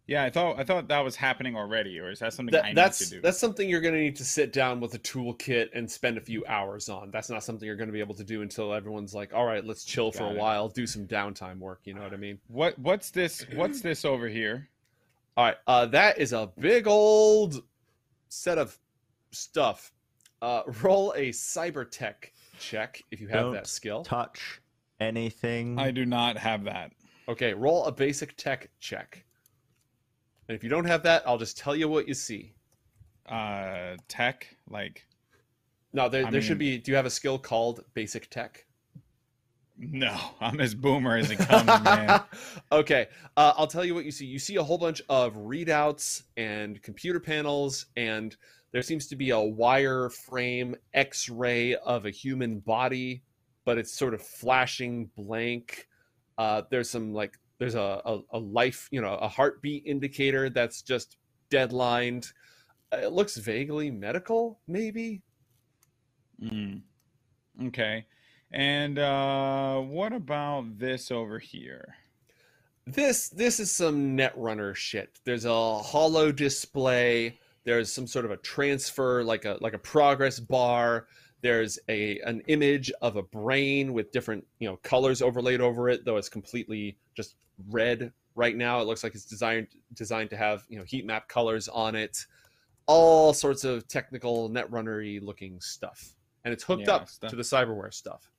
Yeah, 0.08 0.22
I 0.22 0.30
thought 0.30 0.58
I 0.60 0.62
thought 0.62 0.86
that 0.88 1.00
was 1.00 1.16
happening 1.16 1.56
already, 1.56 1.98
or 1.98 2.10
is 2.12 2.20
that 2.20 2.32
something 2.32 2.54
I 2.54 2.58
That, 2.58 2.66
need 2.68 2.76
that's 2.76 2.98
to 3.00 3.10
do? 3.16 3.20
that's 3.20 3.38
something 3.38 3.68
you're 3.68 3.80
going 3.80 3.94
to 3.94 4.00
need 4.00 4.14
to 4.16 4.24
sit 4.24 4.52
down 4.52 4.78
with 4.78 4.94
a 4.94 5.00
toolkit 5.00 5.70
and 5.74 5.90
spend 5.90 6.16
a 6.16 6.20
few 6.20 6.44
hours 6.46 6.88
on. 6.88 7.10
That's 7.10 7.28
not 7.28 7.42
something 7.42 7.66
you're 7.66 7.74
going 7.76 7.88
to 7.88 7.92
be 7.92 7.98
able 7.98 8.14
to 8.14 8.22
do 8.24 8.42
until 8.42 8.72
everyone's 8.72 9.14
like, 9.14 9.34
"All 9.34 9.44
right, 9.44 9.64
let's 9.64 9.84
chill 9.84 10.12
for 10.12 10.20
Got 10.20 10.32
a 10.32 10.34
it. 10.36 10.38
while, 10.38 10.68
do 10.68 10.86
some 10.86 11.06
downtime 11.08 11.58
work." 11.58 11.80
You 11.84 11.94
know 11.94 12.02
what 12.02 12.12
I 12.12 12.18
mean? 12.18 12.38
What 12.46 12.78
what's 12.78 13.10
this? 13.10 13.44
What's 13.54 13.80
this 13.80 14.04
over 14.04 14.28
here? 14.28 14.68
All 15.36 15.46
right. 15.46 15.56
Uh, 15.66 15.86
that 15.86 16.18
is 16.18 16.32
a 16.32 16.50
big 16.56 16.86
old 16.86 17.62
set 18.28 18.58
of 18.58 18.78
stuff. 19.32 19.92
Uh, 20.40 20.62
roll 20.82 21.12
a 21.16 21.30
cyber 21.30 21.84
tech 21.90 22.32
check 22.60 23.02
if 23.10 23.20
you 23.20 23.26
have 23.26 23.40
Don't 23.40 23.52
that 23.54 23.66
skill. 23.66 24.04
Touch 24.04 24.60
anything. 25.00 25.80
I 25.80 25.90
do 25.90 26.06
not 26.06 26.38
have 26.38 26.62
that. 26.64 26.92
Okay, 27.28 27.54
roll 27.54 27.84
a 27.86 27.92
basic 27.92 28.36
tech 28.36 28.70
check. 28.78 29.24
And 30.48 30.56
if 30.56 30.62
you 30.62 30.70
don't 30.70 30.84
have 30.84 31.02
that, 31.02 31.22
I'll 31.26 31.38
just 31.38 31.58
tell 31.58 31.74
you 31.74 31.88
what 31.88 32.06
you 32.06 32.14
see. 32.14 32.54
Uh, 33.28 33.96
tech 34.06 34.56
like 34.70 35.04
No, 35.92 36.08
there, 36.08 36.26
I 36.26 36.30
there 36.30 36.42
should 36.42 36.58
be. 36.58 36.78
Do 36.78 36.92
you 36.92 36.96
have 36.96 37.06
a 37.06 37.10
skill 37.10 37.38
called 37.38 37.84
basic 37.94 38.30
tech? 38.30 38.66
no, 39.78 40.18
I'm 40.40 40.60
as 40.60 40.74
boomer 40.74 41.16
as 41.16 41.30
it 41.30 41.38
comes, 41.38 41.66
man. 41.66 42.22
okay, 42.72 43.08
uh, 43.36 43.52
I'll 43.56 43.66
tell 43.66 43.84
you 43.84 43.94
what 43.94 44.04
you 44.04 44.10
see. 44.10 44.24
You 44.24 44.38
see 44.38 44.56
a 44.56 44.62
whole 44.62 44.78
bunch 44.78 45.02
of 45.08 45.34
readouts 45.34 46.22
and 46.36 46.80
computer 46.82 47.20
panels, 47.20 47.86
and 47.96 48.34
there 48.72 48.82
seems 48.82 49.06
to 49.08 49.16
be 49.16 49.30
a 49.30 49.40
wire 49.40 50.08
frame 50.08 50.76
x 50.94 51.28
ray 51.28 51.76
of 51.76 52.06
a 52.06 52.10
human 52.10 52.60
body, 52.60 53.22
but 53.64 53.76
it's 53.78 53.92
sort 53.92 54.14
of 54.14 54.22
flashing 54.22 55.10
blank. 55.16 55.88
Uh, 56.38 56.62
there's 56.70 56.90
some 56.90 57.12
like, 57.12 57.38
there's 57.58 57.74
a, 57.74 58.00
a, 58.04 58.20
a 58.32 58.38
life, 58.38 58.88
you 58.90 59.00
know, 59.00 59.14
a 59.14 59.28
heartbeat 59.28 59.84
indicator 59.86 60.50
that's 60.50 60.82
just 60.82 61.16
deadlined. 61.50 62.32
Uh, 62.92 62.98
It 62.98 63.12
looks 63.12 63.36
vaguely 63.36 63.90
medical, 63.90 64.60
maybe. 64.68 65.22
Mm. 66.42 66.82
Okay. 67.66 68.04
And 68.52 68.98
uh, 68.98 69.80
what 69.80 70.12
about 70.12 70.78
this 70.78 71.10
over 71.10 71.38
here? 71.38 71.96
This 72.86 73.28
this 73.30 73.58
is 73.58 73.72
some 73.72 74.16
Netrunner 74.16 74.74
shit. 74.74 75.18
There's 75.24 75.44
a 75.44 75.78
hollow 75.78 76.30
display. 76.30 77.38
There's 77.64 77.92
some 77.92 78.06
sort 78.06 78.24
of 78.24 78.30
a 78.30 78.36
transfer, 78.36 79.24
like 79.24 79.44
a 79.44 79.58
like 79.60 79.72
a 79.72 79.78
progress 79.78 80.38
bar. 80.38 81.08
There's 81.42 81.80
a 81.88 82.20
an 82.20 82.42
image 82.46 82.92
of 83.02 83.16
a 83.16 83.22
brain 83.22 83.92
with 83.92 84.12
different 84.12 84.46
you 84.60 84.68
know 84.68 84.76
colors 84.84 85.20
overlaid 85.20 85.60
over 85.60 85.88
it, 85.88 86.04
though 86.04 86.16
it's 86.16 86.28
completely 86.28 86.96
just 87.16 87.34
red 87.68 88.12
right 88.34 88.56
now. 88.56 88.80
It 88.80 88.84
looks 88.86 89.02
like 89.02 89.14
it's 89.14 89.24
designed 89.24 89.68
designed 89.94 90.30
to 90.30 90.36
have 90.36 90.64
you 90.68 90.78
know 90.78 90.84
heat 90.84 91.04
map 91.06 91.28
colors 91.28 91.68
on 91.68 91.94
it. 91.94 92.24
All 92.86 93.32
sorts 93.34 93.64
of 93.64 93.88
technical 93.88 94.48
Netrunnery 94.48 95.20
looking 95.22 95.60
stuff, 95.60 96.14
and 96.44 96.52
it's 96.52 96.62
hooked 96.64 96.86
Yeah, 96.86 96.94
up 96.96 97.08
stuff. 97.08 97.30
to 97.30 97.36
the 97.36 97.42
cyberware 97.42 97.92
stuff. 97.92 98.30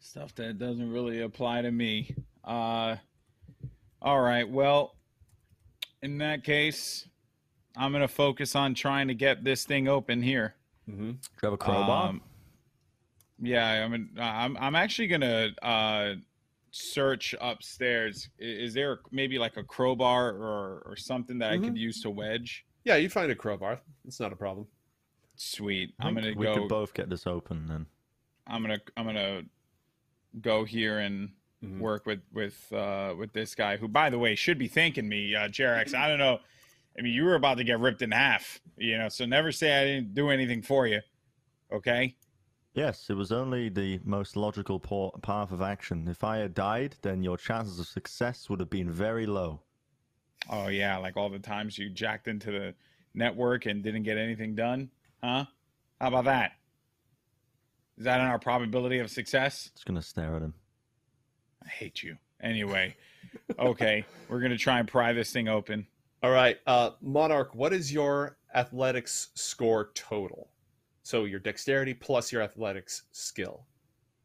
Stuff 0.00 0.34
that 0.36 0.58
doesn't 0.58 0.90
really 0.90 1.22
apply 1.22 1.62
to 1.62 1.70
me. 1.70 2.14
Uh, 2.44 2.96
all 4.02 4.20
right. 4.20 4.48
Well, 4.48 4.96
in 6.02 6.18
that 6.18 6.44
case, 6.44 7.06
I'm 7.76 7.92
gonna 7.92 8.08
focus 8.08 8.56
on 8.56 8.74
trying 8.74 9.08
to 9.08 9.14
get 9.14 9.44
this 9.44 9.64
thing 9.64 9.86
open 9.88 10.22
here. 10.22 10.54
Mm-hmm. 10.88 11.10
Do 11.12 11.16
you 11.16 11.18
have 11.42 11.52
a 11.52 11.56
crowbar? 11.56 12.08
Um, 12.08 12.20
yeah, 13.40 13.84
I'm. 13.84 13.92
in- 13.94 14.10
I'm. 14.18 14.56
I'm 14.56 14.74
actually 14.74 15.08
gonna 15.08 15.50
uh, 15.62 16.14
search 16.76 17.34
upstairs. 17.40 18.28
Is 18.38 18.74
there 18.74 19.00
maybe 19.10 19.38
like 19.38 19.56
a 19.56 19.62
crowbar 19.62 20.30
or 20.30 20.82
or 20.86 20.96
something 20.96 21.38
that 21.38 21.52
I 21.52 21.58
could 21.58 21.76
use 21.76 22.00
to 22.02 22.10
wedge? 22.10 22.64
Yeah, 22.84 22.96
you 22.96 23.08
find 23.08 23.30
a 23.30 23.34
crowbar. 23.34 23.80
It's 24.04 24.20
not 24.20 24.32
a 24.32 24.36
problem. 24.36 24.66
Sweet. 25.36 25.94
I 26.00 26.06
I'm 26.06 26.14
gonna 26.14 26.32
we 26.36 26.44
go. 26.46 26.54
We 26.54 26.60
could 26.60 26.68
both 26.68 26.94
get 26.94 27.08
this 27.08 27.26
open 27.26 27.66
then. 27.66 27.86
I'm 28.46 28.62
gonna. 28.62 28.78
I'm 28.96 29.06
gonna 29.06 29.42
go 30.40 30.64
here 30.64 30.98
and 30.98 31.30
Mhm. 31.64 31.80
work 31.80 32.04
with 32.04 32.20
with 32.32 32.70
uh, 32.72 33.14
with 33.18 33.32
this 33.32 33.54
guy, 33.54 33.76
who, 33.78 33.88
by 33.88 34.10
the 34.10 34.18
way, 34.18 34.34
should 34.34 34.58
be 34.58 34.68
thanking 34.68 35.08
me, 35.08 35.34
uh, 35.34 35.48
Jerax. 35.48 35.94
I 35.94 36.06
don't 36.08 36.18
know. 36.18 36.38
I 36.98 37.02
mean, 37.02 37.12
you 37.14 37.24
were 37.24 37.34
about 37.34 37.56
to 37.58 37.64
get 37.64 37.78
ripped 37.80 38.02
in 38.02 38.10
half, 38.10 38.60
you 38.76 38.98
know. 38.98 39.08
So 39.08 39.24
never 39.24 39.50
say 39.52 39.80
I 39.80 39.84
didn't 39.84 40.14
do 40.14 40.28
anything 40.30 40.62
for 40.62 40.86
you. 40.86 41.00
Okay. 41.72 42.14
Yes, 42.76 43.08
it 43.08 43.14
was 43.14 43.32
only 43.32 43.70
the 43.70 44.00
most 44.04 44.36
logical 44.36 44.78
path 44.78 45.50
of 45.50 45.62
action. 45.62 46.06
If 46.08 46.22
I 46.22 46.36
had 46.36 46.52
died, 46.52 46.94
then 47.00 47.22
your 47.22 47.38
chances 47.38 47.80
of 47.80 47.86
success 47.86 48.50
would 48.50 48.60
have 48.60 48.68
been 48.68 48.90
very 48.90 49.24
low. 49.24 49.62
Oh 50.50 50.68
yeah, 50.68 50.98
like 50.98 51.16
all 51.16 51.30
the 51.30 51.38
times 51.38 51.78
you 51.78 51.88
jacked 51.88 52.28
into 52.28 52.50
the 52.50 52.74
network 53.14 53.64
and 53.64 53.82
didn't 53.82 54.02
get 54.02 54.18
anything 54.18 54.54
done, 54.54 54.90
huh? 55.24 55.46
How 56.02 56.08
about 56.08 56.26
that? 56.26 56.52
Is 57.96 58.04
that 58.04 58.20
in 58.20 58.26
our 58.26 58.38
probability 58.38 58.98
of 58.98 59.10
success? 59.10 59.70
Just 59.74 59.86
gonna 59.86 60.02
stare 60.02 60.36
at 60.36 60.42
him. 60.42 60.52
I 61.64 61.68
hate 61.68 62.02
you. 62.02 62.18
Anyway, 62.42 62.94
okay, 63.58 64.04
we're 64.28 64.40
gonna 64.40 64.58
try 64.58 64.80
and 64.80 64.86
pry 64.86 65.14
this 65.14 65.32
thing 65.32 65.48
open. 65.48 65.86
All 66.22 66.30
right, 66.30 66.58
uh, 66.66 66.90
Monarch. 67.00 67.54
What 67.54 67.72
is 67.72 67.90
your 67.90 68.36
athletics 68.54 69.30
score 69.34 69.92
total? 69.94 70.50
So 71.06 71.24
your 71.24 71.38
dexterity 71.38 71.94
plus 71.94 72.32
your 72.32 72.42
athletics 72.42 73.04
skill. 73.12 73.64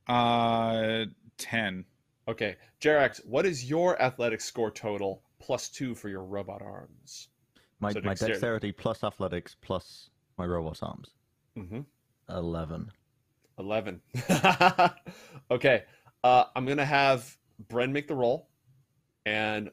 Uh, 0.07 1.05
ten. 1.37 1.85
Okay, 2.27 2.55
Jerax. 2.81 3.23
What 3.23 3.45
is 3.45 3.69
your 3.69 4.01
athletics 4.01 4.45
score 4.45 4.71
total 4.71 5.21
plus 5.37 5.69
two 5.69 5.93
for 5.93 6.09
your 6.09 6.23
robot 6.23 6.63
arms? 6.63 7.27
My, 7.81 7.91
So 7.91 7.99
my 7.99 8.09
dexterity. 8.09 8.33
dexterity 8.33 8.71
plus 8.71 9.03
athletics 9.03 9.55
plus 9.61 10.09
my 10.39 10.45
robot 10.47 10.79
arms. 10.81 11.11
Mm-hmm. 11.55 11.81
Eleven. 12.35 12.89
Eleven. 13.59 14.01
okay, 15.51 15.83
uh, 16.23 16.45
I'm 16.55 16.65
gonna 16.65 16.83
have 16.83 17.37
Bren 17.69 17.91
make 17.91 18.07
the 18.07 18.15
roll, 18.15 18.49
and 19.27 19.69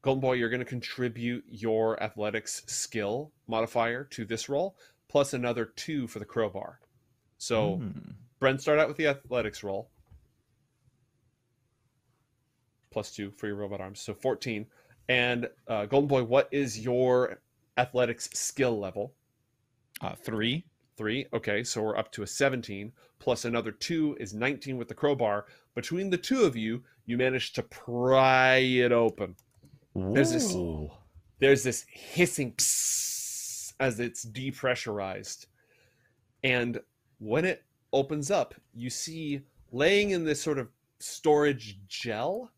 Golden 0.00 0.20
Boy, 0.20 0.32
you're 0.32 0.48
gonna 0.48 0.64
contribute 0.64 1.44
your 1.46 2.02
athletics 2.02 2.62
skill 2.66 3.32
modifier 3.46 4.04
to 4.04 4.24
this 4.24 4.48
roll, 4.48 4.76
plus 5.12 5.34
another 5.34 5.66
two 5.66 6.06
for 6.08 6.18
the 6.18 6.24
crowbar. 6.24 6.80
So. 7.36 7.76
Hmm. 7.76 7.90
Brent, 8.40 8.60
start 8.62 8.80
out 8.80 8.88
with 8.88 8.96
the 8.96 9.06
athletics 9.06 9.62
roll. 9.62 9.88
Plus 12.90 13.14
two 13.14 13.30
for 13.30 13.46
your 13.46 13.54
robot 13.56 13.80
arms, 13.80 14.00
so 14.00 14.14
14. 14.14 14.66
And 15.08 15.48
uh, 15.68 15.86
Golden 15.86 16.08
Boy, 16.08 16.24
what 16.24 16.48
is 16.50 16.80
your 16.80 17.40
athletics 17.76 18.30
skill 18.32 18.80
level? 18.80 19.12
Uh, 20.00 20.14
three. 20.14 20.64
Three. 20.96 21.26
Okay, 21.32 21.62
so 21.62 21.82
we're 21.82 21.96
up 21.96 22.10
to 22.12 22.22
a 22.22 22.26
17. 22.26 22.90
Plus 23.20 23.44
another 23.44 23.70
two 23.70 24.16
is 24.18 24.34
19 24.34 24.76
with 24.76 24.88
the 24.88 24.94
crowbar. 24.94 25.46
Between 25.76 26.10
the 26.10 26.18
two 26.18 26.42
of 26.42 26.56
you, 26.56 26.82
you 27.06 27.16
managed 27.16 27.54
to 27.54 27.62
pry 27.62 28.56
it 28.56 28.90
open. 28.92 29.36
There's 29.94 30.32
this- 30.32 30.52
There's 31.38 31.62
this 31.62 31.84
hissing 31.88 32.52
psss 32.52 33.21
as 33.82 33.98
it's 33.98 34.24
depressurized. 34.24 35.46
And 36.44 36.80
when 37.18 37.44
it 37.44 37.64
opens 37.92 38.30
up, 38.30 38.54
you 38.72 38.88
see 38.90 39.42
laying 39.72 40.10
in 40.10 40.24
this 40.24 40.40
sort 40.40 40.58
of 40.58 40.68
storage 41.00 41.78
gel 41.88 42.52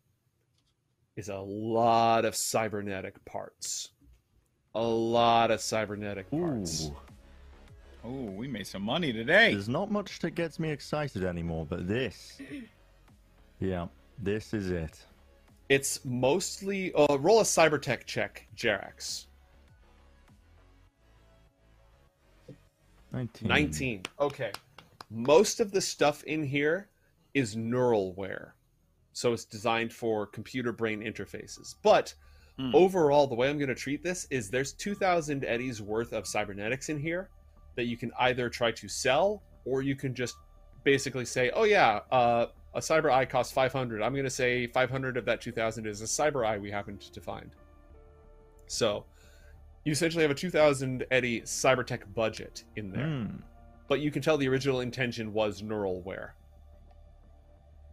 is 1.15 1.29
a 1.29 1.37
lot 1.37 2.25
of 2.25 2.35
cybernetic 2.35 3.23
parts. 3.25 3.89
A 4.75 4.83
lot 4.83 5.49
of 5.49 5.61
cybernetic 5.61 6.29
parts. 6.29 6.85
Ooh. 6.85 6.95
Oh, 8.03 8.31
we 8.37 8.47
made 8.47 8.67
some 8.67 8.83
money 8.83 9.11
today. 9.11 9.51
There's 9.51 9.67
not 9.67 9.89
much 9.89 10.19
that 10.19 10.31
gets 10.35 10.59
me 10.59 10.69
excited 10.69 11.23
anymore, 11.23 11.65
but 11.67 11.87
this. 11.87 12.39
Yeah, 13.59 13.87
this 14.21 14.53
is 14.53 14.69
it. 14.69 15.03
It's 15.69 16.05
mostly 16.05 16.93
uh, 16.93 17.17
roll 17.19 17.39
a 17.39 17.43
cybertech 17.43 18.05
check, 18.05 18.45
Jerax. 18.55 19.25
19. 23.15 23.47
19. 23.47 24.03
Okay. 24.19 24.51
Most 25.09 25.59
of 25.59 25.71
the 25.71 25.81
stuff 25.81 26.23
in 26.25 26.43
here 26.43 26.89
is 27.33 27.55
neuralware. 27.55 28.51
So 29.13 29.31
it's 29.31 29.45
designed 29.45 29.93
for 29.93 30.25
computer 30.25 30.71
brain 30.73 31.01
interfaces. 31.01 31.75
But 31.81 32.13
Hmm. 32.57 32.73
overall, 32.73 33.27
the 33.27 33.35
way 33.35 33.49
I'm 33.49 33.57
going 33.57 33.67
to 33.67 33.75
treat 33.75 34.01
this 34.01 34.27
is 34.29 34.49
there's 34.49 34.71
2,000 34.71 35.43
eddies 35.43 35.81
worth 35.81 36.13
of 36.13 36.25
cybernetics 36.25 36.87
in 36.87 36.97
here 36.97 37.29
that 37.75 37.83
you 37.85 37.97
can 37.97 38.13
either 38.19 38.49
try 38.49 38.71
to 38.71 38.87
sell 38.87 39.43
or 39.65 39.81
you 39.81 39.93
can 39.95 40.13
just 40.13 40.35
basically 40.85 41.25
say, 41.25 41.49
oh, 41.49 41.63
yeah, 41.63 41.99
uh, 42.11 42.47
a 42.73 42.79
cyber 42.79 43.11
eye 43.11 43.25
costs 43.25 43.51
500. 43.51 44.01
I'm 44.01 44.13
going 44.13 44.23
to 44.23 44.29
say 44.29 44.67
500 44.67 45.17
of 45.17 45.25
that 45.25 45.41
2,000 45.41 45.85
is 45.85 46.01
a 46.01 46.05
cyber 46.05 46.45
eye 46.45 46.57
we 46.57 46.71
happened 46.71 47.01
to 47.01 47.19
find. 47.19 47.51
So 48.67 49.05
you 49.85 49.91
essentially 49.91 50.23
have 50.23 50.31
a 50.31 50.35
2,000 50.35 51.05
eddy 51.11 51.41
cybertech 51.41 52.01
budget 52.13 52.63
in 52.75 52.91
there 52.91 53.07
Hmm. 53.07 53.37
but 53.87 53.99
you 54.01 54.11
can 54.11 54.21
tell 54.21 54.35
the 54.37 54.47
original 54.49 54.81
intention 54.81 55.31
was 55.31 55.61
neuralware. 55.61 56.31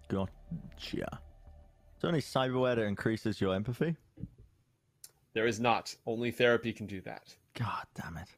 Gotcha. 0.09 0.31
Is 0.81 2.01
there 2.01 2.11
any 2.11 2.21
cyberware 2.21 2.75
that 2.77 2.83
increases 2.85 3.41
your 3.41 3.55
empathy? 3.55 3.97
There 5.35 5.47
is 5.47 5.61
not. 5.61 5.95
Only 6.07 6.31
therapy 6.31 6.73
can 6.73 6.87
do 6.87 7.01
that. 7.03 7.35
God 7.55 7.85
damn 7.95 8.17
it. 8.17 8.29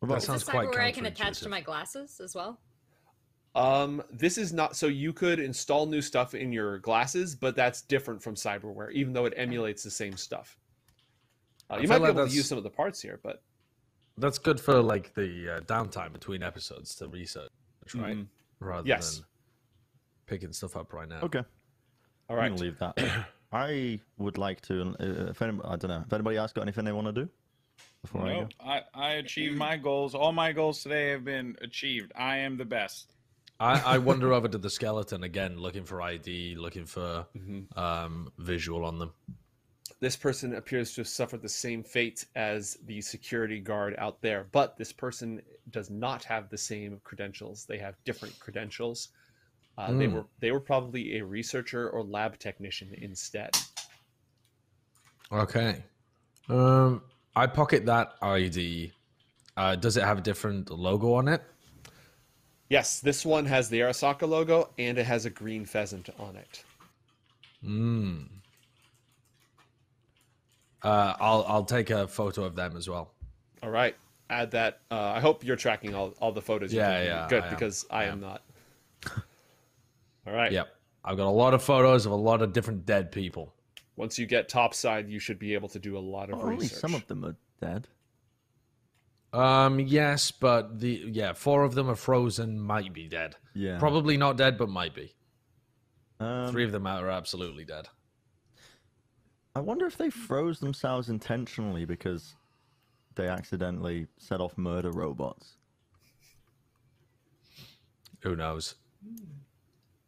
What 0.00 0.08
That 0.08 0.14
about 0.14 0.18
Is 0.18 0.24
sounds 0.24 0.42
this 0.44 0.48
quite 0.50 0.68
cyberware 0.68 0.80
I 0.84 0.92
can 0.92 1.06
attach 1.06 1.40
to 1.40 1.48
my 1.48 1.60
glasses 1.60 2.20
as 2.20 2.34
well? 2.34 2.60
Um, 3.54 4.02
this 4.12 4.36
is 4.38 4.52
not 4.52 4.76
so 4.76 4.86
you 4.86 5.12
could 5.12 5.40
install 5.40 5.86
new 5.86 6.02
stuff 6.02 6.34
in 6.34 6.52
your 6.52 6.78
glasses, 6.78 7.34
but 7.34 7.56
that's 7.56 7.80
different 7.82 8.22
from 8.22 8.34
cyberware, 8.34 8.92
even 8.92 9.12
though 9.14 9.24
it 9.24 9.32
emulates 9.36 9.82
the 9.82 9.90
same 9.90 10.16
stuff. 10.16 10.58
Uh, 11.70 11.78
you 11.78 11.88
might 11.88 11.96
be 11.98 12.02
like 12.04 12.10
able 12.12 12.26
to 12.28 12.32
use 12.34 12.48
some 12.48 12.58
of 12.58 12.64
the 12.64 12.70
parts 12.70 13.00
here, 13.02 13.18
but 13.22 13.42
That's 14.18 14.38
good 14.38 14.58
for 14.60 14.80
like 14.80 15.14
the 15.14 15.56
uh, 15.56 15.60
downtime 15.62 16.12
between 16.12 16.42
episodes 16.42 16.94
to 16.96 17.08
research, 17.08 17.50
right? 17.94 18.16
Mhm. 18.16 18.26
Rather 18.60 18.88
Yes. 18.88 19.16
than 19.16 19.24
picking 20.26 20.52
stuff 20.52 20.76
up 20.76 20.92
right 20.92 21.08
now. 21.08 21.20
Okay. 21.22 21.42
All 22.28 22.36
right. 22.36 22.50
I'm 22.50 22.56
leave 22.56 22.78
that. 22.78 22.98
I 23.52 24.00
would 24.18 24.38
like 24.38 24.60
to. 24.62 24.94
Uh, 24.98 25.30
if 25.30 25.42
any, 25.42 25.58
I 25.64 25.76
don't 25.76 25.88
know. 25.90 26.02
If 26.06 26.12
anybody 26.12 26.36
else 26.36 26.52
got 26.52 26.62
anything 26.62 26.84
they 26.84 26.92
want 26.92 27.06
to 27.08 27.12
do 27.12 27.28
before 28.02 28.26
I 28.26 28.32
go? 28.40 28.48
I, 28.60 28.82
I 28.94 29.10
achieved 29.14 29.56
my 29.56 29.76
goals. 29.76 30.14
All 30.14 30.32
my 30.32 30.52
goals 30.52 30.82
today 30.82 31.10
have 31.10 31.24
been 31.24 31.56
achieved. 31.60 32.12
I 32.16 32.38
am 32.38 32.56
the 32.56 32.64
best. 32.64 33.12
I, 33.60 33.80
I 33.94 33.98
wander 34.08 34.32
over 34.32 34.48
to 34.48 34.58
the 34.58 34.68
skeleton 34.70 35.22
again, 35.24 35.58
looking 35.58 35.84
for 35.84 36.02
ID, 36.02 36.56
looking 36.56 36.86
for 36.86 37.26
Mhm. 37.36 37.76
um, 37.76 38.32
visual 38.38 38.84
on 38.84 38.98
them. 38.98 39.12
This 40.00 40.16
person 40.16 40.54
appears 40.54 40.92
to 40.94 41.00
have 41.00 41.08
suffered 41.08 41.40
the 41.42 41.48
same 41.48 41.82
fate 41.82 42.26
as 42.34 42.76
the 42.84 43.00
security 43.00 43.60
guard 43.60 43.94
out 43.98 44.20
there, 44.20 44.44
but 44.52 44.76
this 44.76 44.92
person 44.92 45.40
does 45.70 45.90
not 45.90 46.22
have 46.24 46.50
the 46.50 46.58
same 46.58 47.00
credentials. 47.02 47.64
They 47.64 47.78
have 47.78 47.96
different 48.04 48.38
credentials. 48.38 49.08
Uh, 49.78 49.92
They 49.92 50.06
Hmm. 50.06 50.14
were 50.14 50.26
they 50.40 50.52
were 50.52 50.60
probably 50.60 51.18
a 51.18 51.24
researcher 51.24 51.90
or 51.90 52.02
lab 52.04 52.38
technician 52.38 52.94
instead. 52.94 53.64
Okay. 55.32 55.84
Um, 56.48 57.02
I 57.34 57.46
pocket 57.46 57.86
that 57.86 58.14
ID. 58.22 58.92
Uh, 59.56 59.76
does 59.76 59.96
it 59.96 60.04
have 60.04 60.18
a 60.18 60.22
different 60.22 60.70
logo 60.70 61.14
on 61.14 61.28
it? 61.28 61.42
Yes, 62.68 63.00
this 63.00 63.26
one 63.26 63.46
has 63.46 63.68
the 63.70 63.80
Arasaka 63.80 64.28
logo 64.28 64.72
and 64.78 64.98
it 64.98 65.06
has 65.06 65.24
a 65.24 65.30
green 65.30 65.64
pheasant 65.66 66.08
on 66.16 66.36
it. 66.36 66.64
Hmm. 67.62 68.35
Uh, 70.82 71.14
I'll 71.18 71.44
I'll 71.48 71.64
take 71.64 71.90
a 71.90 72.06
photo 72.06 72.44
of 72.44 72.54
them 72.54 72.76
as 72.76 72.88
well. 72.88 73.12
All 73.62 73.70
right, 73.70 73.96
add 74.30 74.50
that. 74.52 74.80
Uh, 74.90 75.00
I 75.00 75.20
hope 75.20 75.44
you're 75.44 75.56
tracking 75.56 75.94
all, 75.94 76.14
all 76.20 76.32
the 76.32 76.42
photos. 76.42 76.72
you're 76.72 76.82
Yeah, 76.84 76.92
taking. 76.98 77.06
yeah, 77.12 77.26
Good 77.28 77.42
I 77.42 77.46
am. 77.46 77.54
because 77.54 77.86
I, 77.90 77.96
I 77.96 78.04
am 78.04 78.12
am. 78.12 78.20
not. 78.20 78.42
all 80.26 80.32
right. 80.32 80.52
Yep. 80.52 80.68
I've 81.04 81.16
got 81.16 81.26
a 81.26 81.30
lot 81.30 81.54
of 81.54 81.62
photos 81.62 82.04
of 82.06 82.12
a 82.12 82.16
lot 82.16 82.42
of 82.42 82.52
different 82.52 82.84
dead 82.84 83.12
people. 83.12 83.52
Once 83.96 84.18
you 84.18 84.26
get 84.26 84.48
topside, 84.48 85.08
you 85.08 85.18
should 85.18 85.38
be 85.38 85.54
able 85.54 85.68
to 85.68 85.78
do 85.78 85.96
a 85.96 86.00
lot 86.00 86.30
of 86.30 86.38
Oh, 86.38 86.42
only 86.42 86.56
research. 86.56 86.80
some 86.80 86.94
of 86.94 87.06
them 87.06 87.24
are 87.24 87.36
dead. 87.60 87.86
Um, 89.32 89.80
yes, 89.80 90.30
but 90.30 90.80
the 90.80 91.04
yeah, 91.10 91.32
four 91.32 91.62
of 91.64 91.74
them 91.74 91.88
are 91.88 91.94
frozen, 91.94 92.58
might 92.60 92.92
be 92.92 93.08
dead. 93.08 93.36
Yeah. 93.54 93.78
Probably 93.78 94.16
not 94.16 94.36
dead, 94.36 94.58
but 94.58 94.68
might 94.68 94.94
be. 94.94 95.14
Um, 96.20 96.50
Three 96.52 96.64
of 96.64 96.72
them 96.72 96.86
are 96.86 97.10
absolutely 97.10 97.64
dead. 97.64 97.88
I 99.56 99.60
wonder 99.60 99.86
if 99.86 99.96
they 99.96 100.10
froze 100.10 100.60
themselves 100.60 101.08
intentionally 101.08 101.86
because 101.86 102.34
they 103.14 103.26
accidentally 103.26 104.06
set 104.18 104.38
off 104.38 104.58
murder 104.58 104.90
robots. 104.90 105.56
Who 108.20 108.36
knows? 108.36 108.74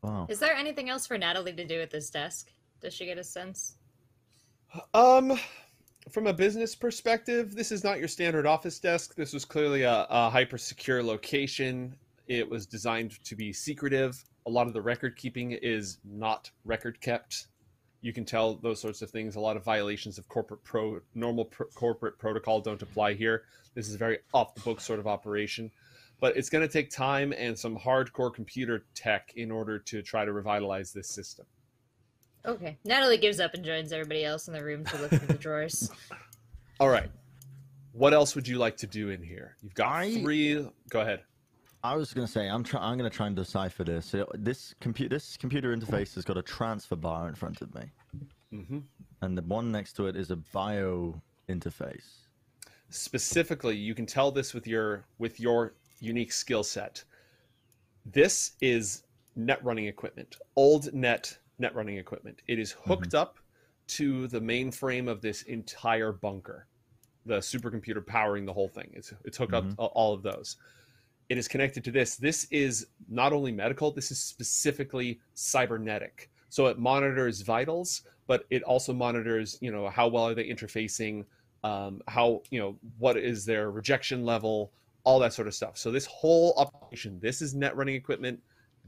Wow. 0.02 0.26
Is 0.28 0.38
there 0.38 0.54
anything 0.54 0.90
else 0.90 1.06
for 1.06 1.16
Natalie 1.16 1.54
to 1.54 1.64
do 1.64 1.80
at 1.80 1.90
this 1.90 2.10
desk? 2.10 2.52
Does 2.82 2.92
she 2.92 3.06
get 3.06 3.16
a 3.16 3.24
sense? 3.24 3.76
Um, 4.92 5.40
from 6.10 6.26
a 6.26 6.34
business 6.34 6.74
perspective, 6.74 7.54
this 7.54 7.72
is 7.72 7.82
not 7.82 7.98
your 7.98 8.08
standard 8.08 8.44
office 8.44 8.78
desk. 8.78 9.14
This 9.14 9.32
was 9.32 9.46
clearly 9.46 9.84
a, 9.84 10.06
a 10.10 10.28
hyper 10.28 10.58
secure 10.58 11.02
location. 11.02 11.96
It 12.26 12.46
was 12.46 12.66
designed 12.66 13.24
to 13.24 13.34
be 13.34 13.54
secretive. 13.54 14.22
A 14.44 14.50
lot 14.50 14.66
of 14.66 14.74
the 14.74 14.82
record 14.82 15.16
keeping 15.16 15.52
is 15.52 15.96
not 16.04 16.50
record 16.66 17.00
kept. 17.00 17.46
You 18.00 18.12
can 18.12 18.24
tell 18.24 18.54
those 18.54 18.80
sorts 18.80 19.02
of 19.02 19.10
things. 19.10 19.36
A 19.36 19.40
lot 19.40 19.56
of 19.56 19.64
violations 19.64 20.18
of 20.18 20.28
corporate 20.28 20.62
pro 20.64 21.00
normal 21.14 21.46
pro, 21.46 21.66
corporate 21.74 22.18
protocol 22.18 22.60
don't 22.60 22.80
apply 22.80 23.14
here. 23.14 23.44
This 23.74 23.88
is 23.88 23.94
a 23.94 23.98
very 23.98 24.18
off 24.32 24.54
the 24.54 24.60
book 24.60 24.80
sort 24.80 24.98
of 25.00 25.06
operation, 25.06 25.70
but 26.20 26.36
it's 26.36 26.48
going 26.48 26.66
to 26.66 26.72
take 26.72 26.90
time 26.90 27.32
and 27.36 27.58
some 27.58 27.76
hardcore 27.76 28.32
computer 28.32 28.84
tech 28.94 29.32
in 29.36 29.50
order 29.50 29.78
to 29.80 30.02
try 30.02 30.24
to 30.24 30.32
revitalize 30.32 30.92
this 30.92 31.08
system. 31.08 31.46
Okay. 32.46 32.78
Natalie 32.84 33.18
gives 33.18 33.40
up 33.40 33.54
and 33.54 33.64
joins 33.64 33.92
everybody 33.92 34.24
else 34.24 34.48
in 34.48 34.54
the 34.54 34.64
room 34.64 34.84
to 34.84 34.96
look 34.98 35.10
through 35.10 35.26
the 35.26 35.34
drawers. 35.34 35.90
All 36.80 36.88
right. 36.88 37.10
What 37.92 38.14
else 38.14 38.36
would 38.36 38.46
you 38.46 38.58
like 38.58 38.76
to 38.78 38.86
do 38.86 39.10
in 39.10 39.22
here? 39.22 39.56
You've 39.60 39.74
got 39.74 39.92
I- 39.92 40.14
three. 40.14 40.68
Go 40.88 41.00
ahead. 41.00 41.22
I 41.82 41.94
was 41.94 42.12
gonna 42.12 42.26
say 42.26 42.48
I'm 42.48 42.64
try- 42.64 42.80
I'm 42.80 42.96
gonna 42.98 43.10
try 43.10 43.26
and 43.28 43.36
decipher 43.36 43.84
this. 43.84 44.06
So 44.06 44.28
this 44.34 44.74
computer 44.80 45.14
this 45.16 45.36
computer 45.36 45.76
interface 45.76 46.14
has 46.14 46.24
got 46.24 46.36
a 46.36 46.42
transfer 46.42 46.96
bar 46.96 47.28
in 47.28 47.34
front 47.34 47.60
of 47.62 47.72
me, 47.74 47.90
hmm 48.50 48.80
and 49.22 49.36
the 49.36 49.42
one 49.42 49.70
next 49.70 49.94
to 49.94 50.06
it 50.06 50.16
is 50.16 50.30
a 50.30 50.36
bio 50.36 51.20
interface. 51.48 52.26
Specifically, 52.90 53.76
you 53.76 53.94
can 53.94 54.06
tell 54.06 54.30
this 54.32 54.54
with 54.54 54.66
your 54.66 55.04
with 55.18 55.38
your 55.38 55.74
unique 56.00 56.32
skill 56.32 56.64
set. 56.64 57.04
This 58.06 58.52
is 58.60 59.04
net 59.36 59.62
running 59.64 59.86
equipment, 59.86 60.36
old 60.56 60.92
net 60.92 61.38
net 61.58 61.74
running 61.74 61.98
equipment. 61.98 62.42
It 62.48 62.58
is 62.58 62.72
hooked 62.72 63.14
up 63.14 63.38
to 63.88 64.26
the 64.26 64.40
mainframe 64.40 65.08
of 65.08 65.20
this 65.20 65.42
entire 65.42 66.12
bunker, 66.12 66.66
the 67.24 67.38
supercomputer 67.38 68.04
powering 68.04 68.44
the 68.46 68.52
whole 68.52 68.68
thing. 68.68 68.90
It's 68.94 69.12
it's 69.24 69.38
hooked 69.38 69.52
Mhm. 69.52 69.72
up 69.72 69.92
all 69.94 70.12
of 70.12 70.22
those. 70.22 70.56
It 71.28 71.36
is 71.36 71.46
connected 71.46 71.84
to 71.84 71.90
this. 71.90 72.16
This 72.16 72.46
is 72.50 72.86
not 73.08 73.32
only 73.32 73.52
medical. 73.52 73.90
This 73.90 74.10
is 74.10 74.18
specifically 74.18 75.20
cybernetic. 75.34 76.30
So 76.48 76.66
it 76.66 76.78
monitors 76.78 77.42
vitals, 77.42 78.02
but 78.26 78.44
it 78.50 78.62
also 78.62 78.94
monitors, 78.94 79.58
you 79.60 79.70
know, 79.70 79.88
how 79.88 80.08
well 80.08 80.28
are 80.28 80.34
they 80.34 80.48
interfacing, 80.48 81.26
um, 81.64 82.00
how, 82.08 82.42
you 82.50 82.58
know, 82.58 82.76
what 82.98 83.18
is 83.18 83.44
their 83.44 83.70
rejection 83.70 84.24
level, 84.24 84.72
all 85.04 85.18
that 85.18 85.34
sort 85.34 85.48
of 85.48 85.54
stuff. 85.54 85.76
So 85.76 85.90
this 85.90 86.06
whole 86.06 86.54
operation, 86.56 87.18
this 87.20 87.42
is 87.42 87.54
net 87.54 87.76
running 87.76 87.94
equipment. 87.94 88.40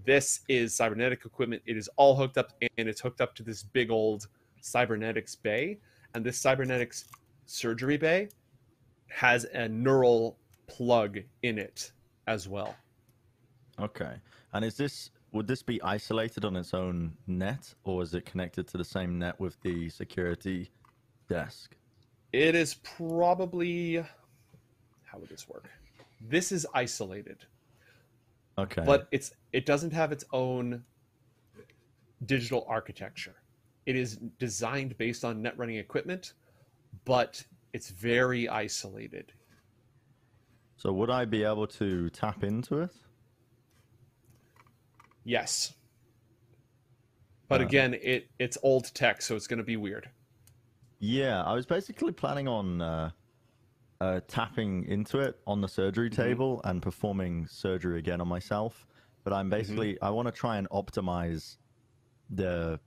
This 0.07 0.41
is 0.49 0.75
cybernetic 0.75 1.27
equipment. 1.27 1.63
It 1.67 1.77
is 1.77 1.91
all 1.97 2.17
hooked 2.17 2.39
up 2.39 2.53
and 2.79 2.89
it's 2.89 3.03
hooked 3.03 3.21
up 3.21 3.35
to 3.35 3.43
this 3.43 3.63
big 3.63 3.91
old 3.91 4.29
cybernetics 4.63 5.35
bay. 5.35 5.79
And 6.15 6.25
this 6.25 6.39
cybernetics 6.39 7.05
surgery 7.45 7.99
bay 7.99 8.31
has 9.09 9.45
a 9.45 9.69
neural 9.69 10.39
plug 10.67 11.19
in 11.43 11.59
it 11.59 11.93
as 12.31 12.49
well. 12.49 12.77
Okay. 13.81 14.15
And 14.53 14.65
is 14.65 14.77
this 14.77 15.11
would 15.33 15.47
this 15.47 15.63
be 15.63 15.81
isolated 15.83 16.45
on 16.45 16.57
its 16.57 16.75
own 16.75 17.13
net, 17.27 17.73
or 17.85 18.03
is 18.03 18.15
it 18.15 18.25
connected 18.25 18.67
to 18.69 18.79
the 18.79 18.85
same 18.85 19.19
net 19.19 19.39
with 19.39 19.61
the 19.63 19.89
security 19.89 20.71
desk? 21.29 21.77
It 22.33 22.55
is 22.55 22.75
probably 22.75 23.97
how 25.05 25.19
would 25.19 25.29
this 25.29 25.49
work? 25.49 25.69
This 26.21 26.53
is 26.53 26.67
isolated, 26.75 27.45
Okay. 28.59 28.83
but 28.85 29.09
it's 29.11 29.33
it 29.53 29.67
doesn't 29.67 29.93
have 29.93 30.13
its 30.13 30.25
own 30.33 30.85
digital 32.27 32.65
architecture. 32.69 33.35
It 33.87 33.97
is 33.97 34.17
designed 34.39 34.97
based 34.99 35.25
on 35.25 35.43
net 35.43 35.59
running 35.59 35.77
equipment, 35.77 36.35
but 37.05 37.43
it's 37.73 37.91
very 37.91 38.49
isolated. 38.49 39.33
So 40.81 40.91
would 40.95 41.11
I 41.11 41.27
be 41.27 41.45
able 41.45 41.67
to 41.67 42.09
tap 42.09 42.43
into 42.43 42.81
it? 42.81 42.91
Yes. 45.25 45.75
But 47.49 47.61
Uh. 47.61 47.65
again, 47.67 47.95
it 48.01 48.31
it's 48.39 48.57
old 48.63 48.95
tech, 48.95 49.21
so 49.21 49.37
it's 49.37 49.47
going 49.47 49.59
to 49.59 49.65
be 49.65 49.77
weird. 49.77 50.09
Yeah, 51.01 51.43
I 51.43 51.53
was 51.53 51.67
basically 51.67 52.13
planning 52.13 52.49
on 52.49 52.81
uh, 52.81 53.11
uh, 54.01 54.21
tapping 54.27 54.87
into 54.87 55.19
it 55.19 55.39
on 55.47 55.61
the 55.61 55.69
surgery 55.69 56.09
table 56.09 56.63
and 56.65 56.81
performing 56.81 57.47
surgery 57.47 57.99
again 57.99 58.23
on 58.23 58.29
myself. 58.29 58.87
But 59.23 59.35
I'm 59.35 59.51
basically 59.51 60.01
I 60.01 60.09
want 60.09 60.29
to 60.29 60.33
try 60.33 60.57
and 60.57 60.67
optimize 60.71 61.59
the 62.31 62.81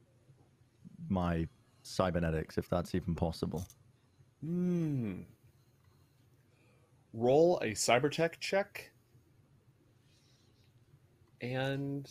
my 1.09 1.47
cybernetics 1.83 2.57
if 2.57 2.67
that's 2.69 2.95
even 2.95 3.13
possible. 3.13 3.67
Hmm. 4.41 5.21
Roll 7.13 7.59
a 7.59 7.71
cybertech 7.71 8.39
check. 8.39 8.91
And 11.41 12.09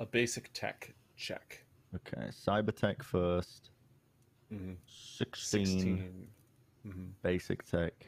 a 0.00 0.06
basic 0.06 0.50
tech 0.52 0.94
check. 1.16 1.64
Okay, 1.94 2.28
cybertech 2.28 3.02
first. 3.02 3.70
Mhm. 4.52 4.76
16, 4.86 5.66
16. 5.66 6.32
Mhm. 6.86 7.12
basic 7.22 7.64
tech 7.64 8.06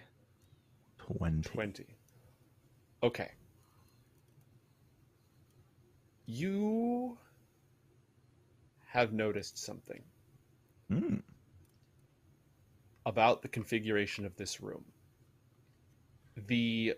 20. 0.98 1.42
20. 1.42 1.96
Okay. 3.02 3.32
You 6.26 7.18
have 8.86 9.12
noticed 9.12 9.58
something 9.58 10.02
Hmm. 10.88 11.18
About 13.10 13.42
the 13.42 13.48
configuration 13.48 14.24
of 14.24 14.36
this 14.36 14.60
room. 14.60 14.84
The 16.46 16.94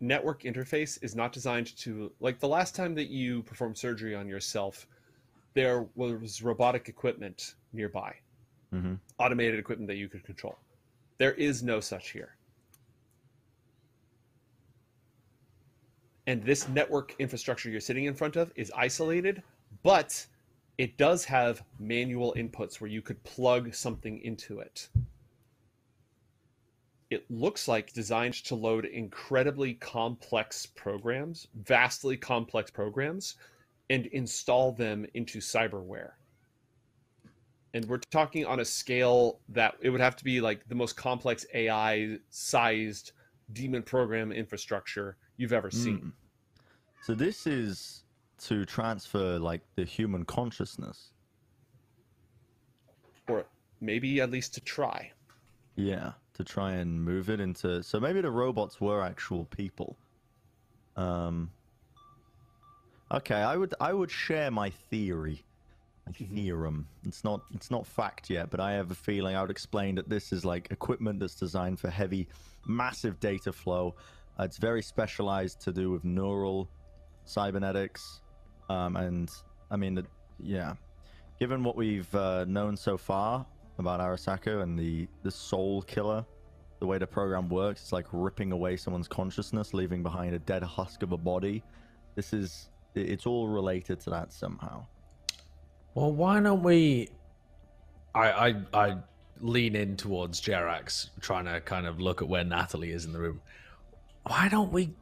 network 0.00 0.42
interface 0.44 0.98
is 1.02 1.14
not 1.14 1.30
designed 1.30 1.76
to, 1.76 2.10
like 2.20 2.40
the 2.40 2.48
last 2.48 2.74
time 2.74 2.94
that 2.94 3.10
you 3.10 3.42
performed 3.42 3.76
surgery 3.76 4.14
on 4.14 4.26
yourself, 4.26 4.86
there 5.52 5.86
was 5.94 6.42
robotic 6.42 6.88
equipment 6.88 7.54
nearby, 7.74 8.16
Mhm. 8.72 8.98
automated 9.18 9.60
equipment 9.60 9.88
that 9.88 9.96
you 9.96 10.08
could 10.08 10.24
control. 10.24 10.58
There 11.18 11.34
is 11.34 11.62
no 11.62 11.80
such 11.80 12.10
here. 12.10 12.34
And 16.26 16.42
this 16.42 16.66
network 16.68 17.14
infrastructure 17.18 17.68
you're 17.68 17.82
sitting 17.82 18.06
in 18.06 18.14
front 18.14 18.36
of 18.36 18.50
is 18.56 18.72
isolated, 18.74 19.42
but 19.82 20.26
it 20.78 20.96
does 20.96 21.24
have 21.24 21.62
manual 21.78 22.34
inputs 22.36 22.80
where 22.80 22.90
you 22.90 23.02
could 23.02 23.22
plug 23.22 23.74
something 23.74 24.20
into 24.20 24.60
it. 24.60 24.88
It 27.10 27.30
looks 27.30 27.68
like 27.68 27.92
designed 27.92 28.34
to 28.44 28.56
load 28.56 28.86
incredibly 28.86 29.74
complex 29.74 30.66
programs, 30.66 31.46
vastly 31.54 32.16
complex 32.16 32.70
programs, 32.70 33.36
and 33.88 34.06
install 34.06 34.72
them 34.72 35.06
into 35.14 35.38
cyberware. 35.38 36.12
And 37.74 37.84
we're 37.86 37.98
talking 38.10 38.46
on 38.46 38.60
a 38.60 38.64
scale 38.64 39.40
that 39.50 39.74
it 39.80 39.90
would 39.90 40.00
have 40.00 40.16
to 40.16 40.24
be 40.24 40.40
like 40.40 40.66
the 40.68 40.74
most 40.74 40.96
complex 40.96 41.44
AI 41.54 42.18
sized 42.30 43.12
demon 43.52 43.82
program 43.82 44.32
infrastructure 44.32 45.16
you've 45.36 45.52
ever 45.52 45.70
seen. 45.70 45.98
Mm. 45.98 46.12
So 47.02 47.14
this 47.14 47.46
is 47.46 48.03
to 48.48 48.64
transfer 48.64 49.38
like 49.38 49.62
the 49.74 49.84
human 49.84 50.24
consciousness. 50.24 51.12
Or 53.28 53.44
maybe 53.80 54.20
at 54.20 54.30
least 54.30 54.54
to 54.54 54.60
try. 54.60 55.10
Yeah. 55.76 56.12
to 56.34 56.44
try 56.44 56.72
and 56.72 57.02
move 57.04 57.30
it 57.30 57.40
into. 57.40 57.82
So 57.82 58.00
maybe 58.00 58.20
the 58.20 58.30
robots 58.30 58.80
were 58.80 59.02
actual 59.02 59.44
people. 59.46 59.96
Um. 60.96 61.50
Okay, 63.10 63.36
I 63.36 63.56
would 63.56 63.74
I 63.80 63.92
would 63.92 64.10
share 64.10 64.50
my 64.50 64.70
theory, 64.70 65.44
my 66.06 66.12
theorem. 66.12 66.86
It's 67.06 67.22
not 67.22 67.42
it's 67.54 67.70
not 67.70 67.86
fact 67.86 68.30
yet, 68.30 68.50
but 68.50 68.60
I 68.60 68.72
have 68.72 68.90
a 68.90 68.94
feeling 68.94 69.36
I 69.36 69.40
would 69.42 69.50
explain 69.50 69.94
that 69.96 70.08
this 70.08 70.32
is 70.32 70.44
like 70.44 70.68
equipment 70.70 71.20
that's 71.20 71.36
designed 71.36 71.78
for 71.78 71.90
heavy, 71.90 72.28
massive 72.66 73.20
data 73.20 73.52
flow. 73.52 73.94
Uh, 74.38 74.44
it's 74.44 74.56
very 74.58 74.82
specialized 74.82 75.60
to 75.60 75.72
do 75.72 75.90
with 75.90 76.04
neural 76.04 76.68
cybernetics, 77.24 78.20
um, 78.68 78.96
and 78.96 79.30
I 79.70 79.76
mean, 79.76 79.94
the, 79.94 80.06
yeah, 80.38 80.74
given 81.38 81.62
what 81.64 81.76
we've 81.76 82.12
uh, 82.14 82.44
known 82.44 82.76
so 82.76 82.96
far 82.96 83.46
about 83.78 84.00
Arasaka 84.00 84.62
and 84.62 84.78
the 84.78 85.08
the 85.22 85.30
soul 85.30 85.82
killer, 85.82 86.24
the 86.80 86.86
way 86.86 86.98
the 86.98 87.06
program 87.06 87.48
works, 87.48 87.82
it's 87.82 87.92
like 87.92 88.06
ripping 88.12 88.52
away 88.52 88.76
someone's 88.76 89.08
consciousness, 89.08 89.74
leaving 89.74 90.02
behind 90.02 90.34
a 90.34 90.38
dead 90.38 90.62
husk 90.62 91.02
of 91.02 91.12
a 91.12 91.16
body. 91.16 91.62
This 92.14 92.32
is 92.32 92.70
it's 92.94 93.26
all 93.26 93.48
related 93.48 94.00
to 94.00 94.10
that 94.10 94.32
somehow. 94.32 94.86
Well, 95.94 96.12
why 96.12 96.40
don't 96.40 96.62
we? 96.62 97.08
I 98.14 98.30
I 98.30 98.54
I 98.72 98.96
lean 99.40 99.76
in 99.76 99.96
towards 99.96 100.40
Jerax, 100.40 101.10
trying 101.20 101.46
to 101.46 101.60
kind 101.60 101.86
of 101.86 102.00
look 102.00 102.22
at 102.22 102.28
where 102.28 102.44
Natalie 102.44 102.92
is 102.92 103.04
in 103.04 103.12
the 103.12 103.18
room. 103.18 103.40
Why 104.26 104.48
don't 104.48 104.72
we 104.72 104.94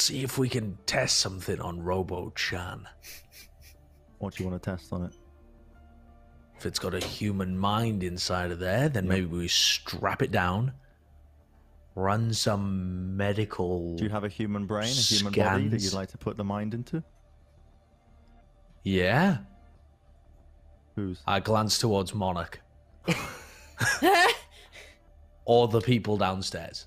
see 0.00 0.22
if 0.22 0.38
we 0.38 0.48
can 0.48 0.78
test 0.86 1.18
something 1.18 1.60
on 1.60 1.82
Robo 1.82 2.30
Chan? 2.30 2.88
What 4.18 4.34
do 4.34 4.44
you 4.44 4.50
want 4.50 4.62
to 4.62 4.70
test 4.70 4.92
on 4.92 5.04
it? 5.04 5.14
If 6.56 6.66
it's 6.66 6.78
got 6.78 6.94
a 6.94 7.00
human 7.04 7.58
mind 7.58 8.04
inside 8.04 8.52
of 8.52 8.60
there, 8.60 8.88
then 8.88 9.08
maybe 9.08 9.26
we 9.26 9.48
strap 9.48 10.22
it 10.22 10.30
down, 10.30 10.72
run 11.96 12.32
some 12.32 13.16
medical. 13.16 13.96
Do 13.96 14.04
you 14.04 14.10
have 14.10 14.22
a 14.22 14.28
human 14.28 14.66
brain, 14.66 14.84
a 14.84 14.92
human 14.92 15.32
body 15.32 15.68
that 15.68 15.80
you'd 15.80 15.92
like 15.92 16.10
to 16.10 16.18
put 16.18 16.36
the 16.36 16.44
mind 16.44 16.72
into? 16.72 17.02
Yeah. 18.84 19.38
Who's? 20.94 21.20
I 21.26 21.40
glance 21.40 21.78
towards 21.78 22.14
Monarch. 22.14 22.60
or 25.44 25.68
the 25.68 25.80
people 25.80 26.16
downstairs. 26.16 26.86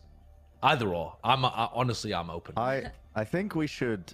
Either 0.65 0.93
or. 0.93 1.15
I'm 1.23 1.45
I, 1.45 1.69
honestly, 1.73 2.11
I'm 2.13 2.29
open. 2.29 2.53
I 2.57 2.91
I 3.15 3.23
think 3.23 3.55
we 3.55 3.67
should 3.67 4.13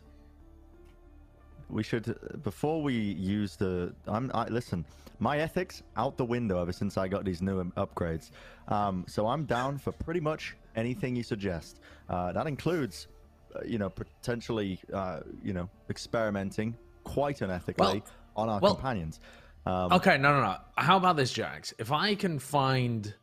we 1.70 1.82
should 1.82 2.06
before 2.44 2.82
we 2.84 2.94
use 2.94 3.56
the 3.56 3.94
I'm 4.06 4.30
I 4.34 4.48
listen 4.48 4.86
my 5.20 5.38
ethics 5.38 5.84
out 5.96 6.18
the 6.18 6.26
window 6.26 6.62
ever 6.62 6.74
since 6.74 6.98
I 6.98 7.08
got 7.08 7.24
these 7.24 7.42
new 7.42 7.62
um, 7.62 7.72
upgrades. 7.78 8.32
Um, 8.68 9.06
so 9.08 9.28
I'm 9.28 9.46
down 9.46 9.78
for 9.78 9.92
pretty 9.92 10.20
much 10.20 10.58
anything 10.76 11.16
you 11.16 11.24
suggest. 11.24 11.80
Uh, 12.10 12.32
that 12.32 12.48
includes, 12.48 13.08
uh, 13.56 13.60
you 13.64 13.78
know, 13.78 13.90
potentially, 13.90 14.80
uh, 14.92 15.20
you 15.44 15.54
know, 15.54 15.70
experimenting 15.92 16.76
quite 17.04 17.40
unethically 17.40 17.78
Well- 17.78 18.04
on 18.36 18.50
our 18.50 18.60
well- 18.60 18.74
companions. 18.74 19.20
Um, 19.68 19.94
Okay, 19.94 20.18
no, 20.18 20.34
no, 20.34 20.42
no. 20.42 20.58
How 20.76 20.98
about 20.98 21.18
this, 21.18 21.32
Jax? 21.32 21.72
If 21.78 21.92
I 21.92 22.16
can 22.16 22.40
find 22.40 23.14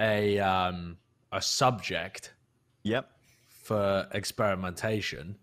a 0.00 0.40
um 0.40 0.96
a 1.32 1.40
subject 1.42 2.32
Yep. 2.84 3.10
for 3.48 4.06
experimentation, 4.12 5.36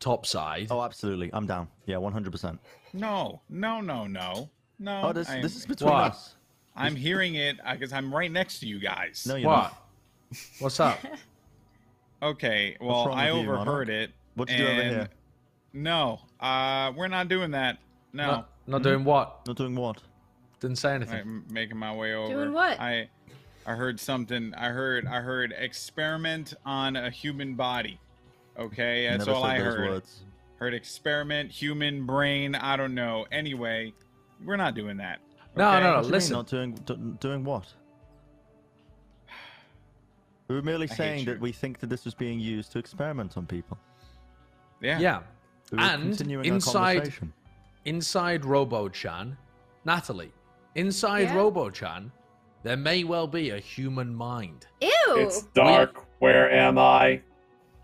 topside. 0.00 0.68
Oh, 0.70 0.82
absolutely. 0.82 1.30
I'm 1.32 1.46
down. 1.46 1.68
Yeah, 1.86 1.96
100%. 1.96 2.58
No, 2.92 3.40
no, 3.48 3.80
no, 3.80 4.06
no, 4.06 4.50
no. 4.78 5.00
Oh, 5.04 5.12
this 5.12 5.28
I'm, 5.28 5.42
this 5.42 5.56
is 5.56 5.66
between 5.66 5.90
What? 5.92 6.12
us. 6.12 6.34
I'm 6.74 6.94
hearing 6.96 7.34
it 7.36 7.56
because 7.72 7.92
I'm 7.92 8.14
right 8.14 8.30
next 8.30 8.60
to 8.60 8.66
you 8.66 8.78
guys. 8.78 9.24
No, 9.26 9.34
you're 9.36 9.48
what? 9.48 9.62
not. 9.62 9.82
What's 10.58 10.80
up? 10.80 10.98
Okay, 12.22 12.76
well, 12.80 13.12
I 13.12 13.30
with 13.30 13.44
you, 13.44 13.52
overheard 13.52 13.90
it. 13.90 14.10
What'd 14.36 14.58
you 14.58 14.64
do 14.64 14.70
over 14.72 14.82
here? 14.82 15.08
No, 15.74 16.20
uh, 16.40 16.90
we're 16.96 17.08
not 17.08 17.28
doing 17.28 17.50
that. 17.50 17.78
No, 18.14 18.26
Not, 18.26 18.50
not 18.66 18.82
doing 18.82 19.04
what? 19.04 19.46
Not 19.46 19.56
doing 19.56 19.74
what? 19.76 20.02
Didn't 20.60 20.78
say 20.78 20.94
anything. 20.94 21.20
I'm 21.20 21.44
making 21.50 21.76
my 21.76 21.94
way 21.94 22.14
over. 22.14 22.32
Doing 22.32 22.54
what? 22.54 22.80
I, 22.80 23.10
I 23.66 23.74
heard 23.74 23.98
something. 23.98 24.54
I 24.56 24.68
heard. 24.68 25.06
I 25.06 25.20
heard 25.20 25.52
experiment 25.58 26.54
on 26.64 26.94
a 26.96 27.10
human 27.10 27.54
body. 27.54 27.98
Okay, 28.58 29.08
that's 29.08 29.26
Never 29.26 29.36
all 29.36 29.44
I 29.44 29.58
heard. 29.58 29.90
words. 29.90 30.20
Heard 30.58 30.72
experiment, 30.72 31.50
human 31.50 32.06
brain. 32.06 32.54
I 32.54 32.76
don't 32.76 32.94
know. 32.94 33.26
Anyway, 33.32 33.92
we're 34.44 34.56
not 34.56 34.74
doing 34.74 34.96
that. 34.98 35.18
No, 35.56 35.68
okay? 35.68 35.80
no, 35.80 35.90
no. 35.90 35.94
What 35.96 36.00
do 36.02 36.06
you 36.06 36.12
mean, 36.12 36.12
listen. 36.12 36.32
not 36.32 36.46
doing 36.46 37.18
doing 37.20 37.44
what? 37.44 37.66
We 40.48 40.54
were 40.54 40.62
merely 40.62 40.88
I 40.88 40.94
saying 40.94 41.24
that 41.26 41.40
we 41.40 41.50
think 41.50 41.80
that 41.80 41.88
this 41.88 42.04
was 42.04 42.14
being 42.14 42.38
used 42.38 42.70
to 42.72 42.78
experiment 42.78 43.36
on 43.36 43.46
people. 43.46 43.76
Yeah. 44.80 44.98
Yeah. 45.00 45.20
We 45.72 45.78
And 45.78 46.20
inside- 46.46 47.12
Inside 47.84 48.44
Robo-chan, 48.44 49.36
Natalie, 49.84 50.32
inside 50.74 51.20
Yeah? 51.28 51.36
Robo-chan, 51.36 52.10
there 52.66 52.76
may 52.76 53.04
well 53.04 53.28
be 53.28 53.50
a 53.50 53.60
human 53.60 54.12
mind. 54.12 54.66
Ew. 54.80 54.90
It's 55.10 55.42
dark. 55.54 56.04
Where 56.18 56.50
am 56.50 56.78
I? 56.78 57.22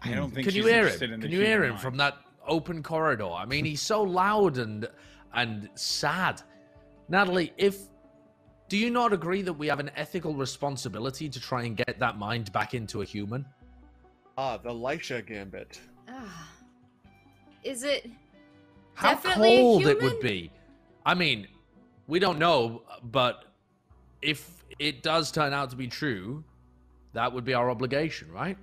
I 0.03 0.11
don't 0.11 0.35
think. 0.35 0.49
Can 0.49 0.57
you 0.57 0.67
hear 0.67 0.89
him? 0.89 1.21
Can 1.21 1.31
you 1.31 1.41
hear 1.41 1.63
him 1.63 1.71
mind. 1.71 1.81
from 1.81 1.97
that 1.99 2.15
open 2.49 2.83
corridor? 2.83 3.31
I 3.31 3.45
mean, 3.45 3.65
he's 3.65 3.81
so 3.81 4.03
loud 4.03 4.59
and 4.59 4.89
and 5.35 5.71
sad. 5.77 6.43
Natalie, 7.09 7.53
if 7.59 7.79
do 8.69 8.77
you 8.77 8.91
not 8.91 9.13
agree 9.13 9.43
that 9.43 9.53
we 9.53 9.69
have 9.69 9.79
an 9.79 9.93
ethical 9.95 10.35
responsibility 10.35 11.29
to 11.29 11.39
try 11.39 11.63
and 11.63 11.77
get 11.77 12.01
that 12.01 12.19
mind 12.19 12.53
back 12.53 12.75
into 12.75 13.03
a 13.03 13.05
human? 13.05 13.47
Ah, 14.37 14.57
the 14.57 14.71
Lisha 14.71 15.25
gambit. 15.25 15.81
Ah. 16.09 16.51
Is 17.63 17.85
it? 17.85 18.11
How 18.95 19.11
Definitely 19.11 19.59
a 19.59 19.61
cold 19.61 19.87
it 19.87 20.03
would 20.03 20.19
be. 20.19 20.51
I 21.07 21.15
mean, 21.15 21.47
we 22.09 22.19
don't 22.19 22.41
know, 22.41 22.83
but 23.05 23.45
if 24.23 24.62
it 24.79 25.03
does 25.03 25.31
turn 25.31 25.53
out 25.53 25.71
to 25.71 25.77
be 25.77 25.89
true, 25.89 26.45
that 27.13 27.33
would 27.33 27.45
be 27.45 27.55
our 27.55 27.71
obligation, 27.71 28.31
right? 28.31 28.57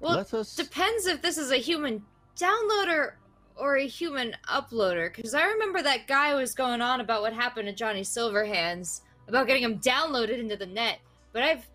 Well, 0.00 0.16
Let 0.16 0.32
us- 0.34 0.54
depends 0.54 1.06
if 1.06 1.22
this 1.22 1.38
is 1.38 1.50
a 1.50 1.56
human 1.56 2.04
downloader 2.36 3.14
or 3.56 3.76
a 3.76 3.86
human 3.86 4.36
uploader. 4.48 5.14
Because 5.14 5.34
I 5.34 5.46
remember 5.46 5.82
that 5.82 6.06
guy 6.06 6.34
was 6.34 6.54
going 6.54 6.80
on 6.80 7.00
about 7.00 7.22
what 7.22 7.32
happened 7.32 7.66
to 7.68 7.74
Johnny 7.74 8.02
Silverhands 8.02 9.00
about 9.26 9.46
getting 9.46 9.64
him 9.64 9.78
downloaded 9.80 10.38
into 10.38 10.56
the 10.56 10.66
net. 10.66 11.00
But 11.32 11.42
I've, 11.42 11.68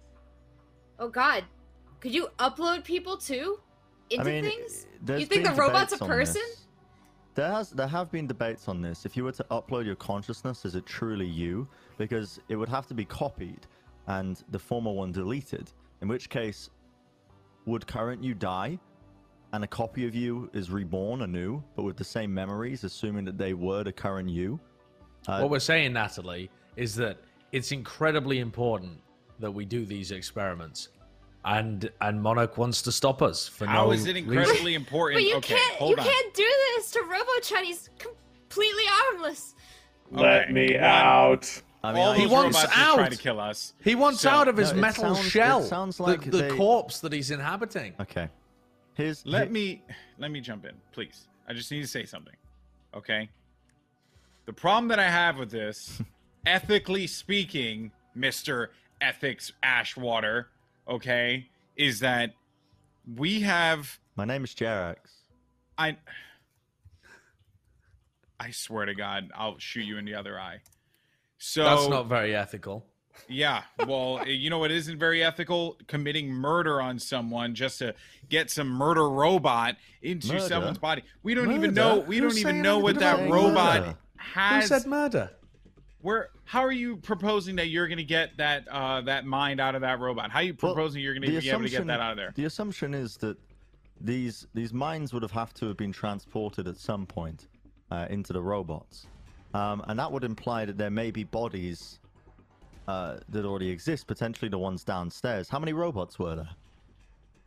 oh 1.00 1.10
God, 1.10 1.44
could 2.00 2.14
you 2.14 2.30
upload 2.40 2.84
people 2.84 3.18
too 3.18 3.60
into 4.10 4.30
I 4.30 4.42
mean, 4.42 4.44
things? 4.44 4.88
You 5.08 5.26
think 5.26 5.44
the 5.44 5.54
robot's 5.54 5.94
a 5.94 5.98
person? 5.98 6.42
this. 6.42 6.63
There 7.36 7.52
has 7.52 7.72
there 7.72 7.88
have 7.88 8.12
been 8.12 8.28
debates 8.28 8.68
on 8.68 8.82
this. 8.82 9.06
If 9.06 9.18
you 9.18 9.24
were 9.24 9.32
to 9.32 9.44
upload 9.46 9.86
your 9.86 9.96
consciousness, 9.96 10.66
is 10.66 10.76
it 10.76 10.86
truly 10.86 11.26
you? 11.26 11.68
Because 11.98 12.40
it 12.48 12.56
would 12.56 12.70
have 12.70 12.86
to 12.88 12.94
be 12.94 13.06
copied 13.06 13.66
and 14.08 14.44
the 14.52 14.60
former 14.60 14.92
one 14.92 15.12
deleted. 15.12 15.72
In 16.02 16.08
which 16.08 16.30
case, 16.30 16.70
would 17.66 17.88
current 17.88 18.24
you 18.24 18.34
die 18.34 18.78
and 19.54 19.64
a 19.64 19.68
copy 19.68 20.06
of 20.06 20.14
you 20.14 20.50
is 20.54 20.70
reborn 20.70 21.22
anew, 21.22 21.64
but 21.76 21.84
with 21.84 21.96
the 21.96 22.04
same 22.04 22.34
memories, 22.34 22.84
assuming 22.84 23.24
that 23.26 23.38
they 23.38 23.54
were 23.54 23.84
the 23.84 23.92
current 23.92 24.30
you? 24.30 24.60
Uh, 25.28 25.40
what 25.40 25.50
we're 25.50 25.60
saying, 25.60 25.94
Natalie, 25.94 26.50
is 26.76 26.94
that 26.96 27.18
it's 27.52 27.72
incredibly 27.72 28.40
important 28.40 29.00
that 29.40 29.52
we 29.52 29.64
do 29.64 29.86
these 29.86 30.12
experiments. 30.12 30.90
And 31.46 31.92
and 32.00 32.22
Monarch 32.22 32.58
wants 32.58 32.82
to 32.84 32.92
stop 32.92 33.22
us 33.22 33.48
for 33.48 33.66
How 33.66 33.86
no 33.86 33.92
is 33.92 34.06
it 34.06 34.14
reason. 34.16 34.30
incredibly 34.32 34.76
important? 34.76 35.18
But 35.22 35.30
you 35.30 35.36
okay, 35.38 35.56
can't, 35.56 35.76
hold 35.78 35.92
you 35.92 35.98
on. 35.98 36.04
can't 36.06 36.34
do 36.34 36.50
this 36.76 36.92
to 36.92 37.00
RoboChan. 37.00 37.64
He's 37.64 37.90
completely 38.00 38.84
armless. 39.12 39.56
Let 40.12 40.44
Okay, 40.44 40.52
me 40.54 40.78
out. 40.78 41.62
I 41.84 41.92
mean, 41.92 42.02
All 42.02 42.14
He 42.14 42.28
wants 42.28 42.58
robots 42.58 42.76
just 42.78 42.78
out. 42.98 43.12
to 43.12 43.18
kill 43.18 43.40
us. 43.42 43.74
He 43.84 43.94
wants 43.96 44.22
So- 44.22 44.30
out 44.30 44.48
of 44.48 44.56
his 44.56 44.72
No, 44.72 44.80
metal 44.80 45.04
sounds- 45.16 45.26
it 45.28 45.30
shell. 45.32 45.62
sounds 45.64 45.98
the- 45.98 46.04
like 46.04 46.24
the, 46.32 46.44
they- 46.44 46.56
corpse 46.56 47.00
that 47.02 47.12
he's 47.12 47.30
inhabiting. 47.30 47.94
Okay. 48.00 48.30
Here's 48.94 49.26
Let 49.26 49.44
here- 49.46 49.52
me 49.52 49.84
let 50.20 50.32
me 50.32 50.40
jump 50.40 50.66
in, 50.66 50.76
please. 50.94 51.28
I 51.48 51.52
just 51.54 51.70
need 51.72 51.82
to 51.82 51.88
say 51.88 52.06
something. 52.06 52.36
Okay? 52.96 53.30
The 54.46 54.54
problem 54.54 54.88
that 54.90 55.00
I 55.00 55.10
have 55.10 55.38
with 55.38 55.52
this, 55.52 56.02
ethically 56.46 57.06
speaking, 57.08 57.92
Mr. 58.18 58.68
Ethics 59.02 59.52
Ashwater, 59.62 60.46
okay, 60.88 61.50
is 61.76 62.00
that 62.00 62.34
we 63.16 63.42
have 63.42 64.00
My 64.16 64.26
name 64.26 64.44
is 64.44 64.54
Jerax. 64.54 64.98
I 65.78 65.98
I 68.40 68.52
swear 68.52 68.86
to 68.86 68.94
God, 68.94 69.32
I'll 69.36 69.58
shoot 69.58 69.84
you 69.84 69.98
in 69.98 70.06
the 70.06 70.16
other 70.16 70.40
eye. 70.40 70.62
So 71.38 71.64
That's 71.64 71.88
not 71.88 72.08
very 72.08 72.36
ethical. 72.36 72.86
Yeah, 73.28 73.64
well, 73.88 74.24
you 74.28 74.50
know 74.50 74.60
what 74.60 74.72
isn't 74.72 74.98
very 74.98 75.24
ethical? 75.24 75.78
Committing 75.88 76.30
murder 76.30 76.82
on 76.82 77.00
someone 77.00 77.54
just 77.56 77.80
to 77.80 77.96
get 78.30 78.50
some 78.50 78.68
murder 78.68 79.10
robot 79.10 79.78
into 80.02 80.30
Murder? 80.30 80.40
someone's 80.40 80.78
body. 80.78 81.04
We 81.22 81.34
don't 81.34 81.52
even 81.52 81.74
know. 81.74 82.00
We 82.00 82.18
Who's 82.18 82.34
don't 82.34 82.40
even 82.40 82.62
know 82.62 82.80
what 82.80 83.00
that 83.00 83.30
robot 83.30 83.82
murder? 83.82 83.98
Who 84.36 84.62
said 84.64 84.86
murder? 84.86 85.32
Where 86.04 86.30
how 86.44 86.64
are 86.64 86.72
you 86.72 86.98
proposing 86.98 87.56
that 87.56 87.70
you're 87.70 87.88
going 87.88 87.98
to 87.98 88.04
get 88.04 88.38
that 88.38 88.68
uh, 88.68 89.02
that 89.02 89.26
mind 89.26 89.60
out 89.60 89.74
of 89.74 89.82
that 89.82 90.00
robot? 90.00 90.30
How 90.30 90.40
are 90.40 90.44
you 90.44 90.56
Well, 90.62 90.74
proposing 90.74 91.02
you're 91.02 91.14
going 91.14 91.24
to 91.24 91.28
be 91.28 91.34
able 91.34 91.42
to 91.42 91.48
get 91.48 91.66
assumption- 91.66 91.88
that 91.88 92.00
out 92.00 92.12
of 92.12 92.18
there? 92.18 92.34
The 92.36 92.46
assumption 92.46 92.94
is 92.94 93.18
that 93.18 93.38
these 94.00 94.46
these 94.54 94.74
minds 94.74 95.14
would 95.14 95.24
have 95.24 95.32
have 95.32 95.54
to 95.56 95.68
have 95.68 95.78
been 95.78 95.94
transported 95.94 96.68
at 96.68 96.78
some 96.78 97.06
point 97.06 97.48
uh, 97.90 98.06
into 98.10 98.34
the 98.34 98.42
robots, 98.42 99.08
um, 99.54 99.82
and 99.88 99.98
that 99.98 100.12
would 100.12 100.24
imply 100.26 100.66
that 100.66 100.78
there 100.78 100.92
may 100.92 101.10
be 101.10 101.24
bodies 101.24 102.00
uh, 102.88 103.18
that 103.30 103.46
already 103.46 103.70
exist, 103.70 104.06
potentially 104.08 104.50
the 104.50 104.60
ones 104.60 104.84
downstairs. 104.84 105.48
How 105.48 105.58
many 105.60 105.72
robots 105.72 106.20
were 106.20 106.36
there? 106.36 106.50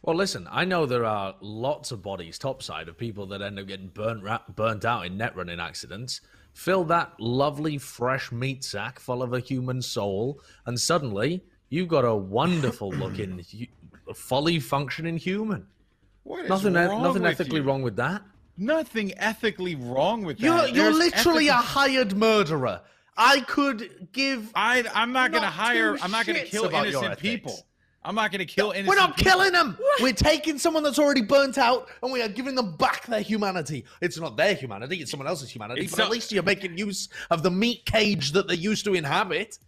Well, 0.01 0.17
listen, 0.17 0.47
I 0.51 0.65
know 0.65 0.87
there 0.87 1.05
are 1.05 1.35
lots 1.41 1.91
of 1.91 2.01
bodies 2.01 2.39
topside 2.39 2.89
of 2.89 2.97
people 2.97 3.27
that 3.27 3.43
end 3.43 3.59
up 3.59 3.67
getting 3.67 3.89
burnt 3.89 4.23
ra- 4.23 4.41
burnt 4.55 4.85
out 4.87 5.05
in 5.05 5.19
net 5.19 5.37
running 5.37 5.61
accidents. 5.61 6.23
Fill 6.57 6.85
that 6.85 7.13
lovely 7.21 7.77
fresh 7.77 8.33
meat 8.33 8.65
sack 8.65 8.99
full 8.99 9.23
of 9.23 9.35
a 9.35 9.41
human 9.41 9.83
soul, 9.83 10.41
and 10.65 10.81
suddenly 10.81 11.45
you've 11.69 11.89
got 11.89 12.07
a 12.07 12.15
wonderful 12.15 12.89
looking, 12.93 13.45
fully 14.15 14.59
functioning 14.59 15.19
human. 15.19 15.67
What 16.23 16.45
is 16.45 16.49
Nothing, 16.49 16.73
wrong 16.73 17.03
nothing 17.03 17.27
ethically 17.27 17.61
wrong 17.61 17.83
with 17.83 17.97
that. 17.97 18.23
Nothing 18.57 19.13
ethically 19.19 19.75
wrong 19.75 20.25
with 20.25 20.41
You're, 20.41 20.57
that. 20.57 20.73
you're 20.73 20.85
There's 20.85 20.97
literally 20.97 21.49
a 21.49 21.53
hired 21.53 22.17
murderer. 22.17 22.81
I 23.19 23.41
could 23.41 24.09
give. 24.13 24.51
I 24.55 24.83
I'm 24.95 25.13
not 25.13 25.33
going 25.33 25.43
to 25.43 25.51
hire. 25.51 25.99
I'm 26.01 26.11
not 26.11 26.25
going 26.25 26.39
to 26.39 26.47
kill 26.47 26.71
innocent 26.71 27.19
people. 27.19 27.67
I'm 28.07 28.15
not 28.15 28.31
going 28.31 28.39
to 28.39 28.47
kill 28.47 28.71
innocent. 28.71 28.89
We're 28.89 28.95
not 28.95 29.17
people. 29.17 29.33
killing 29.33 29.53
them. 29.53 29.77
We're 30.01 30.13
taking 30.13 30.59
someone 30.59 30.85
that's 30.85 30.99
already 30.99 31.23
burnt 31.23 31.59
out 31.59 31.89
and 32.03 32.13
we 32.13 32.23
are 32.23 32.29
giving 32.29 32.55
them 32.55 32.77
back 32.77 33.07
their 33.07 33.21
humanity. 33.21 33.85
It's 34.01 34.19
not 34.19 34.37
their 34.37 34.55
humanity, 34.55 34.97
it's 34.99 35.11
someone 35.11 35.27
else's 35.27 35.51
humanity. 35.51 35.83
It's 35.83 35.95
but 35.95 36.05
at 36.05 36.11
least 36.11 36.31
you're 36.31 36.45
making 36.45 36.79
use 36.79 37.09
of 37.31 37.43
the 37.43 37.51
meat 37.51 37.85
cage 37.85 38.33
that 38.33 38.47
they 38.47 38.55
used 38.55 38.85
to 38.85 38.95
inhabit. 38.95 39.59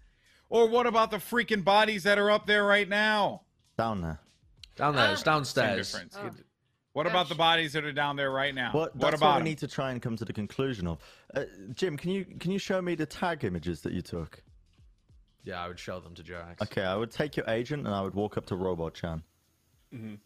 Or 0.50 0.68
what 0.68 0.86
about 0.86 1.10
the 1.10 1.18
freaking 1.18 1.64
bodies 1.64 2.04
that 2.04 2.18
are 2.18 2.30
up 2.30 2.46
there 2.46 2.64
right 2.64 2.88
now? 2.88 3.42
Down 3.76 4.00
there. 4.00 4.20
Down 4.76 4.94
there, 4.94 5.12
it's 5.12 5.22
Ah. 5.22 5.24
downstairs. 5.24 5.88
Same 5.88 6.08
difference. 6.08 6.38
Oh. 6.38 6.44
What 6.92 7.06
about 7.06 7.28
the 7.28 7.34
bodies 7.34 7.72
that 7.74 7.84
are 7.84 7.92
down 7.92 8.16
there 8.16 8.30
right 8.30 8.54
now? 8.54 8.70
Well, 8.72 8.84
what 8.84 8.98
that's 8.98 9.16
about 9.16 9.34
what 9.34 9.42
we 9.42 9.50
need 9.50 9.58
to 9.58 9.68
try 9.68 9.92
and 9.92 10.02
come 10.02 10.16
to 10.16 10.24
the 10.24 10.32
conclusion 10.32 10.86
of. 10.86 10.98
Uh, 11.34 11.44
Jim, 11.74 11.96
can 11.96 12.10
you 12.10 12.24
can 12.24 12.50
you 12.50 12.58
show 12.58 12.80
me 12.82 12.94
the 12.94 13.06
tag 13.06 13.44
images 13.44 13.82
that 13.82 13.92
you 13.92 14.02
took? 14.02 14.42
Yeah, 15.48 15.64
I 15.64 15.68
would 15.68 15.78
show 15.78 15.98
them 15.98 16.14
to 16.14 16.22
Jax. 16.22 16.60
Okay, 16.60 16.82
I 16.82 16.94
would 16.94 17.10
take 17.10 17.34
your 17.34 17.48
agent 17.48 17.86
and 17.86 17.94
I 17.94 18.02
would 18.02 18.14
walk 18.14 18.36
up 18.36 18.44
to 18.46 18.54
Robot 18.54 18.92
Chan. 18.92 19.22
Mm-hmm. 19.94 20.16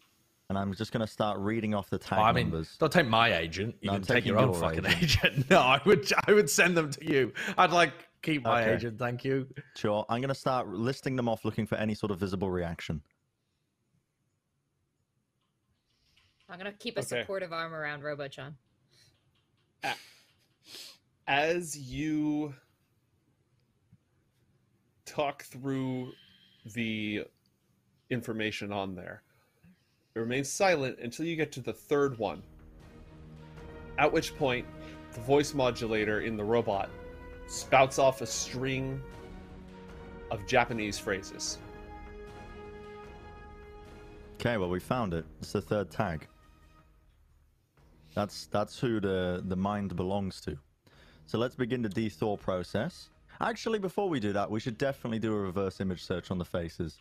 And 0.49 0.57
I'm 0.57 0.73
just 0.73 0.91
going 0.91 0.99
to 0.99 1.07
start 1.09 1.39
reading 1.39 1.73
off 1.73 1.89
the 1.89 1.97
tag 1.97 2.19
Oh, 2.19 2.23
I 2.23 2.33
mean, 2.33 2.47
numbers. 2.49 2.75
don't 2.77 2.91
take 2.91 3.07
my 3.07 3.33
agent. 3.37 3.73
You 3.79 3.87
No, 3.91 3.93
can 3.93 4.03
take 4.03 4.25
your 4.25 4.37
own 4.37 4.51
your 4.51 4.59
fucking 4.59 4.85
agent. 4.85 5.23
agent. 5.25 5.45
No, 5.49 5.61
I 5.61 5.79
would. 5.85 6.11
I 6.27 6.33
would 6.33 6.49
send 6.49 6.75
them 6.75 6.91
to 6.91 7.05
you. 7.09 7.31
I'd 7.57 7.71
like 7.71 7.93
keep 8.21 8.43
my 8.43 8.63
Okay. 8.63 8.73
agent. 8.73 8.99
Thank 8.99 9.23
you. 9.23 9.47
Sure. 9.77 10.05
I'm 10.09 10.19
going 10.19 10.27
to 10.27 10.35
start 10.35 10.67
listing 10.67 11.15
them 11.15 11.29
off, 11.29 11.45
looking 11.45 11.65
for 11.65 11.75
any 11.75 11.95
sort 11.95 12.11
of 12.11 12.19
visible 12.19 12.51
reaction. 12.51 13.01
I'm 16.49 16.57
gonna 16.59 16.73
keep 16.73 16.97
a 16.97 16.99
Okay. 16.99 17.21
supportive 17.21 17.51
arm 17.53 17.73
around 17.73 18.03
Robochan. 18.03 18.53
as 21.25 21.75
you 21.77 22.53
talk 25.05 25.43
through 25.43 26.11
the 26.73 27.25
information 28.09 28.71
on 28.71 28.95
there, 28.95 29.23
it 30.15 30.19
remains 30.19 30.49
silent 30.49 30.99
until 30.99 31.25
you 31.25 31.35
get 31.35 31.51
to 31.53 31.59
the 31.61 31.73
third 31.73 32.17
one. 32.17 32.41
At 33.97 34.11
which 34.11 34.35
point, 34.37 34.65
the 35.13 35.21
voice 35.21 35.53
modulator 35.53 36.21
in 36.21 36.37
the 36.37 36.43
robot 36.43 36.89
spouts 37.47 37.99
off 37.99 38.21
a 38.21 38.25
string 38.25 39.01
of 40.31 40.45
Japanese 40.47 40.97
phrases. 40.97 41.59
Okay, 44.35 44.57
well 44.57 44.69
we 44.69 44.79
found 44.79 45.13
it. 45.13 45.25
It's 45.39 45.53
the 45.53 45.61
third 45.61 45.89
tag. 45.89 46.27
That's 48.15 48.47
that's 48.47 48.79
who 48.79 48.99
the 48.99 49.43
the 49.47 49.55
mind 49.55 49.95
belongs 49.95 50.41
to. 50.41 50.57
So 51.25 51.37
let's 51.37 51.55
begin 51.55 51.81
the 51.81 51.89
de-thaw 51.89 52.37
process. 52.37 53.09
Actually, 53.43 53.79
before 53.79 54.09
we 54.09 54.19
do 54.19 54.33
that, 54.33 54.49
we 54.49 54.59
should 54.59 54.77
definitely 54.77 55.19
do 55.19 55.33
a 55.33 55.39
reverse 55.39 55.79
image 55.81 56.03
search 56.03 56.31
on 56.31 56.37
the 56.37 56.45
faces. 56.45 56.97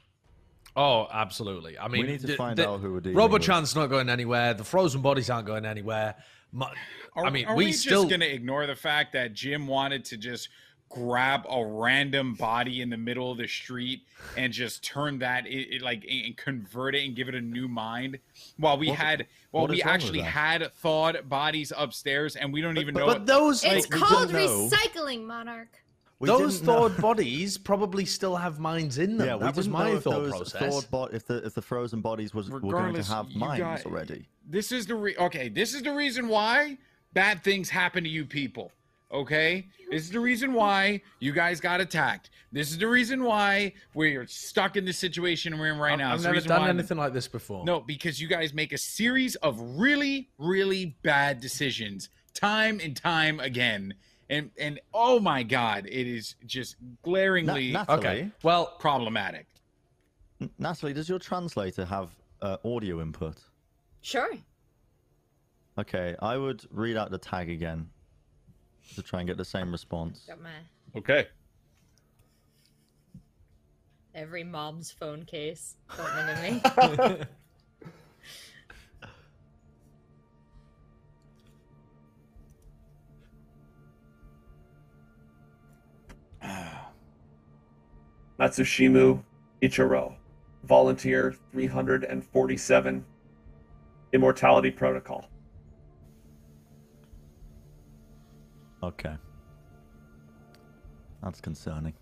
Oh, 0.75 1.07
absolutely. 1.13 1.79
I 1.79 1.89
mean, 1.89 2.03
we 2.07 2.13
need 2.13 2.21
to 2.21 2.37
find 2.37 2.57
the- 2.57 2.69
out 2.69 2.81
who 2.81 2.93
we're 2.93 3.01
dealing 3.01 3.17
with. 3.17 3.23
Robochan's 3.23 3.75
not 3.75 3.89
going 3.89 4.09
anywhere. 4.09 4.55
The 4.55 4.65
frozen 4.65 5.03
bodies 5.03 5.29
aren't 5.31 5.47
going 5.47 5.67
anywhere. 5.67 6.15
My, 6.53 6.73
Are, 7.15 7.27
I 7.27 7.31
mean, 7.31 7.47
are 7.47 7.55
we, 7.57 7.67
we, 7.67 7.73
still. 7.73 8.03
just 8.03 8.09
going 8.11 8.21
to 8.21 8.33
ignore 8.33 8.67
the 8.67 8.75
fact 8.77 9.13
that 9.13 9.35
Jim 9.35 9.67
wanted 9.67 10.05
to 10.07 10.17
just 10.17 10.49
grab 10.89 11.47
a 11.49 11.65
random 11.65 12.35
body 12.35 12.83
in 12.83 12.91
the 12.91 12.97
middle 12.99 13.33
of 13.33 13.39
the 13.39 13.49
street 13.49 14.03
and 14.37 14.53
just 14.53 14.85
turn 14.85 15.19
that 15.21 15.47
it, 15.47 15.77
it 15.77 15.83
like 15.83 16.05
and 16.11 16.37
convert 16.37 16.95
it 16.95 17.05
and 17.07 17.17
give 17.17 17.29
it 17.29 17.35
a 17.35 17.41
new 17.41 17.67
mind 17.67 18.19
while 18.59 18.77
we 18.77 18.89
What- 18.89 18.99
had 18.99 19.27
while 19.53 19.67
we 19.67 19.79
is 19.79 19.85
wrong 19.85 19.95
with 19.95 20.03
actually 20.03 20.21
had 20.21 20.71
thawed 20.75 21.27
bodies 21.31 21.73
upstairs 21.75 22.37
and 22.37 22.53
we 22.53 22.61
don't 22.61 22.77
even 22.77 22.95
know 22.95 23.07
But 23.07 23.25
those 23.25 23.65
It's 23.65 23.89
we 23.91 23.99
called 23.99 24.31
recycling, 24.31 25.25
Monarch. 25.25 25.82
We 26.23 26.29
those 26.29 26.55
didn't 26.61 26.67
know- 26.69 26.89
thawed 26.89 27.01
bodies 27.03 27.59
probably 27.59 28.05
still 28.07 28.37
have 28.37 28.59
minds 28.59 28.97
in 28.99 29.17
them. 29.19 29.27
Yeah, 29.27 29.35
we 29.35 29.41
that 29.43 29.57
was 29.57 29.67
didn't 29.67 29.73
my 29.79 29.91
know 29.91 29.97
if 29.97 30.03
thought 30.05 30.11
those 30.23 30.31
process. 30.31 30.61
thawed 30.85 30.91
bo- 30.91 31.15
if 31.17 31.27
the 31.27 31.45
if 31.45 31.55
the 31.55 31.63
frozen 31.63 32.01
bodies 32.01 32.33
was 32.33 32.49
were 32.49 32.61
going 32.61 32.95
to 32.95 33.03
have 33.03 33.29
minds 33.35 33.59
got- 33.83 33.87
already. 33.87 34.27
this 34.49 34.73
is 34.73 34.87
the 34.87 34.95
re- 34.95 35.17
okay 35.19 35.49
this 35.49 35.75
is 35.75 35.83
the 35.83 35.93
reason 35.93 36.29
why 36.29 36.79
bad 37.13 37.43
things 37.45 37.69
happen 37.71 38.03
to 38.05 38.09
you 38.11 38.25
people 38.25 38.73
okay 39.11 39.67
this 39.91 40.03
is 40.05 40.11
the 40.11 40.19
reason 40.21 40.53
why 40.55 41.01
you 41.21 41.33
guys 41.33 41.61
got 41.61 41.81
attacked 41.81 42.31
this 42.53 42.71
is 42.71 42.79
the 42.79 42.87
reason 42.89 43.23
why 43.25 43.73
we're 43.95 44.27
stuck 44.27 44.77
in 44.77 44.85
the 44.85 44.93
situation 44.93 45.59
we're 45.59 45.67
in 45.73 45.79
right 45.79 45.99
now 45.99 46.11
I've 46.11 46.15
It's 46.17 46.25
never 46.25 46.35
reason 46.35 46.49
done 46.49 46.61
why- 46.63 46.69
anything 46.71 46.99
like 46.99 47.13
this 47.13 47.29
before. 47.29 47.65
no 47.65 47.81
because 47.81 48.21
you 48.21 48.29
guys 48.29 48.55
make 48.55 48.73
a 48.73 48.79
series 48.79 49.35
of 49.37 49.61
really 49.79 50.31
really 50.39 50.97
bad 51.03 51.41
decisions 51.41 52.09
time 52.33 52.81
and 52.83 52.97
time 52.97 53.39
again 53.41 53.95
and 54.31 54.51
and 54.59 54.81
oh 54.95 55.19
my 55.21 55.43
god 55.43 55.87
it 55.87 56.07
is 56.07 56.35
just 56.47 56.77
Na- 56.81 56.89
glaringly 57.03 57.73
Natalie, 57.73 57.99
Okay. 57.99 58.31
Well, 58.43 58.77
problematic 58.79 59.47
Natalie, 60.59 60.93
does 60.93 61.09
your 61.09 61.19
translator 61.21 61.85
have 61.85 62.11
uh, 62.41 62.57
audio 62.65 63.01
input? 63.01 63.37
Sure. 64.01 64.33
Okay, 65.79 66.17
I 66.21 66.37
would 66.37 66.65
read 66.71 66.97
out 66.97 67.11
the 67.13 67.19
tag 67.19 67.49
again 67.49 67.89
to 68.97 69.03
try 69.03 69.21
and 69.21 69.29
get 69.29 69.37
the 69.37 69.45
same 69.45 69.71
response. 69.71 70.25
Got 70.27 70.41
my 70.43 70.51
Okay. 70.97 71.29
every 74.15 74.45
mom's 74.45 74.91
phone 74.91 75.23
case. 75.25 75.77
Don't 75.97 76.17
limit 76.17 77.09
me. 77.09 77.25
Matsushimu 88.39 89.23
Ichiro, 89.63 90.15
Volunteer 90.65 91.35
347, 91.53 93.05
Immortality 94.13 94.71
Protocol. 94.71 95.27
Okay. 98.83 99.15
That's 101.23 101.41
concerning. 101.41 101.95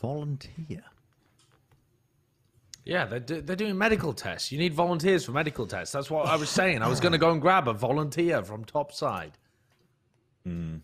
Volunteer. 0.00 0.82
yeah, 2.84 3.04
they're, 3.04 3.20
do- 3.20 3.40
they're 3.40 3.54
doing 3.54 3.78
medical 3.78 4.12
tests. 4.12 4.50
You 4.50 4.58
need 4.58 4.74
volunteers 4.74 5.24
for 5.24 5.30
medical 5.32 5.66
tests. 5.68 5.92
That's 5.92 6.10
what 6.10 6.26
I 6.26 6.34
was 6.34 6.50
saying. 6.50 6.82
I 6.82 6.88
was 6.88 6.98
going 6.98 7.12
to 7.12 7.18
go 7.18 7.30
and 7.30 7.40
grab 7.40 7.68
a 7.68 7.72
volunteer 7.72 8.42
from 8.42 8.64
topside. 8.64 9.38
Hmm. 10.44 10.78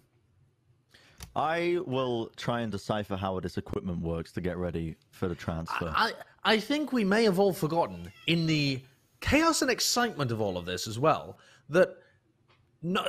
I 1.38 1.78
will 1.86 2.30
try 2.36 2.62
and 2.62 2.72
decipher 2.72 3.16
how 3.16 3.38
this 3.40 3.58
equipment 3.58 4.00
works 4.00 4.32
to 4.32 4.40
get 4.40 4.56
ready 4.56 4.96
for 5.10 5.28
the 5.28 5.34
transfer. 5.34 5.92
I, 5.94 6.12
I 6.44 6.58
think 6.58 6.92
we 6.92 7.04
may 7.04 7.24
have 7.24 7.38
all 7.38 7.52
forgotten 7.52 8.10
in 8.26 8.46
the 8.46 8.82
chaos 9.20 9.62
and 9.62 9.70
excitement 9.70 10.32
of 10.32 10.40
all 10.40 10.56
of 10.56 10.64
this 10.64 10.88
as 10.88 10.98
well 10.98 11.38
that 11.68 11.96
no, 12.82 13.06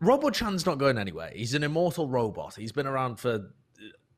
Robochan's 0.00 0.66
not 0.66 0.78
going 0.78 0.98
anywhere. 0.98 1.30
He's 1.34 1.54
an 1.54 1.62
immortal 1.62 2.08
robot. 2.08 2.54
He's 2.54 2.72
been 2.72 2.86
around 2.86 3.20
for 3.20 3.50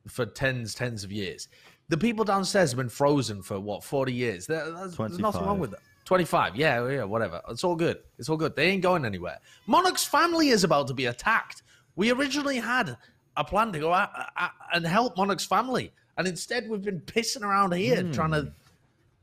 for 0.07 0.25
tens, 0.25 0.73
tens 0.73 1.03
of 1.03 1.11
years. 1.11 1.49
The 1.89 1.97
people 1.97 2.25
downstairs 2.25 2.71
have 2.71 2.77
been 2.77 2.89
frozen 2.89 3.43
for 3.43 3.59
what 3.59 3.83
forty 3.83 4.13
years. 4.13 4.47
There, 4.47 4.71
there's, 4.71 4.97
there's 4.97 5.19
nothing 5.19 5.45
wrong 5.45 5.59
with 5.59 5.71
that. 5.71 5.79
Twenty-five, 6.05 6.55
yeah, 6.55 6.87
yeah, 6.89 7.03
whatever. 7.03 7.41
It's 7.49 7.63
all 7.63 7.75
good. 7.75 7.99
It's 8.17 8.29
all 8.29 8.37
good. 8.37 8.55
They 8.55 8.67
ain't 8.69 8.81
going 8.81 9.05
anywhere. 9.05 9.37
Monarch's 9.67 10.05
family 10.05 10.49
is 10.49 10.63
about 10.63 10.87
to 10.87 10.95
be 10.95 11.05
attacked. 11.05 11.61
We 11.95 12.11
originally 12.11 12.57
had 12.57 12.97
a 13.37 13.43
plan 13.43 13.71
to 13.73 13.79
go 13.79 13.93
out 13.93 14.09
uh, 14.37 14.47
and 14.73 14.85
help 14.85 15.17
Monarch's 15.17 15.45
family, 15.45 15.91
and 16.17 16.27
instead 16.27 16.69
we've 16.69 16.81
been 16.81 17.01
pissing 17.01 17.41
around 17.43 17.73
here 17.73 18.03
trying 18.11 18.31
to. 18.31 18.51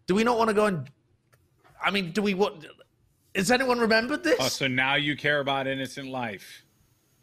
Do 0.07 0.15
we 0.15 0.25
not 0.25 0.39
want 0.39 0.49
to 0.49 0.55
go 0.55 0.67
and? 0.67 0.91
I 1.83 1.91
mean, 1.91 2.13
do 2.13 2.23
we 2.23 2.35
what? 2.35 2.65
Has 3.35 3.51
anyone 3.51 3.79
remembered 3.79 4.25
this? 4.25 4.37
oh 4.41 4.49
so 4.49 4.67
now 4.67 4.95
you 4.95 5.15
care 5.17 5.41
about 5.41 5.67
innocent 5.67 6.09
life 6.09 6.65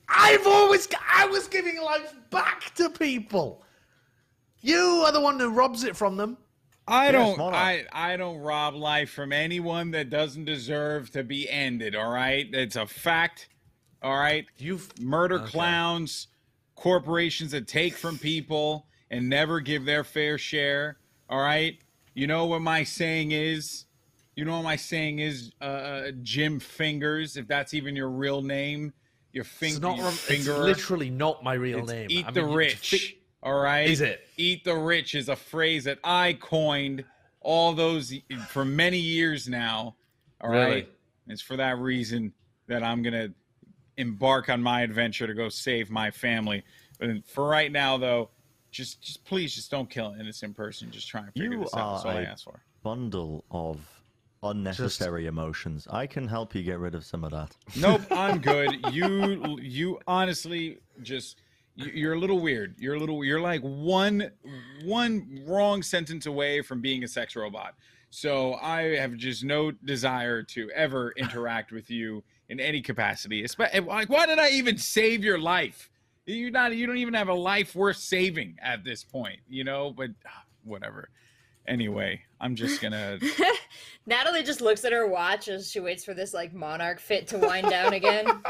I've 0.07 0.45
always, 0.45 0.87
I 1.11 1.25
was 1.27 1.47
giving 1.47 1.81
life 1.81 2.13
back 2.29 2.73
to 2.75 2.89
people. 2.89 3.63
You 4.61 5.03
are 5.05 5.11
the 5.11 5.21
one 5.21 5.39
who 5.39 5.49
robs 5.49 5.83
it 5.83 5.95
from 5.95 6.17
them. 6.17 6.37
I 6.87 7.05
Yes, 7.05 7.13
don't 7.13 7.37
Monarch. 7.37 7.55
I 7.55 7.85
I 7.91 8.17
don't 8.17 8.37
rob 8.37 8.75
life 8.75 9.09
from 9.09 9.31
anyone 9.33 9.91
that 9.91 10.09
doesn't 10.09 10.45
deserve 10.45 11.09
to 11.11 11.23
be 11.23 11.49
ended, 11.49 11.95
all 11.95 12.11
right? 12.11 12.45
It's 12.53 12.75
a 12.75 12.85
fact. 12.85 13.49
All 14.01 14.17
right? 14.17 14.45
You've 14.57 14.99
Murder 15.01 15.39
Okay. 15.39 15.51
clowns, 15.51 16.27
corporations 16.75 17.51
that 17.51 17.67
take 17.67 17.93
from 17.93 18.17
people 18.17 18.85
and 19.09 19.29
never 19.29 19.59
give 19.59 19.85
their 19.85 20.03
fair 20.03 20.37
share, 20.37 20.97
all 21.29 21.39
right? 21.41 21.77
You 22.13 22.27
know 22.27 22.45
what 22.45 22.61
my 22.61 22.83
saying 22.83 23.31
is? 23.31 23.85
You 24.35 24.45
know 24.45 24.55
what 24.55 24.63
my 24.63 24.75
saying 24.75 25.19
is, 25.19 25.51
uh, 25.61 26.11
Jim 26.23 26.59
Fingers, 26.59 27.37
if 27.37 27.47
that's 27.47 27.73
even 27.73 27.95
your 27.95 28.09
real 28.09 28.41
name. 28.41 28.93
Your 29.31 29.45
It's 29.45 29.51
finger, 29.51 29.79
not. 29.79 29.97
your 29.97 30.09
It's 30.09 30.47
literally 30.47 31.09
not 31.09 31.43
my 31.43 31.53
real 31.55 31.79
It's 31.79 31.91
name. 31.91 32.07
Eat 32.09 32.27
I 32.27 32.31
the 32.31 32.43
mean, 32.43 32.53
rich. 32.53 33.15
all 33.41 33.59
right. 33.59 33.89
Is 33.89 34.01
it? 34.01 34.21
Eat 34.37 34.63
the 34.63 34.75
rich 34.75 35.15
is 35.15 35.27
a 35.27 35.35
phrase 35.35 35.85
that 35.85 35.97
I 36.03 36.33
coined 36.33 37.03
all 37.41 37.73
those 37.73 38.13
for 38.49 38.63
many 38.63 38.99
years 38.99 39.47
now. 39.47 39.95
All 40.39 40.51
right. 40.51 40.65
Really? 40.67 40.87
It's 41.27 41.41
for 41.41 41.57
that 41.57 41.77
reason 41.79 42.31
that 42.67 42.83
I'm 42.83 43.01
gonna 43.01 43.29
embark 43.97 44.49
on 44.49 44.61
my 44.61 44.81
adventure 44.81 45.27
to 45.27 45.33
go 45.33 45.49
save 45.49 45.89
my 45.89 46.11
family. 46.11 46.63
But 46.99 47.25
for 47.25 47.47
right 47.47 47.71
now, 47.71 47.97
though, 47.97 48.29
just 48.71 49.01
just 49.01 49.23
please 49.25 49.53
just 49.53 49.69
don't 49.71 49.89
kill 49.89 50.07
an 50.07 50.19
innocent 50.19 50.55
person. 50.55 50.89
Just 50.91 51.07
try 51.07 51.21
and 51.21 51.33
figure 51.33 51.51
You 51.51 51.59
this 51.59 51.73
out. 51.73 51.93
That's 51.95 52.05
all 52.05 52.11
are 52.11 52.15
I 52.15 52.21
a- 52.21 52.25
ask 52.25 52.43
for. 52.43 52.61
Bundle 52.83 53.45
of 53.51 53.79
unnecessary 54.41 55.27
emotions. 55.27 55.87
I 55.89 56.05
can 56.05 56.27
help 56.27 56.53
you 56.53 56.63
get 56.63 56.79
rid 56.79 56.95
of 56.95 57.05
some 57.05 57.23
of 57.23 57.31
that. 57.31 57.55
Nope, 57.77 58.01
I'm 58.11 58.39
good. 58.39 58.93
You 58.93 59.57
you 59.61 59.99
honestly 60.07 60.79
just 61.01 61.39
you're 61.75 62.13
a 62.13 62.19
little 62.19 62.39
weird. 62.39 62.75
You're 62.77 62.95
a 62.95 62.99
little 62.99 63.23
you're 63.23 63.41
like 63.41 63.61
one 63.61 64.31
one 64.83 65.43
wrong 65.47 65.81
sentence 65.81 66.25
away 66.25 66.61
from 66.61 66.81
being 66.81 67.03
a 67.03 67.07
sex 67.07 67.35
robot. 67.35 67.75
So 68.09 68.55
I 68.55 68.95
have 68.97 69.15
just 69.15 69.43
no 69.43 69.71
desire 69.71 70.43
to 70.43 70.69
ever 70.71 71.13
interact 71.17 71.71
with 71.71 71.89
you 71.89 72.23
in 72.49 72.59
any 72.59 72.81
capacity. 72.81 73.43
Espe- 73.43 73.85
Like 73.85 74.09
why 74.09 74.25
did 74.25 74.39
I 74.39 74.49
even 74.51 74.77
save 74.77 75.23
your 75.23 75.37
life? 75.39 75.89
You're 76.25 76.51
not 76.51 76.75
you 76.75 76.85
don't 76.87 76.97
even 76.97 77.13
have 77.13 77.27
a 77.29 77.33
life 77.33 77.75
worth 77.75 77.97
saving 77.97 78.57
at 78.61 78.83
this 78.83 79.03
point, 79.03 79.39
you 79.49 79.63
know, 79.63 79.91
but 79.91 80.09
ah, 80.27 80.43
whatever. 80.63 81.09
Anyway, 81.67 82.21
I'm 82.41 82.55
just 82.55 82.81
gonna 82.81 83.19
Natalie 84.05 84.43
just 84.43 84.61
looks 84.61 84.83
at 84.85 84.91
her 84.91 85.07
watch 85.07 85.47
as 85.47 85.69
she 85.71 85.79
waits 85.79 86.03
for 86.05 86.13
this 86.13 86.33
like 86.33 86.53
monarch 86.53 86.99
fit 86.99 87.27
to 87.29 87.37
wind 87.37 87.69
down 87.69 87.93
again. 87.93 88.25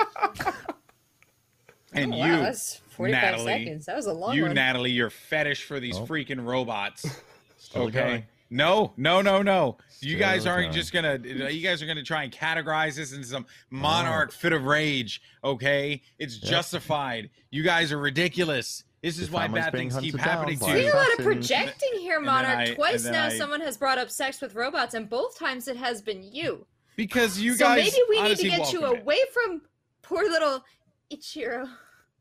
and 1.94 2.14
Oh, 2.14 2.18
you 2.18 2.22
wow, 2.34 2.42
that's 2.42 2.78
45 2.90 3.22
Natalie, 3.22 3.46
seconds. 3.46 3.86
That 3.86 3.96
was 3.96 4.06
a 4.08 4.14
long 4.14 4.36
you 4.36 4.44
one. 4.44 4.56
Natalie, 4.56 4.92
your 4.92 5.10
fetish 5.10 5.64
for 5.66 5.80
these 5.80 5.98
Oh. 5.98 6.06
freaking 6.06 6.44
robots. 6.46 7.06
Still 7.58 7.84
okay. 7.84 8.26
Going. 8.58 8.58
No, 8.58 8.94
no, 8.98 9.22
no, 9.22 9.42
no. 9.42 9.78
You 10.00 10.18
guys 10.18 10.46
aren't 10.46 10.66
going. 10.66 10.74
just 10.74 10.92
gonna. 10.94 11.20
You 11.24 11.62
guys 11.62 11.82
are 11.82 11.86
gonna 11.88 12.04
try 12.04 12.24
and 12.24 12.32
categorize 12.34 12.96
this 12.96 13.14
into 13.14 13.28
some 13.28 13.46
monarch 13.70 14.32
fit 14.32 14.54
of 14.54 14.66
rage. 14.66 15.22
Okay, 15.44 16.02
it's 16.20 16.42
Yep. 16.42 16.50
justified. 16.52 17.30
You 17.52 17.64
guys 17.64 17.92
are 17.92 17.98
ridiculous. 17.98 18.84
This 19.02 19.18
is 19.20 19.28
Your 19.30 19.34
why 19.40 19.48
bad 19.50 19.72
things 19.74 19.98
keep 19.98 20.16
happening 20.18 20.58
by 20.58 20.68
to 20.68 20.72
Seeing 20.74 20.86
you. 20.88 20.94
a 20.94 20.96
lot 20.96 21.08
of 21.20 21.26
projecting 21.26 22.00
here, 22.00 22.22
Monarch. 22.22 22.58
I- 22.70 22.74
Twice 22.74 23.04
now, 23.04 23.26
I- 23.26 23.38
someone 23.38 23.60
has 23.62 23.76
brought 23.78 23.98
up 23.98 24.10
sex 24.10 24.40
with 24.40 24.56
robots, 24.56 24.94
and 24.94 25.10
both 25.10 25.38
times 25.38 25.68
it 25.68 25.76
has 25.76 26.02
been 26.02 26.24
you. 26.24 26.66
Because 26.96 27.38
you 27.40 27.56
so 27.56 27.66
guys. 27.66 27.78
maybe 27.84 27.98
we 28.08 28.22
need 28.22 28.38
to 28.38 28.44
get 28.50 28.72
you 28.72 28.82
welcome 28.82 29.00
it. 29.00 29.02
away 29.02 29.20
from 29.34 29.62
poor 30.04 30.24
little 30.24 30.64
Ichiro. 31.12 31.68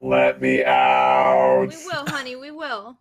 Let 0.00 0.40
me 0.40 0.64
out. 0.64 1.66
We 1.68 1.76
will, 1.86 2.04
honey. 2.08 2.34
We 2.36 2.50
will. 2.50 2.98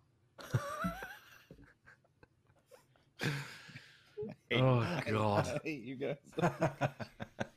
Oh 4.60 5.00
God. 5.10 5.46
I 5.48 5.60
hate 5.64 5.82
you 5.82 5.96
guys. 5.96 6.16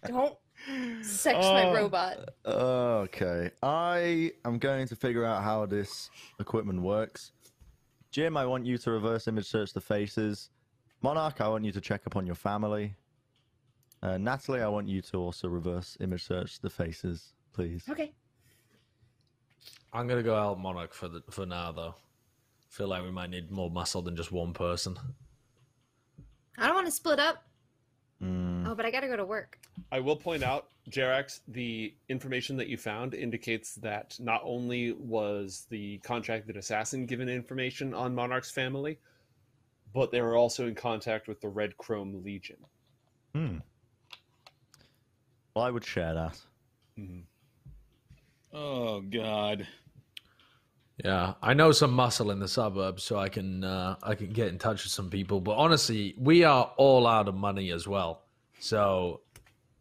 Don't 0.08 0.36
sex 1.02 1.38
my 1.40 1.66
Oh. 1.66 1.74
robot. 1.74 2.30
Okay, 2.46 3.52
I 3.64 4.32
am 4.46 4.58
going 4.58 4.88
to 4.88 4.96
figure 4.96 5.26
out 5.26 5.44
how 5.44 5.66
this 5.66 6.10
equipment 6.40 6.82
works. 6.82 7.32
Jim, 8.12 8.38
I 8.38 8.46
want 8.46 8.66
you 8.66 8.78
to 8.78 8.92
reverse 8.92 9.28
image 9.28 9.48
search 9.48 9.74
the 9.74 9.82
faces. 9.82 10.50
Monarch, 11.02 11.42
I 11.42 11.48
want 11.50 11.66
you 11.66 11.72
to 11.72 11.82
check 11.82 12.06
upon 12.06 12.26
your 12.26 12.36
family. 12.36 12.96
Uh, 14.02 14.18
Natalie, 14.18 14.62
I 14.62 14.68
want 14.68 14.88
you 14.88 15.02
to 15.02 15.18
also 15.18 15.48
reverse 15.48 15.98
image 16.00 16.24
search 16.24 16.60
the 16.60 16.70
faces, 16.70 17.34
please. 17.54 17.84
Okay. 17.90 18.14
I'm 19.92 20.08
gonna 20.08 20.24
go 20.24 20.36
out 20.36 20.60
Monarch 20.60 20.94
for 20.94 21.08
the 21.08 21.22
for 21.32 21.46
now 21.46 21.72
though. 21.72 21.96
Feel 22.70 22.88
like 22.88 23.04
we 23.04 23.12
might 23.12 23.30
need 23.30 23.50
more 23.52 23.70
muscle 23.72 24.02
than 24.02 24.16
just 24.16 24.32
one 24.32 24.54
person. 24.54 24.98
I 26.58 26.66
don't 26.68 26.76
want 26.76 26.88
to 26.88 26.92
split 26.92 27.20
up. 27.20 27.44
Mm, 28.22 28.68
Oh, 28.68 28.76
but 28.76 28.86
I 28.86 28.92
gotta 28.92 29.08
go 29.08 29.18
to 29.18 29.26
work. 29.26 29.60
I 29.92 30.00
will 30.00 30.16
point 30.16 30.42
out, 30.44 30.70
Jerax, 30.90 31.42
the 31.48 31.94
information 32.10 32.56
that 32.58 32.68
you 32.68 32.78
found 32.78 33.14
indicates 33.14 33.76
that 33.76 34.16
not 34.20 34.42
only 34.44 34.94
was 34.94 35.68
the 35.70 35.98
contracted 36.00 36.56
assassin 36.58 37.06
given 37.06 37.28
information 37.30 37.94
on 37.94 38.16
Monarch's 38.16 38.52
family, 38.52 38.98
but 39.94 40.12
they 40.12 40.22
were 40.22 40.36
also 40.36 40.68
in 40.68 40.76
contact 40.76 41.28
with 41.28 41.42
the 41.42 41.50
Red 41.50 41.78
Chrome 41.78 42.24
Legion. 42.24 42.58
hmm. 43.34 43.58
Well, 45.54 45.64
I 45.66 45.72
would 45.72 45.86
share 45.86 46.14
that. 46.14 46.38
Oh 48.54 49.02
God. 49.02 49.68
Yeah, 51.04 51.34
I 51.42 51.54
know 51.54 51.72
some 51.74 51.92
muscle 51.92 52.32
in 52.32 52.40
the 52.40 52.48
suburbs, 52.48 53.04
so 53.04 53.18
I 53.18 53.28
can 53.28 53.64
uh, 53.64 53.98
I 54.02 54.16
can 54.16 54.30
get 54.30 54.48
in 54.48 54.58
touch 54.58 54.84
with 54.84 54.94
some 54.94 55.10
people. 55.10 55.42
But 55.42 55.58
honestly, 55.58 56.16
we 56.18 56.44
are 56.46 56.72
all 56.78 57.06
out 57.06 57.28
of 57.28 57.36
money 57.36 57.72
as 57.72 57.86
well. 57.86 58.24
So 58.60 59.22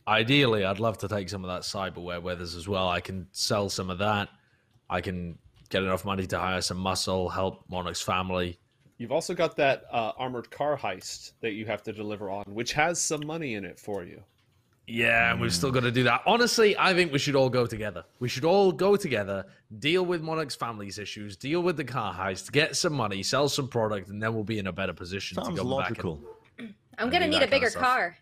ideally, 0.09 0.65
I'd 0.65 0.81
love 0.81 0.99
to 0.99 1.09
take 1.09 1.29
some 1.29 1.45
of 1.45 1.51
that 1.51 1.63
cyberware 1.63 2.21
with 2.21 2.41
us 2.41 2.57
as 2.57 2.67
well. 2.67 2.89
I 2.89 3.01
can 3.01 3.29
sell 3.31 3.69
some 3.69 3.91
of 3.91 3.99
that. 3.99 4.29
I 4.91 5.01
can 5.01 5.39
get 5.69 5.85
enough 5.85 6.05
money 6.05 6.27
to 6.27 6.39
hire 6.39 6.61
some 6.61 6.79
muscle, 6.79 7.29
help 7.29 7.65
Monarch's 7.69 8.03
family. 8.03 8.59
You've 8.99 9.13
also 9.13 9.35
got 9.35 9.57
that 9.57 9.85
uh, 9.93 10.13
armored 10.17 10.51
car 10.51 10.77
heist 10.77 11.33
that 11.41 11.53
you 11.53 11.65
have 11.67 11.83
to 11.85 11.93
deliver 11.93 12.31
on, 12.31 12.45
which 12.47 12.73
has 12.73 13.01
some 13.01 13.27
money 13.27 13.55
in 13.55 13.65
it 13.65 13.79
for 13.79 14.05
you. 14.05 14.23
Yeah, 14.87 15.33
and 15.33 15.41
we've 15.41 15.55
still 15.55 15.71
got 15.71 15.81
to 15.81 15.91
do 15.91 16.03
that. 16.03 16.21
Honestly, 16.27 16.77
I 16.79 16.93
think 16.93 17.11
we 17.11 17.19
should 17.19 17.35
all 17.35 17.49
go 17.49 17.67
together. 17.67 18.05
We 18.19 18.29
should 18.29 18.45
all 18.45 18.71
go 18.71 18.97
together, 18.97 19.47
deal 19.79 20.05
with 20.05 20.21
Monarch's 20.21 20.55
family's 20.55 20.99
issues, 20.99 21.39
deal 21.39 21.63
with 21.63 21.79
the 21.79 21.85
car 21.85 22.13
heist, 22.13 22.53
get 22.53 22.77
some 22.77 22.93
money, 22.93 23.23
sell 23.23 23.49
some 23.49 23.69
product, 23.69 24.11
and 24.11 24.23
then 24.23 24.35
we'll 24.35 24.45
be 24.45 24.59
in 24.59 24.67
a 24.67 24.73
better 24.73 24.93
position 24.93 25.37
Sounds 25.37 25.49
to 25.49 25.55
go 25.55 25.63
back. 25.63 25.89
logical. 25.89 26.21
And... 26.59 26.75
I'm 26.99 27.09
gonna 27.09 27.25
do 27.25 27.31
need 27.31 27.41
that 27.41 27.49
a 27.49 27.51
kind 27.51 27.65
of 27.65 27.73
bigger 27.73 27.81
car. 27.81 28.17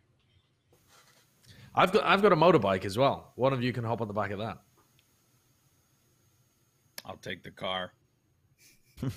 I've 1.75 1.91
got 1.91 2.05
I've 2.05 2.23
got 2.23 2.33
a 2.33 2.37
motorbike 2.37 2.85
as 2.85 2.97
well. 2.97 3.33
One 3.35 3.53
of 3.53 3.63
you 3.63 3.73
can 3.73 3.83
hop 3.85 4.01
on 4.01 4.09
the 4.09 4.15
back 4.15 4.31
of 4.31 4.39
that. 4.39 4.59
I'll 7.05 7.17
take 7.17 7.43
the 7.43 7.51
car. 7.51 7.93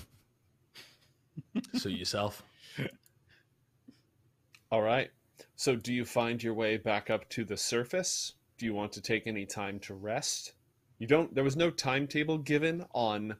Suit 1.74 1.92
yourself. 1.92 2.42
All 4.72 4.82
right. 4.82 5.10
So, 5.56 5.74
do 5.74 5.92
you 5.92 6.04
find 6.04 6.42
your 6.42 6.54
way 6.54 6.76
back 6.76 7.08
up 7.10 7.28
to 7.30 7.44
the 7.44 7.56
surface? 7.56 8.34
Do 8.58 8.66
you 8.66 8.74
want 8.74 8.92
to 8.92 9.00
take 9.00 9.26
any 9.26 9.46
time 9.46 9.78
to 9.80 9.94
rest? 9.94 10.52
You 10.98 11.06
don't. 11.06 11.34
There 11.34 11.44
was 11.44 11.56
no 11.56 11.70
timetable 11.70 12.38
given 12.38 12.84
on 12.94 13.36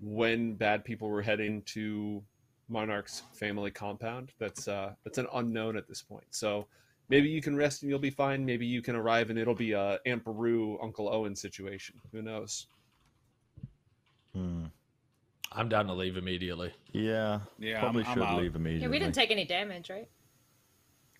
when 0.00 0.54
bad 0.54 0.84
people 0.84 1.08
were 1.08 1.22
heading 1.22 1.62
to 1.62 2.22
Monarch's 2.68 3.22
family 3.34 3.70
compound. 3.70 4.32
That's 4.38 4.66
uh, 4.68 4.94
that's 5.04 5.18
an 5.18 5.26
unknown 5.34 5.76
at 5.76 5.86
this 5.88 6.02
point. 6.02 6.24
So 6.30 6.66
maybe 7.08 7.28
you 7.28 7.40
can 7.40 7.54
rest 7.56 7.82
and 7.82 7.90
you'll 7.90 7.98
be 8.00 8.10
fine. 8.10 8.44
Maybe 8.44 8.66
you 8.66 8.82
can 8.82 8.96
arrive 8.96 9.30
and 9.30 9.38
it'll 9.38 9.54
be 9.54 9.72
a 9.72 9.98
Aunt 10.06 10.24
Beru, 10.24 10.78
Uncle 10.82 11.08
Owen 11.08 11.36
situation. 11.36 11.96
Who 12.12 12.22
knows? 12.22 12.66
Hmm. 14.34 14.64
I'm 15.52 15.68
down 15.68 15.86
to 15.86 15.92
leave 15.92 16.16
immediately. 16.16 16.72
Yeah, 16.92 17.40
Yeah, 17.60 17.78
probably 17.78 18.02
I'm- 18.02 18.20
I'm 18.20 18.28
should 18.36 18.42
leave 18.42 18.56
immediately. 18.56 18.82
Yeah, 18.86 18.88
we 18.90 18.98
didn't 18.98 19.14
take 19.14 19.30
any 19.30 19.44
damage, 19.44 19.88
right? 19.88 20.08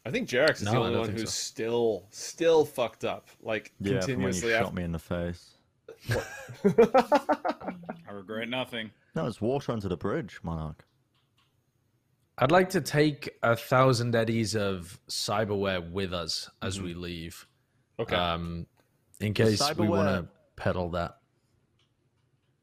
I 0.06 0.10
think 0.10 0.28
Jerax 0.28 0.56
is 0.56 0.62
No, 0.64 0.72
the 0.72 0.78
only 0.78 0.98
one 0.98 1.08
who's 1.10 1.32
so. 1.32 1.48
still 1.52 2.06
still 2.10 2.64
fucked 2.64 3.04
up. 3.04 3.28
Like 3.42 3.72
Yeah, 3.80 4.00
from 4.00 4.22
when 4.22 4.32
you 4.34 4.40
continuously 4.40 4.50
shot 4.52 4.74
me 4.74 4.82
in 4.84 4.92
the 4.92 4.98
face. 4.98 5.50
I 8.08 8.12
regret 8.12 8.48
nothing. 8.48 8.90
No, 9.14 9.26
it's 9.26 9.40
water 9.40 9.72
under 9.72 9.88
the 9.88 9.96
bridge, 9.96 10.40
Monarch. 10.42 10.84
I'd 12.36 12.50
like 12.50 12.70
to 12.70 12.80
take 12.80 13.30
a 13.42 13.54
thousand 13.56 14.14
eddies 14.14 14.56
of 14.56 14.98
cyberware 15.08 15.88
with 15.90 16.12
us 16.12 16.50
as 16.62 16.80
we 16.82 16.92
leave. 16.94 17.46
okay. 17.98 18.16
Um, 18.16 18.66
in 19.20 19.32
case 19.32 19.62
we 19.76 19.86
want 19.86 20.08
to 20.08 20.28
peddle 20.56 20.90
that. 20.90 21.18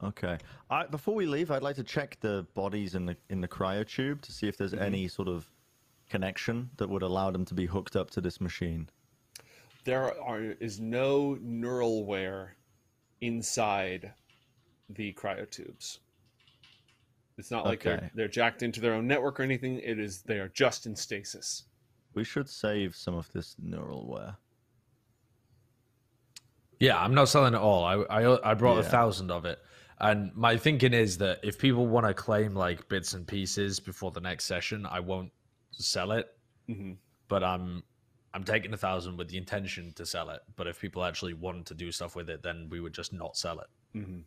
Okay. 0.04 0.38
I, 0.70 0.86
before 0.88 1.16
we 1.16 1.26
leave, 1.26 1.52
I'd 1.52 1.64
like 1.64 1.78
to 1.78 1.84
check 1.84 2.18
the 2.20 2.46
bodies 2.54 2.96
in 2.96 3.06
the 3.06 3.16
in 3.30 3.40
the 3.40 3.48
cryo 3.48 3.88
tube 3.88 4.22
to 4.24 4.32
see 4.32 4.48
if 4.48 4.58
there's 4.58 4.74
any 4.74 5.08
sort 5.08 5.28
of 5.28 5.50
connection 6.12 6.70
that 6.78 6.90
would 6.90 7.02
allow 7.04 7.32
them 7.32 7.46
to 7.46 7.54
be 7.54 7.66
hooked 7.66 7.96
up 7.96 8.10
to 8.12 8.22
this 8.22 8.40
machine. 8.42 8.90
there 9.86 10.04
are 10.22 10.42
is 10.60 10.80
no 10.80 11.38
neuralware 11.42 12.50
inside 13.22 14.14
the 14.90 15.14
cryotubes. 15.14 16.00
It's 17.38 17.50
not 17.50 17.66
like 17.66 17.82
they're 17.84 18.12
they're 18.14 18.28
jacked 18.28 18.62
into 18.62 18.82
their 18.82 18.94
own 18.94 19.08
network 19.08 19.40
or 19.40 19.44
anything. 19.44 19.80
It 19.80 19.98
is 20.00 20.22
they 20.22 20.40
are 20.40 20.50
just 20.50 20.86
in 20.86 20.96
stasis. 20.96 21.64
We 22.14 22.24
should 22.26 22.50
save 22.50 22.96
some 22.96 23.16
of 23.16 23.32
this 23.32 23.56
neuralware. 23.64 24.36
Yeah, 26.80 26.98
I'm 27.04 27.14
not 27.16 27.30
selling 27.30 27.54
it 27.54 27.62
all. 27.70 27.84
I 27.86 27.96
I, 28.20 28.52
I 28.52 28.54
brought 28.54 28.80
a 28.80 28.84
thousand 28.84 29.32
of 29.32 29.46
it, 29.46 29.60
and 30.00 30.32
my 30.36 30.58
thinking 30.58 30.94
is 30.94 31.18
that 31.20 31.40
if 31.42 31.58
people 31.58 31.88
want 31.88 32.06
to 32.06 32.14
claim 32.14 32.54
like 32.54 32.88
bits 32.90 33.14
and 33.14 33.26
pieces 33.26 33.80
before 33.80 34.12
the 34.12 34.22
next 34.22 34.46
session, 34.46 34.86
I 34.86 35.00
won't 35.00 35.32
sell 35.72 36.12
it. 36.12 36.28
hmm 36.68 36.94
But 37.28 37.44
I'm 37.44 37.84
I'm 38.34 38.44
taking 38.44 38.74
a 38.74 38.78
thousand 38.78 39.18
with 39.18 39.28
the 39.30 39.38
intention 39.38 39.92
to 39.94 40.06
sell 40.06 40.30
it. 40.30 40.42
But 40.56 40.68
if 40.68 40.80
people 40.80 41.04
actually 41.04 41.34
want 41.34 41.66
to 41.68 41.74
do 41.74 41.92
stuff 41.92 42.16
with 42.16 42.30
it, 42.30 42.44
then 42.44 42.68
we 42.70 42.80
would 42.80 42.94
just 42.94 43.14
not 43.14 43.36
sell 43.36 43.60
it. 43.60 43.68
hmm 43.94 44.20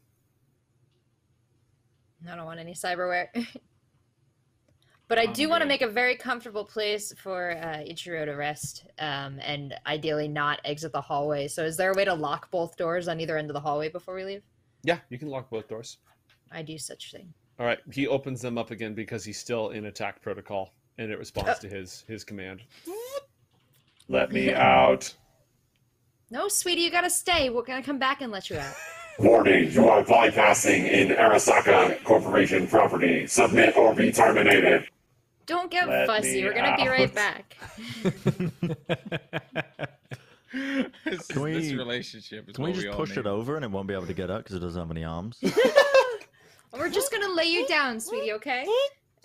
I 2.31 2.37
don't 2.37 2.47
want 2.47 2.61
any 2.61 2.73
cyberware. 2.73 3.29
but 5.09 5.19
I 5.19 5.27
do 5.27 5.49
want 5.49 5.63
to 5.63 5.69
make 5.69 5.83
a 5.83 5.89
very 5.89 6.17
comfortable 6.17 6.65
place 6.65 7.13
for 7.19 7.51
uh, 7.53 7.85
Ichiro 7.85 8.25
to 8.25 8.33
rest, 8.33 8.87
um, 8.99 9.39
and 9.43 9.75
ideally 9.87 10.29
not 10.29 10.61
exit 10.65 10.93
the 10.93 11.01
hallway. 11.03 11.49
So, 11.49 11.65
is 11.65 11.77
there 11.77 11.93
a 11.93 11.95
way 11.95 12.07
to 12.07 12.15
lock 12.15 12.51
both 12.51 12.77
doors 12.79 13.09
on 13.09 13.21
either 13.21 13.37
end 13.37 13.51
of 13.51 13.55
the 13.55 13.61
hallway 13.61 13.91
before 13.91 14.15
we 14.15 14.25
leave? 14.25 14.43
Yeah, 14.85 14.99
you 15.11 15.19
can 15.19 15.29
lock 15.29 15.51
both 15.51 15.69
doors. 15.69 15.99
I 16.51 16.63
do 16.63 16.79
such 16.79 17.13
thing. 17.13 17.35
All 17.59 17.67
right, 17.67 17.79
he 17.93 18.07
opens 18.09 18.41
them 18.41 18.57
up 18.57 18.71
again 18.71 18.95
because 18.95 19.25
he's 19.25 19.39
still 19.39 19.71
in 19.71 19.87
attack 19.87 20.23
protocol, 20.23 20.73
and 20.99 21.11
it 21.11 21.19
responds 21.19 21.59
to 21.61 21.69
his 21.69 22.05
his 22.09 22.25
command. 22.25 22.63
Let 24.09 24.33
me 24.33 24.53
out. 24.53 25.13
No, 26.31 26.49
sweetie, 26.49 26.83
you 26.83 26.91
gotta 26.91 27.11
stay. 27.11 27.51
We're 27.51 27.63
gonna 27.63 27.83
come 27.83 27.99
back 27.99 28.21
and 28.21 28.31
let 28.33 28.51
you 28.51 28.59
out. 28.59 28.75
Warning, 29.19 29.71
you 29.71 29.89
are 29.89 30.03
bypassing 30.03 30.91
in 30.91 31.09
Arasaka 31.09 32.03
Corporation 32.05 32.67
property. 32.67 33.27
Submit 33.27 33.77
or 33.77 33.95
be 33.95 34.11
terminated. 34.11 34.89
Don't 35.47 35.71
get 35.71 35.89
Let 35.89 36.07
fussy. 36.07 36.43
me 36.43 36.45
We're 36.45 36.55
gonna 36.55 36.77
be 36.77 36.89
right 36.89 37.09
out. 37.09 37.15
back. 37.15 37.57
this, 41.05 41.27
Can 41.29 41.43
we- 41.43 41.53
this 41.53 41.73
relationship 41.73 42.49
is 42.49 42.57
Can 42.57 42.65
we 42.65 42.71
what 42.71 42.77
just 42.77 42.89
all 42.89 42.97
push 42.97 43.11
it 43.13 43.17
need. 43.25 43.27
over 43.27 43.57
and 43.57 43.65
it 43.65 43.71
won't 43.71 43.87
be 43.87 43.95
able 43.95 44.07
to 44.07 44.15
get 44.15 44.31
up 44.31 44.43
because 44.45 44.57
it 44.57 44.61
doesn't 44.61 44.81
have 44.81 44.91
any 44.91 45.05
arms? 45.05 45.39
We're 46.73 46.89
just 46.91 47.13
gonna 47.13 47.29
lay 47.33 47.45
you 47.47 47.67
down, 47.69 48.01
sweetie. 48.01 48.33
Okay? 48.33 48.67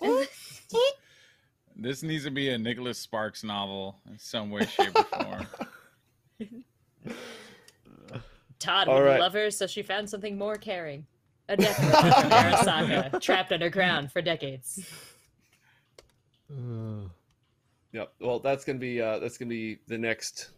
This 1.82 2.02
needs 2.02 2.24
to 2.24 2.30
be 2.30 2.50
a 2.50 2.58
Nicholas 2.58 2.98
Sparks 2.98 3.42
novel 3.42 3.96
in 4.06 4.18
some 4.18 4.50
way, 4.50 4.66
shape, 4.66 4.94
or 4.94 5.04
form. 5.04 5.46
Todd 8.58 8.88
All 8.88 8.96
would 8.96 9.00
right. 9.06 9.18
love 9.20 9.32
her, 9.32 9.50
so 9.50 9.66
she 9.66 9.82
found 9.82 10.08
something 10.10 10.36
more 10.36 10.56
caring. 10.56 11.06
A 11.48 11.56
death 11.56 11.78
wish 11.78 11.88
from 11.88 12.30
Arasaka, 12.30 13.20
trapped 13.22 13.50
underground 13.52 14.12
for 14.12 14.20
decades. 14.22 14.86
Yep. 17.92 18.12
Well, 18.20 18.38
that's 18.38 18.64
gonna 18.64 18.78
be 18.78 19.02
uh, 19.02 19.18
that's 19.18 19.36
gonna 19.36 19.48
be 19.48 19.78
the 19.88 19.98
next 19.98 20.50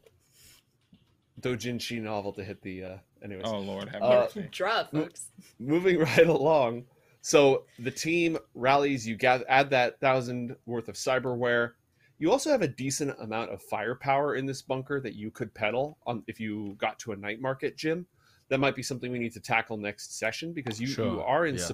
Dojinshi 1.41 1.99
novel 1.99 2.31
to 2.35 2.45
hit 2.45 2.61
the. 2.61 2.85
Uh, 2.85 2.97
anyways, 3.25 3.45
Oh 3.47 3.59
Lord, 3.59 3.89
have 3.89 4.03
Uh, 4.03 4.21
mercy. 4.25 4.49
Draw 4.51 4.81
it, 4.81 4.87
folks. 4.93 5.29
moving 5.59 5.99
right 6.01 6.27
along. 6.27 6.85
So 7.23 7.65
the 7.79 7.91
team 7.91 8.37
rallies. 8.55 9.07
You 9.07 9.17
gather, 9.17 9.45
add 9.49 9.71
that 9.71 10.01
thousand 10.01 10.57
worth 10.67 10.89
of 10.89 10.97
cyberware. 10.97 11.73
You 12.19 12.31
also 12.31 12.51
have 12.51 12.63
a 12.63 12.69
decent 12.69 13.15
amount 13.21 13.51
of 13.51 13.63
firepower 13.63 14.35
in 14.37 14.45
this 14.47 14.61
bunker 14.63 15.01
that 15.01 15.15
you 15.15 15.31
could 15.31 15.53
pedal 15.55 15.99
on 16.07 16.23
if 16.27 16.39
you 16.39 16.75
got 16.79 16.99
to 17.01 17.13
a 17.13 17.17
night 17.17 17.41
market, 17.41 17.77
Jim. 17.77 18.07
That 18.49 18.59
might 18.59 18.77
be 18.77 18.83
something 18.83 19.11
we 19.11 19.19
need 19.19 19.33
to 19.33 19.41
tackle 19.41 19.77
next 19.77 20.19
session 20.19 20.53
because 20.53 20.81
you, 20.81 20.89
you 20.89 21.21
are 21.23 21.47
in 21.47 21.57
yeah. 21.57 21.69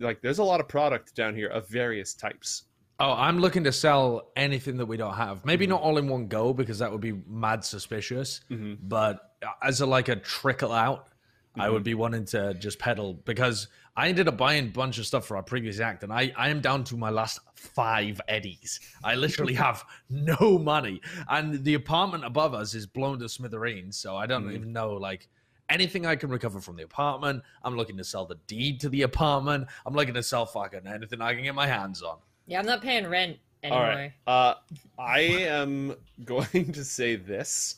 like 0.00 0.22
there's 0.22 0.38
a 0.38 0.44
lot 0.44 0.60
of 0.60 0.68
product 0.68 1.14
down 1.14 1.34
here 1.34 1.48
of 1.48 1.68
various 1.68 2.14
types. 2.14 2.64
Oh, 2.98 3.12
I'm 3.12 3.38
looking 3.40 3.64
to 3.64 3.72
sell 3.72 4.30
anything 4.36 4.76
that 4.76 4.86
we 4.86 4.96
don't 4.96 5.14
have. 5.14 5.44
Maybe 5.44 5.66
Mhm. 5.66 5.70
not 5.70 5.82
all 5.82 5.98
in 5.98 6.08
one 6.08 6.28
go 6.28 6.52
because 6.52 6.78
that 6.78 6.90
would 6.92 7.00
be 7.00 7.12
mad 7.26 7.64
suspicious. 7.64 8.40
Mhm. 8.50 8.78
But 8.82 9.34
as 9.62 9.80
a 9.80 9.86
like 9.86 10.08
a 10.08 10.16
trickle 10.16 10.72
out, 10.72 11.08
I 11.56 11.66
Mhm. 11.68 11.72
would 11.72 11.82
be 11.84 11.94
wanting 11.94 12.24
to 12.26 12.54
just 12.54 12.78
pedal 12.78 13.14
because 13.14 13.68
I 13.94 14.08
ended 14.08 14.26
up 14.26 14.38
buying 14.38 14.66
a 14.68 14.70
bunch 14.70 14.98
of 14.98 15.06
stuff 15.06 15.26
for 15.26 15.36
our 15.36 15.42
previous 15.42 15.78
act, 15.80 16.02
and 16.02 16.12
I 16.12 16.32
I 16.36 16.48
am 16.48 16.60
down 16.60 16.84
to 16.84 16.96
my 16.96 17.10
last 17.10 17.40
five 17.54 18.20
eddies. 18.28 18.80
I 19.04 19.14
literally 19.16 19.54
have 19.54 19.84
no 20.08 20.58
money, 20.58 21.00
and 21.28 21.62
the 21.64 21.74
apartment 21.74 22.24
above 22.24 22.54
us 22.54 22.74
is 22.74 22.86
blown 22.86 23.18
to 23.18 23.28
smithereens. 23.28 23.96
So 23.98 24.16
I 24.16 24.26
don't 24.26 24.44
Mhm. 24.44 24.54
even 24.54 24.72
know 24.72 24.94
like. 24.94 25.28
Anything 25.68 26.04
I 26.04 26.16
can 26.16 26.28
recover 26.28 26.60
from 26.60 26.76
the 26.76 26.82
apartment, 26.82 27.42
I'm 27.62 27.76
looking 27.76 27.96
to 27.96 28.04
sell 28.04 28.26
the 28.26 28.34
deed 28.46 28.78
to 28.80 28.90
the 28.90 29.02
apartment. 29.02 29.68
I'm 29.86 29.94
looking 29.94 30.12
to 30.14 30.22
sell 30.22 30.44
fucking 30.44 30.86
anything 30.86 31.22
I 31.22 31.32
can 31.34 31.44
get 31.44 31.54
my 31.54 31.66
hands 31.66 32.02
on. 32.02 32.18
Yeah, 32.46 32.58
I'm 32.58 32.66
not 32.66 32.82
paying 32.82 33.06
rent 33.06 33.38
anymore. 33.62 33.82
right. 33.86 34.12
Uh, 34.26 34.54
I 34.98 35.20
am 35.20 35.94
going 36.26 36.72
to 36.72 36.84
say 36.84 37.16
this. 37.16 37.76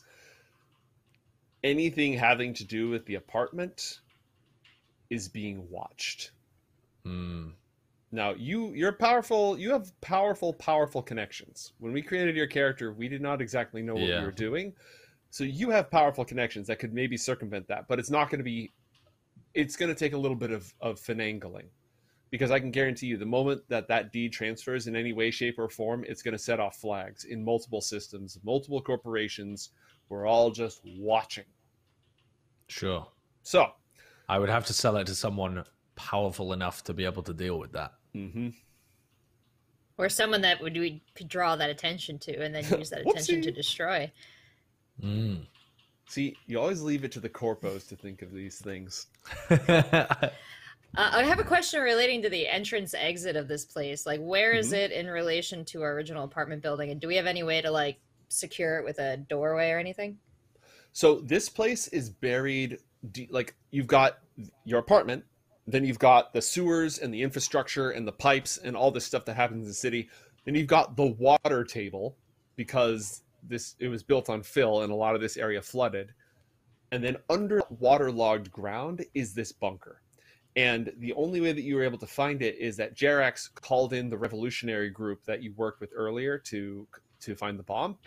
Anything 1.63 2.13
having 2.13 2.53
to 2.55 2.65
do 2.65 2.89
with 2.89 3.05
the 3.05 3.15
apartment 3.15 3.99
is 5.09 5.27
being 5.27 5.67
watched. 5.69 6.31
Hmm. 7.03 7.49
Now, 8.11 8.33
you 8.33 8.71
you're 8.73 8.93
powerful. 8.93 9.57
You 9.59 9.71
have 9.71 9.91
powerful, 10.01 10.53
powerful 10.53 11.01
connections. 11.01 11.73
When 11.79 11.91
we 11.91 12.01
created 12.01 12.35
your 12.35 12.47
character, 12.47 12.93
we 12.93 13.07
did 13.09 13.21
not 13.21 13.41
exactly 13.41 13.81
know 13.81 13.93
what 13.95 14.03
Yeah. 14.03 14.19
we 14.19 14.25
were 14.25 14.31
doing. 14.31 14.73
So 15.31 15.43
you 15.43 15.69
have 15.71 15.91
powerful 15.91 16.23
connections 16.23 16.67
that 16.67 16.79
could 16.79 16.93
maybe 16.93 17.17
circumvent 17.17 17.67
that, 17.67 17.87
but 17.89 17.99
it's 17.99 18.09
not 18.09 18.29
going 18.29 18.39
to 18.39 18.43
be. 18.43 18.71
It's 19.53 19.75
going 19.75 19.89
to 19.93 19.95
take 19.95 20.13
a 20.13 20.17
little 20.17 20.37
bit 20.37 20.51
of 20.51 20.73
of 20.79 20.99
finagling, 20.99 21.67
because 22.29 22.51
I 22.51 22.59
can 22.59 22.71
guarantee 22.71 23.07
you, 23.07 23.17
the 23.17 23.25
moment 23.25 23.61
that 23.67 23.87
that 23.89 24.11
deed 24.13 24.31
transfers 24.31 24.87
in 24.87 24.95
any 24.95 25.11
way, 25.11 25.31
shape, 25.31 25.59
or 25.59 25.67
form, 25.69 26.05
it's 26.07 26.21
going 26.21 26.33
to 26.33 26.39
set 26.39 26.59
off 26.59 26.77
flags 26.77 27.25
in 27.25 27.43
multiple 27.43 27.81
systems, 27.81 28.39
multiple 28.43 28.81
corporations. 28.81 29.71
We're 30.07 30.25
all 30.25 30.51
just 30.51 30.81
watching. 30.85 31.45
Sure. 32.67 33.07
So, 33.43 33.71
I 34.27 34.39
would 34.39 34.49
have 34.49 34.65
to 34.67 34.73
sell 34.73 34.97
it 34.97 35.07
to 35.07 35.15
someone 35.15 35.63
powerful 35.95 36.53
enough 36.53 36.83
to 36.85 36.93
be 36.93 37.05
able 37.05 37.23
to 37.23 37.33
deal 37.33 37.57
with 37.59 37.71
that. 37.73 37.93
mhm. 38.15 38.53
Or 39.97 40.09
someone 40.09 40.41
that 40.41 40.59
would 40.61 40.75
we 40.77 41.01
could 41.15 41.29
draw 41.29 41.55
that 41.55 41.69
attention 41.69 42.19
to 42.19 42.41
and 42.43 42.53
then 42.53 42.65
use 42.77 42.89
that 42.89 43.01
attention 43.07 43.41
to 43.43 43.51
destroy. 43.51 44.11
Mm. 45.01 45.45
see, 46.07 46.35
you 46.47 46.59
always 46.59 46.81
leave 46.81 47.03
it 47.03 47.11
to 47.13 47.19
the 47.19 47.29
corpos 47.29 47.87
to 47.89 47.95
think 47.95 48.21
of 48.21 48.31
these 48.31 48.59
things. 48.59 49.07
Uh, 50.97 51.09
I 51.11 51.23
have 51.23 51.39
a 51.39 51.43
question 51.43 51.81
relating 51.81 52.21
to 52.21 52.29
the 52.29 52.47
entrance 52.47 52.93
exit 52.93 53.35
of 53.35 53.49
this 53.49 53.65
place. 53.65 54.05
Like, 54.05 54.21
where 54.21 54.53
is 54.53 54.71
Mhm. 54.71 54.77
it 54.77 54.91
in 54.93 55.07
relation 55.07 55.65
to 55.65 55.81
our 55.81 55.91
original 55.91 56.23
apartment 56.23 56.61
building? 56.61 56.89
And 56.89 57.01
do 57.01 57.09
we 57.09 57.17
have 57.17 57.25
any 57.25 57.43
way 57.43 57.59
to 57.61 57.69
like 57.69 57.99
secure 58.29 58.79
it 58.79 58.85
with 58.85 58.99
a 58.99 59.17
doorway 59.17 59.71
or 59.71 59.77
anything? 59.77 60.17
So 60.93 61.15
this 61.19 61.49
place 61.49 61.89
is 61.89 62.09
buried. 62.09 62.79
De- 63.11 63.27
like 63.31 63.55
you've 63.71 63.87
got 63.87 64.19
your 64.63 64.79
apartment, 64.79 65.23
then 65.67 65.85
you've 65.85 65.99
got 65.99 66.33
the 66.33 66.41
sewers 66.41 66.99
and 66.99 67.13
the 67.13 67.21
infrastructure 67.21 67.91
and 67.91 68.07
the 68.07 68.11
pipes 68.11 68.57
and 68.57 68.75
all 68.75 68.91
this 68.91 69.05
stuff 69.05 69.25
that 69.25 69.35
happens 69.35 69.63
in 69.63 69.67
the 69.67 69.73
city. 69.73 70.09
Then 70.45 70.55
you've 70.55 70.67
got 70.67 70.95
the 70.95 71.05
water 71.05 71.63
table 71.63 72.15
because 72.55 73.23
this 73.43 73.75
it 73.79 73.87
was 73.87 74.03
built 74.03 74.29
on 74.29 74.43
fill 74.43 74.81
and 74.81 74.91
a 74.91 74.95
lot 74.95 75.15
of 75.15 75.21
this 75.21 75.37
area 75.37 75.61
flooded. 75.61 76.13
And 76.91 77.03
then 77.03 77.17
under 77.29 77.61
waterlogged 77.69 78.51
ground 78.51 79.05
is 79.13 79.33
this 79.33 79.51
bunker. 79.51 80.01
And 80.55 80.93
the 80.99 81.13
only 81.13 81.41
way 81.41 81.51
that 81.51 81.63
you 81.63 81.75
were 81.75 81.83
able 81.83 81.97
to 81.97 82.07
find 82.07 82.41
it 82.41 82.57
is 82.57 82.77
that 82.77 82.95
Jerax 82.95 83.53
called 83.55 83.91
in 83.91 84.09
the 84.09 84.17
revolutionary 84.17 84.89
group 84.89 85.25
that 85.25 85.43
you 85.43 85.53
worked 85.57 85.81
with 85.81 85.91
earlier 85.93 86.37
to 86.37 86.87
to 87.21 87.35
find 87.35 87.57
the 87.59 87.63
bomb 87.63 87.97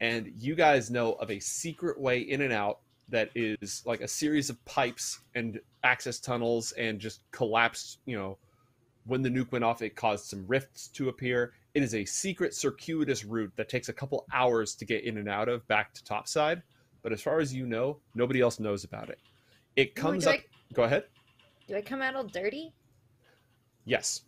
and 0.00 0.32
you 0.36 0.54
guys 0.54 0.90
know 0.90 1.12
of 1.14 1.30
a 1.30 1.38
secret 1.40 2.00
way 2.00 2.20
in 2.20 2.42
and 2.42 2.52
out 2.52 2.80
that 3.10 3.30
is 3.34 3.82
like 3.86 4.00
a 4.00 4.08
series 4.08 4.50
of 4.50 4.62
pipes 4.64 5.20
and 5.34 5.60
access 5.84 6.18
tunnels 6.18 6.72
and 6.72 6.98
just 7.00 7.22
collapsed 7.30 7.98
you 8.06 8.16
know 8.16 8.36
when 9.06 9.22
the 9.22 9.28
nuke 9.28 9.50
went 9.52 9.64
off 9.64 9.80
it 9.82 9.96
caused 9.96 10.26
some 10.26 10.44
rifts 10.46 10.88
to 10.88 11.08
appear 11.08 11.52
it 11.74 11.82
is 11.82 11.94
a 11.94 12.04
secret 12.04 12.54
circuitous 12.54 13.24
route 13.24 13.52
that 13.56 13.68
takes 13.68 13.88
a 13.88 13.92
couple 13.92 14.26
hours 14.32 14.74
to 14.74 14.84
get 14.84 15.04
in 15.04 15.18
and 15.18 15.28
out 15.28 15.48
of 15.48 15.66
back 15.68 15.94
to 15.94 16.04
topside 16.04 16.62
but 17.02 17.12
as 17.12 17.20
far 17.22 17.40
as 17.40 17.54
you 17.54 17.66
know 17.66 17.98
nobody 18.14 18.40
else 18.40 18.60
knows 18.60 18.84
about 18.84 19.08
it 19.08 19.18
it 19.76 19.94
comes 19.94 20.24
do 20.24 20.30
up 20.30 20.36
I- 20.36 20.74
go 20.74 20.82
ahead 20.82 21.04
Do 21.66 21.76
I 21.76 21.80
come 21.80 22.02
out 22.02 22.14
all 22.14 22.24
dirty? 22.24 22.72
yes 23.84 24.22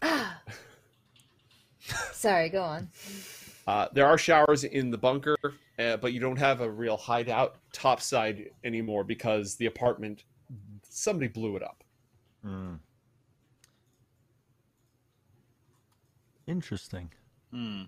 Ah. 0.00 0.40
Sorry, 2.12 2.48
go 2.48 2.62
on. 2.62 2.88
Uh, 3.66 3.88
there 3.92 4.06
are 4.06 4.16
showers 4.18 4.64
in 4.64 4.90
the 4.90 4.98
bunker, 4.98 5.36
uh, 5.90 5.96
but 5.96 6.12
you 6.12 6.20
don't 6.20 6.38
have 6.38 6.60
a 6.60 6.70
real 6.70 6.96
hideout 6.96 7.56
topside 7.72 8.50
anymore 8.64 9.04
because 9.04 9.56
the 9.56 9.66
apartment 9.66 10.24
somebody 10.88 11.28
blew 11.28 11.56
it 11.56 11.62
up. 11.62 11.82
Hmm. 12.44 12.74
Interesting. 16.46 17.10
Hmm. 17.50 17.82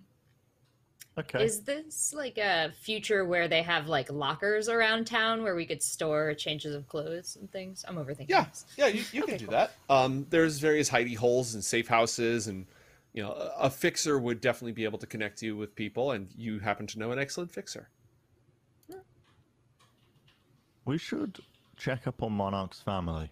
Okay. 1.16 1.44
Is 1.44 1.60
this 1.60 2.12
like 2.12 2.38
a 2.38 2.72
future 2.80 3.24
where 3.24 3.46
they 3.46 3.62
have 3.62 3.88
like 3.88 4.10
lockers 4.10 4.68
around 4.68 5.06
town 5.06 5.44
where 5.44 5.54
we 5.54 5.64
could 5.64 5.80
store 5.80 6.34
changes 6.34 6.74
of 6.74 6.88
clothes 6.88 7.36
and 7.36 7.50
things? 7.52 7.84
I'm 7.86 7.96
overthinking. 7.96 8.28
Yeah, 8.28 8.44
this. 8.44 8.64
yeah, 8.76 8.86
you, 8.88 9.04
you 9.12 9.22
can 9.22 9.36
do 9.36 9.46
cool. 9.46 9.52
that. 9.52 9.74
Um, 9.88 10.26
there's 10.30 10.58
various 10.58 10.90
hidey 10.90 11.16
holes 11.16 11.54
and 11.54 11.64
safe 11.64 11.86
houses, 11.86 12.48
and 12.48 12.66
you 13.14 13.22
know, 13.22 13.30
a, 13.30 13.52
a 13.60 13.70
fixer 13.70 14.18
would 14.18 14.40
definitely 14.40 14.72
be 14.72 14.84
able 14.84 14.98
to 14.98 15.06
connect 15.06 15.40
you 15.40 15.56
with 15.56 15.74
people, 15.74 16.10
and 16.10 16.28
you 16.36 16.58
happen 16.58 16.86
to 16.88 16.98
know 16.98 17.12
an 17.12 17.18
excellent 17.18 17.50
fixer. 17.50 17.88
We 20.84 20.98
should 20.98 21.38
check 21.78 22.06
up 22.06 22.22
on 22.22 22.32
Monarch's 22.32 22.80
family. 22.80 23.30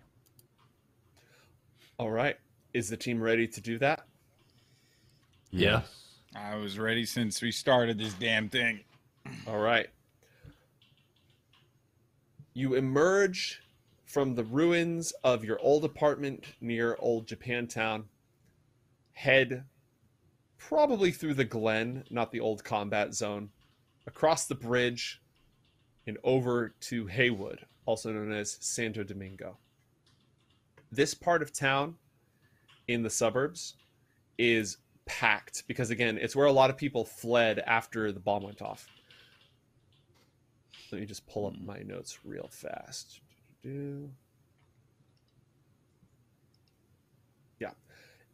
All 1.99 2.11
right, 2.11 2.37
is 2.73 2.89
the 2.89 2.97
team 2.97 3.21
ready 3.21 3.47
to 3.47 3.61
do 3.61 3.79
that? 3.81 4.07
Yeah. 5.51 5.81
Yes. 5.81 5.99
I 6.35 6.55
was 6.57 6.79
ready 6.79 7.05
since 7.05 7.43
we 7.43 7.53
started 7.53 7.99
this 7.99 8.15
damn 8.15 8.49
thing. 8.49 8.81
All 9.47 9.59
right. 9.59 9.89
You 12.55 12.75
emerge 12.75 13.63
from 14.07 14.35
the 14.35 14.45
ruins 14.45 15.13
of 15.23 15.45
your 15.45 15.59
old 15.61 15.85
apartment 15.85 16.45
near 16.61 16.97
Old 16.99 17.27
Japantown. 17.27 18.05
Head 19.13 19.65
probably 20.69 21.11
through 21.11 21.35
the 21.35 21.45
Glen, 21.45 22.05
not 22.11 22.31
the 22.31 22.41
old 22.41 22.65
combat 22.65 23.15
zone, 23.15 23.51
across 24.07 24.47
the 24.47 24.55
bridge 24.55 25.21
and 26.07 26.19
over 26.25 26.75
to 26.81 27.07
Heywood, 27.07 27.67
also 27.87 28.13
known 28.13 28.33
as 28.33 28.59
Santo 28.61 29.03
Domingo. 29.03 29.59
This 30.91 31.15
part 31.15 31.43
of 31.43 31.53
town 31.53 31.97
in 32.89 33.03
the 33.03 33.11
suburbs 33.11 33.75
is 34.39 34.79
packed 35.07 35.65
because 35.67 35.91
again, 35.91 36.19
it's 36.19 36.37
where 36.37 36.47
a 36.47 36.53
lot 36.53 36.71
of 36.71 36.77
people 36.77 37.05
fled 37.05 37.61
after 37.61 38.13
the 38.13 38.21
bomb 38.21 38.43
went 38.43 38.63
off. 38.63 38.89
Let 40.91 41.01
me 41.01 41.07
just 41.07 41.27
pull 41.27 41.47
up 41.47 41.55
my 41.59 41.79
notes 41.79 42.19
real 42.25 42.49
fast. 42.51 43.21
Yeah. 43.63 44.07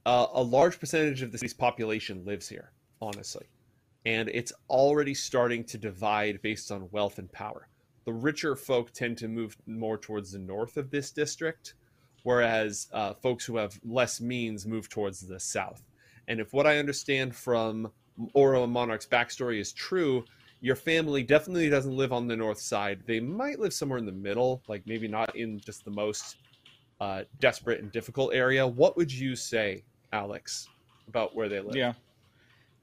Uh, 0.08 0.26
a 0.32 0.42
large 0.42 0.80
percentage 0.80 1.20
of 1.20 1.32
the 1.32 1.36
city's 1.36 1.52
population 1.52 2.24
lives 2.24 2.48
here, 2.48 2.72
honestly. 3.02 3.44
And 4.06 4.30
it's 4.30 4.54
already 4.70 5.12
starting 5.12 5.62
to 5.64 5.76
divide 5.76 6.40
based 6.40 6.72
on 6.72 6.88
wealth 6.92 7.18
and 7.18 7.30
power. 7.30 7.68
The 8.06 8.14
richer 8.14 8.56
folk 8.56 8.90
tend 8.92 9.18
to 9.18 9.28
move 9.28 9.54
more 9.66 9.98
towards 9.98 10.32
the 10.32 10.38
north 10.38 10.78
of 10.78 10.90
this 10.90 11.10
district, 11.10 11.74
whereas 12.22 12.88
uh, 12.94 13.12
folks 13.12 13.44
who 13.44 13.58
have 13.58 13.78
less 13.84 14.18
means 14.18 14.64
move 14.64 14.88
towards 14.88 15.20
the 15.20 15.38
south. 15.38 15.82
And 16.26 16.40
if 16.40 16.54
what 16.54 16.66
I 16.66 16.78
understand 16.78 17.36
from 17.36 17.92
Oro 18.32 18.64
and 18.64 18.72
Monarch's 18.72 19.06
backstory 19.06 19.60
is 19.60 19.74
true, 19.74 20.24
your 20.62 20.76
family 20.76 21.22
definitely 21.22 21.68
doesn't 21.68 21.94
live 21.94 22.14
on 22.14 22.26
the 22.26 22.34
north 22.34 22.60
side. 22.60 23.02
They 23.04 23.20
might 23.20 23.58
live 23.58 23.74
somewhere 23.74 23.98
in 23.98 24.06
the 24.06 24.12
middle, 24.12 24.62
like 24.68 24.84
maybe 24.86 25.06
not 25.06 25.36
in 25.36 25.60
just 25.60 25.84
the 25.84 25.90
most 25.90 26.38
uh, 26.98 27.24
desperate 27.40 27.80
and 27.82 27.92
difficult 27.92 28.32
area. 28.32 28.66
What 28.66 28.96
would 28.96 29.12
you 29.12 29.36
say, 29.36 29.84
Alex, 30.12 30.68
about 31.08 31.34
where 31.34 31.48
they 31.48 31.60
live? 31.60 31.76
Yeah. 31.76 31.92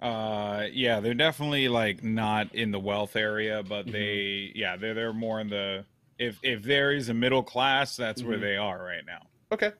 Uh 0.01 0.67
yeah, 0.71 0.99
they're 0.99 1.13
definitely 1.13 1.67
like 1.69 2.03
not 2.03 2.53
in 2.53 2.71
the 2.71 2.79
wealth 2.79 3.15
area, 3.15 3.63
but 3.63 3.85
Mhm. 3.87 3.91
they 3.91 4.51
yeah, 4.55 4.75
they're 4.75 4.93
they're 4.93 5.13
more 5.13 5.39
in 5.39 5.49
the 5.49 5.85
if 6.19 6.39
if 6.43 6.63
there 6.63 6.91
is 6.91 7.09
a 7.09 7.13
middle 7.13 7.43
class, 7.43 7.95
that's 7.95 8.21
where 8.23 8.37
Mhm. 8.37 8.41
they 8.41 8.57
are 8.57 8.83
right 8.83 9.05
now. 9.05 9.25
Okay. 9.51 9.71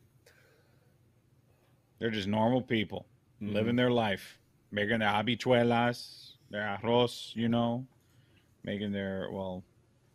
They're 2.00 2.12
just 2.12 2.28
normal 2.28 2.62
people 2.62 3.06
Mhm. 3.42 3.54
living 3.54 3.76
their 3.76 3.92
life, 3.92 4.40
making 4.72 5.00
their 5.00 5.10
habichuelas, 5.10 6.34
their 6.50 6.64
arroz, 6.82 7.36
you 7.36 7.50
know, 7.50 7.86
making 8.64 8.92
their 8.92 9.30
well, 9.32 9.64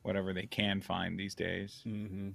whatever 0.03 0.33
they 0.33 0.47
can 0.47 0.81
find 0.81 1.19
these 1.21 1.35
days, 1.35 1.83
Mm-hmm. 1.87 2.31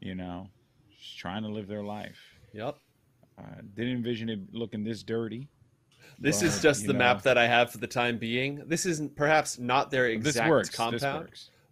you 0.00 0.14
know, 0.14 0.48
just 0.90 1.18
trying 1.18 1.42
to 1.42 1.48
live 1.48 1.66
their 1.68 1.82
life. 1.84 2.18
Yep. 2.54 2.78
Uh, 3.38 3.42
didn't 3.74 3.92
envision 3.92 4.28
it 4.28 4.40
looking 4.52 4.82
this 4.82 5.02
dirty. 5.02 5.48
This 6.18 6.42
is 6.42 6.60
just 6.60 6.86
the 6.86 6.92
know, 6.92 6.98
map 6.98 7.22
that 7.22 7.38
I 7.38 7.46
have 7.46 7.70
for 7.70 7.78
the 7.78 7.86
time 7.86 8.18
being. 8.18 8.62
This 8.66 8.84
isn't 8.86 9.14
perhaps 9.14 9.58
not 9.60 9.92
their 9.92 10.06
exact 10.08 10.50
works. 10.50 10.68
compound, 10.70 11.28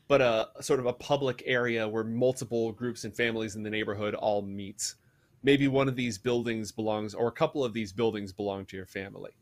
but 0.07 0.21
a 0.21 0.51
sort 0.63 0.79
of 0.79 0.87
a 0.87 0.93
public 0.93 1.43
area 1.47 1.89
where 1.89 2.05
multiple 2.05 2.71
groups 2.71 3.03
and 3.03 3.13
families 3.17 3.57
in 3.57 3.65
the 3.65 3.71
neighborhood 3.71 4.15
all 4.15 4.43
meet. 4.43 4.95
Maybe 5.43 5.67
one 5.67 5.89
of 5.89 5.97
these 5.97 6.17
buildings 6.19 6.71
belongs, 6.71 7.13
or 7.15 7.27
a 7.27 7.33
couple 7.33 7.65
of 7.65 7.73
these 7.73 7.93
buildings 7.93 8.33
belong 8.33 8.67
to 8.67 8.77
your 8.77 8.87
family. 8.87 9.33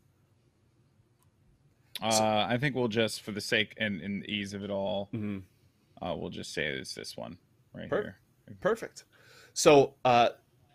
Uh, 2.01 2.45
I 2.49 2.57
think 2.57 2.75
we'll 2.75 2.87
just, 2.87 3.21
for 3.21 3.31
the 3.31 3.41
sake 3.41 3.73
and, 3.77 4.01
and 4.01 4.25
ease 4.29 4.53
of 4.53 4.63
it 4.63 4.69
all, 4.69 5.09
Mm-hmm. 5.13 6.03
uh, 6.05 6.15
we'll 6.15 6.29
just 6.29 6.53
say 6.53 6.65
it's 6.65 6.93
this 6.93 7.15
one 7.15 7.37
right 7.73 7.89
Per- 7.89 8.01
here. 8.01 8.17
Perfect. 8.59 9.05
So, 9.53 9.93
uh, 10.03 10.29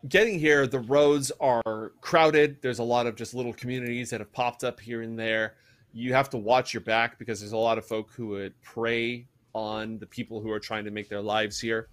getting 0.08 0.38
here, 0.38 0.66
the 0.66 0.80
roads 0.80 1.30
are 1.40 1.92
crowded. 2.00 2.60
There's 2.62 2.78
a 2.78 2.84
lot 2.84 3.06
of 3.06 3.16
just 3.16 3.34
little 3.34 3.52
communities 3.52 4.10
that 4.10 4.20
have 4.20 4.32
popped 4.32 4.64
up 4.64 4.80
here 4.80 5.02
and 5.02 5.18
there. 5.18 5.54
You 5.92 6.12
have 6.14 6.30
to 6.30 6.36
watch 6.36 6.72
your 6.72 6.80
back 6.82 7.18
because 7.18 7.40
there's 7.40 7.52
a 7.52 7.58
lot 7.58 7.78
of 7.78 7.84
folk 7.84 8.10
who 8.12 8.28
would 8.28 8.60
prey 8.62 9.26
on 9.54 9.98
the 9.98 10.06
people 10.06 10.40
who 10.40 10.50
are 10.50 10.60
trying 10.60 10.84
to 10.84 10.90
make 10.90 11.08
their 11.08 11.20
lives 11.20 11.60
here. 11.60 11.88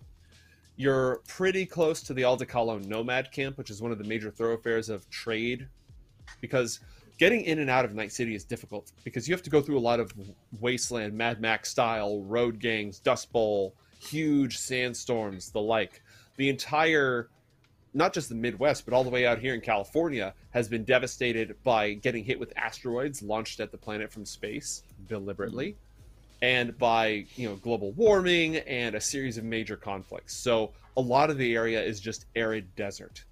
You're 0.76 1.22
pretty 1.28 1.66
close 1.66 2.04
to 2.04 2.14
the 2.14 2.22
Aldecaldo 2.22 2.86
Nomad 2.86 3.32
Camp, 3.32 3.58
which 3.58 3.72
is 3.72 3.82
one 3.82 3.92
of 3.92 3.98
the 3.98 4.04
major 4.04 4.30
thoroughfares 4.30 4.90
of 4.90 5.10
trade, 5.10 5.68
because 6.40 6.80
getting 7.18 7.42
in 7.42 7.58
and 7.58 7.70
out 7.70 7.84
of 7.84 7.96
Night 7.96 8.12
City 8.12 8.36
is 8.36 8.44
difficult 8.44 8.92
because 9.04 9.28
you 9.28 9.34
have 9.34 9.42
to 9.42 9.50
go 9.50 9.60
through 9.60 9.80
a 9.80 9.80
lot 9.80 10.00
of 10.00 10.14
wasteland, 10.60 11.16
Mad 11.16 11.42
Max 11.42 11.72
style 11.72 12.22
road 12.22 12.60
gangs, 12.60 13.00
Dust 13.00 13.32
Bowl, 13.32 13.74
huge 14.00 14.60
sandstorms, 14.60 15.50
the 15.50 15.60
like. 15.60 16.04
The 16.36 16.50
entire, 16.50 17.30
not 17.98 18.14
just 18.14 18.30
the 18.30 18.36
Midwest, 18.36 18.86
but 18.86 18.94
all 18.94 19.04
the 19.04 19.10
way 19.10 19.26
out 19.26 19.40
here 19.40 19.56
in 19.56 19.62
California, 19.62 20.34
has 20.52 20.70
been 20.70 20.84
devastated 20.84 21.56
by 21.64 21.94
getting 21.94 22.24
hit 22.24 22.40
with 22.40 22.54
asteroids 22.56 23.24
launched 23.24 23.60
at 23.60 23.72
the 23.72 23.78
planet 23.78 24.12
from 24.12 24.24
space 24.24 24.84
deliberately, 25.08 25.76
and 26.44 26.78
by 26.78 27.26
you 27.36 27.50
know 27.50 27.56
global 27.56 27.92
warming 27.94 28.58
and 28.58 28.94
a 28.94 29.02
series 29.02 29.40
of 29.40 29.44
major 29.44 29.76
conflicts. 29.76 30.36
So 30.36 30.72
a 30.96 31.02
lot 31.02 31.32
of 31.32 31.40
the 31.40 31.56
area 31.56 31.84
is 31.84 32.00
just 32.00 32.26
arid 32.36 32.76
desert. 32.76 33.24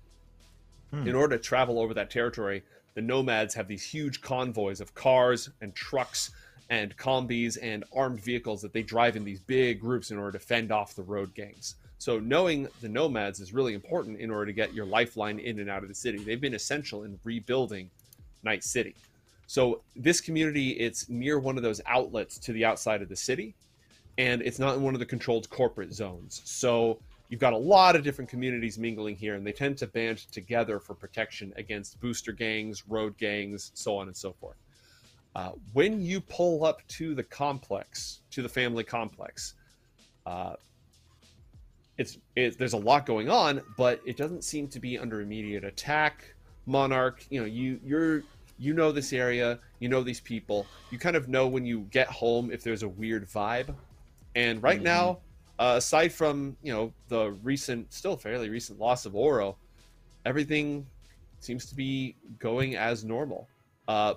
Hmm. 0.90 1.08
In 1.08 1.16
order 1.16 1.38
to 1.38 1.44
travel 1.44 1.80
over 1.80 1.94
that 1.94 2.10
territory, 2.10 2.64
the 2.96 3.02
nomads 3.02 3.54
have 3.54 3.68
these 3.68 3.84
huge 3.84 4.22
convoys 4.22 4.82
of 4.82 4.96
cars 4.96 5.50
and 5.62 5.76
trucks 5.76 6.32
and 6.72 6.98
combis 6.98 7.60
and 7.62 7.84
armed 7.96 8.20
vehicles 8.20 8.64
that 8.64 8.74
they 8.74 8.82
drive 8.82 9.16
in 9.16 9.24
these 9.24 9.40
big 9.40 9.80
groups 9.80 10.10
in 10.10 10.18
order 10.18 10.40
to 10.40 10.44
fend 10.44 10.72
off 10.72 10.96
the 10.96 11.04
road 11.04 11.36
gangs. 11.36 11.76
So 11.98 12.20
knowing 12.20 12.68
the 12.82 12.90
nomads 12.90 13.40
is 13.40 13.54
really 13.54 13.74
important 13.74 14.20
in 14.20 14.30
order 14.30 14.48
to 14.48 14.54
get 14.54 14.74
your 14.74 14.86
lifeline 14.86 15.40
in 15.40 15.60
and 15.60 15.70
out 15.70 15.84
of 15.84 15.90
the 15.90 15.96
city. 15.96 16.18
They've 16.18 16.42
been 16.42 16.54
essential 16.54 17.04
in 17.04 17.20
rebuilding 17.24 17.90
Night 18.44 18.64
City. 18.64 18.96
So 19.48 19.82
this 19.96 20.22
community, 20.22 20.72
it's 20.72 21.10
near 21.10 21.40
one 21.40 21.58
of 21.58 21.64
those 21.64 21.82
outlets 21.86 22.38
to 22.40 22.52
the 22.52 22.66
outside 22.66 23.02
of 23.02 23.10
the 23.10 23.16
city, 23.16 23.56
and 24.18 24.42
it's 24.42 24.60
not 24.60 24.76
in 24.76 24.82
one 24.82 24.94
of 24.94 25.00
the 25.00 25.06
controlled 25.06 25.50
corporate 25.50 25.94
zones. 25.94 26.42
So 26.46 27.00
you've 27.30 27.40
got 27.40 27.54
a 27.54 27.58
lot 27.58 27.96
of 27.96 28.04
different 28.04 28.30
communities 28.30 28.78
mingling 28.78 29.16
here, 29.16 29.36
and 29.36 29.46
they 29.46 29.52
tend 29.52 29.78
to 29.80 29.88
band 29.88 30.20
together 30.32 30.80
for 30.80 30.94
protection 30.96 31.54
against 31.58 32.00
booster 32.00 32.32
gangs, 32.32 32.88
road 32.88 33.18
gangs, 33.18 33.72
so 33.74 33.98
on 33.98 34.08
and 34.08 34.18
so 34.18 34.34
forth. 34.34 34.58
Uh, 35.36 35.52
when 35.74 36.02
you 36.02 36.22
pull 36.22 36.64
up 36.64 36.82
to 36.88 37.14
the 37.14 37.24
complex, 37.24 38.22
to 38.32 38.42
the 38.42 38.50
family 38.50 38.84
complex, 38.84 39.56
uh, 40.26 40.54
it's 41.98 42.18
it, 42.36 42.58
there's 42.58 42.74
a 42.74 42.78
lot 42.78 43.06
going 43.06 43.30
on, 43.30 43.62
but 43.78 44.02
it 44.06 44.18
doesn't 44.18 44.44
seem 44.44 44.68
to 44.70 44.80
be 44.80 44.98
under 44.98 45.22
immediate 45.22 45.64
attack. 45.64 46.34
Monarch, 46.66 47.26
you 47.30 47.40
know, 47.40 47.46
you 47.46 47.80
you're 47.84 48.24
you 48.58 48.74
know 48.74 48.92
this 48.92 49.14
area, 49.14 49.60
you 49.80 49.90
know 49.90 50.02
these 50.04 50.22
people. 50.22 50.68
You 50.92 51.00
kind 51.00 51.16
of 51.16 51.28
know 51.28 51.48
when 51.48 51.66
you 51.66 51.82
get 51.92 52.08
home 52.08 52.52
if 52.52 52.64
there's 52.64 52.84
a 52.84 52.90
weird 52.90 53.28
vibe. 53.28 53.76
And 54.36 54.62
right 54.62 54.80
Mhm. 54.80 54.84
now, 54.84 55.20
uh, 55.60 55.76
aside 55.78 56.12
from 56.12 56.58
you 56.62 56.74
know 56.74 56.94
the 57.08 57.32
recent, 57.44 57.94
still 57.94 58.18
fairly 58.18 58.50
recent 58.50 58.80
loss 58.80 59.06
of 59.06 59.16
Oro, 59.16 59.58
everything 60.26 60.86
seems 61.40 61.66
to 61.68 61.76
be 61.76 62.16
going 62.40 62.76
as 62.76 63.04
normal. 63.06 63.48
Uh, 63.88 64.16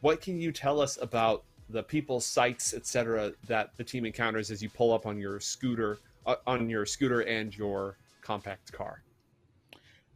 what 0.00 0.20
can 0.20 0.38
you 0.40 0.52
tell 0.52 0.80
us 0.80 0.98
about 1.00 1.44
the 1.70 1.82
people, 1.82 2.20
sites, 2.20 2.74
etc., 2.74 3.32
that 3.46 3.70
the 3.76 3.84
team 3.84 4.04
encounters 4.04 4.50
as 4.50 4.62
you 4.62 4.68
pull 4.68 4.92
up 4.92 5.06
on 5.06 5.18
your 5.18 5.40
scooter, 5.40 5.98
uh, 6.26 6.36
on 6.46 6.68
your 6.68 6.86
scooter 6.86 7.20
and 7.20 7.56
your 7.56 7.98
compact 8.22 8.72
car? 8.72 9.02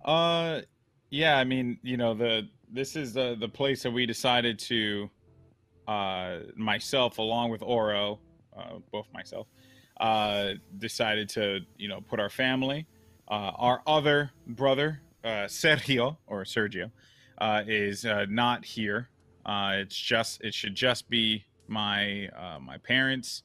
Uh, 0.04 0.60
yeah. 1.10 1.38
I 1.38 1.44
mean, 1.44 1.78
you 1.82 1.96
know, 1.96 2.14
the 2.14 2.48
this 2.70 2.96
is 2.96 3.12
the 3.12 3.36
the 3.38 3.48
place 3.48 3.82
that 3.82 3.90
we 3.90 4.06
decided 4.06 4.58
to, 4.60 5.10
uh, 5.86 6.38
myself 6.56 7.18
along 7.18 7.50
with 7.50 7.62
Oro, 7.62 8.20
uh, 8.56 8.78
both 8.92 9.06
myself, 9.12 9.46
uh, 10.00 10.50
decided 10.78 11.28
to 11.30 11.60
you 11.76 11.88
know 11.88 12.00
put 12.00 12.20
our 12.20 12.30
family, 12.30 12.86
uh, 13.28 13.52
our 13.56 13.82
other 13.86 14.30
brother, 14.46 15.00
uh, 15.24 15.46
Sergio 15.46 16.16
or 16.26 16.44
Sergio, 16.44 16.90
uh, 17.38 17.62
is 17.66 18.04
uh, 18.04 18.26
not 18.28 18.64
here. 18.64 19.08
Uh, 19.44 19.72
it's 19.76 19.96
just 19.96 20.42
it 20.42 20.54
should 20.54 20.74
just 20.74 21.08
be 21.08 21.44
my 21.68 22.28
uh, 22.28 22.58
my 22.58 22.78
parents, 22.78 23.42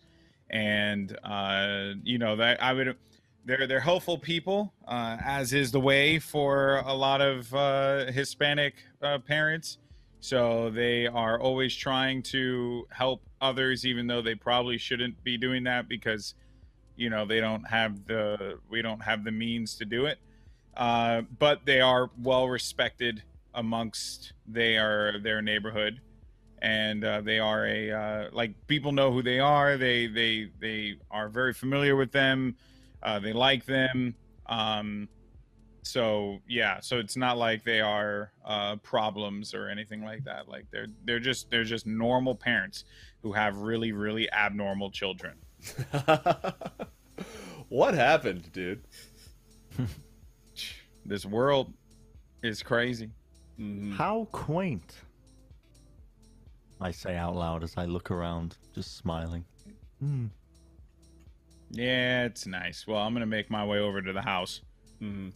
and 0.53 1.17
uh, 1.23 1.93
you 2.03 2.19
know 2.19 2.35
that 2.35 2.63
I 2.63 2.71
would 2.73 2.95
they're 3.43 3.67
they're 3.67 3.79
helpful 3.79 4.17
people, 4.17 4.71
uh, 4.87 5.17
as 5.25 5.51
is 5.51 5.71
the 5.71 5.79
way 5.79 6.19
for 6.19 6.77
a 6.85 6.93
lot 6.93 7.19
of 7.21 7.53
uh, 7.53 8.05
Hispanic 8.11 8.75
uh, 9.01 9.17
parents. 9.17 9.79
So 10.19 10.69
they 10.69 11.07
are 11.07 11.37
always 11.39 11.75
trying 11.75 12.21
to 12.23 12.87
help 12.91 13.21
others, 13.41 13.85
even 13.85 14.07
though 14.07 14.21
they 14.21 14.35
probably 14.35 14.77
shouldn't 14.77 15.21
be 15.23 15.37
doing 15.37 15.63
that 15.65 15.89
because 15.89 16.35
you 16.95 17.09
know 17.09 17.25
they 17.25 17.41
don't 17.41 17.67
have 17.67 18.05
the 18.05 18.59
we 18.69 18.83
don't 18.83 19.01
have 19.01 19.23
the 19.23 19.31
means 19.31 19.75
to 19.77 19.85
do 19.85 20.05
it. 20.05 20.19
Uh, 20.77 21.21
but 21.39 21.65
they 21.65 21.81
are 21.81 22.11
well 22.21 22.47
respected 22.47 23.23
amongst 23.55 24.33
they 24.47 24.77
are 24.77 25.19
their 25.19 25.41
neighborhood 25.41 25.99
and 26.63 27.03
uh, 27.03 27.21
they 27.21 27.37
are 27.37 27.67
a 27.67 27.91
uh, 27.91 28.29
like 28.31 28.55
people 28.67 28.91
know 28.91 29.11
who 29.11 29.21
they 29.21 29.39
are. 29.39 29.77
They 29.77 30.07
they 30.07 30.49
they 30.59 30.95
are 31.11 31.29
very 31.29 31.53
familiar 31.53 31.95
with 31.95 32.11
them. 32.11 32.55
Uh, 33.03 33.19
they 33.19 33.33
like 33.33 33.65
them. 33.65 34.15
Um, 34.47 35.07
so 35.85 36.39
yeah 36.47 36.79
so 36.79 36.97
it's 36.97 37.17
not 37.17 37.37
like 37.37 37.65
they 37.65 37.81
are 37.81 38.31
uh, 38.45 38.77
problems 38.77 39.53
or 39.53 39.67
anything 39.67 40.01
like 40.03 40.23
that. 40.23 40.47
Like 40.47 40.65
they're 40.71 40.87
they're 41.03 41.19
just 41.19 41.51
they're 41.51 41.65
just 41.65 41.85
normal 41.85 42.35
parents 42.35 42.85
who 43.21 43.33
have 43.33 43.57
really 43.57 43.91
really 43.91 44.31
abnormal 44.31 44.89
children. 44.91 45.33
What 47.69 47.93
happened 47.95 48.51
dude? 48.51 48.83
This 51.05 51.25
world 51.25 51.73
is 52.43 52.63
crazy. 52.63 53.09
Mhm. 53.59 53.93
How 53.93 54.27
quaint. 54.31 54.95
I 56.83 56.91
say 56.91 57.15
out 57.15 57.35
loud 57.35 57.63
as 57.63 57.75
I 57.77 57.85
look 57.85 58.11
around, 58.11 58.57
just 58.75 58.97
smiling. 58.97 59.45
Hmm. 59.99 60.25
yeah 61.71 62.25
it's 62.25 62.45
nice 62.45 62.85
well 62.85 62.97
i'm 62.99 63.13
gonna 63.13 63.25
make 63.25 63.49
my 63.49 63.65
way 63.65 63.79
over 63.79 64.01
to 64.01 64.11
the 64.13 64.21
house 64.21 64.61
Mhm. 65.01 65.31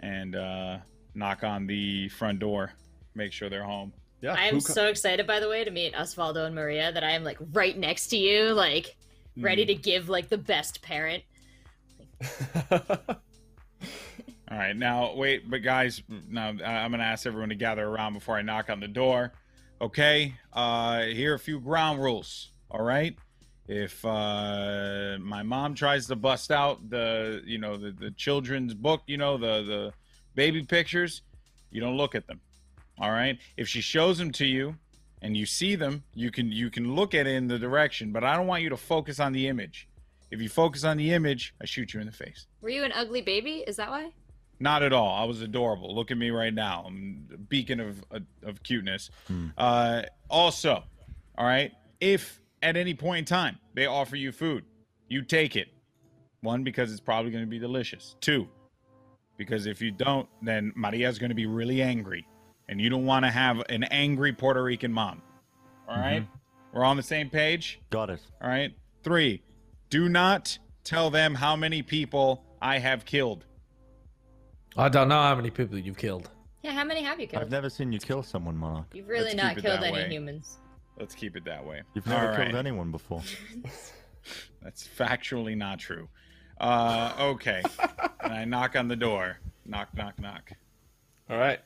and 0.00 0.34
uh, 0.36 0.78
knock 1.14 1.44
on 1.44 1.66
the 1.68 2.08
front 2.08 2.38
door 2.40 2.72
make 3.14 3.32
sure 3.32 3.48
they're 3.48 3.62
home 3.64 3.92
yeah 4.20 4.34
I 4.34 4.46
am 4.46 4.54
who 4.56 4.60
co- 4.60 4.72
so 4.74 4.86
excited, 4.88 5.26
by 5.26 5.38
the 5.40 5.48
way, 5.48 5.64
to 5.64 5.70
meet 5.70 5.94
Osvaldo 5.94 6.44
and 6.44 6.54
Maria 6.54 6.92
that 6.92 7.02
I 7.04 7.12
am 7.12 7.24
like 7.24 7.38
right 7.52 7.78
next 7.78 8.08
to 8.08 8.16
you, 8.18 8.52
like 8.52 8.96
ready 9.38 9.64
to 9.64 9.74
give 9.74 10.08
like 10.10 10.28
the 10.28 10.36
best 10.38 10.82
parent. 10.82 11.22
All 14.50 14.58
right, 14.58 14.76
now 14.76 15.14
wait, 15.14 15.48
but 15.48 15.62
guys, 15.62 16.02
now 16.28 16.48
I'm 16.48 16.90
gonna 16.90 17.02
ask 17.04 17.24
everyone 17.26 17.48
to 17.50 17.54
gather 17.54 17.86
around 17.86 18.12
before 18.14 18.36
I 18.36 18.42
knock 18.42 18.68
on 18.68 18.80
the 18.80 18.88
door. 18.88 19.32
Okay, 19.82 20.34
uh, 20.52 21.04
here 21.04 21.32
are 21.32 21.36
a 21.36 21.38
few 21.38 21.58
ground 21.58 22.02
rules. 22.02 22.50
All 22.70 22.82
right, 22.82 23.16
if 23.66 24.04
uh, 24.04 25.16
my 25.18 25.42
mom 25.42 25.74
tries 25.74 26.06
to 26.08 26.16
bust 26.16 26.50
out 26.50 26.90
the, 26.90 27.42
you 27.46 27.56
know, 27.56 27.78
the, 27.78 27.90
the 27.90 28.10
children's 28.10 28.74
book, 28.74 29.00
you 29.06 29.16
know, 29.16 29.38
the 29.38 29.62
the 29.62 29.92
baby 30.34 30.62
pictures, 30.62 31.22
you 31.70 31.80
don't 31.80 31.96
look 31.96 32.14
at 32.14 32.26
them. 32.26 32.42
All 33.00 33.10
right, 33.10 33.38
if 33.56 33.68
she 33.68 33.80
shows 33.80 34.18
them 34.18 34.30
to 34.32 34.44
you 34.44 34.76
and 35.22 35.34
you 35.34 35.46
see 35.46 35.76
them, 35.76 36.04
you 36.14 36.30
can 36.30 36.52
you 36.52 36.68
can 36.68 36.94
look 36.94 37.14
at 37.14 37.26
it 37.26 37.34
in 37.34 37.46
the 37.48 37.58
direction, 37.58 38.12
but 38.12 38.22
I 38.22 38.36
don't 38.36 38.46
want 38.46 38.62
you 38.62 38.68
to 38.68 38.76
focus 38.76 39.18
on 39.18 39.32
the 39.32 39.48
image. 39.48 39.88
If 40.30 40.42
you 40.42 40.50
focus 40.50 40.84
on 40.84 40.98
the 40.98 41.10
image, 41.14 41.54
I 41.60 41.64
shoot 41.64 41.94
you 41.94 42.00
in 42.00 42.06
the 42.06 42.12
face. 42.12 42.46
Were 42.60 42.68
you 42.68 42.84
an 42.84 42.92
ugly 42.92 43.22
baby? 43.22 43.64
Is 43.66 43.76
that 43.76 43.88
why? 43.88 44.10
Not 44.60 44.82
at 44.82 44.92
all. 44.92 45.14
I 45.14 45.24
was 45.24 45.40
adorable. 45.40 45.94
Look 45.94 46.10
at 46.10 46.18
me 46.18 46.30
right 46.30 46.52
now. 46.52 46.84
I'm 46.86 47.26
a 47.32 47.38
beacon 47.38 47.80
of 47.80 48.04
of 48.42 48.62
cuteness. 48.62 49.10
Uh, 49.56 50.02
also, 50.28 50.84
all 51.38 51.46
right. 51.46 51.72
If 52.00 52.40
at 52.62 52.76
any 52.76 52.92
point 52.94 53.20
in 53.20 53.24
time 53.24 53.58
they 53.74 53.86
offer 53.86 54.16
you 54.16 54.32
food, 54.32 54.64
you 55.08 55.22
take 55.22 55.56
it. 55.56 55.68
One 56.42 56.62
because 56.62 56.92
it's 56.92 57.00
probably 57.00 57.30
going 57.30 57.44
to 57.44 57.50
be 57.50 57.58
delicious. 57.58 58.16
Two, 58.20 58.48
because 59.36 59.66
if 59.66 59.80
you 59.80 59.90
don't, 59.90 60.28
then 60.42 60.72
Maria's 60.76 61.18
going 61.18 61.30
to 61.30 61.34
be 61.34 61.46
really 61.46 61.82
angry, 61.82 62.26
and 62.68 62.80
you 62.80 62.88
don't 62.90 63.04
want 63.06 63.24
to 63.24 63.30
have 63.30 63.62
an 63.68 63.84
angry 63.84 64.32
Puerto 64.32 64.62
Rican 64.62 64.92
mom. 64.92 65.22
All 65.88 65.98
right? 65.98 66.26
We're 66.72 66.84
on 66.84 66.96
the 66.96 67.02
same 67.02 67.28
page. 67.28 67.80
Got 67.90 68.10
it. 68.10 68.20
All 68.40 68.48
right. 68.48 68.72
Three, 69.02 69.42
do 69.90 70.08
not 70.08 70.58
tell 70.84 71.10
them 71.10 71.34
how 71.34 71.56
many 71.56 71.82
people 71.82 72.44
I 72.62 72.78
have 72.78 73.04
killed. 73.04 73.44
I 74.76 74.88
don't 74.88 75.08
know 75.08 75.20
how 75.20 75.34
many 75.34 75.50
people 75.50 75.78
you've 75.78 75.98
killed. 75.98 76.30
Yeah, 76.62 76.72
how 76.72 76.84
many 76.84 77.02
have 77.02 77.18
you 77.20 77.26
killed? 77.26 77.42
I've 77.42 77.50
never 77.50 77.70
seen 77.70 77.92
you 77.92 77.98
kill 77.98 78.22
someone, 78.22 78.56
Monarch. 78.56 78.86
You've 78.94 79.08
really 79.08 79.34
Let's 79.34 79.36
not 79.36 79.56
killed 79.58 79.82
any 79.82 79.92
way. 79.92 80.08
humans. 80.08 80.58
Let's 80.98 81.14
keep 81.14 81.36
it 81.36 81.44
that 81.44 81.64
way. 81.64 81.82
You've 81.94 82.06
never 82.06 82.30
All 82.30 82.36
killed 82.36 82.48
right. 82.48 82.54
anyone 82.54 82.90
before. 82.90 83.22
That's 84.62 84.86
factually 84.86 85.56
not 85.56 85.78
true. 85.78 86.08
Uh, 86.60 87.12
okay. 87.18 87.62
and 88.22 88.32
I 88.32 88.44
knock 88.44 88.76
on 88.76 88.88
the 88.88 88.96
door. 88.96 89.38
Knock, 89.64 89.96
knock, 89.96 90.18
knock. 90.18 90.52
all 91.28 91.38
right 91.38 91.60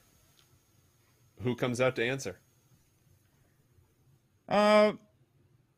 who 1.42 1.54
comes 1.56 1.80
out 1.80 1.96
to 1.96 2.04
answer 2.04 2.38
Uh, 4.48 4.92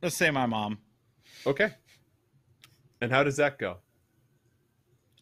let's 0.02 0.16
say 0.16 0.30
my 0.30 0.46
mom. 0.46 0.78
okay 1.46 1.70
and 3.00 3.12
how 3.12 3.22
does 3.22 3.36
that 3.36 3.58
go 3.58 3.76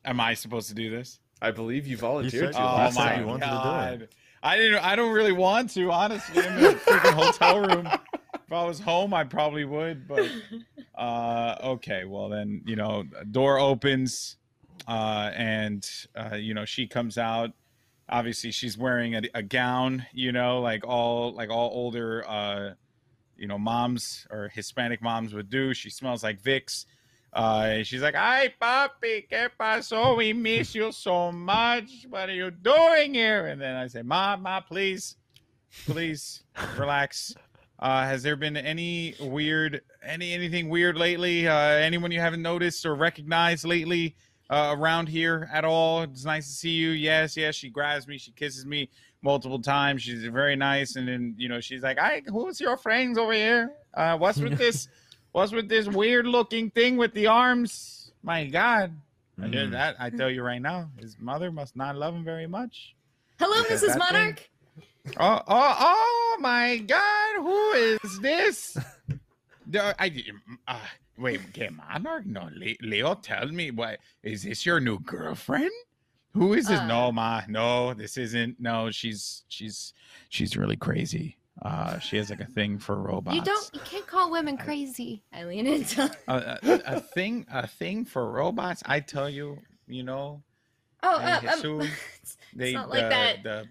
Am 0.05 0.21
I 0.21 0.35
supposed 0.35 0.69
to 0.69 0.75
do 0.75 0.91
this? 0.91 1.19
I 1.45 1.51
believe 1.51 1.87
you 1.87 1.97
volunteered 1.97 2.55
said 2.55 2.61
to 2.61 2.69
Oh 2.69 2.91
my 2.95 3.19
you 3.21 3.27
wanted 3.27 3.41
to 3.45 3.51
do 3.51 3.53
it. 3.57 3.63
god! 3.63 4.09
I 4.43 4.57
didn't. 4.59 4.85
I 4.85 4.95
don't 4.95 5.13
really 5.13 5.33
want 5.33 5.71
to. 5.71 5.91
Honestly, 5.91 6.43
I'm 6.47 6.59
in 6.59 6.65
a 6.67 6.75
freaking 6.75 7.15
hotel 7.15 7.61
room. 7.61 7.87
If 7.87 8.53
I 8.53 8.65
was 8.67 8.79
home, 8.79 9.15
I 9.15 9.25
probably 9.25 9.65
would. 9.65 10.07
But 10.07 10.31
uh, 10.95 11.57
okay, 11.63 12.05
well 12.05 12.29
then, 12.29 12.63
you 12.67 12.77
know, 12.77 13.05
door 13.31 13.59
opens, 13.59 14.37
uh, 14.87 15.31
and 15.35 15.89
uh, 16.15 16.35
you 16.37 16.53
know 16.53 16.67
she 16.67 16.87
comes 16.87 17.17
out. 17.17 17.53
Obviously, 18.07 18.51
she's 18.51 18.77
wearing 18.77 19.15
a, 19.15 19.23
a 19.35 19.43
gown. 19.43 20.05
You 20.13 20.31
know, 20.33 20.61
like 20.61 20.87
all 20.87 21.33
like 21.33 21.49
all 21.49 21.71
older, 21.73 22.23
uh, 22.29 22.75
you 23.39 23.49
know, 23.49 23.57
moms 23.57 24.27
or 24.31 24.51
Hispanic 24.55 25.01
moms 25.01 25.33
would 25.33 25.49
do. 25.49 25.73
She 25.73 25.89
smells 25.89 26.23
like 26.23 26.39
Vicks. 26.43 26.85
Uh, 27.35 27.83
she's 27.83 28.01
like, 28.01 28.15
"Ay, 28.15 28.55
papi, 28.63 29.27
¿qué 29.29 29.49
pasó? 29.59 30.17
We 30.17 30.33
miss 30.33 30.75
you 30.75 30.93
so 30.93 31.33
much. 31.33 32.07
What 32.09 32.29
are 32.29 32.35
you 32.35 32.53
doing 32.53 33.15
here?" 33.15 33.47
And 33.49 33.61
then 33.61 33.75
I 33.75 33.89
say, 33.89 34.03
"Ma, 34.03 34.37
ma, 34.37 34.61
please, 34.61 35.17
please 35.87 36.45
relax. 36.79 37.35
Uh, 37.81 38.05
has 38.05 38.23
there 38.23 38.37
been 38.37 38.57
any 38.57 39.17
weird, 39.19 39.83
any 40.03 40.33
anything 40.33 40.69
weird 40.69 40.97
lately? 40.97 41.49
Uh, 41.49 41.57
anyone 41.57 42.13
you 42.13 42.21
haven't 42.21 42.43
noticed 42.43 42.87
or 42.87 42.95
recognized 42.95 43.65
lately 43.65 44.15
uh, 44.49 44.73
around 44.79 45.09
here 45.09 45.49
at 45.53 45.65
all? 45.65 46.03
It's 46.03 46.25
nice 46.25 46.47
to 46.47 46.53
see 46.53 46.71
you. 46.71 46.91
Yes, 46.91 47.37
yes. 47.37 47.57
She 47.57 47.69
grabs 47.69 48.07
me, 48.07 48.17
she 48.17 48.31
kisses 48.31 48.65
me 48.65 48.89
multiple 49.23 49.61
times. 49.61 50.03
She's 50.03 50.25
very 50.25 50.55
nice, 50.55 50.95
and 50.95 51.09
then 51.09 51.35
you 51.37 51.49
know 51.49 51.61
she's 51.61 51.83
like, 51.83 51.99
"I, 51.99 52.23
who's 52.29 52.61
your 52.61 52.77
friends 52.77 53.19
over 53.19 53.33
here? 53.33 53.73
Uh, 53.93 54.17
what's 54.19 54.39
with 54.39 54.57
this?" 54.57 54.89
What's 55.35 55.51
with 55.51 55.69
this 55.69 55.89
weird 55.89 56.27
looking 56.29 56.71
thing 56.71 56.97
with 56.97 57.13
the 57.13 57.27
arms? 57.27 58.13
My 58.23 58.45
God. 58.47 58.93
I 59.43 59.49
hear 59.49 59.67
Mm. 59.67 59.73
that. 59.73 59.97
I 59.99 60.09
tell 60.09 60.31
you 60.31 60.45
right 60.45 60.63
now, 60.63 60.91
his 60.97 61.19
mother 61.19 61.51
must 61.51 61.75
not 61.75 61.97
love 61.97 62.15
him 62.15 62.23
very 62.23 62.47
much. 62.47 62.95
Hello, 63.41 63.61
Because 63.65 63.83
Mrs. 63.83 63.87
that 63.89 63.99
Monarch. 63.99 64.49
Oh, 65.19 65.43
oh, 65.49 65.77
oh 65.81 66.37
my 66.41 66.77
God. 66.77 67.35
Who 67.43 67.73
is 67.73 68.21
this? 68.21 68.77
The- 69.67 70.01
I, 70.01 70.13
uh, 70.69 70.79
wait, 71.19 71.41
okay, 71.49 71.69
Monarch? 71.69 72.27
No, 72.27 72.49
Le- 72.55 72.77
Leo, 72.81 73.17
tell 73.17 73.49
me, 73.49 73.73
what 73.73 73.99
is 74.23 74.45
this 74.45 74.65
your 74.65 74.79
new 74.79 75.01
girlfriend? 75.01 75.73
Who 76.35 76.55
is 76.55 76.69
this? 76.69 76.79
Uh, 76.79 76.87
no, 76.87 77.11
ma, 77.11 77.43
no, 77.49 77.93
this 77.93 78.17
isn't. 78.17 78.61
No, 78.61 78.93
she's 78.93 79.43
she's 79.49 79.95
she's 80.29 80.57
really 80.57 80.77
crazy. 80.77 81.39
Uh, 81.65 81.99
she 81.99 82.19
has 82.19 82.29
like 82.29 82.41
a 82.41 82.47
thing 82.47 82.79
for 82.79 82.97
robots. 82.97 83.35
You 83.35 83.43
don't. 83.43 83.71
You 83.73 83.81
can't 83.85 84.07
call 84.07 84.31
women 84.31 84.59
crazy. 84.59 85.23
Lean 85.35 85.67
into. 85.67 86.03
a, 86.29 86.59
a, 86.63 86.81
a 86.87 87.01
thing 87.01 87.47
a 87.51 87.67
thing 87.67 88.05
for 88.05 88.31
robots 88.31 88.83
i 88.87 89.01
tell 89.01 89.29
you 89.31 89.59
you 89.87 90.03
know 90.03 90.43
Oh, 91.07 91.19
uh, 91.19 91.41
um, 91.53 91.83
it's, 92.23 92.39
they 92.55 92.73
not 92.73 92.89
like 92.89 93.03
the, 93.03 93.09
that. 93.09 93.43
The, 93.43 93.67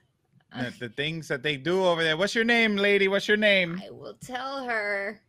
the, 0.56 0.74
the 0.88 0.90
things 0.90 1.28
that 1.30 1.42
they 1.42 1.58
do 1.58 1.84
over 1.84 2.04
there 2.04 2.16
what's 2.16 2.36
your 2.36 2.44
name 2.44 2.76
lady 2.76 3.08
what's 3.08 3.28
your 3.28 3.38
name 3.38 3.82
I 3.84 3.90
will 3.90 4.16
tell 4.24 4.64
her. 4.66 5.20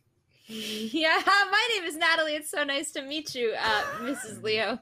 yeah, 0.46 1.20
my 1.26 1.68
name 1.74 1.84
is 1.84 1.96
Natalie. 1.96 2.34
It's 2.34 2.50
so 2.50 2.62
nice 2.62 2.92
to 2.92 3.02
meet 3.02 3.34
you, 3.34 3.54
uh, 3.60 3.82
Mrs. 4.00 4.42
Leo. 4.42 4.78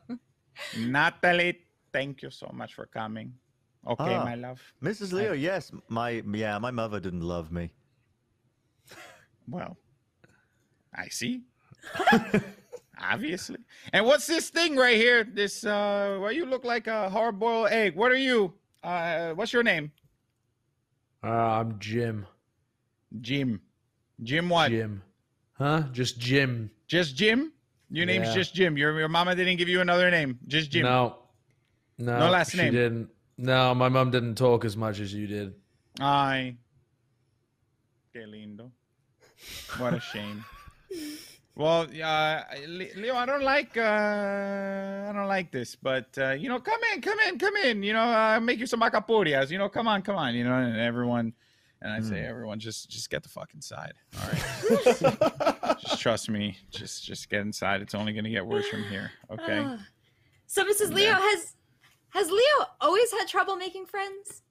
natalie 0.79 1.59
thank 1.93 2.23
you 2.23 2.31
so 2.31 2.51
much 2.53 2.75
for 2.75 2.87
coming 2.87 3.35
okay 3.87 4.15
Ah. 4.15 4.25
my 4.25 4.35
love 4.35 4.61
Mrs. 4.83 5.13
Leo, 5.13 5.33
yes, 5.33 5.71
my 5.89 6.23
yeah, 6.33 6.59
my 6.59 6.71
mother 6.71 7.01
didn't 7.01 7.23
love 7.23 7.51
me. 7.53 7.71
well 9.49 9.77
i 10.95 11.09
see 11.09 11.43
obviously 13.01 13.59
and 13.93 14.07
what's 14.07 14.27
this 14.27 14.49
thing 14.51 14.77
right 14.77 14.97
here 14.97 15.25
this 15.25 15.65
uh 15.67 16.17
well 16.21 16.33
you 16.33 16.47
look 16.47 16.65
like 16.65 16.87
a 16.87 17.11
hard-boiled 17.11 17.69
egg 17.71 17.95
what 17.97 18.11
are 18.13 18.17
you 18.17 18.53
uh 18.85 19.33
what's 19.35 19.53
your 19.53 19.63
name 19.65 19.91
Uh, 21.25 21.61
I'm 21.65 21.79
Jim. 21.81 22.27
Jim. 23.21 23.61
Jim 24.23 24.45
what? 24.53 24.69
Jim. 24.71 25.01
Huh? 25.57 25.85
Just 25.91 26.19
Jim. 26.21 26.71
Just 26.87 27.17
Jim? 27.17 27.49
Your 27.89 28.05
name's 28.05 28.29
Yeah. 28.29 28.35
just 28.35 28.53
Jim. 28.55 28.77
Your 28.77 28.93
your 29.01 29.09
mama 29.09 29.33
didn't 29.35 29.57
give 29.57 29.71
you 29.73 29.81
another 29.81 30.11
name. 30.13 30.37
Just 30.47 30.69
Jim. 30.71 30.85
No. 30.85 31.17
No. 31.97 32.19
No 32.19 32.29
last 32.29 32.53
she 32.53 32.59
name. 32.61 32.73
didn't. 32.77 33.09
No, 33.37 33.75
my 33.75 33.89
mom 33.89 34.11
didn't 34.11 34.37
talk 34.37 34.65
as 34.65 34.77
much 34.77 35.01
as 35.01 35.13
you 35.13 35.27
did. 35.27 35.55
Ay. 36.01 36.57
Qué 38.15 38.27
lindo. 38.27 38.71
What 39.79 39.95
a 39.95 40.01
shame. 40.01 40.45
Well, 41.57 41.83
uh, 42.03 42.43
Leo, 42.67 43.15
I 43.15 43.27
don't 43.27 43.43
like 43.43 43.77
uh, 43.77 43.81
I 45.09 45.13
don't 45.15 45.29
like 45.29 45.53
this, 45.53 45.77
but 45.77 46.07
uh, 46.19 46.33
you 46.33 46.49
know, 46.49 46.59
come 46.59 46.81
in, 46.93 47.01
come 47.01 47.19
in, 47.29 47.39
come 47.39 47.55
in. 47.57 47.83
You 47.83 47.93
know, 47.93 48.03
uh, 48.03 48.41
make 48.41 48.59
you 48.59 48.67
some 48.67 48.81
acapurias. 48.81 49.51
You 49.51 49.59
know, 49.59 49.69
come 49.69 49.87
on, 49.87 50.03
come 50.03 50.17
on. 50.17 50.35
You 50.35 50.45
know, 50.45 50.55
and 50.55 50.77
everyone, 50.77 51.33
and 51.81 51.93
I 51.93 52.01
say, 52.01 52.25
everyone, 52.25 52.59
just 52.59 52.91
just 52.91 53.09
get 53.09 53.23
the 53.23 53.29
fuck 53.29 53.55
inside. 53.55 53.95
All 54.21 54.29
right, 54.29 55.79
just 55.81 56.01
trust 56.01 56.29
me. 56.29 56.57
Just 56.71 57.05
just 57.05 57.31
get 57.31 57.43
inside. 57.43 57.83
It's 57.83 57.95
only 57.95 58.13
gonna 58.13 58.31
get 58.31 58.45
worse 58.45 58.69
from 58.69 58.83
here. 58.85 59.13
Okay. 59.31 59.59
Ugh. 59.59 59.79
So, 60.47 60.65
Mrs. 60.65 60.93
Leo 60.93 61.13
has 61.13 61.55
has 62.15 62.31
Leo 62.31 62.67
always 62.81 63.11
had 63.13 63.27
trouble 63.29 63.57
making 63.57 63.87
friends? 63.87 64.43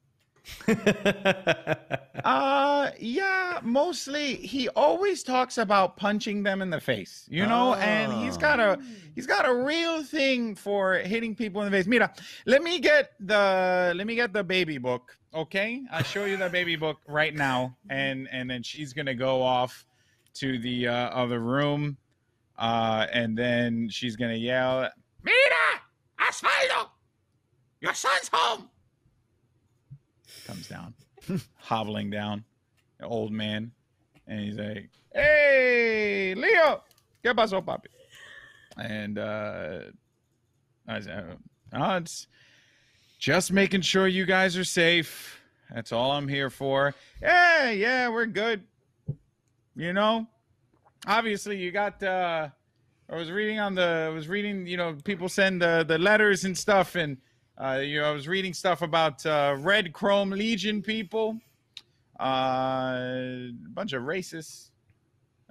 Uh 2.23 2.91
yeah, 2.99 3.59
mostly 3.63 4.35
he 4.35 4.69
always 4.69 5.23
talks 5.23 5.57
about 5.57 5.97
punching 5.97 6.41
them 6.41 6.61
in 6.61 6.69
the 6.69 6.79
face, 6.79 7.27
you 7.29 7.45
know, 7.45 7.73
and 7.75 8.13
he's 8.13 8.37
got 8.37 8.61
a 8.61 8.79
he's 9.13 9.27
got 9.27 9.45
a 9.47 9.53
real 9.53 10.03
thing 10.03 10.55
for 10.55 10.95
hitting 10.99 11.35
people 11.35 11.61
in 11.63 11.71
the 11.71 11.77
face. 11.77 11.85
Mira, 11.85 12.13
let 12.45 12.63
me 12.63 12.79
get 12.79 13.11
the 13.19 13.91
let 13.95 14.07
me 14.07 14.15
get 14.15 14.31
the 14.31 14.43
baby 14.43 14.77
book, 14.77 15.17
okay? 15.33 15.81
I'll 15.91 16.03
show 16.03 16.23
you 16.23 16.37
the 16.37 16.49
baby 16.49 16.77
book 16.77 16.97
right 17.07 17.33
now 17.35 17.75
and 17.89 18.29
and 18.31 18.49
then 18.49 18.63
she's 18.63 18.93
going 18.93 19.07
to 19.07 19.15
go 19.15 19.41
off 19.41 19.85
to 20.35 20.57
the 20.59 20.87
uh, 20.87 20.93
other 20.93 21.39
room 21.39 21.97
uh 22.57 23.07
and 23.11 23.37
then 23.37 23.89
she's 23.89 24.15
going 24.15 24.31
to 24.31 24.39
yell, 24.39 24.89
"Mira, 25.23 25.81
Osvaldo! 26.21 26.89
Your 27.83 27.93
son's 27.93 28.29
home." 28.31 28.69
Comes 30.47 30.67
down 30.69 30.93
hobbling 31.57 32.09
down, 32.09 32.45
an 32.99 33.05
old 33.05 33.31
man, 33.31 33.71
and 34.25 34.39
he's 34.39 34.55
like, 34.55 34.89
"Hey, 35.13 36.33
Leo, 36.35 36.81
¿qué 37.23 37.33
pasó, 37.35 37.63
papi?" 37.63 37.87
And 38.77 39.19
uh, 39.19 39.79
I 40.87 40.99
said, 41.01 41.37
"Oh, 41.73 41.95
it's 41.97 42.27
just 43.19 43.51
making 43.51 43.81
sure 43.81 44.07
you 44.07 44.25
guys 44.25 44.57
are 44.57 44.63
safe. 44.63 45.41
That's 45.73 45.91
all 45.91 46.11
I'm 46.11 46.27
here 46.27 46.49
for. 46.49 46.93
Yeah, 47.21 47.69
yeah, 47.71 48.07
we're 48.09 48.27
good. 48.27 48.63
You 49.75 49.91
know, 49.91 50.27
obviously 51.05 51.57
you 51.57 51.71
got. 51.71 52.01
uh 52.01 52.49
I 53.09 53.15
was 53.17 53.29
reading 53.29 53.59
on 53.59 53.75
the. 53.75 54.07
I 54.07 54.09
was 54.09 54.29
reading. 54.29 54.65
You 54.65 54.77
know, 54.77 54.95
people 55.03 55.27
send 55.27 55.61
the 55.61 55.83
the 55.85 55.97
letters 55.97 56.45
and 56.45 56.57
stuff, 56.57 56.95
and." 56.95 57.17
Uh, 57.55 57.81
you 57.83 58.01
know, 58.01 58.09
I 58.09 58.11
was 58.11 58.27
reading 58.27 58.53
stuff 58.53 58.81
about 58.81 59.23
uh, 59.25 59.55
Red 59.59 59.93
Chrome 59.93 60.31
Legion 60.31 60.81
people, 60.81 61.39
uh, 62.19 62.23
a 62.23 63.51
bunch 63.69 63.93
of 63.93 64.03
racists. 64.03 64.71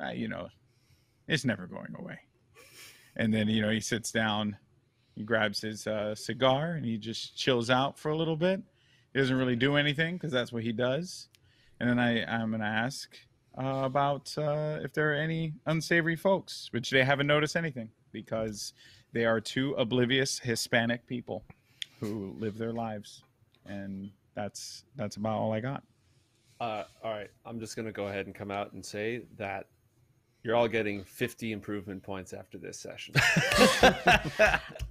Uh, 0.02 0.10
you 0.10 0.26
know, 0.26 0.48
it's 1.28 1.44
never 1.44 1.68
going 1.68 1.94
away. 1.97 2.18
And 3.14 3.32
then 3.32 3.48
you 3.48 3.62
know 3.62 3.70
he 3.70 3.81
sits 3.81 4.10
down, 4.10 4.56
he 5.14 5.22
grabs 5.22 5.60
his 5.60 5.86
uh, 5.86 6.16
cigar, 6.16 6.72
and 6.72 6.84
he 6.84 6.98
just 6.98 7.36
chills 7.36 7.70
out 7.70 7.98
for 7.98 8.10
a 8.10 8.16
little 8.16 8.36
bit. 8.36 8.60
He 9.12 9.20
doesn't 9.20 9.36
really 9.36 9.56
do 9.56 9.76
anything 9.76 10.16
because 10.16 10.32
that's 10.32 10.52
what 10.52 10.64
he 10.64 10.72
does. 10.72 11.28
And 11.78 11.89
then 11.89 12.00
I 12.00 12.24
I'm 12.24 12.50
gonna 12.50 12.64
ask 12.64 13.16
uh, 13.56 13.82
about 13.84 14.34
if 14.36 14.92
there 14.92 15.12
are 15.12 15.16
any 15.16 15.52
unsavory 15.66 16.16
folks, 16.16 16.66
which 16.72 16.90
they 16.90 17.05
haven't 17.05 17.28
noticed 17.28 17.55
anything 17.55 17.90
because 18.10 18.72
they 19.12 19.24
are 19.24 19.40
two 19.40 19.74
oblivious 19.74 20.40
Hispanic 20.40 21.06
people 21.06 21.44
who 22.02 22.34
live 22.39 22.58
their 22.58 22.72
lives, 22.72 23.22
and 23.66 24.10
that's 24.34 24.84
that's 24.97 25.16
about 25.16 25.39
all 25.39 25.52
I 25.52 25.60
got. 25.60 25.82
Uh, 26.60 26.84
all 27.02 27.12
right, 27.12 27.31
I'm 27.47 27.60
just 27.60 27.76
gonna 27.76 27.92
go 27.92 28.08
ahead 28.08 28.26
and 28.26 28.34
come 28.34 28.50
out 28.50 28.72
and 28.72 28.84
say 28.84 29.22
that 29.39 29.66
you're 30.42 30.56
all 30.56 30.66
getting 30.66 31.05
50 31.05 31.52
improvement 31.52 32.02
points 32.02 32.32
after 32.32 32.58
this 32.58 32.78
session. 32.78 33.14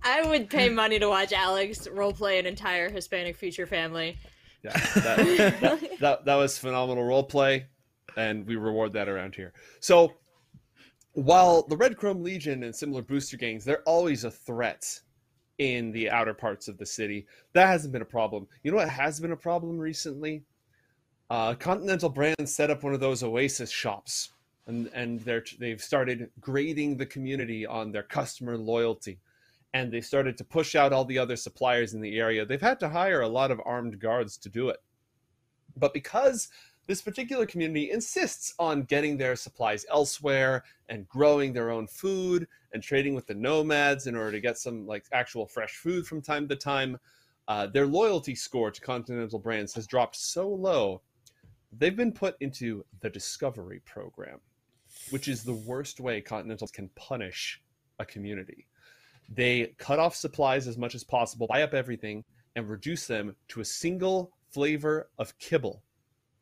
I 0.02 0.22
would 0.24 0.50
pay 0.50 0.70
money 0.70 0.98
to 1.00 1.10
watch 1.10 1.34
Alex 1.34 1.90
roleplay 1.94 2.40
an 2.40 2.46
entire 2.46 2.90
Hispanic 2.90 3.36
feature 3.36 3.66
family. 3.66 4.18
Yeah, 4.64 4.72
that, 4.96 5.60
that, 5.62 6.00
that, 6.00 6.26
that 6.26 6.36
was 6.36 6.58
phenomenal 6.58 7.04
role 7.04 7.24
play, 7.24 7.66
and 8.16 8.48
we 8.48 8.56
reward 8.56 8.94
that 8.94 9.10
around 9.10 9.36
here. 9.36 9.52
So, 9.82 10.14
while 11.14 11.64
the 11.68 11.76
Red 11.76 11.98
Chrome 11.98 12.24
Legion 12.24 12.64
and 12.64 12.74
similar 12.74 13.02
booster 13.02 13.36
gangs, 13.36 13.66
they're 13.66 13.84
always 13.84 14.24
a 14.24 14.32
threat 14.32 15.02
in 15.62 15.92
the 15.92 16.10
outer 16.10 16.34
parts 16.34 16.68
of 16.68 16.80
the 16.80 16.86
city. 16.86 17.28
That 17.54 17.68
hasn't 17.68 17.94
been 17.94 18.02
a 18.02 18.06
problem. 18.06 18.48
You 18.64 18.72
know 18.72 18.78
what 18.78 18.90
has 18.90 19.20
been 19.20 19.32
a 19.32 19.38
problem 19.38 19.78
recently? 19.78 20.44
Uh, 21.30 21.54
Continental 21.54 22.10
Brands 22.10 22.54
set 22.54 22.72
up 22.72 22.82
one 22.82 22.96
of 22.96 23.00
those 23.00 23.22
Oasis 23.22 23.70
shops, 23.70 24.32
and 24.66 24.88
and 24.88 25.20
they're 25.20 25.46
they've 25.60 25.82
started 25.82 26.32
grading 26.40 26.98
the 26.98 27.06
community 27.06 27.64
on 27.68 27.92
their 27.92 28.02
customer 28.02 28.58
loyalty, 28.58 29.20
and 29.76 29.92
they 29.94 30.02
started 30.02 30.36
to 30.40 30.44
push 30.44 30.74
out 30.74 30.92
all 30.92 31.06
the 31.06 31.20
other 31.20 31.36
suppliers 31.36 31.94
in 31.94 32.02
the 32.02 32.18
area. 32.18 32.44
They've 32.44 32.60
had 32.60 32.80
to 32.80 32.90
hire 32.90 33.22
a 33.22 33.30
lot 33.30 33.52
of 33.52 33.62
armed 33.64 34.00
guards 34.00 34.38
to 34.40 34.50
do 34.50 34.70
it, 34.70 34.78
but 35.78 35.94
because 35.94 36.50
this 36.88 37.04
particular 37.04 37.46
community 37.46 37.92
insists 37.92 38.56
on 38.58 38.82
getting 38.82 39.16
their 39.16 39.36
supplies 39.36 39.86
elsewhere 39.92 40.64
and 40.90 41.08
growing 41.08 41.54
their 41.54 41.70
own 41.70 41.86
food 41.86 42.48
and 42.74 42.82
trading 42.82 43.16
with 43.16 43.28
the 43.28 43.34
nomads 43.34 44.08
in 44.08 44.16
order 44.16 44.32
to 44.32 44.40
get 44.40 44.58
some 44.58 44.86
like 44.86 45.06
actual 45.12 45.46
fresh 45.46 45.76
food 45.76 46.06
from 46.06 46.22
time 46.22 46.48
to 46.48 46.56
time. 46.56 46.98
Uh, 47.48 47.68
their 47.68 47.86
loyalty 47.86 48.36
score 48.36 48.72
to 48.72 48.82
Continental 48.82 49.40
Brands 49.40 49.74
has 49.74 49.88
dropped 49.88 50.16
so 50.16 50.48
low, 50.48 51.02
they've 51.78 51.96
been 51.96 52.12
put 52.12 52.36
into 52.40 52.86
the 53.02 53.10
Discovery 53.10 53.82
Program, 53.86 54.40
which 55.10 55.28
is 55.28 55.44
the 55.44 55.54
worst 55.54 56.00
way 56.00 56.22
Continental 56.22 56.68
can 56.68 56.90
punish 56.96 57.62
a 58.00 58.06
community. 58.06 58.68
They 59.34 59.74
cut 59.78 60.00
off 60.00 60.16
supplies 60.16 60.68
as 60.68 60.78
much 60.78 60.96
as 60.96 61.04
possible, 61.04 61.48
buy 61.48 61.64
up 61.64 61.74
everything, 61.74 62.24
and 62.56 62.70
reduce 62.70 63.08
them 63.08 63.36
to 63.50 63.62
a 63.62 63.66
single 63.66 64.32
flavor 64.52 65.10
of 65.18 65.38
kibble 65.40 65.82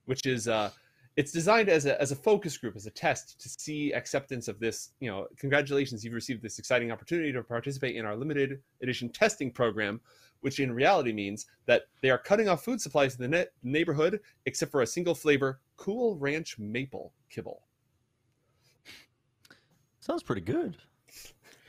which 0.09 0.25
is 0.25 0.48
uh, 0.48 0.72
it's 1.16 1.32
designed 1.32 1.70
as 1.70 1.86
a, 1.86 2.00
as 2.02 2.12
a 2.12 2.16
focus 2.16 2.58
group 2.58 2.76
as 2.76 2.86
a 2.86 2.92
test 2.92 3.40
to 3.42 3.50
see 3.50 3.92
acceptance 3.94 4.48
of 4.48 4.60
this 4.60 4.92
you 5.00 5.10
know 5.10 5.28
congratulations 5.38 6.04
you've 6.04 6.14
received 6.14 6.42
this 6.42 6.60
exciting 6.60 6.92
opportunity 6.92 7.32
to 7.32 7.44
participate 7.44 7.96
in 7.96 8.06
our 8.06 8.16
limited 8.16 8.62
edition 8.82 9.10
testing 9.10 9.52
program 9.52 10.00
which 10.42 10.60
in 10.60 10.72
reality 10.72 11.12
means 11.12 11.48
that 11.66 11.84
they 12.02 12.10
are 12.10 12.18
cutting 12.18 12.48
off 12.48 12.64
food 12.64 12.80
supplies 12.80 13.16
in 13.16 13.22
the 13.22 13.28
net 13.28 13.52
neighborhood 13.64 14.20
except 14.46 14.72
for 14.72 14.82
a 14.82 14.88
single 14.88 15.16
flavor 15.16 15.60
cool 15.78 16.16
ranch 16.18 16.58
maple 16.58 17.12
kibble 17.30 17.64
Sounds 20.10 20.24
pretty 20.24 20.42
good. 20.42 20.76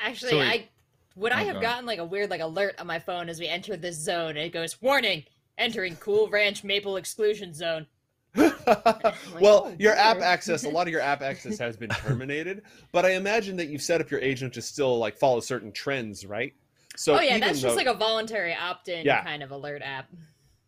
Actually, 0.01 0.31
So. 0.31 0.41
I 0.41 0.69
would 1.17 1.33
oh 1.33 1.35
I 1.35 1.43
Oh, 1.43 1.47
have 1.47 1.55
go 1.57 1.61
gotten 1.61 1.85
like 1.85 1.99
a 1.99 2.05
weird 2.05 2.31
like 2.31 2.41
alert 2.41 2.75
on 2.79 2.87
my 2.87 2.99
phone 2.99 3.29
as 3.29 3.39
we 3.39 3.47
enter 3.47 3.77
this 3.77 3.97
zone. 3.97 4.37
It 4.39 4.51
goes 4.51 4.81
warning, 4.81 5.25
entering 5.59 5.97
Cool 5.97 6.29
Ranch 6.29 6.65
Maple 6.65 6.97
Exclusion 6.97 7.53
Zone. 7.53 7.87
well, 9.41 9.75
your 9.79 9.95
app 9.95 10.19
access, 10.21 10.65
a 10.65 10.69
lot 10.69 10.87
of 10.87 10.93
your 10.93 11.01
app 11.01 11.23
access 11.23 11.59
has 11.59 11.77
been 11.77 11.91
terminated, 11.91 12.63
but 12.93 13.05
I 13.05 13.11
imagine 13.11 13.57
that 13.57 13.69
you've 13.69 13.83
set 13.83 14.01
up 14.01 14.11
your 14.11 14.21
agent 14.21 14.55
to 14.55 14.63
still 14.63 14.99
like 14.99 15.17
follow 15.19 15.41
certain 15.41 15.73
trends, 15.73 16.25
right? 16.25 16.53
So 16.97 17.17
oh 17.17 17.21
yeah, 17.21 17.31
even 17.37 17.41
that's 17.41 17.61
just 17.61 17.75
though- 17.75 17.77
like 17.77 17.87
a 17.87 17.95
voluntary 17.95 18.55
opt-in 18.55 19.05
Yeah. 19.05 19.23
kind 19.25 19.43
of 19.43 19.51
alert 19.51 19.83
app. 19.83 20.09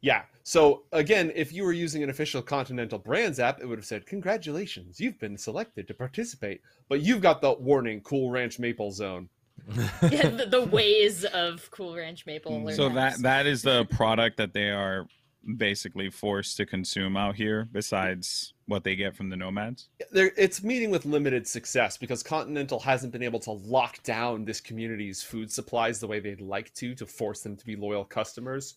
Yeah. 0.00 0.22
So 0.42 0.82
again, 0.90 1.30
if 1.36 1.52
you 1.52 1.62
were 1.62 1.72
using 1.72 2.02
an 2.02 2.10
official 2.10 2.42
Continental 2.42 2.98
Brands 2.98 3.38
app, 3.38 3.60
it 3.60 3.66
would 3.66 3.78
have 3.78 3.86
said, 3.86 4.06
"Congratulations, 4.06 4.98
you've 4.98 5.18
been 5.20 5.38
selected 5.38 5.86
to 5.86 5.94
participate." 5.94 6.60
But 6.88 7.02
you've 7.02 7.20
got 7.20 7.40
the 7.40 7.52
warning, 7.52 8.00
Cool 8.00 8.30
Ranch 8.30 8.58
Maple 8.58 8.90
Zone. 8.90 9.28
yeah, 10.10 10.28
the, 10.28 10.46
the 10.50 10.62
ways 10.64 11.24
of 11.24 11.70
Cool 11.70 11.94
Ranch 11.96 12.26
Maple 12.26 12.56
alert. 12.64 12.74
So 12.74 12.88
that 12.88 13.22
that 13.22 13.46
is 13.46 13.62
the 13.62 13.84
product 13.84 14.38
that 14.38 14.52
they 14.52 14.70
are 14.70 15.06
basically 15.56 16.10
forced 16.10 16.56
to 16.56 16.66
consume 16.66 17.16
out 17.16 17.36
here. 17.36 17.68
Besides 17.72 18.54
what 18.72 18.84
they 18.84 18.96
get 18.96 19.14
from 19.14 19.28
the 19.28 19.36
nomads. 19.36 19.88
It's 20.12 20.62
meeting 20.62 20.90
with 20.90 21.04
limited 21.04 21.46
success 21.46 21.98
because 21.98 22.22
Continental 22.22 22.80
hasn't 22.80 23.12
been 23.12 23.22
able 23.22 23.40
to 23.40 23.52
lock 23.52 24.02
down 24.02 24.44
this 24.44 24.60
community's 24.60 25.22
food 25.22 25.52
supplies 25.52 26.00
the 26.00 26.06
way 26.06 26.20
they'd 26.20 26.40
like 26.40 26.72
to 26.74 26.94
to 26.94 27.06
force 27.06 27.42
them 27.42 27.54
to 27.56 27.66
be 27.66 27.76
loyal 27.76 28.04
customers. 28.04 28.74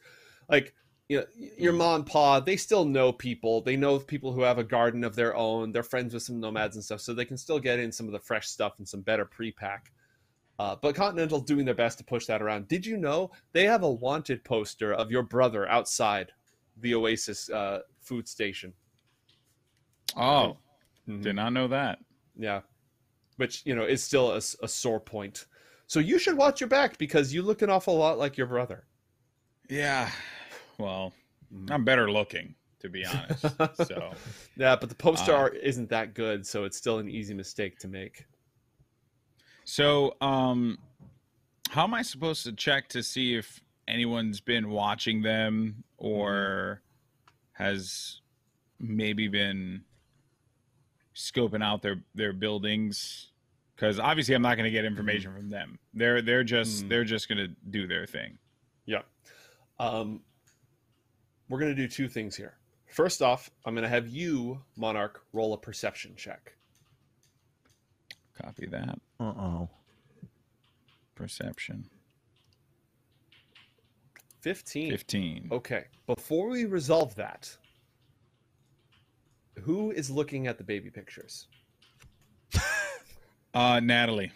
Like, 0.49 0.73
you 1.07 1.19
know, 1.19 1.25
your 1.57 1.71
mom 1.71 1.95
and 2.01 2.05
pa, 2.05 2.41
they 2.41 2.57
still 2.57 2.83
know 2.83 3.13
people. 3.13 3.61
They 3.61 3.77
know 3.77 3.97
people 3.99 4.33
who 4.33 4.41
have 4.41 4.57
a 4.57 4.63
garden 4.63 5.03
of 5.03 5.15
their 5.15 5.35
own. 5.35 5.71
They're 5.71 5.83
friends 5.83 6.13
with 6.13 6.23
some 6.23 6.39
nomads 6.39 6.75
and 6.75 6.83
stuff, 6.83 6.99
so 6.99 7.13
they 7.13 7.25
can 7.25 7.37
still 7.37 7.59
get 7.59 7.79
in 7.79 7.91
some 7.91 8.07
of 8.07 8.11
the 8.11 8.19
fresh 8.19 8.47
stuff 8.49 8.73
and 8.79 8.87
some 8.87 9.01
better 9.01 9.25
pre-pack. 9.25 9.93
Uh, 10.57 10.75
but 10.81 10.95
Continental's 10.95 11.43
doing 11.43 11.65
their 11.65 11.75
best 11.75 11.99
to 11.99 12.03
push 12.03 12.25
that 12.25 12.41
around. 12.41 12.67
Did 12.67 12.85
you 12.85 12.97
know 12.97 13.31
they 13.53 13.65
have 13.65 13.83
a 13.83 13.91
wanted 13.91 14.43
poster 14.43 14.93
of 14.93 15.11
your 15.11 15.23
brother 15.23 15.69
outside 15.69 16.31
the 16.77 16.95
Oasis 16.95 17.49
uh, 17.49 17.79
food 18.01 18.27
station? 18.27 18.73
Oh, 20.15 20.57
Mhm. 21.07 21.21
did 21.23 21.35
not 21.35 21.51
know 21.53 21.67
that. 21.67 21.99
Yeah, 22.35 22.61
which 23.37 23.65
you 23.65 23.75
know 23.75 23.85
is 23.85 24.03
still 24.03 24.31
a 24.31 24.41
sore 24.41 24.99
point. 24.99 25.45
So 25.87 25.99
you 25.99 26.17
should 26.17 26.37
watch 26.37 26.59
your 26.61 26.67
back 26.69 26.97
because 26.97 27.33
you 27.33 27.41
look 27.43 27.61
an 27.61 27.69
awful 27.69 27.95
lot 27.95 28.17
like 28.17 28.37
your 28.37 28.47
brother. 28.47 28.87
Yeah. 29.69 30.11
Well, 30.77 31.13
Mhm. 31.53 31.71
I'm 31.71 31.85
better 31.85 32.11
looking, 32.11 32.55
to 32.79 32.89
be 32.89 33.05
honest. 33.05 33.45
so 33.87 34.13
Yeah, 34.57 34.75
but 34.75 34.89
the 34.89 34.95
poster 34.95 35.33
Uh, 35.33 35.37
art 35.37 35.57
isn't 35.61 35.89
that 35.89 36.13
good, 36.13 36.45
so 36.45 36.63
it's 36.63 36.77
still 36.77 36.99
an 36.99 37.09
easy 37.09 37.33
mistake 37.33 37.77
to 37.79 37.87
make. 37.87 38.25
So, 39.63 40.15
um, 40.21 40.77
how 41.69 41.83
am 41.83 41.93
I 41.93 42.01
supposed 42.03 42.43
to 42.43 42.51
check 42.53 42.87
to 42.89 43.01
see 43.03 43.35
if 43.35 43.61
anyone's 43.87 44.39
been 44.41 44.69
watching 44.69 45.21
them 45.21 45.83
or 45.97 46.81
has 47.53 48.21
maybe 48.79 49.27
been 49.27 49.83
scoping 51.15 51.63
out 51.63 51.81
their 51.81 52.01
their 52.13 52.33
buildings? 52.33 53.29
Because 53.75 53.99
obviously, 53.99 54.33
I'm 54.35 54.41
not 54.41 54.55
going 54.55 54.63
to 54.65 54.71
get 54.71 54.85
information 54.85 55.33
from 55.33 55.49
them. 55.49 55.77
They're 55.93 56.21
they're 56.21 56.43
just 56.43 56.85
Mm. 56.85 56.89
they're 56.89 57.03
just 57.03 57.27
going 57.27 57.39
to 57.39 57.47
do 57.69 57.87
their 57.87 58.05
thing. 58.05 58.37
Yeah. 58.85 59.01
Um, 59.79 60.21
we're 61.49 61.59
gonna 61.59 61.75
do 61.75 61.87
two 61.87 62.07
things 62.07 62.35
here. 62.35 62.53
First 62.87 63.21
off, 63.21 63.51
I'm 63.65 63.75
gonna 63.75 63.89
have 63.89 64.07
you, 64.07 64.61
Monarch, 64.77 65.21
roll 65.33 65.53
a 65.53 65.57
perception 65.57 66.13
check. 66.15 66.55
Copy 68.41 68.65
that. 68.67 68.99
Uh 69.19 69.23
oh. 69.23 69.69
Perception. 71.15 71.89
Fifteen. 74.45 74.91
Fifteen. 74.91 75.47
Okay. 75.51 75.85
Before 76.05 76.49
we 76.49 76.65
resolve 76.65 77.15
that, 77.15 77.49
who 79.63 79.89
is 79.89 80.11
looking 80.11 80.45
at 80.45 80.59
the 80.59 80.63
baby 80.63 80.91
pictures? 80.91 81.47
Uh, 83.55 83.79
Natalie. 83.79 84.33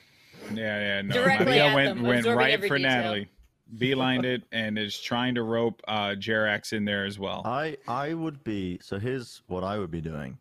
Yeah, 0.53 0.79
yeah. 0.79 1.01
No, 1.01 1.13
Directly 1.13 1.45
Maria 1.47 1.65
at 1.65 1.75
went 1.75 1.97
them, 1.97 2.07
went 2.07 2.19
absorbing 2.19 2.37
right 2.37 2.59
for 2.65 2.77
detail. 2.77 2.91
Natalie. 3.01 3.29
Beelined 3.77 4.23
it 4.23 4.43
and 4.53 4.79
is 4.79 4.97
trying 4.97 5.35
to 5.35 5.43
rope 5.43 5.81
uh 5.89 6.15
Jerax 6.17 6.71
in 6.71 6.85
there 6.85 7.05
as 7.05 7.19
well. 7.19 7.41
I 7.45 7.75
I 7.85 8.13
would 8.13 8.41
be 8.45 8.79
so 8.81 8.97
here's 8.97 9.41
what 9.47 9.65
I 9.65 9.77
would 9.77 9.91
be 9.91 9.99
doing. 9.99 10.37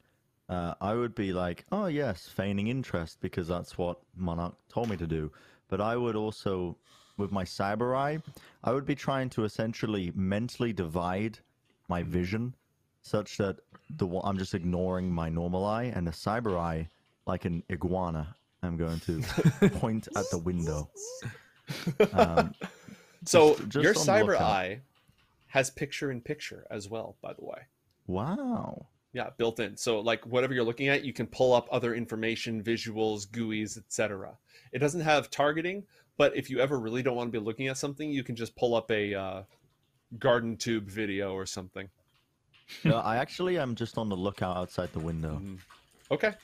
Uh, 0.49 0.75
I 0.81 0.95
would 0.95 1.17
be 1.17 1.33
like, 1.33 1.67
oh 1.73 1.87
yes, 1.87 2.27
feigning 2.29 2.69
interest 2.69 3.19
because 3.21 3.49
that's 3.49 3.77
what 3.77 3.99
Monarch 4.17 4.55
told 4.69 4.89
me 4.89 4.97
to 4.97 5.09
do. 5.09 5.33
But 5.69 5.81
I 5.81 5.97
would 5.97 6.15
also, 6.15 6.77
with 7.19 7.31
my 7.33 7.45
cyber 7.45 7.95
eye, 7.97 8.21
I 8.65 8.73
would 8.73 8.87
be 8.87 8.95
trying 8.95 9.29
to 9.31 9.45
essentially 9.45 10.13
mentally 10.15 10.73
divide 10.73 11.39
my 11.89 12.03
vision, 12.03 12.55
such 13.03 13.37
that 13.39 13.57
the 13.91 14.07
I'm 14.25 14.39
just 14.39 14.55
ignoring 14.55 15.11
my 15.13 15.29
normal 15.29 15.65
eye 15.65 15.85
and 15.95 16.07
the 16.07 16.11
cyber 16.13 16.59
eye, 16.59 16.89
like 17.27 17.45
an 17.45 17.63
iguana, 17.71 18.35
I'm 18.63 18.77
going 18.77 19.01
to 19.01 19.23
point 19.75 20.09
at 20.17 20.31
the 20.31 20.39
window. 20.39 20.89
Um, 22.13 22.55
So 23.25 23.57
Just- 23.57 23.69
just 23.71 23.83
your 23.85 23.95
cyber 23.95 24.29
lookout. 24.29 24.43
eye 24.43 24.81
has 25.49 25.71
picture 25.71 26.13
in 26.13 26.21
picture 26.21 26.65
as 26.71 26.89
well, 26.89 27.17
by 27.21 27.33
the 27.33 27.45
way. 27.45 27.59
wow. 28.07 28.87
Yeah, 29.15 29.31
built 29.39 29.59
in. 29.59 29.77
So 29.77 29.99
like 30.01 30.25
whatever 30.27 30.55
you're 30.55 30.63
looking 30.65 30.87
at, 30.89 31.03
you 31.03 31.13
can 31.13 31.27
pull 31.27 31.53
up 31.55 31.67
other 31.73 31.95
information, 31.95 32.63
visuals, 32.63 33.27
GUIs, 33.29 33.77
etc. 33.77 34.37
It 34.71 34.79
doesn't 34.79 35.01
have 35.01 35.31
targeting, 35.31 35.83
but 36.19 36.37
if 36.37 36.51
you 36.51 36.59
ever 36.61 36.79
really 36.79 37.03
don't 37.03 37.17
want 37.17 37.33
to 37.33 37.41
be 37.41 37.43
looking 37.43 37.69
at 37.69 37.79
something, 37.79 38.11
you 38.11 38.23
can 38.23 38.37
just 38.37 38.55
pull 38.57 38.75
up 38.75 38.91
a 38.91 39.15
uh, 39.15 39.43
garden 40.19 40.57
tube 40.57 40.91
video 40.91 41.33
or 41.33 41.47
something. 41.47 41.89
No, 42.85 42.97
I 42.97 43.17
actually 43.17 43.57
am 43.57 43.75
just 43.75 43.97
on 43.97 44.11
the 44.11 44.17
lookout 44.17 44.57
outside 44.57 44.93
the 44.93 45.01
window. 45.01 45.41
Mhm. 45.43 45.59
Okay. 46.11 46.35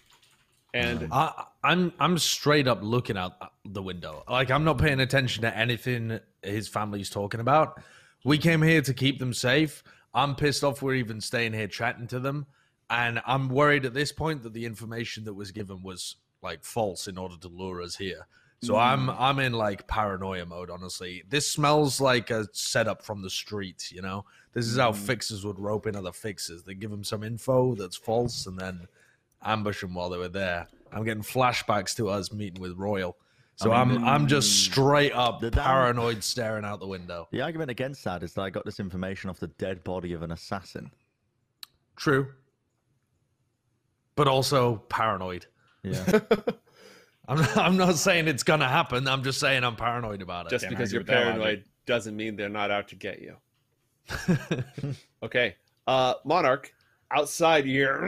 And 0.72 1.08
I, 1.12 1.44
I'm 1.62 1.92
I'm 2.00 2.18
straight 2.18 2.66
up 2.66 2.80
looking 2.82 3.16
out 3.16 3.34
the 3.64 3.82
window. 3.82 4.24
Like 4.28 4.50
I'm 4.50 4.64
not 4.64 4.78
paying 4.78 5.00
attention 5.00 5.42
to 5.42 5.56
anything 5.56 6.18
his 6.42 6.66
family's 6.66 7.10
talking 7.10 7.40
about. 7.40 7.80
We 8.24 8.38
came 8.38 8.62
here 8.62 8.80
to 8.82 8.94
keep 8.94 9.18
them 9.18 9.34
safe. 9.34 9.84
I'm 10.14 10.34
pissed 10.34 10.64
off 10.64 10.82
we're 10.82 10.94
even 10.94 11.20
staying 11.20 11.52
here 11.52 11.68
chatting 11.68 12.06
to 12.08 12.20
them, 12.20 12.46
and 12.88 13.20
I'm 13.26 13.48
worried 13.48 13.84
at 13.84 13.94
this 13.94 14.12
point 14.12 14.42
that 14.44 14.52
the 14.52 14.64
information 14.64 15.24
that 15.24 15.34
was 15.34 15.50
given 15.50 15.82
was 15.82 16.16
like 16.42 16.64
false 16.64 17.06
in 17.06 17.18
order 17.18 17.36
to 17.38 17.48
lure 17.48 17.82
us 17.82 17.96
here. 17.96 18.26
So 18.64 18.76
I'm 18.76 19.10
I'm 19.10 19.38
in 19.38 19.52
like 19.52 19.86
paranoia 19.86 20.46
mode. 20.46 20.70
Honestly, 20.70 21.22
this 21.28 21.50
smells 21.50 22.00
like 22.00 22.30
a 22.30 22.46
setup 22.52 23.02
from 23.02 23.22
the 23.22 23.30
streets. 23.30 23.92
You 23.92 24.02
know, 24.02 24.24
this 24.52 24.66
is 24.66 24.78
how 24.78 24.92
mm. 24.92 24.96
fixers 24.96 25.44
would 25.44 25.58
rope 25.58 25.86
in 25.86 25.96
other 25.96 26.12
fixers. 26.12 26.62
They 26.62 26.74
give 26.74 26.90
them 26.90 27.04
some 27.04 27.22
info 27.22 27.74
that's 27.74 27.96
false, 27.96 28.46
and 28.46 28.58
then 28.58 28.88
ambush 29.42 29.80
them 29.80 29.94
while 29.94 30.10
they 30.10 30.18
were 30.18 30.28
there. 30.28 30.66
I'm 30.92 31.04
getting 31.04 31.22
flashbacks 31.22 31.94
to 31.96 32.08
us 32.08 32.32
meeting 32.32 32.60
with 32.60 32.76
Royal. 32.76 33.16
So 33.56 33.70
I 33.70 33.82
I 33.82 33.84
mean, 33.84 33.98
am 33.98 34.04
I'm 34.04 34.26
just 34.26 34.48
mm. 34.50 34.72
straight 34.72 35.12
up 35.12 35.40
the 35.40 35.50
damn- 35.50 35.64
paranoid 35.64 36.24
staring 36.24 36.64
out 36.64 36.80
the 36.80 36.88
window. 36.88 37.28
The 37.30 37.40
argument 37.42 37.70
against 37.70 38.02
that 38.04 38.22
is 38.22 38.32
that 38.34 38.42
I 38.42 38.50
got 38.50 38.64
this 38.64 38.80
information 38.80 39.30
off 39.30 39.38
the 39.38 39.48
dead 39.48 39.84
body 39.84 40.12
of 40.12 40.22
an 40.22 40.32
assassin. 40.32 40.90
True. 41.96 42.28
But 44.16 44.28
also 44.28 44.76
paranoid. 44.88 45.46
Yeah. 45.82 46.20
I'm 47.26 47.38
not, 47.38 47.56
I'm 47.56 47.76
not 47.76 47.96
saying 47.96 48.28
it's 48.28 48.42
gonna 48.42 48.68
happen. 48.68 49.08
I'm 49.08 49.22
just 49.22 49.40
saying 49.40 49.64
I'm 49.64 49.76
paranoid 49.76 50.22
about 50.22 50.46
it. 50.46 50.50
just 50.50 50.64
Can't 50.64 50.76
because 50.76 50.92
you're 50.92 51.00
with 51.00 51.06
that 51.08 51.26
logic. 51.26 51.34
paranoid 51.34 51.64
doesn't 51.86 52.16
mean 52.16 52.36
they're 52.36 52.48
not 52.48 52.70
out 52.70 52.88
to 52.88 52.96
get 52.96 53.20
you. 53.20 53.36
okay. 55.22 55.56
Uh 55.86 56.14
Monarch, 56.24 56.72
outside 57.10 57.64
here. 57.64 58.00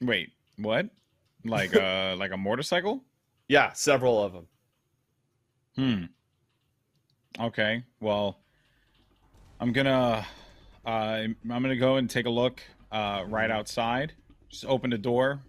Wait, 0.00 0.30
what? 0.58 0.88
Like 1.44 1.74
uh 1.74 2.14
like 2.18 2.32
a 2.32 2.36
motorcycle? 2.36 3.02
Yeah, 3.48 3.72
several 3.72 4.22
of 4.22 4.32
them. 4.32 4.46
Hmm. 5.76 7.42
Okay. 7.44 7.82
Well, 8.00 8.38
I'm 9.60 9.72
gonna 9.72 10.24
uh 10.86 10.88
I'm 10.88 11.36
gonna 11.44 11.76
go 11.76 11.96
and 11.96 12.08
take 12.08 12.26
a 12.26 12.30
look 12.30 12.62
uh 12.92 13.24
right 13.26 13.50
outside. 13.50 14.12
Just 14.50 14.64
open 14.66 14.90
the 14.90 14.98
door, 14.98 15.42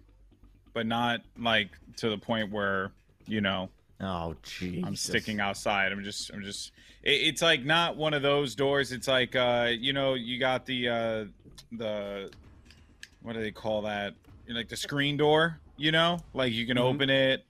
but 0.72 0.86
not 0.86 1.20
like 1.38 1.70
to 1.98 2.08
the 2.08 2.18
point 2.18 2.50
where, 2.50 2.92
you 3.26 3.40
know, 3.40 3.68
oh, 4.00 4.34
jeez. 4.42 4.84
I'm 4.84 4.96
sticking 4.96 5.40
outside. 5.40 5.92
I'm 5.92 6.02
just 6.02 6.30
I'm 6.32 6.42
just 6.42 6.72
it, 7.02 7.12
it's 7.28 7.42
like 7.42 7.64
not 7.64 7.96
one 7.96 8.14
of 8.14 8.22
those 8.22 8.54
doors. 8.54 8.90
It's 8.92 9.06
like 9.08 9.36
uh 9.36 9.68
you 9.78 9.92
know, 9.92 10.14
you 10.14 10.40
got 10.40 10.64
the 10.66 10.88
uh 10.88 11.24
the 11.70 12.32
what 13.20 13.34
do 13.34 13.40
they 13.40 13.52
call 13.52 13.82
that? 13.82 14.14
Like 14.48 14.68
the 14.68 14.76
screen 14.76 15.16
door, 15.16 15.60
you 15.76 15.92
know? 15.92 16.18
Like 16.34 16.52
you 16.52 16.66
can 16.66 16.76
Mhm. 16.76 16.82
open 16.94 17.10
it 17.10 17.44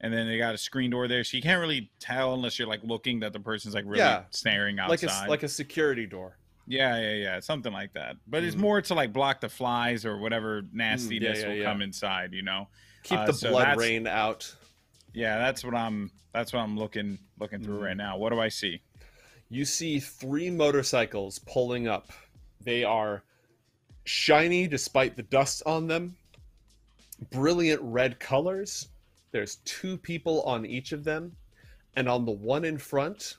and 0.00 0.12
then 0.12 0.26
they 0.26 0.38
got 0.38 0.54
a 0.54 0.58
screen 0.58 0.90
door 0.90 1.08
there. 1.08 1.24
So 1.24 1.36
you 1.36 1.42
can't 1.42 1.60
really 1.60 1.90
tell 2.00 2.34
unless 2.34 2.58
you're 2.58 2.68
like 2.68 2.82
looking 2.84 3.20
that 3.20 3.32
the 3.32 3.40
person's 3.40 3.74
like 3.74 3.84
really 3.86 3.98
Yeah. 4.00 4.24
staring 4.30 4.76
Like 4.76 5.02
outside. 5.02 5.26
a 5.26 5.30
like 5.30 5.42
a 5.42 5.48
security 5.48 6.06
door. 6.06 6.38
Yeah, 6.68 7.00
yeah, 7.00 7.14
yeah, 7.14 7.40
something 7.40 7.72
like 7.72 7.92
that. 7.94 8.16
But 8.26 8.44
it's 8.44 8.54
Mhm. 8.54 8.60
more 8.60 8.82
to 8.82 8.94
like 8.94 9.12
block 9.12 9.40
the 9.40 9.48
flies 9.48 10.04
or 10.04 10.18
whatever 10.18 10.62
nastiness 10.72 11.38
Mm, 11.38 11.42
yeah, 11.42 11.48
will 11.48 11.56
yeah. 11.56 11.64
come 11.64 11.82
inside, 11.82 12.32
you 12.34 12.42
know. 12.42 12.68
Keep 13.04 13.18
Uh, 13.20 13.26
the 13.26 13.32
so 13.32 13.50
blood 13.50 13.78
rain 13.78 14.06
out. 14.06 14.54
Yeah, 15.14 15.38
that's 15.38 15.64
what 15.64 15.74
I'm 15.74 16.10
that's 16.34 16.52
what 16.52 16.60
I'm 16.60 16.76
looking 16.78 17.18
looking 17.40 17.62
through 17.62 17.78
Mm. 17.80 17.84
right 17.84 17.96
now. 17.96 18.18
What 18.18 18.30
do 18.32 18.38
I 18.40 18.48
see? 18.48 18.82
You 19.48 19.64
see 19.64 19.98
three 19.98 20.50
motorcycles 20.50 21.38
pulling 21.40 21.88
up. 21.88 22.12
They 22.60 22.84
are 22.84 23.22
shiny 24.04 24.68
despite 24.68 25.16
the 25.16 25.22
dust 25.22 25.62
on 25.64 25.86
them. 25.86 26.16
Brilliant 27.30 27.80
red 27.82 28.20
colors. 28.20 28.88
There's 29.32 29.56
two 29.64 29.96
people 29.96 30.42
on 30.42 30.66
each 30.66 30.92
of 30.92 31.02
them. 31.02 31.34
And 31.96 32.08
on 32.08 32.24
the 32.26 32.30
one 32.32 32.64
in 32.64 32.78
front 32.78 33.38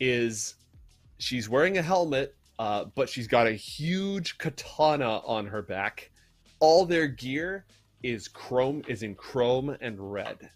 is 0.00 0.54
she's 1.18 1.48
wearing 1.48 1.78
a 1.78 1.82
helmet, 1.82 2.34
uh, 2.58 2.84
but 2.94 3.08
she's 3.08 3.26
got 3.26 3.46
a 3.46 3.52
huge 3.52 4.38
katana 4.38 5.18
on 5.24 5.46
her 5.46 5.62
back. 5.62 6.10
All 6.60 6.84
their 6.84 7.06
gear 7.06 7.64
is 8.02 8.28
chrome 8.28 8.82
is 8.86 9.02
in 9.02 9.14
chrome 9.14 9.76
and 9.80 10.12
red. 10.12 10.50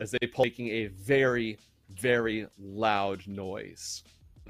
As 0.00 0.10
they 0.10 0.26
pull 0.26 0.44
making 0.44 0.68
a 0.68 0.86
very, 0.86 1.58
very 2.00 2.46
loud 2.58 3.26
noise. 3.26 4.02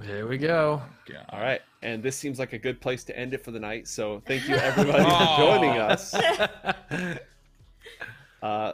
Here 0.03 0.27
we 0.27 0.39
go. 0.39 0.83
God. 1.07 1.25
All 1.29 1.41
right, 1.41 1.61
and 1.83 2.03
this 2.03 2.17
seems 2.17 2.39
like 2.39 2.53
a 2.53 2.59
good 2.59 2.81
place 2.81 3.05
to 3.05 3.17
end 3.17 3.33
it 3.33 3.45
for 3.45 3.53
the 3.53 3.61
night. 3.61 3.87
So 3.87 4.23
thank 4.27 4.49
you 4.49 4.55
everybody 4.57 5.05
for 5.05 5.37
joining 5.39 5.79
us. 5.79 6.15
Uh, 8.45 8.73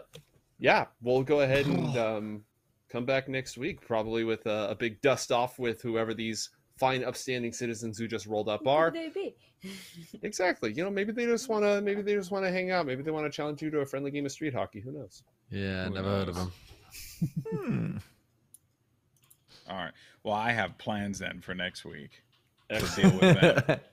yeah, 0.59 0.87
we'll 1.01 1.23
go 1.23 1.43
ahead 1.43 1.65
and 1.65 1.97
um, 1.97 2.45
come 2.91 3.05
back 3.05 3.29
next 3.29 3.57
week, 3.57 3.81
probably 3.81 4.25
with 4.25 4.45
a, 4.47 4.71
a 4.71 4.75
big 4.75 5.01
dust 5.01 5.31
off 5.31 5.61
with 5.61 5.81
whoever 5.81 6.13
these 6.13 6.51
fine, 6.81 7.05
upstanding 7.05 7.53
citizens 7.53 7.99
who 7.99 8.09
just 8.09 8.27
rolled 8.27 8.49
up 8.49 8.63
Who 8.65 8.71
are. 8.71 8.91
could 8.91 9.01
they 9.01 9.09
be? 9.09 9.35
Exactly. 10.23 10.73
You 10.73 10.83
know, 10.85 10.91
maybe 10.91 11.13
they 11.13 11.27
just 11.27 11.49
want 11.49 11.65
to. 11.65 11.81
Maybe 11.83 12.03
they 12.03 12.15
just 12.15 12.31
want 12.31 12.45
to 12.47 12.51
hang 12.51 12.71
out. 12.71 12.87
Maybe 12.87 13.03
they 13.03 13.11
want 13.11 13.27
to 13.27 13.31
challenge 13.31 13.63
you 13.63 13.71
to 13.71 13.81
a 13.81 13.87
friendly 13.87 14.11
game 14.11 14.27
of 14.27 14.33
street 14.33 14.55
hockey. 14.55 14.81
Who 14.81 14.91
knows? 14.91 15.23
Yeah, 15.51 15.85
Who 15.85 15.95
never 15.95 16.09
heard 16.09 16.29
of 16.29 16.35
them. 16.35 16.53
Hmm. 17.49 17.97
All 19.71 19.77
right. 19.77 19.93
Well, 20.25 20.35
I 20.35 20.51
have 20.53 20.77
plans 20.79 21.19
then 21.21 21.41
for 21.41 21.55
next 21.55 21.85
week 21.85 22.23
to 22.71 22.79
deal 22.97 23.11
with 23.13 23.21
that. 23.21 23.90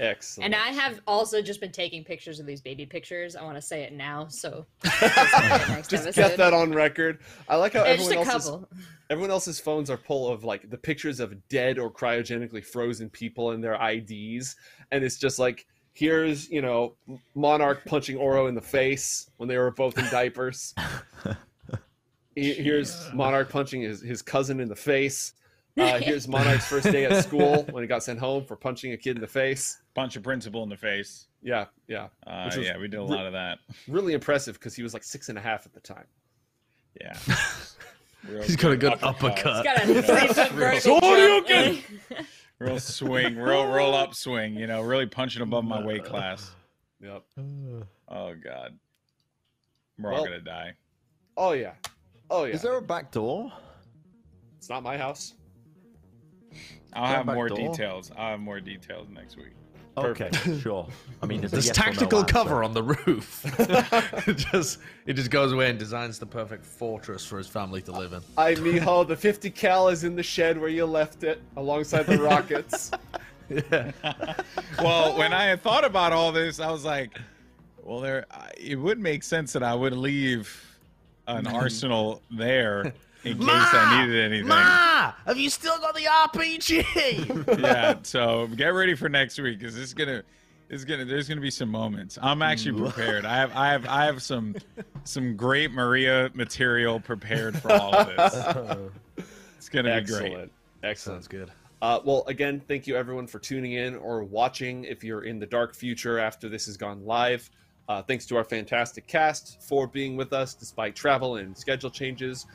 Excellent. 0.00 0.46
And 0.46 0.54
I 0.54 0.68
have 0.68 1.00
also 1.06 1.40
just 1.40 1.60
been 1.60 1.70
taking 1.70 2.02
pictures 2.02 2.40
of 2.40 2.46
these 2.46 2.60
baby 2.60 2.84
pictures. 2.84 3.36
I 3.36 3.42
want 3.44 3.56
to 3.56 3.62
say 3.62 3.82
it 3.82 3.92
now, 3.92 4.26
so 4.26 4.66
just 4.82 6.14
get 6.14 6.36
that 6.36 6.52
on 6.52 6.72
record. 6.72 7.20
I 7.48 7.56
like 7.56 7.74
how 7.74 7.84
Yeah, 7.84 7.90
everyone 7.90 8.28
else's 8.28 8.64
everyone 9.08 9.30
else's 9.30 9.60
phones 9.60 9.90
are 9.90 9.96
full 9.96 10.28
of 10.28 10.42
like 10.42 10.68
the 10.68 10.78
pictures 10.78 11.20
of 11.20 11.34
dead 11.48 11.78
or 11.78 11.92
cryogenically 11.92 12.64
frozen 12.64 13.08
people 13.08 13.52
and 13.52 13.62
their 13.62 13.74
IDs, 13.74 14.56
and 14.90 15.04
it's 15.04 15.16
just 15.16 15.38
like 15.38 15.66
here's 15.92 16.50
you 16.50 16.60
know 16.60 16.96
Monarch 17.36 17.84
punching 17.84 18.16
Oro 18.16 18.48
in 18.48 18.54
the 18.56 18.60
face 18.60 19.30
when 19.36 19.48
they 19.48 19.56
were 19.56 19.70
both 19.70 19.96
in 19.96 20.04
diapers. 20.10 20.74
Here's 22.36 23.12
Monarch 23.12 23.48
punching 23.48 23.82
his, 23.82 24.00
his 24.00 24.20
cousin 24.20 24.58
in 24.58 24.68
the 24.68 24.74
face. 24.74 25.34
Uh, 25.76 25.98
here's 26.00 26.28
Monarch's 26.28 26.66
first 26.66 26.90
day 26.90 27.04
at 27.04 27.24
school 27.24 27.64
when 27.70 27.82
he 27.82 27.88
got 27.88 28.02
sent 28.02 28.18
home 28.18 28.44
for 28.44 28.56
punching 28.56 28.92
a 28.92 28.96
kid 28.96 29.16
in 29.16 29.20
the 29.20 29.26
face. 29.26 29.80
Punch 29.94 30.16
a 30.16 30.20
principal 30.20 30.62
in 30.62 30.68
the 30.68 30.76
face. 30.76 31.26
Yeah, 31.42 31.66
yeah. 31.88 32.08
Uh, 32.26 32.44
Which 32.44 32.64
yeah, 32.64 32.78
we 32.78 32.88
did 32.88 32.98
a 32.98 33.02
re- 33.02 33.08
lot 33.08 33.26
of 33.26 33.32
that. 33.32 33.58
Really 33.88 34.14
impressive 34.14 34.54
because 34.54 34.74
he 34.74 34.82
was 34.82 34.94
like 34.94 35.04
six 35.04 35.28
and 35.28 35.38
a 35.38 35.40
half 35.40 35.66
at 35.66 35.72
the 35.72 35.80
time. 35.80 36.06
Yeah. 37.00 37.16
He's 38.44 38.56
got 38.56 38.72
a 38.72 38.76
good 38.76 38.98
uppercut. 39.02 39.64
Got 39.64 39.84
a 39.84 40.02
three 40.02 40.28
foot 40.28 40.50
vertical 40.52 41.00
Shoryuken! 41.00 41.82
jump. 42.08 42.26
Real 42.58 42.78
swing, 42.78 43.36
real 43.36 43.66
roll 43.66 43.94
up 43.94 44.14
swing. 44.14 44.54
You 44.54 44.66
know, 44.66 44.80
really 44.80 45.06
punching 45.06 45.42
above 45.42 45.64
my 45.64 45.84
weight 45.84 46.04
class. 46.04 46.52
Yep. 47.02 47.22
Oh 48.08 48.34
God, 48.34 48.78
we're 49.98 50.14
all 50.14 50.24
gonna 50.24 50.40
die. 50.40 50.72
Oh 51.36 51.52
yeah. 51.52 51.72
Oh 52.30 52.44
yeah. 52.44 52.54
Is 52.54 52.62
there 52.62 52.76
a 52.76 52.82
back 52.82 53.10
door? 53.10 53.52
It's 54.56 54.70
not 54.70 54.82
my 54.82 54.96
house. 54.96 55.34
I'll 56.92 57.06
have 57.06 57.26
more 57.26 57.48
door. 57.48 57.58
details. 57.58 58.10
I'll 58.16 58.32
have 58.32 58.40
more 58.40 58.60
details 58.60 59.08
next 59.10 59.36
week. 59.36 59.52
Okay, 59.96 60.30
sure. 60.60 60.88
I 61.22 61.26
mean, 61.26 61.44
it's 61.44 61.52
a 61.52 61.56
There's 61.56 61.66
yes 61.66 61.78
or 61.78 61.80
no 61.80 61.84
tactical 61.84 62.24
cover 62.24 62.64
on 62.64 62.74
the 62.74 62.82
roof. 62.82 63.44
it 64.28 64.36
just 64.36 64.78
it 65.06 65.12
just 65.14 65.30
goes 65.30 65.52
away 65.52 65.70
and 65.70 65.78
designs 65.78 66.18
the 66.18 66.26
perfect 66.26 66.64
fortress 66.64 67.24
for 67.24 67.38
his 67.38 67.46
family 67.46 67.80
to 67.82 67.92
live 67.92 68.12
in. 68.12 68.20
I 68.36 68.54
Miho, 68.54 69.06
the 69.06 69.16
50 69.16 69.50
cal 69.50 69.88
is 69.88 70.04
in 70.04 70.16
the 70.16 70.22
shed 70.22 70.58
where 70.58 70.68
you 70.68 70.84
left 70.84 71.22
it, 71.22 71.40
alongside 71.56 72.06
the 72.06 72.18
rockets. 72.18 72.90
Yeah. 73.48 73.92
Well, 74.78 75.16
when 75.18 75.32
I 75.32 75.44
had 75.44 75.62
thought 75.62 75.84
about 75.84 76.12
all 76.12 76.32
this, 76.32 76.60
I 76.60 76.70
was 76.70 76.84
like, 76.84 77.20
well, 77.82 78.00
there. 78.00 78.24
It 78.56 78.76
would 78.76 78.98
make 78.98 79.22
sense 79.22 79.52
that 79.52 79.62
I 79.62 79.74
would 79.74 79.94
leave 79.94 80.78
an 81.26 81.46
arsenal 81.46 82.22
there 82.30 82.94
in 83.24 83.38
case 83.38 83.48
I 83.48 84.06
needed 84.06 84.24
anything. 84.24 84.48
Ma, 84.48 85.12
have 85.26 85.38
you 85.38 85.50
still 85.50 85.78
got 85.78 85.94
the 85.94 86.02
RPG? 86.02 87.58
yeah 87.60 87.98
so 88.02 88.46
get 88.48 88.68
ready 88.68 88.94
for 88.94 89.08
next 89.08 89.38
week 89.38 89.58
because 89.58 89.76
it's 89.76 89.94
gonna 89.94 90.22
it's 90.68 90.84
gonna 90.84 91.04
there's 91.04 91.28
gonna 91.28 91.40
be 91.40 91.50
some 91.50 91.68
moments 91.68 92.18
i'm 92.22 92.42
actually 92.42 92.78
prepared 92.78 93.24
i 93.24 93.36
have 93.36 93.54
i 93.54 93.68
have 93.70 93.86
i 93.86 94.04
have 94.04 94.22
some 94.22 94.54
some 95.04 95.36
great 95.36 95.70
maria 95.70 96.30
material 96.34 96.98
prepared 97.00 97.56
for 97.58 97.72
all 97.72 97.94
of 97.94 98.06
this 98.06 99.26
it's 99.58 99.68
gonna 99.68 100.00
be 100.00 100.06
great 100.06 100.24
Excellent. 100.24 100.52
Excellent. 100.82 101.24
Sounds 101.24 101.28
good. 101.28 101.50
Uh, 101.80 102.00
well, 102.04 102.24
again, 102.28 102.60
thank 102.66 102.86
you 102.86 102.96
everyone 102.96 103.26
for 103.26 103.38
tuning 103.38 103.72
in 103.72 103.96
or 103.96 104.22
watching 104.22 104.84
if 104.84 105.02
you're 105.02 105.24
in 105.24 105.38
the 105.38 105.46
dark 105.46 105.74
future 105.74 106.18
after 106.18 106.48
this 106.48 106.66
has 106.66 106.76
gone 106.76 107.04
live. 107.04 107.50
Uh, 107.88 108.02
thanks 108.02 108.24
to 108.26 108.36
our 108.36 108.44
fantastic 108.44 109.06
cast 109.06 109.62
for 109.62 109.86
being 109.86 110.16
with 110.16 110.32
us 110.32 110.54
despite 110.54 110.94
travel 110.94 111.36
and 111.36 111.56
schedule 111.56 111.90
changes. 111.90 112.46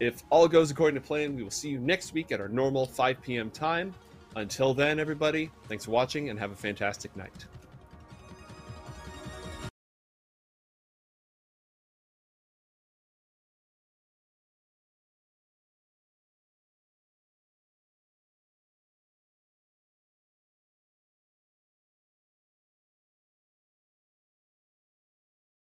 If 0.00 0.22
all 0.30 0.46
goes 0.46 0.70
according 0.70 1.00
to 1.00 1.06
plan, 1.06 1.34
we 1.34 1.42
will 1.42 1.50
see 1.50 1.70
you 1.70 1.80
next 1.80 2.12
week 2.12 2.30
at 2.30 2.40
our 2.40 2.48
normal 2.48 2.86
5 2.86 3.20
p.m. 3.20 3.50
time. 3.50 3.92
Until 4.36 4.72
then, 4.72 5.00
everybody, 5.00 5.50
thanks 5.66 5.86
for 5.86 5.90
watching 5.90 6.30
and 6.30 6.38
have 6.38 6.52
a 6.52 6.56
fantastic 6.56 7.14
night. 7.16 7.46